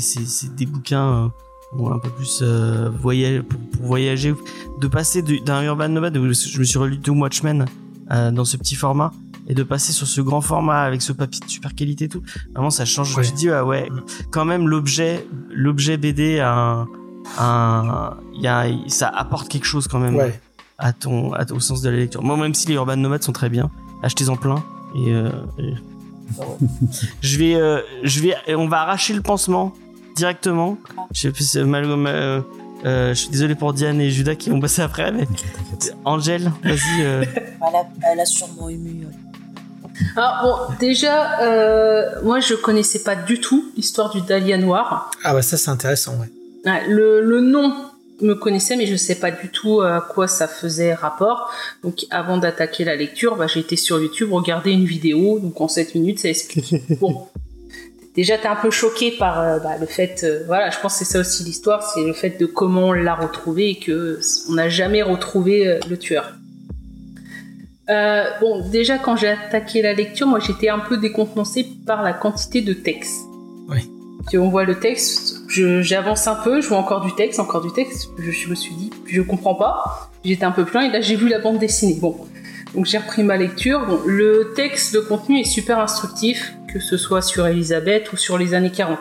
des 0.55 0.65
bouquins 0.65 1.31
euh, 1.79 1.89
un 1.91 1.99
peu 1.99 2.09
plus 2.09 2.39
euh, 2.41 2.89
voyage 2.89 3.43
pour, 3.43 3.85
voyager, 3.85 4.33
de 4.79 4.87
passer 4.87 5.21
d'un 5.21 5.63
urban 5.63 5.89
nomade 5.89 6.17
où 6.17 6.33
je 6.33 6.59
me 6.59 6.63
suis 6.63 6.79
relu 6.79 6.99
tout 6.99 7.13
Watchmen 7.13 7.65
dans 8.09 8.45
ce 8.45 8.57
petit 8.57 8.75
format 8.75 9.13
et 9.49 9.53
de 9.55 9.63
passer 9.63 9.91
sur 9.91 10.07
ce 10.07 10.21
grand 10.21 10.41
format 10.41 10.81
avec 10.83 11.01
ce 11.01 11.11
papier 11.11 11.41
de 11.43 11.49
super 11.49 11.73
qualité 11.75 12.05
et 12.05 12.09
tout. 12.09 12.21
Vraiment, 12.53 12.69
ça 12.69 12.85
change. 12.85 13.15
Ouais. 13.17 13.23
Je 13.23 13.31
me 13.31 13.35
dis 13.35 13.49
ah 13.49 13.65
ouais, 13.65 13.89
Mm. 13.89 14.01
quand 14.31 14.45
même 14.45 14.67
l'objet 14.69 15.25
l'objet 15.51 15.97
BD 15.97 16.39
a 16.39 16.53
un 16.53 16.87
un 17.37 18.17
il 18.33 18.41
y 18.41 18.47
a 18.47 18.65
ça 18.87 19.07
apporte 19.09 19.49
quelque 19.49 19.65
chose 19.65 19.87
quand 19.87 19.99
même 19.99 20.15
Ouais. 20.15 20.39
à 20.77 20.93
ton, 20.93 21.33
à- 21.33 21.51
au 21.51 21.59
sens 21.59 21.81
de 21.81 21.89
la 21.89 21.97
lecture. 21.97 22.23
Moi, 22.23 22.37
même 22.37 22.53
si 22.53 22.67
les 22.67 22.75
urban 22.75 22.95
nomades 22.95 23.23
sont 23.23 23.33
très 23.33 23.49
bien, 23.49 23.69
achetez-en 24.03 24.35
plein. 24.37 24.63
Et, 24.95 25.11
euh, 25.11 25.29
et- 25.59 25.73
je 27.21 27.37
vais, 27.37 27.55
euh, 27.55 27.81
je 28.03 28.21
vais, 28.21 28.35
on 28.55 28.67
va 28.67 28.81
arracher 28.81 29.13
le 29.13 29.21
pansement 29.21 29.73
directement. 30.15 30.77
Je, 31.11 31.21
sais 31.21 31.31
plus, 31.31 31.43
c'est 31.49 31.63
mal, 31.63 31.85
mal- 31.87 32.15
euh, 32.15 32.41
euh, 32.85 33.09
je 33.09 33.19
suis 33.19 33.29
désolé 33.29 33.55
pour 33.55 33.73
Diane 33.73 33.99
et 33.99 34.09
Judas 34.09 34.35
qui 34.35 34.49
vont 34.49 34.59
passer 34.59 34.81
après, 34.81 35.11
mais. 35.11 35.27
Angèle, 36.05 36.51
vas-y. 36.63 37.01
euh, 37.01 37.25
elle 38.11 38.19
a 38.19 38.25
sûrement 38.25 38.69
ému. 38.69 39.05
Euh. 40.01 40.21
Alors 40.21 40.67
bon, 40.69 40.75
déjà, 40.79 41.41
euh, 41.41 42.21
moi 42.23 42.39
je 42.39 42.55
connaissais 42.55 42.99
pas 42.99 43.15
du 43.15 43.39
tout 43.39 43.71
l'histoire 43.75 44.09
du 44.09 44.21
Dahlia 44.21 44.57
noir. 44.57 45.11
Ah 45.23 45.33
bah 45.33 45.41
ça 45.41 45.57
c'est 45.57 45.71
intéressant, 45.71 46.13
ouais. 46.19 46.29
Ouais, 46.65 46.87
le, 46.87 47.21
le 47.21 47.39
nom 47.39 47.73
me 48.21 48.33
connaissait, 48.33 48.75
mais 48.75 48.85
je 48.85 48.95
sais 48.95 49.15
pas 49.15 49.31
du 49.31 49.49
tout 49.49 49.81
à 49.81 50.01
quoi 50.01 50.27
ça 50.27 50.47
faisait 50.47 50.93
rapport. 50.93 51.51
Donc 51.83 52.05
avant 52.11 52.37
d'attaquer 52.37 52.83
la 52.83 52.95
lecture, 52.95 53.37
bah, 53.37 53.47
j'ai 53.47 53.61
été 53.61 53.75
sur 53.75 53.99
YouTube 54.01 54.33
regarder 54.33 54.71
une 54.71 54.85
vidéo. 54.85 55.39
Donc 55.39 55.59
en 55.61 55.67
7 55.67 55.95
minutes, 55.95 56.19
ça 56.19 56.29
explique. 56.29 56.75
bon. 56.99 57.27
Déjà, 58.15 58.37
t'es 58.37 58.47
un 58.47 58.55
peu 58.55 58.71
choqué 58.71 59.11
par 59.11 59.39
euh, 59.39 59.59
bah, 59.59 59.77
le 59.79 59.85
fait, 59.85 60.23
euh, 60.23 60.43
voilà, 60.47 60.71
je 60.71 60.79
pense 60.79 60.93
que 60.93 61.05
c'est 61.05 61.13
ça 61.13 61.19
aussi 61.19 61.43
l'histoire, 61.43 61.83
c'est 61.83 62.03
le 62.03 62.13
fait 62.13 62.31
de 62.31 62.45
comment 62.45 62.87
on 62.87 62.91
l'a 62.91 63.15
retrouvé 63.15 63.69
et 63.69 63.79
que 63.79 64.19
on 64.49 64.53
n'a 64.53 64.67
jamais 64.67 65.01
retrouvé 65.01 65.67
euh, 65.67 65.79
le 65.89 65.97
tueur. 65.97 66.33
Euh, 67.89 68.23
bon, 68.39 68.67
déjà 68.69 68.97
quand 68.97 69.15
j'ai 69.15 69.29
attaqué 69.29 69.81
la 69.81 69.93
lecture, 69.93 70.27
moi 70.27 70.39
j'étais 70.39 70.69
un 70.69 70.79
peu 70.79 70.97
décontenancé 70.97 71.65
par 71.85 72.03
la 72.03 72.13
quantité 72.13 72.61
de 72.61 72.73
texte. 72.73 73.21
Oui. 73.67 73.89
Vois, 74.31 74.41
on 74.41 74.49
voit 74.49 74.63
le 74.63 74.79
texte, 74.79 75.39
j'avance 75.47 76.27
un 76.27 76.35
peu, 76.35 76.61
je 76.61 76.67
vois 76.67 76.77
encore 76.77 77.01
du 77.01 77.13
texte, 77.15 77.39
encore 77.39 77.61
du 77.61 77.71
texte. 77.71 78.09
Je, 78.19 78.31
je 78.31 78.49
me 78.49 78.55
suis 78.55 78.75
dit, 78.75 78.91
je 79.07 79.21
comprends 79.21 79.55
pas. 79.55 80.11
J'étais 80.23 80.43
un 80.43 80.51
peu 80.51 80.65
plein 80.65 80.81
et 80.81 80.91
là 80.91 81.01
j'ai 81.01 81.15
vu 81.15 81.29
la 81.29 81.39
bande 81.39 81.57
dessinée. 81.57 81.97
Bon, 81.99 82.15
donc 82.75 82.85
j'ai 82.85 82.99
repris 82.99 83.23
ma 83.23 83.37
lecture. 83.37 83.85
Bon, 83.87 83.99
le 84.05 84.53
texte, 84.55 84.93
le 84.93 85.01
contenu 85.01 85.39
est 85.39 85.45
super 85.45 85.79
instructif, 85.79 86.53
que 86.71 86.79
ce 86.79 86.97
soit 86.97 87.21
sur 87.21 87.47
Elisabeth 87.47 88.13
ou 88.13 88.17
sur 88.17 88.37
les 88.37 88.53
années 88.53 88.71
40. 88.71 88.99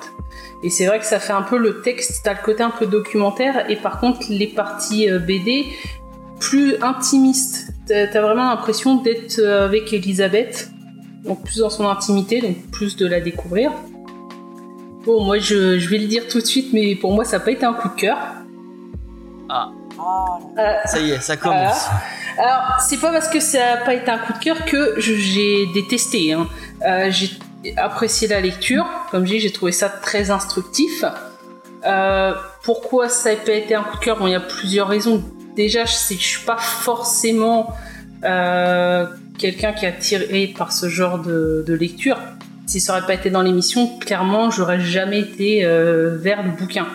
Et 0.62 0.70
c'est 0.70 0.86
vrai 0.86 0.98
que 0.98 1.04
ça 1.04 1.20
fait 1.20 1.32
un 1.32 1.42
peu 1.42 1.58
le 1.58 1.82
texte, 1.82 2.22
t'as 2.24 2.32
le 2.32 2.42
côté 2.44 2.62
un 2.62 2.70
peu 2.70 2.86
documentaire, 2.86 3.70
et 3.70 3.76
par 3.76 4.00
contre 4.00 4.26
les 4.28 4.46
parties 4.46 5.10
euh, 5.10 5.18
BD 5.18 5.66
plus 6.40 6.76
intimistes. 6.82 7.68
T'as 7.86 8.20
vraiment 8.20 8.48
l'impression 8.50 8.96
d'être 8.96 9.38
euh, 9.38 9.64
avec 9.64 9.92
Elisabeth, 9.92 10.70
donc 11.24 11.42
plus 11.44 11.58
dans 11.58 11.70
son 11.70 11.88
intimité, 11.88 12.40
donc 12.42 12.56
plus 12.70 12.96
de 12.96 13.06
la 13.06 13.20
découvrir. 13.20 13.72
Bon, 15.04 15.24
moi 15.24 15.38
je, 15.38 15.78
je 15.78 15.88
vais 15.88 15.98
le 15.98 16.06
dire 16.06 16.28
tout 16.28 16.40
de 16.40 16.44
suite, 16.46 16.72
mais 16.72 16.94
pour 16.96 17.12
moi 17.14 17.24
ça 17.24 17.38
n'a 17.38 17.44
pas 17.44 17.50
été 17.50 17.64
un 17.64 17.72
coup 17.72 17.88
de 17.88 17.94
cœur. 17.94 18.18
Ah, 19.48 19.70
Euh, 20.58 20.62
ça 20.84 21.00
y 21.00 21.10
est, 21.12 21.20
ça 21.20 21.36
commence. 21.36 21.86
alors, 22.38 22.78
c'est 22.80 22.98
pas 23.00 23.10
parce 23.10 23.28
que 23.28 23.40
ça 23.40 23.58
n'a 23.58 23.76
pas 23.78 23.94
été 23.94 24.10
un 24.10 24.18
coup 24.18 24.32
de 24.34 24.38
cœur 24.38 24.64
que 24.66 24.94
j'ai 25.00 25.66
détesté. 25.74 26.34
hein. 26.34 26.46
Euh, 26.86 27.10
j'ai 27.10 27.30
apprécié 27.76 28.28
la 28.28 28.40
lecture. 28.40 28.86
Comme 29.10 29.24
je 29.26 29.32
dis, 29.32 29.40
j'ai 29.40 29.50
trouvé 29.50 29.72
ça 29.72 29.88
très 29.88 30.30
instructif. 30.30 31.04
Pourquoi 32.62 33.08
ça 33.08 33.30
n'a 33.30 33.36
pas 33.36 33.52
été 33.52 33.74
un 33.74 33.82
coup 33.82 33.96
de 33.98 34.04
cœur? 34.04 34.18
Bon, 34.18 34.26
il 34.26 34.32
y 34.32 34.36
a 34.36 34.40
plusieurs 34.40 34.88
raisons. 34.88 35.24
Déjà, 35.58 35.84
je 35.84 36.14
ne 36.14 36.18
suis 36.20 36.44
pas 36.46 36.56
forcément 36.56 37.74
euh, 38.22 39.06
quelqu'un 39.38 39.72
qui 39.72 39.86
est 39.86 39.88
attiré 39.88 40.54
par 40.56 40.72
ce 40.72 40.88
genre 40.88 41.18
de, 41.18 41.64
lecture. 41.72 42.16
Si 42.66 42.78
ça 42.78 42.92
aurait 42.92 43.04
pas 43.04 43.14
été 43.14 43.28
dans 43.28 43.42
l'émission, 43.42 43.98
clairement, 43.98 44.52
j'aurais 44.52 44.78
jamais 44.78 45.18
été 45.18 45.64
euh, 45.64 46.16
vers 46.16 46.44
le 46.44 46.52
bouquin. 46.52 46.86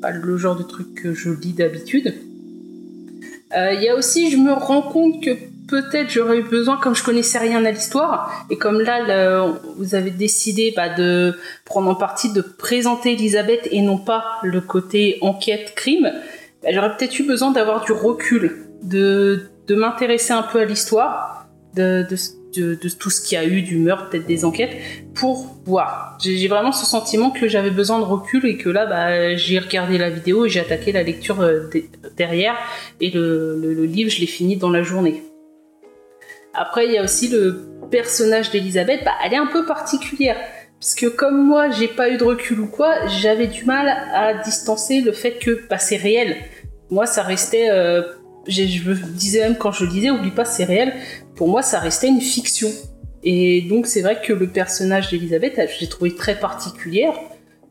Pas 0.00 0.12
le 0.12 0.38
genre 0.38 0.56
de 0.56 0.62
truc 0.62 0.94
que 0.94 1.12
je 1.12 1.28
lis 1.28 1.52
d'habitude. 1.52 2.14
Euh, 3.54 3.74
Il 3.74 3.82
y 3.82 3.90
a 3.90 3.94
aussi, 3.94 4.30
je 4.30 4.38
me 4.38 4.54
rends 4.54 4.80
compte 4.80 5.22
que 5.22 5.32
peut-être 5.68 6.08
j'aurais 6.08 6.38
eu 6.38 6.44
besoin, 6.44 6.78
comme 6.78 6.96
je 6.96 7.04
connaissais 7.04 7.38
rien 7.38 7.66
à 7.66 7.70
l'histoire, 7.70 8.46
et 8.48 8.56
comme 8.56 8.80
là, 8.80 9.46
vous 9.76 9.94
avez 9.94 10.10
décidé 10.10 10.72
bah, 10.74 10.88
de 10.88 11.36
prendre 11.66 11.90
en 11.90 11.94
partie 11.94 12.32
de 12.32 12.40
présenter 12.40 13.12
Elisabeth 13.12 13.68
et 13.70 13.82
non 13.82 13.98
pas 13.98 14.38
le 14.42 14.62
côté 14.62 15.18
enquête-crime, 15.20 16.10
bah, 16.66 16.72
j'aurais 16.74 16.96
peut-être 16.96 17.16
eu 17.18 17.22
besoin 17.22 17.52
d'avoir 17.52 17.84
du 17.84 17.92
recul, 17.92 18.66
de, 18.82 19.42
de 19.68 19.74
m'intéresser 19.76 20.32
un 20.32 20.42
peu 20.42 20.58
à 20.60 20.64
l'histoire, 20.64 21.46
de, 21.74 22.04
de, 22.08 22.88
tout 22.88 23.10
ce 23.10 23.20
qu'il 23.20 23.36
y 23.36 23.40
a 23.40 23.44
eu, 23.44 23.62
du 23.62 23.78
meurtre, 23.78 24.08
peut-être 24.10 24.26
des 24.26 24.44
enquêtes, 24.44 24.76
pour 25.14 25.58
voir. 25.64 26.16
J'ai 26.22 26.48
vraiment 26.48 26.72
ce 26.72 26.86
sentiment 26.86 27.30
que 27.30 27.48
j'avais 27.48 27.70
besoin 27.70 27.98
de 27.98 28.04
recul 28.04 28.46
et 28.46 28.56
que 28.56 28.68
là, 28.70 28.86
bah, 28.86 29.36
j'ai 29.36 29.58
regardé 29.58 29.98
la 29.98 30.10
vidéo 30.10 30.46
et 30.46 30.48
j'ai 30.48 30.60
attaqué 30.60 30.90
la 30.90 31.02
lecture 31.02 31.40
euh, 31.40 31.68
de- 31.72 31.84
derrière, 32.16 32.56
et 33.00 33.10
le, 33.10 33.58
le- 33.60 33.84
livre, 33.84 34.10
je 34.10 34.20
l'ai 34.20 34.26
fini 34.26 34.56
dans 34.56 34.70
la 34.70 34.82
journée. 34.82 35.22
Après, 36.54 36.86
il 36.86 36.92
y 36.92 36.98
a 36.98 37.02
aussi 37.04 37.28
le 37.28 37.68
personnage 37.90 38.50
d'Elisabeth, 38.50 39.02
bah, 39.04 39.12
elle 39.24 39.34
est 39.34 39.38
un 39.38 39.46
peu 39.46 39.64
particulière. 39.66 40.36
Parce 40.80 40.94
que 40.94 41.06
comme 41.06 41.46
moi, 41.46 41.70
j'ai 41.70 41.88
pas 41.88 42.10
eu 42.10 42.16
de 42.16 42.24
recul 42.24 42.60
ou 42.60 42.66
quoi, 42.66 43.06
j'avais 43.06 43.46
du 43.46 43.64
mal 43.64 43.88
à 43.88 44.34
distancer 44.42 45.00
le 45.00 45.12
fait 45.12 45.32
que 45.38 45.60
bah, 45.68 45.78
c'est 45.78 45.96
réel. 45.96 46.36
Moi, 46.90 47.06
ça 47.06 47.22
restait... 47.22 47.68
euh, 47.70 48.02
je 48.48 48.62
me 48.88 48.94
disais 48.94 49.40
même 49.40 49.56
quand 49.56 49.72
je 49.72 49.84
le 49.84 49.90
disais, 49.90 50.10
oublie 50.10 50.30
pas, 50.30 50.44
c'est 50.44 50.64
réel. 50.64 50.92
Pour 51.34 51.48
moi, 51.48 51.62
ça 51.62 51.80
restait 51.80 52.08
une 52.08 52.20
fiction. 52.20 52.68
Et 53.24 53.62
donc, 53.62 53.86
c'est 53.86 54.02
vrai 54.02 54.20
que 54.20 54.32
le 54.32 54.46
personnage 54.46 55.10
d'Elisabeth, 55.10 55.54
je 55.74 55.80
l'ai 55.80 55.88
trouvé 55.88 56.14
très 56.14 56.36
particulière. 56.38 57.12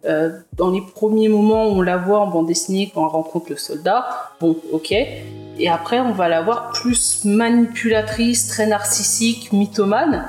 Euh, 0.06 0.30
dans 0.58 0.70
les 0.70 0.82
premiers 0.94 1.30
moments 1.30 1.68
où 1.70 1.78
on 1.78 1.82
la 1.82 1.98
voit 1.98 2.20
en 2.20 2.28
bande 2.28 2.46
dessinée 2.48 2.92
quand 2.94 3.04
on 3.06 3.08
rencontre 3.10 3.48
le 3.50 3.56
soldat, 3.56 4.06
bon, 4.40 4.56
ok. 4.72 4.92
Et 4.92 5.70
après, 5.70 6.00
on 6.00 6.12
va 6.12 6.28
la 6.28 6.42
voir 6.42 6.72
plus 6.74 7.24
manipulatrice, 7.26 8.48
très 8.48 8.68
narcissique, 8.68 9.52
mythomane. 9.54 10.26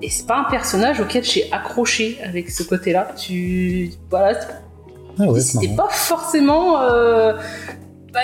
Et 0.00 0.08
c'est 0.10 0.26
pas 0.26 0.38
un 0.38 0.50
personnage 0.50 1.00
auquel 1.00 1.22
j'ai 1.22 1.52
accroché 1.52 2.18
avec 2.24 2.50
ce 2.50 2.62
côté-là. 2.64 3.10
Tu, 3.16 3.90
voilà, 4.10 4.36
Ah 5.20 5.24
ouais, 5.26 5.40
c'était 5.40 5.68
marrant. 5.68 5.88
pas 5.88 5.94
forcément. 5.94 6.80
euh, 6.80 7.34
bah, 8.12 8.20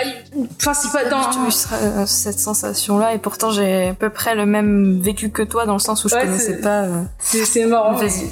Enfin, 0.56 0.74
c'est 0.74 0.92
pas 0.92 1.04
J'ai 1.04 1.10
dans. 1.10 1.46
eu 1.46 1.50
ce- 1.50 2.04
cette 2.06 2.38
sensation-là 2.38 3.14
et 3.14 3.18
pourtant 3.18 3.50
j'ai 3.50 3.88
à 3.88 3.94
peu 3.94 4.10
près 4.10 4.34
le 4.34 4.46
même 4.46 5.00
vécu 5.00 5.30
que 5.30 5.42
toi 5.42 5.66
dans 5.66 5.72
le 5.74 5.78
sens 5.78 6.04
où 6.04 6.08
je 6.08 6.14
Ouais, 6.14 6.22
connaissais 6.22 6.60
pas. 6.60 6.82
euh, 6.82 7.02
C'est 7.18 7.64
marrant. 7.66 7.94
Vas-y. 7.94 8.24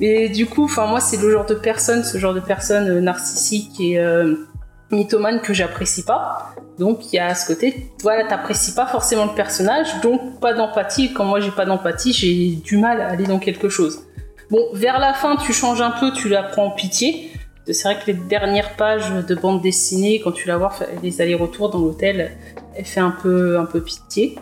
Mais, 0.00 0.18
mais 0.22 0.28
du 0.28 0.46
coup, 0.46 0.64
enfin 0.64 0.86
moi, 0.86 1.00
c'est 1.00 1.16
le 1.16 1.30
genre 1.30 1.46
de 1.46 1.54
personne, 1.54 2.04
ce 2.04 2.18
genre 2.18 2.34
de 2.34 2.40
personne 2.40 2.88
euh, 2.88 3.00
narcissique 3.00 3.80
et 3.80 3.98
euh, 3.98 4.34
mythomane 4.90 5.40
que 5.40 5.52
j'apprécie 5.54 6.02
pas. 6.04 6.54
Donc 6.78 7.12
il 7.12 7.16
y 7.16 7.18
a 7.18 7.34
ce 7.34 7.46
côté, 7.46 7.92
voilà, 8.02 8.24
t'apprécies 8.26 8.72
pas 8.74 8.86
forcément 8.86 9.26
le 9.26 9.34
personnage, 9.34 10.00
donc 10.02 10.40
pas 10.40 10.54
d'empathie. 10.54 11.12
Quand 11.12 11.24
moi 11.26 11.38
j'ai 11.40 11.50
pas 11.50 11.66
d'empathie, 11.66 12.12
j'ai 12.14 12.54
du 12.56 12.78
mal 12.78 13.00
à 13.02 13.08
aller 13.08 13.24
dans 13.26 13.38
quelque 13.38 13.68
chose. 13.68 14.00
Bon, 14.50 14.60
vers 14.72 14.98
la 14.98 15.12
fin, 15.14 15.36
tu 15.36 15.52
changes 15.52 15.80
un 15.82 15.90
peu, 15.92 16.10
tu 16.12 16.28
la 16.30 16.42
prends 16.42 16.64
en 16.66 16.70
pitié. 16.70 17.30
C'est 17.66 17.84
vrai 17.84 17.98
que 18.00 18.06
les 18.06 18.14
dernières 18.14 18.76
pages 18.76 19.10
de 19.10 19.34
bande 19.34 19.60
dessinée, 19.62 20.20
quand 20.20 20.32
tu 20.32 20.48
la 20.48 20.56
vois, 20.56 20.72
les 21.02 21.20
allers-retours 21.20 21.70
dans 21.70 21.78
l'hôtel, 21.78 22.32
elle 22.74 22.84
fait 22.84 23.00
un 23.00 23.10
peu, 23.10 23.58
un 23.58 23.66
peu 23.66 23.80
pitié. 23.80 24.36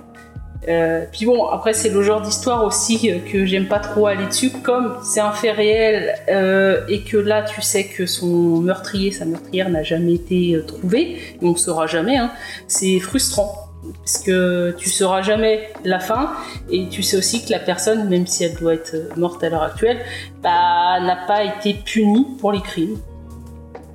Euh, 0.69 1.05
puis 1.11 1.25
bon, 1.25 1.47
après 1.47 1.73
c'est 1.73 1.89
le 1.89 2.03
genre 2.03 2.21
d'histoire 2.21 2.65
aussi 2.65 3.11
euh, 3.11 3.19
que 3.21 3.47
j'aime 3.47 3.69
pas 3.69 3.79
trop 3.79 4.07
aller 4.07 4.27
dessus, 4.27 4.51
comme 4.51 4.97
c'est 5.05 5.21
un 5.21 5.31
fait 5.31 5.53
réel 5.53 6.15
euh, 6.29 6.85
et 6.89 7.03
que 7.03 7.17
là 7.17 7.43
tu 7.43 7.63
sais 7.63 7.85
que 7.85 8.07
son 8.07 8.61
meurtrier, 8.61 9.13
sa 9.13 9.25
meurtrière 9.25 9.71
n'a 9.71 9.85
jamais 9.85 10.15
été 10.15 10.61
trouvé, 10.67 11.01
et 11.01 11.39
on 11.43 11.53
ne 11.53 11.57
saura 11.57 11.87
jamais, 11.87 12.17
hein, 12.17 12.33
c'est 12.67 12.99
frustrant. 12.99 13.68
Parce 13.99 14.19
que 14.19 14.75
tu 14.79 14.89
sauras 14.91 15.23
jamais 15.23 15.73
la 15.85 16.01
fin, 16.01 16.31
et 16.71 16.89
tu 16.89 17.03
sais 17.03 17.17
aussi 17.17 17.45
que 17.45 17.51
la 17.51 17.59
personne, 17.59 18.09
même 18.09 18.27
si 18.27 18.45
elle 18.45 18.55
doit 18.57 18.75
être 18.75 19.17
morte 19.17 19.43
à 19.45 19.49
l'heure 19.49 19.63
actuelle, 19.63 19.99
bah, 20.43 21.01
n'a 21.01 21.17
pas 21.27 21.45
été 21.45 21.75
punie 21.75 22.27
pour 22.41 22.53
les 22.53 22.61
crimes. 22.61 22.99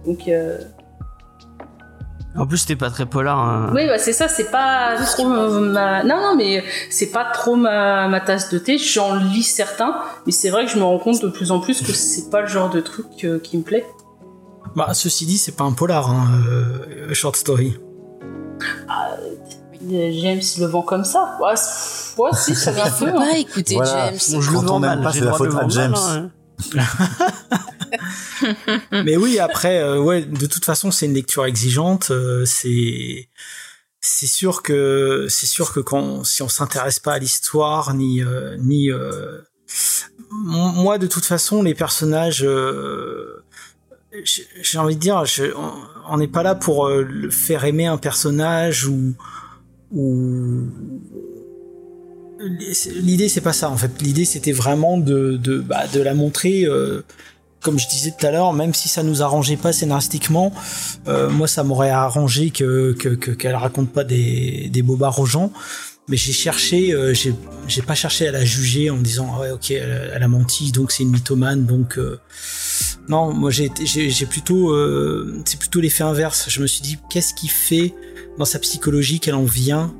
Donc, 0.05 0.27
euh, 0.27 0.57
En 2.35 2.45
plus, 2.47 2.57
c'était 2.57 2.75
pas 2.75 2.89
très 2.89 3.05
polar. 3.05 3.37
hein. 3.39 3.71
oui, 3.73 3.85
bah, 3.87 3.97
c'est 3.99 4.13
ça, 4.13 4.27
c'est 4.27 4.49
pas 4.51 4.95
trop 4.97 5.25
ma... 5.27 6.03
Non, 6.03 6.15
non, 6.21 6.35
mais 6.35 6.63
c'est 6.89 7.11
pas 7.11 7.25
trop 7.25 7.55
ma, 7.55 8.07
ma 8.07 8.19
tasse 8.19 8.49
de 8.49 8.57
thé. 8.57 8.77
J'en 8.77 9.15
lis 9.15 9.43
certains, 9.43 9.95
mais 10.25 10.31
c'est 10.31 10.49
vrai 10.49 10.65
que 10.65 10.71
je 10.71 10.77
me 10.77 10.83
rends 10.83 10.99
compte 10.99 11.21
de 11.21 11.27
plus 11.29 11.51
en 11.51 11.59
plus 11.59 11.81
que 11.81 11.91
c'est 11.93 12.29
pas 12.31 12.41
le 12.41 12.47
genre 12.47 12.69
de 12.69 12.81
truc 12.81 13.05
euh, 13.23 13.39
qui 13.39 13.57
me 13.57 13.63
plaît. 13.63 13.85
Bah, 14.75 14.89
ceci 14.93 15.25
dit, 15.27 15.37
c'est 15.37 15.55
pas 15.55 15.63
un 15.65 15.73
polar, 15.73 16.09
hein, 16.09 16.27
euh, 16.49 17.13
short 17.13 17.35
story. 17.35 17.77
Euh, 18.59 19.35
James 20.21 20.41
le 20.59 20.65
vend 20.65 20.81
comme 20.81 21.03
ça. 21.03 21.37
Ouais, 21.41 21.53
ouais, 22.17 22.29
si, 22.33 22.55
ça 22.55 22.71
vient 22.71 22.85
un 22.85 22.89
peu. 22.89 23.11
Faut 23.11 23.17
hein. 23.17 23.31
pas 23.31 23.37
écouter 23.37 23.75
Voilà. 23.75 24.07
James. 24.11 24.19
Bon, 24.31 24.41
je 24.41 24.51
Quand 24.51 24.61
le 24.61 24.67
vends 24.67 24.79
mal, 24.79 25.01
pas, 25.01 25.13
c'est 25.13 25.19
la 25.21 25.33
faute 25.33 25.53
à 25.55 25.67
James. 25.67 25.91
mal, 25.91 26.31
hein. 26.73 26.73
Mais 28.91 29.17
oui, 29.17 29.39
après, 29.39 29.79
euh, 29.79 29.99
ouais, 29.99 30.23
de 30.23 30.45
toute 30.45 30.65
façon, 30.65 30.91
c'est 30.91 31.05
une 31.05 31.13
lecture 31.13 31.45
exigeante. 31.45 32.11
euh, 32.11 32.45
c'est 32.45 33.29
c'est 34.05 34.27
sûr 34.27 34.63
que 34.63 35.27
c'est 35.29 35.45
sûr 35.45 35.71
que 35.71 35.79
quand 35.79 36.25
si 36.25 36.41
on 36.43 36.49
s'intéresse 36.49 36.99
pas 36.99 37.13
à 37.13 37.19
l'histoire 37.19 37.93
ni 37.93 38.21
euh, 38.21 38.57
ni 38.59 38.91
euh, 38.91 39.39
moi 40.29 40.97
de 40.97 41.07
toute 41.07 41.23
façon 41.23 41.63
les 41.63 41.73
personnages 41.73 42.43
euh, 42.43 43.45
j'ai 44.61 44.77
envie 44.77 44.95
de 44.95 44.99
dire 44.99 45.23
je- 45.23 45.53
on- 46.09 46.17
n'est 46.17 46.27
pas 46.27 46.43
là 46.43 46.53
pour 46.53 46.87
euh, 46.87 47.03
le 47.03 47.29
faire 47.31 47.63
aimer 47.63 47.85
un 47.85 47.97
personnage 47.97 48.87
ou 48.87 49.13
l'idée 53.01 53.29
c'est 53.29 53.41
pas 53.41 53.53
ça 53.53 53.69
en 53.69 53.77
fait 53.77 54.01
l'idée 54.01 54.25
c'était 54.25 54.51
vraiment 54.51 54.97
de 54.97 55.37
bah, 55.65 55.83
la 55.93 56.13
montrer 56.13 56.65
euh, 56.65 57.03
comme 57.63 57.79
je 57.79 57.87
disais 57.87 58.11
tout 58.11 58.27
à 58.27 58.31
l'heure, 58.31 58.53
même 58.53 58.73
si 58.73 58.89
ça 58.89 59.01
nous 59.03 59.23
arrangeait 59.23 59.55
pas 59.55 59.71
scénaristiquement, 59.71 60.51
euh, 61.07 61.29
moi 61.29 61.47
ça 61.47 61.63
m'aurait 61.63 61.89
arrangé 61.89 62.51
que 62.51 62.93
que- 62.99 63.15
que- 63.15 63.31
qu'elle 63.31 63.55
raconte 63.55 63.91
pas 63.91 64.03
des, 64.03 64.69
bobards 64.83 65.19
aux 65.19 65.25
gens. 65.25 65.51
Mais 66.09 66.17
j'ai 66.17 66.33
cherché, 66.33 66.93
euh, 66.93 67.13
j'ai 67.13 67.81
pas 67.81 67.95
cherché 67.95 68.27
à 68.27 68.33
la 68.33 68.43
juger 68.43 68.89
en 68.89 68.97
me 68.97 69.03
disant 69.03 69.31
ah 69.33 69.39
ouais 69.39 69.51
ok 69.51 69.71
elle, 69.71 70.21
a 70.21 70.27
menti 70.27 70.73
donc 70.73 70.91
c'est 70.91 71.03
une 71.03 71.11
mythomane 71.11 71.65
donc 71.65 71.97
non 73.07 73.33
moi 73.33 73.51
j'ai 73.51 73.69
plutôt 74.29 74.75
c'est 75.45 75.57
plutôt 75.57 75.79
l'effet 75.79 76.03
inverse. 76.03 76.49
Je 76.49 76.61
me 76.61 76.67
suis 76.67 76.81
dit 76.81 76.97
qu'est-ce 77.09 77.33
qui 77.33 77.47
fait 77.47 77.93
dans 78.37 78.45
sa 78.45 78.59
psychologie 78.59 79.19
qu'elle 79.19 79.35
en 79.35 79.43
vient 79.45 79.93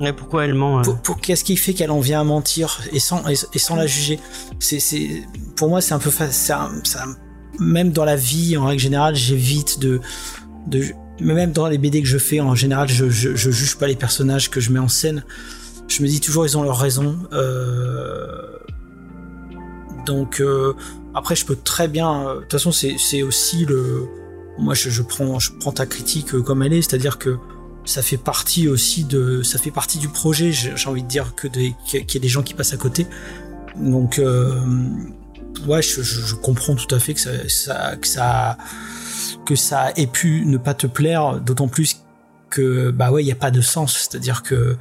Ouais, 0.00 0.14
pourquoi 0.14 0.46
elle 0.46 0.54
ment 0.54 0.78
euh 0.78 0.82
pour, 0.82 0.96
pour- 1.02 1.20
qu'est-ce 1.20 1.44
qui 1.44 1.56
fait 1.58 1.74
qu'elle 1.74 1.90
en 1.90 2.00
vient 2.00 2.20
à 2.20 2.24
mentir 2.24 2.80
et 2.92 2.98
sans 3.00 3.26
et, 3.28 3.34
et 3.52 3.58
sans 3.58 3.76
la 3.76 3.86
juger? 3.86 4.18
C'est 4.58 4.80
c'est 4.80 5.22
pour 5.56 5.68
moi 5.68 5.82
c'est 5.82 5.92
un 5.92 5.98
peu 5.98 6.10
un- 6.98 7.16
même 7.60 7.90
dans 7.92 8.06
la 8.06 8.16
vie 8.16 8.56
en 8.56 8.64
règle 8.66 8.80
générale 8.80 9.14
j'évite 9.14 9.78
de 9.80 10.00
de 10.66 10.86
mais 11.20 11.34
même 11.34 11.52
dans 11.52 11.68
les 11.68 11.76
BD 11.78 12.00
que 12.00 12.08
je 12.08 12.16
fais 12.18 12.40
en 12.40 12.54
général 12.54 12.88
je, 12.88 13.10
je, 13.10 13.36
je 13.36 13.50
juge 13.50 13.76
pas 13.76 13.86
les 13.86 13.94
personnages 13.94 14.48
que 14.50 14.58
je 14.58 14.70
mets 14.72 14.78
en 14.80 14.88
scène. 14.88 15.22
Je 15.86 16.02
me 16.02 16.08
dis 16.08 16.18
toujours 16.20 16.46
ils 16.46 16.56
ont 16.56 16.62
leur 16.62 16.78
raison 16.78 17.18
euh, 17.34 18.26
donc 20.06 20.40
euh, 20.40 20.72
après 21.14 21.36
je 21.36 21.44
peux 21.44 21.56
très 21.56 21.88
bien 21.88 22.36
de 22.36 22.40
toute 22.40 22.52
façon 22.52 22.72
c'est 22.72 22.96
c'est 22.98 23.22
aussi 23.22 23.66
le 23.66 24.06
moi 24.58 24.74
je, 24.74 24.90
je 24.90 25.02
prends 25.02 25.38
je 25.38 25.52
prends 25.52 25.72
ta 25.72 25.86
critique 25.86 26.34
euh, 26.34 26.42
comme 26.42 26.62
elle 26.62 26.72
est. 26.72 26.82
C'est 26.82 26.94
à 26.94 26.98
dire 26.98 27.18
que 27.18 27.38
ça 27.84 28.00
fait 28.02 28.16
partie 28.16 28.66
aussi 28.68 29.04
de 29.04 29.42
ça 29.42 29.58
fait 29.58 29.70
partie 29.70 29.98
du 29.98 30.08
projet 30.08 30.52
j'ai 30.52 30.74
envie 30.88 31.02
de 31.02 31.08
dire 31.08 31.34
que 31.34 31.48
qu'il 31.48 31.74
y 31.94 32.16
a- 32.16 32.20
des 32.20 32.28
gens 32.28 32.42
qui 32.42 32.54
passent 32.54 32.72
à 32.72 32.76
côté. 32.78 33.06
Donc 33.76 34.18
euh, 34.18 34.60
ouais 35.66 35.82
je, 35.82 36.02
je- 36.02 36.34
comprends 36.34 36.74
tout 36.76 36.92
à 36.94 36.98
fait 36.98 37.14
que 37.14 37.20
ça, 37.20 37.96
que 37.96 38.06
ça 38.06 38.56
que 39.44 39.54
ça 39.56 39.92
ait 39.96 40.06
pu 40.06 40.44
ne 40.46 40.56
pas 40.58 40.74
te 40.74 40.86
plaire. 40.86 41.40
D'autant 41.40 41.68
plus 41.68 41.96
que 42.50 42.90
bah 42.90 43.10
ouais 43.10 43.22
il 43.24 43.26
y 43.26 43.32
a 43.32 43.36
pas 43.36 43.50
de 43.50 43.60
sens. 43.60 44.08
C'est 44.10 44.16
à 44.16 44.20
dire 44.20 44.42
que 44.42 44.54
euh, 44.54 44.76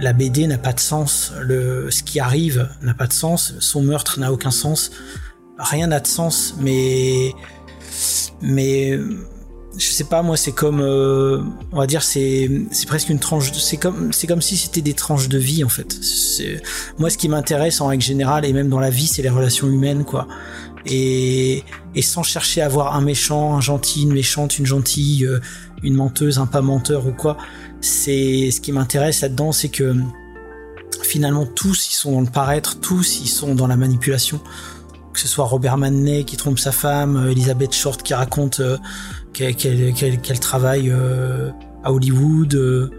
la 0.00 0.12
BD 0.12 0.46
n'a 0.46 0.58
pas 0.58 0.72
de 0.72 0.80
sens. 0.80 1.32
Le 1.40 1.90
ce 1.90 2.02
qui 2.02 2.20
arrive 2.20 2.68
n'a 2.82 2.94
pas 2.94 3.06
de 3.06 3.12
sens. 3.12 3.54
Son 3.58 3.82
meurtre 3.82 4.18
n'a 4.20 4.32
aucun 4.32 4.50
sens. 4.50 4.90
Rien 5.58 5.88
n'a 5.88 6.00
de 6.00 6.06
sens. 6.06 6.54
Mais 6.58 7.32
mais 8.42 8.98
je 9.76 9.86
sais 9.86 10.04
pas 10.04 10.22
moi 10.22 10.36
c'est 10.36 10.52
comme 10.52 10.80
euh, 10.80 11.42
on 11.72 11.78
va 11.78 11.86
dire 11.86 12.02
c'est 12.02 12.48
presque 12.86 13.08
une 13.08 13.20
tranche 13.20 13.52
c'est 13.52 13.76
comme 13.76 14.12
c'est 14.12 14.26
comme 14.26 14.42
si 14.42 14.56
c'était 14.56 14.80
des 14.80 14.94
tranches 14.94 15.28
de 15.28 15.38
vie 15.38 15.62
en 15.62 15.68
fait 15.68 15.96
moi 16.98 17.08
ce 17.08 17.16
qui 17.16 17.28
m'intéresse 17.28 17.80
en 17.80 17.86
règle 17.86 18.02
générale 18.02 18.44
et 18.44 18.52
même 18.52 18.68
dans 18.68 18.80
la 18.80 18.90
vie 18.90 19.06
c'est 19.06 19.22
les 19.22 19.28
relations 19.28 19.68
humaines 19.68 20.04
quoi 20.04 20.26
et 20.86 21.62
et 21.94 22.02
sans 22.02 22.22
chercher 22.22 22.62
à 22.62 22.66
avoir 22.66 22.96
un 22.96 23.00
méchant 23.00 23.54
un 23.54 23.60
gentil 23.60 24.02
une 24.02 24.12
méchante 24.12 24.58
une 24.58 24.66
gentille 24.66 25.24
euh, 25.24 25.40
une 25.82 25.94
menteuse 25.94 26.38
un 26.38 26.46
pas 26.46 26.62
menteur 26.62 27.06
ou 27.06 27.12
quoi 27.12 27.36
c'est 27.80 28.50
ce 28.50 28.60
qui 28.60 28.72
m'intéresse 28.72 29.22
là-dedans, 29.22 29.52
c'est 29.52 29.68
que 29.68 29.94
finalement 31.02 31.46
tous 31.46 31.88
ils 31.88 31.94
sont 31.94 32.12
dans 32.12 32.20
le 32.20 32.26
paraître, 32.26 32.78
tous 32.80 33.20
ils 33.20 33.28
sont 33.28 33.54
dans 33.54 33.66
la 33.66 33.76
manipulation. 33.76 34.40
Que 35.12 35.18
ce 35.18 35.28
soit 35.28 35.44
Robert 35.44 35.76
Manley 35.76 36.24
qui 36.24 36.36
trompe 36.36 36.58
sa 36.58 36.72
femme, 36.72 37.28
Elizabeth 37.30 37.74
Short 37.74 38.02
qui 38.02 38.14
raconte 38.14 38.60
euh, 38.60 38.76
qu'elle 39.32 40.40
travaille 40.40 40.90
euh, 40.90 41.50
à 41.82 41.92
Hollywood. 41.92 42.54
euh. 42.54 42.90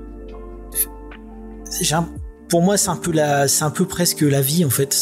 Pour 2.49 2.61
moi, 2.61 2.75
c'est 2.77 2.89
un 2.89 3.69
peu 3.69 3.85
presque 3.85 4.21
la 4.21 4.41
vie 4.41 4.65
en 4.65 4.69
fait. 4.69 4.93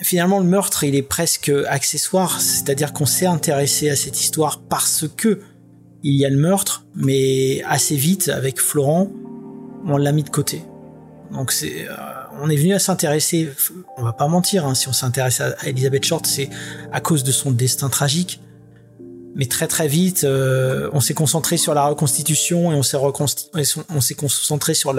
Finalement 0.00 0.40
le 0.40 0.44
meurtre, 0.44 0.84
il 0.84 0.94
est 0.94 1.02
presque 1.02 1.50
accessoire, 1.68 2.40
c'est-à-dire 2.40 2.92
qu'on 2.92 3.06
s'est 3.06 3.26
intéressé 3.26 3.88
à 3.88 3.96
cette 3.96 4.20
histoire 4.20 4.60
parce 4.60 5.06
que 5.16 5.40
il 6.02 6.14
y 6.14 6.26
a 6.26 6.28
le 6.28 6.36
meurtre, 6.36 6.84
mais 6.96 7.62
assez 7.64 7.94
vite 7.94 8.28
avec 8.28 8.60
Florent, 8.60 9.08
on 9.86 9.96
l'a 9.96 10.12
mis 10.12 10.24
de 10.24 10.30
côté. 10.30 10.64
Donc 11.32 11.52
c'est, 11.52 11.88
euh, 11.88 11.94
on 12.40 12.48
est 12.50 12.56
venu 12.56 12.74
à 12.74 12.78
s'intéresser. 12.78 13.52
On 13.96 14.02
va 14.02 14.12
pas 14.12 14.28
mentir, 14.28 14.66
hein, 14.66 14.74
si 14.74 14.88
on 14.88 14.92
s'intéresse 14.92 15.40
à, 15.40 15.54
à 15.58 15.68
Elizabeth 15.68 16.04
Short, 16.04 16.26
c'est 16.26 16.48
à 16.92 17.00
cause 17.00 17.24
de 17.24 17.32
son 17.32 17.50
destin 17.50 17.88
tragique. 17.88 18.40
Mais 19.34 19.46
très 19.46 19.66
très 19.66 19.88
vite, 19.88 20.24
euh, 20.24 20.90
on 20.92 21.00
s'est 21.00 21.14
concentré 21.14 21.56
sur 21.56 21.74
la 21.74 21.86
reconstitution 21.86 22.72
et 22.72 22.74
on 22.74 22.82
s'est 24.00 24.14
concentré 24.14 24.74
sur 24.74 24.94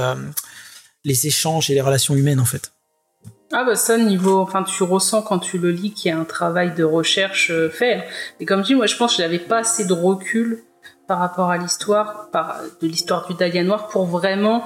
les 1.03 1.27
échanges 1.27 1.69
et 1.69 1.73
les 1.75 1.81
relations 1.81 2.15
humaines 2.15 2.39
en 2.39 2.45
fait. 2.45 2.71
Ah 3.51 3.63
bah 3.63 3.75
ça 3.75 3.97
niveau, 3.99 4.39
enfin 4.39 4.63
tu 4.63 4.81
ressens 4.81 5.21
quand 5.21 5.37
tu 5.37 5.59
le 5.59 5.69
lis 5.69 5.91
qu'il 5.91 6.09
y 6.09 6.11
a 6.11 6.17
un 6.17 6.25
travail 6.25 6.73
de 6.73 6.83
recherche 6.83 7.51
euh, 7.51 7.69
fait. 7.69 8.03
Et 8.39 8.45
comme 8.45 8.61
je 8.61 8.67
dis, 8.67 8.75
moi 8.75 8.87
je 8.87 8.95
pense 8.95 9.15
que 9.15 9.21
j'avais 9.21 9.37
pas 9.37 9.59
assez 9.59 9.85
de 9.85 9.93
recul 9.93 10.63
par 11.07 11.19
rapport 11.19 11.51
à 11.51 11.57
l'histoire, 11.57 12.29
de 12.81 12.87
l'histoire 12.87 13.27
du 13.27 13.35
Dahlia 13.35 13.63
Noir 13.63 13.89
pour 13.89 14.07
vraiment 14.07 14.63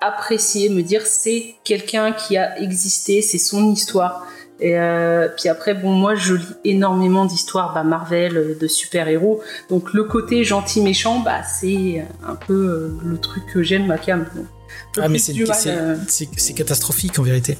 apprécier, 0.00 0.68
me 0.68 0.82
dire 0.82 1.02
c'est 1.06 1.54
quelqu'un 1.64 2.12
qui 2.12 2.36
a 2.36 2.60
existé, 2.60 3.22
c'est 3.22 3.38
son 3.38 3.70
histoire. 3.72 4.26
Et 4.58 4.78
euh, 4.78 5.28
puis 5.36 5.48
après, 5.50 5.74
bon, 5.74 5.92
moi 5.92 6.14
je 6.14 6.34
lis 6.34 6.46
énormément 6.64 7.26
d'histoires 7.26 7.74
bah, 7.74 7.82
Marvel, 7.84 8.36
euh, 8.38 8.58
de 8.58 8.66
super-héros. 8.66 9.42
Donc 9.68 9.92
le 9.92 10.04
côté 10.04 10.44
gentil-méchant, 10.44 11.20
bah 11.20 11.42
c'est 11.42 12.04
un 12.26 12.36
peu 12.36 12.54
euh, 12.54 12.98
le 13.04 13.18
truc 13.18 13.44
que 13.52 13.62
j'aime, 13.62 13.86
ma 13.86 13.98
cam. 13.98 14.20
Donc, 14.34 14.46
Ah 15.04 15.08
mais 15.08 15.18
plus 15.18 15.46
c'est 15.54 15.68
euh, 15.70 15.96
catastrophique 16.54 17.18
en 17.18 17.22
vérité. 17.22 17.58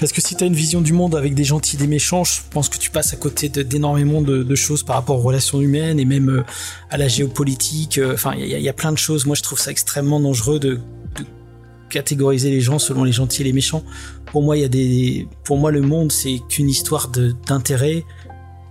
Parce 0.00 0.12
que 0.12 0.20
si 0.20 0.36
t'as 0.36 0.44
une 0.46 0.54
vision 0.54 0.80
du 0.82 0.92
monde 0.92 1.14
avec 1.14 1.34
des 1.34 1.44
gentils 1.44 1.76
et 1.76 1.78
des 1.78 1.86
méchants, 1.86 2.22
je 2.24 2.40
pense 2.50 2.68
que 2.68 2.76
tu 2.76 2.90
passes 2.90 3.12
à 3.14 3.16
côté 3.16 3.48
d'énormément 3.48 4.20
de, 4.20 4.42
de 4.42 4.54
choses 4.54 4.82
par 4.82 4.96
rapport 4.96 5.18
aux 5.18 5.22
relations 5.22 5.60
humaines 5.60 5.98
et 5.98 6.04
même 6.04 6.44
à 6.90 6.98
la 6.98 7.08
géopolitique. 7.08 7.98
Enfin, 8.12 8.32
il 8.36 8.46
y, 8.46 8.54
a- 8.54 8.58
il 8.58 8.64
y 8.64 8.68
a 8.68 8.74
plein 8.74 8.92
de 8.92 8.98
choses. 8.98 9.24
Moi, 9.24 9.36
je 9.36 9.42
trouve 9.42 9.58
ça 9.58 9.70
extrêmement 9.70 10.20
dangereux 10.20 10.58
de 10.58 10.80
catégoriser 11.90 12.50
les 12.50 12.60
gens 12.60 12.78
selon 12.78 13.04
les 13.04 13.12
gentils 13.12 13.42
et 13.42 13.44
les 13.44 13.52
méchants. 13.52 13.84
Pour 14.26 14.42
moi, 14.42 14.56
il 14.56 14.62
y 14.62 14.64
a 14.64 14.68
des, 14.68 15.28
pour 15.44 15.58
moi, 15.58 15.70
le 15.70 15.80
monde, 15.80 16.12
c'est 16.12 16.40
qu'une 16.48 16.68
histoire 16.68 17.08
d'intérêt 17.08 18.04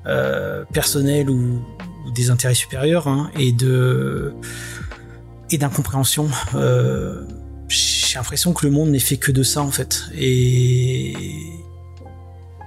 euh, 0.06 0.64
personnel 0.74 1.30
ou, 1.30 1.62
ou 2.06 2.12
des 2.12 2.30
intérêts 2.30 2.54
supérieurs 2.54 3.08
hein, 3.08 3.32
et 3.40 3.52
de 3.52 4.34
et 5.52 5.58
d'incompréhension. 5.58 6.28
Euh, 6.56 7.24
j'ai 7.68 8.18
l'impression 8.18 8.54
que 8.54 8.66
le 8.66 8.72
monde 8.72 8.90
n'est 8.90 9.00
fait 9.00 9.18
que 9.18 9.32
de 9.32 9.44
ça 9.44 9.62
en 9.62 9.72
fait. 9.72 10.04
Et 10.16 11.16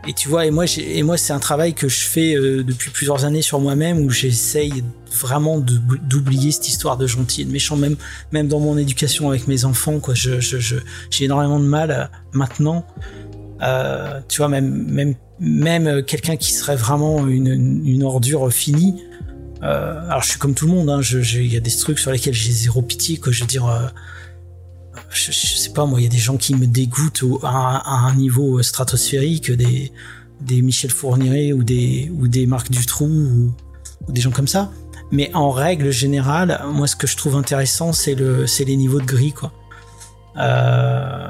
et 0.08 0.14
tu 0.14 0.28
vois, 0.28 0.46
et 0.46 0.50
moi, 0.50 0.64
j'ai- 0.66 0.98
et 0.98 1.02
moi, 1.02 1.16
c'est 1.16 1.32
un 1.32 1.38
travail 1.38 1.74
que 1.74 1.88
je 1.88 2.00
fais 2.00 2.34
euh, 2.34 2.64
depuis 2.64 2.90
plusieurs 2.90 3.24
années 3.24 3.42
sur 3.42 3.60
moi-même 3.60 3.98
où 4.00 4.10
j'essaye 4.10 4.82
vraiment 5.20 5.58
d'oublier 5.58 6.50
cette 6.52 6.68
histoire 6.68 6.96
de 6.96 7.06
gentil 7.06 7.42
et 7.42 7.44
de 7.44 7.50
méchant, 7.50 7.76
même 7.76 7.96
même 8.32 8.48
dans 8.48 8.60
mon 8.60 8.76
éducation 8.78 9.28
avec 9.30 9.46
mes 9.48 9.64
enfants, 9.64 10.00
quoi. 10.00 10.14
Je 10.14 10.40
je- 10.40 10.58
je- 10.58 10.76
j'ai 11.10 11.24
énormément 11.26 11.60
de 11.60 11.64
mal 11.66 12.10
maintenant. 12.32 12.86
Euh, 13.62 14.20
tu 14.28 14.38
vois, 14.38 14.48
même 14.48 14.70
même 14.88 15.14
même 15.40 15.86
euh, 15.86 16.02
quelqu'un 16.02 16.36
qui 16.36 16.52
serait 16.52 16.76
vraiment 16.76 17.26
une, 17.26 17.82
une 17.84 18.02
ordure 18.02 18.50
finie. 18.52 19.02
Alors 19.60 20.22
je 20.22 20.28
suis 20.30 20.38
comme 20.38 20.54
tout 20.54 20.66
le 20.66 20.72
monde, 20.72 20.88
hein, 20.88 21.00
il 21.02 21.52
y 21.52 21.56
a 21.56 21.60
des 21.60 21.70
trucs 21.76 21.98
sur 21.98 22.12
lesquels 22.12 22.32
j'ai 22.34 22.52
zéro 22.52 22.80
pitié, 22.80 23.16
quoi. 23.18 23.32
Je 23.32 23.40
veux 23.40 23.46
dire, 23.48 23.66
je, 25.10 25.32
sais 25.32 25.70
pas 25.70 25.86
moi, 25.86 26.00
il 26.00 26.04
y 26.04 26.06
a 26.06 26.10
des 26.10 26.18
gens 26.18 26.36
qui 26.36 26.54
me 26.54 26.66
dégoûtent 26.66 27.24
à, 27.42 28.06
un- 28.06 28.14
niveau 28.14 28.62
stratosphérique, 28.62 29.50
des 29.52 30.62
Michel 30.62 30.90
Fourniret 30.90 31.52
ou 31.52 31.64
des 31.64 32.10
ou 32.14 32.28
des 32.28 32.46
Marc 32.46 32.70
Dutroux 32.70 33.06
ou, 34.06 34.12
des 34.12 34.20
gens 34.20 34.30
comme 34.30 34.48
ça. 34.48 34.70
Mais 35.10 35.30
en 35.34 35.50
règle 35.50 35.90
générale, 35.90 36.60
moi 36.72 36.86
ce 36.86 36.96
que 36.96 37.06
je 37.06 37.16
trouve 37.16 37.36
intéressant, 37.36 37.92
c'est 37.92 38.14
le 38.14 38.44
les 38.66 38.76
niveaux 38.76 39.00
de 39.00 39.06
gris, 39.06 39.32
quoi. 39.32 39.52
Euh, 40.36 41.28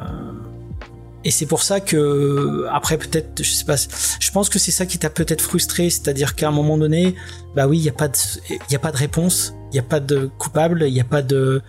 et 1.25 1.31
c'est 1.31 1.47
pour 1.47 1.63
ça 1.63 1.81
que 1.81 2.67
après 2.71 2.97
peut-être 2.97 3.43
je 3.43 3.51
sais 3.51 3.65
pas 3.65 3.77
je 3.77 4.31
pense 4.31 4.49
que 4.49 4.59
c'est 4.59 4.71
ça 4.71 4.87
qui 4.87 4.99
t'a 4.99 5.11
peut-être 5.11 5.41
frustré 5.41 5.91
c'est-à-dire 5.91 6.35
qu'à 6.37 6.49
un 6.49 6.53
moment 6.53 6.79
donné 6.79 7.17
bah 7.57 7.67
oui 7.67 7.79
il 7.79 7.85
y 7.85 7.89
a 7.89 7.93
pas 7.93 8.09
de 8.09 8.17
il 8.49 8.73
y 8.73 8.77
a 8.77 8.79
pas 8.79 8.93
de 8.93 8.97
réponse 8.97 9.55
il 9.73 9.77
y 9.77 9.79
a 9.79 9.83
pas 9.83 10.01
de 10.01 10.31
coupable 10.39 10.85
il 10.87 10.95
y 10.95 11.01
a 11.01 11.05
pas 11.05 11.23
de 11.23 11.63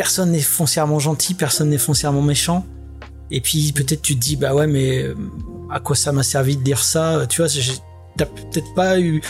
personne 0.00 0.30
n'est 0.30 0.40
foncièrement 0.40 0.98
gentil 0.98 1.34
personne 1.34 1.68
n'est 1.68 1.76
foncièrement 1.76 2.22
méchant 2.22 2.64
et 3.30 3.42
puis 3.42 3.70
peut-être 3.72 4.00
tu 4.00 4.14
te 4.14 4.20
dis 4.20 4.36
bah 4.36 4.54
ouais 4.54 4.66
mais 4.66 5.02
euh, 5.02 5.14
à 5.70 5.78
quoi 5.78 5.94
ça 5.94 6.10
m'a 6.10 6.22
servi 6.22 6.56
de 6.56 6.62
dire 6.62 6.82
ça 6.82 7.26
tu 7.28 7.42
vois 7.42 7.50
t'as 8.16 8.24
peut-être 8.24 8.72
pas 8.74 8.98
eu 8.98 9.20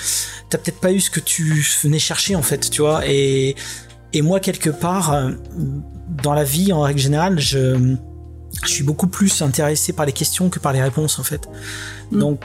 t'as 0.48 0.58
peut-être 0.58 0.78
pas 0.78 0.92
eu 0.92 1.00
ce 1.00 1.10
que 1.10 1.18
tu 1.18 1.66
venais 1.82 1.98
chercher 1.98 2.36
en 2.36 2.42
fait 2.42 2.70
tu 2.70 2.82
vois 2.82 3.00
et 3.04 3.56
et 4.12 4.22
moi 4.22 4.38
quelque 4.38 4.70
part 4.70 5.12
euh, 5.12 5.32
dans 6.22 6.34
la 6.34 6.44
vie 6.44 6.72
en 6.72 6.82
règle 6.82 7.00
générale 7.00 7.40
je 7.40 7.96
je 8.62 8.68
suis 8.68 8.84
beaucoup 8.84 9.08
plus 9.08 9.42
intéressé 9.42 9.92
par 9.92 10.06
les 10.06 10.12
questions 10.12 10.50
que 10.50 10.60
par 10.60 10.72
les 10.72 10.82
réponses 10.82 11.18
en 11.18 11.22
fait. 11.22 11.48
Mm. 12.10 12.18
Donc, 12.18 12.44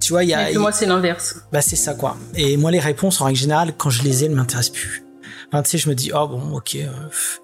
tu 0.00 0.12
vois, 0.12 0.24
il 0.24 0.30
y 0.30 0.34
a, 0.34 0.50
et 0.50 0.56
moi 0.58 0.72
c'est 0.72 0.86
l'inverse. 0.86 1.36
bah 1.52 1.62
c'est 1.62 1.76
ça 1.76 1.94
quoi. 1.94 2.16
Et 2.34 2.56
moi 2.56 2.70
les 2.70 2.78
réponses 2.78 3.20
en 3.20 3.24
règle 3.24 3.38
générale, 3.38 3.72
quand 3.76 3.90
je 3.90 4.02
les 4.02 4.22
ai, 4.22 4.26
elles 4.26 4.34
m'intéressent 4.34 4.74
plus. 4.74 5.04
Enfin, 5.48 5.62
tu 5.62 5.70
sais, 5.70 5.78
je 5.78 5.88
me 5.88 5.94
dis 5.94 6.10
oh 6.14 6.28
bon, 6.28 6.56
ok. 6.56 6.76
euh, 6.76 7.08
pff, 7.08 7.40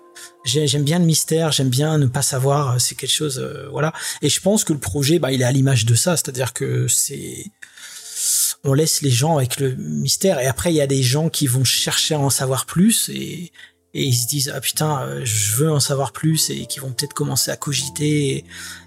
J'aime 0.47 0.85
bien 0.85 1.01
le 1.01 1.05
mystère, 1.05 1.51
j'aime 1.51 1.69
bien 1.69 1.99
ne 1.99 2.07
pas 2.07 2.23
savoir, 2.23 2.75
euh, 2.75 2.79
c'est 2.79 2.95
quelque 2.95 3.13
chose, 3.13 3.39
euh, 3.39 3.69
voilà. 3.71 3.93
Et 4.23 4.29
je 4.29 4.41
pense 4.41 4.63
que 4.65 4.73
le 4.73 4.79
projet, 4.79 5.19
bah, 5.19 5.33
il 5.33 5.43
est 5.43 5.45
à 5.45 5.53
l'image 5.53 5.85
de 5.85 5.95
ça, 5.95 6.17
c'est-à-dire 6.17 6.53
que 6.53 6.87
c'est, 6.89 7.47
on 8.63 8.73
laisse 8.73 9.03
les 9.03 9.11
gens 9.11 9.39
avec 9.39 9.59
le 9.59 9.75
mystère, 9.75 10.39
et 10.39 10.47
après 10.47 10.73
il 10.73 10.77
y 10.77 10.81
a 10.81 10.87
des 10.87 11.03
gens 11.03 11.29
qui 11.29 11.49
vont 11.49 11.65
chercher 11.65 12.15
à 12.15 12.21
en 12.21 12.31
savoir 12.31 12.65
plus, 12.65 13.09
et, 13.09 13.53
et 13.99 14.05
ils 14.05 14.15
se 14.15 14.27
disent 14.27 14.53
ah 14.55 14.61
putain, 14.61 15.03
euh, 15.03 15.21
je 15.25 15.55
veux 15.57 15.71
en 15.71 15.81
savoir 15.81 16.13
plus, 16.13 16.51
et 16.51 16.67
qui 16.67 16.81
vont 16.81 16.91
peut-être 16.91 17.15
commencer 17.15 17.51
à 17.51 17.57
cogiter 17.57 18.29
et, 18.37 18.45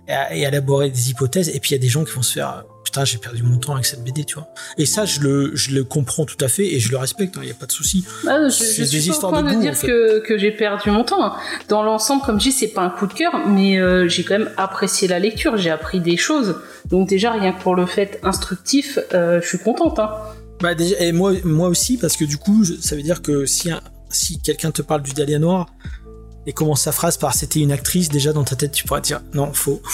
et 0.07 0.11
à, 0.13 0.35
et 0.35 0.45
à 0.45 0.49
élaborer 0.49 0.89
des 0.89 1.09
hypothèses, 1.09 1.49
et 1.49 1.59
puis 1.59 1.71
il 1.71 1.73
y 1.73 1.75
a 1.75 1.81
des 1.81 1.89
gens 1.89 2.03
qui 2.03 2.13
vont 2.13 2.21
se 2.21 2.33
faire 2.33 2.63
putain 2.83 3.05
j'ai 3.05 3.19
perdu 3.19 3.43
mon 3.43 3.57
temps 3.59 3.73
avec 3.73 3.85
cette 3.85 4.03
BD, 4.03 4.23
tu 4.23 4.33
vois. 4.35 4.47
Et 4.79 4.87
ça 4.87 5.05
je 5.05 5.19
le, 5.19 5.51
je 5.55 5.75
le 5.75 5.83
comprends 5.83 6.25
tout 6.25 6.43
à 6.43 6.47
fait 6.47 6.65
et 6.73 6.79
je 6.79 6.89
le 6.89 6.97
respecte, 6.97 7.35
il 7.37 7.43
n'y 7.43 7.51
a 7.51 7.53
pas 7.53 7.67
de 7.67 7.71
souci. 7.71 8.03
Ah, 8.27 8.49
je, 8.49 8.63
je 8.63 8.81
des 8.81 8.87
suis 8.87 9.09
pas 9.09 9.13
au 9.13 9.13
histoires 9.13 9.31
point 9.33 9.43
de 9.43 9.49
de, 9.49 9.53
goût, 9.53 9.61
dire 9.61 9.71
en 9.73 9.75
fait. 9.75 9.85
que, 9.87 10.19
que 10.25 10.37
j'ai 10.39 10.49
perdu 10.49 10.89
mon 10.89 11.03
temps. 11.03 11.23
hein. 11.23 11.35
Dans 11.67 11.83
l'ensemble, 11.83 12.23
comme 12.25 12.39
je 12.39 12.45
dis, 12.45 12.51
c'est 12.51 12.69
pas 12.69 12.81
un 12.81 12.89
coup 12.89 13.05
de 13.05 13.13
cœur, 13.13 13.47
mais 13.47 13.77
euh, 13.79 14.07
j'ai 14.07 14.23
quand 14.23 14.39
même 14.39 14.49
apprécié 14.57 15.07
la 15.07 15.19
lecture, 15.19 15.55
j'ai 15.57 15.69
appris 15.69 15.99
des 15.99 16.17
choses. 16.17 16.55
Donc 16.89 17.07
déjà, 17.09 17.31
rien 17.31 17.51
que 17.53 17.61
pour 17.61 17.75
le 17.75 17.85
fait 17.85 18.19
instructif, 18.23 18.97
euh, 19.13 19.39
je 19.39 19.47
suis 19.47 19.59
contente. 19.59 19.99
Hein. 19.99 20.09
Bah 20.61 20.73
déjà, 20.73 20.99
et 20.99 21.11
moi, 21.11 21.33
moi 21.43 21.67
aussi, 21.67 21.97
parce 21.97 22.17
que 22.17 22.25
du 22.25 22.37
coup, 22.37 22.63
je- 22.63 22.73
ça 22.81 22.95
veut 22.95 23.03
dire 23.03 23.21
que 23.21 23.45
si, 23.45 23.69
un- 23.69 23.81
si 24.09 24.39
quelqu'un 24.39 24.71
te 24.71 24.81
parle 24.81 25.01
du 25.01 25.13
Dahlia 25.13 25.39
Noir 25.39 25.67
et 26.45 26.53
commence 26.53 26.81
sa 26.81 26.91
phrase 26.91 27.17
par 27.17 27.33
c'était 27.33 27.59
une 27.59 27.71
actrice, 27.71 28.09
déjà 28.09 28.33
dans 28.33 28.43
ta 28.43 28.55
tête, 28.55 28.71
tu 28.71 28.85
pourrais 28.85 29.01
dire 29.01 29.21
non, 29.33 29.53
faux. 29.53 29.81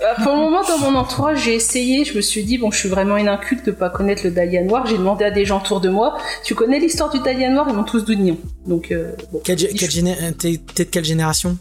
Euh, 0.00 0.14
pour 0.22 0.32
le 0.32 0.38
moment, 0.38 0.62
dans 0.62 0.78
mon 0.78 0.96
entourage, 0.96 1.42
j'ai 1.42 1.54
essayé, 1.56 2.04
je 2.04 2.14
me 2.16 2.20
suis 2.22 2.44
dit, 2.44 2.56
bon, 2.56 2.70
je 2.70 2.78
suis 2.78 2.88
vraiment 2.88 3.16
une 3.16 3.28
inculte 3.28 3.66
de 3.66 3.72
pas 3.72 3.90
connaître 3.90 4.22
le 4.24 4.30
Dahlia 4.30 4.62
Noir. 4.62 4.86
J'ai 4.86 4.96
demandé 4.96 5.24
à 5.24 5.30
des 5.32 5.44
gens 5.44 5.58
autour 5.60 5.80
de 5.80 5.88
moi, 5.90 6.16
tu 6.44 6.54
connais 6.54 6.78
l'histoire 6.78 7.10
du 7.10 7.18
Dahlia 7.18 7.50
Noir? 7.50 7.66
Ils 7.68 7.74
m'ont 7.74 7.82
tous 7.84 8.04
dit 8.04 8.16
non. 8.16 8.38
Donc, 8.64 8.90
euh, 8.92 9.12
bon. 9.32 9.40
Quelle, 9.44 9.58
géné- 9.58 10.32
t'es, 10.38 10.60
de 10.76 10.84
quelle 10.88 11.04
génération? 11.04 11.58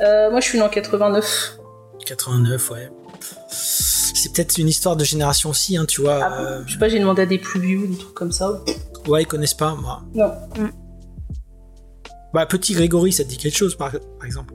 Euh, 0.00 0.30
moi, 0.30 0.40
je 0.40 0.46
suis 0.46 0.58
né 0.58 0.64
en 0.64 0.70
89. 0.70 1.58
89, 2.06 2.70
ouais. 2.70 2.90
C'est 3.50 4.32
peut-être 4.32 4.56
une 4.58 4.68
histoire 4.68 4.96
de 4.96 5.04
génération 5.04 5.50
aussi, 5.50 5.76
hein, 5.76 5.84
tu 5.86 6.00
vois. 6.00 6.20
Ah, 6.22 6.40
euh, 6.40 6.62
Je 6.66 6.72
sais 6.72 6.78
pas, 6.78 6.88
j'ai 6.88 6.98
demandé 6.98 7.22
à 7.22 7.26
des 7.26 7.38
plus 7.38 7.60
vieux, 7.60 7.86
des 7.86 7.96
trucs 7.98 8.14
comme 8.14 8.32
ça. 8.32 8.50
ouais, 9.06 9.22
ils 9.22 9.26
connaissent 9.26 9.54
pas, 9.54 9.74
moi. 9.74 10.02
Non. 10.14 10.32
Bah, 12.34 12.44
petit 12.46 12.74
Grégory, 12.74 13.12
ça 13.12 13.24
te 13.24 13.28
dit 13.28 13.36
quelque 13.38 13.56
chose, 13.56 13.76
par, 13.76 13.92
par 13.92 14.26
exemple? 14.26 14.52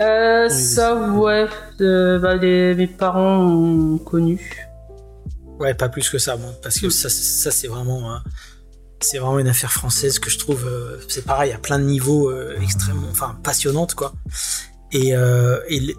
Euh, 0.00 0.48
ça, 0.48 1.10
ouais. 1.12 1.46
euh, 1.80 2.18
bah, 2.18 2.34
les- 2.36 2.74
mes 2.74 2.86
parents 2.86 3.38
ont 3.46 3.98
connu. 3.98 4.66
Ouais, 5.58 5.74
pas 5.74 5.88
plus 5.88 6.08
que 6.10 6.18
ça, 6.18 6.36
bon, 6.36 6.52
parce 6.62 6.78
que 6.80 6.88
ça, 6.90 7.08
ça 7.10 7.50
c'est 7.50 7.68
vraiment, 7.68 8.10
hein, 8.12 8.22
c'est 9.00 9.18
vraiment 9.18 9.38
une 9.38 9.48
affaire 9.48 9.72
française 9.72 10.18
que 10.18 10.30
je 10.30 10.38
trouve, 10.38 10.66
euh, 10.66 10.96
c'est 11.08 11.24
pareil, 11.24 11.52
à 11.52 11.58
plein 11.58 11.78
de 11.78 11.84
niveaux 11.84 12.30
euh, 12.30 12.56
extrêmement, 12.62 13.08
enfin, 13.10 13.38
passionnante, 13.44 13.94
quoi. 13.94 14.12
Et, 14.92 15.14
euh, 15.14 15.58
et, 15.68 15.94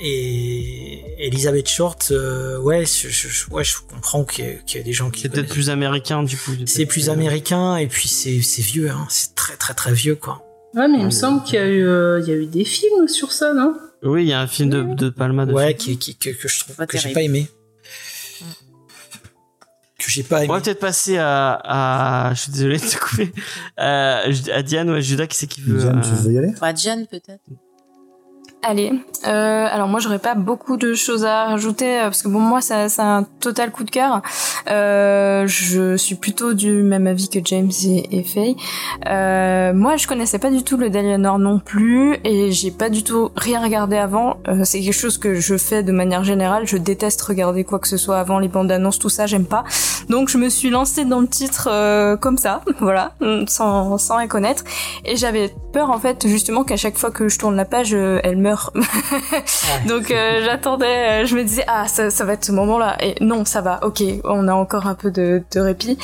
Et 0.00 1.26
Elizabeth 1.26 1.68
Short, 1.68 2.08
euh, 2.10 2.58
ouais, 2.58 2.84
je, 2.84 3.08
je, 3.08 3.48
ouais, 3.50 3.62
je 3.64 3.76
comprends 3.78 4.24
qu'il 4.24 4.44
y, 4.44 4.48
a- 4.48 4.54
qu'il 4.54 4.78
y 4.78 4.80
a 4.80 4.84
des 4.84 4.92
gens 4.92 5.08
qui 5.10 5.22
C'est 5.22 5.28
peut-être 5.28 5.48
plus 5.48 5.70
américain 5.70 6.22
du 6.24 6.36
coup. 6.36 6.50
C'est 6.66 6.84
plus 6.86 7.08
américain 7.10 7.76
et 7.76 7.86
puis 7.86 8.08
c'est 8.08 8.42
c'est 8.42 8.60
vieux, 8.62 8.90
hein. 8.90 9.06
c'est 9.08 9.34
très 9.36 9.56
très 9.56 9.72
très 9.72 9.92
vieux 9.92 10.16
quoi. 10.16 10.44
Ouais, 10.74 10.88
mais 10.88 10.98
il 10.98 11.04
me 11.04 11.10
semble 11.10 11.42
qu'il 11.44 11.54
y 11.54 11.58
a 11.58 11.66
eu, 11.68 11.86
euh, 11.86 12.20
il 12.20 12.28
y 12.28 12.32
a 12.32 12.36
eu 12.36 12.46
des 12.46 12.64
films 12.64 13.06
sur 13.08 13.30
ça, 13.32 13.52
non? 13.54 13.74
Oui, 14.02 14.24
il 14.24 14.28
y 14.28 14.32
a 14.32 14.40
un 14.40 14.46
film 14.46 14.70
de, 14.70 14.82
de 14.94 15.08
Palma. 15.08 15.46
dessus. 15.46 15.56
Ouais, 15.56 15.74
qui, 15.74 15.98
qui- 15.98 16.16
que, 16.16 16.30
que 16.30 16.48
je 16.48 16.60
trouve 16.60 16.76
Pas 16.76 16.86
que 16.86 16.96
j'ai 16.98 17.12
terrible. 17.12 17.14
pas 17.14 17.22
aimé. 17.22 17.48
Que 19.98 20.10
j'ai 20.10 20.22
pas 20.24 20.38
aimé. 20.38 20.50
On 20.50 20.54
va 20.54 20.60
peut-être 20.60 20.80
passer 20.80 21.16
à, 21.16 21.60
à, 21.64 22.34
je 22.34 22.40
suis 22.40 22.52
désolé 22.52 22.76
de 22.78 22.82
te 22.84 22.98
couper, 22.98 23.32
euh, 23.78 24.32
à 24.52 24.62
Diane 24.62 24.90
ou 24.90 24.94
à 24.94 25.00
Judas 25.00 25.26
qui 25.26 25.36
c'est 25.36 25.46
qui 25.46 25.60
veut. 25.62 25.78
Diane, 25.78 25.98
euh, 25.98 26.02
tu 26.02 26.22
veux 26.22 26.32
y 26.32 26.38
aller? 26.38 26.50
Enfin, 26.52 26.72
Diane, 26.72 27.06
peut-être. 27.06 27.40
Allez, 28.66 28.92
euh, 29.26 29.66
alors 29.70 29.88
moi 29.88 30.00
j'aurais 30.00 30.18
pas 30.18 30.34
beaucoup 30.34 30.78
de 30.78 30.94
choses 30.94 31.26
à 31.26 31.44
rajouter 31.44 31.98
euh, 31.98 32.04
parce 32.04 32.22
que 32.22 32.28
bon 32.28 32.40
moi 32.40 32.62
c'est 32.62 32.98
un 32.98 33.26
total 33.40 33.70
coup 33.70 33.84
de 33.84 33.90
cœur. 33.90 34.22
Euh, 34.70 35.46
je 35.46 35.98
suis 35.98 36.14
plutôt 36.14 36.54
du 36.54 36.70
même 36.70 37.06
avis 37.06 37.28
que 37.28 37.40
James 37.44 37.70
et, 37.84 38.22
Faye. 38.22 38.56
Moi 39.04 39.96
je 39.98 40.06
connaissais 40.06 40.38
pas 40.38 40.50
du 40.50 40.62
tout 40.62 40.78
le 40.78 40.88
Dalianor 40.88 41.38
non 41.38 41.58
plus 41.58 42.16
et 42.24 42.52
j'ai 42.52 42.70
pas 42.70 42.88
du 42.88 43.04
tout 43.04 43.30
rien 43.36 43.62
regardé 43.62 43.96
avant. 43.96 44.38
C'est 44.64 44.80
quelque 44.80 44.92
chose 44.94 45.18
que 45.18 45.34
je 45.34 45.58
fais 45.58 45.82
de 45.82 45.92
manière 45.92 46.24
générale. 46.24 46.66
Je 46.66 46.78
déteste 46.78 47.20
regarder 47.20 47.64
quoi 47.64 47.78
que 47.78 47.88
ce 47.88 47.98
soit 47.98 48.18
avant 48.18 48.38
les 48.38 48.48
bandes 48.48 48.72
annonces 48.72 48.98
tout 48.98 49.10
ça 49.10 49.26
j'aime 49.26 49.46
pas. 49.46 49.64
Donc 50.08 50.30
je 50.30 50.38
me 50.38 50.48
suis 50.48 50.70
lancée 50.70 51.04
dans 51.04 51.20
le 51.20 51.28
titre 51.28 51.68
comme 52.16 52.38
ça, 52.38 52.62
voilà, 52.80 53.12
sans 53.46 53.98
sans 53.98 54.16
rien 54.16 54.26
connaître 54.26 54.64
et 55.04 55.16
j'avais 55.16 55.52
peur 55.74 55.90
en 55.90 55.98
fait 55.98 56.26
justement 56.26 56.64
qu'à 56.64 56.78
chaque 56.78 56.96
fois 56.96 57.10
que 57.10 57.28
je 57.28 57.38
tourne 57.38 57.56
la 57.56 57.66
page 57.66 57.92
elle 57.92 58.38
meurt. 58.38 58.53
Donc 59.88 60.10
euh, 60.10 60.44
j'attendais, 60.44 61.22
euh, 61.22 61.26
je 61.26 61.36
me 61.36 61.44
disais 61.44 61.64
ah 61.66 61.86
ça, 61.88 62.10
ça 62.10 62.24
va 62.24 62.34
être 62.34 62.44
ce 62.44 62.52
moment-là. 62.52 62.96
Et 63.00 63.14
non 63.20 63.44
ça 63.44 63.60
va, 63.60 63.80
ok 63.84 64.02
on 64.24 64.48
a 64.48 64.54
encore 64.54 64.86
un 64.86 64.94
peu 64.94 65.10
de, 65.10 65.42
de 65.52 65.60
répit. 65.60 65.98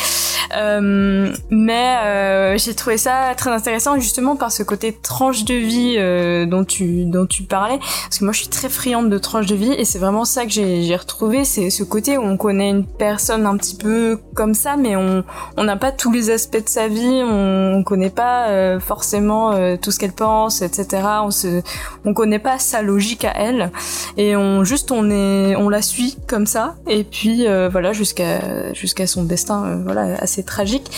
Euh, 0.57 1.33
mais 1.51 1.97
euh, 2.03 2.59
j'ai 2.59 2.75
trouvé 2.75 2.97
ça 2.97 3.35
très 3.37 3.51
intéressant 3.51 3.99
justement 4.01 4.35
par 4.35 4.51
ce 4.51 4.63
côté 4.63 4.93
tranche 4.93 5.45
de 5.45 5.55
vie 5.55 5.95
euh, 5.97 6.45
dont 6.47 6.65
tu 6.65 7.05
dont 7.05 7.27
tu 7.27 7.45
parlais. 7.45 7.79
Parce 7.79 8.19
que 8.19 8.25
moi 8.25 8.33
je 8.33 8.41
suis 8.41 8.49
très 8.49 8.69
friande 8.69 9.11
de 9.11 9.19
tranche 9.19 9.47
de 9.47 9.55
vie 9.55 9.73
et 9.73 9.85
c'est 9.85 9.99
vraiment 9.99 10.25
ça 10.25 10.45
que 10.45 10.51
j'ai 10.51 10.97
retrouvé. 10.97 11.45
C'est 11.45 11.71
ce 11.71 11.85
côté 11.85 12.19
où 12.19 12.23
on 12.23 12.37
connaît 12.37 12.71
une 12.71 12.85
personne 12.85 13.47
un 13.47 13.57
petit 13.57 13.77
peu 13.77 14.19
comme 14.35 14.55
ça 14.55 14.77
mais 14.77 14.97
on 14.97 15.25
on 15.57 15.65
n'a 15.65 15.77
pas 15.77 15.93
tous 15.93 16.11
les 16.11 16.31
aspects 16.31 16.65
de 16.65 16.69
sa 16.69 16.89
vie. 16.89 17.23
On, 17.25 17.75
on 17.75 17.83
connaît 17.85 18.11
pas 18.11 18.49
euh, 18.49 18.81
forcément 18.81 19.53
euh, 19.53 19.77
tout 19.81 19.91
ce 19.91 19.99
qu'elle 19.99 20.13
pense 20.13 20.63
etc 20.63 21.03
on 21.23 21.31
se 21.31 21.63
on 22.05 22.15
connaît 22.15 22.39
pas 22.41 22.59
sa 22.59 22.83
logique 22.83 23.25
à 23.25 23.33
elle. 23.37 23.71
Et 24.17 24.37
on 24.37 24.65
juste 24.65 24.91
on 24.91 25.11
est 25.11 25.57
on 25.57 25.69
la 25.69 25.83
suit 25.83 26.17
comme 26.27 26.47
ça. 26.47 26.77
Et 26.89 27.05
puis 27.05 27.47
euh, 27.47 27.69
voilà 27.69 27.93
jusqu'à 27.93 28.73
jusqu'à 28.75 29.07
son 29.07 29.25
destin 29.25 29.65
euh, 29.65 29.83
voilà 29.83 30.15
assez 30.21 30.43
tragique. 30.43 30.91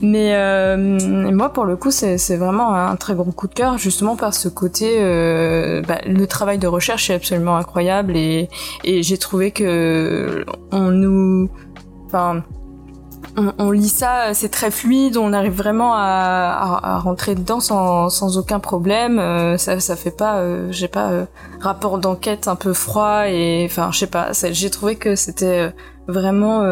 Mais 0.00 0.34
euh, 0.34 0.76
moi 0.76 1.52
pour 1.52 1.64
le 1.64 1.76
coup 1.76 1.90
c'est 1.90 2.36
vraiment 2.36 2.74
un 2.74 2.96
très 2.96 3.14
gros 3.14 3.32
coup 3.32 3.48
de 3.48 3.54
cœur 3.54 3.78
justement 3.78 4.16
par 4.16 4.34
ce 4.34 4.48
côté 4.48 4.96
euh, 4.98 5.82
bah, 5.82 5.98
le 6.06 6.26
travail 6.26 6.58
de 6.58 6.66
recherche 6.66 7.10
est 7.10 7.14
absolument 7.14 7.56
incroyable. 7.56 8.16
Et 8.16 8.48
et 8.84 9.02
j'ai 9.02 9.18
trouvé 9.18 9.50
que 9.50 10.44
on 10.72 10.90
nous 10.90 11.50
enfin 12.06 12.42
on, 13.36 13.70
lit 13.70 13.88
ça, 13.88 14.32
c'est 14.34 14.48
très 14.48 14.70
fluide, 14.70 15.16
on 15.16 15.32
arrive 15.32 15.54
vraiment 15.54 15.92
à, 15.94 17.00
rentrer 17.02 17.34
dedans 17.34 17.60
sans, 17.60 18.08
sans 18.08 18.38
aucun 18.38 18.60
problème. 18.60 19.18
euh, 19.18 19.58
ça, 19.58 19.80
ça 19.80 19.96
fait 19.96 20.10
pas, 20.10 20.38
euh, 20.38 20.68
j'ai 20.70 20.88
pas 20.88 21.10
euh, 21.10 21.24
rapport 21.60 21.98
d'enquête 21.98 22.48
un 22.48 22.56
peu 22.56 22.72
froid 22.72 23.28
et 23.28 23.66
enfin, 23.68 23.90
je 23.92 23.98
sais 23.98 24.06
pas. 24.06 24.30
J'ai 24.32 24.70
trouvé 24.70 24.96
que 24.96 25.16
c'était 25.16 25.68
euh, 25.68 25.70
vraiment 26.06 26.62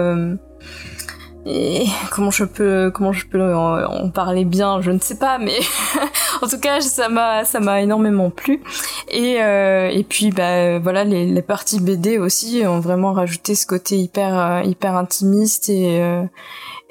et 1.44 1.86
comment 2.12 2.30
je 2.30 2.44
peux 2.44 2.90
comment 2.94 3.12
je 3.12 3.26
peux 3.26 3.54
en, 3.54 4.10
parler 4.10 4.44
bien, 4.44 4.80
je 4.80 4.90
ne 4.90 5.00
sais 5.00 5.16
pas, 5.18 5.38
mais 5.38 5.58
en 6.42 6.46
tout 6.46 6.60
cas 6.60 6.80
ça 6.80 7.08
m'a 7.08 7.44
ça 7.44 7.58
m'a 7.58 7.82
énormément 7.82 8.30
plu. 8.30 8.62
Et 9.10 9.42
euh, 9.42 9.88
et 9.88 10.04
puis 10.04 10.30
bah 10.30 10.78
voilà 10.78 11.04
les, 11.04 11.26
les 11.26 11.42
parties 11.42 11.80
BD 11.80 12.18
aussi 12.18 12.62
ont 12.66 12.80
vraiment 12.80 13.12
rajouté 13.12 13.54
ce 13.54 13.66
côté 13.66 13.98
hyper 13.98 14.38
euh, 14.38 14.62
hyper 14.62 14.96
intimiste 14.96 15.68
et 15.68 16.00
euh, 16.00 16.22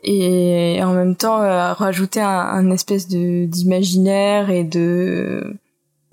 et 0.04 0.84
en 0.84 0.94
même 0.94 1.16
temps 1.16 1.42
euh, 1.42 1.74
rajouter 1.74 2.20
un, 2.20 2.28
un 2.28 2.72
espèce 2.72 3.08
de 3.08 3.46
d'imaginaire 3.46 4.50
et 4.50 4.64
de 4.64 5.56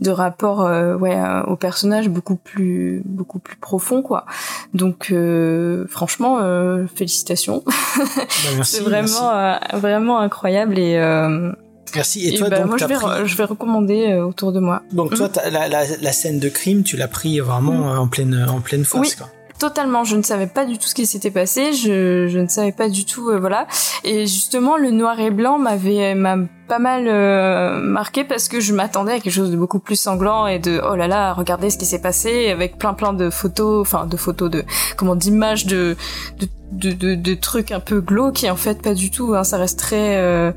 de 0.00 0.10
rapport 0.10 0.62
euh, 0.64 0.96
ouais 0.96 1.16
euh, 1.16 1.42
au 1.44 1.56
personnage 1.56 2.08
beaucoup 2.08 2.36
plus 2.36 3.02
beaucoup 3.04 3.38
plus 3.40 3.56
profond 3.56 4.00
quoi 4.02 4.26
donc 4.74 5.08
euh, 5.10 5.86
franchement 5.88 6.38
euh, 6.40 6.86
félicitations 6.94 7.64
Bah, 7.96 8.62
c'est 8.62 8.80
vraiment 8.82 9.30
euh, 9.32 9.56
vraiment 9.74 10.20
incroyable 10.20 10.78
et, 10.78 10.96
euh, 10.96 11.52
Merci. 11.94 12.26
Et 12.28 12.34
et 12.34 12.38
toi, 12.38 12.50
bah, 12.50 12.58
donc, 12.58 12.66
moi 12.68 12.76
je 12.76 12.84
vais 12.84 12.94
pris- 12.94 13.26
je 13.26 13.36
vais 13.36 13.44
recommander 13.44 14.14
autour 14.16 14.52
de 14.52 14.60
moi 14.60 14.82
donc 14.92 15.14
toi, 15.16 15.28
t'as- 15.30 15.48
la, 15.50 15.68
la, 15.68 15.84
la 16.00 16.12
scène 16.12 16.38
de 16.38 16.48
crime, 16.48 16.82
tu 16.82 16.96
l'as 16.96 17.08
pris 17.08 17.40
vraiment 17.40 17.92
euh, 17.94 17.96
en 17.96 18.06
pleine 18.08 18.46
en 18.48 18.60
pleine. 18.60 18.84
Oui. 18.94 19.10
Quoi. 19.16 19.28
Totalement, 19.58 20.04
je 20.04 20.14
ne 20.14 20.22
savais 20.22 20.46
pas 20.46 20.64
du 20.64 20.78
tout 20.78 20.86
ce 20.86 20.94
qui 20.94 21.04
s'était 21.04 21.32
passé, 21.32 21.72
je, 21.72 22.38
ne 22.38 22.46
savais 22.46 22.70
pas 22.70 22.88
du 22.88 23.04
tout, 23.04 23.30
euh, 23.30 23.40
voilà. 23.40 23.66
Et 24.04 24.20
justement, 24.20 24.76
le 24.76 24.92
noir 24.92 25.18
et 25.18 25.32
blanc 25.32 25.58
m'avait 25.58 26.14
m'a 26.14 26.36
pas 26.68 26.78
mal 26.78 27.08
euh, 27.08 27.80
marqué 27.80 28.22
parce 28.22 28.46
que 28.46 28.60
je 28.60 28.72
m'attendais 28.72 29.14
à 29.14 29.18
quelque 29.18 29.32
chose 29.32 29.50
de 29.50 29.56
beaucoup 29.56 29.80
plus 29.80 29.98
sanglant 29.98 30.46
et 30.46 30.60
de 30.60 30.80
oh 30.88 30.94
là 30.94 31.08
là, 31.08 31.32
regardez 31.32 31.70
ce 31.70 31.78
qui 31.78 31.86
s'est 31.86 32.00
passé 32.00 32.50
avec 32.50 32.78
plein 32.78 32.94
plein 32.94 33.12
de 33.12 33.30
photos, 33.30 33.80
enfin 33.80 34.06
de 34.06 34.16
photos 34.16 34.48
de 34.48 34.64
comment 34.96 35.16
d'images 35.16 35.66
de 35.66 35.96
de, 36.70 36.92
de 36.92 37.16
de 37.16 37.34
trucs 37.34 37.72
un 37.72 37.80
peu 37.80 38.00
glauques 38.00 38.44
et 38.44 38.50
en 38.50 38.56
fait 38.56 38.80
pas 38.80 38.94
du 38.94 39.10
tout. 39.10 39.34
Hein, 39.34 39.42
ça 39.42 39.56
reste 39.56 39.78
très 39.80 40.18
euh, 40.18 40.52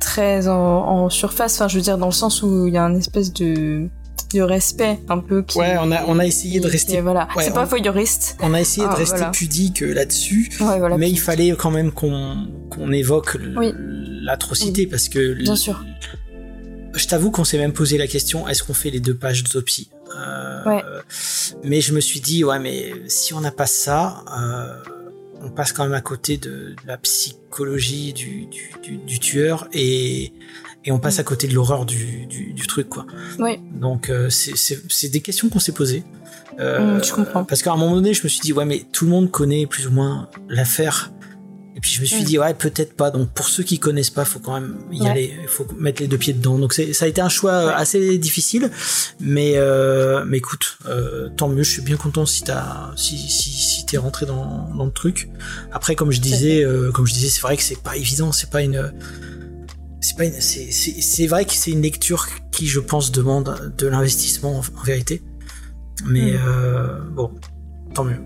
très 0.00 0.48
en, 0.48 0.54
en 0.54 1.10
surface. 1.10 1.56
Enfin, 1.56 1.68
je 1.68 1.76
veux 1.76 1.82
dire 1.82 1.98
dans 1.98 2.06
le 2.06 2.12
sens 2.12 2.42
où 2.42 2.66
il 2.66 2.72
y 2.72 2.78
a 2.78 2.84
un 2.84 2.94
espèce 2.94 3.32
de 3.34 3.90
de 4.32 4.40
respect 4.42 4.98
un 5.08 5.18
peu 5.18 5.42
qui 5.42 5.58
Ouais, 5.58 5.76
on 5.80 5.90
a 5.92 6.04
on 6.06 6.18
a 6.18 6.26
essayé 6.26 6.60
de 6.60 6.66
rester 6.68 6.94
qui- 6.96 7.00
voilà 7.00 7.28
ouais, 7.36 7.44
c'est 7.44 7.54
pas 7.54 7.64
voyeuriste 7.64 8.36
on 8.40 8.52
a 8.54 8.60
essayé 8.60 8.86
de 8.86 8.92
Ah, 8.92 8.96
rester 8.96 9.16
voilà. 9.16 9.30
pudique 9.32 9.82
euh, 9.82 9.92
là-dessus, 9.94 10.50
ouais 10.60 10.78
voilà 10.78 10.96
mais 10.98 11.10
il 11.10 11.18
fallait 11.18 11.54
quand 11.58 11.70
même 11.70 11.92
qu'on 11.92 12.46
qu'on 12.70 12.92
évoque 12.92 13.36
Oui. 13.56 13.72
l'atrocité 14.22 14.86
parce 14.86 15.08
que 15.08 15.34
bien 15.34 15.56
sûr 15.56 15.84
je 16.94 17.06
t'avoue 17.06 17.30
qu'on 17.30 17.44
s'est 17.44 17.58
même 17.58 17.72
posé 17.72 17.98
la 17.98 18.06
question 18.06 18.48
est-ce 18.48 18.62
qu'on 18.62 18.74
fait 18.74 18.90
les 18.90 19.00
deux 19.00 19.14
pages 19.14 19.42
d'autopsie 19.44 19.90
Euh, 20.16 20.64
Ouais. 20.66 20.82
Mais 21.64 21.80
je 21.80 21.92
me 21.92 22.00
suis 22.00 22.20
dit 22.20 22.44
ouais 22.44 22.58
mais 22.58 22.92
si 23.08 23.34
on 23.34 23.40
n'a 23.40 23.52
pas 23.52 23.66
ça, 23.66 24.24
euh, 24.38 24.72
on 25.42 25.50
passe 25.50 25.72
quand 25.72 25.84
même 25.84 25.94
à 25.94 26.00
côté 26.00 26.36
de, 26.36 26.48
de 26.48 26.76
la 26.86 26.96
psychologie 26.96 28.12
du, 28.12 28.46
du, 28.46 28.72
du, 28.82 28.96
du 28.96 29.18
tueur 29.20 29.68
et 29.72 30.32
et 30.84 30.92
on 30.92 30.98
passe 30.98 31.18
à 31.18 31.24
côté 31.24 31.48
de 31.48 31.54
l'horreur 31.54 31.84
du, 31.86 32.26
du, 32.26 32.52
du 32.52 32.66
truc 32.66 32.88
quoi. 32.88 33.04
Oui. 33.38 33.58
Donc 33.72 34.10
euh, 34.10 34.30
c'est- 34.30 35.08
des 35.10 35.20
questions 35.20 35.48
qu'on 35.48 35.58
s'est 35.60 35.72
posées. 35.72 36.04
Euh, 36.60 36.98
Mm, 36.98 37.04
je 37.04 37.12
comprends. 37.12 37.44
Parce 37.44 37.62
qu'à 37.62 37.72
un 37.72 37.76
moment 37.76 37.94
donné, 37.94 38.14
je 38.14 38.22
me 38.24 38.28
suis 38.28 38.40
dit 38.40 38.52
ouais 38.52 38.64
mais 38.64 38.84
tout 38.92 39.04
le 39.04 39.10
monde 39.10 39.30
connaît 39.30 39.66
plus 39.66 39.86
ou 39.86 39.90
moins 39.90 40.28
l'affaire. 40.48 41.12
Et 41.76 41.80
puis 41.80 41.92
je 41.92 42.00
me 42.00 42.06
suis 42.06 42.22
Mm. 42.22 42.24
dit 42.24 42.38
ouais 42.40 42.54
peut-être 42.54 42.94
pas. 42.94 43.10
Donc 43.12 43.28
pour 43.30 43.48
ceux 43.48 43.62
qui 43.62 43.78
connaissent 43.78 44.10
pas, 44.10 44.24
faut 44.24 44.40
quand 44.40 44.54
même 44.54 44.76
y 44.90 45.02
Ouais. 45.02 45.08
aller. 45.10 45.34
Il 45.42 45.46
faut 45.48 45.64
mettre 45.76 46.02
les 46.02 46.08
deux 46.08 46.18
pieds 46.18 46.32
dedans. 46.32 46.58
Donc 46.58 46.72
ça 46.72 46.82
a 47.04 47.06
été 47.08 47.20
un 47.20 47.28
choix 47.28 47.52
euh, 47.52 47.66
Ouais. 47.68 47.74
assez 47.76 48.18
difficile, 48.18 48.70
mais 49.20 49.52
euh, 49.56 50.24
mais 50.26 50.38
écoute, 50.38 50.78
euh, 50.86 51.28
tant 51.36 51.48
mieux. 51.48 51.62
Je 51.62 51.70
suis 51.70 51.82
bien 51.82 51.96
content 51.96 52.26
si 52.26 52.42
t'as 52.42 52.90
si 52.96 53.16
si 53.16 53.50
si 53.52 53.86
t'es 53.86 53.96
rentré 53.98 54.26
dans 54.26 54.68
dans 54.76 54.84
le 54.86 54.90
truc. 54.92 55.28
Après 55.70 55.94
comme 55.94 56.10
je 56.10 56.20
disais 56.20 56.64
euh, 56.64 56.90
comme 56.90 57.06
je 57.06 57.12
disais 57.14 57.28
c'est 57.28 57.42
vrai 57.42 57.56
que 57.56 57.62
c'est 57.62 57.80
pas 57.80 57.96
évident. 57.96 58.32
C'est 58.32 58.50
pas 58.50 58.62
une 58.62 58.92
c'est 60.00 60.16
pas 60.16 60.24
une- 60.24 60.40
c'est 60.40 60.70
c'est 60.70 61.00
c'est 61.00 61.26
vrai 61.26 61.44
que 61.44 61.52
c'est 61.54 61.70
une 61.72 61.82
lecture 61.82 62.26
qui 62.52 62.66
je 62.66 62.80
pense 62.80 63.10
demande 63.12 63.74
de 63.78 63.86
l'investissement 63.86 64.58
en, 64.58 64.62
en 64.80 64.82
vérité. 64.84 65.22
Mais 66.06 66.32
Mm. 66.32 66.38
euh, 66.46 67.00
bon, 67.10 67.32
tant 67.94 68.04
mieux. 68.04 68.20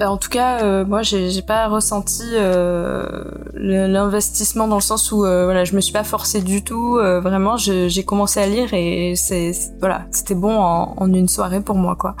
Bah, 0.00 0.10
en 0.10 0.16
tout 0.16 0.30
cas, 0.30 0.62
euh, 0.62 0.86
moi, 0.86 1.02
j'ai 1.02 1.42
pas 1.42 1.68
ressenti 1.68 2.22
euh, 2.32 3.22
l'investissement 3.52 4.66
dans 4.66 4.76
le 4.76 4.80
sens 4.80 5.12
où, 5.12 5.26
euh, 5.26 5.44
voilà, 5.44 5.64
je 5.64 5.76
me 5.76 5.82
suis 5.82 5.92
pas 5.92 6.04
forcée 6.04 6.40
du 6.40 6.64
tout. 6.64 6.96
euh, 6.96 7.20
vraiment, 7.20 7.58
j'ai 7.58 8.02
commencé 8.02 8.40
à 8.40 8.46
lire 8.46 8.72
et 8.72 9.12
c'est 9.14 9.52
voilà, 9.78 10.06
c'était 10.10 10.34
bon 10.34 10.58
en, 10.58 10.94
en 10.96 11.12
une 11.12 11.28
soirée 11.28 11.60
pour 11.60 11.76
moi, 11.76 11.96
quoi. 11.96 12.16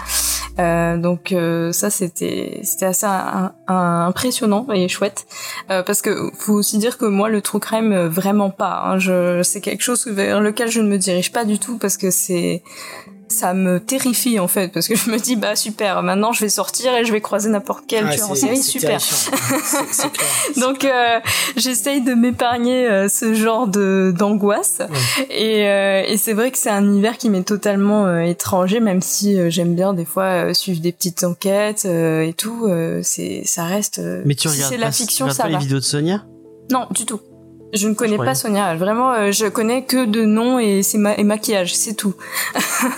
Euh, 0.58 0.98
donc 0.98 1.32
euh, 1.32 1.72
ça, 1.72 1.88
c'était 1.88 2.60
c'était 2.64 2.84
assez 2.84 3.06
un- 3.06 3.52
impressionnant 3.66 4.66
et 4.74 4.86
chouette 4.88 5.26
parce 5.68 6.02
que 6.02 6.30
faut 6.38 6.52
aussi 6.52 6.76
dire 6.76 6.98
que 6.98 7.06
moi, 7.06 7.30
le 7.30 7.40
true 7.40 7.60
crime, 7.60 7.94
vraiment 8.08 8.50
pas. 8.50 8.82
Hein, 8.94 9.42
c'est 9.42 9.62
quelque 9.62 9.82
chose 9.82 10.06
vers 10.06 10.42
lequel 10.42 10.68
je 10.70 10.82
ne 10.82 10.88
me 10.88 10.98
dirige 10.98 11.32
pas 11.32 11.46
du 11.46 11.58
tout 11.58 11.78
parce 11.78 11.96
que 11.96 12.10
c'est 12.10 12.62
ça 13.30 13.54
me 13.54 13.80
terrifie 13.80 14.38
en 14.38 14.48
fait 14.48 14.68
parce 14.68 14.88
que 14.88 14.94
je 14.96 15.10
me 15.10 15.18
dis 15.18 15.36
bah 15.36 15.56
super, 15.56 16.02
maintenant 16.02 16.32
je 16.32 16.40
vais 16.40 16.48
sortir 16.48 16.94
et 16.94 17.04
je 17.04 17.12
vais 17.12 17.20
croiser 17.20 17.48
n'importe 17.48 17.84
quel 17.86 18.06
Ah, 18.08 18.14
tueur 18.14 18.30
en 18.30 18.34
série, 18.34 18.62
super. 18.62 18.98
clair. 18.98 19.00
Donc 20.56 20.84
euh, 20.84 21.20
j'essaye 21.56 22.00
de 22.00 22.14
m'épargner 22.14 22.86
euh, 22.88 23.08
ce 23.08 23.34
genre 23.34 23.66
de 23.66 24.12
d'angoisse. 24.16 24.80
Et, 25.30 25.68
euh, 25.68 26.02
et 26.06 26.16
c'est 26.16 26.32
vrai 26.32 26.50
que 26.50 26.58
c'est 26.58 26.70
un 26.70 26.84
univers 26.84 27.16
qui 27.18 27.30
m'est 27.30 27.42
totalement 27.42 28.06
euh, 28.06 28.20
étranger 28.22 28.80
même 28.80 29.00
si 29.02 29.50
j'aime 29.50 29.74
bien 29.74 29.94
des 29.94 30.04
fois 30.04 30.52
suivre 30.54 30.80
des 30.80 30.92
petites 30.92 31.24
enquêtes 31.24 31.84
euh, 31.86 32.22
et 32.22 32.32
tout 32.32 32.66
euh, 32.66 33.00
c'est 33.02 33.42
ça 33.44 33.64
reste 33.64 34.00
Mais 34.24 34.34
tu 34.34 34.48
si 34.48 34.54
regardes 34.56 34.72
c'est 34.72 34.78
pas, 34.78 34.84
la 34.86 34.90
tu 34.90 34.96
fiction 35.02 35.26
regardes 35.26 35.36
ça 35.36 35.42
pas 35.44 35.48
va. 35.50 35.54
les 35.58 35.62
vidéos 35.64 35.78
de 35.78 35.84
Sonia? 35.84 36.24
Non 36.70 36.86
du 36.90 37.04
tout 37.06 37.20
je 37.72 37.88
ne 37.88 37.94
connais 37.94 38.16
pas 38.16 38.34
Sonia 38.34 38.74
vraiment 38.74 39.12
euh, 39.12 39.32
je 39.32 39.46
connais 39.46 39.84
que 39.84 40.04
de 40.04 40.24
nom 40.24 40.58
et 40.58 40.82
c'est 40.82 40.98
ma 40.98 41.14
et 41.16 41.24
maquillage 41.24 41.74
c'est 41.74 41.94
tout 41.94 42.14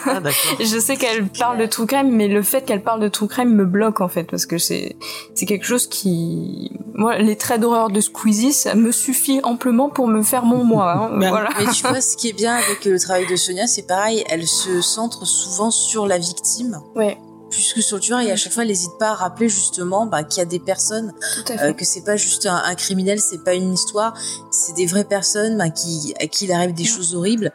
Ah 0.06 0.20
je 0.60 0.78
sais 0.78 0.96
qu'elle 0.96 1.26
parle 1.28 1.58
de 1.58 1.66
true 1.66 1.86
crime, 1.86 2.10
mais 2.10 2.28
le 2.28 2.42
fait 2.42 2.64
qu'elle 2.64 2.82
parle 2.82 3.00
de 3.00 3.08
true 3.08 3.28
crime 3.28 3.54
me 3.54 3.64
bloque 3.64 4.00
en 4.00 4.08
fait 4.08 4.24
parce 4.24 4.46
que 4.46 4.58
c'est 4.58 4.96
c'est 5.34 5.46
quelque 5.46 5.66
chose 5.66 5.86
qui 5.86 6.72
moi 6.94 7.18
les 7.18 7.36
traits 7.36 7.60
d'horreur 7.60 7.90
de 7.90 8.00
Squeezie 8.00 8.52
ça 8.52 8.74
me 8.74 8.92
suffit 8.92 9.40
amplement 9.42 9.88
pour 9.90 10.08
me 10.08 10.22
faire 10.22 10.44
mon 10.44 10.64
moi. 10.64 10.92
hein. 10.92 11.10
Ben, 11.18 11.30
voilà. 11.30 11.50
Mais 11.58 11.66
tu 11.72 11.82
vois, 11.86 12.00
ce 12.00 12.16
qui 12.16 12.28
est 12.28 12.32
bien 12.32 12.54
avec 12.54 12.84
le 12.84 12.98
travail 12.98 13.26
de 13.26 13.36
Sonia, 13.36 13.66
c'est 13.66 13.86
pareil, 13.86 14.24
elle 14.28 14.46
se 14.46 14.80
centre 14.80 15.24
souvent 15.26 15.70
sur 15.70 16.06
la 16.06 16.18
victime. 16.18 16.80
Ouais. 16.96 17.18
Plus 17.52 17.74
que 17.74 17.82
sur 17.82 17.98
le 17.98 18.02
tueur, 18.02 18.20
et 18.20 18.30
à 18.32 18.36
chaque 18.36 18.52
fois, 18.52 18.62
elle 18.62 18.70
n'hésite 18.70 18.96
pas 18.98 19.10
à 19.10 19.14
rappeler 19.14 19.48
justement 19.48 20.06
bah, 20.06 20.24
qu'il 20.24 20.38
y 20.38 20.42
a 20.42 20.46
des 20.46 20.58
personnes, 20.58 21.12
euh, 21.50 21.72
que 21.74 21.84
c'est 21.84 22.02
pas 22.02 22.16
juste 22.16 22.46
un, 22.46 22.56
un 22.64 22.74
criminel, 22.74 23.20
c'est 23.20 23.44
pas 23.44 23.52
une 23.54 23.74
histoire, 23.74 24.14
c'est 24.50 24.74
des 24.74 24.86
vraies 24.86 25.04
personnes 25.04 25.58
bah, 25.58 25.68
qui, 25.68 26.14
à 26.20 26.26
qui 26.26 26.46
il 26.46 26.52
arrive 26.52 26.72
des 26.72 26.84
choses 26.84 27.14
horribles, 27.14 27.52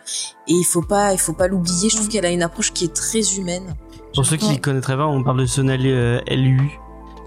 et 0.48 0.54
il 0.54 0.64
faut 0.66 0.84
pas, 0.84 1.14
il 1.14 1.20
faut 1.20 1.34
pas 1.34 1.48
l'oublier. 1.48 1.90
Je 1.90 1.96
trouve 1.96 2.10
qu'elle 2.10 2.26
a 2.28 2.30
une 2.30 2.44
approche 2.44 2.72
qui 2.74 2.86
est 2.86 2.94
très 2.94 3.22
humaine. 3.38 3.76
Pour 4.14 4.26
ceux 4.26 4.38
qui 4.38 4.46
Ouais. 4.46 4.58
connaîtraient 4.60 4.96
pas, 4.98 5.08
on 5.08 5.24
parle 5.24 5.40
de 5.42 5.46
Sonia 5.48 5.76
euh, 5.80 6.20
LU. 6.30 6.62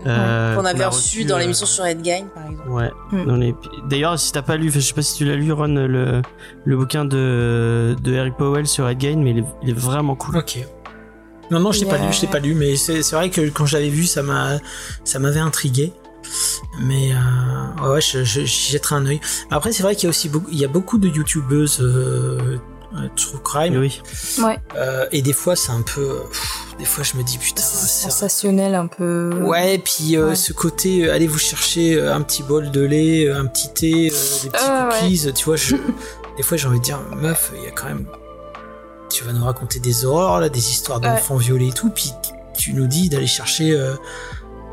euh, 0.06 0.54
qu'on 0.56 0.64
avait 0.64 0.84
a 0.84 0.88
reçu 0.88 1.24
dans 1.24 1.36
euh, 1.36 1.40
l'émission 1.40 1.66
sur 1.66 1.84
Endgame, 1.84 2.28
par 2.30 2.44
exemple. 2.46 2.68
Ouais. 2.70 2.90
Mm. 3.12 3.52
D'ailleurs, 3.88 4.18
si 4.18 4.32
t'as 4.32 4.42
pas 4.42 4.56
lu, 4.56 4.70
je 4.70 4.80
sais 4.80 4.94
pas 4.94 5.02
si 5.02 5.14
tu 5.16 5.24
l'as 5.24 5.36
lu, 5.36 5.52
Ron, 5.52 5.66
le, 5.66 6.22
le 6.64 6.76
bouquin 6.76 7.04
de, 7.04 7.94
de 8.02 8.12
Eric 8.12 8.36
Powell 8.36 8.66
sur 8.66 8.88
Ed 8.88 9.00
Gein, 9.00 9.16
mais 9.18 9.30
il 9.32 9.38
est, 9.40 9.44
il 9.62 9.70
est 9.70 9.78
vraiment 9.78 10.14
cool. 10.14 10.38
Ok. 10.38 10.58
Non, 11.50 11.60
non, 11.60 11.72
je 11.72 11.80
l'ai 11.80 11.86
pas 11.86 11.98
lu, 11.98 12.12
je 12.12 12.20
l'ai 12.22 12.28
pas 12.28 12.38
lu, 12.38 12.54
mais 12.54 12.76
c'est 12.76 13.02
c'est 13.02 13.16
vrai 13.16 13.30
que 13.30 13.40
quand 13.50 13.66
je 13.66 13.76
l'avais 13.76 13.88
vu, 13.90 14.04
ça 14.04 14.22
m'a, 14.22 14.58
ça 15.04 15.18
m'avait 15.18 15.40
intrigué. 15.40 15.92
Mais 16.80 17.12
euh, 17.12 17.92
ouais, 17.94 18.00
je, 18.00 18.22
je, 18.24 18.42
j'y 18.42 18.72
jetterai 18.72 18.94
un 18.96 19.06
œil. 19.06 19.20
Après, 19.50 19.72
c'est 19.72 19.82
vrai 19.82 19.94
qu'il 19.96 20.04
y 20.04 20.06
a 20.06 20.10
aussi 20.10 20.28
beaucoup, 20.28 20.48
il 20.52 20.58
y 20.58 20.64
a 20.64 20.68
beaucoup 20.68 20.98
de 20.98 21.08
youtubeuses 21.08 21.78
euh, 21.80 22.58
euh, 22.94 23.08
true 23.16 23.38
crime, 23.42 23.76
Oui. 23.78 24.00
Ouais. 24.40 24.58
euh, 24.76 25.06
et 25.10 25.22
des 25.22 25.32
fois, 25.32 25.56
c'est 25.56 25.72
un 25.72 25.82
peu, 25.82 26.20
pff, 26.30 26.74
des 26.78 26.84
fois, 26.84 27.02
je 27.02 27.16
me 27.16 27.24
dis 27.24 27.38
putain, 27.38 27.62
C'est 27.62 28.04
sensationnel 28.04 28.74
un 28.76 28.86
peu. 28.86 29.40
Ouais, 29.42 29.74
et 29.74 29.78
puis 29.78 30.16
euh, 30.16 30.28
Ouais. 30.28 30.34
ce 30.36 30.52
côté, 30.52 31.04
euh, 31.08 31.14
allez 31.14 31.26
vous 31.26 31.38
chercher 31.38 32.00
un 32.00 32.20
petit 32.22 32.42
bol 32.44 32.70
de 32.70 32.80
lait, 32.82 33.28
un 33.30 33.46
petit 33.46 33.72
thé, 33.72 34.12
euh, 34.12 34.42
des 34.44 34.50
petits 34.50 34.64
ouais. 34.64 35.00
cookies, 35.00 35.32
tu 35.34 35.44
vois, 35.46 35.56
je, 35.56 35.74
des 36.36 36.42
fois 36.44 36.56
j'ai 36.56 36.68
envie 36.68 36.78
de 36.78 36.84
dire, 36.84 37.00
meuf, 37.16 37.50
il 37.56 37.64
y 37.64 37.66
a 37.66 37.70
quand 37.72 37.86
même, 37.86 38.06
tu 39.10 39.24
vas 39.24 39.32
nous 39.32 39.44
raconter 39.44 39.80
des 39.80 40.04
horreurs, 40.04 40.40
là, 40.40 40.48
des 40.48 40.70
histoires 40.70 41.00
d'enfants 41.00 41.36
violés 41.36 41.68
et 41.68 41.72
tout, 41.72 41.90
puis 41.90 42.12
tu 42.56 42.72
nous 42.74 42.86
dis 42.86 43.08
d'aller 43.08 43.26
chercher 43.26 43.72
euh, 43.72 43.94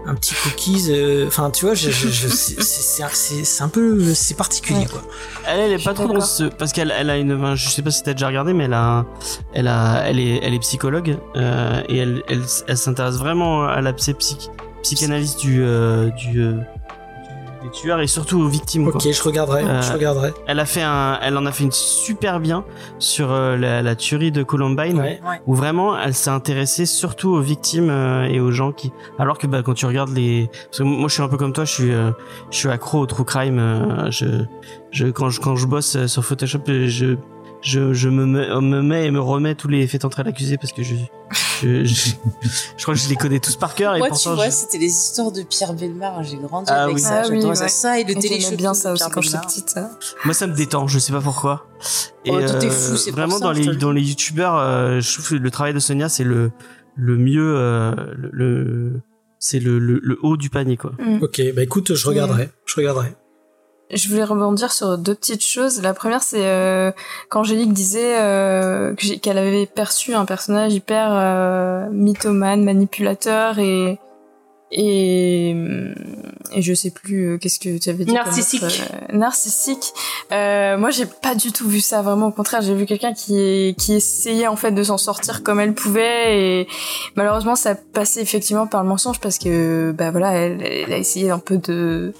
un 0.05 0.15
petit 0.15 0.35
cookies, 0.35 0.85
euh, 0.89 1.27
enfin, 1.27 1.51
tu 1.51 1.65
vois, 1.65 1.73
je, 1.73 1.89
je, 1.89 2.07
je- 2.07 2.27
c'est- 2.29 3.61
un 3.61 3.67
peu, 3.69 4.13
c'est 4.13 4.35
particulier, 4.35 4.79
Ouais. 4.79 4.85
quoi. 4.85 5.01
Elle, 5.47 5.59
elle 5.59 5.71
est 5.79 5.83
pas 5.83 5.93
trop 5.93 6.03
dans 6.07 6.13
d'accord. 6.13 6.27
ce, 6.27 6.43
parce 6.45 6.71
qu'elle, 6.71 6.93
elle 6.97 7.09
a 7.09 7.17
une, 7.17 7.55
je 7.55 7.69
sais 7.69 7.81
pas 7.81 7.91
si 7.91 8.03
t'as 8.03 8.13
déjà 8.13 8.27
regardé, 8.27 8.53
mais 8.53 8.65
elle 8.65 8.73
a, 8.73 9.05
elle 9.53 9.67
a, 9.67 10.03
elle 10.07 10.19
est, 10.19 10.39
elle 10.43 10.53
est 10.53 10.59
psychologue, 10.59 11.17
euh, 11.35 11.81
et 11.89 11.97
elle, 11.97 12.23
elle, 12.29 12.43
elle 12.67 12.77
s'intéresse 12.77 13.15
vraiment 13.15 13.65
à 13.65 13.81
la 13.81 13.91
psy- 13.93 14.13
psy- 14.13 14.49
psychanalyse 14.83 15.35
du, 15.35 15.61
euh, 15.63 16.09
du, 16.11 16.41
des 17.63 17.69
tueurs 17.71 17.99
et 18.01 18.07
surtout 18.07 18.39
aux 18.39 18.47
victimes, 18.47 18.85
quoi. 18.91 18.95
Ok, 18.95 19.11
je 19.11 19.23
regarderai, 19.23 19.63
Euh, 19.63 19.81
je 19.81 19.93
regarderai. 19.93 20.33
Elle 20.47 20.59
a 20.59 20.65
fait 20.65 20.81
un, 20.81 21.19
elle 21.21 21.37
en 21.37 21.45
a 21.45 21.51
fait 21.51 21.63
une 21.63 21.71
super 21.71 22.39
bien 22.39 22.63
sur 22.99 23.31
euh, 23.31 23.57
la, 23.57 23.81
la 23.81 23.95
tuerie 23.95 24.31
de 24.31 24.43
Columbine, 24.43 24.99
Ouais. 24.99 25.19
où 25.45 25.55
vraiment 25.55 25.97
elle 25.97 26.13
s'est 26.13 26.29
intéressée 26.29 26.85
surtout 26.85 27.29
aux 27.29 27.41
victimes 27.41 27.89
euh, 27.89 28.23
et 28.25 28.39
aux 28.39 28.51
gens 28.51 28.71
qui, 28.71 28.91
alors 29.19 29.37
que 29.37 29.47
bah, 29.47 29.61
quand 29.63 29.73
tu 29.73 29.85
regardes 29.85 30.09
les, 30.15 30.49
parce 30.65 30.77
que 30.79 30.83
moi 30.83 31.07
je 31.09 31.13
suis 31.13 31.23
un 31.23 31.27
peu 31.29 31.37
comme 31.37 31.53
toi, 31.53 31.65
je 31.65 31.73
suis, 31.73 31.91
euh, 31.93 32.11
je 32.51 32.57
suis 32.57 32.69
accro 32.69 32.99
au 32.99 33.05
true 33.05 33.25
crime. 33.25 33.59
euh, 33.59 34.09
je, 34.11 34.25
je 34.91 35.07
quand 35.07 35.29
je 35.29 35.39
quand 35.41 35.55
je 35.55 35.65
bosse 35.67 36.05
sur 36.07 36.23
Photoshop, 36.23 36.61
je 36.67 37.15
je, 37.61 37.93
je 37.93 38.09
me, 38.09 38.25
mets, 38.25 38.47
me 38.61 38.81
mets 38.81 39.05
et 39.07 39.11
me 39.11 39.19
remets 39.19 39.55
tous 39.55 39.67
les 39.67 39.87
faits 39.87 40.05
entrer 40.05 40.21
à 40.21 40.25
l'accusé 40.25 40.57
parce 40.57 40.71
que 40.73 40.83
je, 40.83 40.95
je, 41.61 41.83
je, 41.83 42.11
je 42.77 42.83
crois 42.83 42.93
que 42.93 42.99
je 42.99 43.09
les 43.09 43.15
connais 43.15 43.39
tous 43.39 43.55
par 43.55 43.73
cœur 43.75 43.95
et 43.95 43.99
Moi, 43.99 44.07
tu 44.07 44.13
pourtant 44.13 44.35
vois, 44.35 44.45
je- 44.47 44.51
c'était 44.51 44.77
les 44.77 44.87
histoires 44.91 45.31
de 45.31 45.41
Pierre 45.41 45.73
Belmar. 45.73 46.23
J'ai 46.23 46.37
grandi 46.37 46.69
Ah 46.71 46.83
avec 46.83 46.95
oui. 46.95 47.01
ça. 47.01 47.23
Ah 47.25 47.27
oui, 47.29 47.43
ouais. 47.43 47.55
Ça 47.67 47.99
et 47.99 48.03
le 48.03 48.11
Et 48.11 48.15
télé 48.15 48.55
bien 48.55 48.73
ça 48.73 48.93
aussi 48.93 49.03
quand 49.11 49.21
j'étais 49.21 49.37
petite. 49.39 49.69
ça. 49.71 49.89
Moi, 50.25 50.33
ça 50.33 50.47
me 50.47 50.53
détend, 50.53 50.87
je 50.87 50.99
sais 50.99 51.11
pas 51.11 51.21
pourquoi. 51.21 51.65
Et 52.25 52.29
Oh, 52.31 52.35
tout 52.35 52.39
est 52.39 52.65
euh, 52.67 52.69
fou, 52.69 52.95
c'est 52.97 53.11
pour 53.11 53.19
vraiment 53.19 53.37
ça, 53.39 53.45
dans 53.45 53.51
les 53.51 53.65
le 53.65 53.75
dans 53.75 53.91
les 53.91 54.01
youtubeurs, 54.01 54.55
euh, 54.57 54.99
je 54.99 55.13
trouve 55.13 55.29
que 55.29 55.35
le 55.35 55.51
travail 55.51 55.73
de 55.73 55.79
Sonia 55.79 56.09
c'est 56.09 56.23
le 56.23 56.51
le 56.95 57.17
mieux, 57.17 57.55
euh, 57.57 57.93
le, 58.15 58.29
le- 58.33 59.01
c'est 59.39 59.59
le, 59.59 59.77
le 59.79 59.99
le 60.03 60.17
haut 60.23 60.35
du 60.37 60.49
panier 60.49 60.77
quoi. 60.77 60.91
Ok, 61.21 61.41
bah 61.55 61.61
écoute, 61.63 61.93
je 61.93 62.07
regarderai, 62.07 62.49
je 62.65 62.75
regarderai. 62.75 63.13
Je 63.93 64.09
voulais 64.09 64.23
rebondir 64.25 64.73
sur 64.73 64.97
deux 64.97 65.15
petites 65.15 65.45
choses. 65.45 65.81
La 65.81 65.93
première, 65.93 66.21
c'est 66.21 66.45
euh, 66.45 66.91
qu'Angélique 67.29 67.71
disait 67.71 68.19
euh, 68.19 68.93
qu'elle 68.95 69.37
avait 69.37 69.65
perçu 69.65 70.13
un 70.13 70.25
personnage 70.25 70.73
hyper 70.73 71.07
euh, 71.11 71.87
mythomane, 71.91 72.63
manipulateur 72.63 73.59
et 73.59 73.97
et 74.69 75.55
et 76.53 76.61
je 76.61 76.73
sais 76.73 76.91
plus 76.91 77.23
euh, 77.29 77.37
qu'est-ce 77.37 77.59
que 77.59 77.77
tu 77.77 77.89
avais 77.89 78.03
dit. 78.03 78.11
Narcissique. 78.13 78.63
euh, 78.63 79.15
narcissique. 79.17 79.93
Euh, 80.33 80.77
moi, 80.77 80.89
j'ai 80.89 81.05
pas 81.05 81.35
du 81.35 81.53
tout 81.53 81.69
vu 81.69 81.79
ça. 81.79 82.01
Vraiment, 82.01 82.27
au 82.27 82.31
contraire, 82.31 82.61
j'ai 82.61 82.73
vu 82.75 82.85
quelqu'un 82.85 83.13
qui 83.13 83.73
qui 83.77 83.93
essayait 83.93 84.47
en 84.47 84.57
fait 84.57 84.71
de 84.71 84.83
s'en 84.83 84.97
sortir 84.97 85.43
comme 85.43 85.61
elle 85.61 85.73
pouvait 85.73 86.37
et 86.61 86.67
malheureusement, 87.15 87.55
ça 87.55 87.75
passait 87.75 88.21
effectivement 88.21 88.67
par 88.67 88.83
le 88.83 88.89
mensonge 88.89 89.21
parce 89.21 89.37
que 89.37 89.93
bah 89.97 90.11
voilà, 90.11 90.33
elle, 90.33 90.61
elle 90.61 90.91
a 90.91 90.97
essayé 90.97 91.31
un 91.31 91.39
peu 91.39 91.57
de 91.57 92.11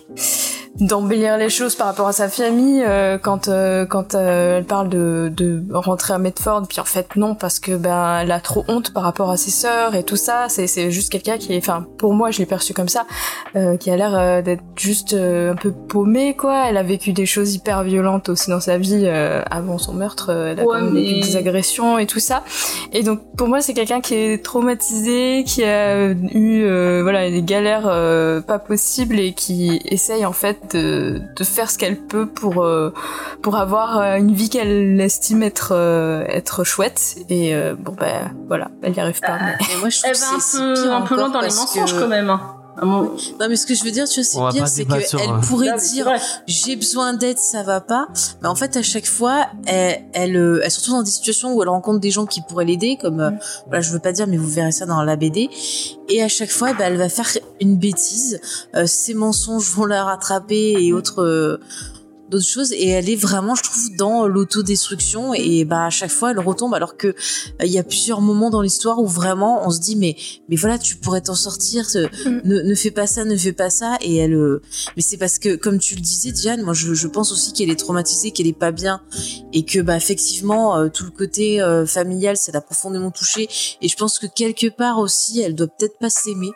d'embellir 0.80 1.38
les 1.38 1.50
choses 1.50 1.76
par 1.76 1.88
rapport 1.88 2.08
à 2.08 2.14
sa 2.14 2.30
famille 2.30 2.84
euh, 2.86 3.18
quand 3.18 3.48
euh, 3.48 3.86
quand 3.86 4.14
euh, 4.16 4.58
elle 4.60 4.66
parle 4.66 4.90
de, 4.90 5.32
de 5.36 5.64
rentrer 5.72 6.14
à 6.14 6.20
Medford 6.20 6.64
puis 6.70 6.80
en 6.80 6.86
fait 6.86 7.16
non 7.16 7.34
parce 7.36 7.60
que 7.60 7.76
ben 7.76 8.20
elle 8.22 8.32
a 8.32 8.40
trop 8.40 8.64
honte 8.68 8.94
par 8.94 9.04
rapport 9.04 9.32
à 9.32 9.38
ses 9.38 9.50
sœurs 9.52 9.96
et 9.96 10.04
tout 10.04 10.16
ça. 10.16 10.46
C'est 10.50 10.68
c'est 10.68 10.92
juste 10.92 11.12
quelqu'un 11.12 11.38
qui 11.38 11.54
est 11.54 11.58
enfin 11.58 11.86
pour 11.98 12.14
moi 12.14 12.30
je 12.32 12.40
l'ai 12.40 12.46
perçu 12.46 12.74
comme 12.74 12.90
ça 12.90 13.06
euh, 13.56 13.76
qui 13.78 13.90
a 13.90 13.98
l'air 13.98 14.16
euh, 14.16 14.42
d'être 14.42 14.64
juste 14.76 15.14
euh, 15.14 15.54
un 15.54 15.56
peu 15.56 15.72
paumé 15.72 16.36
quoi. 16.36 16.66
Elle 16.70 16.78
a 16.78 16.84
vécu 16.84 17.12
des 17.12 17.26
choses 17.26 17.56
hyper 17.56 17.84
violentes 17.84 18.30
aussi 18.30 18.50
dans 18.52 18.60
sa 18.60 18.78
vie 18.78 19.04
euh, 19.06 19.42
avant 19.50 19.78
son 19.78 19.94
meurtre 19.94 20.30
elle 20.32 20.60
a 20.60 20.64
Ouais, 20.64 20.82
vécu 20.82 21.22
des 21.22 21.38
agressions 21.38 21.98
et 21.98 22.06
tout 22.06 22.20
ça. 22.20 22.44
Et 22.94 23.02
donc 23.04 23.22
pour 23.36 23.48
moi 23.48 23.62
c'est 23.62 23.74
quelqu'un 23.74 24.02
qui 24.02 24.14
est 24.14 24.44
traumatisé 24.44 25.44
qui 25.46 25.64
a 25.64 26.10
eu 26.10 26.64
euh, 26.66 27.00
voilà 27.02 27.30
des 27.32 27.42
galères 27.42 27.88
euh, 27.88 28.42
pas 28.42 28.60
possibles 28.60 29.20
et 29.20 29.34
qui 29.34 29.82
essaye 29.86 30.26
en 30.26 30.34
fait 30.34 30.67
de, 30.72 31.22
de 31.36 31.44
faire 31.44 31.70
ce 31.72 31.78
qu'elle 31.78 31.98
peut 31.98 32.26
pour 32.28 32.64
euh, 32.64 32.94
pour 33.42 33.56
avoir 33.58 33.98
euh, 34.00 34.16
une 34.16 34.34
vie 34.34 34.50
qu'elle 34.50 35.00
estime 35.02 35.44
être 35.44 35.70
euh, 35.74 36.24
être 36.28 36.64
chouette 36.64 37.16
et 37.30 37.54
euh, 37.56 37.76
bon 37.78 37.94
ben 38.00 38.32
voilà 38.48 38.70
elle 38.82 38.96
y 38.96 39.00
arrive 39.00 39.20
pas 39.22 39.38
mais... 39.40 39.56
Mais 39.60 39.80
moi, 39.80 39.90
je 39.90 40.00
trouve 40.02 40.12
que 40.14 40.18
va 40.20 40.28
un 40.28 40.74
peu, 40.74 40.82
pire 40.82 40.94
un 40.94 41.02
peu 41.02 41.16
loin 41.16 41.30
dans 41.30 41.42
les 41.42 41.48
mensonges 41.48 41.94
que- 41.94 42.00
quand 42.00 42.08
même. 42.08 42.30
hein. 42.30 42.42
Mon- 42.82 43.04
Non, 43.40 43.48
mais 43.50 43.56
ce 43.56 43.66
que 43.66 43.74
je 43.74 43.84
veux 43.84 43.92
dire, 43.92 44.08
tu 44.08 44.22
vois, 44.22 44.52
c'est 44.52 44.58
pire, 44.58 44.68
c'est 44.68 44.86
qu'elle 44.86 45.30
euh, 45.30 45.40
pourrait 45.42 45.72
Non, 45.72 45.78
dire 45.78 46.10
j'ai 46.48 46.76
besoin 46.76 47.14
d'aide, 47.14 47.38
ça 47.40 47.64
va 47.64 47.82
pas. 47.82 48.08
Mais 48.42 48.48
en 48.48 48.56
fait, 48.56 48.78
à 48.78 48.82
chaque 48.84 49.06
fois, 49.08 49.48
elle, 49.66 50.04
elle, 50.14 50.36
euh, 50.38 50.62
elle 50.64 50.72
se 50.72 50.80
retrouve 50.80 50.96
dans 50.96 51.04
des 51.04 51.12
situations 51.12 51.54
où 51.54 51.62
elle 51.64 51.70
rencontre 51.70 52.00
des 52.00 52.12
gens 52.12 52.26
qui 52.26 52.42
pourraient 52.42 52.66
l'aider, 52.66 52.98
comme, 53.02 53.20
euh, 53.20 53.32
voilà, 53.68 53.82
je 53.82 53.92
veux 53.92 54.00
pas 54.00 54.12
dire, 54.12 54.28
mais 54.28 54.38
vous 54.38 54.48
verrez 54.50 54.72
ça 54.72 54.86
dans 54.86 55.02
la 55.04 55.16
BD. 55.16 55.50
Et 56.10 56.22
à 56.22 56.28
chaque 56.28 56.52
fois, 56.52 56.74
bah, 56.74 56.86
elle 56.86 56.98
va 56.98 57.10
faire 57.10 57.28
une 57.60 57.78
bêtise. 57.78 58.40
Euh, 58.76 58.86
ses 58.86 59.14
mensonges 59.14 59.70
vont 59.72 59.86
la 59.86 60.04
rattraper 60.04 60.76
et 60.80 60.94
autres, 60.94 61.22
euh, 61.24 61.60
d'autres 62.30 62.46
choses. 62.46 62.72
Et 62.74 62.88
elle 62.90 63.10
est 63.10 63.16
vraiment, 63.16 63.56
je 63.56 63.64
trouve, 63.64 63.96
dans 63.98 64.28
l'autodestruction. 64.28 65.34
Et 65.34 65.66
bah, 65.66 65.86
à 65.86 65.90
chaque 65.90 66.12
fois, 66.12 66.32
elle 66.32 66.40
retombe 66.40 66.74
alors 66.74 66.98
que 66.98 67.08
euh, 67.08 67.14
il 67.66 67.72
y 67.72 67.80
a 67.80 67.84
plusieurs 67.84 68.22
moments 68.22 68.50
dans 68.50 68.62
l'histoire 68.62 69.00
où 69.00 69.08
vraiment 69.08 69.66
on 69.66 69.72
se 69.72 69.80
dit, 69.80 69.96
mais, 69.96 70.16
mais 70.50 70.56
voilà, 70.56 70.78
tu 70.78 70.96
pourrais 70.96 71.22
t'en 71.22 71.36
sortir. 71.36 71.86
euh, 71.96 72.08
ne, 72.44 72.62
ne 72.62 72.76
fais 72.76 72.92
pas 72.92 73.08
ça, 73.08 73.26
ne 73.26 73.36
fais 73.36 73.54
pas 73.54 73.70
ça. 73.70 73.98
Et 74.02 74.18
elle, 74.18 74.34
euh, 74.34 74.62
mais 74.96 75.02
c'est 75.02 75.18
parce 75.18 75.40
que, 75.40 75.56
comme 75.56 75.80
tu 75.80 75.96
le 75.96 76.02
disais, 76.02 76.32
Diane, 76.32 76.62
moi, 76.64 76.74
je, 76.74 76.94
je 76.94 77.08
pense 77.08 77.32
aussi 77.32 77.54
qu'elle 77.54 77.70
est 77.70 77.76
traumatisée, 77.76 78.32
qu'elle 78.32 78.48
est 78.48 78.54
pas 78.54 78.72
bien, 78.72 79.02
et 79.54 79.64
que, 79.64 79.80
bah, 79.80 79.98
effectivement, 79.98 80.78
euh, 80.78 80.90
tout 80.90 81.06
le 81.06 81.12
côté 81.12 81.62
euh, 81.62 81.86
familial, 81.86 82.38
ça 82.38 82.52
l'a 82.52 82.62
profondément 82.62 83.12
touchée. 83.12 83.48
Et 83.82 83.88
je 83.88 83.96
pense 83.96 84.20
que 84.20 84.28
quelque 84.28 84.68
part 84.68 85.00
aussi, 85.00 85.42
elle 85.42 85.56
doit 85.56 85.68
peut-être 85.68 85.98
pas 86.00 86.10
s'aimer. 86.10 86.52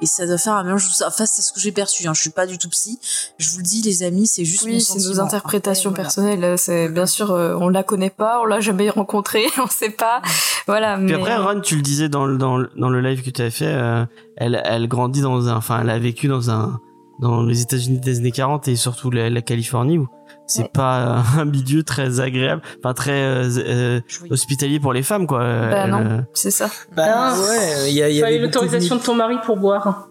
Et 0.00 0.06
ça 0.06 0.26
doit 0.26 0.38
faire 0.38 0.54
un 0.54 0.64
mélange. 0.64 0.88
Enfin, 1.06 1.26
c'est 1.26 1.42
ce 1.42 1.52
que 1.52 1.60
j'ai 1.60 1.72
perçu. 1.72 2.06
Hein. 2.06 2.14
Je 2.14 2.20
suis 2.20 2.30
pas 2.30 2.46
du 2.46 2.58
tout 2.58 2.68
psy. 2.68 2.98
Je 3.38 3.50
vous 3.50 3.58
le 3.58 3.62
dis, 3.62 3.82
les 3.82 4.02
amis, 4.02 4.26
c'est 4.26 4.44
juste 4.44 4.64
oui 4.64 4.80
c'est 4.80 4.98
nos 4.98 5.20
interprétations 5.20 5.90
Après, 5.90 6.02
voilà. 6.02 6.14
personnelles 6.14 6.58
c'est 6.58 6.88
bien 6.88 7.06
sûr 7.06 7.30
euh, 7.30 7.56
on 7.58 7.68
la 7.68 7.82
connaît 7.82 8.10
pas 8.10 8.40
on 8.42 8.44
l'a 8.44 8.60
jamais 8.60 8.90
rencontrée 8.90 9.44
on 9.58 9.66
sait 9.66 9.90
pas 9.90 10.22
voilà. 10.66 10.96
Puis 10.96 11.06
mais, 11.06 11.14
après, 11.14 11.36
Ron, 11.36 11.60
tu 11.60 11.76
le 11.76 11.82
disais 11.82 12.08
dans 12.08 12.26
le, 12.26 12.38
dans 12.38 12.56
le, 12.56 12.70
dans 12.76 12.88
le 12.88 13.00
live 13.00 13.22
que 13.22 13.30
tu 13.30 13.42
avais 13.42 13.50
fait, 13.50 13.66
euh, 13.66 14.04
elle, 14.36 14.60
elle 14.64 14.88
grandit 14.88 15.20
dans 15.20 15.48
un, 15.48 15.56
enfin, 15.56 15.80
elle 15.82 15.90
a 15.90 15.98
vécu 15.98 16.28
dans 16.28 16.50
un, 16.50 16.80
dans 17.20 17.42
les 17.42 17.62
États-Unis 17.62 18.00
des 18.00 18.18
années 18.18 18.32
40 18.32 18.68
et 18.68 18.76
surtout 18.76 19.10
la, 19.10 19.30
la 19.30 19.42
Californie 19.42 19.98
où 19.98 20.08
c'est 20.46 20.62
Ouais. 20.62 20.70
pas 20.72 21.22
un 21.38 21.44
milieu 21.44 21.82
très 21.82 22.20
agréable, 22.20 22.62
enfin 22.78 22.94
très 22.94 23.12
euh, 23.12 23.48
euh, 23.58 24.00
hospitalier 24.30 24.80
pour 24.80 24.92
les 24.92 25.02
femmes, 25.02 25.26
quoi. 25.26 25.38
Bah 25.40 25.82
Elle, 25.84 25.90
non. 25.90 25.98
euh, 26.04 26.20
c'est 26.34 26.50
ça. 26.50 26.70
Bah, 26.94 27.34
Non. 27.34 27.42
ouais, 27.42 27.90
il 27.90 27.94
y, 27.96 28.02
a- 28.02 28.08
y 28.10 28.20
Fallait 28.20 28.38
de 28.38 28.44
l'autorisation 28.44 28.96
de 28.96 29.02
ton 29.02 29.14
mari 29.14 29.36
pour 29.44 29.56
boire. 29.56 30.08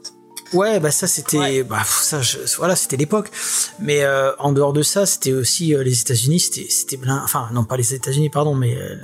Ouais, 0.54 0.80
bah 0.80 0.92
ça 0.92 1.08
c'était, 1.08 1.40
Ouais. 1.40 1.64
bah 1.64 1.82
ça, 1.84 2.22
je- 2.22 2.38
voilà, 2.58 2.76
c'était 2.76 2.96
l'époque. 2.98 3.32
Mais 3.80 4.04
euh, 4.04 4.32
en 4.38 4.52
dehors 4.52 4.72
de 4.74 4.84
ça, 4.84 5.06
c'était 5.08 5.34
aussi 5.34 5.74
euh, 5.74 5.84
les 5.84 6.00
États-Unis, 6.02 6.40
c'était, 6.42 6.68
c'était 6.70 7.00
enfin 7.10 7.48
non 7.54 7.64
pas 7.64 7.76
les 7.78 7.94
États-Unis, 7.96 8.30
pardon, 8.30 8.54
mais 8.54 8.76
euh, 8.78 8.96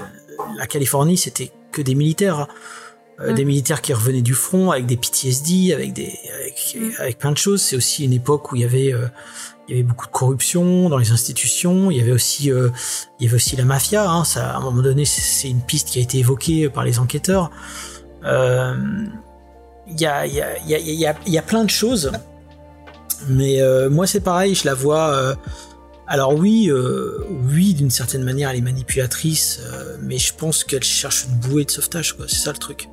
la 0.58 0.68
Californie, 0.68 1.18
c'était 1.18 1.52
que 1.72 1.82
des 1.82 1.96
militaires, 1.96 2.48
Euh, 3.22 3.32
Mm. 3.32 3.36
des 3.36 3.46
militaires 3.46 3.82
qui 3.82 3.94
revenaient 3.94 4.22
du 4.22 4.34
front 4.34 4.72
avec 4.72 4.86
des 4.86 4.96
PTSD, 4.96 5.74
avec 5.74 5.92
des, 5.94 6.18
avec, 6.42 6.76
Mm. 6.80 6.90
avec 7.00 7.18
plein 7.18 7.32
de 7.32 7.38
choses. 7.38 7.62
C'est 7.62 7.76
aussi 7.76 8.06
une 8.06 8.14
époque 8.14 8.52
où 8.52 8.56
il 8.56 8.62
y 8.62 8.66
avait, 8.66 8.94
euh, 8.94 9.08
il 9.68 9.72
y 9.72 9.80
avait 9.80 9.84
beaucoup 9.88 10.06
de 10.08 10.12
corruption 10.12 10.88
dans 10.90 10.98
les 10.98 11.12
institutions. 11.12 11.92
Il 11.92 11.98
y 11.98 12.02
avait 12.02 12.12
aussi, 12.14 12.50
euh, 12.52 12.70
il 13.20 13.26
y 13.26 13.28
avait 13.28 13.36
aussi 13.36 13.56
la 13.58 13.66
mafia. 13.66 14.10
Hein, 14.10 14.24
ça, 14.24 14.52
à 14.52 14.58
un 14.58 14.62
moment 14.62 14.82
donné, 14.82 15.04
c'est- 15.06 15.50
une 15.50 15.62
piste 15.62 15.90
qui 15.90 16.00
a 16.00 16.02
été 16.02 16.18
évoquée 16.20 16.70
par 16.70 16.84
les 16.86 16.98
enquêteurs. 17.00 17.52
Il 18.24 20.00
y 20.00 20.06
a, 20.06 20.26
il 20.26 20.34
y, 20.34 20.42
a, 20.42 20.58
il 20.60 20.70
y, 20.70 20.76
a, 20.76 20.80
y, 20.80 21.06
a, 21.08 21.16
y 21.26 21.38
a 21.38 21.42
plein 21.42 21.64
de 21.66 21.70
choses. 21.70 22.12
Mais 23.28 23.60
moi, 23.90 24.08
c'est 24.08 24.22
pareil, 24.22 24.56
je 24.56 24.66
la 24.66 24.74
vois. 24.76 25.36
Alors 26.10 26.34
oui, 26.34 26.70
euh, 26.70 27.24
oui, 27.52 27.74
d'une 27.74 27.92
certaine 27.92 28.24
manière, 28.24 28.50
elle 28.50 28.58
est 28.58 28.62
manipulatrice, 28.62 29.60
euh, 29.64 29.96
mais 30.02 30.18
je 30.18 30.34
pense 30.34 30.64
qu'elle 30.64 30.84
cherche 30.84 31.26
une 31.26 31.36
bouée 31.38 31.64
de 31.66 31.72
sauvetage, 31.72 32.18
quoi. 32.18 32.26
C'est 32.28 32.38
ça 32.44 32.52
le 32.52 32.58
truc. 32.58 32.90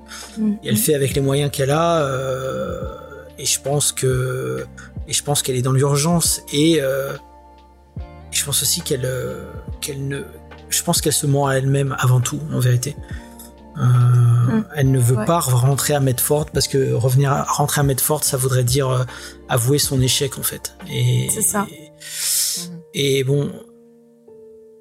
Et 0.63 0.69
elle 0.69 0.77
fait 0.77 0.95
avec 0.95 1.15
les 1.15 1.21
moyens 1.23 1.51
qu'elle 1.51 1.71
a. 1.71 2.03
euh, 2.03 2.81
et 3.39 3.45
je 3.47 3.61
pense 3.61 3.93
que, 3.93 4.65
et 5.09 5.13
je 5.13 5.23
pense 5.23 5.43
qu'elle 5.43 5.57
est 5.57 5.63
dans 5.63 5.73
l'urgence. 5.73 6.41
Et, 6.53 6.79
euh, 6.81 7.13
et 7.99 8.37
je 8.37 8.45
pense 8.45 8.63
aussi 8.63 8.81
qu'elle, 8.83 9.05
euh, 9.05 9.43
qu'elle 9.81 10.07
ne, 10.09 10.21
je 10.71 10.83
pense 10.83 11.01
qu'elle 11.01 11.13
se 11.13 11.27
ment 11.27 11.47
à 11.47 11.55
elle-même 11.55 11.97
avant 11.99 12.21
tout, 12.21 12.41
en 12.53 12.61
vérité. 12.61 12.97
Euh, 13.79 13.83
Elle 14.75 14.91
ne 14.91 14.99
veut 14.99 15.17
Ouais. 15.17 15.25
pas 15.27 15.39
rentrer 15.41 15.93
à 15.95 16.01
Medford 16.01 16.47
parce 16.53 16.67
que 16.67 16.93
revenir 16.95 17.31
à, 17.33 17.43
rentrer 17.45 17.81
à 17.83 17.85
Medford, 17.85 18.25
ça 18.25 18.37
voudrait 18.39 18.65
dire 18.65 19.05
avouer 19.51 19.79
son 19.79 20.01
échec 20.01 20.39
en 20.39 20.43
fait. 20.43 20.75
Et 20.91 21.29
C'est 21.31 21.43
ça. 21.43 21.67
Et, 21.71 21.86
bon. 23.25 23.53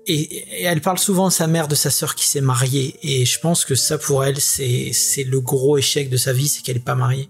Et, 0.08 0.22
et 0.22 0.64
elle 0.64 0.82
parle 0.82 1.00
souvent 1.00 1.28
à 1.28 1.32
sa 1.32 1.48
mère 1.48 1.68
de 1.68 1.74
sa 1.74 1.90
sœur 1.90 2.14
qui 2.14 2.28
s'est 2.28 2.42
mariée. 2.42 2.96
Et 3.02 3.26
je 3.26 3.40
pense 3.40 3.66
que 3.66 3.74
ça 3.74 3.98
pour 3.98 4.24
elle, 4.24 4.40
c'est 4.40 4.92
c'est 4.94 5.24
le 5.24 5.42
gros 5.42 5.78
échec 5.78 6.10
de 6.10 6.18
sa 6.18 6.32
vie, 6.32 6.48
c'est 6.48 6.62
qu'elle 6.62 6.78
est 6.78 6.86
pas 6.86 6.96
mariée. 6.96 7.30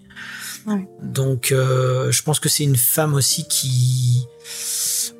Ouais. 0.65 0.87
Donc 1.01 1.51
euh, 1.51 2.11
je 2.11 2.23
pense 2.23 2.39
que 2.39 2.49
c'est 2.49 2.63
une 2.63 2.75
femme 2.75 3.13
aussi 3.13 3.47
qui 3.47 4.25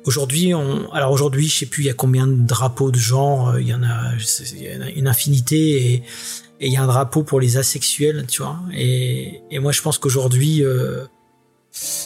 aujourd'hui 0.04 0.54
on 0.54 0.92
alors 0.92 1.12
aujourd'hui 1.12 1.48
je 1.48 1.58
sais 1.58 1.66
plus 1.66 1.84
il 1.84 1.86
y 1.86 1.90
a 1.90 1.94
combien 1.94 2.26
de 2.26 2.46
drapeaux 2.46 2.90
de 2.90 2.98
genre 2.98 3.50
euh, 3.50 3.60
il 3.60 3.68
y 3.68 3.74
en 3.74 3.82
a 3.82 4.12
il 4.54 4.62
y 4.62 4.76
en 4.76 4.82
a 4.82 4.90
une 4.90 5.06
infinité 5.06 5.92
et 5.92 6.02
et 6.58 6.66
il 6.66 6.72
y 6.72 6.76
a 6.76 6.82
un 6.82 6.86
drapeau 6.86 7.22
pour 7.22 7.38
les 7.38 7.58
asexuels 7.58 8.26
tu 8.28 8.42
vois 8.42 8.58
et 8.74 9.40
et 9.50 9.58
moi 9.60 9.70
je 9.72 9.82
pense 9.82 9.98
qu'aujourd'hui 9.98 10.64
euh, 10.64 11.04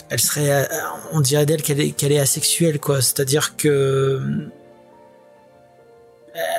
elle 0.08 0.20
serait 0.20 0.50
euh, 0.50 0.66
on 1.12 1.20
dirait 1.20 1.46
d'elle 1.46 1.62
qu'elle 1.62 1.80
est 1.80 1.92
qu'elle 1.92 2.12
est 2.12 2.18
asexuelle 2.18 2.78
quoi 2.80 3.00
c'est-à-dire 3.02 3.56
que 3.56 3.68
euh, 3.68 4.20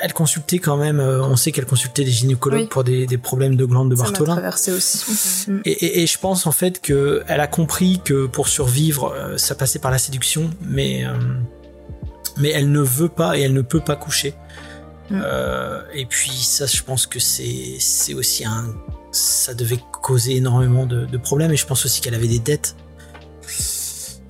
elle 0.02 0.12
consultait 0.12 0.58
quand 0.58 0.76
même 0.76 1.00
euh, 1.00 1.22
on 1.24 1.36
sait 1.36 1.50
qu'elle 1.50 1.64
consultait 1.66 2.04
des 2.04 2.10
gynécologues 2.10 2.60
Oui. 2.62 2.66
pour 2.68 2.84
des, 2.84 3.06
des 3.06 3.18
problèmes 3.18 3.56
de 3.56 3.64
glandes 3.64 3.90
de 3.90 3.96
Ça 3.96 4.02
Bartholin 4.04 4.34
traversé 4.34 4.70
aussi. 4.72 5.50
Mm. 5.50 5.60
et, 5.64 5.70
et- 5.70 6.02
et 6.02 6.06
je 6.06 6.18
pense 6.18 6.46
en 6.46 6.52
fait 6.52 6.80
que 6.80 7.22
elle 7.26 7.40
a 7.40 7.46
compris 7.46 8.00
que 8.04 8.26
pour 8.26 8.48
survivre, 8.48 9.34
ça 9.38 9.54
passait 9.54 9.78
par 9.78 9.90
la 9.90 9.98
séduction, 9.98 10.50
mais 10.60 11.06
euh, 11.06 11.12
mais 12.36 12.50
elle 12.50 12.70
ne 12.70 12.80
veut 12.80 13.08
pas 13.08 13.36
et 13.38 13.42
elle 13.42 13.54
ne 13.54 13.62
peut 13.62 13.80
pas 13.80 13.96
coucher. 13.96 14.34
Mm. 15.10 15.20
Euh, 15.24 15.82
et 15.94 16.04
puis 16.06 16.30
ça, 16.30 16.66
je 16.66 16.82
pense 16.82 17.06
que 17.06 17.18
c'est 17.18 17.76
c'est 17.78 18.12
aussi 18.14 18.44
un, 18.44 18.74
ça 19.10 19.54
devait 19.54 19.80
causer 20.02 20.36
énormément 20.36 20.84
de, 20.86 21.06
de 21.06 21.16
problèmes. 21.18 21.52
Et 21.52 21.56
je 21.56 21.66
pense 21.66 21.84
aussi 21.86 22.00
qu'elle 22.02 22.14
avait 22.14 22.28
des 22.28 22.38
dettes. 22.40 22.76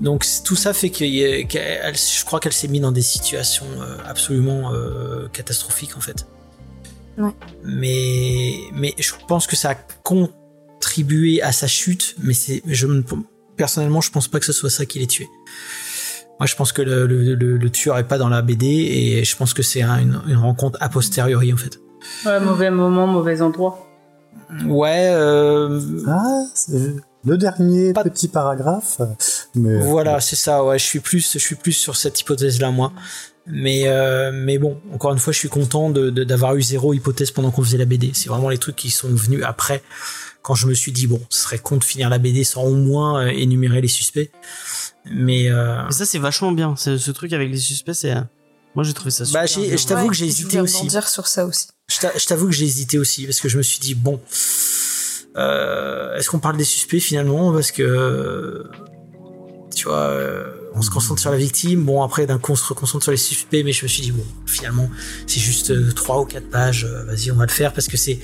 Donc 0.01 0.27
tout 0.45 0.57
ça 0.57 0.73
fait 0.73 0.91
que 0.91 1.05
je 1.05 2.25
crois 2.25 2.41
qu'elle 2.41 2.53
s'est 2.53 2.67
mise 2.69 2.81
dans 2.81 2.91
des 2.93 3.03
situations 3.03 3.67
euh, 3.81 3.97
absolument 4.07 4.73
euh, 4.73 5.29
catastrophiques 5.29 5.97
en 5.97 6.01
fait. 6.01 6.27
Ouais. 7.19 7.31
Mais 7.65 8.55
mais 8.75 8.95
je 8.99 9.13
pense 9.29 9.47
que 9.47 9.55
ça 9.55 9.71
a 9.71 9.75
contribué 10.03 11.43
à 11.43 11.53
sa 11.53 11.67
chute, 11.67 12.17
mais 12.23 12.35
c'est 12.35 12.63
je 12.67 12.87
me- 12.87 13.05
personnellement 13.57 14.01
je 14.01 14.11
pense 14.11 14.29
pas 14.29 14.41
que 14.41 14.47
ce 14.47 14.53
soit 14.53 14.71
ça 14.71 14.87
qui 14.87 14.99
l'ait 14.99 15.07
tué. 15.07 15.29
Moi 16.41 16.47
je 16.47 16.57
pense 16.57 16.73
que 16.73 16.83
le, 16.83 17.07
le, 17.07 17.35
le- 17.35 17.57
le 17.59 17.71
tueur 17.71 17.99
est 17.99 18.09
pas 18.09 18.19
dans 18.19 18.29
la 18.31 18.43
BD 18.43 18.67
et 18.67 19.25
je 19.25 19.37
pense 19.37 19.55
que 19.55 19.63
c'est 19.63 19.83
un- 19.83 19.99
une, 20.01 20.21
une 20.27 20.37
rencontre 20.39 20.79
a 20.81 20.89
posteriori 20.89 21.53
en 21.53 21.57
fait. 21.57 21.79
Ouais, 22.27 22.41
mauvais 22.41 22.71
moment, 22.71 23.07
mauvais 23.07 23.41
endroit. 23.43 23.87
Ouais, 24.67 25.11
euh, 25.15 25.81
Ah, 26.09 26.43
c'est 26.55 26.97
le 27.25 27.39
dernier 27.39 27.93
Pas- 27.93 28.05
petit 28.05 28.29
paragraphe. 28.29 29.01
Mais 29.55 29.79
Voilà, 29.81 30.21
c'est 30.21 30.37
ça. 30.37 30.65
Ouais, 30.65 30.79
je 30.79 30.85
suis 30.85 31.01
plus, 31.01 31.33
je 31.33 31.39
suis 31.39 31.55
plus 31.55 31.73
sur 31.73 31.97
cette 31.97 32.21
hypothèse-là, 32.21 32.71
moi. 32.71 32.93
Mais, 33.47 33.89
euh, 33.89 34.31
mais 34.33 34.59
bon, 34.59 34.81
encore 34.93 35.13
une 35.13 35.19
fois, 35.19 35.33
je 35.33 35.39
suis 35.39 35.49
content 35.49 35.91
de, 35.91 36.11
de- 36.11 36.23
d'avoir 36.25 36.55
eu 36.57 36.63
zéro 36.63 36.95
hypothèse 36.95 37.33
pendant 37.33 37.51
qu'on 37.51 37.65
faisait 37.65 37.79
la 37.79 37.85
BD. 37.87 38.13
C'est 38.15 38.29
vraiment 38.29 38.49
les 38.49 38.59
trucs 38.59 38.77
qui 38.77 38.91
sont 38.91 39.09
venus 39.09 39.43
après, 39.45 39.83
quand 40.43 40.55
je 40.55 40.67
me 40.69 40.75
suis 40.75 40.93
dit 40.93 41.09
bon, 41.09 41.21
ce 41.29 41.43
serait 41.43 41.59
con 41.59 41.77
de 41.77 41.83
finir 41.85 42.09
la 42.09 42.19
BD 42.19 42.45
sans 42.45 42.63
au 42.65 42.75
moins 42.75 43.21
euh, 43.25 43.29
énumérer 43.31 43.81
les 43.81 43.89
suspects. 43.89 44.31
Mais 45.11 45.51
euh, 45.51 45.89
Et 45.89 45.93
ça, 45.93 46.07
c'est 46.07 46.21
vachement 46.21 46.53
bien. 46.53 46.75
C'est- 46.77 46.99
Ce 46.99 47.11
truc 47.11 47.33
avec 47.33 47.51
les 47.51 47.59
suspects, 47.59 47.95
c'est. 47.95 48.13
euh, 48.13 48.21
Moi, 48.77 48.85
j'ai 48.85 48.93
trouvé 48.95 49.11
ça 49.11 49.25
super. 49.25 49.43
Bah, 49.43 49.47
je 49.47 49.87
t'avoue 49.87 50.09
que 50.09 50.15
j'ai 50.15 50.27
hésité 50.27 50.61
aussi. 50.61 50.89
sur 51.09 51.27
ça 51.27 51.45
aussi. 51.45 51.67
je 51.89 52.27
t'avoue 52.27 52.47
que 52.47 52.53
j'ai 52.53 52.65
hésité 52.65 52.97
aussi 52.99 53.25
parce 53.27 53.41
que 53.41 53.49
je 53.49 53.59
me 53.59 53.63
suis 53.63 53.81
dit 53.81 53.95
bon, 53.97 54.21
euh, 55.37 56.15
est-ce 56.17 56.29
qu'on 56.31 56.39
parle 56.39 56.57
des 56.57 56.65
suspects 56.65 57.01
finalement? 57.01 57.53
Parce 57.53 57.71
que 57.73 58.65
tu 59.75 59.87
vois, 59.87 59.97
euh, 59.97 60.53
on 60.75 60.83
se 60.83 60.91
concentre 60.91 61.21
sur 61.21 61.31
la 61.31 61.37
victime. 61.39 61.83
Bon 61.85 62.03
après 62.03 62.27
d'un 62.27 62.39
coup 62.39 62.53
on 62.53 62.57
se 62.57 62.73
concentre 62.75 63.03
sur 63.03 63.13
les 63.13 63.17
suspects, 63.19 63.63
mais 63.65 63.73
je 63.73 63.85
me 63.85 63.89
suis 63.89 64.03
dit 64.03 64.13
bon, 64.13 64.25
finalement 64.47 64.89
c'est 65.27 65.41
juste 65.41 65.71
euh, 65.71 65.91
trois 65.93 66.21
ou 66.21 66.25
quatre 66.27 66.51
pages. 66.51 66.85
Vas-y, 67.07 67.31
on 67.31 67.37
va 67.37 67.47
le 67.47 67.51
faire 67.53 67.73
parce 67.73 67.89
que 67.89 67.97
c'est 67.97 68.19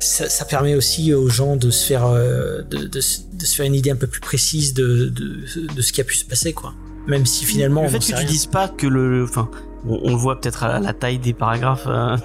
ça, 0.00 0.28
ça 0.28 0.44
permet 0.44 0.74
aussi 0.74 1.12
aux 1.14 1.28
gens 1.28 1.56
de 1.56 1.70
se 1.70 1.86
faire 1.86 2.08
de, 2.12 2.62
de, 2.86 3.00
se- 3.00 3.20
de 3.32 3.44
se 3.44 3.54
faire 3.56 3.66
une 3.66 3.74
idée 3.74 3.90
un 3.90 3.96
peu 3.96 4.06
plus 4.06 4.20
précise 4.20 4.74
de, 4.74 5.06
de, 5.08 5.80
ce 5.80 5.92
qui 5.92 6.00
a 6.00 6.04
pu 6.04 6.16
se 6.16 6.24
passer 6.24 6.52
quoi. 6.52 6.74
Même 7.06 7.24
si 7.26 7.44
finalement 7.44 7.82
le 7.82 7.88
fait 7.88 7.98
que 8.00 8.18
tu 8.18 8.24
dises 8.24 8.46
pas 8.46 8.68
que 8.68 8.86
le, 8.86 9.24
enfin, 9.24 9.48
on, 9.88 9.98
on 10.04 10.10
le 10.10 10.16
voit 10.16 10.40
peut-être 10.40 10.62
à 10.64 10.68
la, 10.74 10.78
la 10.80 10.92
taille 10.92 11.18
des 11.18 11.32
paragraphes 11.32 11.86
euh, 11.86 12.16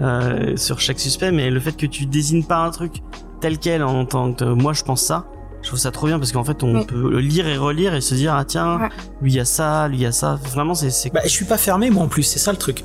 euh, 0.00 0.56
sur 0.56 0.80
chaque 0.80 1.00
suspect, 1.00 1.32
mais 1.32 1.50
le 1.50 1.58
fait 1.60 1.76
que 1.76 1.86
tu 1.86 2.06
désignes 2.06 2.44
pas 2.44 2.58
un 2.58 2.70
truc 2.70 2.94
tel 3.40 3.58
quel 3.58 3.82
en 3.82 4.04
tant 4.04 4.32
que 4.32 4.44
moi 4.44 4.72
je 4.72 4.82
pense 4.82 5.02
ça, 5.02 5.26
je 5.62 5.68
trouve 5.68 5.78
ça 5.80 5.90
trop 5.90 6.06
bien 6.06 6.18
parce 6.18 6.32
qu'en 6.32 6.44
fait 6.44 6.62
on 6.62 6.78
Oui. 6.80 6.86
peut 6.86 7.10
le 7.10 7.20
lire 7.20 7.46
et 7.48 7.56
relire 7.56 7.94
et 7.94 8.00
se 8.00 8.14
dire 8.14 8.34
ah 8.34 8.44
tiens 8.44 8.80
Ouais. 8.80 8.88
lui 9.22 9.32
il 9.32 9.36
y 9.36 9.40
a 9.40 9.44
ça, 9.44 9.88
lui 9.88 9.96
il 9.98 10.02
y 10.02 10.06
a 10.06 10.12
ça. 10.12 10.34
Vraiment 10.52 10.74
c'est 10.74 10.90
c'est 10.90 11.10
Bah, 11.12 11.20
je 11.24 11.28
suis 11.30 11.44
pas 11.44 11.58
fermé 11.58 11.90
moi 11.90 12.04
en 12.04 12.08
plus, 12.08 12.22
c'est 12.22 12.38
ça 12.38 12.52
le 12.52 12.58
truc. 12.58 12.84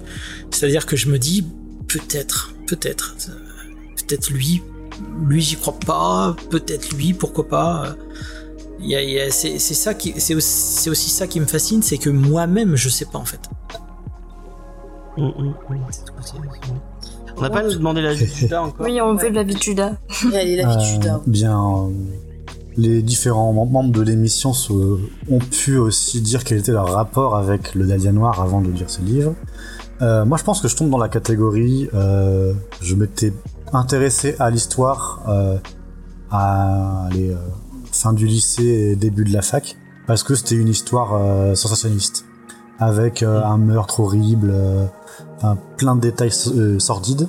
C'est-à-dire 0.51 0.85
que 0.85 0.95
je 0.95 1.09
me 1.09 1.17
dis 1.19 1.45
peut-être, 1.87 2.53
peut-être, 2.67 3.15
euh, 3.29 3.33
peut-être 3.97 4.29
lui, 4.31 4.61
lui 5.27 5.41
j'y 5.41 5.55
crois 5.55 5.77
pas, 5.85 6.35
peut-être 6.49 6.91
lui, 6.95 7.13
pourquoi 7.13 7.47
pas. 7.47 7.95
Il 8.79 8.87
y 8.89 8.95
a- 8.95 9.01
il 9.01 9.09
y 9.11 9.19
a- 9.19 9.31
c'est 9.31 9.59
c'est 9.59 9.75
ça 9.75 9.93
qui, 9.93 10.13
c'est 10.19 10.35
aussi, 10.35 10.49
c'est 10.81 10.89
aussi 10.89 11.09
ça 11.09 11.25
qui 11.27 11.39
me 11.39 11.45
fascine, 11.45 11.81
c'est 11.83 11.97
que 11.97 12.09
moi-même 12.09 12.75
je 12.75 12.89
sais 12.89 13.05
pas 13.05 13.17
en 13.19 13.25
fait. 13.25 13.39
Mm, 15.15 15.23
mm, 15.25 15.53
mm, 15.69 15.83
On 17.37 17.41
n'a 17.41 17.49
pas 17.49 17.63
demandé 17.63 18.01
la 18.01 18.13
vie 18.13 18.25
de 18.25 18.31
Judas 18.31 18.61
encore. 18.63 18.85
Oui, 18.85 18.99
on 19.01 19.15
veut 19.15 19.29
de 19.29 19.35
la 19.35 19.43
vie 19.43 19.55
de 19.55 19.61
Judas. 19.61 19.93
Elle 20.33 20.49
est 20.49 20.55
la 20.57 20.67
vie 20.69 20.75
de 20.75 20.81
Euh, 20.81 20.85
Judas. 20.85 21.21
bien, 21.27 21.59
euh, 21.59 21.89
les 22.77 23.01
différents 23.01 23.53
mem- 23.53 23.69
membres 23.71 23.91
de 23.91 24.01
l'émission 24.01 24.53
se- 24.53 24.71
ont 24.73 25.39
pu 25.51 25.77
aussi 25.77 26.21
dire 26.21 26.43
quel 26.43 26.59
était 26.59 26.71
leur 26.71 26.91
rapport 26.93 27.35
avec 27.35 27.75
le 27.75 27.85
Dahlia 27.87 28.11
Noir 28.11 28.41
avant 28.41 28.61
de 28.61 28.69
lire 28.69 28.89
ce 28.89 29.01
livre. 29.01 29.33
Euh, 30.01 30.25
moi, 30.25 30.37
je 30.37 30.43
pense 30.43 30.61
que 30.61 30.67
je 30.67 30.75
tombe 30.75 30.89
dans 30.89 30.97
la 30.97 31.09
catégorie. 31.09 31.89
euh, 31.93 32.53
je 32.81 32.95
m'étais 32.95 33.33
intéressé 33.73 34.35
à 34.39 34.49
l'histoire 34.49 35.23
euh, 35.29 35.57
à 36.31 37.07
les 37.13 37.29
euh, 37.31 37.35
fin 37.91 38.13
du 38.13 38.25
lycée 38.27 38.63
et 38.91 38.95
début 38.95 39.23
de 39.23 39.33
la 39.33 39.41
fac 39.41 39.75
parce 40.07 40.23
que 40.23 40.35
c'était 40.35 40.55
une 40.55 40.67
histoire 40.67 41.13
euh, 41.13 41.55
sensationniste 41.55 42.25
avec 42.83 43.23
euh, 43.23 43.43
un 43.43 43.57
meurtre 43.57 43.99
horrible, 44.01 44.51
euh, 44.53 44.85
plein 45.77 45.95
de 45.95 46.01
détails 46.01 46.31
euh, 46.47 46.79
sordides. 46.79 47.27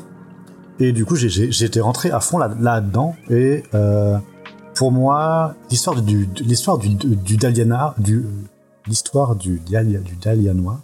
Et 0.81 0.93
du 0.93 1.05
coup, 1.05 1.15
j'étais 1.17 1.81
rentré 1.81 2.11
à 2.11 2.21
fond 2.21 2.39
là- 2.39 2.51
là-dedans. 2.61 3.15
et 3.31 3.63
pour 4.75 4.91
moi, 4.91 5.55
l'histoire 5.71 6.03
du, 6.03 6.29
l'histoire 6.41 6.79
du, 6.79 6.97
l'histoire 8.87 9.37
du 9.37 9.63
Dahlia 10.21 10.53
noir, 10.53 10.81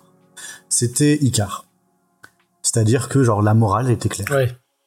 c'était 0.68 1.18
Icar. 1.20 1.66
C'est-à-dire 2.62 3.08
que 3.08 3.24
genre 3.24 3.42
la 3.42 3.52
morale 3.54 3.90
était 3.90 4.08
claire. 4.08 4.28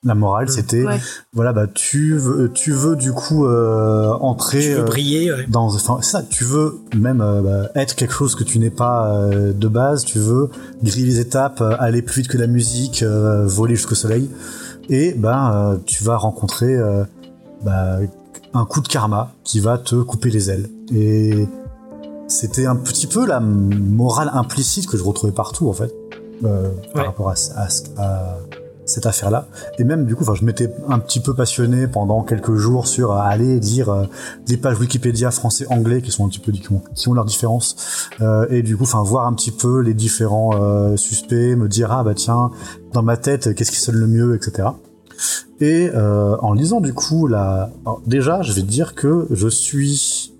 La 0.05 0.15
morale, 0.15 0.49
c'était 0.49 0.83
Ouais. 0.85 0.99
voilà, 1.33 1.53
bah 1.53 1.65
tu 1.73 2.17
veux, 2.17 2.51
tu 2.51 2.71
veux 2.73 2.97
du 2.97 3.13
coup 3.13 3.45
euh, 3.45 4.11
entrer 4.19 4.59
Tu 4.59 4.73
veux 4.73 4.79
euh, 4.81 4.83
briller, 4.83 5.31
ouais. 5.31 5.45
dans, 5.47 5.65
enfin 5.73 5.99
c'est 6.01 6.11
ça, 6.11 6.23
tu 6.23 6.43
veux 6.43 6.79
même 6.93 7.21
euh, 7.21 7.41
bah, 7.41 7.69
être 7.75 7.95
quelque 7.95 8.13
chose 8.13 8.35
que 8.35 8.43
tu 8.43 8.59
n'es 8.59 8.69
pas 8.69 9.07
euh, 9.15 9.53
de 9.53 9.67
base, 9.69 10.03
tu 10.03 10.19
veux 10.19 10.49
griller 10.83 11.05
les 11.05 11.19
étapes, 11.19 11.61
euh, 11.61 11.75
aller 11.79 12.01
plus 12.01 12.21
vite 12.23 12.31
que 12.31 12.37
la 12.37 12.47
musique, 12.47 13.01
euh, 13.01 13.45
voler 13.47 13.75
jusqu'au 13.77 13.95
soleil, 13.95 14.29
et 14.89 15.13
ben 15.13 15.51
euh, 15.53 15.77
tu 15.85 16.03
vas 16.03 16.17
rencontrer 16.17 16.75
euh, 16.75 17.05
bah, 17.63 17.99
un 18.53 18.65
coup 18.65 18.81
de 18.81 18.87
karma 18.89 19.31
qui 19.45 19.61
va 19.61 19.77
te 19.77 19.95
couper 19.95 20.29
les 20.31 20.49
ailes. 20.49 20.69
Et 20.93 21.47
c'était 22.27 22.65
un 22.65 22.75
petit 22.75 23.07
peu 23.07 23.25
la 23.25 23.39
morale 23.39 24.31
implicite 24.33 24.85
que 24.87 24.97
je 24.97 25.03
retrouvais 25.03 25.31
partout 25.33 25.69
en 25.69 25.73
fait, 25.73 25.93
euh, 26.43 26.69
par 26.93 27.01
Ouais. 27.03 27.07
rapport 27.07 27.29
à, 27.29 27.35
à- 27.55 27.67
à 28.03 28.37
cette 28.85 29.05
affaire-là. 29.05 29.47
Et 29.77 29.83
même 29.83 30.05
du 30.05 30.15
coup, 30.15 30.25
je 30.33 30.45
m'étais 30.45 30.73
un 30.87 30.99
petit 30.99 31.19
peu 31.19 31.33
passionné 31.33 31.87
pendant 31.87 32.23
quelques 32.23 32.55
jours 32.55 32.87
sur 32.87 33.11
euh, 33.11 33.17
aller 33.17 33.59
lire 33.59 33.89
euh, 33.89 34.05
des 34.45 34.57
pages 34.57 34.79
Wikipédia 34.79 35.31
français-anglais 35.31 36.01
qui 36.01 36.11
sont 36.11 36.25
un 36.25 36.29
petit 36.29 36.39
peu 36.39 36.51
qui 36.51 36.71
ont, 36.71 36.81
qui 36.93 37.07
ont 37.07 37.13
leurs 37.13 37.25
différences. 37.25 38.09
Euh, 38.21 38.45
et 38.49 38.61
du 38.61 38.77
coup, 38.77 38.85
voir 38.85 39.27
un 39.27 39.33
petit 39.33 39.51
peu 39.51 39.79
les 39.79 39.93
différents 39.93 40.51
suspects, 40.97 41.55
me 41.55 41.67
dire 41.67 41.91
ah 41.91 42.03
bah 42.03 42.13
tiens, 42.13 42.51
dans 42.93 43.01
ma 43.01 43.17
tête, 43.17 43.55
qu'est-ce 43.55 43.71
qui 43.71 43.79
sonne 43.79 43.95
le 43.95 44.07
mieux, 44.07 44.35
etc. 44.35 44.69
Et 45.59 45.89
en 45.95 46.53
lisant 46.53 46.79
du 46.79 46.93
coup 46.93 47.27
la, 47.27 47.71
déjà, 48.05 48.41
je 48.41 48.53
vais 48.53 48.61
te 48.61 48.67
dire 48.67 48.93
que 48.93 49.27
je 49.31 49.47
suis 49.47 50.33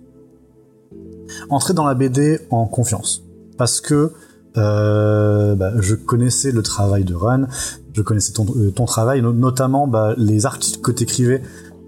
entré 1.49 1.73
dans 1.73 1.85
la 1.85 1.95
BD 1.95 2.39
en 2.51 2.65
confiance 2.65 3.23
parce 3.57 3.81
que 3.81 4.11
bah, 4.55 5.71
je 5.79 5.95
connaissais 5.95 6.51
le 6.51 6.61
travail 6.61 7.03
de 7.03 7.15
Run, 7.15 7.47
je 7.93 8.01
connaissais 8.01 8.33
ton, 8.33 8.45
euh, 8.55 8.71
travail, 8.85 9.21
no- 9.21 9.33
notamment 9.33 9.87
bah, 9.87 10.13
les 10.17 10.45
articles 10.45 10.81
que 10.81 10.91
t'écrivais 10.91 11.41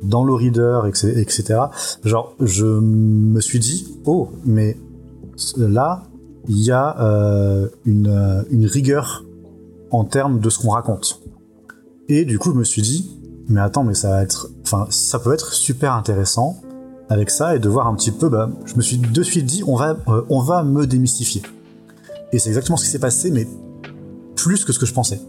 dans 0.04 0.24
le 0.24 0.34
reader, 0.34 0.82
etc.. 0.88 1.60
Genre, 2.04 2.36
je 2.40 2.66
me 2.66 3.40
suis 3.42 3.60
dit, 3.60 3.98
oh, 4.06 4.30
mais 4.46 4.78
là, 5.58 6.04
il 6.48 6.62
y 6.62 6.72
a 6.72 7.00
euh, 7.02 7.70
une, 7.86 8.08
euh, 8.08 8.44
une 8.52 8.66
rigueur 8.66 9.26
en 9.92 10.04
termes 10.04 10.40
de 10.40 10.50
ce 10.50 10.60
qu'on 10.60 10.70
raconte. 10.72 11.22
Et 12.08 12.26
du 12.26 12.38
coup, 12.38 12.52
je 12.52 12.58
me 12.58 12.64
suis 12.64 12.82
dit, 12.82 13.20
mais 13.48 13.62
attends, 13.62 13.84
mais 13.84 13.96
ça 13.96 14.10
va 14.10 14.24
être, 14.24 14.50
enfin, 14.64 14.86
ça 14.90 15.18
peut 15.20 15.34
être 15.34 15.54
super 15.54 15.94
intéressant 15.94 16.62
avec 17.10 17.30
ça 17.30 17.56
et 17.56 17.60
de 17.60 17.70
voir 17.70 17.88
un 17.88 17.96
petit 17.96 18.12
peu. 18.12 18.30
Bah, 18.30 18.50
je 18.66 18.76
me 18.76 18.82
suis 18.82 18.98
de 18.98 19.24
suite 19.24 19.46
dit, 19.46 19.64
on 19.66 19.76
va, 19.76 19.98
on 20.30 20.40
va 20.42 20.64
me 20.64 20.86
démystifier. 20.86 21.42
Et 22.32 22.40
c'est 22.40 22.50
exactement 22.50 22.78
ce 22.78 22.84
qui 22.84 22.90
s'est 22.92 23.00
passé, 23.00 23.32
mais 23.32 23.48
plus 24.36 24.66
que 24.66 24.74
ce 24.74 24.80
que 24.80 24.86
je 24.86 24.94
pensais. 24.94 25.20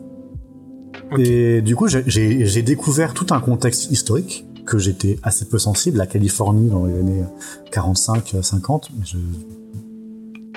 Et 1.19 1.63
du 1.63 1.77
coup, 1.77 1.87
j'ai- 1.89 2.63
découvert 2.63 3.15
tout 3.15 3.27
un 3.31 3.41
contexte 3.41 3.91
historique 3.91 4.47
que 4.65 4.79
j'étais 4.79 5.19
assez 5.23 5.45
peu 5.45 5.59
sensible, 5.59 5.99
la 5.99 6.07
Californie 6.07 6.69
dans 6.69 6.87
les 6.87 6.99
années 6.99 7.25
45-50, 7.71 8.89
je... 9.05 9.17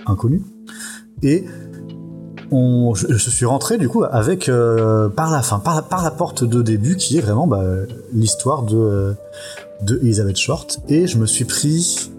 inconnu. 0.08 0.42
Et 1.22 1.46
on, 2.52 2.96
je, 2.96 3.16
suis 3.18 3.46
rentré 3.46 3.78
du 3.78 3.90
coup 3.90 4.04
avec 4.04 4.50
euh, 4.50 5.10
par 5.10 5.30
la 5.32 5.42
fin, 5.42 5.60
par 5.60 5.76
la, 5.76 5.82
par 5.84 6.04
la 6.04 6.10
porte 6.10 6.44
de 6.44 6.62
début 6.64 6.96
qui 6.96 7.18
est 7.18 7.22
vraiment 7.22 7.46
bah, 7.46 7.64
l'histoire 8.12 8.64
de 8.64 8.78
euh, 8.78 9.14
de 9.84 10.00
Elizabeth 10.02 10.38
Short 10.38 10.80
et 10.90 11.08
je 11.08 11.18
me 11.18 11.26
suis 11.26 11.46
pris 11.46 12.12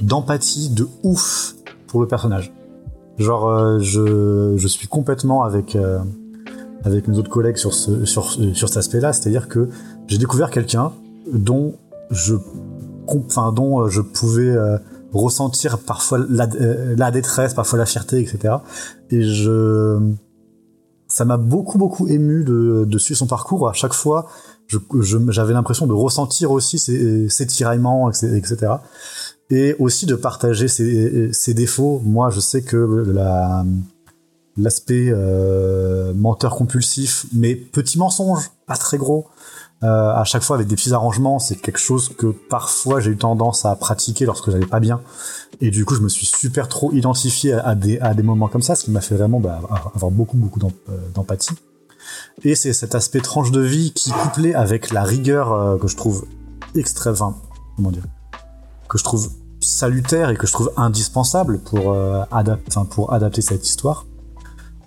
d'empathie 0.00 0.70
de 0.70 0.88
ouf 1.02 1.54
pour 1.86 2.00
le 2.00 2.08
personnage. 2.08 2.52
Genre 3.18 3.48
euh, 3.48 3.78
je, 3.80 4.54
je 4.56 4.68
suis 4.68 4.88
complètement 4.88 5.42
avec 5.44 5.76
euh, 5.76 5.98
avec 6.84 7.08
mes 7.08 7.18
autres 7.18 7.30
collègues 7.30 7.56
sur 7.56 7.74
ce 7.74 8.04
sur 8.04 8.30
sur 8.54 8.68
cet 8.68 8.76
aspect-là, 8.76 9.12
c'est-à-dire 9.12 9.48
que 9.48 9.68
j'ai 10.06 10.18
découvert 10.18 10.50
quelqu'un 10.50 10.92
dont 11.32 11.74
je 12.10 12.34
enfin 13.06 13.52
dont 13.52 13.80
euh, 13.80 13.88
je 13.88 14.00
pouvais 14.00 14.50
euh, 14.50 14.78
ressentir 15.12 15.78
parfois 15.78 16.18
la, 16.28 16.48
euh, 16.60 16.94
la 16.96 17.10
détresse, 17.10 17.54
parfois 17.54 17.78
la 17.78 17.86
fierté, 17.86 18.20
etc. 18.20 18.56
Et 19.10 19.22
je 19.22 19.98
ça 21.06 21.24
m'a 21.24 21.38
beaucoup 21.38 21.78
beaucoup 21.78 22.06
ému 22.06 22.44
de, 22.44 22.84
de 22.86 22.98
suivre 22.98 23.18
son 23.18 23.26
parcours. 23.26 23.68
À 23.68 23.72
chaque 23.72 23.94
fois, 23.94 24.26
j'avais 25.30 25.54
l'impression 25.54 25.86
de 25.86 25.94
ressentir 25.94 26.50
aussi 26.50 26.78
ses, 26.78 27.30
ses 27.30 27.46
tiraillements, 27.46 28.10
etc. 28.10 28.72
Et 29.48 29.74
aussi 29.78 30.04
de 30.04 30.14
partager 30.14 30.68
ses, 30.68 31.32
ses 31.32 31.54
défauts. 31.54 32.02
Moi, 32.04 32.28
je 32.28 32.40
sais 32.40 32.60
que 32.60 32.76
la 32.76 33.64
l'aspect 34.58 35.08
euh, 35.10 36.12
menteur 36.14 36.56
compulsif, 36.56 37.26
mais 37.32 37.54
petit 37.54 37.98
mensonge, 37.98 38.50
pas 38.66 38.76
très 38.76 38.98
gros, 38.98 39.26
euh, 39.84 40.12
à 40.12 40.24
chaque 40.24 40.42
fois 40.42 40.56
avec 40.56 40.68
des 40.68 40.74
petits 40.74 40.92
arrangements, 40.92 41.38
c'est 41.38 41.56
quelque 41.56 41.78
chose 41.78 42.10
que 42.16 42.26
parfois 42.26 43.00
j'ai 43.00 43.10
eu 43.10 43.16
tendance 43.16 43.64
à 43.64 43.74
pratiquer 43.76 44.26
lorsque 44.26 44.50
j'allais 44.50 44.66
pas 44.66 44.80
bien. 44.80 45.00
Et 45.60 45.70
du 45.70 45.84
coup, 45.84 45.94
je 45.94 46.00
me 46.00 46.08
suis 46.08 46.26
super 46.26 46.68
trop 46.68 46.92
identifié 46.92 47.52
à, 47.52 47.74
des, 47.74 47.98
à 48.00 48.14
des 48.14 48.22
moments 48.22 48.48
comme 48.48 48.62
ça, 48.62 48.74
ce 48.74 48.84
qui 48.84 48.90
m'a 48.90 49.00
fait 49.00 49.14
vraiment 49.14 49.40
bah, 49.40 49.60
avoir 49.94 50.10
beaucoup, 50.10 50.36
beaucoup 50.36 50.60
euh, 50.60 50.92
d'empathie. 51.14 51.54
Et 52.42 52.54
c'est 52.54 52.72
cet 52.72 52.94
aspect 52.94 53.20
tranche 53.20 53.50
de 53.50 53.60
vie 53.60 53.92
qui, 53.92 54.10
couplé 54.10 54.54
avec 54.54 54.92
la 54.92 55.02
rigueur 55.02 55.78
que 55.78 55.88
je 55.88 55.96
trouve 55.96 56.26
extrême, 56.74 57.14
comment 57.76 57.90
dire, 57.90 58.04
que 58.88 58.98
je 58.98 59.04
trouve 59.04 59.28
salutaire 59.60 60.30
et 60.30 60.36
que 60.36 60.46
je 60.46 60.52
trouve 60.52 60.72
indispensable 60.76 61.58
pour, 61.58 61.92
euh, 61.92 62.24
pour 62.90 63.12
adapter 63.12 63.42
cette 63.42 63.66
histoire, 63.66 64.06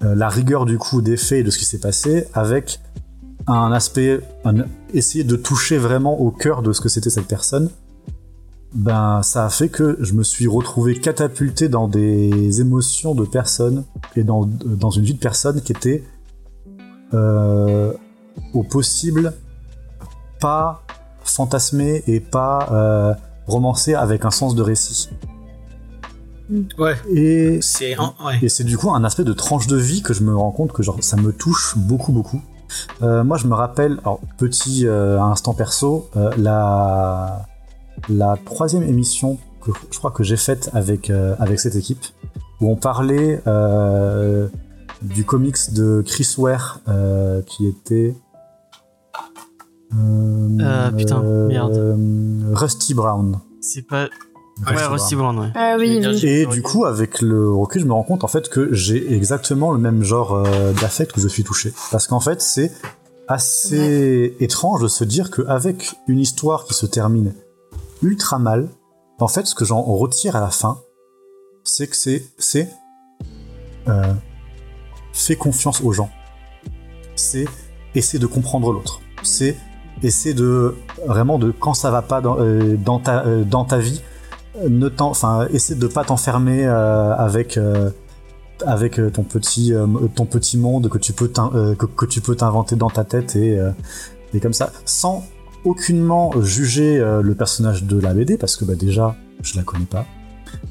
la 0.01 0.29
rigueur 0.29 0.65
du 0.65 0.77
coup 0.77 1.01
des 1.01 1.17
faits 1.17 1.39
et 1.39 1.43
de 1.43 1.49
ce 1.51 1.57
qui 1.57 1.65
s'est 1.65 1.79
passé, 1.79 2.27
avec 2.33 2.79
un 3.47 3.71
aspect, 3.71 4.19
un- 4.45 4.65
essayer 4.93 5.23
de 5.23 5.35
toucher 5.35 5.77
vraiment 5.77 6.19
au 6.19 6.31
cœur 6.31 6.61
de 6.61 6.73
ce 6.73 6.81
que 6.81 6.89
c'était 6.89 7.09
cette 7.09 7.27
personne, 7.27 7.69
ben 8.73 9.21
ça 9.21 9.45
a 9.45 9.49
fait 9.49 9.67
que 9.69 9.97
je 9.99 10.13
me 10.13 10.23
suis 10.23 10.47
retrouvé 10.47 10.97
catapulté 10.99 11.67
dans 11.67 11.87
des 11.87 12.61
émotions 12.61 13.13
de 13.15 13.25
personnes 13.25 13.83
et 14.15 14.23
dans, 14.23 14.45
dans 14.45 14.91
une 14.91 15.03
vie 15.03 15.13
de 15.13 15.19
personne 15.19 15.61
qui 15.61 15.73
était 15.73 16.03
euh, 17.13 17.91
au 18.53 18.63
possible 18.63 19.33
pas 20.39 20.83
fantasmée 21.23 22.03
et 22.07 22.19
pas 22.21 22.69
euh, 22.71 23.13
romancée 23.45 23.93
avec 23.93 24.23
un 24.25 24.31
sens 24.31 24.55
de 24.55 24.61
récit. 24.61 25.09
Ouais. 26.77 26.95
Et 27.09 27.59
C'est 27.61 27.95
ouais. 27.97 28.63
du 28.63 28.77
coup 28.77 28.91
un 28.91 29.03
aspect 29.03 29.23
de 29.23 29.33
tranche 29.33 29.67
de 29.67 29.77
vie 29.77 30.01
que 30.01 30.13
je 30.13 30.23
me 30.23 30.35
rends 30.35 30.51
compte 30.51 30.73
que 30.73 30.83
genre 30.83 30.97
ça 31.01 31.17
me 31.17 31.31
touche 31.31 31.77
beaucoup 31.77 32.11
beaucoup. 32.11 32.41
Euh, 33.01 33.23
moi 33.23 33.37
je 33.37 33.47
me 33.47 33.53
rappelle, 33.53 33.99
alors 34.01 34.19
petit 34.37 34.87
euh, 34.87 35.21
instant 35.21 35.53
perso, 35.53 36.09
euh, 36.15 36.31
la 36.37 37.45
la 38.09 38.37
troisième 38.45 38.83
émission 38.83 39.37
que 39.63 39.71
je 39.91 39.97
crois 39.97 40.11
que 40.11 40.23
j'ai 40.23 40.37
faite 40.37 40.69
avec 40.73 41.09
euh, 41.09 41.35
avec 41.39 41.59
cette 41.59 41.75
équipe 41.75 42.03
où 42.59 42.69
on 42.69 42.75
parlait 42.75 43.41
euh, 43.47 44.47
du 45.01 45.23
comics 45.25 45.73
de 45.73 46.03
Chris 46.05 46.35
Ware 46.37 46.79
euh, 46.87 47.41
qui 47.43 47.67
était 47.67 48.15
euh, 49.93 50.57
Euh, 50.59 50.91
putain, 50.91 51.21
merde. 51.21 51.73
euh, 51.73 52.53
Rusty 52.53 52.93
Brown. 52.93 53.39
C'est 53.61 53.81
pas. 53.87 54.07
Ouais. 54.67 54.83
Rusty 54.85 55.15
Brown, 55.15 55.37
ouais. 55.39 55.51
Ah 55.55 55.75
oui, 55.79 55.99
oui. 56.05 56.25
Et 56.25 56.45
du 56.45 56.61
coup, 56.61 56.85
avec 56.85 57.21
le 57.21 57.49
recul, 57.51 57.81
je 57.81 57.87
me 57.87 57.93
rends 57.93 58.03
compte 58.03 58.23
en 58.23 58.27
fait 58.27 58.49
que 58.49 58.73
j'ai 58.73 59.13
exactement 59.13 59.71
le 59.71 59.79
même 59.79 60.03
genre 60.03 60.33
euh, 60.33 60.71
d'affect 60.73 61.15
où 61.17 61.19
je 61.19 61.27
suis 61.27 61.43
touché. 61.43 61.73
Parce 61.91 62.07
qu'en 62.07 62.19
fait, 62.19 62.41
c'est 62.41 62.71
assez 63.27 64.35
étrange 64.39 64.81
de 64.81 64.87
se 64.87 65.03
dire 65.03 65.31
qu'avec 65.31 65.95
une 66.07 66.19
histoire 66.19 66.65
qui 66.65 66.73
se 66.73 66.85
termine 66.85 67.33
ultra 68.01 68.39
mal, 68.39 68.69
en 69.19 69.27
fait, 69.27 69.45
ce 69.45 69.55
que 69.55 69.65
j'en 69.65 69.81
retire 69.81 70.35
à 70.35 70.41
la 70.41 70.49
fin, 70.49 70.79
c'est 71.63 71.87
que 71.87 71.95
c'est 71.95 72.25
c'est 72.37 72.69
euh, 73.87 74.13
fais 75.13 75.35
confiance 75.35 75.81
aux 75.81 75.91
gens. 75.91 76.09
C'est 77.15 77.45
essayer 77.95 78.19
de 78.19 78.27
comprendre 78.27 78.71
l'autre. 78.71 79.01
C'est 79.23 79.55
essayer 80.03 80.33
de 80.33 80.75
vraiment 81.05 81.37
de 81.37 81.51
quand 81.51 81.73
ça 81.73 81.91
va 81.91 82.01
pas 82.01 82.21
dans, 82.21 82.39
euh, 82.39 82.75
dans 82.77 82.99
ta 82.99 83.25
euh, 83.25 83.43
dans 83.43 83.65
ta 83.65 83.77
vie, 83.77 84.01
ne 84.67 84.89
enfin, 84.99 85.47
essaie 85.51 85.75
de 85.75 85.87
pas 85.87 86.03
t'enfermer 86.03 86.65
euh, 86.65 87.15
avec 87.15 87.57
euh, 87.57 87.89
avec 88.65 88.99
euh, 88.99 89.09
ton 89.09 89.23
petit 89.23 89.73
ton 90.15 90.25
petit 90.25 90.57
monde 90.57 90.89
que 90.89 90.97
tu 90.97 91.13
peux 91.13 91.27
que, 91.27 91.85
que 91.85 92.05
tu 92.05 92.21
peux 92.21 92.35
t'inventer 92.35 92.75
dans 92.75 92.89
ta 92.89 93.03
tête 93.03 93.35
et 93.35 93.59
et 94.33 94.39
comme 94.39 94.53
ça, 94.53 94.71
sans 94.85 95.25
aucunement 95.65 96.31
juger 96.41 96.99
le 96.99 97.35
personnage 97.35 97.83
de 97.83 97.99
la 97.99 98.13
BD 98.13 98.37
parce 98.37 98.55
que 98.55 98.65
bah 98.65 98.75
déjà 98.75 99.15
je 99.41 99.57
la 99.57 99.63
connais 99.63 99.85
pas 99.85 100.05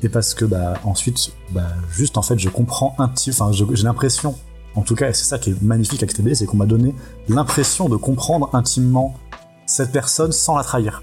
et 0.02 0.08
parce 0.08 0.34
que 0.34 0.44
bah 0.44 0.74
ensuite 0.84 1.32
bah 1.50 1.68
juste 1.90 2.18
en 2.18 2.22
fait 2.22 2.38
je 2.38 2.48
comprends 2.48 2.94
un 2.98 3.08
petit, 3.08 3.30
enfin 3.30 3.50
j'ai 3.52 3.84
l'impression 3.84 4.34
en 4.76 4.82
tout 4.82 4.94
cas 4.94 5.12
c'est 5.12 5.24
ça 5.24 5.38
qui 5.38 5.50
est 5.50 5.62
magnifique 5.62 6.02
avec 6.02 6.16
BD, 6.16 6.34
c'est 6.34 6.46
qu'on 6.46 6.56
m'a 6.56 6.66
donné 6.66 6.94
l'impression 7.28 7.88
de 7.88 7.96
comprendre 7.96 8.50
intimement 8.52 9.14
cette 9.66 9.92
personne 9.92 10.32
sans 10.32 10.56
la 10.56 10.64
trahir. 10.64 11.02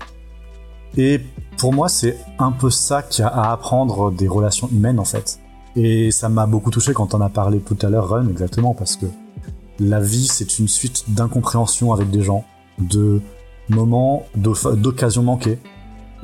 Et 0.95 1.19
pour 1.57 1.73
moi, 1.73 1.89
c'est 1.89 2.17
un 2.39 2.51
peu 2.51 2.69
ça 2.69 3.01
qu'il 3.01 3.23
y 3.23 3.25
a 3.25 3.29
à 3.29 3.51
apprendre 3.51 4.11
des 4.11 4.27
relations 4.27 4.69
humaines, 4.71 4.99
en 4.99 5.05
fait. 5.05 5.39
Et 5.75 6.09
ça 6.09 6.27
m'a 6.27 6.47
beaucoup 6.47 6.71
touché 6.71 6.93
quand 6.93 7.13
on 7.13 7.21
a 7.21 7.29
parlé 7.29 7.59
tout 7.59 7.77
à 7.83 7.89
l'heure, 7.89 8.09
Run, 8.09 8.29
exactement, 8.29 8.73
parce 8.73 8.95
que 8.95 9.05
la 9.79 9.99
vie 9.99 10.25
c'est 10.25 10.57
une 10.57 10.67
suite 10.67 11.05
d'incompréhensions 11.09 11.93
avec 11.93 12.09
des 12.09 12.23
gens, 12.23 12.45
de 12.79 13.21
moments, 13.69 14.25
d'occasions 14.35 15.21
manquées, 15.21 15.59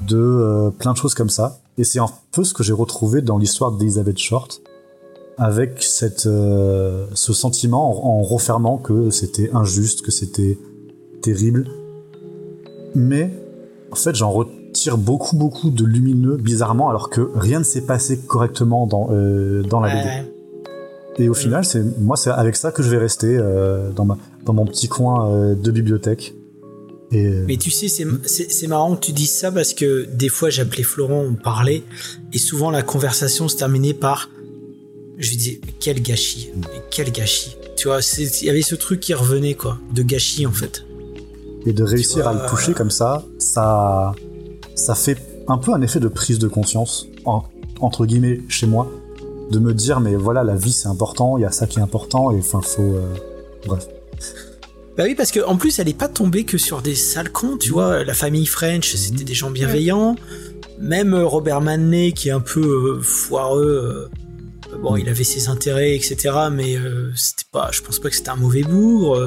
de 0.08 0.17
euh, 0.17 0.69
plein 0.72 0.93
de 0.93 0.98
choses 0.98 1.14
comme 1.14 1.30
ça. 1.30 1.59
Et 1.77 1.83
c'est 1.83 2.00
un 2.00 2.09
peu 2.32 2.43
ce 2.43 2.56
que 2.56 2.64
j'ai 2.64 2.74
retrouvé 2.74 3.22
dans 3.22 3.38
l'histoire 3.38 3.72
d'Elizabeth 3.72 4.17
Short, 4.17 4.61
avec 5.38 5.83
cette, 5.83 6.25
euh, 6.25 7.06
ce 7.14 7.33
sentiment 7.33 8.06
en, 8.08 8.19
en 8.19 8.22
refermant 8.24 8.77
que 8.77 9.11
c'était 9.11 9.51
injuste, 9.53 10.01
que 10.01 10.11
c'était 10.11 10.58
terrible. 11.22 11.67
Mais 12.95 13.32
en 13.94 13.96
fait, 13.96 14.16
j'en 14.16 14.32
retire 14.32 14.98
beaucoup, 14.98 15.38
beaucoup 15.38 15.70
de 15.70 15.86
lumineux, 15.86 16.36
bizarrement, 16.38 16.90
alors 16.90 17.10
que 17.12 17.22
rien 17.36 17.60
ne 17.60 17.64
s'est 17.64 17.86
passé 17.86 18.18
correctement 18.18 18.88
dans, 18.88 19.10
euh, 19.12 19.62
dans 19.64 19.80
la 19.80 19.94
BD. 19.94 20.04
Ouais. 20.08 20.34
Et 21.20 21.30
au 21.30 21.36
final, 21.36 21.64
c'est 21.64 21.84
moi, 22.00 22.18
c'est 22.18 22.32
avec 22.32 22.56
ça 22.56 22.72
que 22.72 22.82
je 22.82 22.90
vais 22.90 22.98
rester 22.98 23.38
euh, 23.38 23.92
dans, 23.92 24.04
ma, 24.06 24.18
dans 24.46 24.54
mon 24.54 24.66
petit 24.66 24.88
coin 24.88 25.30
euh, 25.30 25.54
de 25.56 25.70
bibliothèque. 25.70 26.34
Et 27.12 27.28
Mais 27.48 27.58
tu 27.58 27.70
sais, 27.70 27.88
c'est- 27.88 28.68
marrant 28.68 28.96
que 28.96 29.06
tu 29.06 29.12
dises 29.12 29.32
ça 29.32 29.52
parce 29.52 29.76
que 29.76 30.08
des 30.12 30.30
fois 30.30 30.50
j'appelais 30.50 30.82
Florent, 30.82 31.24
on 31.30 31.36
parlait, 31.36 31.84
et 32.34 32.40
souvent 32.40 32.72
la 32.72 32.82
conversation 32.82 33.48
se 33.48 33.56
terminait 33.56 33.94
par. 33.94 34.32
Je 35.20 35.30
lui 35.30 35.38
disais, 35.38 35.62
mais 35.64 35.74
quel 35.80 36.02
gâchis, 36.02 36.50
quel 36.90 37.12
gâchis. 37.12 37.56
Tu 37.78 37.88
vois, 37.88 38.00
il 38.18 38.46
y 38.46 38.50
avait 38.50 38.64
ce 38.64 38.74
truc 38.74 39.00
qui 39.00 39.14
revenait, 39.14 39.54
quoi, 39.54 39.78
de 39.94 40.02
gâchis 40.02 40.48
en 40.48 40.52
fait. 40.52 40.84
Et 41.66 41.74
de 41.74 41.83
réussir 41.83 42.27
à 42.27 42.33
le 42.33 42.40
toucher 42.50 42.74
comme 42.74 42.92
ça, 42.92 43.24
ça, 43.38 44.14
ça 44.75 44.95
fait 44.95 45.17
un 45.48 45.58
peu 45.58 45.74
un 45.74 45.82
effet 45.82 46.00
de 46.00 46.08
prise 46.08 46.40
de 46.40 46.48
conscience, 46.48 47.08
en- 47.25 47.43
entre 47.80 48.06
guillemets, 48.06 48.42
chez 48.50 48.67
moi, 48.67 48.90
de 49.51 49.59
me 49.59 49.74
dire, 49.74 50.00
mais 50.00 50.16
voilà, 50.16 50.43
la 50.43 50.56
vie 50.56 50.72
c'est 50.74 50.88
important, 50.88 51.38
il 51.38 51.42
y 51.42 51.45
a 51.45 51.51
ça 51.51 51.67
qui 51.67 51.80
est 51.80 51.82
important, 51.82 52.32
et 52.32 52.38
enfin, 52.40 52.61
faut. 52.61 52.82
euh, 52.82 53.14
bref. 53.67 53.88
Bah 54.98 55.03
oui, 55.06 55.16
parce 55.16 55.32
que 55.32 55.40
en 55.40 55.58
plus, 55.58 55.80
elle 55.80 55.90
est 55.90 55.98
pas 55.98 56.08
tombée 56.08 56.43
que 56.43 56.58
sur 56.58 56.82
des 56.82 56.93
sales 56.95 57.32
cons, 57.32 57.58
tu 57.58 57.72
vois. 57.72 58.03
La 58.03 58.14
famille 58.14 58.45
French, 58.45 58.93
c'était 58.95 59.24
des 59.24 59.33
gens 59.33 59.50
bienveillants. 59.50 60.16
Même 60.80 61.14
euh, 61.16 61.25
Robert 61.25 61.61
Manley, 61.61 62.11
qui 62.11 62.30
est 62.30 62.32
un 62.32 62.40
peu 62.40 62.61
euh, 62.98 63.01
foireux, 63.01 64.09
euh, 64.72 64.77
bon, 64.83 64.95
il 64.95 65.09
avait 65.09 65.24
ses 65.24 65.48
intérêts, 65.50 65.95
etc. 65.95 66.16
Mais 66.51 66.75
euh, 66.77 67.11
c'était 67.16 67.45
pas, 67.51 67.69
je 67.72 67.82
pense 67.82 67.98
pas 68.00 68.09
que 68.09 68.16
c'était 68.16 68.30
un 68.30 68.35
mauvais 68.35 68.61
bourg. 68.64 69.17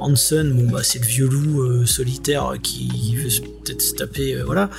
Euh, 0.00 0.04
Hanson, 0.04 0.50
bon 0.54 0.70
bah 0.70 0.82
c'est 0.82 0.98
le 0.98 1.06
vieux 1.06 1.28
loup 1.28 1.62
euh, 1.62 1.86
solitaire 1.86 2.54
qui 2.62 3.16
veut 3.16 3.28
peut-être 3.64 3.82
se 3.82 3.94
taper, 3.94 4.34
euh, 4.34 4.44
voilà. 4.44 4.70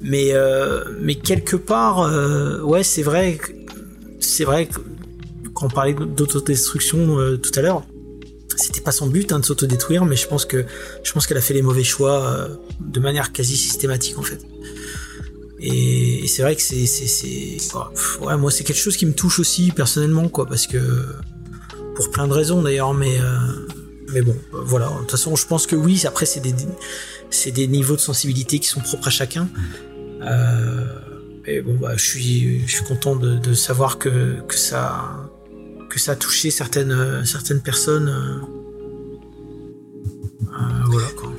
Mais 0.00 0.32
euh, 0.32 0.84
mais 1.00 1.14
quelque 1.14 1.56
part, 1.56 2.00
euh, 2.00 2.60
ouais, 2.62 2.82
c'est 2.82 3.02
vrai, 3.02 3.38
c'est 4.20 4.44
vrai 4.44 4.66
que 4.66 4.80
quand 5.54 5.66
on 5.66 5.70
parlait 5.70 5.94
d'autodestruction 5.94 7.18
euh, 7.18 7.36
tout 7.36 7.52
à 7.56 7.62
l'heure, 7.62 7.82
c'était 8.56 8.80
pas 8.80 8.92
son 8.92 9.06
but 9.06 9.32
hein, 9.32 9.40
de 9.40 9.44
s'autodétruire, 9.44 10.04
mais 10.04 10.16
je 10.16 10.26
pense 10.26 10.44
que 10.44 10.64
je 11.02 11.12
pense 11.12 11.26
qu'elle 11.26 11.38
a 11.38 11.42
fait 11.42 11.54
les 11.54 11.62
mauvais 11.62 11.84
choix 11.84 12.24
euh, 12.24 12.48
de 12.80 13.00
manière 13.00 13.32
quasi 13.32 13.56
systématique 13.56 14.18
en 14.18 14.22
fait. 14.22 14.40
Et, 15.62 16.26
c'est 16.26 16.42
vrai 16.42 16.56
que 16.56 16.62
c'est 16.62 16.86
c'est 16.86 17.56
pff, 17.58 18.20
ouais 18.20 18.36
moi 18.36 18.50
c'est 18.50 18.64
quelque 18.64 18.78
chose 18.78 18.96
qui 18.96 19.04
me 19.04 19.12
touche 19.12 19.40
aussi 19.40 19.72
personnellement 19.72 20.28
quoi 20.28 20.46
parce 20.46 20.66
que 20.66 20.78
pour 21.96 22.10
plein 22.10 22.28
de 22.28 22.32
raisons 22.32 22.62
d'ailleurs 22.62 22.94
mais 22.94 23.18
euh, 23.20 23.36
mais 24.12 24.22
bon 24.22 24.34
euh, 24.54 24.58
voilà 24.64 24.88
de 24.88 24.98
toute 25.00 25.10
façon 25.12 25.36
je 25.36 25.46
pense 25.46 25.66
que 25.66 25.76
oui 25.76 26.02
après 26.06 26.26
c'est 26.26 26.40
des 26.40 26.54
c'est 27.30 27.50
des 27.52 27.66
niveaux 27.68 27.94
de 27.96 28.00
sensibilité 28.00 28.58
qui 28.58 28.68
sont 28.68 28.80
propres 28.80 29.08
à 29.08 29.10
chacun. 29.10 29.48
Euh, 30.22 30.84
et 31.46 31.60
bon 31.62 31.76
bah 31.80 31.92
je 31.96 32.04
suis 32.04 32.66
je 32.66 32.72
suis 32.76 32.84
content 32.84 33.16
de, 33.16 33.36
de 33.36 33.54
savoir 33.54 33.98
que 33.98 34.40
que 34.46 34.56
ça 34.56 35.30
que 35.88 35.98
ça 35.98 36.12
a 36.12 36.16
touché 36.16 36.50
certaines 36.50 37.24
certaines 37.24 37.60
personnes. 37.60 38.08
euh, 38.08 38.40
euh, 40.46 40.84
voilà 40.86 41.06
quoi. 41.16 41.30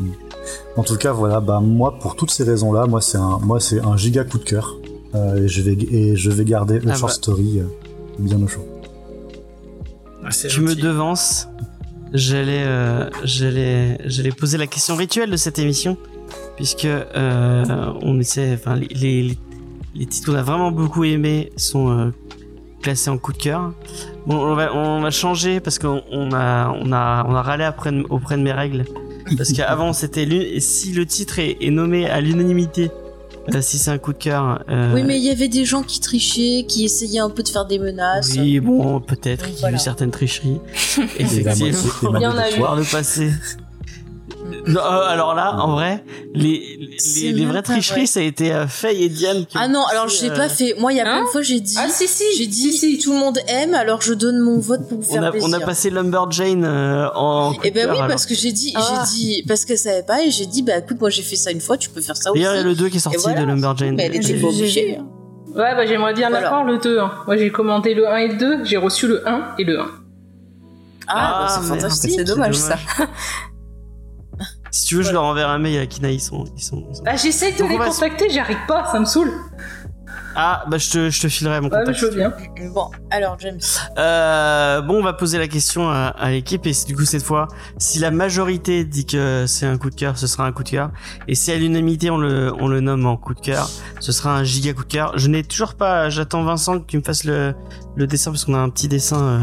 En 0.77 0.83
tout 0.83 0.95
cas, 0.95 1.11
voilà, 1.11 1.41
bah 1.41 1.59
moi, 1.59 2.00
pour 2.00 2.16
toutes 2.16 2.32
ces 2.32 2.43
raisons-là, 2.45 2.85
moi, 2.88 3.01
c'est 3.01 3.17
un, 3.17 3.40
moi, 3.40 3.59
c'est 3.59 3.82
un 3.82 3.98
giga 3.98 4.24
coup 4.24 4.38
de 4.38 4.43
cœur, 4.45 4.77
euh, 5.16 5.43
et 5.43 5.48
je 5.50 5.61
vais, 5.61 5.74
et 5.74 6.16
je 6.16 6.32
vais 6.32 6.45
garder 6.45 6.80
le 6.80 6.90
Ah 6.91 6.95
short 6.95 7.11
bah. 7.11 7.16
story 7.16 7.61
bien 8.17 8.41
au 8.41 8.48
chaud. 8.48 8.66
Ah, 10.24 10.30
Tu 10.32 10.61
me 10.61 10.74
devances. 10.75 11.48
J'allais, 12.14 12.64
euh, 12.66 13.10
j'allais, 13.24 13.98
j'allais 14.06 14.32
poser 14.32 14.58
la 14.58 14.68
question 14.68 14.98
rituelle 14.98 15.32
de 15.32 15.38
cette 15.38 15.60
émission, 15.60 15.98
puisque 16.58 16.86
euh, 16.86 17.64
on 18.02 18.20
essaie, 18.20 18.54
enfin 18.54 18.76
les, 18.76 18.88
les, 18.88 19.38
les 19.96 20.06
titres 20.06 20.32
qu'on 20.32 20.38
a 20.38 20.44
vraiment 20.44 20.72
beaucoup 20.72 21.06
aimés 21.06 21.54
sont 21.56 21.90
euh, 21.90 22.12
classés 22.82 23.10
en 23.10 23.18
coup 23.18 23.32
de 23.32 23.38
cœur. 23.38 23.72
Bon, 24.26 24.36
on 24.36 24.56
va, 24.56 24.76
on 24.76 25.00
va 25.00 25.10
changer 25.10 25.62
parce 25.62 25.80
qu'on 25.80 26.02
on 26.12 26.34
a, 26.34 26.70
on 26.70 26.92
a, 26.92 27.26
on 27.28 27.34
a 27.34 27.42
râlé 27.42 27.64
après, 27.64 27.92
auprès 28.10 28.36
de 28.36 28.42
mes 28.42 28.52
règles, 28.52 28.84
parce 29.38 29.54
qu'avant 29.54 29.94
c'était 29.94 30.60
si 30.60 30.92
le 30.92 31.06
titre 31.06 31.40
est, 31.40 31.70
nommé 31.70 32.10
à 32.10 32.20
l'unanimité, 32.20 32.92
si 33.60 33.78
c'est 33.78 33.92
un 33.92 33.98
coup 33.98 34.14
de 34.14 34.18
cœur. 34.18 34.64
euh, 34.70 34.94
Oui, 34.94 35.04
mais 35.04 35.18
il 35.20 35.24
y 35.26 35.30
avait 35.30 35.50
des 35.50 35.66
gens 35.66 35.84
qui 35.84 36.00
trichaient, 36.00 36.66
qui 36.68 36.86
essayaient 36.86 37.20
un 37.20 37.30
peu 37.30 37.44
de 37.44 37.50
faire 37.50 37.66
des 37.66 37.80
menaces. 37.80 38.32
oui, 38.38 38.60
bon, 38.62 39.02
peut-être 39.02 39.46
qu'il 39.52 39.60
y 39.62 39.66
a 39.66 39.72
eu 39.74 39.78
certaines 39.80 40.12
tricheries. 40.12 40.60
Effectivement. 41.18 42.16
Il 42.18 42.22
y 42.22 42.28
en 42.28 42.38
a 42.38 42.50
eu. 42.50 42.60
Par 42.60 42.76
le 42.76 42.84
passé. 42.84 43.32
Non, 44.68 44.80
euh, 44.80 45.08
alors 45.08 45.34
là, 45.34 45.56
en 45.60 45.72
vrai, 45.72 46.04
les, 46.36 46.78
les, 47.16 47.32
les 47.32 47.46
vraies 47.46 47.62
tricheries, 47.64 48.02
vrai. 48.02 48.06
ça 48.06 48.20
a 48.20 48.24
été 48.24 48.54
euh, 48.54 48.68
Faye 48.68 49.04
et 49.04 49.10
Diane. 49.10 49.46
qui 49.46 49.58
Ah 49.58 49.66
ont 49.66 49.70
non, 49.70 49.84
alors 49.86 50.08
je 50.08 50.22
l'ai 50.24 50.30
euh, 50.30 50.36
pas 50.36 50.50
fait. 50.50 50.76
Moi, 50.80 50.94
il 50.94 50.98
y 50.98 51.00
a 51.00 51.04
plein 51.04 51.22
Hein 51.22 51.24
de 51.24 51.30
fois, 51.30 51.42
j'ai 51.42 51.60
dit. 51.60 51.76
Ah 51.80 51.88
si 51.90 52.08
si 52.08 52.24
J'ai 52.38 52.46
dit, 52.48 52.72
si, 52.72 52.98
si. 52.98 52.98
tout 53.00 53.12
le 53.14 53.18
monde 53.20 53.40
aime, 53.48 53.74
alors 53.74 54.02
je 54.02 54.14
donne 54.14 54.40
mon 54.40 54.60
vote 54.60 54.88
pour 54.88 55.00
vous 55.00 55.10
On 55.10 55.14
faire 55.14 55.24
a, 55.24 55.32
plaisir. 55.32 55.50
on 55.50 55.54
a 55.54 55.60
passé 55.60 55.90
Lumberjane 55.90 56.64
euh, 56.64 57.10
en. 57.16 57.52
de 57.54 57.58
ben 57.58 57.72
oui, 57.90 57.98
alors. 57.98 58.08
parce 58.08 58.26
que 58.26 58.36
j'ai 58.36 58.52
dit, 58.52 58.72
Ah. 58.76 59.04
j'ai 59.10 59.16
dit, 59.16 59.44
parce 59.48 59.66
qu'elle 59.66 59.78
savait 59.80 60.04
pas, 60.04 60.24
et 60.24 60.30
j'ai 60.32 60.46
dit, 60.46 60.62
bah 60.62 60.78
écoute, 60.78 61.00
moi 61.00 61.10
j'ai 61.10 61.24
fait 61.24 61.36
ça 61.36 61.52
une 61.52 61.62
fois, 61.62 61.78
tu 61.78 61.90
peux 61.90 62.02
faire 62.02 62.16
ça 62.18 62.32
aussi. 62.32 62.40
D'ailleurs, 62.42 62.56
il 62.56 62.58
y 62.58 62.62
a 62.62 62.64
le 62.64 62.76
2 62.76 62.90
qui 62.90 62.98
est 62.98 63.00
sorti 63.00 63.18
voilà, 63.24 63.42
de 63.42 63.46
Lumberjane. 63.46 63.96
Mais 63.96 64.04
elle 64.06 64.16
était 64.16 64.28
J'ai- 64.28 64.34
pas 64.36 64.40
j'ai- 64.52 64.58
obligée. 64.60 64.98
hein. 64.98 65.08
Ouais, 65.56 65.76
bah 65.76 65.86
j'aimerais 65.86 66.14
bien 66.14 66.30
Voilà. 66.30 66.44
l'avoir 66.46 66.64
le 66.64 66.78
2. 66.78 67.00
hein. 67.00 67.12
Moi 67.28 67.36
j'ai 67.36 67.52
commandé 67.52 67.94
le 67.94 68.08
1 68.08 68.18
et 68.18 68.28
le 68.30 68.38
2, 68.38 68.64
j'ai 68.64 68.78
reçu 68.78 69.08
le 69.08 69.28
1 69.28 69.56
et 69.60 69.64
le 69.66 69.80
1. 69.82 69.86
Ah, 71.08 71.40
bah, 71.42 71.48
c'est 71.50 71.60
merde, 71.68 71.82
fantastique. 71.82 72.12
C'est 72.16 72.24
dommage, 72.24 72.56
ça. 72.56 72.78
Si 74.72 74.85
tu 74.88 74.95
veux, 74.95 75.03
je 75.03 75.11
leur 75.11 75.24
enverrai 75.24 75.51
un 75.51 75.59
mail 75.59 75.80
à 75.80 75.85
Kina, 75.85 76.09
ils 76.09 76.19
sont. 76.22 76.45
Ils 76.56 76.64
sont, 76.64 76.85
ils 76.90 76.95
sont- 76.95 77.03
Ah, 77.06 77.16
j'essaye 77.17 77.53
de 77.53 77.59
Donc, 77.59 77.69
les 77.72 77.77
contacter, 77.77 78.30
j'arrive 78.30 78.58
pas, 78.67 78.85
ça 78.91 79.00
me 79.00 79.06
saoule. 79.06 79.32
Ah, 80.33 80.64
bah 80.69 80.77
je 80.77 80.90
te, 80.90 81.09
je 81.09 81.22
te 81.22 81.27
filerai 81.27 81.59
mon 81.59 81.67
contact. 81.67 81.98
je 81.98 82.06
veux 82.06 82.16
bien. 82.16 82.32
Bon, 82.74 82.90
alors 83.09 83.38
James. 83.40 83.59
Euh, 83.98 84.80
bon, 84.82 85.00
on 85.00 85.03
va 85.03 85.11
poser 85.11 85.38
la 85.38 85.50
question 85.50 85.90
à, 85.90 86.06
à 86.17 86.32
l'équipe 86.32 86.66
et 86.66 86.72
du 86.88 86.95
coup 86.95 87.03
cette 87.03 87.24
fois, 87.24 87.50
si 87.77 88.00
la 88.00 88.11
majorité 88.11 88.85
dit 88.85 89.06
que 89.06 89.43
c'est 89.45 89.66
un 89.66 89.77
coup 89.77 89.90
de 89.90 89.95
cœur, 89.95 90.17
ce 90.17 90.27
sera 90.27 90.45
un 90.45 90.53
coup 90.53 90.64
de 90.64 90.69
cœur. 90.69 90.91
Et 91.27 91.35
si 91.35 91.51
à 91.51 91.58
l'unanimité 91.58 92.09
on 92.09 92.17
le, 92.17 92.53
on 92.59 92.69
le 92.69 92.80
nomme 92.80 93.06
en 93.08 93.17
coup 93.17 93.33
de 93.33 93.41
cœur, 93.41 93.69
ce 94.00 94.14
sera 94.14 94.33
un 94.38 94.43
giga 94.45 94.72
coup 94.72 94.83
de 94.83 94.90
cœur. 94.93 95.17
Je 95.17 95.27
n'ai 95.27 95.43
toujours 95.43 95.75
pas, 95.75 96.09
j'attends 96.09 96.43
Vincent 96.43 96.80
que 96.80 96.85
tu 96.85 96.98
me 96.98 97.03
fasses 97.03 97.25
le, 97.25 97.53
le 97.98 98.08
dessin 98.08 98.32
parce 98.32 98.45
qu'on 98.45 98.53
a 98.53 98.59
un 98.59 98.69
petit 98.69 98.88
dessin 98.88 99.22
euh, 99.22 99.40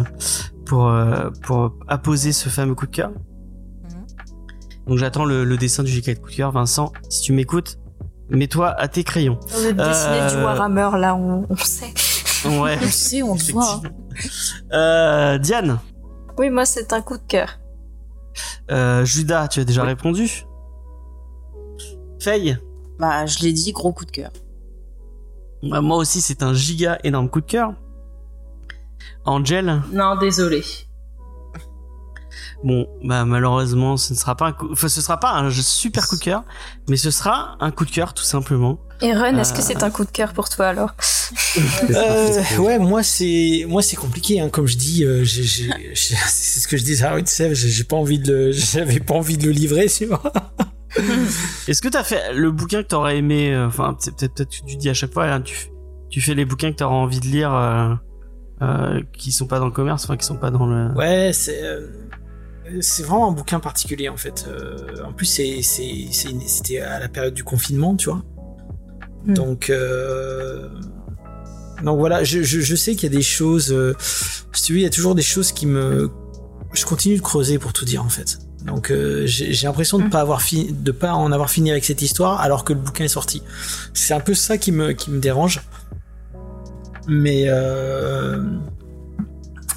pour, 0.65 0.89
euh, 0.89 1.29
pour 1.43 1.75
apposer 1.89 2.33
ce 2.33 2.49
fameux 2.49 2.75
coup 2.75 2.87
de 2.87 2.97
cœur. 2.97 3.11
Donc 4.89 4.99
j'attends 4.99 5.25
le, 5.25 5.45
le 5.45 5.57
dessin 5.57 5.83
du 5.83 5.91
giga 5.91 6.15
coup 6.15 6.31
de 6.31 6.35
cœur. 6.35 6.51
Vincent, 6.51 6.93
si 7.11 7.23
tu 7.23 7.33
m'écoutes, 7.33 7.79
mets-toi 8.31 8.69
à 8.71 8.89
tes 8.89 9.05
crayons. 9.05 9.39
On 9.55 9.59
veut 9.61 9.73
dessiner 9.75 10.21
Euh, 10.23 10.31
du 10.31 10.37
Warhammer, 10.45 10.91
là, 10.99 11.15
on, 11.15 11.47
on 11.49 11.57
sait. 11.57 11.93
Ouais. 12.49 12.79
On 12.83 12.87
sait, 12.87 13.23
on 13.23 13.37
te 13.37 13.53
voit. 13.53 13.81
hein. 13.85 13.91
Euh, 14.73 15.39
Diane, 15.39 15.79
Oui, 16.39 16.51
moi, 16.51 16.65
c'est 16.65 16.93
un 16.93 17.03
coup 17.03 17.19
de 17.19 17.23
cœur. 17.27 17.59
euh, 18.71 19.05
Judas, 19.05 19.49
tu 19.49 19.61
as 19.61 19.65
déjà 19.65 19.83
répondu? 19.85 20.45
Faye, 22.21 22.57
Bah, 22.99 23.27
je 23.27 23.41
l'ai 23.41 23.53
dit, 23.53 23.73
gros 23.73 23.93
coup 23.93 24.05
de 24.05 24.11
cœur. 24.11 24.31
bah, 25.63 25.81
moi 25.81 25.97
aussi 25.99 26.21
c'est 26.21 26.43
un 26.43 26.55
giga 26.55 26.99
énorme 27.05 27.29
coup 27.29 27.41
de 27.41 27.47
cœur. 27.47 27.75
Angel, 29.25 29.83
Non, 29.93 30.17
désolé. 30.17 30.63
Bon 32.65 32.87
bah 33.05 33.25
malheureusement 33.25 33.97
ce 33.97 34.13
ne 34.13 34.19
sera 34.19 34.35
pas 34.37 34.47
un 34.47 34.53
coup, 34.53 34.69
enfin, 34.73 34.89
ce 34.89 35.01
sera 35.01 35.19
pas 35.21 35.33
un 35.33 35.51
super 35.51 36.07
coup 36.09 36.17
de 36.17 36.21
cœur, 36.23 36.43
mais 36.89 36.97
ce 36.97 37.11
sera 37.11 37.57
un 37.61 37.71
coup 37.71 37.85
de 37.85 37.91
cœur 37.91 38.15
tout 38.15 38.25
simplement. 38.25 38.79
Et 39.01 39.13
Run, 39.13 39.37
est-ce 39.39 39.53
Euh. 39.53 39.57
que 39.57 39.63
c'est 39.63 39.85
un 39.85 39.91
coup 39.91 40.05
de 40.05 40.11
cœur 40.11 40.33
pour 40.33 40.49
toi, 40.49 40.67
alors? 40.67 40.95
Euh, 41.91 42.43
ouais, 42.59 42.79
moi 42.79 43.03
c'est 43.03 43.65
moi 43.69 43.83
c'est 43.83 43.97
compliqué, 43.97 44.41
hein, 44.41 44.49
comme 44.49 44.67
je 44.67 44.77
dis, 44.79 45.05
euh, 45.05 45.25
j'ai- 45.25 45.43
j'ai- 45.43 45.71
j'ai- 45.93 46.17
c'est 46.29 46.61
ce 46.61 46.67
que 46.69 46.77
je 46.79 46.85
disais 46.85 47.05
à 47.05 47.15
Sèvres, 47.27 47.55
j'ai 47.55 47.85
pas 47.85 47.97
envie 47.97 48.19
de 48.19 48.33
le, 48.33 48.53
j'avais 48.53 49.01
pas 49.01 49.15
envie 49.15 49.37
de 49.37 49.45
le 49.45 49.51
livrer, 49.53 49.87
tu 49.87 50.07
vois. 50.07 50.23
Est-ce 51.69 51.83
que 51.83 51.89
t'as 51.89 52.03
fait 52.03 52.33
le 52.33 52.51
bouquin 52.51 52.83
que 52.83 52.89
t'aurais 52.89 53.19
aimé, 53.19 53.53
euh, 53.55 53.67
enfin 53.67 53.95
c'est 54.01 54.15
peut-être 54.17 54.35
peut-être 54.35 54.51
que 54.63 54.67
tu 54.67 54.77
dis 54.77 54.89
à 54.89 54.95
chaque 54.95 55.13
fois, 55.13 55.27
hein, 55.27 55.43
tu, 55.43 55.69
tu 56.11 56.21
fais 56.21 56.35
les 56.35 56.45
bouquins 56.47 56.73
que 56.73 56.77
t'auras 56.77 56.95
envie 56.95 57.21
de 57.21 57.27
lire, 57.27 57.53
euh, 57.55 57.95
euh, 58.63 59.01
qui 59.13 59.31
sont 59.31 59.47
pas 59.47 59.59
dans 59.59 59.67
le 59.67 59.71
commerce, 59.73 60.05
enfin 60.05 60.17
qui 60.17 60.25
sont 60.27 60.37
pas 60.37 60.51
dans 60.51 60.67
le. 60.67 60.93
Ouais, 60.97 61.31
c'est 61.35 61.63
euh, 61.63 61.87
c'est 62.81 63.03
vraiment 63.03 63.29
un 63.29 63.33
bouquin 63.33 63.61
particulier 63.61 64.09
en 64.09 64.17
fait. 64.17 64.47
Euh, 64.49 65.05
en 65.05 65.13
plus, 65.13 65.27
c'était 65.27 66.79
à 66.81 66.99
la 67.01 67.09
période 67.09 67.35
du 67.35 67.45
confinement, 67.45 67.97
tu 67.97 68.11
vois. 68.11 68.23
Mm. 69.27 69.35
Donc 69.35 69.71
euh, 69.71 70.69
donc 71.83 71.99
voilà, 71.99 72.25
je, 72.25 72.43
je, 72.43 72.61
je 72.61 72.75
sais 72.77 72.95
qu'il 72.95 73.13
y 73.13 73.15
a 73.15 73.17
des 73.17 73.23
choses. 73.23 73.73
euh, 73.73 73.95
si 74.53 74.63
tu 74.65 74.73
veux, 74.73 74.79
il 74.79 74.83
y 74.83 74.87
a 74.87 74.91
toujours 74.91 75.15
des 75.15 75.23
choses 75.23 75.53
qui 75.53 75.67
me 75.67 76.11
je 76.73 76.85
continue 76.85 77.17
de 77.17 77.23
creuser 77.23 77.59
pour 77.59 77.73
tout 77.73 77.85
dire 77.85 78.05
en 78.05 78.09
fait. 78.09 78.39
Donc 78.65 78.91
euh, 78.91 79.23
j'ai 79.27 79.67
l'impression 79.67 79.99
de 79.99 80.05
Mm. 80.05 80.11
pas 80.11 80.21
avoir 80.21 80.43
fini, 80.43 80.73
de 80.73 80.93
pas 80.93 81.13
en 81.15 81.33
avoir 81.33 81.49
fini 81.51 81.71
avec 81.71 81.85
cette 81.85 82.03
histoire 82.03 82.41
alors 82.41 82.65
que 82.65 82.73
le 82.73 82.81
bouquin 82.81 83.05
est 83.05 83.09
sorti. 83.09 83.43
C'est 83.95 84.15
un 84.15 84.21
peu 84.21 84.35
ça 84.35 84.59
qui 84.59 84.73
me 84.73 84.93
qui 84.93 85.11
me 85.11 85.21
dérange. 85.21 85.61
Mais 87.07 87.45
euh, 87.47 88.43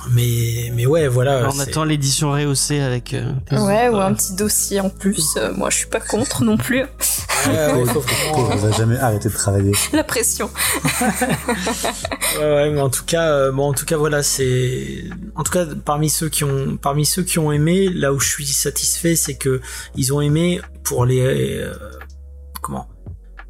mais 0.10 0.72
mais 0.74 0.86
ouais 0.86 1.08
voilà. 1.08 1.50
on 1.54 1.60
attend 1.60 1.84
l'édition 1.84 2.32
rehaussée 2.32 2.80
avec. 2.80 3.14
euh, 3.14 3.32
Ouais, 3.52 3.88
ou 3.90 3.98
un 3.98 4.14
petit 4.14 4.34
dossier 4.36 4.80
en 4.80 4.90
plus. 4.90 5.36
Euh, 5.38 5.54
moi, 5.54 5.70
je 5.70 5.78
suis 5.78 5.88
pas 5.88 6.00
contre 6.00 6.44
non 6.44 6.58
plus. 6.58 6.82
Ouais, 7.48 7.74
ouais, 7.74 7.84
vous 8.56 8.66
avez 8.66 8.74
jamais 8.74 8.98
arrêté 8.98 9.30
de 9.30 9.34
travailler. 9.34 9.72
La 9.94 10.04
pression. 10.04 10.50
Ouais, 12.40 12.44
ouais, 12.54 12.72
mais 12.72 12.82
en 12.82 12.90
tout 12.90 13.04
cas, 13.06 13.30
euh, 13.34 13.52
bon, 13.52 13.70
en 13.70 13.74
tout 13.74 13.86
cas, 13.86 13.98
voilà, 13.98 14.24
c'est, 14.24 15.04
en 15.36 15.44
tout 15.44 15.52
cas, 15.52 15.66
parmi 15.86 16.10
ceux 16.10 16.30
qui 16.30 16.44
ont, 16.46 16.78
parmi 16.78 17.06
ceux 17.06 17.24
qui 17.24 17.40
ont 17.40 17.52
aimé, 17.52 17.90
là 17.90 18.14
où 18.14 18.20
je 18.20 18.28
suis 18.30 18.46
satisfait, 18.46 19.16
c'est 19.16 19.36
que 19.36 19.60
ils 19.96 20.14
ont 20.14 20.22
aimé 20.22 20.62
pour 20.84 21.06
les, 21.06 21.22
euh, 21.22 21.74
comment, 22.62 22.88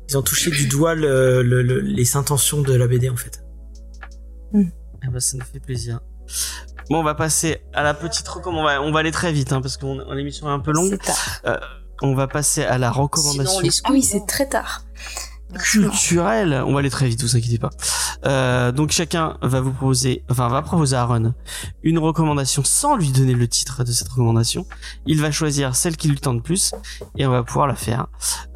ils 0.09 0.17
ont 0.17 0.21
touché 0.23 0.49
du 0.51 0.65
doigt 0.65 0.95
le- 0.95 1.43
le- 1.43 1.61
le- 1.61 1.79
les 1.81 2.17
intentions 2.17 2.61
de 2.61 2.73
la 2.73 2.87
BD 2.87 3.09
en 3.09 3.15
fait. 3.15 3.43
Ah 4.55 5.07
bah, 5.11 5.19
ça 5.19 5.37
nous 5.37 5.45
fait 5.45 5.59
plaisir. 5.59 5.99
Bon, 6.89 6.99
on 6.99 7.03
va 7.03 7.15
passer 7.15 7.61
à 7.73 7.83
la 7.83 7.93
petite 7.93 8.27
recommandation. 8.27 8.81
On 8.81 8.83
va, 8.83 8.89
on 8.89 8.91
va 8.91 8.99
aller 8.99 9.11
très 9.11 9.31
vite, 9.31 9.53
hein, 9.53 9.61
parce 9.61 9.77
que 9.77 9.85
l'émission 10.13 10.47
est 10.47 10.53
un 10.53 10.59
peu 10.59 10.71
longue. 10.71 10.97
Tard. 10.97 11.59
On 12.01 12.15
va 12.15 12.27
passer 12.27 12.63
à 12.63 12.77
la 12.77 12.89
recommandation 12.91 13.61
Ah 13.83 13.91
oui, 13.91 14.01
c'est 14.01 14.25
très 14.25 14.47
tard. 14.47 14.83
culturelle. 15.59 16.63
On 16.65 16.73
va 16.73 16.79
aller 16.79 16.89
très 16.89 17.07
vite, 17.07 17.21
vous 17.21 17.35
inquiétez 17.35 17.59
pas. 17.59 17.69
Euh, 18.25 18.71
donc 18.71 18.91
chacun 18.91 19.37
va 19.41 19.61
vous 19.61 19.71
proposer, 19.71 20.23
enfin 20.29 20.47
va 20.47 20.61
proposer 20.61 20.95
à 20.95 21.01
Aaron 21.01 21.33
une 21.83 21.97
recommandation 21.99 22.63
sans 22.63 22.95
lui 22.95 23.11
donner 23.11 23.33
le 23.33 23.47
titre 23.47 23.83
de 23.83 23.91
cette 23.91 24.09
recommandation. 24.09 24.65
Il 25.05 25.21
va 25.21 25.31
choisir 25.31 25.75
celle 25.75 25.97
qui 25.97 26.07
lui 26.07 26.19
tente 26.19 26.43
plus 26.43 26.73
et 27.17 27.25
on 27.25 27.31
va 27.31 27.43
pouvoir 27.43 27.67
la 27.67 27.75
faire. 27.75 28.07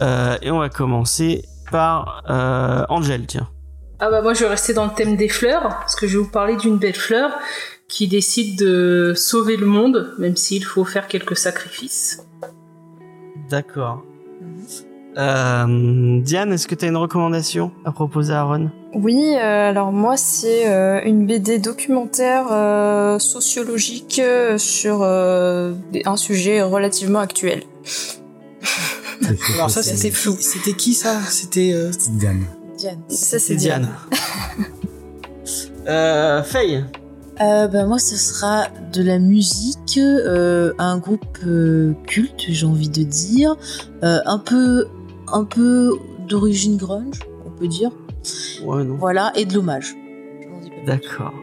Euh, 0.02 0.38
et 0.42 0.52
on 0.52 0.60
va 0.60 0.70
commencer 0.70 1.46
par 1.72 2.24
euh, 2.30 2.86
Angel, 2.90 3.26
tiens. 3.28 3.50
Ah 4.00 4.10
bah 4.10 4.22
moi 4.22 4.34
je 4.34 4.42
vais 4.42 4.50
rester 4.50 4.74
dans 4.74 4.86
le 4.86 4.94
thème 4.94 5.16
des 5.16 5.30
fleurs, 5.30 5.70
parce 5.70 5.96
que 5.96 6.06
je 6.08 6.18
vais 6.18 6.24
vous 6.24 6.30
parler 6.30 6.58
d'une 6.58 6.78
belle 6.78 6.96
fleur 6.96 7.32
qui 7.88 8.08
décide 8.08 8.58
de 8.60 9.14
sauver 9.16 9.56
le 9.58 9.66
monde, 9.66 10.14
même 10.18 10.36
s'il 10.36 10.66
faut 10.66 10.84
faire 10.84 11.08
quelques 11.08 11.38
sacrifices. 11.38 12.26
D'accord. 13.50 14.04
Euh, 15.18 16.20
Diane, 16.22 16.52
est-ce 16.52 16.68
que 16.68 16.76
tu 16.76 16.84
as 16.84 16.88
une 16.90 16.98
recommandation 16.98 17.72
à 17.86 17.94
proposer 17.94 18.34
à 18.34 18.42
Aaron? 18.42 18.70
Oui, 18.94 19.34
euh, 19.38 19.70
alors 19.70 19.94
moi 19.94 20.18
c'est 20.18 20.68
euh, 20.68 21.00
une 21.06 21.26
BD 21.26 21.58
documentaire 21.60 22.48
euh, 22.52 23.18
sociologique 23.18 24.20
euh, 24.20 24.58
sur 24.58 25.04
euh, 25.04 25.74
un 26.06 26.18
sujet 26.18 26.62
relativement 26.62 27.20
actuel. 27.20 27.64
Alors 29.54 29.70
ça, 29.70 29.82
c'était 29.82 30.12
flou. 30.12 30.36
C'était 30.40 30.74
qui 30.74 30.94
ça? 30.94 31.22
C'était 31.30 31.72
euh, 31.74 31.92
Diane. 32.10 32.46
Diane. 32.86 33.02
Ça 33.10 33.40
C'est 33.40 33.56
Diane. 33.56 33.88
euh, 35.88 36.44
Faye. 36.44 36.84
Euh, 37.42 37.68
bah, 37.68 37.86
moi, 37.86 37.98
ce 37.98 38.16
sera 38.16 38.68
de 38.94 39.02
la 39.02 39.18
musique, 39.18 39.98
euh, 39.98 40.72
un 40.78 41.00
groupe 41.00 41.40
euh, 41.48 41.94
culte, 42.06 42.46
j'ai 42.48 42.66
envie 42.66 42.90
de 42.90 43.02
dire, 43.02 43.56
euh, 44.04 44.20
un 44.26 44.38
peu, 44.38 44.86
un 45.34 45.46
peu 45.46 45.98
d'origine 46.28 46.78
grunge, 46.78 47.22
on 47.46 47.50
peut 47.50 47.68
dire. 47.68 47.90
Ouais, 48.64 48.84
non. 48.84 48.98
Voilà, 48.98 49.32
et 49.36 49.46
de 49.46 49.56
l'hommage. 49.56 49.96
D'accord. 50.86 51.34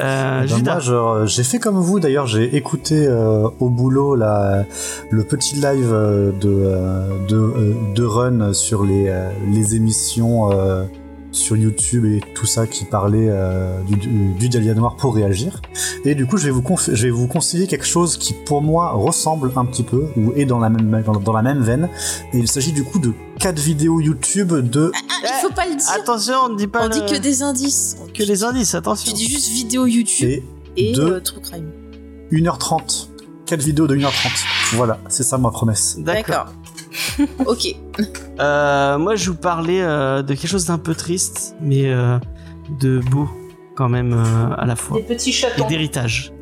Euh, 0.00 0.40
Ben, 0.42 0.46
Judas. 0.46 0.72
moi, 0.74 0.80
genre, 0.80 1.26
j'ai 1.26 1.42
fait 1.42 1.58
comme 1.58 1.76
vous 1.76 1.98
d'ailleurs, 1.98 2.26
j'ai 2.26 2.54
écouté 2.56 3.06
euh, 3.06 3.48
au 3.58 3.68
boulot 3.70 4.14
la, 4.14 4.64
le 5.10 5.24
petit 5.24 5.56
live 5.56 5.90
euh, 5.92 6.30
de, 6.32 6.48
euh, 6.48 7.08
de, 7.28 7.36
euh, 7.36 7.74
de 7.94 8.04
Run 8.04 8.52
sur 8.52 8.84
les, 8.84 9.08
euh, 9.08 9.30
les 9.52 9.74
émissions 9.74 10.52
euh, 10.52 10.84
sur 11.32 11.56
YouTube 11.56 12.04
et 12.04 12.20
tout 12.34 12.46
ça 12.46 12.66
qui 12.66 12.84
parlait 12.84 13.28
euh, 13.30 13.80
du, 13.82 13.94
du, 13.96 14.32
du 14.34 14.48
Dahlia 14.48 14.74
Noir 14.74 14.96
pour 14.96 15.14
réagir. 15.14 15.60
Et 16.04 16.14
du 16.14 16.26
coup, 16.26 16.36
je 16.36 16.44
vais, 16.46 16.50
vous 16.50 16.62
conf- 16.62 16.92
je 16.92 17.02
vais 17.04 17.10
vous 17.10 17.26
conseiller 17.28 17.66
quelque 17.66 17.86
chose 17.86 18.16
qui 18.16 18.32
pour 18.32 18.62
moi 18.62 18.90
ressemble 18.92 19.52
un 19.56 19.64
petit 19.64 19.82
peu 19.84 20.06
ou 20.16 20.32
est 20.34 20.44
dans 20.44 20.58
la 20.58 20.70
même, 20.70 21.02
dans, 21.04 21.12
dans 21.20 21.32
la 21.32 21.42
même 21.42 21.60
veine. 21.62 21.88
Et 22.32 22.38
il 22.38 22.48
s'agit 22.48 22.72
du 22.72 22.82
coup 22.84 22.98
de 22.98 23.12
quatre 23.38 23.58
vidéos 23.60 24.00
YouTube 24.00 24.52
de 24.52 24.90
Ah, 24.94 24.98
il 25.22 25.40
faut 25.48 25.54
pas 25.54 25.66
le 25.66 25.76
dire. 25.76 25.86
Attention, 25.94 26.34
on 26.46 26.48
ne 26.50 26.56
dit 26.56 26.66
pas 26.66 26.86
on 26.86 26.88
dit 26.88 27.00
que 27.06 27.18
des 27.18 27.42
indices. 27.42 27.96
Que 28.12 28.22
les 28.24 28.42
indices, 28.44 28.70
Tu 28.70 28.76
attention. 28.76 29.12
dis 29.14 29.28
juste 29.28 29.48
vidéo 29.50 29.86
YouTube 29.86 30.28
et 30.28 30.44
et 30.76 30.92
de 30.92 31.02
euh, 31.02 31.20
True 31.20 31.40
Crime. 31.40 31.70
1h30. 32.32 33.08
Quatre 33.46 33.62
vidéos 33.62 33.86
de 33.88 33.96
1h30. 33.96 34.76
Voilà, 34.76 34.98
c'est 35.08 35.24
ça 35.24 35.36
ma 35.38 35.50
promesse. 35.50 35.96
D'accord. 35.98 36.46
ok. 37.46 37.74
Euh, 38.40 38.98
moi, 38.98 39.14
je 39.16 39.30
vous 39.30 39.36
parlais 39.36 39.82
euh, 39.82 40.22
de 40.22 40.34
quelque 40.34 40.50
chose 40.50 40.66
d'un 40.66 40.78
peu 40.78 40.94
triste, 40.94 41.54
mais 41.60 41.90
euh, 41.90 42.18
de 42.80 42.98
beau 43.10 43.28
quand 43.76 43.88
même 43.88 44.12
euh, 44.12 44.54
à 44.56 44.66
la 44.66 44.76
fois. 44.76 44.98
Des 44.98 45.04
petits 45.04 45.30
Et 45.30 45.32
chatons. 45.32 45.66
d'héritage. 45.66 46.32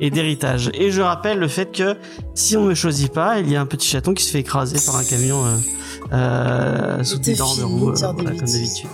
Et 0.00 0.10
d'héritage. 0.10 0.70
Et 0.74 0.90
je 0.90 1.00
rappelle 1.00 1.38
le 1.38 1.46
fait 1.48 1.70
que 1.70 1.96
si 2.34 2.56
on 2.56 2.64
ne 2.64 2.74
choisit 2.74 3.12
pas, 3.12 3.38
il 3.38 3.48
y 3.50 3.54
a 3.56 3.60
un 3.60 3.66
petit 3.66 3.86
chaton 3.88 4.14
qui 4.14 4.24
se 4.24 4.32
fait 4.32 4.40
écraser 4.40 4.78
par 4.84 4.96
un 4.96 5.04
camion 5.04 5.44
euh, 5.44 5.56
euh, 6.12 7.04
sous 7.04 7.18
des 7.18 7.34
dents 7.36 7.54
de 7.56 7.62
roue, 7.62 7.90
euh, 7.90 7.94
comme 7.94 8.24
d'habitude. 8.24 8.88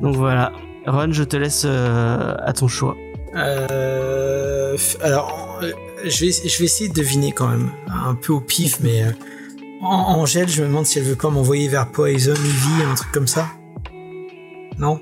Donc 0.00 0.16
voilà. 0.16 0.52
Ron, 0.86 1.12
je 1.12 1.22
te 1.22 1.36
laisse 1.36 1.62
euh, 1.64 2.34
à 2.44 2.52
ton 2.52 2.66
choix. 2.68 2.96
Euh, 3.36 4.76
alors, 5.02 5.58
euh, 5.62 5.72
je 6.04 6.24
vais, 6.26 6.32
je 6.32 6.58
vais 6.58 6.64
essayer 6.64 6.88
de 6.88 6.94
deviner 6.94 7.32
quand 7.32 7.48
même, 7.48 7.70
un 7.88 8.14
peu 8.14 8.32
au 8.32 8.40
pif, 8.40 8.78
mais 8.80 9.02
euh, 9.02 9.10
Angèle, 9.88 10.48
je 10.48 10.62
me 10.62 10.68
demande 10.68 10.86
si 10.86 10.98
elle 10.98 11.04
veut 11.04 11.16
pas 11.16 11.30
m'envoyer 11.30 11.68
vers 11.68 11.86
Poison 11.90 12.34
Ivy, 12.34 12.82
un 12.90 12.94
truc 12.94 13.12
comme 13.12 13.26
ça. 13.26 13.46
Non 14.78 15.00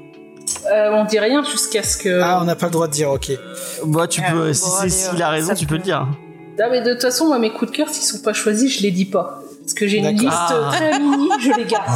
Euh, 0.71 0.91
on 0.93 1.05
dit 1.05 1.19
rien 1.19 1.43
jusqu'à 1.45 1.83
ce 1.83 1.97
que. 1.97 2.21
Ah, 2.21 2.39
on 2.41 2.45
n'a 2.45 2.55
pas 2.57 2.67
le 2.67 2.73
droit 2.73 2.87
de 2.87 2.93
dire, 2.93 3.11
ok. 3.11 3.33
Bah, 3.87 4.07
tu 4.07 4.21
Ah, 4.25 4.31
peux, 4.33 4.47
bon, 4.49 4.55
si 4.55 4.61
c'est 4.71 4.81
allez, 4.81 4.91
s'il 4.91 5.23
a 5.23 5.29
euh, 5.29 5.31
raison, 5.33 5.55
tu 5.55 5.67
peux 5.67 5.77
le 5.77 5.83
dire. 5.83 6.07
Ah, 6.61 6.69
mais 6.71 6.83
de 6.83 6.93
toute 6.93 7.03
façon, 7.03 7.27
moi, 7.27 7.39
mes 7.39 7.51
coups 7.53 7.71
de 7.73 7.77
cœur, 7.77 7.89
s'ils 7.89 8.05
sont 8.05 8.23
pas 8.23 8.33
choisis, 8.33 8.77
je 8.79 8.83
les 8.83 8.91
dis 8.91 9.07
pas. 9.07 9.41
Parce 9.63 9.73
que 9.75 9.89
j'ai 9.89 9.99
une 9.99 10.09
liste 10.11 10.29
Ah. 10.31 10.69
très 10.73 11.01
mini, 11.01 11.29
je 11.41 11.51
les 11.57 11.65
garde. 11.65 11.87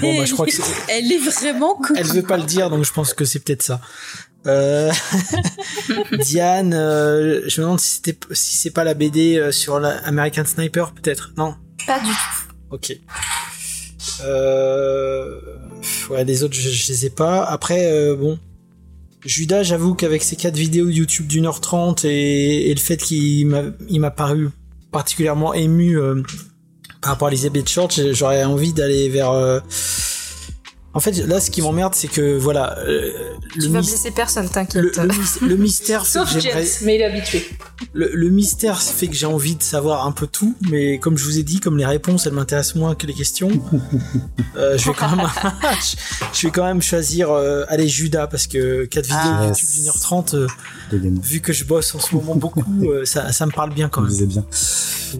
Bon, 0.00 0.16
bah, 0.18 0.24
je 0.24 0.32
crois 0.32 0.46
que 0.46 0.52
Elle 0.88 1.10
est 1.12 1.18
vraiment 1.18 1.74
cool. 1.74 1.96
elle 1.98 2.06
veut 2.06 2.22
pas 2.22 2.36
le 2.36 2.44
dire, 2.44 2.70
donc 2.70 2.84
je 2.84 2.92
pense 2.92 3.12
que 3.14 3.24
c'est 3.24 3.40
peut-être 3.40 3.62
ça. 3.62 3.80
Euh... 4.46 4.92
Diane, 6.20 6.74
euh, 6.74 7.42
je 7.46 7.60
me 7.60 7.66
demande 7.66 7.80
si 7.80 7.96
c'était, 7.96 8.16
si 8.32 8.56
c'est 8.56 8.70
pas 8.70 8.84
la 8.84 8.94
BD 8.94 9.36
euh, 9.36 9.52
sur 9.52 9.80
la 9.80 9.96
American 10.06 10.44
Sniper, 10.44 10.92
peut-être. 10.92 11.32
Non? 11.36 11.54
Pas 11.86 11.98
du 12.00 12.06
tout. 12.06 12.54
Ok. 12.70 12.96
Euh... 14.24 15.40
Ouais, 16.10 16.24
les 16.24 16.42
autres, 16.42 16.54
je, 16.54 16.68
je 16.68 16.92
les 16.92 17.06
ai 17.06 17.10
pas. 17.10 17.44
Après, 17.44 18.14
bon. 18.16 18.38
Judas, 19.24 19.64
j'avoue 19.64 19.94
qu'avec 19.94 20.22
ces 20.22 20.36
quatre 20.36 20.56
vidéos 20.56 20.88
YouTube 20.88 21.26
d'une 21.26 21.46
heure 21.46 21.60
trente 21.60 22.04
et, 22.04 22.70
et 22.70 22.74
le 22.74 22.80
fait 22.80 22.96
qu'il 22.96 23.48
m'a, 23.48 24.10
paru 24.10 24.50
particulièrement 24.92 25.52
ému 25.52 25.98
par 27.00 27.10
rapport 27.10 27.26
à 27.26 27.30
Elizabeth 27.32 27.68
Short, 27.68 28.12
j'aurais 28.12 28.44
envie 28.44 28.72
d'aller 28.72 29.08
vers. 29.08 29.62
En 30.96 31.00
fait, 31.00 31.12
là, 31.26 31.40
ce 31.40 31.50
qui 31.50 31.60
m'emmerde, 31.60 31.94
c'est 31.94 32.08
que 32.08 32.38
voilà, 32.38 32.78
euh, 32.78 33.12
Tu 33.52 33.60
le, 33.60 33.68
vas 33.68 33.80
blesser 33.80 34.10
personne, 34.10 34.44
le, 34.44 34.48
t'inquiète. 34.50 34.96
le 34.96 35.08
mys- 35.08 35.38
le 35.46 35.56
mystère, 35.56 36.06
fait 36.06 36.12
Sauf 36.18 36.38
James, 36.38 36.64
mais 36.84 36.94
il 36.96 37.00
est 37.02 37.04
habitué. 37.04 37.46
le, 37.92 38.10
le 38.14 38.28
mystère 38.30 38.80
fait 38.80 39.06
que 39.08 39.14
j'ai 39.14 39.26
envie 39.26 39.56
de 39.56 39.62
savoir 39.62 40.06
un 40.06 40.12
peu 40.12 40.26
tout, 40.26 40.54
mais 40.70 40.98
comme 40.98 41.18
je 41.18 41.24
vous 41.24 41.38
ai 41.38 41.42
dit, 41.42 41.60
comme 41.60 41.76
les 41.76 41.84
réponses 41.84 42.26
elles 42.26 42.32
m'intéressent 42.32 42.76
moins 42.76 42.94
que 42.94 43.06
les 43.06 43.12
questions, 43.12 43.50
euh, 44.56 44.78
je 44.78 44.86
vais 44.86 44.94
quand 44.94 45.14
même, 45.14 45.26
je, 45.82 45.96
je 46.32 46.46
vais 46.46 46.50
quand 46.52 46.64
même 46.64 46.80
choisir, 46.82 47.30
euh, 47.30 47.64
allez 47.68 47.88
Judas 47.88 48.26
parce 48.26 48.46
que 48.46 48.86
4 48.86 49.04
vidéos 49.04 49.18
Ah, 49.22 49.46
YouTube 49.48 49.56
yes. 49.66 49.76
d'une 49.78 49.88
heure 49.88 50.00
trente, 50.00 50.32
euh, 50.34 50.46
de 50.92 50.98
game. 50.98 51.20
vu 51.22 51.40
que 51.40 51.52
je 51.52 51.64
bosse 51.64 51.94
en 51.94 52.00
ce 52.00 52.14
moment 52.14 52.36
beaucoup, 52.36 52.64
euh, 52.84 53.04
ça, 53.04 53.32
ça 53.32 53.44
me 53.46 53.52
parle 53.52 53.72
bien 53.74 53.88
quand 53.90 54.00
même. 54.00 54.26
bien. 54.26 54.44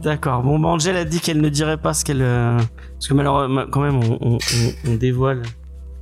D'accord. 0.03 0.43
Bon, 0.43 0.59
bah, 0.59 0.69
Angel 0.69 0.97
a 0.97 1.05
dit 1.05 1.21
qu'elle 1.21 1.41
ne 1.41 1.49
dirait 1.49 1.77
pas 1.77 1.95
ce 1.95 2.05
qu'elle. 2.05 2.23
euh, 2.23 2.59
Parce 2.95 3.09
que 3.09 3.15
malheureusement, 3.15 3.65
quand 3.71 3.81
même, 3.81 3.97
on, 3.97 4.19
on, 4.21 4.35
on- 4.39 4.91
on 4.91 4.95
dévoile. 4.97 5.43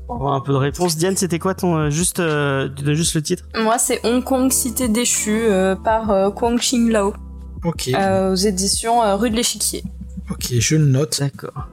On 0.09 0.15
va 0.15 0.21
avoir 0.21 0.35
un 0.35 0.41
peu 0.41 0.53
de 0.53 0.59
réponse. 0.59 0.97
Diane, 0.97 1.17
c'était 1.17 1.39
quoi 1.39 1.55
ton. 1.55 1.77
euh, 1.77 1.91
juste, 1.91 2.21
euh, 2.21 2.69
juste 2.95 3.15
le 3.15 3.23
titre? 3.23 3.45
Moi, 3.59 3.79
c'est 3.79 4.01
Hong 4.05 4.23
Kong 4.23 4.53
Cité 4.53 4.89
déchue 4.89 5.45
euh, 5.49 5.75
par 5.77 6.11
euh, 6.11 6.31
Kwang 6.31 6.59
Ching 6.61 6.91
Lao 6.91 7.15
Ok, 7.65 7.89
euh, 7.95 8.33
aux 8.33 8.35
éditions 8.35 9.03
euh, 9.03 9.17
Rue 9.17 9.31
de 9.31 9.37
l'Échiquier. 9.37 9.83
ok, 10.31 10.47
je 10.59 10.77
le 10.77 10.85
note. 10.85 11.19
D'accord. 11.21 11.69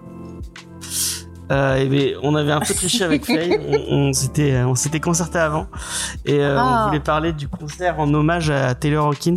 Euh, 1.51 1.79
eh 1.81 1.85
ben, 1.87 2.13
on 2.23 2.33
avait 2.35 2.53
un 2.53 2.61
peu 2.61 2.73
triché 2.73 3.03
avec 3.03 3.25
Faye, 3.25 3.59
on, 3.89 3.95
on 4.09 4.13
s'était 4.13 4.61
on 4.63 4.73
s'était 4.75 5.01
concerté 5.01 5.37
avant 5.37 5.67
et 6.25 6.39
euh, 6.39 6.55
Ah. 6.57 6.83
on 6.85 6.87
voulait 6.87 7.01
parler 7.01 7.33
du 7.33 7.49
concert 7.49 7.99
en 7.99 8.13
hommage 8.13 8.49
à 8.49 8.73
Taylor 8.73 9.07
Hawkins 9.07 9.35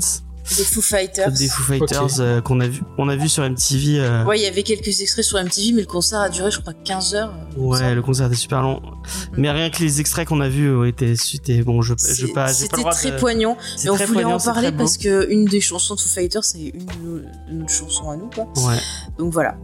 Des 0.56 0.62
Foo 0.64 0.82
Fighters. 0.82 1.32
des 1.32 1.48
Foo 1.48 1.62
Fighters 1.62 2.20
euh, 2.20 2.40
qu'on 2.42 2.60
a 2.60 2.66
vu, 2.68 2.82
on 2.98 3.08
a 3.08 3.16
vu 3.16 3.28
sur 3.28 3.42
MTV. 3.42 3.98
euh, 4.00 4.24
Ouais, 4.24 4.38
il 4.38 4.42
y 4.42 4.46
avait 4.46 4.62
quelques 4.62 5.00
extraits 5.00 5.24
sur 5.24 5.38
MTV, 5.42 5.72
mais 5.72 5.80
le 5.80 5.86
concert 5.86 6.20
a 6.20 6.28
duré, 6.28 6.50
je 6.50 6.60
crois, 6.60 6.74
15 6.84 7.14
heures. 7.14 7.32
me 7.56 7.62
Ouais, 7.62 7.94
le 7.94 8.02
concert 8.02 8.26
était 8.26 8.36
super 8.36 8.60
long. 8.60 8.80
Mhm. 8.82 8.92
Mais 9.38 9.50
rien 9.50 9.70
que 9.70 9.78
les 9.82 10.00
extraits 10.00 10.28
qu'on 10.28 10.40
a 10.40 10.48
vus 10.48 10.68
euh, 10.68 10.84
étaient, 10.86 11.16
c'était 11.16 11.62
bon. 11.62 11.80
Je, 11.82 11.94
je 11.98 12.26
pas, 12.26 12.48
C'était 12.48 12.82
très 12.90 13.12
de- 13.12 13.16
poignant, 13.18 13.56
c'est 13.76 13.84
mais 13.84 13.90
on 13.90 13.94
voulait 13.96 14.06
poignant, 14.22 14.36
en 14.36 14.40
parler 14.40 14.70
parce 14.72 14.98
que 14.98 15.28
une 15.30 15.46
des 15.46 15.60
chansons 15.62 15.94
de 15.94 16.00
Foo 16.00 16.08
Fighters, 16.08 16.44
c'est 16.44 16.58
une 16.60 16.84
de 16.86 16.92
nos, 17.02 17.18
de 17.18 17.62
nos 17.62 17.68
chansons 17.68 18.10
à 18.10 18.16
nous, 18.16 18.28
quoi. 18.28 18.44
Ouais. 18.68 18.76
Donc 19.18 19.32
voilà. 19.32 19.56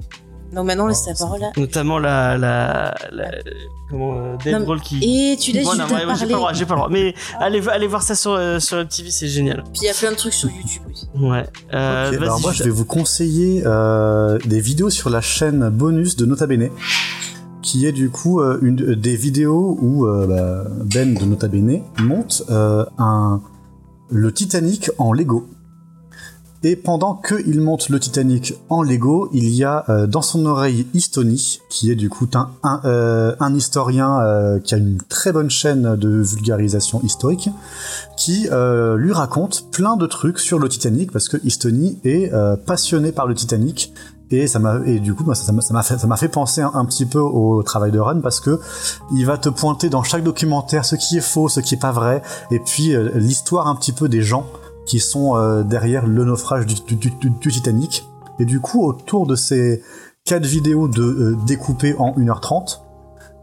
Donc 0.52 0.66
maintenant, 0.66 0.84
on 0.84 0.88
laisse 0.88 1.02
Oh, 1.06 1.10
la 1.10 1.14
c'est 1.14 1.22
parole 1.24 1.42
à. 1.44 1.52
Notamment 1.56 1.98
la, 1.98 2.36
la, 2.36 2.94
la 3.12 3.30
comment 3.88 4.14
euh, 4.16 4.60
Grohl 4.60 4.80
qui. 4.80 4.98
Et 5.32 5.36
tu 5.36 5.52
laisses 5.52 5.64
Bon, 5.64 5.74
non, 5.76 5.86
Jules 5.86 5.96
ouais, 5.96 6.04
ouais, 6.06 6.14
j'ai 6.14 6.26
pas 6.26 6.26
parler. 6.26 6.26
le 6.32 6.34
droit, 6.36 6.52
j'ai 6.52 6.66
pas 6.66 6.74
le 6.74 6.78
droit. 6.80 6.88
Mais 6.90 7.14
allez, 7.38 7.68
allez 7.68 7.86
voir 7.86 8.02
ça 8.02 8.14
sur 8.14 8.32
euh, 8.32 8.58
sur 8.58 8.78
MTV, 8.78 9.10
c'est 9.10 9.28
génial. 9.28 9.62
Puis 9.72 9.82
il 9.82 9.86
y 9.86 9.88
a 9.90 9.94
plein 9.94 10.10
de 10.10 10.16
trucs 10.16 10.34
sur 10.34 10.48
YouTube 10.50 10.82
aussi. 10.90 11.08
Ouais. 11.18 11.44
Euh, 11.72 12.12
alors 12.20 12.40
moi, 12.40 12.52
je 12.52 12.64
vais 12.64 12.70
vous 12.70 12.84
conseiller 12.84 13.62
euh, 13.66 14.38
des 14.44 14.60
vidéos 14.60 14.90
sur 14.90 15.08
la 15.10 15.20
chaîne 15.20 15.68
bonus 15.70 16.16
de 16.16 16.26
Nota 16.26 16.46
Bene, 16.46 16.70
qui 17.62 17.86
est 17.86 17.92
du 17.92 18.10
coup 18.10 18.40
euh, 18.40 18.58
une 18.62 18.76
des 18.94 19.16
vidéos 19.16 19.78
où 19.80 20.06
euh, 20.06 20.26
bah, 20.26 20.70
Ben 20.84 21.14
de 21.14 21.24
Nota 21.24 21.46
Bene 21.48 21.82
monte 22.00 22.42
euh, 22.50 22.84
un 22.98 23.40
le 24.10 24.32
Titanic 24.32 24.90
en 24.98 25.12
Lego. 25.12 25.46
Et 26.62 26.76
pendant 26.76 27.14
qu'il 27.14 27.60
monte 27.62 27.88
le 27.88 27.98
Titanic 27.98 28.54
en 28.68 28.82
Lego, 28.82 29.30
il 29.32 29.48
y 29.48 29.64
a 29.64 29.84
euh, 29.88 30.06
dans 30.06 30.20
son 30.20 30.44
oreille 30.44 30.86
Eastony, 30.92 31.60
qui 31.70 31.90
est 31.90 31.94
du 31.94 32.10
coup 32.10 32.28
un, 32.34 32.50
un, 32.62 32.82
euh, 32.84 33.34
un 33.40 33.54
historien 33.54 34.20
euh, 34.20 34.60
qui 34.60 34.74
a 34.74 34.78
une 34.78 34.98
très 35.08 35.32
bonne 35.32 35.48
chaîne 35.48 35.96
de 35.96 36.08
vulgarisation 36.20 37.00
historique, 37.02 37.48
qui 38.18 38.46
euh, 38.52 38.96
lui 38.96 39.12
raconte 39.12 39.70
plein 39.70 39.96
de 39.96 40.06
trucs 40.06 40.38
sur 40.38 40.58
le 40.58 40.68
Titanic, 40.68 41.12
parce 41.12 41.28
que 41.30 41.38
Eastony 41.44 41.98
est 42.04 42.30
euh, 42.34 42.56
passionné 42.56 43.10
par 43.10 43.26
le 43.26 43.34
Titanic. 43.34 43.94
Et 44.32 44.46
ça 44.46 44.60
m'a 44.60 44.78
et 44.86 45.00
du 45.00 45.12
coup 45.12 45.24
moi, 45.24 45.34
ça 45.34 45.50
m'a 45.52 45.82
fait 45.82 45.96
fait 46.16 46.28
penser 46.28 46.60
un, 46.60 46.70
un 46.74 46.84
petit 46.84 47.04
peu 47.04 47.18
au 47.18 47.64
travail 47.64 47.90
de 47.90 47.98
Run 47.98 48.20
parce 48.20 48.38
que 48.38 48.60
il 49.12 49.26
va 49.26 49.38
te 49.38 49.48
pointer 49.48 49.88
dans 49.88 50.04
chaque 50.04 50.22
documentaire 50.22 50.84
ce 50.84 50.94
qui 50.94 51.16
est 51.16 51.20
faux, 51.20 51.48
ce 51.48 51.58
qui 51.58 51.74
est 51.74 51.80
pas 51.80 51.90
vrai 51.90 52.22
et 52.52 52.60
puis 52.60 52.94
euh, 52.94 53.10
l'histoire 53.16 53.66
un 53.66 53.74
petit 53.74 53.90
peu 53.90 54.08
des 54.08 54.22
gens 54.22 54.46
qui 54.90 54.98
sont 54.98 55.36
euh, 55.36 55.62
derrière 55.62 56.04
le 56.04 56.24
naufrage 56.24 56.66
du, 56.66 56.74
du- 56.96 56.96
du- 57.10 57.30
du- 57.30 57.50
Titanic. 57.52 58.08
Et 58.40 58.44
du 58.44 58.58
coup, 58.58 58.84
autour 58.84 59.24
de 59.24 59.36
ces 59.36 59.84
quatre 60.24 60.44
vidéos 60.44 60.88
de, 60.88 61.00
euh, 61.02 61.36
découpées 61.46 61.94
en 61.96 62.10
1h30, 62.18 62.80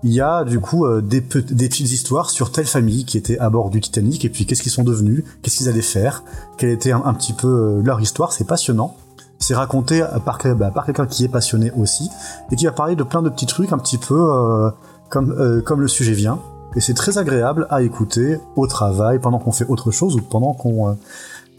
il 0.04 0.12
y 0.12 0.20
a 0.20 0.44
du 0.44 0.60
coup 0.60 0.86
euh, 0.86 1.00
des, 1.02 1.22
pe- 1.22 1.40
des 1.40 1.70
petites 1.70 1.90
histoires 1.90 2.32
sur 2.32 2.52
telle 2.52 2.66
famille 2.66 3.06
qui 3.06 3.18
était 3.18 3.40
à 3.40 3.50
bord 3.50 3.70
du 3.70 3.80
Titanic, 3.80 4.26
et 4.26 4.30
puis 4.30 4.46
qu'est-ce 4.46 4.62
qu'ils 4.62 4.74
sont 4.74 4.84
devenus, 4.84 5.24
qu'est-ce 5.42 5.56
qu'ils 5.56 5.70
allaient 5.70 5.82
faire, 5.82 6.26
quelle 6.58 6.72
était 6.72 6.92
un, 6.92 7.14
petit 7.14 7.32
peu 7.32 7.48
euh, 7.48 7.82
leur 7.82 8.02
histoire. 8.02 8.34
C'est 8.34 8.44
passionnant. 8.46 8.98
C'est 9.40 9.56
raconté 9.56 10.04
par, 10.26 10.40
bah, 10.58 10.72
par 10.72 10.86
quelqu'un 10.86 11.06
qui 11.06 11.24
est 11.24 11.30
passionné 11.30 11.72
aussi, 11.78 12.10
et 12.52 12.58
qui 12.58 12.66
va 12.66 12.74
parler 12.74 12.98
de 12.98 13.04
plein 13.04 13.22
de 13.22 13.30
petits 13.30 13.46
trucs 13.46 13.72
un 13.72 13.78
petit 13.78 14.00
peu 14.00 14.20
euh, 14.20 14.70
comme, 15.10 15.62
comme 15.66 15.80
le 15.80 15.88
sujet 15.88 16.12
vient. 16.14 16.40
Et 16.76 16.82
c'est 16.82 16.94
très 16.94 17.18
agréable 17.18 17.66
à 17.70 17.82
écouter 17.84 18.40
au 18.58 18.68
travail, 18.68 19.20
pendant 19.20 19.40
qu'on 19.40 19.54
fait 19.54 19.66
autre 19.70 19.92
chose, 19.92 20.16
ou 20.16 20.22
pendant 20.22 20.54
qu'on 20.54 20.98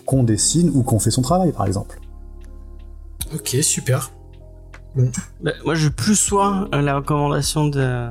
qu'on 0.08 0.22
dessine, 0.22 0.70
ou 0.74 0.82
qu'on 0.82 0.98
fait 0.98 1.10
son 1.10 1.20
travail, 1.20 1.52
par 1.52 1.66
exemple. 1.66 2.00
Ok, 3.34 3.56
super. 3.60 4.10
Bah, 5.42 5.52
moi, 5.66 5.74
je 5.74 5.90
plus 5.90 6.16
sois 6.16 6.66
euh, 6.74 6.80
la 6.80 6.96
recommandation 6.96 7.66
de. 7.68 8.08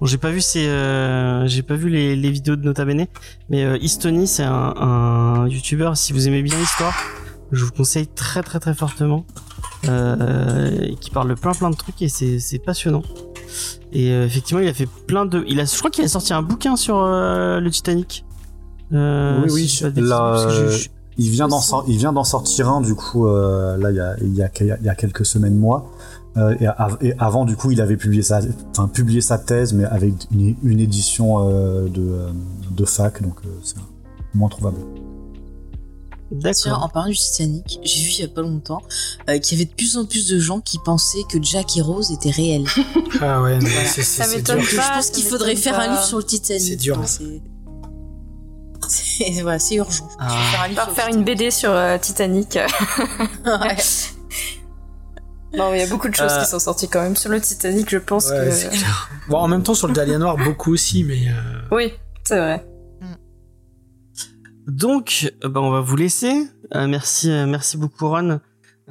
Bon, 0.00 0.06
j'ai 0.06 0.18
pas 0.18 0.30
vu 0.30 0.40
ces, 0.40 0.66
euh, 0.66 1.46
j'ai 1.46 1.62
pas 1.62 1.76
vu 1.76 1.88
les, 1.88 2.16
les 2.16 2.30
vidéos 2.32 2.56
de 2.56 2.64
Nota 2.64 2.84
Bene, 2.84 3.06
mais 3.48 3.64
euh, 3.64 3.78
c'est 4.26 4.42
un, 4.42 4.74
un 4.76 5.46
YouTuber. 5.48 5.92
Si 5.94 6.12
vous 6.12 6.26
aimez 6.26 6.42
bien 6.42 6.58
l'histoire, 6.58 6.94
je 7.52 7.64
vous 7.64 7.70
conseille 7.70 8.08
très 8.08 8.42
très 8.42 8.58
très 8.58 8.74
fortement. 8.74 9.24
Euh, 9.88 10.88
qui 11.00 11.10
parle 11.10 11.28
de 11.28 11.34
plein 11.34 11.52
plein 11.52 11.70
de 11.70 11.76
trucs 11.76 12.02
et 12.02 12.08
c'est 12.08 12.40
c'est 12.40 12.58
passionnant. 12.58 13.02
Et 13.92 14.10
euh, 14.10 14.26
effectivement, 14.26 14.60
il 14.60 14.68
a 14.68 14.74
fait 14.74 14.88
plein 15.06 15.26
de. 15.26 15.44
Il 15.46 15.60
a, 15.60 15.64
je 15.64 15.78
crois 15.78 15.90
qu'il 15.90 16.04
a 16.04 16.08
sorti 16.08 16.34
un 16.34 16.42
bouquin 16.42 16.74
sur 16.74 16.98
euh, 16.98 17.60
le 17.60 17.70
Titanic. 17.70 18.24
Euh, 18.92 19.42
Oui, 19.44 19.48
si 19.48 19.54
oui, 19.54 19.68
je 19.68 20.00
je- 20.50 20.68
je- 20.76 20.88
Il 21.18 21.30
vient 21.30 21.48
d'en 21.48 21.58
Aussi. 21.58 21.68
sor- 21.68 21.84
il 21.88 21.96
vient 21.96 22.12
d'en 22.12 22.24
sortir 22.24 22.68
un 22.68 22.80
du 22.82 22.94
coup 22.94 23.26
euh, 23.26 23.76
là 23.78 23.90
il 23.90 23.96
y 23.96 24.00
a 24.00 24.16
il 24.20 24.34
y 24.34 24.42
a, 24.42 24.50
il 24.80 24.84
y 24.84 24.88
a 24.88 24.94
quelques 24.94 25.24
semaines 25.26 25.56
mois 25.56 25.90
Euh, 26.36 26.54
et, 26.60 26.66
av- 26.66 26.98
et 27.00 27.14
avant 27.18 27.46
du 27.46 27.56
coup 27.56 27.70
il 27.70 27.80
avait 27.80 27.96
publié 27.96 28.22
sa 28.22 28.40
enfin 28.72 28.88
publié 28.88 29.22
sa 29.22 29.38
thèse 29.38 29.72
mais 29.72 29.84
avec 29.86 30.12
une, 30.30 30.54
une 30.62 30.80
édition 30.80 31.26
euh, 31.48 31.88
de 31.88 32.06
de 32.78 32.84
fac 32.84 33.22
donc 33.22 33.36
euh, 33.46 33.48
c'est 33.64 33.76
moins 34.34 34.50
trouvable. 34.50 34.76
Tiens, 36.54 36.74
en 36.74 36.88
parlant 36.88 37.08
du 37.08 37.16
Titanic, 37.16 37.78
j'ai 37.84 38.02
vu 38.02 38.10
il 38.18 38.20
y 38.20 38.24
a 38.24 38.28
pas 38.28 38.42
longtemps 38.42 38.82
euh, 39.30 39.38
qu'il 39.38 39.56
y 39.56 39.60
avait 39.62 39.70
de 39.70 39.74
plus 39.76 39.96
en 39.96 40.04
plus 40.06 40.26
de 40.26 40.40
gens 40.40 40.60
qui 40.60 40.78
pensaient 40.84 41.22
que 41.30 41.38
Jack 41.40 41.76
et 41.76 41.80
Rose 41.82 42.10
étaient 42.10 42.30
réels. 42.30 42.64
Ah 43.22 43.40
ouais, 43.42 43.58
non, 43.58 43.66
Voilà. 43.66 43.88
c'est 43.88 44.02
Ça 44.02 44.26
m'étonne 44.26 44.58
dur. 44.58 44.68
je 44.68 44.76
pas, 44.76 44.90
pense 44.96 45.10
qu'il 45.10 45.24
faudrait 45.24 45.54
faire 45.56 45.76
un 45.78 45.86
pas. 45.86 45.92
livre 45.92 46.02
sur 46.04 46.18
le 46.18 46.24
Titanic. 46.24 46.62
C'est 46.62 46.76
dur. 46.76 46.98
Enfin, 46.98 47.24
C'est 48.88 49.42
voilà, 49.42 49.58
c'est 49.58 49.76
urgent. 49.76 50.08
Ah. 50.18 50.28
Je 50.28 50.68
vais 50.68 50.74
faire 50.74 50.88
un 50.88 50.94
faire 50.94 51.08
une 51.08 51.24
BD 51.24 51.50
sur 51.50 51.70
euh, 51.70 51.98
Titanic. 51.98 52.58
Ouais. 53.44 53.76
non, 55.54 55.70
mais 55.70 55.78
il 55.78 55.80
y 55.80 55.86
a 55.86 55.88
beaucoup 55.90 56.08
de 56.08 56.14
choses 56.14 56.32
Euh, 56.32 56.40
qui 56.42 56.50
sont 56.50 56.58
sorties 56.58 56.88
quand 56.88 57.00
même 57.02 57.16
sur 57.16 57.30
le 57.30 57.40
Titanic, 57.40 57.88
je 57.90 57.98
pense 57.98 58.28
Ouais, 58.30 58.50
que. 58.50 58.68
clair. 58.76 59.10
Bon, 59.28 59.38
en 59.38 59.48
même 59.48 59.62
temps, 59.62 59.74
sur 59.74 59.88
le 59.88 59.94
Dahlia 59.94 60.18
Noir, 60.18 60.36
beaucoup 60.36 60.72
aussi, 60.72 61.02
mais. 61.04 61.28
euh, 61.28 61.60
Oui, 61.72 61.92
c'est 62.24 62.38
vrai. 62.38 62.66
Donc, 64.66 65.32
euh, 65.44 65.48
bah, 65.48 65.60
on 65.60 65.70
va 65.70 65.80
vous 65.80 65.96
laisser. 65.96 66.32
Euh, 66.74 66.86
merci, 66.88 67.30
euh, 67.30 67.46
merci 67.46 67.76
beaucoup 67.76 68.08
Ron 68.08 68.40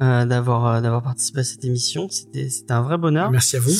euh, 0.00 0.24
d'avoir 0.24 0.66
euh, 0.66 0.80
d'avoir 0.80 1.02
participé 1.02 1.40
à 1.40 1.44
cette 1.44 1.64
émission. 1.64 2.08
C'était 2.10 2.48
c'était 2.48 2.72
un 2.72 2.82
vrai 2.82 2.96
bonheur. 2.96 3.30
Merci 3.30 3.56
à 3.56 3.60
vous. 3.60 3.72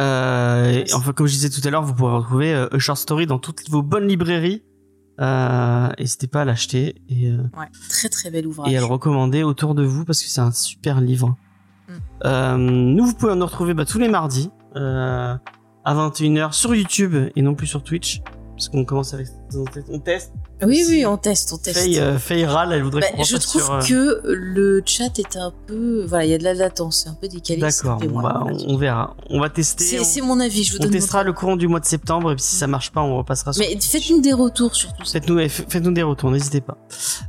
Euh, 0.00 0.70
et 0.86 0.92
enfin, 0.94 1.12
comme 1.12 1.26
je 1.26 1.32
disais 1.34 1.50
tout 1.50 1.60
à 1.66 1.70
l'heure, 1.70 1.82
vous 1.84 1.94
pourrez 1.94 2.14
retrouver 2.16 2.52
euh, 2.54 2.66
A 2.72 2.78
Short 2.78 2.98
Story 2.98 3.26
dans 3.26 3.38
toutes 3.38 3.68
vos 3.70 3.82
bonnes 3.82 4.08
librairies. 4.08 4.64
Euh, 5.20 5.88
N'hésitez 5.98 6.26
pas 6.26 6.42
à 6.42 6.44
l'acheter 6.44 6.94
et, 7.08 7.28
euh, 7.28 7.42
Ouais, 7.56 7.66
très 7.88 8.08
très 8.08 8.30
bel 8.30 8.46
ouvrage. 8.46 8.72
et 8.72 8.76
à 8.76 8.80
le 8.80 8.86
recommander 8.86 9.42
autour 9.42 9.74
de 9.74 9.82
vous 9.84 10.04
parce 10.04 10.22
que 10.22 10.28
c'est 10.28 10.40
un 10.40 10.52
super 10.52 11.00
livre. 11.00 11.36
Mm. 11.88 11.92
Euh, 12.24 12.56
nous, 12.56 13.04
vous 13.06 13.14
pouvez 13.14 13.34
nous 13.34 13.44
retrouver 13.46 13.74
bah, 13.74 13.84
tous 13.84 13.98
les 13.98 14.08
mardis 14.08 14.50
euh, 14.76 15.36
à 15.84 15.94
21h 15.94 16.52
sur 16.52 16.74
YouTube 16.74 17.14
et 17.36 17.42
non 17.42 17.54
plus 17.54 17.66
sur 17.66 17.82
Twitch. 17.82 18.22
Parce 18.62 18.68
qu'on 18.68 18.84
commence 18.84 19.12
avec... 19.12 19.26
On 19.90 19.98
teste. 19.98 20.32
Oui, 20.62 20.84
oui, 20.88 21.04
on 21.04 21.16
teste, 21.16 21.52
on 21.52 21.58
teste. 21.58 21.80
Faye, 21.80 21.98
euh, 21.98 22.16
Faye 22.16 22.44
râle, 22.44 22.72
elle 22.72 22.84
voudrait 22.84 23.00
Bah, 23.00 23.08
qu'on 23.16 23.24
je 23.24 23.36
trouve 23.36 23.60
sur... 23.62 23.72
euh, 23.72 23.80
que 23.80 24.20
le 24.32 24.80
chat 24.86 25.18
est 25.18 25.36
un 25.36 25.52
peu. 25.66 26.04
Voilà, 26.06 26.24
il 26.24 26.30
y 26.30 26.34
a 26.34 26.38
de 26.38 26.44
la 26.44 26.54
latence, 26.54 27.02
c'est 27.02 27.08
un 27.10 27.14
peu 27.20 27.26
décalé. 27.26 27.60
D'accord, 27.60 28.00
on, 28.00 28.72
on 28.72 28.76
verra. 28.76 29.16
On 29.30 29.40
va 29.40 29.50
tester. 29.50 29.98
C'est 30.04 30.22
on- 30.22 30.26
mon 30.26 30.38
avis, 30.38 30.62
je 30.62 30.70
vous 30.72 30.78
on 30.78 30.82
donne 30.82 30.90
mon 30.92 30.96
testera 30.96 31.24
le 31.24 31.32
courant 31.32 31.56
du 31.56 31.66
mois 31.66 31.80
de 31.80 31.84
septembre 31.86 32.30
et 32.30 32.36
puis 32.36 32.44
si 32.44 32.54
ça 32.54 32.68
marche 32.68 32.92
pas, 32.92 33.00
on 33.00 33.16
repassera 33.18 33.52
sur. 33.52 33.64
Mais 33.68 33.76
faites-nous 33.80 34.20
des 34.20 34.32
retours 34.32 34.76
sur 34.76 34.92
tout 34.92 35.04
ça. 35.04 35.14
Faites-nous 35.14 35.40
f- 35.40 35.64
faites-nous 35.68 35.92
des 35.92 36.04
retours, 36.04 36.30
n'hésitez 36.30 36.60
pas. 36.60 36.78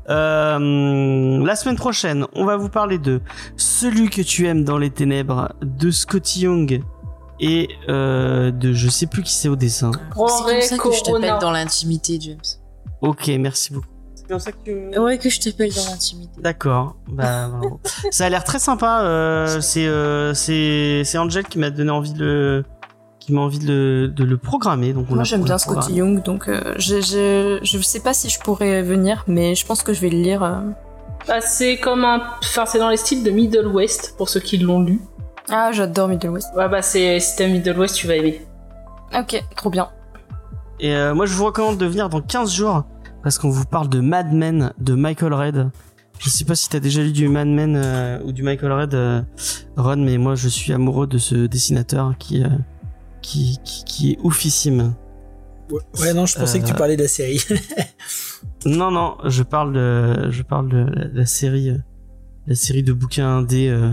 Euh, 0.09 1.43
la 1.45 1.55
semaine 1.55 1.75
prochaine, 1.77 2.25
on 2.35 2.45
va 2.45 2.57
vous 2.57 2.69
parler 2.69 2.99
de 2.99 3.19
Celui 3.57 4.09
que 4.09 4.21
tu 4.21 4.45
aimes 4.47 4.63
dans 4.63 4.77
les 4.77 4.91
ténèbres 4.91 5.51
de 5.63 5.89
Scotty 5.91 6.41
Young 6.41 6.83
et 7.39 7.69
euh, 7.89 8.51
de 8.51 8.73
je 8.73 8.89
sais 8.89 9.07
plus 9.07 9.23
qui 9.23 9.33
c'est 9.33 9.49
au 9.49 9.55
dessin. 9.55 9.91
C'est 9.93 10.17
comme 10.47 10.61
ça 10.61 10.77
que 10.77 10.91
je 10.91 11.01
t'appelle 11.03 11.37
dans 11.41 11.51
l'intimité, 11.51 12.17
James. 12.21 12.37
Ok, 13.01 13.27
merci 13.39 13.73
beaucoup. 13.73 13.87
C'est 14.15 14.27
comme 14.27 14.39
ça 14.39 14.51
que 14.51 14.57
tu. 14.63 14.97
Ouais, 14.99 15.17
que 15.17 15.29
je 15.29 15.39
t'appelle 15.39 15.71
dans 15.73 15.85
l'intimité. 15.89 16.33
D'accord. 16.41 16.95
Bah, 17.09 17.47
bravo. 17.51 17.79
ça 18.11 18.25
a 18.25 18.29
l'air 18.29 18.43
très 18.43 18.59
sympa. 18.59 19.01
euh, 19.03 19.59
c'est 19.61 19.85
euh, 19.87 20.33
c'est 20.33 21.01
c'est 21.03 21.17
Angel 21.17 21.43
qui 21.45 21.59
m'a 21.59 21.69
donné 21.69 21.91
envie 21.91 22.13
de 22.13 22.19
le 22.23 22.63
qui 23.19 23.31
m'a 23.33 23.41
envie 23.41 23.59
de 23.59 23.67
le, 23.67 24.07
de 24.09 24.23
le 24.23 24.37
programmer. 24.37 24.93
Donc 24.93 25.07
on 25.09 25.15
Moi 25.15 25.23
j'aime 25.23 25.43
bien. 25.43 25.57
Scotty 25.57 25.93
Young, 25.93 26.23
donc 26.23 26.47
euh, 26.49 26.73
je, 26.77 26.99
je, 27.01 27.59
je 27.63 27.77
sais 27.81 27.99
pas 28.01 28.13
si 28.13 28.29
je 28.29 28.39
pourrais 28.39 28.81
venir, 28.83 29.23
mais 29.27 29.55
je 29.55 29.65
pense 29.65 29.81
que 29.83 29.93
je 29.93 30.01
vais 30.01 30.09
le 30.09 30.19
lire. 30.21 30.43
euh. 30.43 30.59
Bah, 31.27 31.39
c'est 31.39 31.77
comme 31.79 32.03
un. 32.03 32.21
Enfin, 32.43 32.65
c'est 32.65 32.79
dans 32.79 32.89
les 32.89 32.97
styles 32.97 33.23
de 33.23 33.31
Middle 33.31 33.67
West, 33.67 34.15
pour 34.17 34.27
ceux 34.29 34.41
qui 34.41 34.57
l'ont 34.57 34.81
lu. 34.81 34.99
Ah, 35.49 35.71
j'adore 35.71 36.07
Middle 36.07 36.29
West. 36.29 36.49
Ouais, 36.55 36.69
bah, 36.69 36.81
c'est, 36.81 37.19
si 37.19 37.35
t'aimes 37.35 37.51
Middle 37.51 37.77
West, 37.79 37.95
tu 37.95 38.07
vas 38.07 38.15
aimer. 38.15 38.45
Ok, 39.17 39.43
trop 39.55 39.69
bien. 39.69 39.89
Et 40.79 40.95
euh, 40.95 41.13
moi, 41.13 41.25
je 41.25 41.33
vous 41.33 41.45
recommande 41.45 41.77
de 41.77 41.85
venir 41.85 42.09
dans 42.09 42.21
15 42.21 42.51
jours 42.51 42.83
parce 43.23 43.37
qu'on 43.37 43.49
vous 43.49 43.65
parle 43.65 43.89
de 43.89 43.99
Mad 43.99 44.31
Men 44.33 44.73
de 44.79 44.95
Michael 44.95 45.33
Red. 45.33 45.69
Je 46.19 46.29
sais 46.29 46.45
pas 46.45 46.55
si 46.55 46.69
t'as 46.69 46.79
déjà 46.79 47.01
lu 47.01 47.11
du 47.11 47.27
Mad 47.27 47.47
Men 47.47 47.75
euh, 47.75 48.19
ou 48.23 48.31
du 48.31 48.43
Michael 48.43 48.71
Red, 48.71 48.93
euh, 48.93 49.21
Ron, 49.75 49.97
mais 49.97 50.17
moi, 50.17 50.35
je 50.35 50.47
suis 50.47 50.73
amoureux 50.73 51.07
de 51.07 51.17
ce 51.17 51.35
dessinateur 51.47 52.17
qui 52.17 52.43
euh, 52.43 52.47
qui, 53.21 53.59
qui 53.63 53.83
qui 53.83 54.11
est 54.13 54.19
oufissime. 54.23 54.93
Ouais, 55.69 55.79
ouais, 55.99 56.13
non, 56.13 56.25
je 56.25 56.37
pensais 56.37 56.59
que 56.59 56.65
tu 56.65 56.73
parlais 56.73 56.95
de 56.97 57.01
la 57.03 57.07
série. 57.07 57.41
Non, 58.65 58.91
non, 58.91 59.17
je 59.25 59.43
parle 59.43 59.73
de 59.73 60.29
je 60.31 60.41
parle 60.41 60.69
de 60.69 60.77
la, 60.77 61.07
la 61.13 61.25
série 61.25 61.73
la 62.47 62.55
série 62.55 62.83
de 62.83 62.93
bouquins 62.93 63.37
indés 63.37 63.69
euh, 63.69 63.91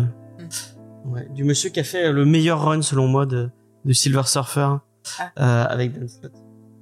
ouais, 1.07 1.29
du 1.35 1.45
monsieur 1.45 1.71
qui 1.71 1.81
a 1.81 1.85
fait 1.85 2.13
le 2.13 2.25
meilleur 2.25 2.63
run 2.63 2.83
selon 2.83 3.07
moi 3.09 3.27
de 3.27 3.51
de 3.85 3.93
Silver 3.93 4.23
Surfer 4.27 4.77
Ah. 5.19 5.31
euh, 5.39 5.65
avec 5.69 5.93
Dan 5.95 6.07
Slott. 6.09 6.33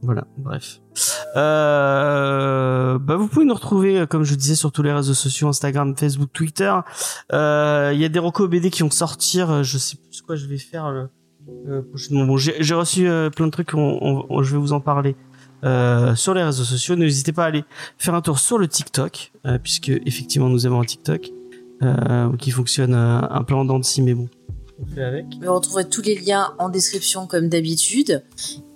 Voilà, 0.03 0.25
bref. 0.37 0.81
Euh, 1.79 2.99
bah, 2.99 3.17
vous 3.17 3.29
pouvez 3.29 3.45
nous 3.45 3.55
retrouver, 3.55 3.99
euh, 4.01 4.07
comme 4.07 4.25
je 4.25 4.35
disais, 4.35 4.55
sur 4.55 4.73
tous 4.73 4.83
les 4.83 4.93
réseaux 4.93 5.15
sociaux, 5.15 5.49
Instagram, 5.49 5.95
Facebook, 5.97 6.31
Twitter. 6.33 6.73
Euh, 7.33 7.91
Il 7.95 8.01
y 8.01 8.05
a 8.05 8.09
des 8.09 8.19
recos 8.19 8.49
BD 8.49 8.71
qui 8.71 8.83
vont 8.83 8.91
sortir. 8.91 9.51
euh, 9.51 9.63
Je 9.63 9.79
sais 9.79 9.97
plus 9.97 10.23
quoi 10.23 10.37
je 10.37 10.47
vais 10.47 10.59
faire 10.59 11.09
prochainement. 11.91 12.27
Bon, 12.27 12.37
j'ai 12.37 12.75
reçu 12.75 13.09
plein 13.35 13.47
de 13.47 13.51
trucs. 13.51 13.75
On, 13.75 13.99
on- 14.01 14.27
on- 14.29 14.43
je 14.43 14.53
vais 14.53 14.59
vous 14.59 14.73
en 14.73 14.81
parler. 14.81 15.17
Euh, 15.65 16.15
sur 16.15 16.35
les 16.35 16.45
réseaux 16.45 16.63
sociaux, 16.65 16.95
n'hésitez 16.95 17.33
pas 17.33 17.45
à 17.45 17.47
aller 17.49 17.65
faire 17.97 18.15
un 18.15 18.21
tour 18.21 18.39
sur 18.39 18.59
le 18.59 18.69
TikTok, 18.69 19.33
euh, 19.47 19.59
puisque 19.61 19.89
effectivement 19.89 20.49
nous 20.49 20.67
avons 20.67 20.81
un 20.81 20.85
TikTok 20.85 21.31
euh, 21.83 22.37
qui 22.37 22.51
fonctionne 22.51 22.95
euh, 22.95 23.21
un 23.31 23.43
peu 23.45 23.55
en 23.55 23.65
dents 23.65 23.79
de 23.79 23.85
scie, 23.85 24.03
mais 24.03 24.15
bon, 24.15 24.29
on 24.81 24.87
fait 24.87 25.03
avec. 25.03 25.27
Vous 25.43 25.55
retrouverez 25.55 25.89
tous 25.89 26.03
les 26.03 26.15
liens 26.15 26.53
en 26.59 26.69
description 26.69 27.27
comme 27.27 27.49
d'habitude. 27.49 28.23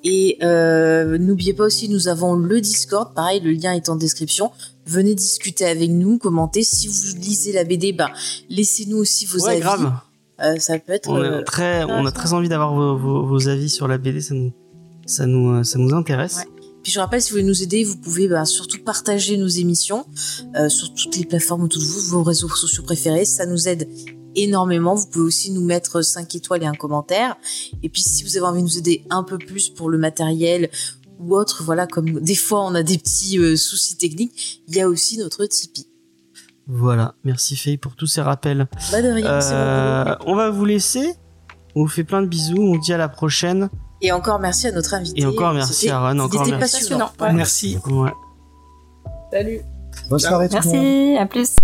Et 0.05 0.39
euh, 0.43 1.17
n'oubliez 1.19 1.53
pas 1.53 1.65
aussi, 1.65 1.89
nous 1.89 2.09
avons 2.09 2.35
le 2.35 2.61
Discord. 2.61 3.15
Pareil, 3.15 3.41
le 3.41 3.53
lien 3.53 3.73
est 3.73 3.89
en 3.89 3.95
description. 3.95 4.51
Venez 4.85 5.15
discuter 5.15 5.65
avec 5.65 5.91
nous, 5.91 6.19
commentez. 6.19 6.65
Si 6.65 6.89
vous 6.89 7.17
lisez 7.21 7.53
la 7.53 7.63
BD, 7.63 7.93
ben, 7.93 8.09
laissez-nous 8.51 8.97
aussi 8.97 9.27
vos 9.27 9.39
ouais, 9.45 9.53
avis. 9.53 9.61
grave. 9.61 9.93
Euh, 10.41 10.57
ça 10.59 10.79
peut 10.79 10.93
être. 10.93 11.09
On 11.09 11.23
a 11.23 11.43
très, 11.43 11.85
on 11.85 12.05
a 12.05 12.11
très 12.11 12.33
envie 12.33 12.49
d'avoir 12.49 12.75
vos, 12.75 12.97
vos, 12.97 13.25
vos 13.25 13.49
avis 13.49 13.69
sur 13.69 13.87
la 13.87 13.99
BD. 13.99 14.21
Ça 14.21 14.35
nous, 14.35 14.53
ça 15.07 15.27
nous, 15.27 15.63
ça 15.63 15.79
nous 15.79 15.95
intéresse. 15.95 16.39
Ouais. 16.39 16.52
Puis 16.83 16.93
je 16.93 17.01
rappelle, 17.01 17.23
si 17.23 17.31
vous 17.31 17.35
voulez 17.37 17.49
nous 17.49 17.63
aider, 17.63 17.85
vous 17.85 17.97
pouvez 17.97 18.29
bah, 18.29 18.45
surtout 18.45 18.83
partager 18.83 19.37
nos 19.37 19.47
émissions 19.49 20.07
euh, 20.57 20.69
sur 20.69 20.93
toutes 20.95 21.17
les 21.17 21.25
plateformes 21.25 21.63
autour 21.65 21.81
de 21.81 21.87
vous, 21.87 22.01
vos 22.11 22.23
réseaux 22.23 22.49
sociaux 22.49 22.83
préférés. 22.83 23.25
Ça 23.25 23.47
nous 23.47 23.69
aide 23.69 23.89
énormément. 24.35 24.95
Vous 24.95 25.07
pouvez 25.07 25.25
aussi 25.25 25.51
nous 25.51 25.65
mettre 25.65 26.03
5 26.03 26.35
étoiles 26.35 26.63
et 26.63 26.67
un 26.67 26.75
commentaire. 26.75 27.37
Et 27.83 27.89
puis 27.89 28.03
si 28.03 28.25
vous 28.25 28.37
avez 28.37 28.47
envie 28.47 28.61
de 28.63 28.67
nous 28.67 28.79
aider 28.79 29.05
un 29.11 29.23
peu 29.23 29.39
plus 29.39 29.69
pour 29.69 29.91
le 29.91 29.99
matériel 29.99 30.71
ou 31.21 31.37
autre, 31.37 31.63
voilà, 31.63 31.87
comme 31.87 32.21
des 32.21 32.35
fois 32.35 32.65
on 32.67 32.75
a 32.75 32.83
des 32.83 32.99
petits 32.99 33.39
euh, 33.39 33.57
soucis 33.57 33.97
techniques, 33.97 34.63
il 34.67 34.75
y 34.77 34.81
a 34.81 34.89
aussi 34.89 35.19
notre 35.19 35.47
Tipeee. 35.47 35.87
Voilà. 36.67 37.15
Merci 37.25 37.57
Faye 37.57 37.77
pour 37.77 37.97
tous 37.97 38.07
ces 38.07 38.21
rappels. 38.23 38.67
Bah 38.91 39.03
de 39.03 39.09
rien, 39.09 39.27
Euh, 39.27 40.17
on 40.27 40.35
va 40.35 40.51
vous 40.51 40.65
laisser. 40.65 41.15
On 41.75 41.83
vous 41.83 41.89
fait 41.89 42.05
plein 42.05 42.23
de 42.23 42.27
bisous. 42.27 42.57
On 42.59 42.73
vous 42.75 42.81
dit 42.81 42.93
à 42.93 42.99
la 42.99 43.09
prochaine. 43.09 43.69
Et 44.03 44.11
encore 44.11 44.41
merci 44.41 44.67
à 44.67 44.73
notre 44.73 44.95
invité. 44.95 45.21
Et 45.21 45.27
encore 45.27 45.55
merci 45.55 45.89
à 45.89 46.01
Ron, 46.01 46.19
encore 46.19 46.45
C'était 46.45 46.59
merci. 46.59 46.79
passionnant. 46.79 47.11
Ouais. 47.21 47.33
Merci. 47.33 47.79
Ouais. 47.87 48.11
Salut. 49.33 49.61
Bonne 50.11 50.19
soirée 50.19 50.49
tout 50.49 50.57
le 50.57 50.63
monde. 50.65 50.75
Merci, 50.75 51.17
à 51.19 51.27
plus. 51.27 51.57